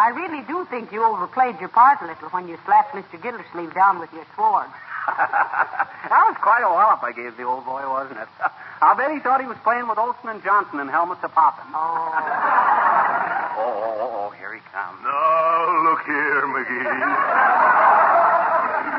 I 0.01 0.17
really 0.17 0.41
do 0.49 0.65
think 0.73 0.93
you 0.97 1.05
overplayed 1.05 1.61
your 1.61 1.69
part 1.69 2.01
a 2.01 2.09
little 2.09 2.33
when 2.33 2.49
you 2.49 2.57
slapped 2.65 2.97
Mr. 2.97 3.21
Gildersleeve 3.21 3.75
down 3.77 4.01
with 4.01 4.09
your 4.17 4.25
sword. 4.33 4.65
that 5.13 6.25
was 6.25 6.41
quite 6.41 6.65
a 6.65 6.73
wallop 6.73 7.05
I 7.05 7.13
gave 7.13 7.37
the 7.37 7.45
old 7.45 7.69
boy, 7.69 7.85
wasn't 7.85 8.17
it? 8.17 8.29
I'll 8.81 8.97
bet 8.97 9.13
he 9.13 9.21
thought 9.21 9.45
he 9.45 9.47
was 9.47 9.61
playing 9.61 9.93
with 9.93 10.01
Olsen 10.01 10.33
and 10.33 10.41
Johnson 10.41 10.81
and 10.81 10.89
helmets 10.89 11.21
a 11.21 11.29
popping. 11.29 11.69
Oh. 11.77 11.77
oh. 13.61 13.77
oh, 13.77 14.01
oh, 14.01 14.17
oh, 14.25 14.29
here 14.41 14.57
he 14.57 14.65
comes. 14.73 14.97
Now, 15.05 15.85
look 15.85 16.01
here, 16.09 16.49
McGee. 16.49 16.81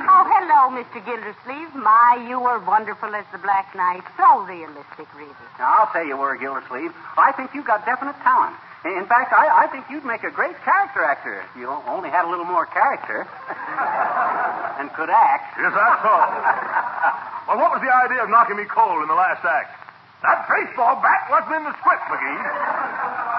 Oh, 0.05 0.23
hello, 0.37 0.69
Mr. 0.77 1.01
Gildersleeve. 1.01 1.73
My, 1.73 2.21
you 2.29 2.37
were 2.37 2.61
wonderful 2.61 3.09
as 3.17 3.25
the 3.33 3.41
Black 3.41 3.73
Knight. 3.73 4.05
So 4.21 4.45
realistic, 4.45 5.09
really. 5.17 5.33
Now, 5.57 5.81
I'll 5.81 5.89
tell 5.89 6.05
you 6.05 6.13
where, 6.13 6.37
Gildersleeve. 6.37 6.93
I 7.17 7.33
think 7.33 7.57
you've 7.57 7.65
got 7.65 7.89
definite 7.89 8.21
talent. 8.21 8.53
In 8.81 9.05
fact, 9.05 9.29
I, 9.29 9.45
I 9.45 9.65
think 9.69 9.85
you'd 9.93 10.05
make 10.05 10.25
a 10.25 10.33
great 10.33 10.57
character 10.65 11.05
actor 11.05 11.45
if 11.45 11.53
you 11.53 11.69
only 11.69 12.09
had 12.09 12.25
a 12.25 12.29
little 12.33 12.49
more 12.49 12.65
character 12.65 13.21
and 14.81 14.89
could 14.97 15.13
act. 15.13 15.53
Is 15.61 15.69
that 15.69 15.93
so? 16.01 16.15
well, 17.45 17.61
what 17.61 17.77
was 17.77 17.81
the 17.85 17.93
idea 17.93 18.25
of 18.25 18.29
knocking 18.33 18.57
me 18.57 18.65
cold 18.65 19.05
in 19.05 19.07
the 19.07 19.17
last 19.17 19.45
act? 19.45 19.77
That 20.25 20.49
baseball 20.49 20.97
bat 20.97 21.29
wasn't 21.29 21.61
in 21.61 21.63
the 21.69 21.73
script, 21.77 22.05
McGee. 22.09 22.41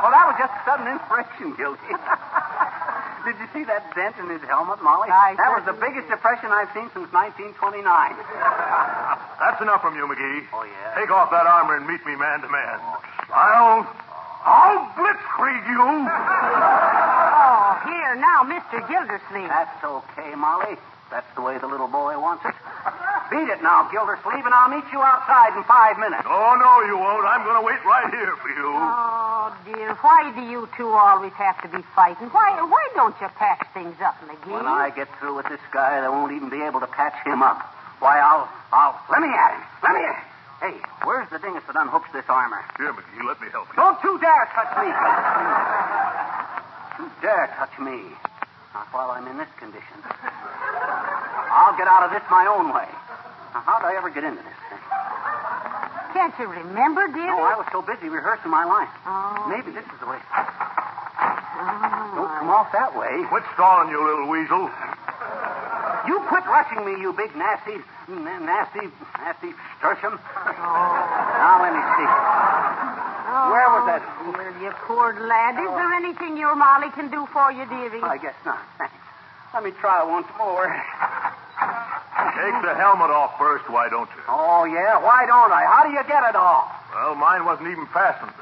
Well, 0.03 0.15
that 0.15 0.31
was 0.31 0.37
just 0.39 0.55
a 0.55 0.62
sudden 0.62 0.87
inspiration, 0.91 1.55
Gildy. 1.59 1.91
Did 3.27 3.39
you 3.39 3.47
see 3.55 3.62
that 3.71 3.87
dent 3.95 4.19
in 4.19 4.27
his 4.31 4.43
helmet, 4.47 4.83
Molly? 4.83 5.07
I 5.07 5.39
that 5.39 5.55
was 5.55 5.62
the 5.62 5.79
biggest 5.79 6.11
depression 6.11 6.51
I've 6.51 6.71
seen 6.75 6.91
since 6.91 7.07
1929. 7.15 7.55
That's 7.87 9.62
enough 9.62 9.79
from 9.83 9.95
you, 9.95 10.11
McGee. 10.11 10.47
Oh, 10.51 10.67
yeah? 10.67 10.99
Take 10.99 11.11
off 11.15 11.31
that 11.31 11.47
armor 11.47 11.79
and 11.79 11.87
meet 11.87 12.03
me 12.03 12.19
man 12.19 12.43
to 12.43 12.51
man. 12.51 12.79
Oh, 12.83 12.99
I'll. 13.31 14.11
I'll 14.45 14.91
blitzkrieg 14.99 15.62
you. 15.71 15.79
Oh, 15.79 17.79
here, 17.87 18.15
now, 18.19 18.43
Mr. 18.43 18.83
Gildersleeve. 18.89 19.49
That's 19.49 19.85
okay, 19.85 20.35
Molly. 20.35 20.77
That's 21.11 21.29
the 21.35 21.43
way 21.43 21.59
the 21.59 21.69
little 21.69 21.89
boy 21.89 22.19
wants 22.19 22.45
it. 22.45 22.55
Beat 23.31 23.49
it 23.49 23.62
now, 23.62 23.89
Gildersleeve, 23.93 24.45
and 24.45 24.53
I'll 24.53 24.69
meet 24.69 24.85
you 24.93 25.01
outside 25.01 25.57
in 25.57 25.62
five 25.65 25.97
minutes. 25.99 26.25
Oh, 26.27 26.57
no, 26.59 26.83
you 26.89 26.99
won't. 26.99 27.25
I'm 27.25 27.45
going 27.45 27.57
to 27.57 27.62
wait 27.65 27.81
right 27.85 28.11
here 28.12 28.35
for 28.37 28.49
you. 28.49 28.75
Oh, 28.77 29.55
dear. 29.65 29.95
Why 30.01 30.33
do 30.35 30.43
you 30.43 30.69
two 30.77 30.89
always 30.89 31.33
have 31.35 31.61
to 31.62 31.69
be 31.69 31.83
fighting? 31.95 32.29
Why 32.29 32.61
why 32.65 32.89
don't 32.95 33.15
you 33.21 33.29
patch 33.37 33.65
things 33.73 33.97
up, 34.03 34.17
McGee? 34.27 34.53
When 34.53 34.67
I 34.67 34.91
get 34.91 35.09
through 35.19 35.37
with 35.37 35.47
this 35.49 35.61
guy, 35.73 36.01
they 36.01 36.09
won't 36.09 36.33
even 36.33 36.51
be 36.51 36.62
able 36.62 36.81
to 36.81 36.87
patch 36.89 37.15
him 37.25 37.43
up. 37.43 37.61
Why, 38.01 38.19
I'll, 38.19 38.49
I'll, 38.73 38.99
let 39.09 39.21
me 39.23 39.29
at 39.29 39.55
him. 39.55 39.62
Let 39.83 39.93
me 39.95 40.05
at 40.05 40.32
Hey, 40.62 40.78
where's 41.02 41.26
the 41.34 41.42
dingus 41.42 41.66
that 41.66 41.74
unhooks 41.74 42.07
this 42.15 42.23
armor? 42.31 42.62
Here, 42.78 42.94
McGee, 42.94 43.26
let 43.26 43.42
me 43.42 43.50
help 43.50 43.66
you. 43.66 43.82
Don't 43.82 43.99
you 44.07 44.15
dare 44.23 44.47
touch 44.55 44.70
me. 44.78 44.86
Don't 46.94 47.02
you 47.02 47.10
dare 47.18 47.50
touch 47.58 47.74
me. 47.82 47.99
Not 48.70 48.86
while 48.94 49.10
I'm 49.10 49.26
in 49.26 49.42
this 49.42 49.50
condition. 49.58 49.99
I'll 50.07 51.74
get 51.74 51.91
out 51.91 52.07
of 52.07 52.15
this 52.15 52.23
my 52.31 52.47
own 52.47 52.70
way. 52.70 52.86
Now, 53.50 53.66
how'd 53.66 53.82
I 53.82 53.99
ever 53.99 54.15
get 54.15 54.23
into 54.23 54.39
this 54.39 54.55
thing? 54.70 54.78
Can't 56.15 56.31
you 56.39 56.47
remember, 56.47 57.10
dear? 57.10 57.26
No, 57.26 57.42
I 57.42 57.58
was 57.58 57.66
so 57.74 57.82
busy 57.82 58.07
rehearsing 58.07 58.55
my 58.55 58.62
line. 58.62 58.86
Oh. 59.02 59.50
Maybe 59.50 59.74
this 59.74 59.82
is 59.82 59.99
the 59.99 60.07
way. 60.07 60.23
Oh. 60.23 62.23
Don't 62.23 62.31
come 62.39 62.55
off 62.55 62.70
that 62.70 62.94
way. 62.94 63.26
Quit 63.26 63.42
stalling, 63.58 63.91
you 63.91 63.99
little 63.99 64.31
weasel. 64.31 64.70
You 66.06 66.18
quit 66.26 66.44
rushing 66.47 66.84
me, 66.84 67.00
you 67.00 67.12
big 67.12 67.34
nasty, 67.36 67.78
n- 68.10 68.24
nasty, 68.44 68.90
nasty 69.22 69.55
sturtium. 69.78 70.18
Oh. 70.18 70.52
Now, 70.58 71.62
let 71.62 71.72
me 71.72 71.82
see. 71.94 72.08
Oh. 72.10 73.48
Where 73.55 73.68
was 73.70 73.84
that? 73.86 74.02
Oh, 74.26 74.32
dear, 74.34 74.50
you 74.60 74.70
poor 74.86 75.14
lad. 75.14 75.55
Is 75.62 75.70
there 75.70 75.92
anything 75.94 76.36
your 76.36 76.56
Molly 76.56 76.90
can 76.90 77.08
do 77.10 77.26
for 77.32 77.52
you, 77.52 77.64
dearie? 77.66 78.02
I 78.02 78.18
guess 78.18 78.34
not. 78.44 78.58
Thanks. 78.78 78.94
Let 79.55 79.62
me 79.64 79.70
try 79.78 80.02
once 80.02 80.26
more. 80.39 80.66
Take 80.66 82.56
the 82.66 82.74
helmet 82.74 83.10
off 83.14 83.39
first, 83.39 83.68
why 83.70 83.89
don't 83.89 84.08
you? 84.16 84.22
Oh, 84.28 84.64
yeah? 84.64 84.98
Why 84.98 85.24
don't 85.26 85.52
I? 85.52 85.62
How 85.64 85.84
do 85.84 85.90
you 85.94 86.02
get 86.08 86.24
it 86.28 86.34
off? 86.36 86.66
Well, 86.92 87.14
mine 87.14 87.44
wasn't 87.44 87.68
even 87.68 87.86
fastened. 87.94 88.32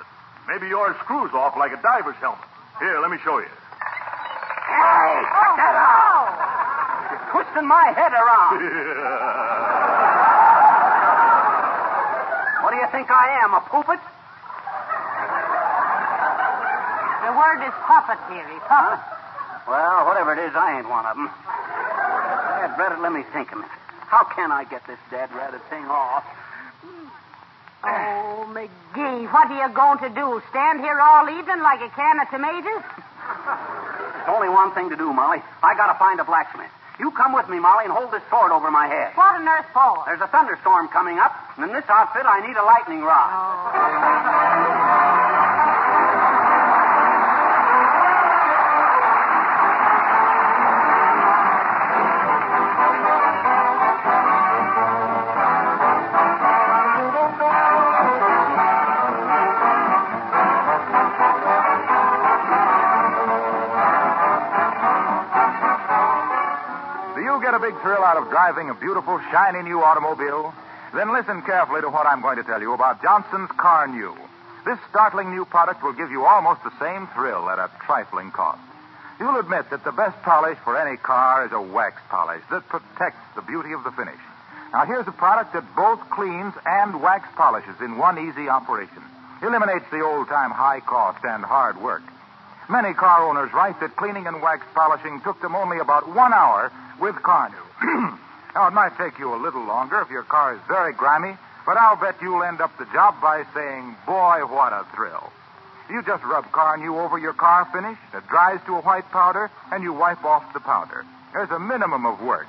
Maybe 0.48 0.68
yours 0.68 0.96
screws 1.04 1.30
off 1.34 1.56
like 1.58 1.72
a 1.72 1.80
diver's 1.82 2.16
helmet. 2.16 2.40
Here, 2.78 2.98
let 3.00 3.10
me 3.10 3.18
show 3.22 3.38
you. 3.38 3.46
Hey, 3.46 5.22
cut 5.28 5.56
that 5.60 5.76
out! 5.76 6.49
Twisting 7.30 7.66
my 7.66 7.92
head 7.94 8.12
around. 8.12 8.58
what 12.62 12.70
do 12.74 12.76
you 12.76 12.86
think 12.90 13.10
I 13.10 13.38
am, 13.42 13.54
a 13.54 13.60
puppet? 13.70 14.00
The 17.22 17.32
word 17.38 17.62
is 17.62 17.72
puppet, 17.86 18.18
dearie. 18.26 18.58
Puppet. 18.66 18.98
Well, 19.68 20.06
whatever 20.06 20.32
it 20.34 20.40
is, 20.42 20.56
I 20.56 20.78
ain't 20.78 20.88
one 20.88 21.06
of 21.06 21.14
them. 21.14 21.30
Dad, 21.30 22.74
Reddit, 22.74 22.98
let 23.00 23.12
me 23.12 23.22
think 23.32 23.52
a 23.52 23.56
minute. 23.56 23.70
How 24.10 24.24
can 24.24 24.50
I 24.50 24.64
get 24.64 24.84
this 24.88 24.98
dead 25.10 25.30
ratted 25.30 25.62
thing 25.70 25.86
off? 25.86 26.26
Oh, 27.84 28.42
McGee, 28.50 29.30
what 29.30 29.46
are 29.46 29.60
you 29.62 29.68
going 29.72 29.98
to 30.02 30.10
do? 30.10 30.42
Stand 30.50 30.80
here 30.80 30.98
all 31.00 31.30
evening 31.30 31.62
like 31.62 31.80
a 31.80 31.88
can 31.94 32.18
of 32.18 32.28
tomatoes? 32.28 32.82
There's 32.82 34.28
only 34.28 34.48
one 34.50 34.74
thing 34.74 34.90
to 34.90 34.96
do, 34.96 35.12
Molly. 35.12 35.38
I 35.62 35.76
gotta 35.76 35.96
find 35.98 36.18
a 36.18 36.24
blacksmith. 36.24 36.74
You 37.00 37.10
come 37.12 37.32
with 37.32 37.48
me, 37.48 37.58
Molly, 37.58 37.86
and 37.88 37.94
hold 37.94 38.12
this 38.12 38.20
sword 38.28 38.52
over 38.52 38.70
my 38.70 38.86
head. 38.86 39.16
What 39.16 39.40
on 39.40 39.48
earth 39.48 39.64
for? 39.72 40.04
There's 40.04 40.20
a 40.20 40.28
thunderstorm 40.28 40.88
coming 40.88 41.18
up, 41.18 41.32
and 41.56 41.64
in 41.64 41.72
this 41.72 41.88
outfit, 41.88 42.26
I 42.28 42.46
need 42.46 42.54
a 42.60 42.62
lightning 42.62 43.00
rod. 43.00 45.16
Oh. 45.16 45.19
Big 67.70 67.82
thrill 67.82 68.02
out 68.02 68.16
of 68.16 68.28
driving 68.30 68.68
a 68.68 68.74
beautiful, 68.74 69.20
shiny 69.30 69.62
new 69.62 69.80
automobile? 69.80 70.52
Then 70.92 71.14
listen 71.14 71.40
carefully 71.42 71.80
to 71.82 71.88
what 71.88 72.04
I'm 72.04 72.20
going 72.20 72.34
to 72.34 72.42
tell 72.42 72.60
you 72.60 72.74
about 72.74 73.00
Johnson's 73.00 73.48
Carnu. 73.50 74.18
This 74.66 74.76
startling 74.90 75.30
new 75.30 75.44
product 75.44 75.80
will 75.80 75.92
give 75.92 76.10
you 76.10 76.26
almost 76.26 76.64
the 76.64 76.74
same 76.80 77.06
thrill 77.14 77.48
at 77.48 77.60
a 77.60 77.70
trifling 77.86 78.32
cost. 78.32 78.58
You'll 79.20 79.38
admit 79.38 79.70
that 79.70 79.84
the 79.84 79.92
best 79.92 80.20
polish 80.22 80.58
for 80.64 80.76
any 80.76 80.96
car 80.96 81.46
is 81.46 81.52
a 81.52 81.62
wax 81.62 82.02
polish 82.10 82.42
that 82.50 82.66
protects 82.66 83.22
the 83.36 83.42
beauty 83.42 83.70
of 83.70 83.84
the 83.84 83.92
finish. 83.92 84.18
Now, 84.72 84.84
here's 84.84 85.06
a 85.06 85.14
product 85.14 85.52
that 85.52 85.76
both 85.76 86.00
cleans 86.10 86.54
and 86.66 87.00
wax 87.00 87.28
polishes 87.36 87.80
in 87.80 87.98
one 87.98 88.18
easy 88.18 88.48
operation. 88.48 89.04
Eliminates 89.42 89.86
the 89.92 90.02
old 90.02 90.26
time 90.26 90.50
high 90.50 90.80
cost 90.80 91.22
and 91.22 91.44
hard 91.44 91.80
work. 91.80 92.02
Many 92.68 92.94
car 92.94 93.22
owners 93.22 93.52
write 93.52 93.78
that 93.78 93.94
cleaning 93.94 94.26
and 94.26 94.42
wax 94.42 94.66
polishing 94.74 95.20
took 95.20 95.40
them 95.40 95.54
only 95.54 95.78
about 95.78 96.08
one 96.12 96.32
hour 96.32 96.72
with 97.00 97.16
Carnu. 97.16 97.60
now, 98.54 98.68
it 98.68 98.72
might 98.72 98.96
take 98.98 99.18
you 99.18 99.34
a 99.34 99.40
little 99.40 99.64
longer 99.64 100.00
if 100.00 100.10
your 100.10 100.22
car 100.22 100.54
is 100.54 100.60
very 100.68 100.92
grimy, 100.92 101.36
but 101.66 101.76
I'll 101.76 101.96
bet 101.96 102.16
you'll 102.20 102.42
end 102.42 102.60
up 102.60 102.76
the 102.78 102.86
job 102.92 103.20
by 103.20 103.44
saying, 103.54 103.96
boy, 104.06 104.44
what 104.46 104.72
a 104.72 104.86
thrill. 104.94 105.32
You 105.88 106.02
just 106.02 106.22
rub 106.24 106.44
Carnu 106.52 107.02
over 107.04 107.18
your 107.18 107.32
car 107.32 107.66
finish, 107.72 107.98
it 108.14 108.26
dries 108.28 108.60
to 108.66 108.76
a 108.76 108.82
white 108.82 109.10
powder, 109.10 109.50
and 109.72 109.82
you 109.82 109.92
wipe 109.92 110.24
off 110.24 110.52
the 110.52 110.60
powder. 110.60 111.04
There's 111.32 111.50
a 111.50 111.58
minimum 111.58 112.06
of 112.06 112.20
work. 112.20 112.46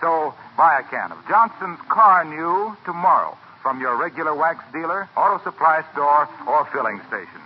So 0.00 0.34
buy 0.56 0.80
a 0.80 0.82
can 0.90 1.12
of 1.12 1.18
Johnson's 1.28 1.78
Carnu 1.88 2.76
tomorrow 2.84 3.38
from 3.62 3.80
your 3.80 3.96
regular 3.96 4.34
wax 4.34 4.62
dealer, 4.72 5.08
auto 5.16 5.42
supply 5.42 5.82
store, 5.92 6.28
or 6.46 6.66
filling 6.66 7.00
station. 7.08 7.40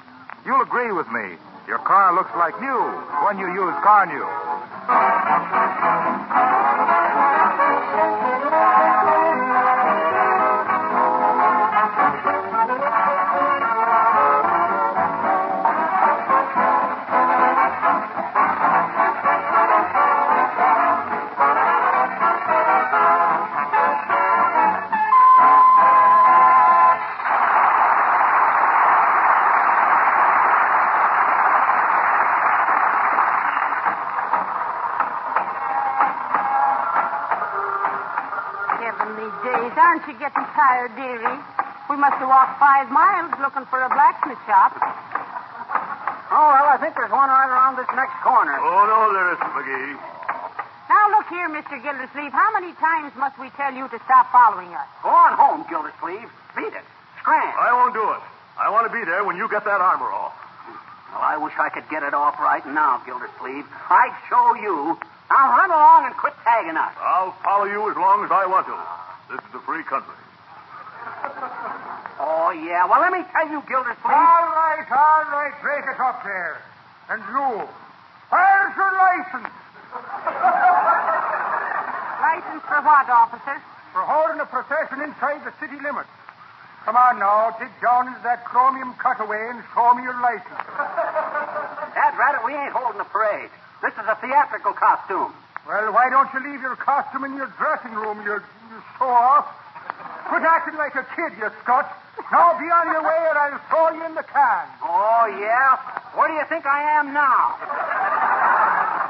You'll 0.45 0.63
agree 0.63 0.91
with 0.91 1.07
me. 1.09 1.37
Your 1.69 1.79
car 1.81 2.15
looks 2.15 2.31
like 2.35 2.59
new 2.63 2.81
when 3.27 3.37
you 3.37 3.45
use 3.53 3.77
Carnu. 3.85 4.25
Aren't 39.89 40.05
you 40.05 40.21
getting 40.21 40.45
tired, 40.53 40.93
dearie? 41.01 41.41
We 41.89 41.97
must 41.97 42.21
have 42.21 42.29
walked 42.29 42.61
five 42.61 42.93
miles 42.93 43.33
looking 43.41 43.65
for 43.73 43.81
a 43.81 43.89
blacksmith 43.89 44.37
shop. 44.45 44.77
Oh, 46.29 46.49
well, 46.53 46.69
I 46.69 46.77
think 46.77 46.93
there's 46.93 47.09
one 47.09 47.33
right 47.33 47.49
around 47.49 47.81
this 47.81 47.89
next 47.97 48.13
corner. 48.21 48.53
Oh, 48.61 48.85
no, 48.85 49.17
there 49.17 49.33
isn't, 49.33 49.49
McGee. 49.49 49.97
Now, 50.93 51.09
look 51.17 51.25
here, 51.33 51.49
Mr. 51.49 51.81
Gildersleeve. 51.81 52.37
How 52.37 52.53
many 52.53 52.77
times 52.77 53.17
must 53.17 53.41
we 53.41 53.49
tell 53.57 53.73
you 53.73 53.89
to 53.89 53.97
stop 54.05 54.29
following 54.29 54.69
us? 54.77 54.85
Go 55.01 55.09
on 55.09 55.33
home, 55.41 55.65
Gildersleeve. 55.73 56.29
Beat 56.53 56.77
it. 56.77 56.85
Scram. 57.25 57.49
I 57.57 57.73
won't 57.73 57.97
do 57.97 58.05
it. 58.13 58.21
I 58.61 58.69
want 58.69 58.85
to 58.85 58.93
be 58.93 59.01
there 59.09 59.25
when 59.25 59.41
you 59.41 59.49
get 59.49 59.65
that 59.65 59.81
armor 59.81 60.13
off. 60.13 60.37
Well, 61.17 61.25
I 61.25 61.41
wish 61.41 61.57
I 61.57 61.73
could 61.73 61.89
get 61.89 62.05
it 62.05 62.13
off 62.13 62.37
right 62.37 62.65
now, 62.69 63.01
Gildersleeve. 63.09 63.65
I'd 63.89 64.13
show 64.29 64.53
you. 64.61 65.01
Now 65.33 65.57
run 65.57 65.73
along 65.73 66.13
and 66.13 66.15
quit 66.21 66.37
tagging 66.45 66.77
us. 66.77 66.93
I'll 67.01 67.33
follow 67.41 67.65
you 67.65 67.89
as 67.89 67.97
long 67.97 68.21
as 68.29 68.29
I 68.29 68.45
want 68.45 68.69
to. 68.69 68.98
This 69.29 69.41
is 69.41 69.55
a 69.55 69.61
free 69.61 69.85
country. 69.85 70.15
Oh, 72.19 72.51
yeah. 72.51 72.83
Well, 72.91 72.99
let 72.99 73.15
me 73.15 73.23
tell 73.31 73.47
you, 73.47 73.63
Gildersleeve. 73.71 74.11
All 74.11 74.47
right, 74.51 74.83
all 74.91 75.23
right. 75.31 75.55
Break 75.63 75.87
it 75.87 76.01
up 76.03 76.19
there. 76.27 76.59
And 77.09 77.23
you, 77.31 77.63
where's 78.27 78.75
your 78.75 78.91
license? 78.91 79.47
License 82.19 82.63
for 82.67 82.83
what, 82.83 83.07
officer? 83.07 83.63
For 83.95 84.03
holding 84.03 84.43
a 84.43 84.49
procession 84.51 84.99
inside 85.07 85.47
the 85.47 85.55
city 85.63 85.79
limits. 85.79 86.11
Come 86.85 86.97
on 86.99 87.23
now, 87.23 87.55
dig 87.61 87.71
down 87.81 88.09
into 88.09 88.21
that 88.27 88.45
chromium 88.45 88.95
cutaway 88.99 89.55
and 89.55 89.63
show 89.73 89.95
me 89.95 90.03
your 90.03 90.19
license. 90.19 90.59
Dad, 91.95 92.13
rat 92.19 92.35
it, 92.35 92.43
we 92.45 92.53
ain't 92.59 92.73
holding 92.75 93.01
a 93.01 93.07
parade. 93.07 93.51
This 93.81 93.95
is 93.95 94.07
a 94.11 94.19
theatrical 94.19 94.73
costume. 94.75 95.31
Well, 95.69 95.93
why 95.93 96.11
don't 96.11 96.27
you 96.35 96.41
leave 96.51 96.61
your 96.65 96.75
costume 96.77 97.25
in 97.25 97.37
your 97.37 97.53
dressing 97.61 97.93
room, 97.95 98.25
you, 98.25 98.41
you 98.43 98.58
show 98.99 99.09
off? 99.09 99.47
Quit 100.29 100.43
acting 100.43 100.77
like 100.77 100.95
a 100.95 101.07
kid, 101.15 101.39
you 101.39 101.49
scut. 101.63 101.87
Now 102.31 102.59
be 102.59 102.67
on 102.67 102.87
your 102.93 103.03
way 103.03 103.19
or 103.31 103.39
I'll 103.39 103.61
throw 103.71 103.97
you 103.97 104.05
in 104.05 104.15
the 104.15 104.23
can. 104.23 104.67
Oh, 104.83 105.25
yeah? 105.41 105.79
Where 106.15 106.29
do 106.29 106.35
you 106.35 106.45
think 106.49 106.67
I 106.67 106.99
am 106.99 107.15
now? 107.15 107.57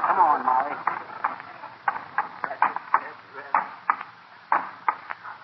Come 0.07 0.19
on, 0.19 0.45
Molly. 0.45 0.75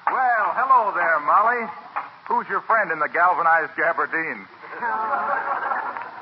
Well, 0.08 0.48
hello 0.56 0.94
there, 0.96 1.20
Molly. 1.26 1.68
Who's 2.30 2.48
your 2.48 2.62
friend 2.62 2.92
in 2.92 3.00
the 3.00 3.10
galvanized 3.10 3.74
gabardine? 3.76 4.46
Oh. 4.82 5.65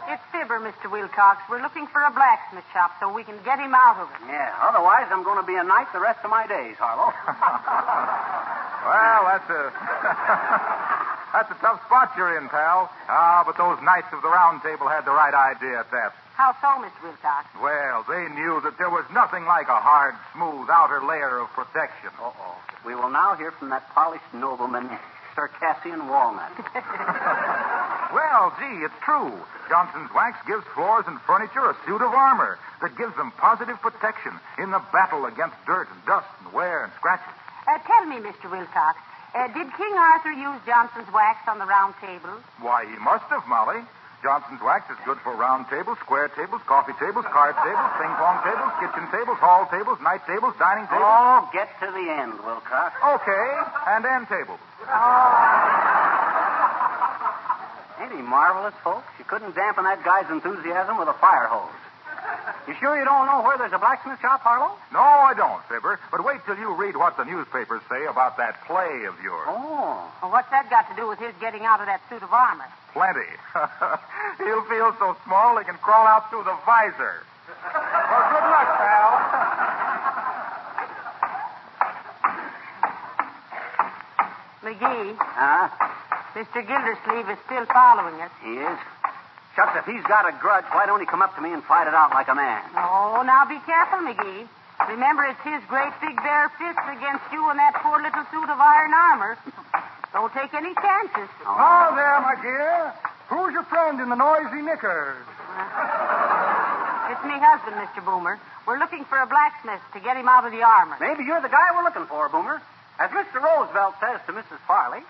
It's 0.10 0.22
Fibber, 0.32 0.60
Mr. 0.60 0.92
Wilcox. 0.92 1.42
We're 1.50 1.62
looking 1.62 1.88
for 1.88 2.04
a 2.04 2.12
blacksmith 2.12 2.66
shop 2.74 2.92
so 3.00 3.12
we 3.12 3.24
can 3.24 3.38
get 3.46 3.60
him 3.60 3.74
out 3.74 3.98
of 4.04 4.10
it. 4.12 4.28
Yeah, 4.28 4.52
otherwise 4.62 5.08
I'm 5.10 5.24
going 5.24 5.40
to 5.40 5.48
be 5.48 5.56
a 5.56 5.64
knight 5.64 5.88
the 5.94 6.00
rest 6.00 6.20
of 6.24 6.30
my 6.30 6.46
days, 6.48 6.76
Harlow. 6.80 7.12
Well, 8.84 9.24
that's 9.32 9.48
a 9.50 9.72
that's 11.32 11.52
a 11.52 11.56
tough 11.64 11.80
spot 11.88 12.12
you're 12.18 12.38
in, 12.38 12.50
pal. 12.50 12.92
Ah, 13.08 13.42
but 13.48 13.56
those 13.56 13.80
knights 13.82 14.12
of 14.12 14.22
the 14.22 14.28
Round 14.28 14.62
Table 14.62 14.90
had 14.92 15.06
the 15.08 15.16
right 15.16 15.34
idea 15.34 15.80
at 15.80 15.90
that. 15.92 16.12
How 16.36 16.52
so, 16.60 16.68
Mr. 16.84 17.00
Wilcox? 17.08 17.48
Well, 17.64 18.04
they 18.12 18.28
knew 18.36 18.60
that 18.60 18.78
there 18.78 18.90
was 18.90 19.06
nothing 19.14 19.46
like 19.46 19.70
a 19.70 19.80
hard, 19.80 20.16
smooth 20.36 20.68
outer 20.70 21.00
layer 21.00 21.40
of 21.40 21.48
protection. 21.56 22.10
Uh-oh. 22.20 22.58
We 22.86 22.94
will 22.96 23.10
now 23.10 23.36
hear 23.36 23.52
from 23.52 23.70
that 23.70 23.88
polished 23.96 24.28
nobleman, 24.34 24.90
Circassian 25.34 26.10
Walnut. 26.10 26.52
Well, 28.14 28.54
gee, 28.62 28.86
it's 28.86 28.94
true. 29.02 29.34
Johnson's 29.70 30.14
Wax 30.14 30.38
gives 30.46 30.62
floors 30.78 31.06
and 31.10 31.18
furniture 31.26 31.66
a 31.66 31.76
suit 31.86 32.02
of 32.02 32.14
armor 32.14 32.60
that 32.82 32.94
gives 32.96 33.16
them 33.18 33.34
positive 33.42 33.82
protection 33.82 34.38
in 34.62 34.70
the 34.70 34.82
battle 34.94 35.26
against 35.26 35.58
dirt 35.66 35.90
and 35.90 35.98
dust 36.06 36.30
and 36.46 36.54
wear 36.54 36.86
and 36.86 36.94
scratches. 37.02 37.34
Uh, 37.66 37.82
tell 37.90 38.06
me, 38.06 38.22
Mr. 38.22 38.52
Wilcox, 38.52 39.02
uh, 39.34 39.48
did 39.50 39.66
King 39.74 39.94
Arthur 39.98 40.32
use 40.32 40.62
Johnson's 40.66 41.10
wax 41.12 41.42
on 41.50 41.58
the 41.58 41.66
round 41.66 41.96
table? 42.00 42.38
Why, 42.62 42.86
he 42.86 42.98
must 43.02 43.26
have, 43.34 43.48
Molly. 43.50 43.82
Johnson's 44.22 44.62
Wax 44.64 44.88
is 44.90 44.96
good 45.04 45.18
for 45.20 45.36
round 45.36 45.68
tables, 45.68 45.98
square 46.00 46.30
tables, 46.30 46.62
coffee 46.64 46.96
tables, 46.96 47.26
card 47.28 47.60
tables, 47.60 47.92
ping 48.00 48.14
pong 48.16 48.40
tables, 48.48 48.72
kitchen 48.80 49.04
tables, 49.12 49.36
hall 49.44 49.68
tables, 49.68 50.00
night 50.00 50.24
tables, 50.24 50.56
dining 50.56 50.88
tables. 50.88 51.04
Oh, 51.04 51.50
get 51.52 51.68
to 51.84 51.92
the 51.92 52.08
end, 52.08 52.40
Wilcox. 52.40 52.96
Okay, 53.04 53.48
and 53.92 54.06
end 54.08 54.32
tables. 54.32 54.64
Ain't 58.02 58.12
he 58.12 58.22
marvelous, 58.22 58.74
folks? 58.84 59.06
You 59.20 59.26
couldn't 59.26 59.56
dampen 59.56 59.84
that 59.86 60.04
guy's 60.04 60.30
enthusiasm 60.30 60.98
with 60.98 61.08
a 61.08 61.14
fire 61.14 61.48
hose. 61.48 61.70
You 62.68 62.74
sure 62.80 62.98
you 62.98 63.04
don't 63.04 63.26
know 63.28 63.44
where 63.44 63.58
there's 63.58 63.74
a 63.74 63.78
blacksmith 63.80 64.20
shop, 64.22 64.42
Harlow? 64.42 64.72
No, 64.94 65.00
I 65.04 65.34
don't, 65.36 65.60
Fibber. 65.68 66.00
But 66.12 66.24
wait 66.24 66.40
till 66.46 66.58
you 66.58 66.74
read 66.74 66.96
what 66.96 67.18
the 67.18 67.26
newspapers 67.26 67.82
say 67.92 68.06
about 68.06 68.38
that 68.38 68.64
play 68.66 69.04
of 69.06 69.20
yours. 69.22 69.48
Oh. 69.52 70.08
Well, 70.22 70.32
what's 70.32 70.50
that 70.52 70.70
got 70.70 70.88
to 70.90 70.96
do 70.96 71.08
with 71.08 71.20
his 71.20 71.34
getting 71.42 71.66
out 71.66 71.82
of 71.82 71.88
that 71.88 72.00
suit 72.10 72.24
of 72.24 72.32
armor? 72.32 72.66
Plenty. 72.94 73.28
He'll 74.40 74.64
feel 74.72 74.96
so 75.00 75.18
small 75.26 75.58
he 75.60 75.66
can 75.66 75.76
crawl 75.84 76.08
out 76.08 76.30
through 76.30 76.44
the 76.48 76.56
visor. 76.66 77.28
Well, 77.44 78.24
good 78.32 78.48
luck, 78.48 78.70
pal. 78.80 79.12
McGee, 84.64 85.16
Huh? 85.20 85.68
Mr. 86.34 86.66
Gildersleeve 86.66 87.30
is 87.30 87.38
still 87.46 87.66
following 87.70 88.18
us. 88.22 88.32
He 88.44 88.58
is? 88.58 88.78
Shucks, 89.56 89.78
if 89.78 89.86
he's 89.86 90.02
got 90.10 90.26
a 90.26 90.34
grudge, 90.42 90.66
why 90.74 90.86
don't 90.90 91.00
he 91.00 91.06
come 91.06 91.22
up 91.22 91.36
to 91.36 91.42
me 91.42 91.54
and 91.54 91.64
fight 91.64 91.86
it 91.86 91.94
out 91.94 92.10
like 92.10 92.28
a 92.28 92.34
man? 92.34 92.62
Oh, 92.74 93.22
now 93.22 93.46
be 93.46 93.62
careful, 93.70 94.02
McGee. 94.02 94.50
Remember, 94.90 95.24
it's 95.30 95.42
his 95.46 95.62
great 95.70 95.94
big 96.02 96.18
bare 96.18 96.50
fist 96.58 96.82
against 96.90 97.24
you 97.32 97.38
and 97.54 97.60
that 97.62 97.78
poor 97.86 98.02
little 98.02 98.26
suit 98.34 98.50
of 98.50 98.58
iron 98.58 98.94
armor. 98.94 99.38
Don't 100.12 100.34
take 100.34 100.54
any 100.54 100.74
chances. 100.74 101.30
Oh, 101.46 101.94
there, 101.94 102.18
my 102.26 102.34
dear. 102.42 102.94
Who's 103.30 103.54
your 103.54 103.64
friend 103.70 104.02
in 104.02 104.10
the 104.10 104.18
noisy 104.18 104.62
knickers? 104.62 105.22
It's 107.04 107.22
me 107.26 107.36
husband, 107.36 107.76
Mr. 107.78 108.00
Boomer. 108.04 108.40
We're 108.66 108.80
looking 108.80 109.04
for 109.06 109.20
a 109.20 109.28
blacksmith 109.28 109.84
to 109.94 110.00
get 110.00 110.16
him 110.18 110.28
out 110.28 110.48
of 110.48 110.52
the 110.56 110.64
armor. 110.64 110.96
Maybe 111.00 111.26
you're 111.28 111.42
the 111.44 111.52
guy 111.52 111.70
we're 111.76 111.84
looking 111.84 112.08
for, 112.08 112.30
Boomer. 112.30 112.62
As 112.98 113.12
Mr. 113.12 113.44
Roosevelt 113.44 113.96
says 114.00 114.22
to 114.26 114.32
Mrs. 114.34 114.58
Farley, 114.66 115.04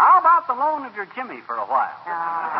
how 0.00 0.16
about 0.16 0.48
the 0.48 0.56
loan 0.56 0.88
of 0.88 0.96
your 0.96 1.04
Jimmy 1.12 1.44
for 1.44 1.60
a 1.60 1.66
while? 1.68 1.92
Ah. 2.08 2.56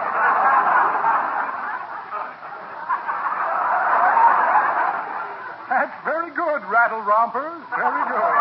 That's 5.71 5.97
very 6.05 6.29
good, 6.37 6.61
Rattle 6.69 7.01
Rompers. 7.01 7.65
Very 7.73 8.05
good. 8.13 8.37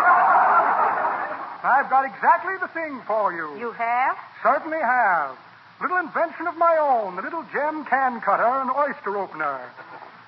I've 1.64 1.88
got 1.88 2.04
exactly 2.04 2.60
the 2.60 2.68
thing 2.68 3.00
for 3.06 3.32
you. 3.32 3.56
You 3.56 3.72
have? 3.72 4.18
Certainly 4.42 4.80
have. 4.84 5.38
Little 5.80 5.96
invention 5.96 6.46
of 6.46 6.58
my 6.58 6.76
own, 6.76 7.16
the 7.16 7.22
little 7.22 7.46
gem 7.54 7.86
can 7.86 8.20
cutter 8.20 8.44
and 8.44 8.68
oyster 8.70 9.16
opener. 9.16 9.60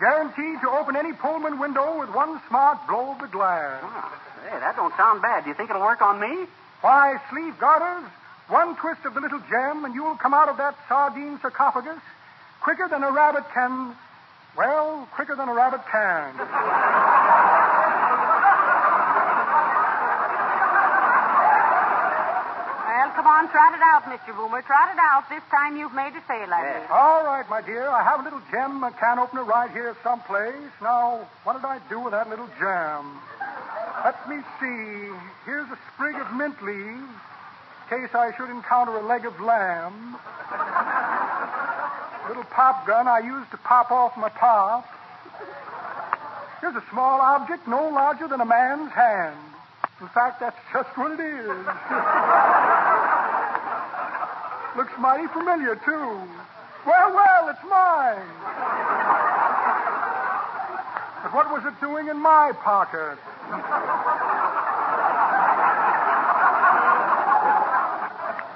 Guaranteed 0.01 0.63
to 0.63 0.71
open 0.71 0.97
any 0.97 1.13
Pullman 1.13 1.59
window 1.59 2.01
with 2.01 2.09
one 2.15 2.41
smart 2.49 2.79
blow 2.89 3.13
of 3.13 3.19
the 3.21 3.29
glass. 3.29 3.85
Ah, 3.85 4.09
hey, 4.49 4.59
that 4.61 4.77
don't 4.77 4.97
sound 4.97 5.21
bad. 5.21 5.45
Do 5.45 5.51
you 5.51 5.55
think 5.55 5.69
it'll 5.69 5.83
work 5.83 6.01
on 6.01 6.19
me? 6.19 6.47
Why, 6.81 7.21
sleeve 7.31 7.59
garters, 7.61 8.09
one 8.49 8.77
twist 8.77 9.05
of 9.05 9.15
the 9.15 9.21
little 9.21 9.41
gem 9.51 9.85
and 9.85 9.95
you'll 9.95 10.17
come 10.17 10.35
out 10.35 10.49
of 10.49 10.57
that 10.59 10.77
sardine 10.89 11.39
sarcophagus 11.41 12.01
quicker 12.63 12.89
than 12.89 13.03
a 13.03 13.11
rabbit 13.11 13.45
can. 13.53 13.95
Well, 14.57 15.09
quicker 15.15 15.35
than 15.35 15.49
a 15.49 15.55
rabbit 15.55 15.81
can. 15.91 16.37
Well, 22.87 23.11
come 23.17 23.27
on, 23.27 23.49
trot 23.51 23.75
it 23.75 23.83
out, 23.83 24.05
Mr. 24.05 24.37
Boomer. 24.37 24.63
Trot 24.63 24.91
it 24.93 24.99
out. 25.01 25.29
This 25.29 25.43
time 25.51 25.77
you've 25.77 25.95
made 25.95 26.13
a 26.15 26.23
sale 26.29 26.53
at 26.53 26.63
me. 26.63 26.87
All 26.91 27.25
right, 27.25 27.49
my 27.49 27.63
dear. 27.63 27.89
I 27.89 28.03
have 28.03 28.21
a 28.21 28.25
little 28.25 28.43
gem 28.51 28.83
a 28.85 28.93
can 28.93 29.19
opener 29.19 29.45
right 29.45 29.71
here 29.71 29.97
someplace. 30.05 30.71
Now, 30.81 31.27
what 31.45 31.55
did 31.55 31.65
I 31.65 31.79
do 31.89 32.01
with 32.01 32.13
that 32.13 32.29
little 32.29 32.49
gem? 32.61 33.19
Let 34.05 34.29
me 34.29 34.37
see. 34.61 35.11
Here's 35.47 35.69
a 35.71 35.79
sprig 35.95 36.17
of 36.17 36.33
mint 36.35 36.63
leaves, 36.63 37.17
case 37.89 38.11
I 38.15 38.33
should 38.37 38.51
encounter 38.51 38.97
a 38.97 39.07
leg 39.07 39.25
of 39.27 39.41
lamb. 39.41 40.17
little 42.29 42.45
pop 42.45 42.87
gun 42.87 43.09
I 43.09 43.21
used 43.21 43.51
to 43.51 43.57
pop 43.59 43.91
off 43.91 44.17
my 44.17 44.29
pop. 44.29 44.87
Here's 46.61 46.77
a 46.77 46.85
small 46.91 47.21
object 47.21 47.67
no 47.67 47.89
larger 47.89 48.29
than 48.29 48.41
a 48.41 48.47
man's 48.47 48.93
hand. 48.93 49.37
In 50.01 50.09
fact, 50.09 50.41
that's 50.41 50.57
just 50.73 50.89
what 50.97 51.13
it 51.13 51.21
is. 51.21 51.47
Looks 54.77 54.93
mighty 54.99 55.27
familiar, 55.29 55.77
too. 55.85 56.21
Well, 56.87 57.13
well, 57.15 57.49
it's 57.51 57.63
mine. 57.69 58.27
But 61.23 61.35
what 61.35 61.51
was 61.53 61.65
it 61.67 61.79
doing 61.81 62.09
in 62.09 62.19
my 62.19 62.53
pocket? 62.65 63.19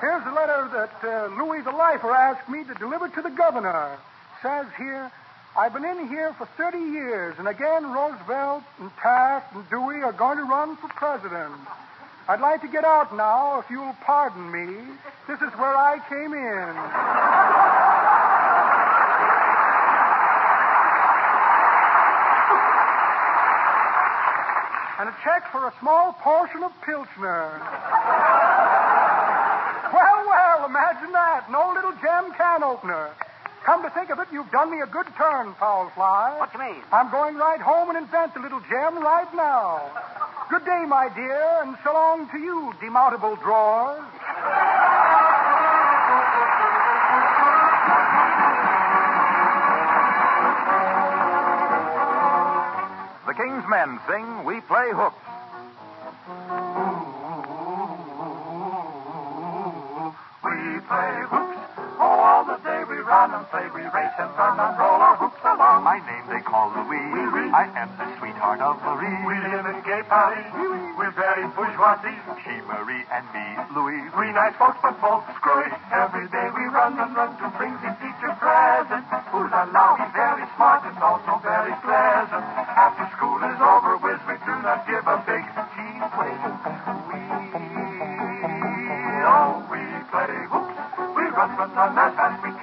Here's 0.00 0.26
a 0.26 0.32
letter 0.32 0.68
that 0.72 0.92
uh, 1.02 1.28
Louis 1.42 1.62
the 1.62 1.72
Lifer 1.72 2.12
asked 2.12 2.48
me 2.50 2.64
to 2.64 2.74
deliver 2.74 3.08
to 3.08 3.22
the 3.22 3.30
governor. 3.30 3.96
Says 4.42 4.66
here, 4.76 5.10
I've 5.56 5.72
been 5.72 5.86
in 5.86 6.08
here 6.08 6.34
for 6.34 6.46
30 6.58 6.78
years, 6.78 7.34
and 7.38 7.48
again 7.48 7.90
Roosevelt 7.90 8.62
and 8.78 8.90
Taft 9.00 9.54
and 9.54 9.64
Dewey 9.70 10.02
are 10.02 10.12
going 10.12 10.36
to 10.36 10.44
run 10.44 10.76
for 10.76 10.88
president. 10.88 11.54
I'd 12.28 12.40
like 12.40 12.60
to 12.60 12.68
get 12.68 12.84
out 12.84 13.16
now, 13.16 13.60
if 13.60 13.70
you'll 13.70 13.96
pardon 14.04 14.52
me. 14.52 14.66
This 15.26 15.40
is 15.40 15.52
where 15.56 15.76
I 15.76 15.98
came 16.10 16.34
in. 16.34 17.56
and 24.98 25.08
a 25.10 25.16
check 25.22 25.50
for 25.52 25.68
a 25.68 25.72
small 25.80 26.12
portion 26.14 26.62
of 26.62 26.72
Pilsner. 26.82 27.62
Well, 29.92 30.26
well, 30.26 30.66
imagine 30.66 31.12
that. 31.12 31.50
No 31.50 31.72
little 31.74 31.92
gem 32.02 32.32
can 32.36 32.62
opener. 32.62 33.10
Come 33.64 33.82
to 33.82 33.90
think 33.90 34.10
of 34.10 34.20
it, 34.20 34.28
you've 34.30 34.50
done 34.50 34.70
me 34.70 34.80
a 34.80 34.86
good 34.86 35.06
turn, 35.18 35.52
foul 35.58 35.90
fly. 35.94 36.36
What 36.38 36.52
do 36.52 36.58
you 36.62 36.70
mean? 36.72 36.82
I'm 36.92 37.10
going 37.10 37.34
right 37.34 37.60
home 37.60 37.90
and 37.90 37.98
invent 37.98 38.34
the 38.34 38.40
little 38.40 38.60
gem 38.70 39.02
right 39.02 39.26
now. 39.34 39.82
Good 40.48 40.64
day, 40.64 40.84
my 40.86 41.10
dear, 41.14 41.62
and 41.62 41.76
so 41.82 41.92
long 41.92 42.30
to 42.30 42.38
you, 42.38 42.72
demountable 42.80 43.34
drawers. 43.42 44.06
The 53.26 53.34
King's 53.34 53.66
Men 53.68 53.98
sing 54.06 54.44
We 54.44 54.60
Play 54.60 54.90
Hoops. 54.94 55.25
Play. 63.56 63.68
We 63.72 63.88
race 63.88 64.16
and 64.20 64.30
run 64.36 64.60
and 64.60 64.76
roll 64.76 65.00
our 65.00 65.16
hoops 65.16 65.40
along. 65.40 65.84
My 65.84 65.96
name 66.04 66.26
they 66.28 66.44
call 66.44 66.68
Louis. 66.76 67.48
I 67.56 67.64
am 67.72 67.88
the 67.96 68.04
sweetheart 68.20 68.60
of 68.60 68.76
Marie. 68.84 69.16
We 69.24 69.36
live 69.48 69.64
in 69.64 69.80
gay 69.80 70.02
Paris. 70.04 70.44
We're 71.00 71.16
very 71.16 71.48
bourgeoisie. 71.56 72.20
She, 72.44 72.52
Marie, 72.68 73.04
and 73.08 73.24
me, 73.32 73.46
Louis. 73.72 74.04
We 74.12 74.28
nice 74.36 74.56
folks, 74.60 74.76
but 74.84 75.00
folks 75.00 75.32
screwy. 75.40 75.72
Every 75.88 76.28
day 76.28 76.48
we 76.52 76.68
run 76.68 77.00
and 77.00 77.16
run 77.16 77.32
to 77.40 77.48
bring 77.56 77.72
the 77.80 77.96
teacher 77.96 78.32
presents. 78.36 79.08
Ooh 79.32 79.48
la 79.48 79.64
la, 79.72 79.96
he's 79.96 80.12
very 80.12 80.44
smart 80.56 80.84
and 80.84 80.98
also 81.00 81.40
very 81.40 81.72
pleasant. 81.80 82.44
After 82.76 83.08
school 83.16 83.40
is 83.40 83.56
over, 83.56 83.96
whiz, 84.04 84.20
we 84.28 84.36
do 84.44 84.54
not 84.60 84.84
give 84.84 85.04
a 85.06 85.16
big 85.24 85.44
cheap 85.72 86.04
wait. 86.12 86.40
We, 88.36 89.12
oh, 89.24 89.64
we 89.72 89.80
play 90.12 90.34
hoops. 90.52 90.76
We 91.16 91.24
run, 91.32 91.50
run, 91.56 91.70
run 91.72 91.96
as 91.96 92.12
fast 92.16 92.44
we 92.44 92.55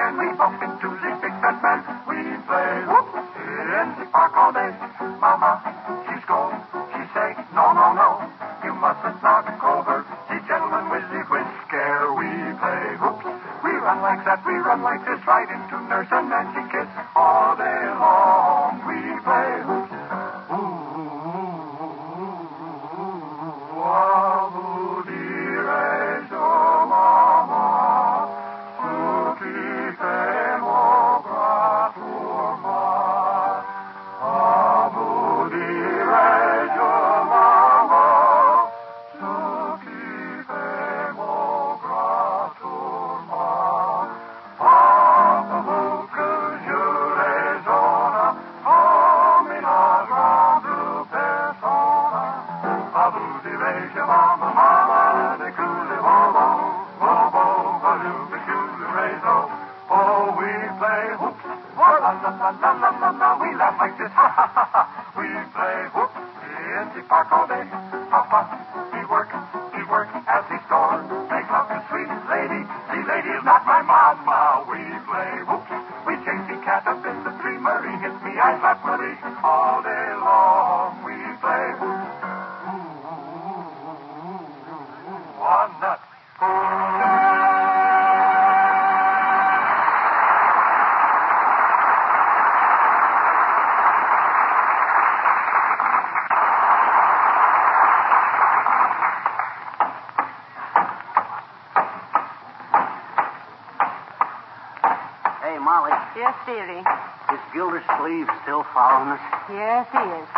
We 0.73 0.89
the 0.89 1.21
big 1.21 1.37
fat 1.37 1.61
man. 1.61 1.85
We 2.09 2.17
play 2.49 2.81
hoops 2.89 3.13
in 3.37 3.87
the 3.93 4.05
park 4.09 4.33
all 4.33 4.51
day. 4.51 4.73
Mama, 5.21 5.61
she 6.09 6.17
scold. 6.25 6.57
She 6.89 7.05
say, 7.13 7.37
no, 7.53 7.77
no, 7.77 7.93
no. 7.93 8.25
You 8.65 8.73
mustn't 8.73 9.21
knock 9.21 9.53
over 9.61 10.01
the 10.01 10.37
gentleman 10.49 10.89
with 10.89 11.05
the 11.13 11.21
whisker. 11.29 12.13
We 12.17 12.25
play 12.57 12.97
hoops. 12.97 13.25
We 13.63 13.69
run 13.69 14.01
like 14.01 14.25
that. 14.25 14.41
We 14.45 14.53
run 14.65 14.81
like 14.81 15.05
this. 15.05 15.21
Right 15.27 15.45
into 15.45 15.77
nurse 15.85 16.09
and 16.09 16.29
Nancy 16.29 16.65
kiss. 16.73 16.89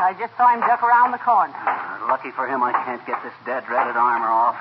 I 0.05 0.13
just 0.13 0.37
saw 0.37 0.53
him 0.53 0.61
duck 0.61 0.85
around 0.85 1.17
the 1.17 1.23
corner. 1.25 1.49
Uh, 1.49 2.05
lucky 2.05 2.29
for 2.37 2.45
him, 2.45 2.61
I 2.61 2.77
can't 2.85 3.01
get 3.09 3.17
this 3.25 3.33
dead 3.41 3.65
dreaded 3.65 3.97
armor 3.97 4.29
off. 4.29 4.53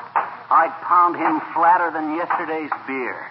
I'd 0.49 0.73
pound 0.81 1.21
him 1.21 1.37
flatter 1.53 1.93
than 1.93 2.17
yesterday's 2.17 2.73
beer. 2.89 3.29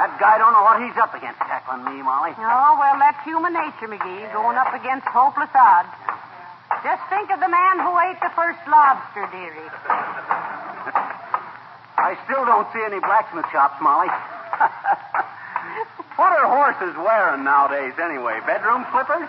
That 0.00 0.16
guy 0.16 0.40
don't 0.40 0.56
know 0.56 0.64
what 0.64 0.80
he's 0.80 0.96
up 0.96 1.12
against 1.12 1.44
tackling 1.44 1.84
me, 1.84 2.00
Molly. 2.00 2.32
Oh, 2.40 2.72
well, 2.80 2.96
that's 2.96 3.20
human 3.20 3.52
nature, 3.52 3.84
McGee, 3.84 4.32
going 4.32 4.56
up 4.56 4.72
against 4.72 5.04
hopeless 5.12 5.52
odds. 5.52 5.92
Just 6.80 7.04
think 7.12 7.28
of 7.28 7.44
the 7.44 7.52
man 7.52 7.84
who 7.84 7.92
ate 8.08 8.16
the 8.24 8.32
first 8.32 8.64
lobster, 8.64 9.28
dearie. 9.28 9.60
I 12.00 12.16
still 12.24 12.48
don't 12.48 12.64
see 12.72 12.80
any 12.80 13.04
blacksmith 13.04 13.44
shops, 13.52 13.76
Molly. 13.84 14.08
what 16.16 16.30
are 16.32 16.46
horses 16.46 16.94
wearing 16.96 17.42
nowadays, 17.44 17.94
anyway? 17.98 18.38
Bedroom 18.46 18.86
slippers? 18.90 19.26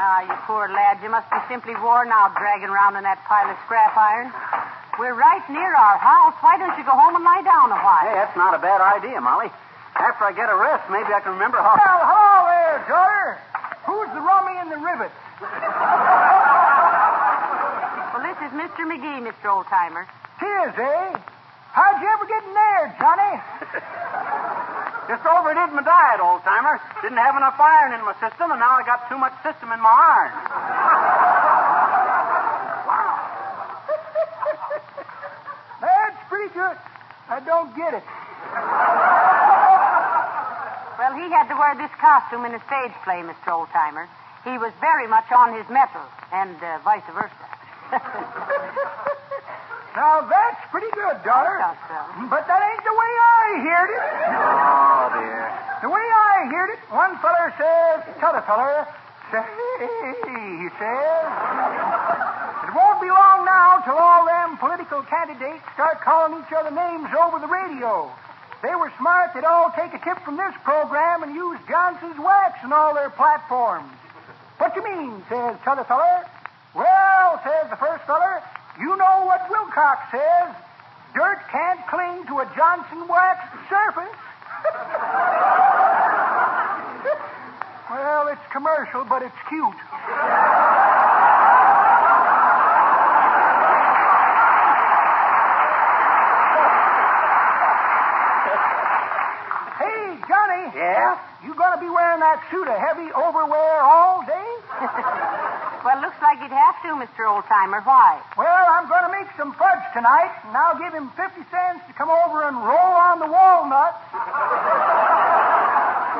Ah, 0.00 0.20
you 0.24 0.34
poor 0.48 0.68
lad. 0.68 1.00
You 1.02 1.10
must 1.10 1.28
be 1.30 1.36
simply 1.48 1.74
worn 1.76 2.08
out 2.12 2.36
dragging 2.36 2.68
around 2.68 2.96
in 2.96 3.04
that 3.04 3.20
pile 3.24 3.48
of 3.48 3.56
scrap 3.64 3.96
iron. 3.96 4.32
We're 4.98 5.16
right 5.16 5.40
near 5.48 5.72
our 5.72 5.96
house. 5.96 6.36
Why 6.44 6.56
don't 6.60 6.76
you 6.76 6.84
go 6.84 6.92
home 6.92 7.16
and 7.16 7.24
lie 7.24 7.40
down 7.40 7.72
a 7.72 7.80
while? 7.80 8.04
Hey, 8.04 8.12
that's 8.16 8.36
not 8.36 8.52
a 8.52 8.60
bad 8.60 8.80
idea, 8.80 9.20
Molly. 9.20 9.48
After 9.96 10.24
I 10.24 10.32
get 10.32 10.48
a 10.52 10.56
rest, 10.56 10.88
maybe 10.92 11.12
I 11.12 11.20
can 11.20 11.32
remember 11.32 11.56
how. 11.60 11.76
Well, 11.76 12.00
hello 12.04 12.48
there, 12.48 12.84
daughter. 12.88 13.40
Who's 13.88 14.08
the 14.12 14.20
rummy 14.20 14.56
and 14.60 14.68
the 14.68 14.76
rivet? 14.80 15.12
Well, 18.12 18.22
this 18.24 18.38
is 18.44 18.52
Mr. 18.52 18.84
McGee, 18.84 19.24
Mr. 19.24 19.48
Oldtimer. 19.48 20.04
Tis, 20.40 20.72
eh? 20.76 21.16
How'd 21.72 22.00
you 22.00 22.08
ever 22.08 22.26
get 22.28 22.44
in 22.44 22.54
there, 22.54 22.96
Johnny? 23.00 23.40
Just 25.10 25.26
overdid 25.26 25.74
my 25.74 25.82
diet, 25.82 26.22
old 26.22 26.46
timer. 26.46 26.78
Didn't 27.02 27.18
have 27.18 27.34
enough 27.34 27.58
iron 27.58 27.98
in 27.98 28.06
my 28.06 28.14
system, 28.22 28.54
and 28.54 28.62
now 28.62 28.78
I 28.78 28.86
got 28.86 29.10
too 29.10 29.18
much 29.18 29.34
system 29.42 29.74
in 29.74 29.82
my 29.82 29.90
iron. 29.90 30.30
That's 35.82 36.22
pretty 36.30 36.54
good. 36.54 36.78
I 37.26 37.42
don't 37.42 37.74
get 37.74 37.90
it. 37.98 38.06
Well, 40.94 41.12
he 41.18 41.26
had 41.34 41.50
to 41.50 41.58
wear 41.58 41.74
this 41.74 41.90
costume 41.98 42.46
in 42.46 42.54
a 42.54 42.62
stage 42.70 42.94
play, 43.02 43.26
Mr. 43.26 43.50
Oldtimer. 43.50 44.06
He 44.46 44.62
was 44.62 44.70
very 44.80 45.08
much 45.08 45.26
on 45.34 45.58
his 45.58 45.66
mettle, 45.68 46.06
and 46.30 46.54
uh, 46.62 46.78
vice 46.86 47.02
versa. 47.10 47.34
Now 49.96 50.22
that's 50.22 50.62
pretty 50.70 50.90
good, 50.94 51.18
daughter. 51.26 51.58
Mm, 51.58 52.30
but 52.30 52.46
that 52.46 52.62
ain't 52.62 52.84
the 52.86 52.94
way 52.94 53.12
I 53.18 53.42
heard 53.58 53.90
it. 53.90 54.04
Oh, 54.30 55.06
dear. 55.18 55.42
The 55.82 55.90
way 55.90 56.06
I 56.06 56.46
heard 56.46 56.70
it, 56.70 56.80
one 56.94 57.18
feller 57.18 57.50
says 57.58 58.06
to 58.06 58.28
the 58.30 58.42
feller, 58.46 58.86
say, 59.34 59.42
he 59.42 60.68
says, 60.78 61.26
it 62.68 62.72
won't 62.76 63.00
be 63.02 63.10
long 63.10 63.42
now 63.42 63.82
till 63.82 63.98
all 63.98 64.26
them 64.26 64.58
political 64.58 65.02
candidates 65.02 65.64
start 65.74 66.00
calling 66.02 66.38
each 66.38 66.52
other 66.54 66.70
names 66.70 67.10
over 67.18 67.40
the 67.42 67.50
radio. 67.50 68.12
They 68.62 68.74
were 68.76 68.92
smart, 68.98 69.34
they'd 69.34 69.42
all 69.42 69.72
take 69.74 69.94
a 69.94 69.98
tip 69.98 70.22
from 70.22 70.36
this 70.36 70.54
program 70.62 71.24
and 71.24 71.34
use 71.34 71.58
Johnson's 71.66 72.18
wax 72.20 72.62
in 72.62 72.72
all 72.72 72.94
their 72.94 73.10
platforms. 73.10 73.90
What 74.58 74.76
you 74.76 74.84
mean, 74.84 75.24
says 75.28 75.56
t'other 75.64 75.84
feller. 75.84 76.28
Well, 76.74 77.40
says 77.42 77.70
the 77.70 77.76
first 77.76 78.04
feller, 78.04 78.42
you 78.78 78.96
know 78.96 79.24
what 79.26 79.48
Wilcox 79.50 80.10
says. 80.10 80.54
Dirt 81.14 81.40
can't 81.50 81.80
cling 81.88 82.24
to 82.26 82.38
a 82.38 82.46
Johnson 82.54 83.08
wax 83.08 83.40
surface. 83.68 84.16
well, 87.90 88.28
it's 88.28 88.46
commercial, 88.52 89.04
but 89.04 89.22
it's 89.22 89.34
cute. 89.48 89.74
Hey, 99.80 100.16
Johnny. 100.28 100.70
Yeah? 100.76 101.18
You 101.42 101.54
gonna 101.54 101.80
be 101.80 101.88
wearing 101.90 102.20
that 102.20 102.44
suit 102.50 102.68
of 102.68 102.76
heavy 102.78 103.10
overwear 103.12 103.80
all 103.82 104.22
day? 104.26 105.36
well, 105.84 105.96
it 105.96 106.00
looks 106.04 106.20
like 106.20 106.36
you'd 106.40 106.52
have 106.52 106.76
to, 106.84 106.88
Mr. 107.00 107.24
Oldtimer. 107.24 107.80
Why? 107.84 108.20
Well, 108.36 108.64
I'm 108.68 108.88
going 108.88 109.04
to 109.04 109.12
make 109.12 109.28
some 109.36 109.52
fudge 109.56 109.80
tonight, 109.96 110.28
and 110.44 110.52
I'll 110.56 110.76
give 110.76 110.92
him 110.92 111.08
50 111.16 111.40
cents 111.48 111.80
to 111.88 111.92
come 111.96 112.10
over 112.10 112.44
and 112.44 112.56
roll 112.60 112.92
on 113.00 113.18
the 113.18 113.26
walnuts. 113.26 113.96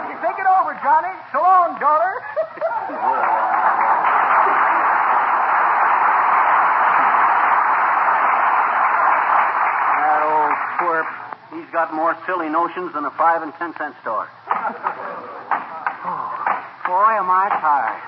you 0.08 0.16
think 0.24 0.36
it 0.40 0.48
over, 0.48 0.72
Johnny. 0.80 1.12
So 1.32 1.44
long, 1.44 1.76
daughter. 1.76 2.14
That 10.00 10.22
old 10.24 10.54
twerp. 10.80 11.08
He's 11.52 11.70
got 11.72 11.92
more 11.94 12.16
silly 12.26 12.48
notions 12.48 12.92
than 12.94 13.04
a 13.04 13.10
five 13.10 13.42
and 13.42 13.52
ten 13.54 13.74
cent 13.76 13.94
store. 14.02 14.28
Oh, 16.02 16.32
boy, 16.86 17.12
am 17.20 17.28
I 17.28 17.48
tired. 17.60 18.00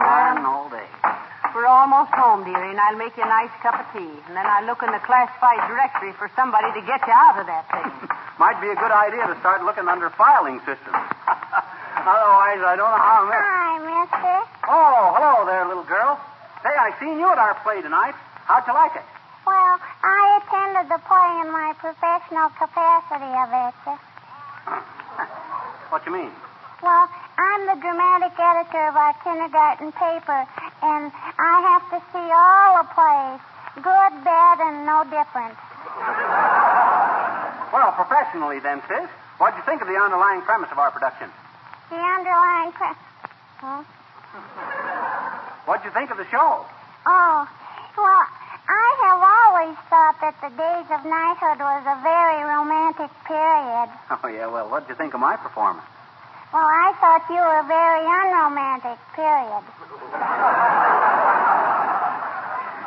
Iron 0.00 0.44
all 0.44 0.68
day. 0.68 0.97
We're 1.54 1.66
almost 1.66 2.12
home, 2.12 2.44
dearie, 2.44 2.70
and 2.70 2.80
I'll 2.80 2.96
make 2.96 3.16
you 3.16 3.24
a 3.24 3.30
nice 3.30 3.50
cup 3.64 3.74
of 3.80 3.86
tea. 3.96 4.12
And 4.28 4.36
then 4.36 4.44
I'll 4.44 4.66
look 4.68 4.82
in 4.84 4.92
the 4.92 5.00
classified 5.02 5.64
directory 5.66 6.12
for 6.14 6.30
somebody 6.36 6.68
to 6.76 6.82
get 6.84 7.00
you 7.08 7.14
out 7.14 7.40
of 7.40 7.46
that 7.48 7.64
thing. 7.72 7.88
Might 8.42 8.60
be 8.60 8.68
a 8.68 8.78
good 8.78 8.92
idea 8.92 9.26
to 9.26 9.34
start 9.40 9.64
looking 9.64 9.88
under 9.88 10.10
filing 10.14 10.60
systems. 10.68 10.94
Otherwise, 11.98 12.60
I 12.62 12.74
don't 12.78 12.92
know 12.92 13.02
how 13.02 13.26
I'm. 13.26 13.32
Hi, 13.32 13.72
mister. 13.82 14.36
Oh, 14.70 15.12
hello 15.16 15.44
there, 15.48 15.66
little 15.66 15.88
girl. 15.88 16.20
Say, 16.62 16.70
I 16.70 16.94
seen 17.00 17.18
you 17.18 17.26
at 17.26 17.38
our 17.38 17.56
play 17.64 17.82
tonight. 17.82 18.14
How'd 18.46 18.64
you 18.68 18.74
like 18.74 18.94
it? 18.94 19.06
Well, 19.48 19.76
I 19.80 20.20
attended 20.38 20.86
the 20.92 21.00
play 21.08 21.30
in 21.42 21.48
my 21.50 21.72
professional 21.80 22.52
capacity 22.54 23.32
of 23.34 23.50
it. 23.50 23.74
What 25.88 26.04
you 26.04 26.12
mean? 26.12 26.30
Well, 26.82 27.08
I'm 27.38 27.62
the 27.70 27.78
dramatic 27.78 28.34
editor 28.34 28.82
of 28.90 28.96
our 28.98 29.14
kindergarten 29.22 29.92
paper, 29.94 30.40
and 30.82 31.12
I 31.38 31.54
have 31.70 31.84
to 31.94 31.98
see 32.10 32.26
all 32.34 32.82
the 32.82 32.88
plays, 32.98 33.38
good, 33.78 34.12
bad, 34.26 34.58
and 34.58 34.82
no 34.82 35.06
different. 35.06 35.54
Well, 37.70 37.92
professionally 37.94 38.58
then, 38.58 38.82
sis. 38.90 39.06
What'd 39.38 39.54
you 39.56 39.62
think 39.70 39.82
of 39.82 39.86
the 39.86 39.94
underlying 39.94 40.42
premise 40.42 40.68
of 40.72 40.78
our 40.78 40.90
production? 40.90 41.30
The 41.90 41.96
underlying. 42.02 42.72
premise. 42.72 42.98
huh? 43.62 43.82
What'd 45.66 45.84
you 45.84 45.92
think 45.92 46.10
of 46.10 46.16
the 46.18 46.26
show? 46.34 46.66
Oh, 47.06 47.46
well, 47.96 48.24
I 48.66 48.88
have 49.06 49.20
always 49.22 49.76
thought 49.86 50.16
that 50.26 50.34
the 50.42 50.50
days 50.58 50.88
of 50.90 51.06
knighthood 51.06 51.60
was 51.62 51.84
a 51.86 52.02
very 52.02 52.42
romantic 52.42 53.14
period. 53.30 53.88
Oh, 54.10 54.26
yeah, 54.26 54.46
well, 54.48 54.68
what'd 54.68 54.88
you 54.88 54.96
think 54.96 55.14
of 55.14 55.20
my 55.20 55.36
performance? 55.36 55.86
Well, 56.52 56.64
I 56.64 56.92
thought 56.96 57.28
you 57.28 57.36
were 57.44 57.62
very 57.68 58.04
unromantic, 58.08 58.96
period. 59.12 59.62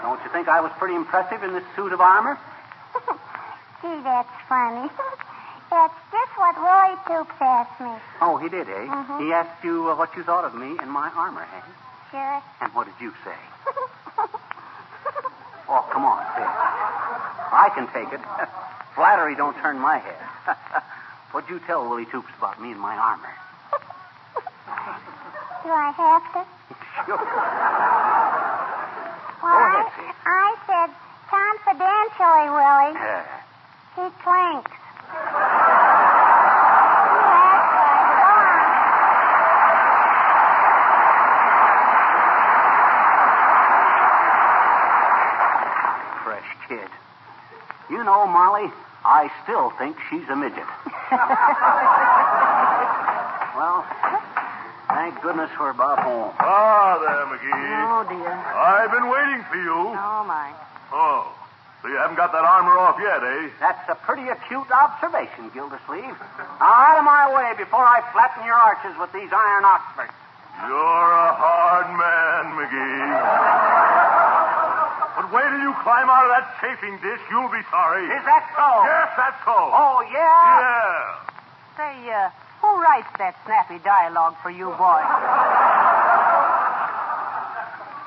Don't 0.02 0.18
you 0.26 0.30
think 0.34 0.48
I 0.50 0.62
was 0.62 0.72
pretty 0.80 0.96
impressive 0.96 1.44
in 1.44 1.54
this 1.54 1.64
suit 1.76 1.94
of 1.94 2.02
armor? 2.02 2.40
Gee, 3.82 4.02
that's 4.04 4.34
funny. 4.50 4.90
that's 5.70 5.94
just 6.12 6.32
what 6.42 6.58
Roy 6.58 6.96
Toops 7.06 7.38
asked 7.40 7.80
me. 7.80 7.94
Oh, 8.20 8.38
he 8.38 8.50
did, 8.50 8.68
eh? 8.68 8.88
Mhm. 8.90 9.22
He 9.22 9.32
asked 9.32 9.64
you 9.64 9.90
uh, 9.92 9.96
what 9.96 10.10
you 10.18 10.24
thought 10.24 10.44
of 10.44 10.56
me 10.56 10.78
in 10.82 10.90
my 10.90 11.10
armor, 11.16 11.44
eh? 11.46 11.62
Sure. 12.10 12.42
And 12.62 12.74
what 12.74 12.86
did 12.90 12.98
you 13.00 13.14
say? 13.24 13.38
oh, 15.70 15.86
come 15.94 16.04
on, 16.04 16.26
say 16.36 16.42
it. 16.42 16.50
I 17.54 17.70
can 17.76 17.86
take 17.94 18.12
it. 18.12 18.20
Flattery 18.96 19.36
don't 19.36 19.56
turn 19.62 19.78
my 19.78 20.00
head. 20.00 20.58
What'd 21.32 21.50
you 21.50 21.60
tell 21.68 21.88
Willie 21.88 22.06
Toops 22.08 22.34
about 22.40 22.60
me 22.60 22.72
and 22.72 22.80
my 22.80 22.98
armor? 22.98 23.30
Do 25.64 25.70
I 25.70 25.92
have 25.92 26.34
to? 26.34 26.46
Sure. 27.06 27.18
Well, 29.42 29.42
Go 29.42 29.48
ahead, 29.58 29.86
I. 30.26 30.28
I 30.28 30.56
said 30.68 30.90
confidentially, 31.30 32.50
Willie. 32.50 32.94
Yeah. 32.98 33.26
He 33.96 34.06
clinks. 34.24 34.72
Fresh 46.24 46.46
kid. 46.68 46.90
You 47.90 48.04
know, 48.04 48.28
Molly, 48.28 48.72
I 49.04 49.32
still 49.44 49.72
think 49.78 49.98
she's 50.10 50.28
a 50.30 50.36
midget. 50.36 50.68
well, 53.58 53.84
thank 55.12 55.24
goodness 55.24 55.52
we're 55.60 55.72
about 55.72 56.00
home. 56.00 56.32
Ah, 56.40 56.96
there, 57.04 57.28
McGee. 57.28 57.52
Oh, 57.52 58.04
dear. 58.08 58.32
I've 58.32 58.92
been 58.92 59.10
waiting 59.12 59.44
for 59.52 59.60
you. 59.60 59.76
Oh, 59.92 60.24
my. 60.24 60.56
Oh, 60.92 61.28
so 61.82 61.88
you 61.88 61.98
haven't 61.98 62.16
got 62.16 62.32
that 62.32 62.46
armor 62.46 62.78
off 62.80 62.96
yet, 63.00 63.20
eh? 63.24 63.50
That's 63.60 63.84
a 63.90 63.96
pretty 63.96 64.30
acute 64.30 64.70
observation, 64.72 65.52
Gildersleeve. 65.52 66.16
Now, 66.16 66.64
out 66.64 67.00
of 67.00 67.04
my 67.04 67.28
way 67.28 67.52
before 67.58 67.84
I 67.84 68.00
flatten 68.14 68.46
your 68.46 68.56
arches 68.56 68.96
with 69.00 69.12
these 69.12 69.32
iron 69.32 69.66
oxfords. 69.66 70.16
You're 70.68 71.12
a 71.12 71.32
hard 71.36 71.90
man, 71.92 72.44
McGee. 72.56 73.08
But 75.18 75.28
wait 75.34 75.48
till 75.50 75.64
you 75.64 75.74
climb 75.84 76.08
out 76.08 76.24
of 76.24 76.32
that 76.38 76.56
chafing 76.62 76.96
dish, 77.02 77.20
you'll 77.34 77.52
be 77.52 77.64
sorry. 77.72 78.06
Is 78.08 78.24
that 78.30 78.46
so? 78.56 78.68
Yes, 78.86 79.10
that's 79.18 79.42
so. 79.44 79.58
Oh, 79.58 80.06
yeah? 80.08 80.62
Yeah. 80.62 81.32
Say, 81.76 81.96
uh, 82.14 82.30
who 82.30 82.41
writes 82.82 83.14
that 83.22 83.38
snappy 83.46 83.78
dialogue 83.86 84.36
for 84.42 84.50
you 84.50 84.74
boys? 84.74 85.06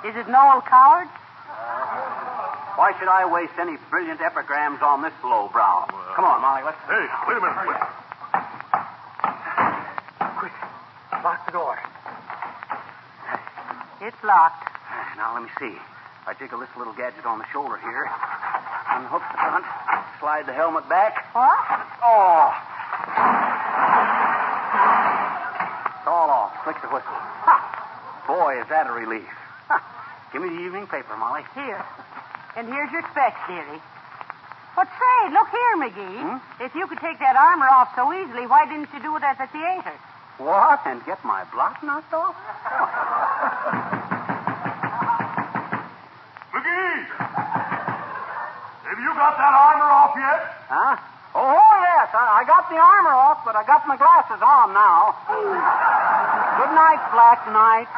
Is 0.02 0.18
it 0.18 0.26
Noel 0.26 0.60
Coward? 0.66 1.08
Why 2.74 2.90
should 2.98 3.06
I 3.06 3.24
waste 3.30 3.54
any 3.56 3.78
brilliant 3.88 4.20
epigrams 4.20 4.82
on 4.82 5.00
this 5.00 5.14
lowbrow? 5.22 5.86
Come 6.18 6.26
on, 6.26 6.42
Molly, 6.42 6.66
let's. 6.66 6.76
Hey, 6.90 7.06
wait 7.30 7.38
a 7.38 7.40
minute. 7.40 7.70
Wait. 7.70 7.78
Lock 11.22 11.46
the 11.46 11.52
door. 11.52 11.78
It's 14.02 14.22
locked. 14.22 14.68
Now, 15.16 15.32
let 15.32 15.44
me 15.44 15.48
see. 15.58 15.78
I 16.26 16.34
jiggle 16.34 16.58
this 16.58 16.68
little 16.76 16.92
gadget 16.92 17.24
on 17.24 17.38
the 17.38 17.44
shoulder 17.52 17.76
here, 17.76 18.08
unhook 18.90 19.22
the 19.30 19.38
front, 19.38 19.64
slide 20.20 20.46
the 20.46 20.52
helmet 20.52 20.88
back. 20.88 21.20
What? 21.34 21.52
Oh! 22.02 22.52
It's 26.00 26.08
all 26.08 26.30
off. 26.30 26.53
Click 26.65 26.81
the 26.81 26.89
whistle. 26.89 27.12
Ha! 27.44 28.25
Boy, 28.25 28.57
is 28.57 28.65
that 28.73 28.89
a 28.89 28.93
relief. 28.97 29.28
Ha! 29.68 29.76
Give 30.33 30.41
me 30.41 30.49
the 30.49 30.65
evening 30.65 30.89
paper, 30.89 31.12
Molly. 31.12 31.44
Here. 31.52 31.84
And 32.57 32.65
here's 32.73 32.89
your 32.89 33.05
specs, 33.12 33.36
dearie. 33.44 33.84
But 34.73 34.89
say, 34.97 35.28
look 35.28 35.52
here, 35.52 35.76
McGee. 35.76 36.25
Hmm? 36.25 36.41
If 36.65 36.73
you 36.73 36.89
could 36.89 37.05
take 37.05 37.20
that 37.20 37.36
armor 37.36 37.68
off 37.68 37.93
so 37.93 38.09
easily, 38.17 38.49
why 38.49 38.65
didn't 38.65 38.89
you 38.97 39.01
do 39.05 39.12
it 39.12 39.23
at 39.23 39.36
the 39.36 39.44
theater? 39.52 39.93
What? 40.41 40.81
And 40.89 41.05
get 41.05 41.20
my 41.20 41.44
block 41.52 41.84
knocked 41.84 42.17
off? 42.17 42.33
McGee! 46.57 47.05
Have 48.89 48.99
you 49.05 49.12
got 49.20 49.36
that 49.36 49.52
armor 49.52 49.91
off 49.93 50.17
yet? 50.17 50.41
Huh? 50.73 50.97
Oh, 51.36 51.70
yes. 51.93 52.09
I, 52.17 52.41
I 52.41 52.44
got 52.49 52.73
the 52.73 52.81
armor 52.81 53.12
off, 53.12 53.44
but 53.44 53.52
I 53.52 53.68
got 53.68 53.84
my 53.86 54.01
glasses 54.01 54.41
on 54.41 54.73
now. 54.73 56.01
Good 56.55 56.70
night, 56.70 57.02
Black 57.10 57.42
Knight. 57.50 57.91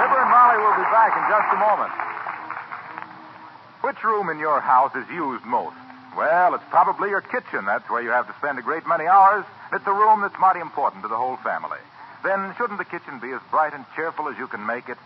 Fibber 0.00 0.20
and 0.24 0.30
Molly 0.32 0.56
will 0.56 0.72
be 0.80 0.88
back 0.88 1.12
in 1.20 1.24
just 1.28 1.48
a 1.52 1.58
moment. 1.60 1.92
Which 3.84 4.00
room 4.02 4.30
in 4.30 4.38
your 4.38 4.60
house 4.60 4.96
is 4.96 5.04
used 5.12 5.44
most? 5.44 5.76
Well, 6.16 6.54
it's 6.54 6.64
probably 6.70 7.10
your 7.10 7.20
kitchen. 7.20 7.66
That's 7.66 7.84
where 7.90 8.00
you 8.00 8.08
have 8.08 8.26
to 8.26 8.34
spend 8.38 8.58
a 8.58 8.62
great 8.62 8.86
many 8.86 9.04
hours. 9.04 9.44
It's 9.70 9.86
a 9.86 9.92
room 9.92 10.22
that's 10.22 10.38
mighty 10.40 10.60
important 10.60 11.02
to 11.02 11.08
the 11.08 11.16
whole 11.16 11.36
family. 11.44 11.84
Then 12.24 12.54
shouldn't 12.56 12.78
the 12.78 12.88
kitchen 12.88 13.20
be 13.20 13.32
as 13.32 13.40
bright 13.50 13.74
and 13.74 13.84
cheerful 13.94 14.28
as 14.28 14.38
you 14.38 14.46
can 14.46 14.64
make 14.64 14.88
it? 14.88 14.96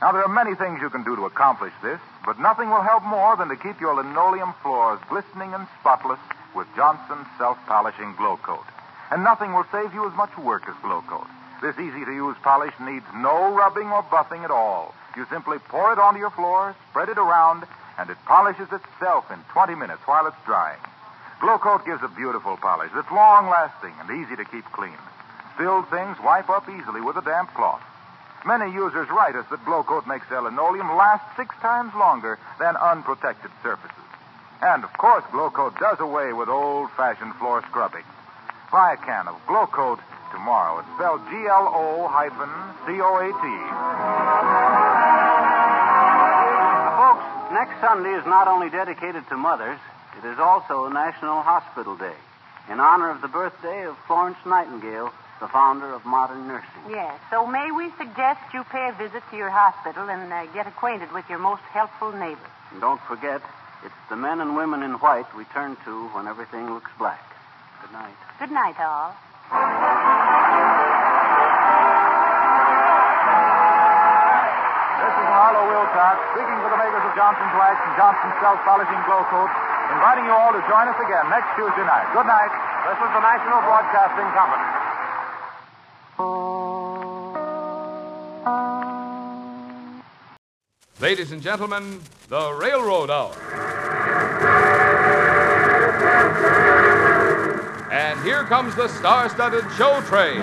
Now, 0.00 0.10
there 0.10 0.24
are 0.24 0.32
many 0.32 0.56
things 0.56 0.80
you 0.82 0.90
can 0.90 1.04
do 1.04 1.14
to 1.14 1.26
accomplish 1.26 1.72
this, 1.84 2.00
but 2.24 2.38
nothing 2.38 2.70
will 2.70 2.82
help 2.82 3.02
more 3.04 3.36
than 3.36 3.48
to 3.48 3.56
keep 3.56 3.80
your 3.80 3.94
linoleum 3.94 4.52
floors 4.62 5.00
glistening 5.08 5.54
and 5.54 5.66
spotless 5.80 6.20
with 6.54 6.66
Johnson's 6.76 7.26
self-polishing 7.38 8.14
Glo-Coat. 8.16 8.64
And 9.10 9.24
nothing 9.24 9.52
will 9.52 9.66
save 9.72 9.94
you 9.94 10.06
as 10.06 10.14
much 10.16 10.36
work 10.38 10.68
as 10.68 10.74
Glo-Coat. 10.82 11.26
This 11.62 11.78
easy-to-use 11.78 12.36
polish 12.42 12.74
needs 12.80 13.06
no 13.14 13.54
rubbing 13.54 13.88
or 13.88 14.02
buffing 14.04 14.44
at 14.44 14.50
all. 14.50 14.94
You 15.16 15.26
simply 15.30 15.58
pour 15.58 15.92
it 15.92 15.98
onto 15.98 16.20
your 16.20 16.30
floor, 16.30 16.74
spread 16.90 17.08
it 17.08 17.18
around, 17.18 17.64
and 17.98 18.08
it 18.08 18.16
polishes 18.24 18.68
itself 18.72 19.30
in 19.30 19.38
20 19.52 19.74
minutes 19.74 20.02
while 20.06 20.26
it's 20.26 20.44
drying. 20.46 20.80
Glo-Coat 21.40 21.84
gives 21.84 22.02
a 22.02 22.08
beautiful 22.08 22.56
polish 22.56 22.90
that's 22.94 23.10
long-lasting 23.10 23.92
and 24.00 24.10
easy 24.24 24.36
to 24.36 24.44
keep 24.44 24.64
clean. 24.72 24.96
Spilled 25.54 25.88
things 25.88 26.16
wipe 26.24 26.48
up 26.48 26.68
easily 26.68 27.00
with 27.00 27.16
a 27.16 27.22
damp 27.22 27.52
cloth. 27.54 27.82
Many 28.46 28.72
users 28.72 29.08
write 29.10 29.36
us 29.36 29.44
that 29.50 29.64
Glo-Coat 29.64 30.06
makes 30.06 30.28
their 30.28 30.40
linoleum 30.40 30.88
last 30.96 31.24
six 31.36 31.54
times 31.60 31.92
longer 31.94 32.38
than 32.58 32.76
unprotected 32.76 33.50
surfaces. 33.62 33.96
And, 34.62 34.84
of 34.84 34.92
course, 34.94 35.24
Glo-Coat 35.32 35.78
does 35.78 36.00
away 36.00 36.32
with 36.32 36.48
old-fashioned 36.48 37.34
floor 37.36 37.62
scrubbing. 37.68 38.04
Buy 38.72 38.94
a 38.94 38.96
can 38.96 39.28
of 39.28 39.34
Glow 39.46 39.66
Coat 39.66 39.98
tomorrow. 40.32 40.78
It's 40.78 40.88
spelled 40.94 41.20
G-L-O 41.28 42.08
hyphen 42.08 42.48
C-O-A-T. 42.86 43.44
Folks, 46.96 47.26
next 47.52 47.80
Sunday 47.80 48.14
is 48.14 48.24
not 48.26 48.46
only 48.48 48.70
dedicated 48.70 49.26
to 49.28 49.36
mothers, 49.36 49.78
it 50.18 50.24
is 50.24 50.38
also 50.38 50.88
National 50.88 51.42
Hospital 51.42 51.96
Day 51.96 52.14
in 52.70 52.78
honor 52.78 53.10
of 53.10 53.20
the 53.20 53.28
birthday 53.28 53.86
of 53.86 53.98
Florence 54.06 54.38
Nightingale, 54.46 55.10
the 55.40 55.48
founder 55.48 55.88
of 55.92 56.04
modern 56.04 56.46
nursing. 56.46 56.84
Yes. 56.92 57.18
So 57.32 57.46
may 57.46 57.72
we 57.72 57.88
suggest 57.96 58.40
you 58.52 58.62
pay 58.68 58.92
a 58.92 58.94
visit 59.00 59.24
to 59.32 59.36
your 59.36 59.48
hospital 59.48 60.08
and 60.08 60.30
uh, 60.30 60.44
get 60.52 60.66
acquainted 60.68 61.10
with 61.12 61.24
your 61.28 61.40
most 61.40 61.64
helpful 61.72 62.12
neighbor? 62.12 62.44
And 62.70 62.80
don't 62.80 63.00
forget, 63.08 63.40
it's 63.82 63.96
the 64.12 64.16
men 64.16 64.40
and 64.44 64.54
women 64.54 64.84
in 64.84 65.00
white 65.00 65.26
we 65.34 65.44
turn 65.56 65.76
to 65.88 66.08
when 66.12 66.28
everything 66.28 66.68
looks 66.68 66.92
black. 67.00 67.24
Good 67.80 67.92
night. 67.96 68.12
Good 68.36 68.52
night, 68.52 68.76
all. 68.76 69.16
This 75.00 75.14
is 75.16 75.28
Harlow 75.32 75.64
Wilcox, 75.72 76.16
speaking 76.36 76.58
for 76.60 76.68
the 76.68 76.76
makers 76.76 77.04
of 77.08 77.16
Johnson's 77.16 77.56
Wax 77.56 77.80
and 77.80 77.96
Johnson's 77.96 78.36
Self-Polishing 78.44 79.02
Glo-Coat, 79.08 79.50
inviting 79.96 80.28
you 80.28 80.36
all 80.36 80.52
to 80.52 80.60
join 80.68 80.84
us 80.84 81.00
again 81.00 81.24
next 81.32 81.48
Tuesday 81.56 81.88
night. 81.88 82.12
Good 82.12 82.28
night. 82.28 82.52
This 82.92 83.00
is 83.00 83.10
the 83.16 83.24
National 83.24 83.64
Broadcasting 83.64 84.28
Company. 84.36 84.79
Ladies 91.10 91.32
and 91.32 91.42
gentlemen, 91.42 92.00
the 92.28 92.52
Railroad 92.52 93.10
Hour. 93.10 93.34
And 97.90 98.20
here 98.22 98.44
comes 98.44 98.76
the 98.76 98.86
star 98.86 99.28
studded 99.28 99.64
show 99.76 100.00
train. 100.02 100.40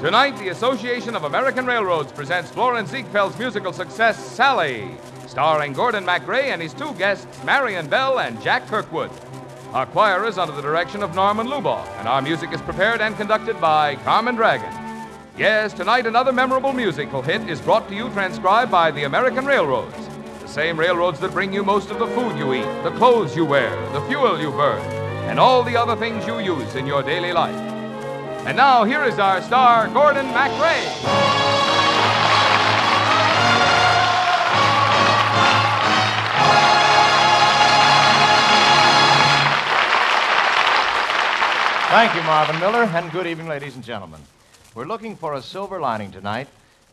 Tonight, 0.00 0.38
the 0.38 0.48
Association 0.48 1.14
of 1.14 1.24
American 1.24 1.66
Railroads 1.66 2.10
presents 2.12 2.50
Florenz 2.50 2.88
Ziegfeld's 2.88 3.38
musical 3.38 3.74
success, 3.74 4.16
Sally, 4.18 4.88
starring 5.32 5.72
Gordon 5.72 6.04
MacRae 6.04 6.52
and 6.52 6.60
his 6.60 6.74
two 6.74 6.92
guests, 6.96 7.42
Marion 7.42 7.88
Bell 7.88 8.20
and 8.20 8.38
Jack 8.42 8.66
Kirkwood. 8.66 9.10
Our 9.72 9.86
choir 9.86 10.26
is 10.26 10.36
under 10.36 10.54
the 10.54 10.60
direction 10.60 11.02
of 11.02 11.14
Norman 11.14 11.46
Luboff, 11.46 11.88
and 11.98 12.06
our 12.06 12.20
music 12.20 12.52
is 12.52 12.60
prepared 12.60 13.00
and 13.00 13.16
conducted 13.16 13.58
by 13.58 13.96
Carmen 14.04 14.34
Dragon. 14.34 14.70
Yes, 15.38 15.72
tonight 15.72 16.04
another 16.04 16.32
memorable 16.32 16.74
musical 16.74 17.22
hit 17.22 17.48
is 17.48 17.62
brought 17.62 17.88
to 17.88 17.94
you 17.94 18.10
transcribed 18.10 18.70
by 18.70 18.90
the 18.90 19.04
American 19.04 19.46
Railroads. 19.46 19.96
The 20.42 20.48
same 20.48 20.78
railroads 20.78 21.18
that 21.20 21.32
bring 21.32 21.50
you 21.50 21.64
most 21.64 21.90
of 21.90 21.98
the 21.98 22.08
food 22.08 22.36
you 22.36 22.52
eat, 22.52 22.82
the 22.82 22.94
clothes 22.98 23.34
you 23.34 23.46
wear, 23.46 23.70
the 23.94 24.02
fuel 24.08 24.38
you 24.38 24.50
burn, 24.50 24.82
and 25.30 25.40
all 25.40 25.62
the 25.62 25.78
other 25.78 25.96
things 25.96 26.26
you 26.26 26.40
use 26.40 26.74
in 26.74 26.86
your 26.86 27.02
daily 27.02 27.32
life. 27.32 27.56
And 28.46 28.54
now 28.54 28.84
here 28.84 29.04
is 29.04 29.18
our 29.18 29.40
star, 29.40 29.88
Gordon 29.88 30.26
MacRae. 30.26 31.51
Thank 41.92 42.14
you, 42.14 42.22
Marvin 42.22 42.58
Miller, 42.58 42.84
and 42.84 43.12
good 43.12 43.26
evening, 43.26 43.48
ladies 43.48 43.74
and 43.74 43.84
gentlemen. 43.84 44.22
We're 44.74 44.86
looking 44.86 45.14
for 45.14 45.34
a 45.34 45.42
silver 45.42 45.78
lining 45.78 46.10
tonight, 46.10 46.48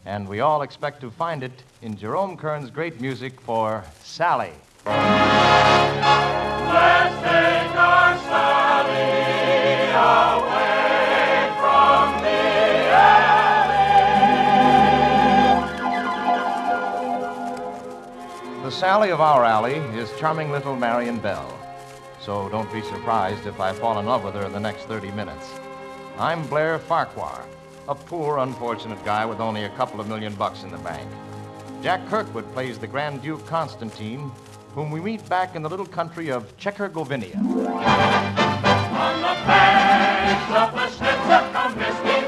and 0.05 0.27
we 0.27 0.41
all 0.41 0.61
expect 0.61 0.99
to 0.99 1.09
find 1.09 1.41
it 1.41 1.63
in 1.81 1.95
Jerome 1.95 2.35
Kern's 2.35 2.69
great 2.69 2.99
music 2.99 3.39
for 3.39 3.85
Sally. 4.03 4.51
Let's 4.85 4.97
take 7.21 7.75
our 7.77 8.17
Sally 8.27 8.91
away 9.95 11.49
from 11.61 12.21
the 12.21 12.41
alley. 18.51 18.63
The 18.63 18.71
Sally 18.71 19.11
of 19.11 19.21
our 19.21 19.45
alley 19.45 19.75
is 19.97 20.11
charming 20.19 20.51
little 20.51 20.75
Marion 20.75 21.19
Bell. 21.19 21.58
So 22.21 22.49
don't 22.49 22.71
be 22.71 22.81
surprised 22.81 23.45
if 23.45 23.59
I 23.59 23.71
fall 23.73 23.99
in 23.99 24.05
love 24.05 24.23
with 24.23 24.35
her 24.35 24.45
in 24.45 24.51
the 24.51 24.59
next 24.59 24.83
30 24.83 25.11
minutes. 25.11 25.53
I'm 26.17 26.45
Blair 26.47 26.77
Farquhar, 26.77 27.45
a 27.87 27.95
poor, 27.95 28.39
unfortunate 28.39 29.03
guy 29.05 29.25
with 29.25 29.39
only 29.39 29.63
a 29.63 29.69
couple 29.69 30.01
of 30.01 30.07
million 30.07 30.33
bucks 30.35 30.63
in 30.63 30.71
the 30.71 30.77
bank. 30.79 31.09
Jack 31.81 32.05
Kirkwood 32.07 32.51
plays 32.53 32.77
the 32.77 32.87
Grand 32.87 33.21
Duke 33.21 33.45
Constantine, 33.45 34.31
whom 34.75 34.91
we 34.91 34.99
meet 34.99 35.27
back 35.29 35.55
in 35.55 35.61
the 35.61 35.69
little 35.69 35.85
country 35.85 36.29
of 36.29 36.55
Czechoslovakia. 36.57 37.37
On 37.37 39.21
the 39.21 39.35
banks 39.47 40.51
of 40.55 40.73
the 40.73 40.89
Schnitzer 40.89 41.49
come 41.53 41.75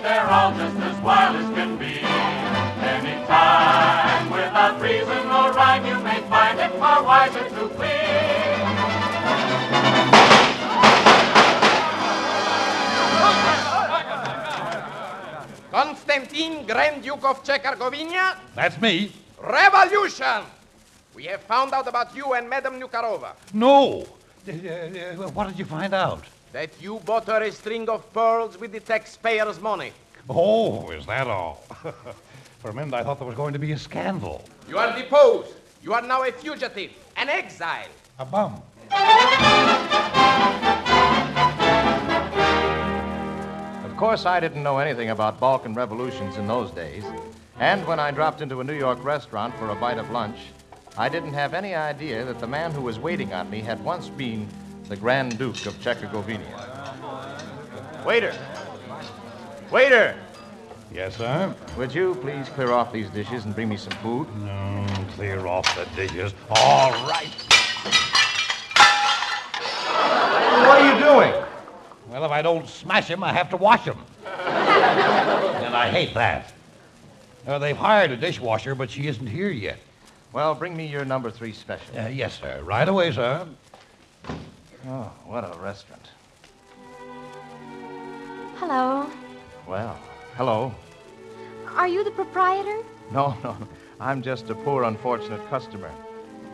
they're 0.01 0.29
all 0.29 0.51
just 0.53 0.77
as 0.77 1.01
wild 1.01 1.35
as 1.35 1.53
can 1.53 1.77
be. 1.77 1.99
Without 4.31 4.81
reason 4.81 5.27
or 5.27 5.51
rhyme, 5.53 5.85
you 5.85 5.97
may 6.03 6.21
find 6.29 6.59
it 6.59 6.71
far 6.79 7.03
wiser 7.03 7.49
to 7.49 7.69
flee. 7.69 8.50
Constantine, 15.71 16.65
Grand 16.67 17.01
Duke 17.01 17.23
of 17.23 17.43
Czechoslovakia? 17.43 18.35
That's 18.55 18.79
me. 18.81 19.11
Revolution! 19.41 20.43
We 21.15 21.23
have 21.25 21.41
found 21.41 21.73
out 21.73 21.87
about 21.87 22.13
you 22.13 22.33
and 22.33 22.49
Madame 22.49 22.77
Nukarova. 22.79 23.35
No. 23.53 24.05
Uh, 24.47 24.51
uh, 24.51 25.29
what 25.31 25.47
did 25.47 25.57
you 25.57 25.65
find 25.65 25.93
out? 25.93 26.23
That 26.51 26.69
you 26.81 26.99
bought 27.05 27.25
her 27.27 27.41
a 27.43 27.51
string 27.51 27.87
of 27.87 28.03
pearls 28.11 28.59
with 28.59 28.73
the 28.73 28.81
taxpayers' 28.81 29.61
money. 29.61 29.93
Oh, 30.29 30.89
is 30.91 31.05
that 31.05 31.27
all? 31.27 31.63
For 32.59 32.69
a 32.69 32.73
minute, 32.73 32.93
I 32.93 33.03
thought 33.03 33.19
there 33.19 33.27
was 33.27 33.37
going 33.37 33.53
to 33.53 33.59
be 33.59 33.71
a 33.71 33.77
scandal. 33.77 34.43
You 34.67 34.77
are 34.77 34.93
deposed. 34.97 35.53
You 35.81 35.93
are 35.93 36.01
now 36.01 36.23
a 36.23 36.31
fugitive, 36.31 36.91
an 37.15 37.29
exile. 37.29 37.87
A 38.19 38.25
bum. 38.25 38.61
Course, 44.01 44.25
I 44.25 44.39
didn't 44.39 44.63
know 44.63 44.79
anything 44.79 45.11
about 45.11 45.39
Balkan 45.39 45.75
revolutions 45.75 46.37
in 46.37 46.47
those 46.47 46.71
days. 46.71 47.03
And 47.59 47.85
when 47.85 47.99
I 47.99 48.09
dropped 48.09 48.41
into 48.41 48.59
a 48.59 48.63
New 48.63 48.73
York 48.73 49.03
restaurant 49.03 49.53
for 49.57 49.69
a 49.69 49.75
bite 49.75 49.99
of 49.99 50.09
lunch, 50.09 50.37
I 50.97 51.07
didn't 51.07 51.33
have 51.33 51.53
any 51.53 51.75
idea 51.75 52.25
that 52.25 52.39
the 52.39 52.47
man 52.47 52.71
who 52.71 52.81
was 52.81 52.97
waiting 52.97 53.31
on 53.31 53.47
me 53.51 53.59
had 53.59 53.79
once 53.83 54.09
been 54.09 54.47
the 54.85 54.95
Grand 54.95 55.37
Duke 55.37 55.67
of 55.67 55.79
Czechoslovakia. 55.79 56.41
Waiter! 58.03 58.33
Waiter! 59.69 60.15
Yes, 60.91 61.17
sir? 61.17 61.55
Would 61.77 61.93
you 61.93 62.15
please 62.15 62.49
clear 62.49 62.71
off 62.71 62.91
these 62.91 63.09
dishes 63.11 63.45
and 63.45 63.53
bring 63.53 63.69
me 63.69 63.77
some 63.77 63.93
food? 64.01 64.27
No, 64.37 64.83
clear 65.11 65.45
off 65.45 65.67
the 65.75 65.85
dishes. 65.95 66.33
All 66.49 66.91
right. 67.07 67.29
What 70.65 70.81
are 70.81 70.91
you 70.91 70.99
doing? 70.99 71.40
Well, 72.11 72.25
if 72.25 72.31
I 72.31 72.41
don't 72.41 72.67
smash 72.67 73.07
him, 73.07 73.23
I 73.23 73.31
have 73.31 73.49
to 73.51 73.57
wash 73.57 73.85
him. 73.85 73.97
and 74.25 75.73
I 75.73 75.89
hate 75.89 76.13
that. 76.13 76.51
Uh, 77.47 77.57
they've 77.57 77.77
hired 77.77 78.11
a 78.11 78.17
dishwasher, 78.17 78.75
but 78.75 78.91
she 78.91 79.07
isn't 79.07 79.27
here 79.27 79.49
yet. 79.49 79.79
Well, 80.33 80.53
bring 80.53 80.75
me 80.75 80.85
your 80.87 81.05
number 81.05 81.31
three 81.31 81.53
special. 81.53 81.97
Uh, 81.97 82.07
yes, 82.09 82.37
sir. 82.37 82.61
Right 82.63 82.87
away, 82.87 83.13
sir. 83.13 83.47
Oh, 84.87 85.09
what 85.25 85.45
a 85.45 85.57
restaurant. 85.59 86.09
Hello. 88.57 89.09
Well, 89.65 89.97
hello. 90.35 90.75
Are 91.75 91.87
you 91.87 92.03
the 92.03 92.11
proprietor? 92.11 92.83
No, 93.13 93.37
no, 93.41 93.53
no. 93.53 93.67
I'm 94.01 94.21
just 94.21 94.49
a 94.49 94.55
poor, 94.55 94.83
unfortunate 94.83 95.47
customer. 95.49 95.89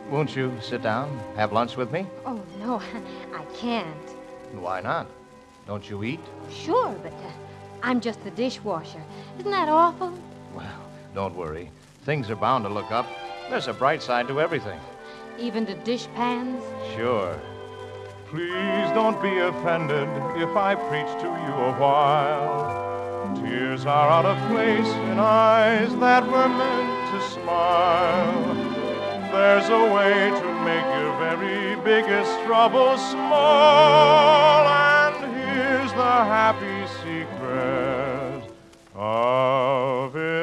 Won't 0.08 0.36
you 0.36 0.52
sit 0.62 0.82
down, 0.82 1.18
have 1.34 1.52
lunch 1.52 1.76
with 1.76 1.90
me? 1.90 2.06
Oh, 2.24 2.40
no, 2.60 2.80
I 3.34 3.44
can't. 3.56 4.10
Why 4.52 4.80
not? 4.80 5.08
Don't 5.68 5.88
you 5.90 6.02
eat? 6.02 6.20
Sure, 6.50 6.96
but 7.02 7.12
uh, 7.12 7.30
I'm 7.82 8.00
just 8.00 8.24
the 8.24 8.30
dishwasher. 8.30 9.02
Isn't 9.38 9.50
that 9.50 9.68
awful? 9.68 10.12
Well, 10.54 10.80
don't 11.14 11.36
worry. 11.36 11.70
Things 12.04 12.30
are 12.30 12.36
bound 12.36 12.64
to 12.64 12.70
look 12.70 12.90
up. 12.90 13.06
There's 13.50 13.68
a 13.68 13.74
bright 13.74 14.02
side 14.02 14.28
to 14.28 14.40
everything. 14.40 14.80
Even 15.38 15.66
to 15.66 15.74
dish 15.74 16.08
pans? 16.14 16.64
Sure. 16.96 17.38
Please 18.30 18.88
don't 18.94 19.20
be 19.20 19.38
offended 19.38 20.08
if 20.40 20.56
I 20.56 20.74
preach 20.74 21.12
to 21.20 21.26
you 21.26 21.54
a 21.70 21.72
while. 21.78 23.36
Tears 23.36 23.84
are 23.84 24.10
out 24.10 24.24
of 24.24 24.38
place 24.50 24.88
in 25.10 25.18
eyes 25.18 25.94
that 25.96 26.24
were 26.24 26.48
meant 26.48 27.12
to 27.12 27.20
smile. 27.28 28.54
There's 29.30 29.68
a 29.68 29.94
way 29.94 30.30
to 30.30 30.48
make 30.64 30.86
your 30.96 31.12
very 31.18 31.76
biggest 31.84 32.32
trouble 32.46 32.96
small, 32.96 34.87
the 36.08 36.24
happy 36.24 36.86
secret 37.02 38.42
of 38.94 40.16
it 40.16 40.37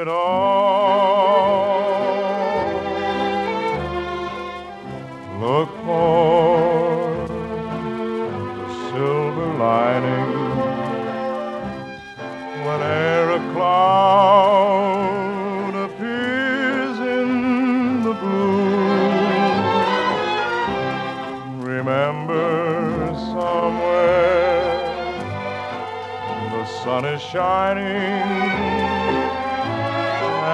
sun 26.95 27.05
is 27.13 27.21
shining, 27.21 27.83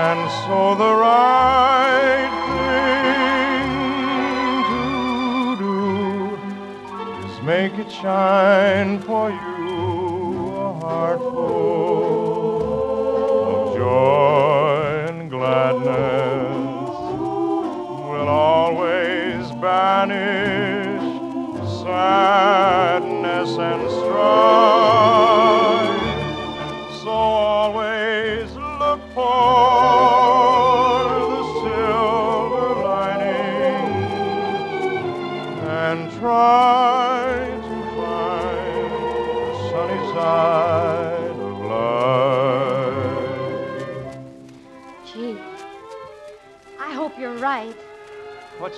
and 0.05 0.21
so 0.43 0.59
the 0.73 0.93
right 1.07 2.31
thing 2.57 3.69
to 4.71 4.83
do 5.65 5.79
is 7.27 7.35
make 7.43 7.75
it 7.77 7.91
shine 7.91 8.99
for 9.01 9.29
you 9.29 10.49
a 10.57 10.73
heart 10.79 11.19
full 11.19 12.61
of 13.51 13.75
joy 13.75 15.05
and 15.09 15.29
gladness. 15.29 16.89
Will 18.09 18.29
always 18.29 19.51
banish 19.61 21.05
sadness 21.83 22.40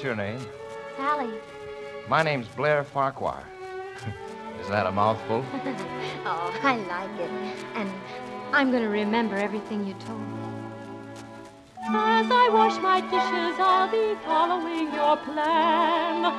your 0.03 0.15
name? 0.15 0.45
Sally. 0.97 1.31
My 2.09 2.23
name's 2.23 2.47
Blair 2.49 2.83
Farquhar. 2.83 3.43
Is 4.61 4.67
that 4.67 4.85
a 4.85 4.91
mouthful? 4.91 5.45
oh, 6.25 6.59
I 6.61 6.77
like 6.87 7.19
it. 7.19 7.31
And 7.75 7.89
I'm 8.51 8.69
going 8.69 8.83
to 8.83 8.89
remember 8.89 9.35
everything 9.35 9.87
you 9.87 9.93
told 10.05 10.19
me. 10.19 10.43
As 11.85 12.27
I 12.29 12.49
wash 12.51 12.79
my 12.81 13.01
dishes, 13.01 13.59
I'll 13.59 13.91
be 13.91 14.15
following 14.23 14.93
your 14.93 15.17
plan 15.17 16.31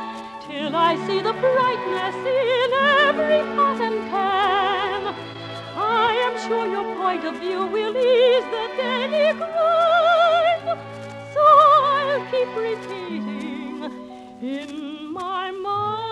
till 0.49 0.75
I 0.75 0.97
see 1.07 1.21
the 1.21 1.33
brightness 1.33 2.17
in 2.17 2.71
every 3.05 3.41
pot 3.55 3.81
and 3.81 4.11
pan. 4.11 5.15
I 5.77 6.13
am 6.27 6.49
sure 6.49 6.67
your 6.67 6.97
point 6.97 7.25
of 7.25 7.41
view 7.41 7.67
will 7.67 7.97
ease 7.97 8.45
the 8.45 8.67
daily 8.77 9.37
grind, 9.37 10.79
so 11.35 11.41
I'll 11.41 12.25
keep 12.31 12.57
repeating 12.57 13.34
in 14.45 15.13
my 15.13 15.51
mind. 15.51 16.04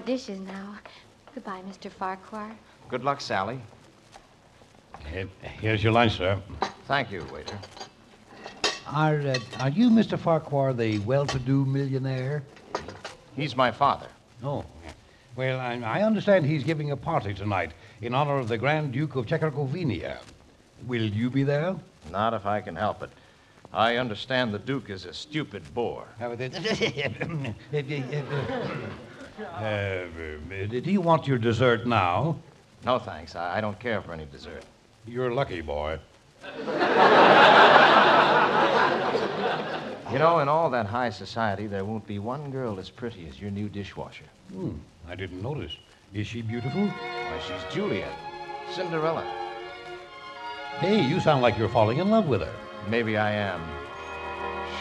My 0.00 0.06
dishes 0.06 0.40
now. 0.40 0.78
Goodbye, 1.34 1.62
Mr. 1.68 1.90
Farquhar. 1.90 2.56
Good 2.88 3.04
luck, 3.04 3.20
Sally. 3.20 3.60
Here's 5.60 5.84
your 5.84 5.92
lunch, 5.92 6.16
sir. 6.16 6.40
Thank 6.86 7.10
you, 7.10 7.24
waiter. 7.32 7.58
Are, 8.86 9.20
uh, 9.20 9.38
are 9.60 9.68
you 9.68 9.90
Mr. 9.90 10.18
Farquhar, 10.18 10.72
the 10.72 10.98
well-to-do 11.00 11.66
millionaire? 11.66 12.42
He's 13.36 13.54
my 13.54 13.70
father. 13.70 14.08
Oh. 14.42 14.64
Well, 15.36 15.60
I, 15.60 15.74
I 15.74 16.02
understand 16.02 16.46
he's 16.46 16.64
giving 16.64 16.90
a 16.90 16.96
party 16.96 17.34
tonight 17.34 17.72
in 18.00 18.14
honor 18.14 18.38
of 18.38 18.48
the 18.48 18.58
Grand 18.58 18.92
Duke 18.92 19.16
of 19.16 19.26
Czechoslovakia. 19.26 20.18
Will 20.86 21.04
you 21.04 21.28
be 21.28 21.42
there? 21.42 21.76
Not 22.10 22.32
if 22.32 22.46
I 22.46 22.62
can 22.62 22.74
help 22.74 23.02
it. 23.02 23.10
I 23.72 23.96
understand 23.96 24.52
the 24.52 24.58
Duke 24.58 24.90
is 24.90 25.04
a 25.04 25.12
stupid 25.12 25.62
bore. 25.74 26.06
Uh, 26.20 26.36
do 30.80 30.90
you 30.90 31.00
want 31.00 31.26
your 31.26 31.38
dessert 31.38 31.86
now? 31.86 32.36
No, 32.84 32.98
thanks. 32.98 33.36
I, 33.36 33.58
I 33.58 33.60
don't 33.60 33.78
care 33.78 34.00
for 34.02 34.12
any 34.12 34.26
dessert. 34.26 34.64
You're 35.06 35.32
lucky, 35.32 35.60
boy. 35.60 35.98
You 40.12 40.18
know, 40.18 40.40
in 40.40 40.48
all 40.48 40.68
that 40.70 40.86
high 40.86 41.10
society, 41.10 41.68
there 41.68 41.84
won't 41.84 42.04
be 42.04 42.18
one 42.18 42.50
girl 42.50 42.80
as 42.80 42.90
pretty 42.90 43.28
as 43.28 43.40
your 43.40 43.52
new 43.52 43.68
dishwasher. 43.68 44.24
Hmm, 44.52 44.72
I 45.08 45.14
didn't 45.14 45.40
notice. 45.40 45.76
Is 46.12 46.26
she 46.26 46.42
beautiful? 46.42 46.88
Why, 46.88 47.40
she's 47.46 47.74
Juliet. 47.74 48.10
Cinderella. 48.72 49.22
Hey, 50.80 51.00
you 51.06 51.20
sound 51.20 51.42
like 51.42 51.56
you're 51.56 51.68
falling 51.68 51.98
in 51.98 52.10
love 52.10 52.26
with 52.26 52.40
her. 52.40 52.52
Maybe 52.88 53.16
I 53.16 53.30
am. 53.30 53.60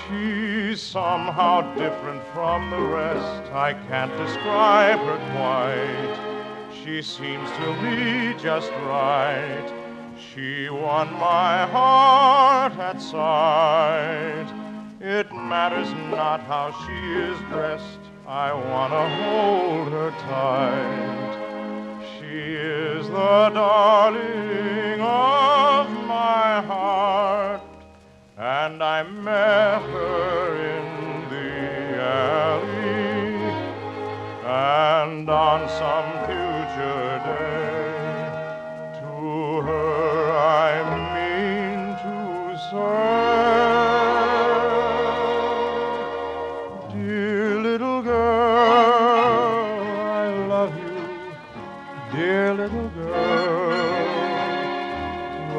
She's 0.10 0.82
somehow 0.82 1.76
different 1.76 2.24
from 2.34 2.72
the 2.72 2.82
rest. 2.82 3.52
I 3.54 3.74
can't 3.74 4.12
describe 4.18 4.98
her 5.00 5.18
quite. 5.36 6.74
She 6.84 7.04
seems 7.04 7.48
to 7.52 7.74
me 7.84 8.34
just 8.42 8.72
right. 8.88 9.72
She 10.18 10.68
won 10.68 11.14
my 11.14 11.68
heart 11.68 12.74
at 12.80 13.00
sight. 13.00 14.48
It 15.00 15.32
matters 15.32 15.94
not 16.10 16.42
how 16.42 16.72
she 16.88 17.12
is 17.14 17.38
dressed. 17.52 18.00
I 18.26 18.52
want 18.52 18.92
to 18.94 19.10
hold 19.24 19.90
her 19.90 20.12
tight. 20.22 21.34
She 22.18 22.56
is 22.56 23.08
the 23.08 23.52
darling 23.54 25.02
of 25.02 25.92
my 26.08 26.62
heart. 26.62 27.39
And 28.42 28.82
I 28.82 29.04
met 29.04 29.82
her 29.82 30.56
in 30.56 31.30
the 31.30 32.02
alley. 32.02 33.36
And 34.46 35.30
on 35.30 35.68
some 35.68 36.10
future 36.26 37.20
day, 37.26 38.32
to 39.02 39.62
her 39.68 40.32
I 40.32 40.72
mean 41.14 41.98
to 41.98 42.58
say, 42.72 43.29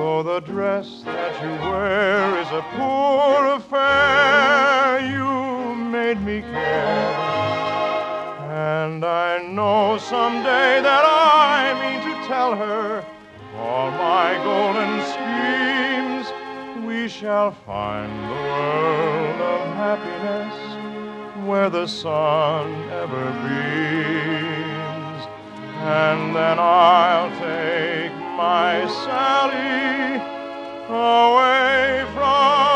Though 0.01 0.23
the 0.23 0.41
dress 0.41 1.03
that 1.05 1.35
you 1.43 1.51
wear 1.69 2.41
is 2.41 2.49
a 2.53 2.65
poor 2.75 3.45
affair, 3.59 4.99
you 5.07 5.75
made 5.75 6.19
me 6.23 6.41
care. 6.41 7.13
And 8.49 9.05
I 9.05 9.43
know 9.43 9.99
someday 9.99 10.81
that 10.81 11.05
I 11.05 11.75
mean 11.83 12.01
to 12.09 12.15
tell 12.27 12.57
her 12.57 13.05
all 13.59 13.91
my 13.91 14.41
golden 14.43 15.03
schemes. 15.13 16.33
We 16.87 17.07
shall 17.07 17.51
find 17.51 18.11
the 18.11 18.41
world 18.55 19.41
of 19.53 19.61
happiness 19.85 21.47
where 21.47 21.69
the 21.69 21.87
sun 21.87 22.73
ever 22.89 23.25
beams. 23.45 25.23
And 25.77 26.35
then 26.35 26.59
I'll 26.59 27.31
take 27.39 27.70
my 28.41 28.87
Sally 28.87 30.17
away 30.89 32.07
from 32.15 32.70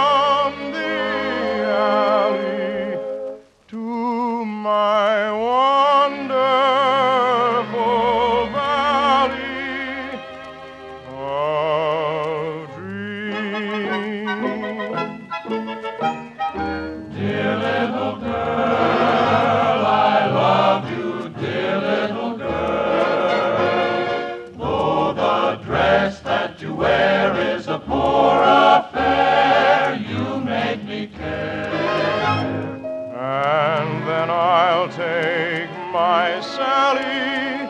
my 36.35 36.41
Sally 36.41 37.61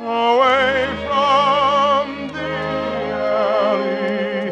away 0.00 0.86
from 1.06 2.28
the 2.28 2.52
alley 3.14 4.50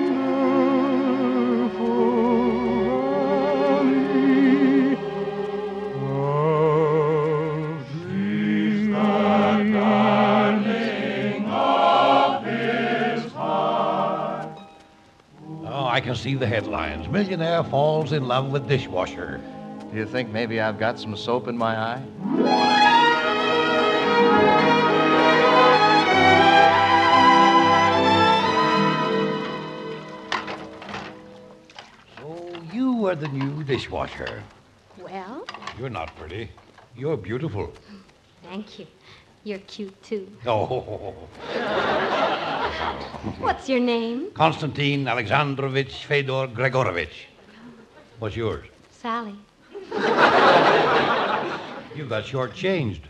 valley 7.92 8.92
of 8.94 9.72
Darling 9.74 11.44
of 11.50 12.44
his 12.46 13.32
heart. 13.32 14.58
Oh, 15.66 15.86
I 15.86 16.00
can 16.00 16.14
see 16.14 16.34
the 16.34 16.46
headlines. 16.46 17.08
Millionaire 17.08 17.62
falls 17.64 18.12
in 18.12 18.26
love 18.26 18.50
with 18.50 18.66
dishwasher. 18.66 19.42
Do 19.90 19.96
you 19.96 20.06
think 20.06 20.30
maybe 20.30 20.60
I've 20.60 20.78
got 20.78 20.98
some 20.98 21.16
soap 21.16 21.48
in 21.48 21.56
my 21.56 21.76
eye? 21.76 22.02
So 32.16 32.52
you 32.72 33.06
are 33.06 33.14
the 33.14 33.28
new 33.28 33.62
dishwasher. 33.64 34.42
Well, 34.98 35.46
You're 35.78 35.90
not 35.90 36.14
pretty. 36.16 36.50
You're 36.96 37.16
beautiful. 37.16 37.72
thank 38.42 38.78
you. 38.78 38.86
You're 39.44 39.60
cute, 39.60 40.02
too. 40.02 40.26
Oh, 40.46 40.66
What's 43.38 43.68
your 43.68 43.80
name? 43.80 44.30
Konstantin 44.34 45.06
Alexandrovich 45.06 46.04
Fedor 46.04 46.48
Gregorovich. 46.48 47.26
What's 48.18 48.36
yours? 48.36 48.66
Sally. 48.90 49.36
You 51.94 52.06
got 52.06 52.24
shortchanged. 52.24 53.02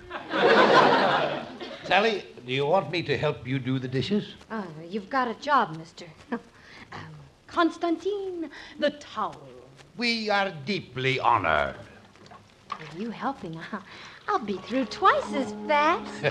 Sally, 1.84 2.24
do 2.46 2.52
you 2.52 2.66
want 2.66 2.90
me 2.90 3.02
to 3.02 3.16
help 3.16 3.46
you 3.46 3.58
do 3.58 3.78
the 3.78 3.88
dishes? 3.88 4.34
Oh, 4.50 4.66
you've 4.88 5.10
got 5.10 5.28
a 5.28 5.34
job, 5.34 5.76
mister. 5.76 6.06
um, 6.32 6.40
Constantine, 7.46 8.50
the 8.78 8.90
towel. 8.90 9.40
We 9.98 10.30
are 10.30 10.50
deeply 10.64 11.20
honored. 11.20 11.76
With 12.78 13.00
you 13.00 13.10
helping, 13.10 13.58
I'll, 13.58 13.82
I'll 14.28 14.38
be 14.38 14.56
through 14.58 14.86
twice 14.86 15.34
as 15.34 15.52
fast. 15.66 16.24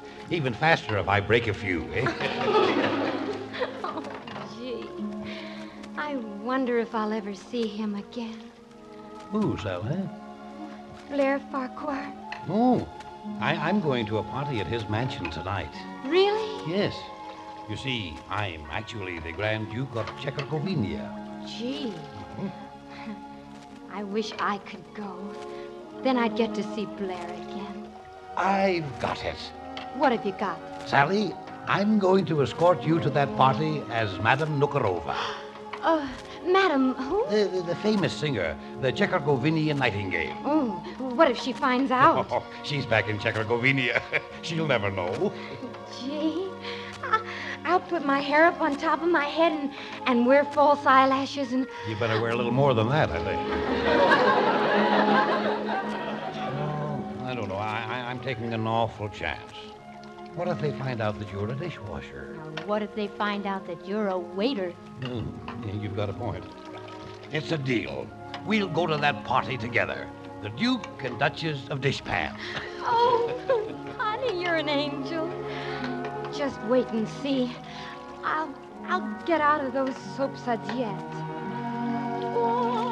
Even 0.30 0.52
faster 0.52 0.98
if 0.98 1.08
I 1.08 1.20
break 1.20 1.46
a 1.46 1.54
few, 1.54 1.84
eh? 1.94 2.04
oh, 3.84 4.02
gee. 4.58 4.86
I 5.96 6.16
wonder 6.42 6.78
if 6.78 6.94
I'll 6.94 7.12
ever 7.12 7.34
see 7.34 7.66
him 7.66 7.94
again. 7.94 8.51
Who, 9.32 9.56
Sally? 9.56 9.98
Blair 11.08 11.40
Farquhar. 11.50 12.12
Oh, 12.50 12.86
I, 13.40 13.54
I'm 13.54 13.80
going 13.80 14.04
to 14.06 14.18
a 14.18 14.22
party 14.22 14.60
at 14.60 14.66
his 14.66 14.86
mansion 14.90 15.30
tonight. 15.30 15.72
Really? 16.04 16.70
Yes. 16.70 16.94
You 17.70 17.78
see, 17.78 18.14
I'm 18.28 18.62
actually 18.70 19.20
the 19.20 19.32
Grand 19.32 19.70
Duke 19.72 19.96
of 19.96 20.06
Czechoslovakia. 20.20 21.08
Gee. 21.46 21.94
Mm-hmm. 22.36 23.12
I 23.94 24.02
wish 24.02 24.32
I 24.38 24.58
could 24.58 24.84
go. 24.92 25.16
Then 26.02 26.18
I'd 26.18 26.36
get 26.36 26.54
to 26.56 26.62
see 26.74 26.84
Blair 26.84 27.24
again. 27.24 27.88
I've 28.36 29.00
got 29.00 29.24
it. 29.24 29.40
What 29.94 30.12
have 30.12 30.26
you 30.26 30.32
got? 30.32 30.58
Sally, 30.86 31.32
I'm 31.66 31.98
going 31.98 32.26
to 32.26 32.42
escort 32.42 32.82
you 32.82 33.00
to 33.00 33.08
that 33.08 33.34
party 33.38 33.82
as 33.90 34.18
Madame 34.18 34.60
Nukarova. 34.60 35.16
Uh, 35.82 36.06
madam, 36.46 36.94
who? 36.94 37.26
The, 37.28 37.44
the, 37.48 37.62
the 37.62 37.74
famous 37.76 38.12
singer, 38.12 38.56
the 38.80 38.92
Czechoslovakian 38.92 39.78
Nightingale. 39.78 40.36
Oh, 40.44 40.70
what 40.98 41.28
if 41.30 41.38
she 41.38 41.52
finds 41.52 41.90
out? 42.04 42.26
Oh, 42.30 42.44
she's 42.62 42.86
back 42.86 43.08
in 43.08 43.18
Czechoslovakia. 43.18 44.00
She'll 44.42 44.66
never 44.66 44.90
know. 44.90 45.32
Gee, 46.00 46.48
I'll 47.64 47.80
put 47.80 48.04
my 48.04 48.20
hair 48.20 48.46
up 48.46 48.60
on 48.60 48.76
top 48.76 49.02
of 49.02 49.08
my 49.08 49.24
head 49.24 49.52
and, 49.52 49.72
and 50.06 50.26
wear 50.26 50.44
false 50.44 50.86
eyelashes 50.86 51.52
and. 51.52 51.66
You 51.88 51.96
better 51.96 52.20
wear 52.20 52.30
a 52.30 52.36
little 52.36 52.52
more 52.52 52.74
than 52.74 52.88
that, 52.88 53.10
I 53.10 53.24
think. 53.24 53.40
Oh, 56.64 57.24
I 57.24 57.34
don't 57.34 57.48
know. 57.48 57.56
I, 57.56 57.84
I, 57.88 58.10
I'm 58.10 58.20
taking 58.20 58.52
an 58.52 58.66
awful 58.66 59.08
chance. 59.08 59.52
What 60.34 60.48
if 60.48 60.60
they 60.60 60.72
find 60.72 61.02
out 61.02 61.18
that 61.18 61.30
you're 61.30 61.50
a 61.50 61.54
dishwasher? 61.54 62.34
What 62.64 62.82
if 62.82 62.94
they 62.94 63.08
find 63.08 63.46
out 63.46 63.66
that 63.66 63.86
you're 63.86 64.08
a 64.08 64.18
waiter? 64.18 64.72
Yeah, 65.02 65.72
you've 65.78 65.94
got 65.94 66.08
a 66.08 66.14
point. 66.14 66.44
It's 67.32 67.52
a 67.52 67.58
deal. 67.58 68.06
We'll 68.46 68.68
go 68.68 68.86
to 68.86 68.96
that 68.96 69.24
party 69.24 69.58
together. 69.58 70.08
The 70.42 70.48
Duke 70.48 70.86
and 71.04 71.18
Duchess 71.18 71.68
of 71.68 71.80
Dishpan. 71.80 72.36
Oh, 72.84 73.30
honey, 73.96 74.42
you're 74.42 74.56
an 74.56 74.68
angel. 74.68 75.30
Just 76.36 76.60
wait 76.62 76.88
and 76.88 77.08
see. 77.08 77.54
I'll 78.24 78.52
I'll 78.86 79.06
get 79.24 79.40
out 79.40 79.64
of 79.64 79.72
those 79.72 79.96
soap 80.16 80.36
suds 80.36 80.68
yet. 80.74 80.98
The 81.12 82.91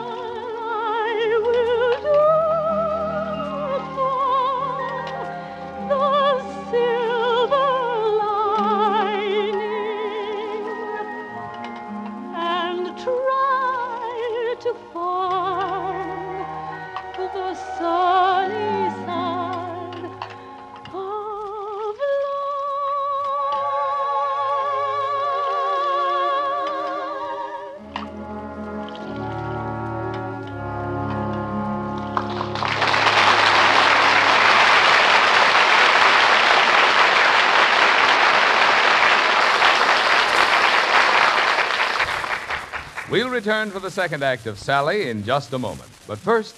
return 43.41 43.71
for 43.71 43.81
the 43.81 43.91
second 43.91 44.23
act 44.23 44.47
of 44.47 44.59
Sally 44.59 45.09
in 45.09 45.25
just 45.25 45.55
a 45.55 45.59
moment. 45.59 45.89
But 46.07 46.19
first, 46.19 46.55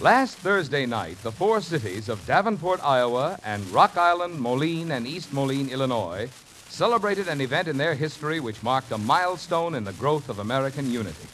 last 0.00 0.38
Thursday 0.38 0.86
night, 0.86 1.22
the 1.22 1.30
four 1.30 1.60
cities 1.60 2.08
of 2.08 2.24
Davenport, 2.24 2.82
Iowa, 2.82 3.38
and 3.44 3.68
Rock 3.68 3.98
Island, 3.98 4.40
Moline, 4.40 4.92
and 4.92 5.06
East 5.06 5.30
Moline, 5.30 5.68
Illinois, 5.68 6.30
celebrated 6.70 7.28
an 7.28 7.42
event 7.42 7.68
in 7.68 7.76
their 7.76 7.94
history 7.94 8.40
which 8.40 8.62
marked 8.62 8.90
a 8.92 8.96
milestone 8.96 9.74
in 9.74 9.84
the 9.84 9.92
growth 9.92 10.30
of 10.30 10.38
American 10.38 10.90
unity. 10.90 11.28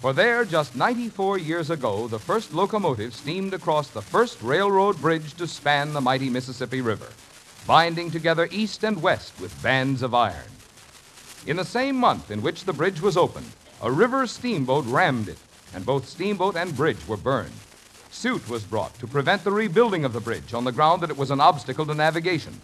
For 0.00 0.12
there, 0.12 0.44
just 0.44 0.76
94 0.76 1.38
years 1.38 1.68
ago, 1.68 2.06
the 2.06 2.20
first 2.20 2.54
locomotive 2.54 3.12
steamed 3.12 3.54
across 3.54 3.88
the 3.88 4.02
first 4.02 4.40
railroad 4.40 5.00
bridge 5.00 5.34
to 5.34 5.48
span 5.48 5.94
the 5.94 6.00
mighty 6.00 6.30
Mississippi 6.30 6.80
River, 6.80 7.08
binding 7.66 8.12
together 8.12 8.46
east 8.52 8.84
and 8.84 9.02
west 9.02 9.32
with 9.40 9.62
bands 9.64 10.02
of 10.02 10.14
iron. 10.14 10.52
In 11.44 11.56
the 11.56 11.64
same 11.64 11.96
month 11.96 12.30
in 12.30 12.40
which 12.40 12.66
the 12.66 12.72
bridge 12.72 13.00
was 13.00 13.16
opened, 13.16 13.50
a 13.82 13.90
river 13.90 14.26
steamboat 14.26 14.84
rammed 14.86 15.28
it, 15.28 15.38
and 15.74 15.86
both 15.86 16.08
steamboat 16.08 16.56
and 16.56 16.76
bridge 16.76 17.06
were 17.08 17.16
burned. 17.16 17.52
Suit 18.10 18.48
was 18.48 18.64
brought 18.64 18.92
to 18.98 19.06
prevent 19.06 19.44
the 19.44 19.52
rebuilding 19.52 20.04
of 20.04 20.12
the 20.12 20.20
bridge 20.20 20.52
on 20.52 20.64
the 20.64 20.72
ground 20.72 21.02
that 21.02 21.10
it 21.10 21.16
was 21.16 21.30
an 21.30 21.40
obstacle 21.40 21.86
to 21.86 21.94
navigation. 21.94 22.60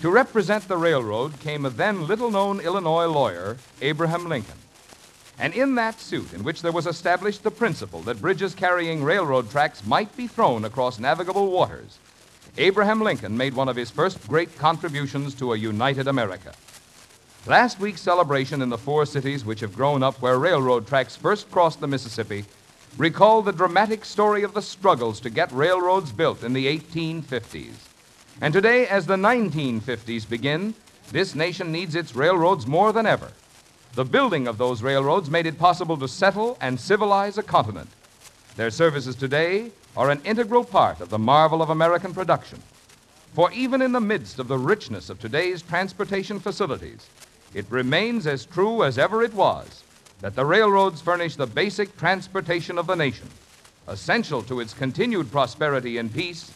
To 0.00 0.10
represent 0.10 0.68
the 0.68 0.76
railroad 0.76 1.40
came 1.40 1.66
a 1.66 1.70
then 1.70 2.06
little 2.06 2.30
known 2.30 2.60
Illinois 2.60 3.06
lawyer, 3.06 3.56
Abraham 3.82 4.28
Lincoln. 4.28 4.58
And 5.38 5.52
in 5.54 5.74
that 5.74 6.00
suit, 6.00 6.32
in 6.32 6.44
which 6.44 6.62
there 6.62 6.72
was 6.72 6.86
established 6.86 7.42
the 7.42 7.50
principle 7.50 8.00
that 8.02 8.20
bridges 8.20 8.54
carrying 8.54 9.04
railroad 9.04 9.50
tracks 9.50 9.84
might 9.84 10.16
be 10.16 10.26
thrown 10.26 10.64
across 10.64 10.98
navigable 10.98 11.50
waters, 11.50 11.98
Abraham 12.56 13.00
Lincoln 13.02 13.36
made 13.36 13.54
one 13.54 13.68
of 13.68 13.76
his 13.76 13.90
first 13.90 14.26
great 14.26 14.56
contributions 14.56 15.34
to 15.34 15.52
a 15.52 15.56
united 15.56 16.08
America. 16.08 16.52
Last 17.48 17.80
week's 17.80 18.02
celebration 18.02 18.60
in 18.60 18.68
the 18.68 18.76
four 18.76 19.06
cities 19.06 19.42
which 19.42 19.60
have 19.60 19.74
grown 19.74 20.02
up 20.02 20.20
where 20.20 20.38
railroad 20.38 20.86
tracks 20.86 21.16
first 21.16 21.50
crossed 21.50 21.80
the 21.80 21.86
Mississippi 21.86 22.44
recalled 22.98 23.46
the 23.46 23.52
dramatic 23.52 24.04
story 24.04 24.42
of 24.42 24.52
the 24.52 24.60
struggles 24.60 25.18
to 25.20 25.30
get 25.30 25.50
railroads 25.52 26.12
built 26.12 26.44
in 26.44 26.52
the 26.52 26.66
1850s. 26.66 27.72
And 28.42 28.52
today, 28.52 28.86
as 28.86 29.06
the 29.06 29.16
1950s 29.16 30.28
begin, 30.28 30.74
this 31.10 31.34
nation 31.34 31.72
needs 31.72 31.94
its 31.94 32.14
railroads 32.14 32.66
more 32.66 32.92
than 32.92 33.06
ever. 33.06 33.32
The 33.94 34.04
building 34.04 34.46
of 34.46 34.58
those 34.58 34.82
railroads 34.82 35.30
made 35.30 35.46
it 35.46 35.58
possible 35.58 35.96
to 35.96 36.06
settle 36.06 36.58
and 36.60 36.78
civilize 36.78 37.38
a 37.38 37.42
continent. 37.42 37.88
Their 38.56 38.70
services 38.70 39.16
today 39.16 39.70
are 39.96 40.10
an 40.10 40.20
integral 40.26 40.64
part 40.64 41.00
of 41.00 41.08
the 41.08 41.18
marvel 41.18 41.62
of 41.62 41.70
American 41.70 42.12
production. 42.12 42.62
For 43.32 43.50
even 43.52 43.80
in 43.80 43.92
the 43.92 44.00
midst 44.00 44.38
of 44.38 44.48
the 44.48 44.58
richness 44.58 45.08
of 45.08 45.18
today's 45.18 45.62
transportation 45.62 46.40
facilities, 46.40 47.08
it 47.54 47.66
remains 47.70 48.26
as 48.26 48.44
true 48.44 48.84
as 48.84 48.98
ever 48.98 49.22
it 49.22 49.34
was 49.34 49.82
that 50.20 50.34
the 50.34 50.44
railroads 50.44 51.00
furnish 51.00 51.36
the 51.36 51.46
basic 51.46 51.96
transportation 51.96 52.76
of 52.78 52.86
the 52.86 52.96
nation, 52.96 53.28
essential 53.86 54.42
to 54.42 54.60
its 54.60 54.74
continued 54.74 55.30
prosperity 55.30 55.98
in 55.98 56.08
peace, 56.08 56.52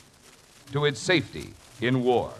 to 0.72 0.84
its 0.84 1.00
safety 1.00 1.54
in 1.80 2.02
war. 2.02 2.32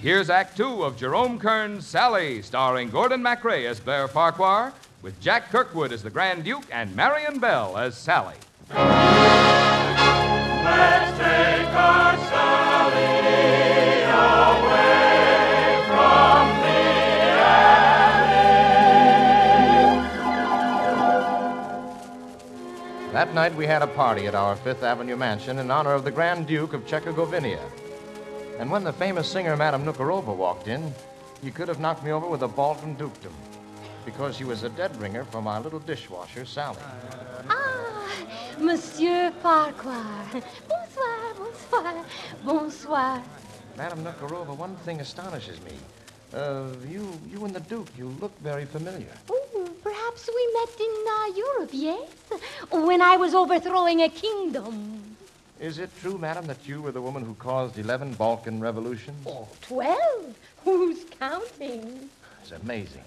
Here's 0.00 0.28
Act 0.28 0.56
Two 0.56 0.84
of 0.84 0.96
Jerome 0.96 1.38
Kern's 1.38 1.86
Sally, 1.86 2.42
starring 2.42 2.90
Gordon 2.90 3.22
MacRae 3.22 3.66
as 3.66 3.80
Blair 3.80 4.06
Farquhar, 4.06 4.72
with 5.04 5.20
Jack 5.20 5.50
Kirkwood 5.50 5.92
as 5.92 6.02
the 6.02 6.08
Grand 6.08 6.44
Duke 6.44 6.64
and 6.72 6.96
Marion 6.96 7.38
Bell 7.38 7.76
as 7.76 7.94
Sally. 7.94 8.36
Let's 8.70 8.78
take 11.18 11.68
our 11.68 12.16
Sally 12.16 13.04
away 14.08 15.84
from 15.88 16.48
the 16.62 16.72
That 23.12 23.34
night 23.34 23.54
we 23.54 23.66
had 23.66 23.82
a 23.82 23.88
party 23.88 24.26
at 24.26 24.34
our 24.34 24.56
Fifth 24.56 24.82
Avenue 24.82 25.16
mansion 25.16 25.58
in 25.58 25.70
honor 25.70 25.92
of 25.92 26.04
the 26.04 26.10
Grand 26.10 26.46
Duke 26.46 26.72
of 26.72 26.86
Czechoslovakia. 26.86 27.60
And 28.58 28.70
when 28.70 28.84
the 28.84 28.92
famous 28.94 29.30
singer 29.30 29.54
Madame 29.54 29.84
Nukarova 29.84 30.34
walked 30.34 30.66
in, 30.66 30.94
you 31.42 31.52
could 31.52 31.68
have 31.68 31.78
knocked 31.78 32.02
me 32.02 32.10
over 32.10 32.26
with 32.26 32.40
a 32.42 32.48
ball 32.48 32.74
from 32.74 32.94
dukedom. 32.94 33.34
Because 34.04 34.36
she 34.36 34.44
was 34.44 34.62
a 34.62 34.68
dead 34.70 34.94
ringer 35.00 35.24
for 35.24 35.40
my 35.40 35.58
little 35.58 35.78
dishwasher, 35.80 36.44
Sally. 36.44 36.78
Ah, 37.48 38.10
Monsieur 38.58 39.30
Farquhar. 39.42 40.26
Bonsoir, 40.68 41.34
bonsoir, 41.38 42.04
bonsoir. 42.44 43.22
Madame 43.76 44.04
Nukarova, 44.04 44.56
one 44.56 44.76
thing 44.84 45.00
astonishes 45.00 45.58
me. 45.62 45.72
Uh, 46.32 46.66
you, 46.88 47.08
you 47.30 47.44
and 47.44 47.54
the 47.54 47.60
Duke, 47.60 47.88
you 47.96 48.08
look 48.20 48.32
very 48.40 48.64
familiar. 48.64 49.12
Oh, 49.30 49.68
perhaps 49.82 50.28
we 50.28 50.52
met 50.52 50.80
in 50.80 50.94
uh, 51.08 51.36
Europe, 51.36 51.70
yes? 51.72 52.10
When 52.70 53.00
I 53.00 53.16
was 53.16 53.34
overthrowing 53.34 54.02
a 54.02 54.08
kingdom. 54.08 55.16
Is 55.60 55.78
it 55.78 55.90
true, 56.00 56.18
madam, 56.18 56.46
that 56.46 56.66
you 56.68 56.82
were 56.82 56.92
the 56.92 57.00
woman 57.00 57.24
who 57.24 57.34
caused 57.34 57.78
11 57.78 58.14
Balkan 58.14 58.60
revolutions? 58.60 59.26
Twelve. 59.62 60.34
Who's 60.64 61.04
counting? 61.18 62.10
It's 62.42 62.52
amazing. 62.52 63.04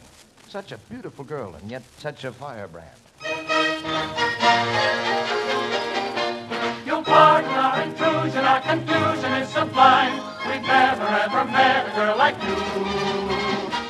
Such 0.50 0.72
a 0.72 0.77
beautiful 0.90 1.26
girl, 1.26 1.56
and 1.56 1.69
yet 1.69 1.84
such 2.00 2.24
a 2.24 2.32
firebrand. 2.32 2.88
You'll 6.85 7.03
pardon 7.03 7.51
our 7.51 7.82
intrusion, 7.82 8.45
our 8.45 8.61
confusion 8.61 9.34
is 9.34 9.50
sublime. 9.50 10.14
We've 10.48 10.61
never 10.61 11.06
ever 11.06 11.43
met 11.51 11.88
a 11.92 11.95
girl 11.95 12.17
like 12.17 12.42
you. 12.42 12.56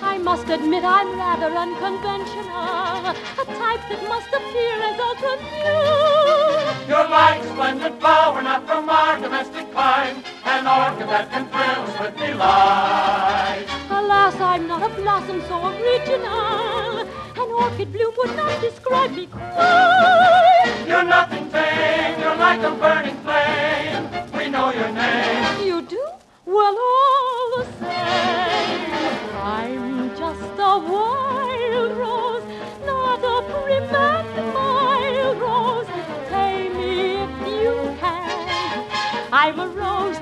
I 0.02 0.18
must 0.18 0.50
admit 0.50 0.84
I'm 0.84 1.16
rather 1.16 1.56
unconventional, 1.56 3.14
a 3.14 3.46
type 3.46 3.84
that 3.90 4.04
must 4.10 4.30
appear 4.34 4.82
as 4.82 5.00
ultra 5.00 5.38
new. 5.54 6.90
You're 6.90 7.08
like 7.08 7.44
splendid 7.44 8.00
flower, 8.00 8.42
not 8.42 8.66
from 8.66 8.90
our 8.90 9.20
domestic 9.20 9.72
clime, 9.72 10.24
an 10.46 10.66
orchid 10.66 11.08
that 11.08 11.30
can 11.30 11.46
thrill 11.50 11.86
us 11.86 12.00
with 12.00 12.18
delight. 12.18 13.07
Alas, 14.28 14.42
I'm 14.42 14.68
not 14.68 14.84
a 14.84 14.94
blossom 14.94 15.42
so 15.44 15.68
original. 15.68 17.00
An 17.42 17.50
orchid 17.50 17.94
bloom 17.94 18.14
would 18.18 18.36
not 18.36 18.60
describe 18.60 19.12
me 19.12 19.28
quite. 19.28 20.84
You're 20.86 21.06
nothing 21.06 21.46
vain, 21.50 22.20
you're 22.20 22.36
like 22.36 22.62
a 22.62 22.72
burning 22.76 23.16
flame. 23.24 24.10
We 24.34 24.50
know 24.50 24.74
your 24.74 24.92
name. 24.92 25.66
You 25.66 25.82
do? 25.82 26.06
Well, 26.46 26.76
all 26.78 27.58
the 27.58 27.66
same, 27.80 28.92
I'm 29.42 30.10
just 30.18 30.60
a 30.60 30.78
wild 30.92 31.98
rose, 31.98 32.44
not 32.86 33.24
a 33.24 33.42
pretty 33.50 33.80
mild 33.94 35.38
rose. 35.40 35.88
Pay 36.28 36.68
me 36.68 37.24
if 37.24 37.48
you 37.48 37.96
can. 38.02 39.30
I'm 39.32 39.58
a 39.58 39.68
rose 39.70 40.17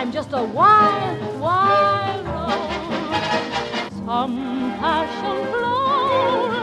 I'm 0.00 0.10
just 0.10 0.32
a 0.32 0.42
wild, 0.42 1.38
wild 1.38 2.26
rose. 2.26 3.92
Some 4.06 4.72
passion 4.80 5.38
flower. 5.52 6.56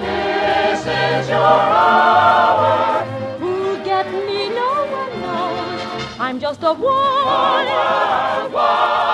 This 0.00 0.80
is 0.80 1.28
your 1.28 1.40
hour. 1.40 3.04
Who 3.38 3.84
get 3.84 4.06
me, 4.10 4.48
no 4.48 4.70
one 5.00 5.20
knows. 5.20 5.82
I'm 6.18 6.40
just 6.40 6.62
a 6.62 6.72
wild, 6.72 7.26
wild, 8.48 8.52
wild 8.54 9.04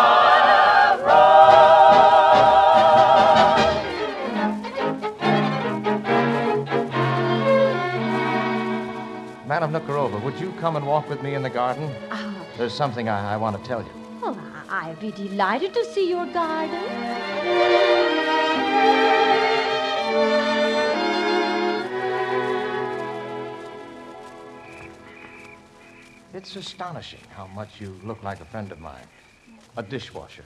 Madam 9.45 9.73
Nukarova, 9.73 10.23
would 10.23 10.39
you 10.39 10.53
come 10.61 10.77
and 10.77 10.87
walk 10.87 11.09
with 11.09 11.21
me 11.25 11.35
in 11.35 11.43
the 11.43 11.51
garden? 11.51 11.93
Ah, 12.13 12.40
There's 12.61 12.75
something 12.75 13.09
I, 13.09 13.33
I 13.33 13.37
want 13.39 13.57
to 13.57 13.63
tell 13.67 13.81
you. 13.81 13.89
well, 14.21 14.39
I- 14.69 14.91
I'd 14.91 15.01
be 15.01 15.11
delighted 15.13 15.73
to 15.73 15.83
see 15.87 16.11
your 16.11 16.27
garden. 16.27 17.91
It's 26.33 26.55
astonishing 26.57 27.21
how 27.35 27.47
much 27.47 27.81
you 27.81 27.99
look 28.05 28.23
like 28.23 28.41
a 28.41 28.45
friend 28.45 28.71
of 28.73 28.79
mine. 28.81 29.07
A 29.77 29.83
dishwasher. 29.83 30.45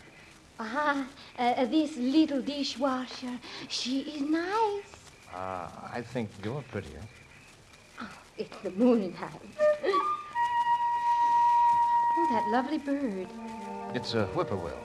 Ah, 0.59 1.05
uh, 1.39 1.65
this 1.67 1.97
little 1.97 2.41
dishwasher, 2.41 3.39
she 3.69 4.01
is 4.03 4.21
nice. 4.23 4.93
Ah, 5.33 5.91
I 5.93 6.01
think 6.01 6.31
you're 6.45 6.63
prettier. 6.71 7.03
Oh, 8.01 8.09
It's 8.39 8.57
the 8.63 8.71
moonlight. 8.71 9.43
Oh, 12.17 12.29
that 12.31 12.49
lovely 12.51 12.79
bird. 12.79 13.27
It's 13.93 14.15
a 14.15 14.27
whippoorwill. 14.27 14.79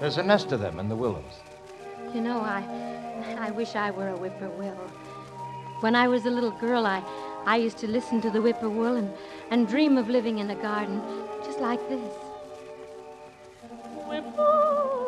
There's 0.00 0.18
a 0.18 0.22
nest 0.22 0.52
of 0.52 0.60
them 0.60 0.80
in 0.80 0.88
the 0.88 0.96
willows. 0.96 1.40
You 2.12 2.20
know, 2.20 2.40
I, 2.40 2.62
I 3.38 3.50
wish 3.52 3.76
I 3.76 3.90
were 3.90 4.08
a 4.08 4.16
whippoorwill. 4.16 4.76
When 5.80 5.94
I 5.94 6.08
was 6.08 6.26
a 6.26 6.30
little 6.30 6.50
girl, 6.50 6.86
I, 6.86 7.02
I 7.46 7.56
used 7.56 7.78
to 7.78 7.86
listen 7.86 8.20
to 8.22 8.30
the 8.30 8.40
whippoorwill 8.40 8.96
and, 8.96 9.12
and 9.50 9.68
dream 9.68 9.96
of 9.96 10.08
living 10.08 10.38
in 10.38 10.50
a 10.50 10.54
garden 10.56 11.00
just 11.44 11.60
like 11.60 11.80
this. 11.88 12.12
I 14.10 15.03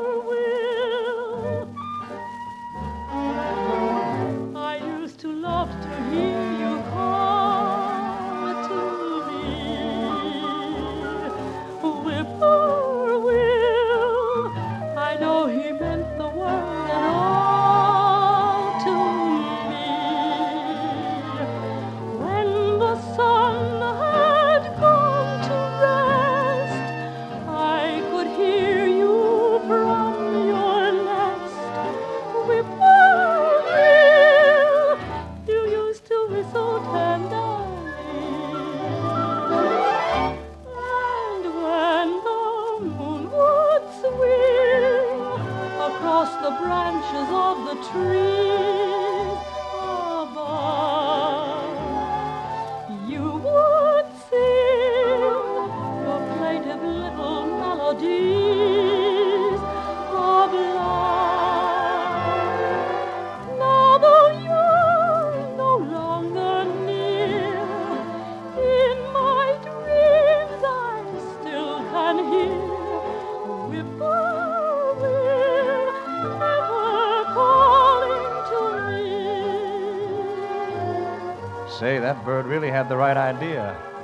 that 82.16 82.24
bird 82.24 82.46
really 82.46 82.70
had 82.70 82.88
the 82.88 82.96
right 82.96 83.16
idea. 83.16 83.95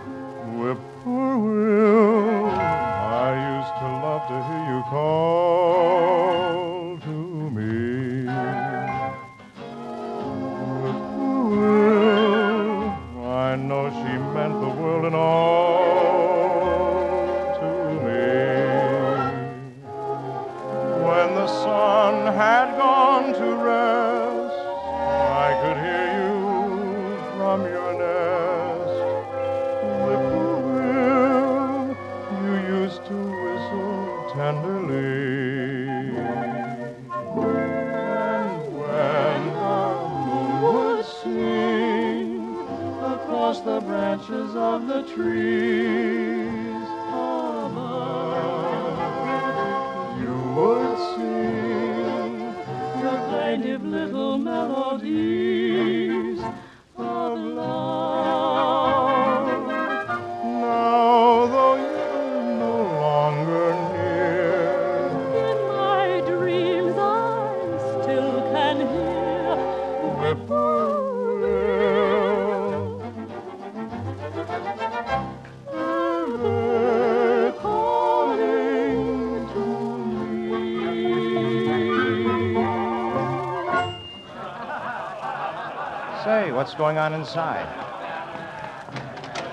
What's 86.73 86.78
going 86.78 86.97
on 86.97 87.12
inside? 87.12 87.68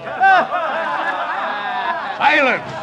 Silence! 2.17 2.73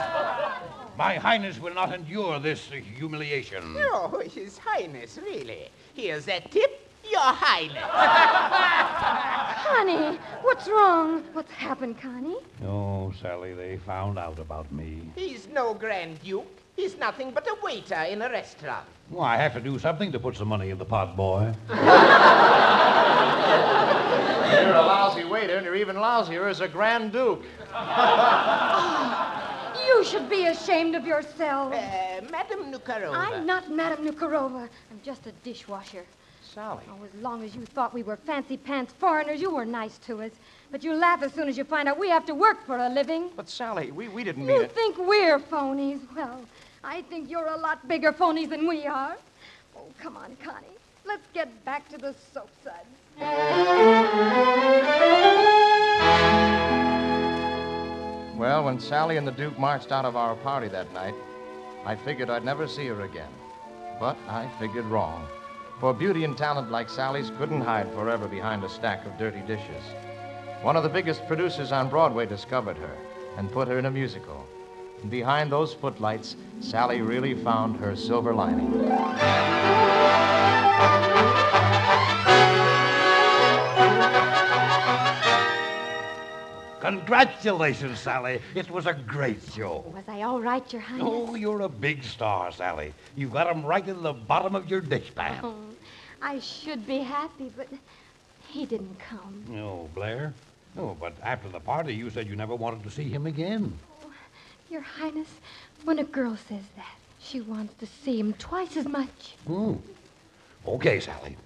My 0.99 1.15
Highness 1.15 1.59
will 1.59 1.73
not 1.73 1.95
endure 1.95 2.39
this 2.39 2.69
humiliation. 2.69 3.77
Oh, 3.79 4.23
His 4.31 4.59
Highness, 4.59 5.19
really. 5.25 5.71
Here's 5.95 6.27
that 6.27 6.51
tip, 6.51 6.87
Your 7.11 7.21
Highness. 7.23 7.83
Connie, 9.67 10.19
what's 10.43 10.69
wrong? 10.69 11.23
What's 11.33 11.53
happened, 11.53 11.99
Connie? 11.99 12.37
Oh, 12.63 13.15
Sally, 13.23 13.55
they 13.55 13.79
found 13.79 14.19
out 14.19 14.39
about 14.39 14.71
me. 14.71 15.01
He's 15.15 15.49
no 15.49 15.73
Grand 15.73 16.23
Duke. 16.23 16.47
He's 16.77 16.99
nothing 16.99 17.31
but 17.31 17.47
a 17.47 17.57
waiter 17.63 18.03
in 18.03 18.21
a 18.21 18.29
restaurant. 18.29 18.85
Well, 19.11 19.25
I 19.25 19.39
have 19.39 19.55
to 19.55 19.61
do 19.61 19.79
something 19.79 20.13
to 20.13 20.19
put 20.19 20.37
some 20.37 20.49
money 20.49 20.69
in 20.69 20.77
the 20.77 20.85
pot, 20.85 21.17
boy. 21.17 21.55
You're 24.63 24.75
a 24.75 24.83
lousy 24.83 25.25
waiter, 25.25 25.57
and 25.57 25.65
you're 25.67 25.77
even 25.77 25.97
lousier 25.97 26.49
as 26.49 26.61
a 26.61 26.69
Grand 26.69 27.13
Duke. 27.13 27.43
You 29.87 30.05
should 30.05 30.29
be 30.29 30.47
ashamed 30.47 30.95
of 30.95 31.07
yourself. 31.07 31.73
Uh, 31.73 32.21
Madame 32.31 32.73
Nukarova. 32.73 33.15
I'm 33.15 33.47
not 33.47 33.71
Madame 33.71 34.05
Nukarova. 34.07 34.69
I'm 34.91 35.01
just 35.05 35.27
a 35.27 35.33
dishwasher. 35.45 36.05
Sally. 36.43 36.83
Oh, 36.91 37.05
as 37.05 37.23
long 37.23 37.43
as 37.45 37.55
you 37.55 37.65
thought 37.65 37.95
we 37.95 38.03
were 38.03 38.17
fancy 38.17 38.57
pants 38.57 38.93
foreigners, 38.99 39.41
you 39.41 39.51
were 39.55 39.65
nice 39.65 39.99
to 39.99 40.23
us. 40.23 40.33
But 40.73 40.83
you 40.83 40.93
laugh 40.95 41.23
as 41.23 41.33
soon 41.33 41.49
as 41.49 41.57
you 41.57 41.65
find 41.65 41.89
out 41.89 41.99
we 41.99 42.09
have 42.11 42.27
to 42.27 42.35
work 42.35 42.65
for 42.67 42.77
a 42.79 42.89
living. 42.89 43.31
But, 43.37 43.49
Sally, 43.49 43.91
we, 43.93 44.09
we 44.09 44.25
didn't 44.25 44.45
mean 44.45 44.57
You 44.57 44.63
it. 44.63 44.73
think 44.73 44.99
we're 44.99 45.39
phonies? 45.39 46.01
Well, 46.17 46.41
I 46.83 47.03
think 47.03 47.31
you're 47.31 47.47
a 47.49 47.57
lot 47.57 47.87
bigger 47.87 48.13
phonies 48.13 48.49
than 48.51 48.67
we 48.67 48.87
are. 48.87 49.17
Oh, 49.77 49.87
come 50.01 50.17
on, 50.17 50.37
Connie. 50.43 50.67
Let's 51.07 51.27
get 51.33 51.65
back 51.65 51.89
to 51.91 51.99
the 51.99 52.15
soap 52.35 52.51
suds. 52.65 52.77
Well, 58.37 58.65
when 58.65 58.81
Sally 58.81 59.17
and 59.17 59.27
the 59.27 59.33
Duke 59.33 59.59
marched 59.59 59.93
out 59.93 60.05
of 60.05 60.17
our 60.17 60.35
party 60.37 60.69
that 60.69 60.93
night, 60.93 61.15
I 61.85 61.95
figured 61.95 62.29
I'd 62.29 62.45
never 62.45 62.67
see 62.67 62.87
her 62.89 63.03
again. 63.03 63.31
But 64.01 64.17
I 64.29 64.51
figured 64.59 64.85
wrong. 64.87 65.27
For 65.81 65.95
beauty 65.95 66.25
and 66.25 66.37
talent 66.37 66.71
like 66.71 66.91
Sally's 66.91 67.31
couldn't 67.39 67.61
hide 67.61 67.93
forever 67.93 68.27
behind 68.27 68.65
a 68.65 68.69
stack 68.69 69.07
of 69.07 69.17
dirty 69.17 69.41
dishes. 69.41 69.85
One 70.63 70.77
of 70.77 70.83
the 70.83 70.89
biggest 70.89 71.27
producers 71.29 71.71
on 71.71 71.89
Broadway 71.89 72.27
discovered 72.27 72.79
her 72.79 72.97
and 73.37 73.53
put 73.53 73.69
her 73.69 73.79
in 73.79 73.87
a 73.87 73.91
musical. 73.91 74.47
And 75.03 75.11
behind 75.11 75.53
those 75.53 75.73
footlights, 75.73 76.37
Sally 76.61 77.01
really 77.01 77.35
found 77.35 77.77
her 77.77 77.95
silver 77.95 78.35
lining. 78.35 78.91
Congratulations, 86.81 87.99
Sally. 87.99 88.41
It 88.55 88.71
was 88.71 88.87
a 88.87 88.95
great 88.95 89.41
show. 89.55 89.85
Was 89.93 90.05
I 90.09 90.23
all 90.23 90.41
right, 90.41 90.73
Your 90.73 90.83
Highness? 90.83 91.05
Oh, 91.07 91.35
you're 91.35 91.63
a 91.63 91.69
big 91.69 92.05
star, 92.05 92.53
Sally. 92.53 92.93
You've 93.17 93.33
got 93.33 93.49
'em 93.49 93.65
right 93.65 93.87
in 93.87 94.03
the 94.03 94.13
bottom 94.13 94.55
of 94.55 94.71
your 94.71 94.81
dishpan. 94.81 95.41
Oh, 95.43 95.55
I 96.23 96.39
should 96.39 96.87
be 96.87 96.99
happy, 96.99 97.51
but 97.57 97.69
he 98.49 98.67
didn't 98.67 98.99
come. 98.99 99.45
Oh, 99.57 99.89
Blair? 99.95 100.33
Oh, 100.79 100.97
but 101.01 101.15
after 101.23 101.49
the 101.49 101.61
party, 101.61 101.95
you 101.95 102.11
said 102.11 102.29
you 102.29 102.37
never 102.37 102.55
wanted 102.55 102.83
to 102.85 102.91
see 102.91 103.09
him 103.09 103.27
again. 103.27 103.79
Your 104.71 104.83
Highness, 104.83 105.29
when 105.85 105.99
a 105.99 106.05
girl 106.05 106.37
says 106.37 106.65
that, 106.77 106.97
she 107.21 107.41
wants 107.41 107.75
to 107.81 107.87
see 107.87 108.19
him 108.21 108.33
twice 108.35 108.77
as 108.77 108.87
much. 108.87 109.35
Hmm. 109.47 109.75
Okay, 110.67 111.01
Sally. 111.01 111.37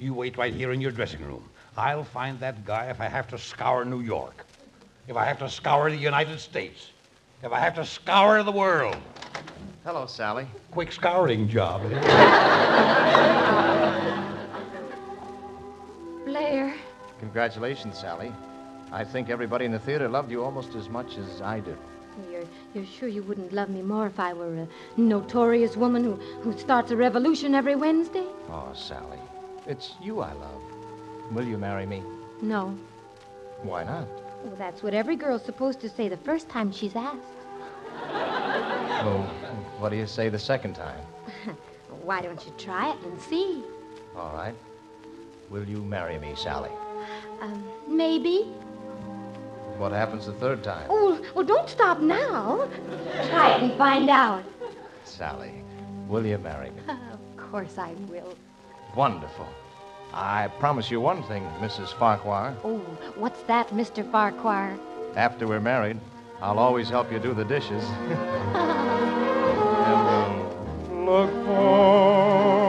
You 0.00 0.14
wait 0.14 0.36
right 0.36 0.52
here 0.54 0.72
in 0.72 0.80
your 0.80 0.90
dressing 0.90 1.20
room. 1.24 1.48
I'll 1.76 2.04
find 2.04 2.38
that 2.40 2.64
guy 2.64 2.86
if 2.86 3.00
I 3.00 3.06
have 3.06 3.28
to 3.28 3.38
scour 3.38 3.84
New 3.84 4.00
York, 4.00 4.44
if 5.08 5.16
I 5.16 5.24
have 5.24 5.38
to 5.40 5.48
scour 5.50 5.90
the 5.90 5.96
United 5.96 6.38
States, 6.40 6.90
if 7.42 7.52
I 7.52 7.58
have 7.60 7.74
to 7.74 7.84
scour 7.84 8.42
the 8.42 8.52
world. 8.52 8.96
Hello, 9.84 10.06
Sally. 10.06 10.46
Quick 10.70 10.92
scouring 10.92 11.48
job. 11.48 11.82
eh? 11.92 12.00
Blair, 16.24 16.74
Congratulations, 17.20 17.98
Sally. 17.98 18.32
I 18.92 19.04
think 19.04 19.28
everybody 19.28 19.64
in 19.66 19.72
the 19.72 19.78
theater 19.78 20.08
loved 20.08 20.30
you 20.30 20.42
almost 20.42 20.74
as 20.74 20.88
much 20.88 21.16
as 21.18 21.40
I 21.42 21.60
do. 21.60 21.76
You're, 22.30 22.44
you're 22.74 22.86
sure 22.86 23.08
you 23.08 23.22
wouldn't 23.22 23.52
love 23.52 23.68
me 23.68 23.82
more 23.82 24.06
if 24.06 24.18
I 24.18 24.32
were 24.32 24.54
a 24.54 24.68
notorious 24.96 25.76
woman 25.76 26.04
who, 26.04 26.14
who 26.42 26.56
starts 26.58 26.90
a 26.90 26.96
revolution 26.96 27.54
every 27.54 27.76
Wednesday? 27.76 28.26
Oh, 28.48 28.72
Sally. 28.74 29.18
It's 29.66 29.94
you 30.02 30.20
I 30.20 30.32
love. 30.32 30.62
Will 31.32 31.46
you 31.46 31.58
marry 31.58 31.86
me? 31.86 32.02
No. 32.42 32.76
Why 33.62 33.84
not? 33.84 34.06
Well, 34.44 34.56
that's 34.56 34.82
what 34.82 34.92
every 34.92 35.16
girl's 35.16 35.44
supposed 35.44 35.80
to 35.80 35.88
say 35.88 36.08
the 36.08 36.18
first 36.18 36.48
time 36.48 36.70
she's 36.72 36.96
asked. 36.96 37.18
Well, 39.04 39.22
what 39.80 39.90
do 39.90 39.96
you 39.96 40.06
say 40.06 40.30
the 40.30 40.38
second 40.38 40.74
time? 40.74 41.00
Why 42.04 42.22
don't 42.22 42.42
you 42.46 42.52
try 42.56 42.92
it 42.92 43.00
and 43.04 43.20
see? 43.20 43.62
All 44.16 44.32
right. 44.34 44.54
Will 45.50 45.64
you 45.64 45.82
marry 45.82 46.18
me, 46.18 46.34
Sally? 46.36 46.70
Um, 47.40 47.64
maybe. 47.86 48.46
What 49.78 49.92
happens 49.92 50.26
the 50.26 50.32
third 50.34 50.62
time? 50.62 50.86
Oh, 50.88 51.20
well, 51.34 51.44
don't 51.44 51.68
stop 51.68 52.00
now. 52.00 52.68
Try 53.28 53.56
it 53.56 53.62
and 53.62 53.76
find 53.76 54.08
out. 54.08 54.44
Sally, 55.04 55.64
will 56.08 56.24
you 56.24 56.38
marry 56.38 56.70
me? 56.70 56.82
of 56.88 57.50
course 57.50 57.76
I 57.76 57.92
will. 58.08 58.36
Wonderful. 58.94 59.48
I 60.12 60.46
promise 60.60 60.90
you 60.90 61.00
one 61.00 61.24
thing, 61.24 61.42
Mrs. 61.60 61.92
Farquhar. 61.98 62.54
Oh, 62.62 62.78
what's 63.16 63.42
that, 63.42 63.68
Mr. 63.70 64.08
Farquhar? 64.12 64.78
After 65.16 65.48
we're 65.48 65.60
married, 65.60 65.98
I'll 66.40 66.60
always 66.60 66.88
help 66.88 67.10
you 67.10 67.18
do 67.18 67.34
the 67.34 67.44
dishes. 67.44 67.82
Look 71.04 71.30
for 71.44 72.63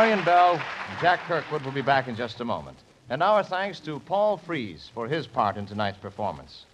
Marion 0.00 0.24
Bell, 0.24 0.58
Jack 1.02 1.20
Kirkwood 1.26 1.60
will 1.60 1.72
be 1.72 1.82
back 1.82 2.08
in 2.08 2.16
just 2.16 2.40
a 2.40 2.44
moment. 2.44 2.78
And 3.10 3.22
our 3.22 3.42
thanks 3.42 3.80
to 3.80 4.00
Paul 4.00 4.38
Frees 4.38 4.90
for 4.94 5.06
his 5.06 5.26
part 5.26 5.58
in 5.58 5.66
tonight's 5.66 5.98
performance. 5.98 6.64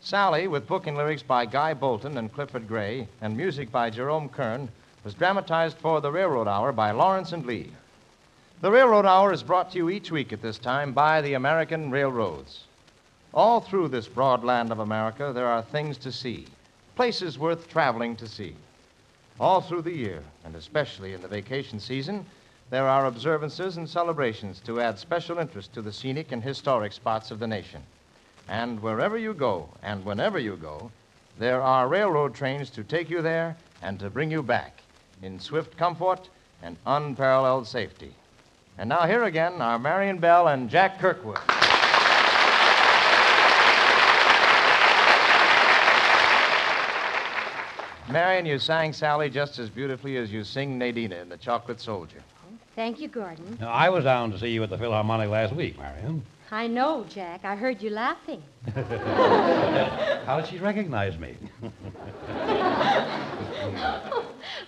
Sally, 0.00 0.48
with 0.48 0.66
book 0.66 0.86
and 0.86 0.96
lyrics 0.96 1.22
by 1.22 1.44
Guy 1.44 1.74
Bolton 1.74 2.16
and 2.16 2.32
Clifford 2.32 2.66
Grey, 2.66 3.06
and 3.20 3.36
music 3.36 3.70
by 3.70 3.90
Jerome 3.90 4.30
Kern, 4.30 4.70
was 5.04 5.12
dramatized 5.12 5.76
for 5.76 6.00
the 6.00 6.10
Railroad 6.10 6.48
Hour 6.48 6.72
by 6.72 6.90
Lawrence 6.92 7.32
and 7.32 7.44
Lee. 7.44 7.70
The 8.62 8.70
Railroad 8.70 9.04
Hour 9.04 9.30
is 9.30 9.42
brought 9.42 9.70
to 9.72 9.76
you 9.76 9.90
each 9.90 10.10
week 10.10 10.32
at 10.32 10.40
this 10.40 10.58
time 10.58 10.94
by 10.94 11.20
the 11.20 11.34
American 11.34 11.90
Railroads. 11.90 12.64
All 13.34 13.60
through 13.60 13.88
this 13.88 14.08
broad 14.08 14.42
land 14.42 14.72
of 14.72 14.78
America, 14.78 15.32
there 15.34 15.48
are 15.48 15.60
things 15.60 15.98
to 15.98 16.10
see, 16.10 16.46
places 16.96 17.38
worth 17.38 17.68
traveling 17.68 18.16
to 18.16 18.26
see. 18.26 18.54
All 19.38 19.60
through 19.60 19.82
the 19.82 19.94
year, 19.94 20.22
and 20.46 20.56
especially 20.56 21.12
in 21.12 21.20
the 21.20 21.28
vacation 21.28 21.78
season, 21.78 22.24
there 22.70 22.86
are 22.86 23.06
observances 23.06 23.76
and 23.76 23.88
celebrations 23.88 24.60
to 24.60 24.80
add 24.80 24.96
special 24.98 25.38
interest 25.38 25.72
to 25.72 25.82
the 25.82 25.92
scenic 25.92 26.30
and 26.30 26.42
historic 26.42 26.92
spots 26.92 27.32
of 27.32 27.40
the 27.40 27.46
nation. 27.46 27.82
And 28.48 28.80
wherever 28.80 29.18
you 29.18 29.34
go, 29.34 29.68
and 29.82 30.04
whenever 30.04 30.38
you 30.38 30.56
go, 30.56 30.92
there 31.38 31.60
are 31.60 31.88
railroad 31.88 32.34
trains 32.34 32.70
to 32.70 32.84
take 32.84 33.10
you 33.10 33.22
there 33.22 33.56
and 33.82 33.98
to 33.98 34.08
bring 34.08 34.30
you 34.30 34.42
back 34.42 34.82
in 35.22 35.40
swift 35.40 35.76
comfort 35.76 36.28
and 36.62 36.76
unparalleled 36.86 37.66
safety. 37.66 38.14
And 38.78 38.88
now, 38.88 39.06
here 39.06 39.24
again 39.24 39.60
are 39.60 39.78
Marion 39.78 40.18
Bell 40.18 40.48
and 40.48 40.70
Jack 40.70 41.00
Kirkwood. 41.00 41.38
Marion, 48.10 48.46
you 48.46 48.58
sang 48.58 48.92
Sally 48.92 49.28
just 49.28 49.58
as 49.58 49.68
beautifully 49.68 50.16
as 50.16 50.32
you 50.32 50.44
sing 50.44 50.78
Nadina 50.78 51.20
in 51.22 51.28
The 51.28 51.36
Chocolate 51.36 51.80
Soldier. 51.80 52.22
Thank 52.76 53.00
you, 53.00 53.08
Gordon. 53.08 53.58
Now, 53.60 53.70
I 53.70 53.88
was 53.88 54.04
down 54.04 54.30
to 54.32 54.38
see 54.38 54.48
you 54.48 54.62
at 54.62 54.70
the 54.70 54.78
Philharmonic 54.78 55.28
last 55.28 55.54
week, 55.54 55.78
Marion. 55.78 56.22
I 56.52 56.66
know, 56.66 57.04
Jack. 57.08 57.44
I 57.44 57.54
heard 57.54 57.80
you 57.82 57.90
laughing. 57.90 58.42
How 58.74 60.40
did 60.40 60.48
she 60.48 60.58
recognize 60.58 61.16
me? 61.18 61.36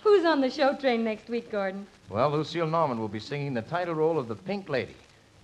Who's 0.02 0.24
on 0.24 0.40
the 0.40 0.50
show 0.50 0.76
train 0.76 1.02
next 1.04 1.28
week, 1.28 1.50
Gordon? 1.50 1.86
Well, 2.08 2.30
Lucille 2.30 2.66
Norman 2.66 2.98
will 3.00 3.08
be 3.08 3.18
singing 3.18 3.54
the 3.54 3.62
title 3.62 3.94
role 3.94 4.18
of 4.18 4.28
the 4.28 4.36
Pink 4.36 4.68
Lady, 4.68 4.94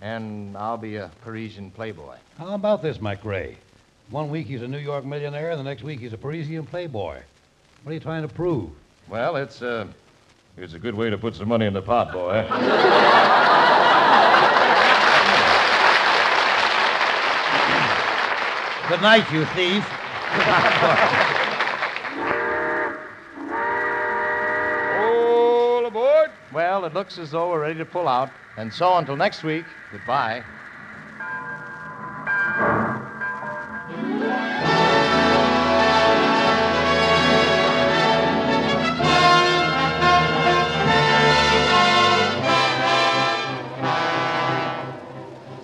and 0.01 0.55
I'll 0.55 0.77
be 0.77 0.95
a 0.97 1.11
Parisian 1.21 1.71
playboy. 1.71 2.15
How 2.37 2.53
about 2.55 2.81
this, 2.81 3.01
Mike 3.01 3.21
Gray? 3.21 3.57
One 4.09 4.29
week 4.29 4.47
he's 4.47 4.61
a 4.61 4.67
New 4.67 4.77
York 4.79 5.05
millionaire, 5.05 5.51
and 5.51 5.59
the 5.59 5.63
next 5.63 5.83
week 5.83 5.99
he's 5.99 6.13
a 6.13 6.17
Parisian 6.17 6.65
playboy. 6.65 7.19
What 7.83 7.91
are 7.91 7.93
you 7.93 7.99
trying 7.99 8.21
to 8.21 8.33
prove? 8.33 8.69
Well, 9.07 9.35
it's 9.35 9.61
uh, 9.61 9.87
it's 10.61 10.73
a 10.73 10.79
good 10.79 10.95
way 10.95 11.09
to 11.09 11.17
put 11.17 11.35
some 11.35 11.47
money 11.47 11.65
in 11.65 11.73
the 11.73 11.81
pot, 11.81 12.11
boy. 12.11 12.45
Good 18.89 19.01
night, 19.01 19.31
you 19.31 19.45
thief. 19.45 19.85
All 24.97 25.85
aboard. 25.85 26.31
Well, 26.51 26.85
it 26.85 26.93
looks 26.93 27.17
as 27.17 27.31
though 27.31 27.51
we're 27.51 27.61
ready 27.61 27.77
to 27.77 27.85
pull 27.85 28.07
out. 28.07 28.31
And 28.57 28.73
so 28.73 28.97
until 28.97 29.15
next 29.15 29.43
week, 29.43 29.65
goodbye. 29.91 30.43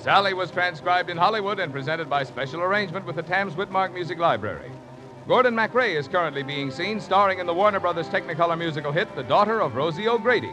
Sally 0.05 0.35
was 0.35 0.51
transcribed 0.51 1.09
in 1.09 1.17
Hollywood 1.17 1.59
and 1.59 1.73
presented 1.73 2.07
by 2.07 2.23
special 2.23 2.61
arrangement 2.61 3.07
with 3.07 3.15
the 3.15 3.23
Tams 3.23 3.55
Witmark 3.55 3.91
Music 3.91 4.19
Library. 4.19 4.69
Gordon 5.27 5.55
MacRae 5.55 5.95
is 5.95 6.07
currently 6.07 6.43
being 6.43 6.69
seen 6.69 6.99
starring 6.99 7.39
in 7.39 7.47
the 7.47 7.53
Warner 7.55 7.79
Brothers 7.79 8.07
Technicolor 8.09 8.55
musical 8.55 8.91
hit 8.91 9.15
The 9.15 9.23
Daughter 9.23 9.61
of 9.61 9.73
Rosie 9.73 10.07
O'Grady. 10.07 10.51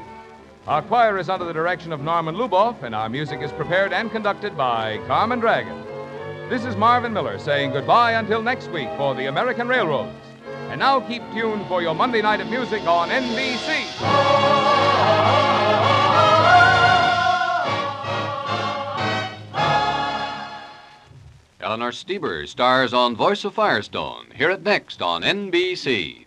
Our 0.67 0.81
choir 0.81 1.19
is 1.19 1.29
under 1.29 1.45
the 1.45 1.53
direction 1.53 1.93
of 1.93 2.01
Norman 2.01 2.35
Luboff, 2.35 2.83
and 2.83 2.95
our 2.95 3.11
music 3.11 3.43
is 3.43 3.53
prepared 3.53 3.93
and 3.93 4.11
conducted 4.11 4.57
by 4.57 4.97
Carmen 5.07 5.41
Dragon. 5.41 5.85
This 6.49 6.65
is 6.65 6.75
Marvin 6.75 7.13
Miller 7.13 7.39
saying 7.39 7.73
goodbye 7.73 8.13
until 8.13 8.41
next 8.41 8.71
week 8.71 8.89
for 8.97 9.15
the 9.15 9.27
American 9.27 9.69
Railroads. 9.69 10.17
And 10.71 10.81
now 10.81 10.99
keep 10.99 11.21
tuned 11.35 11.67
for 11.67 11.83
your 11.83 11.95
Monday 11.95 12.23
night 12.23 12.41
of 12.41 12.49
music 12.49 12.87
on 12.87 13.11
NBC. 13.11 13.83
Eleanor 21.63 21.91
Steber 21.91 22.47
stars 22.49 22.93
on 22.93 23.17
Voice 23.17 23.45
of 23.45 23.55
Firestone. 23.55 24.33
Hear 24.35 24.51
it 24.51 24.63
next 24.63 25.01
on 25.01 25.23
NBC. 25.23 26.27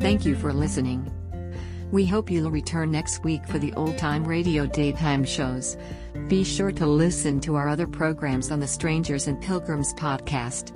Thank 0.00 0.26
you 0.26 0.34
for 0.34 0.52
listening. 0.52 1.10
We 1.92 2.06
hope 2.06 2.30
you'll 2.30 2.50
return 2.50 2.90
next 2.90 3.22
week 3.22 3.46
for 3.46 3.58
the 3.58 3.72
old 3.74 3.98
time 3.98 4.24
radio 4.24 4.66
daytime 4.66 5.24
shows. 5.24 5.76
Be 6.28 6.42
sure 6.42 6.72
to 6.72 6.86
listen 6.86 7.38
to 7.40 7.54
our 7.54 7.68
other 7.68 7.86
programs 7.86 8.50
on 8.50 8.60
the 8.60 8.66
Strangers 8.66 9.26
and 9.28 9.40
Pilgrims 9.40 9.94
podcast. 9.94 10.72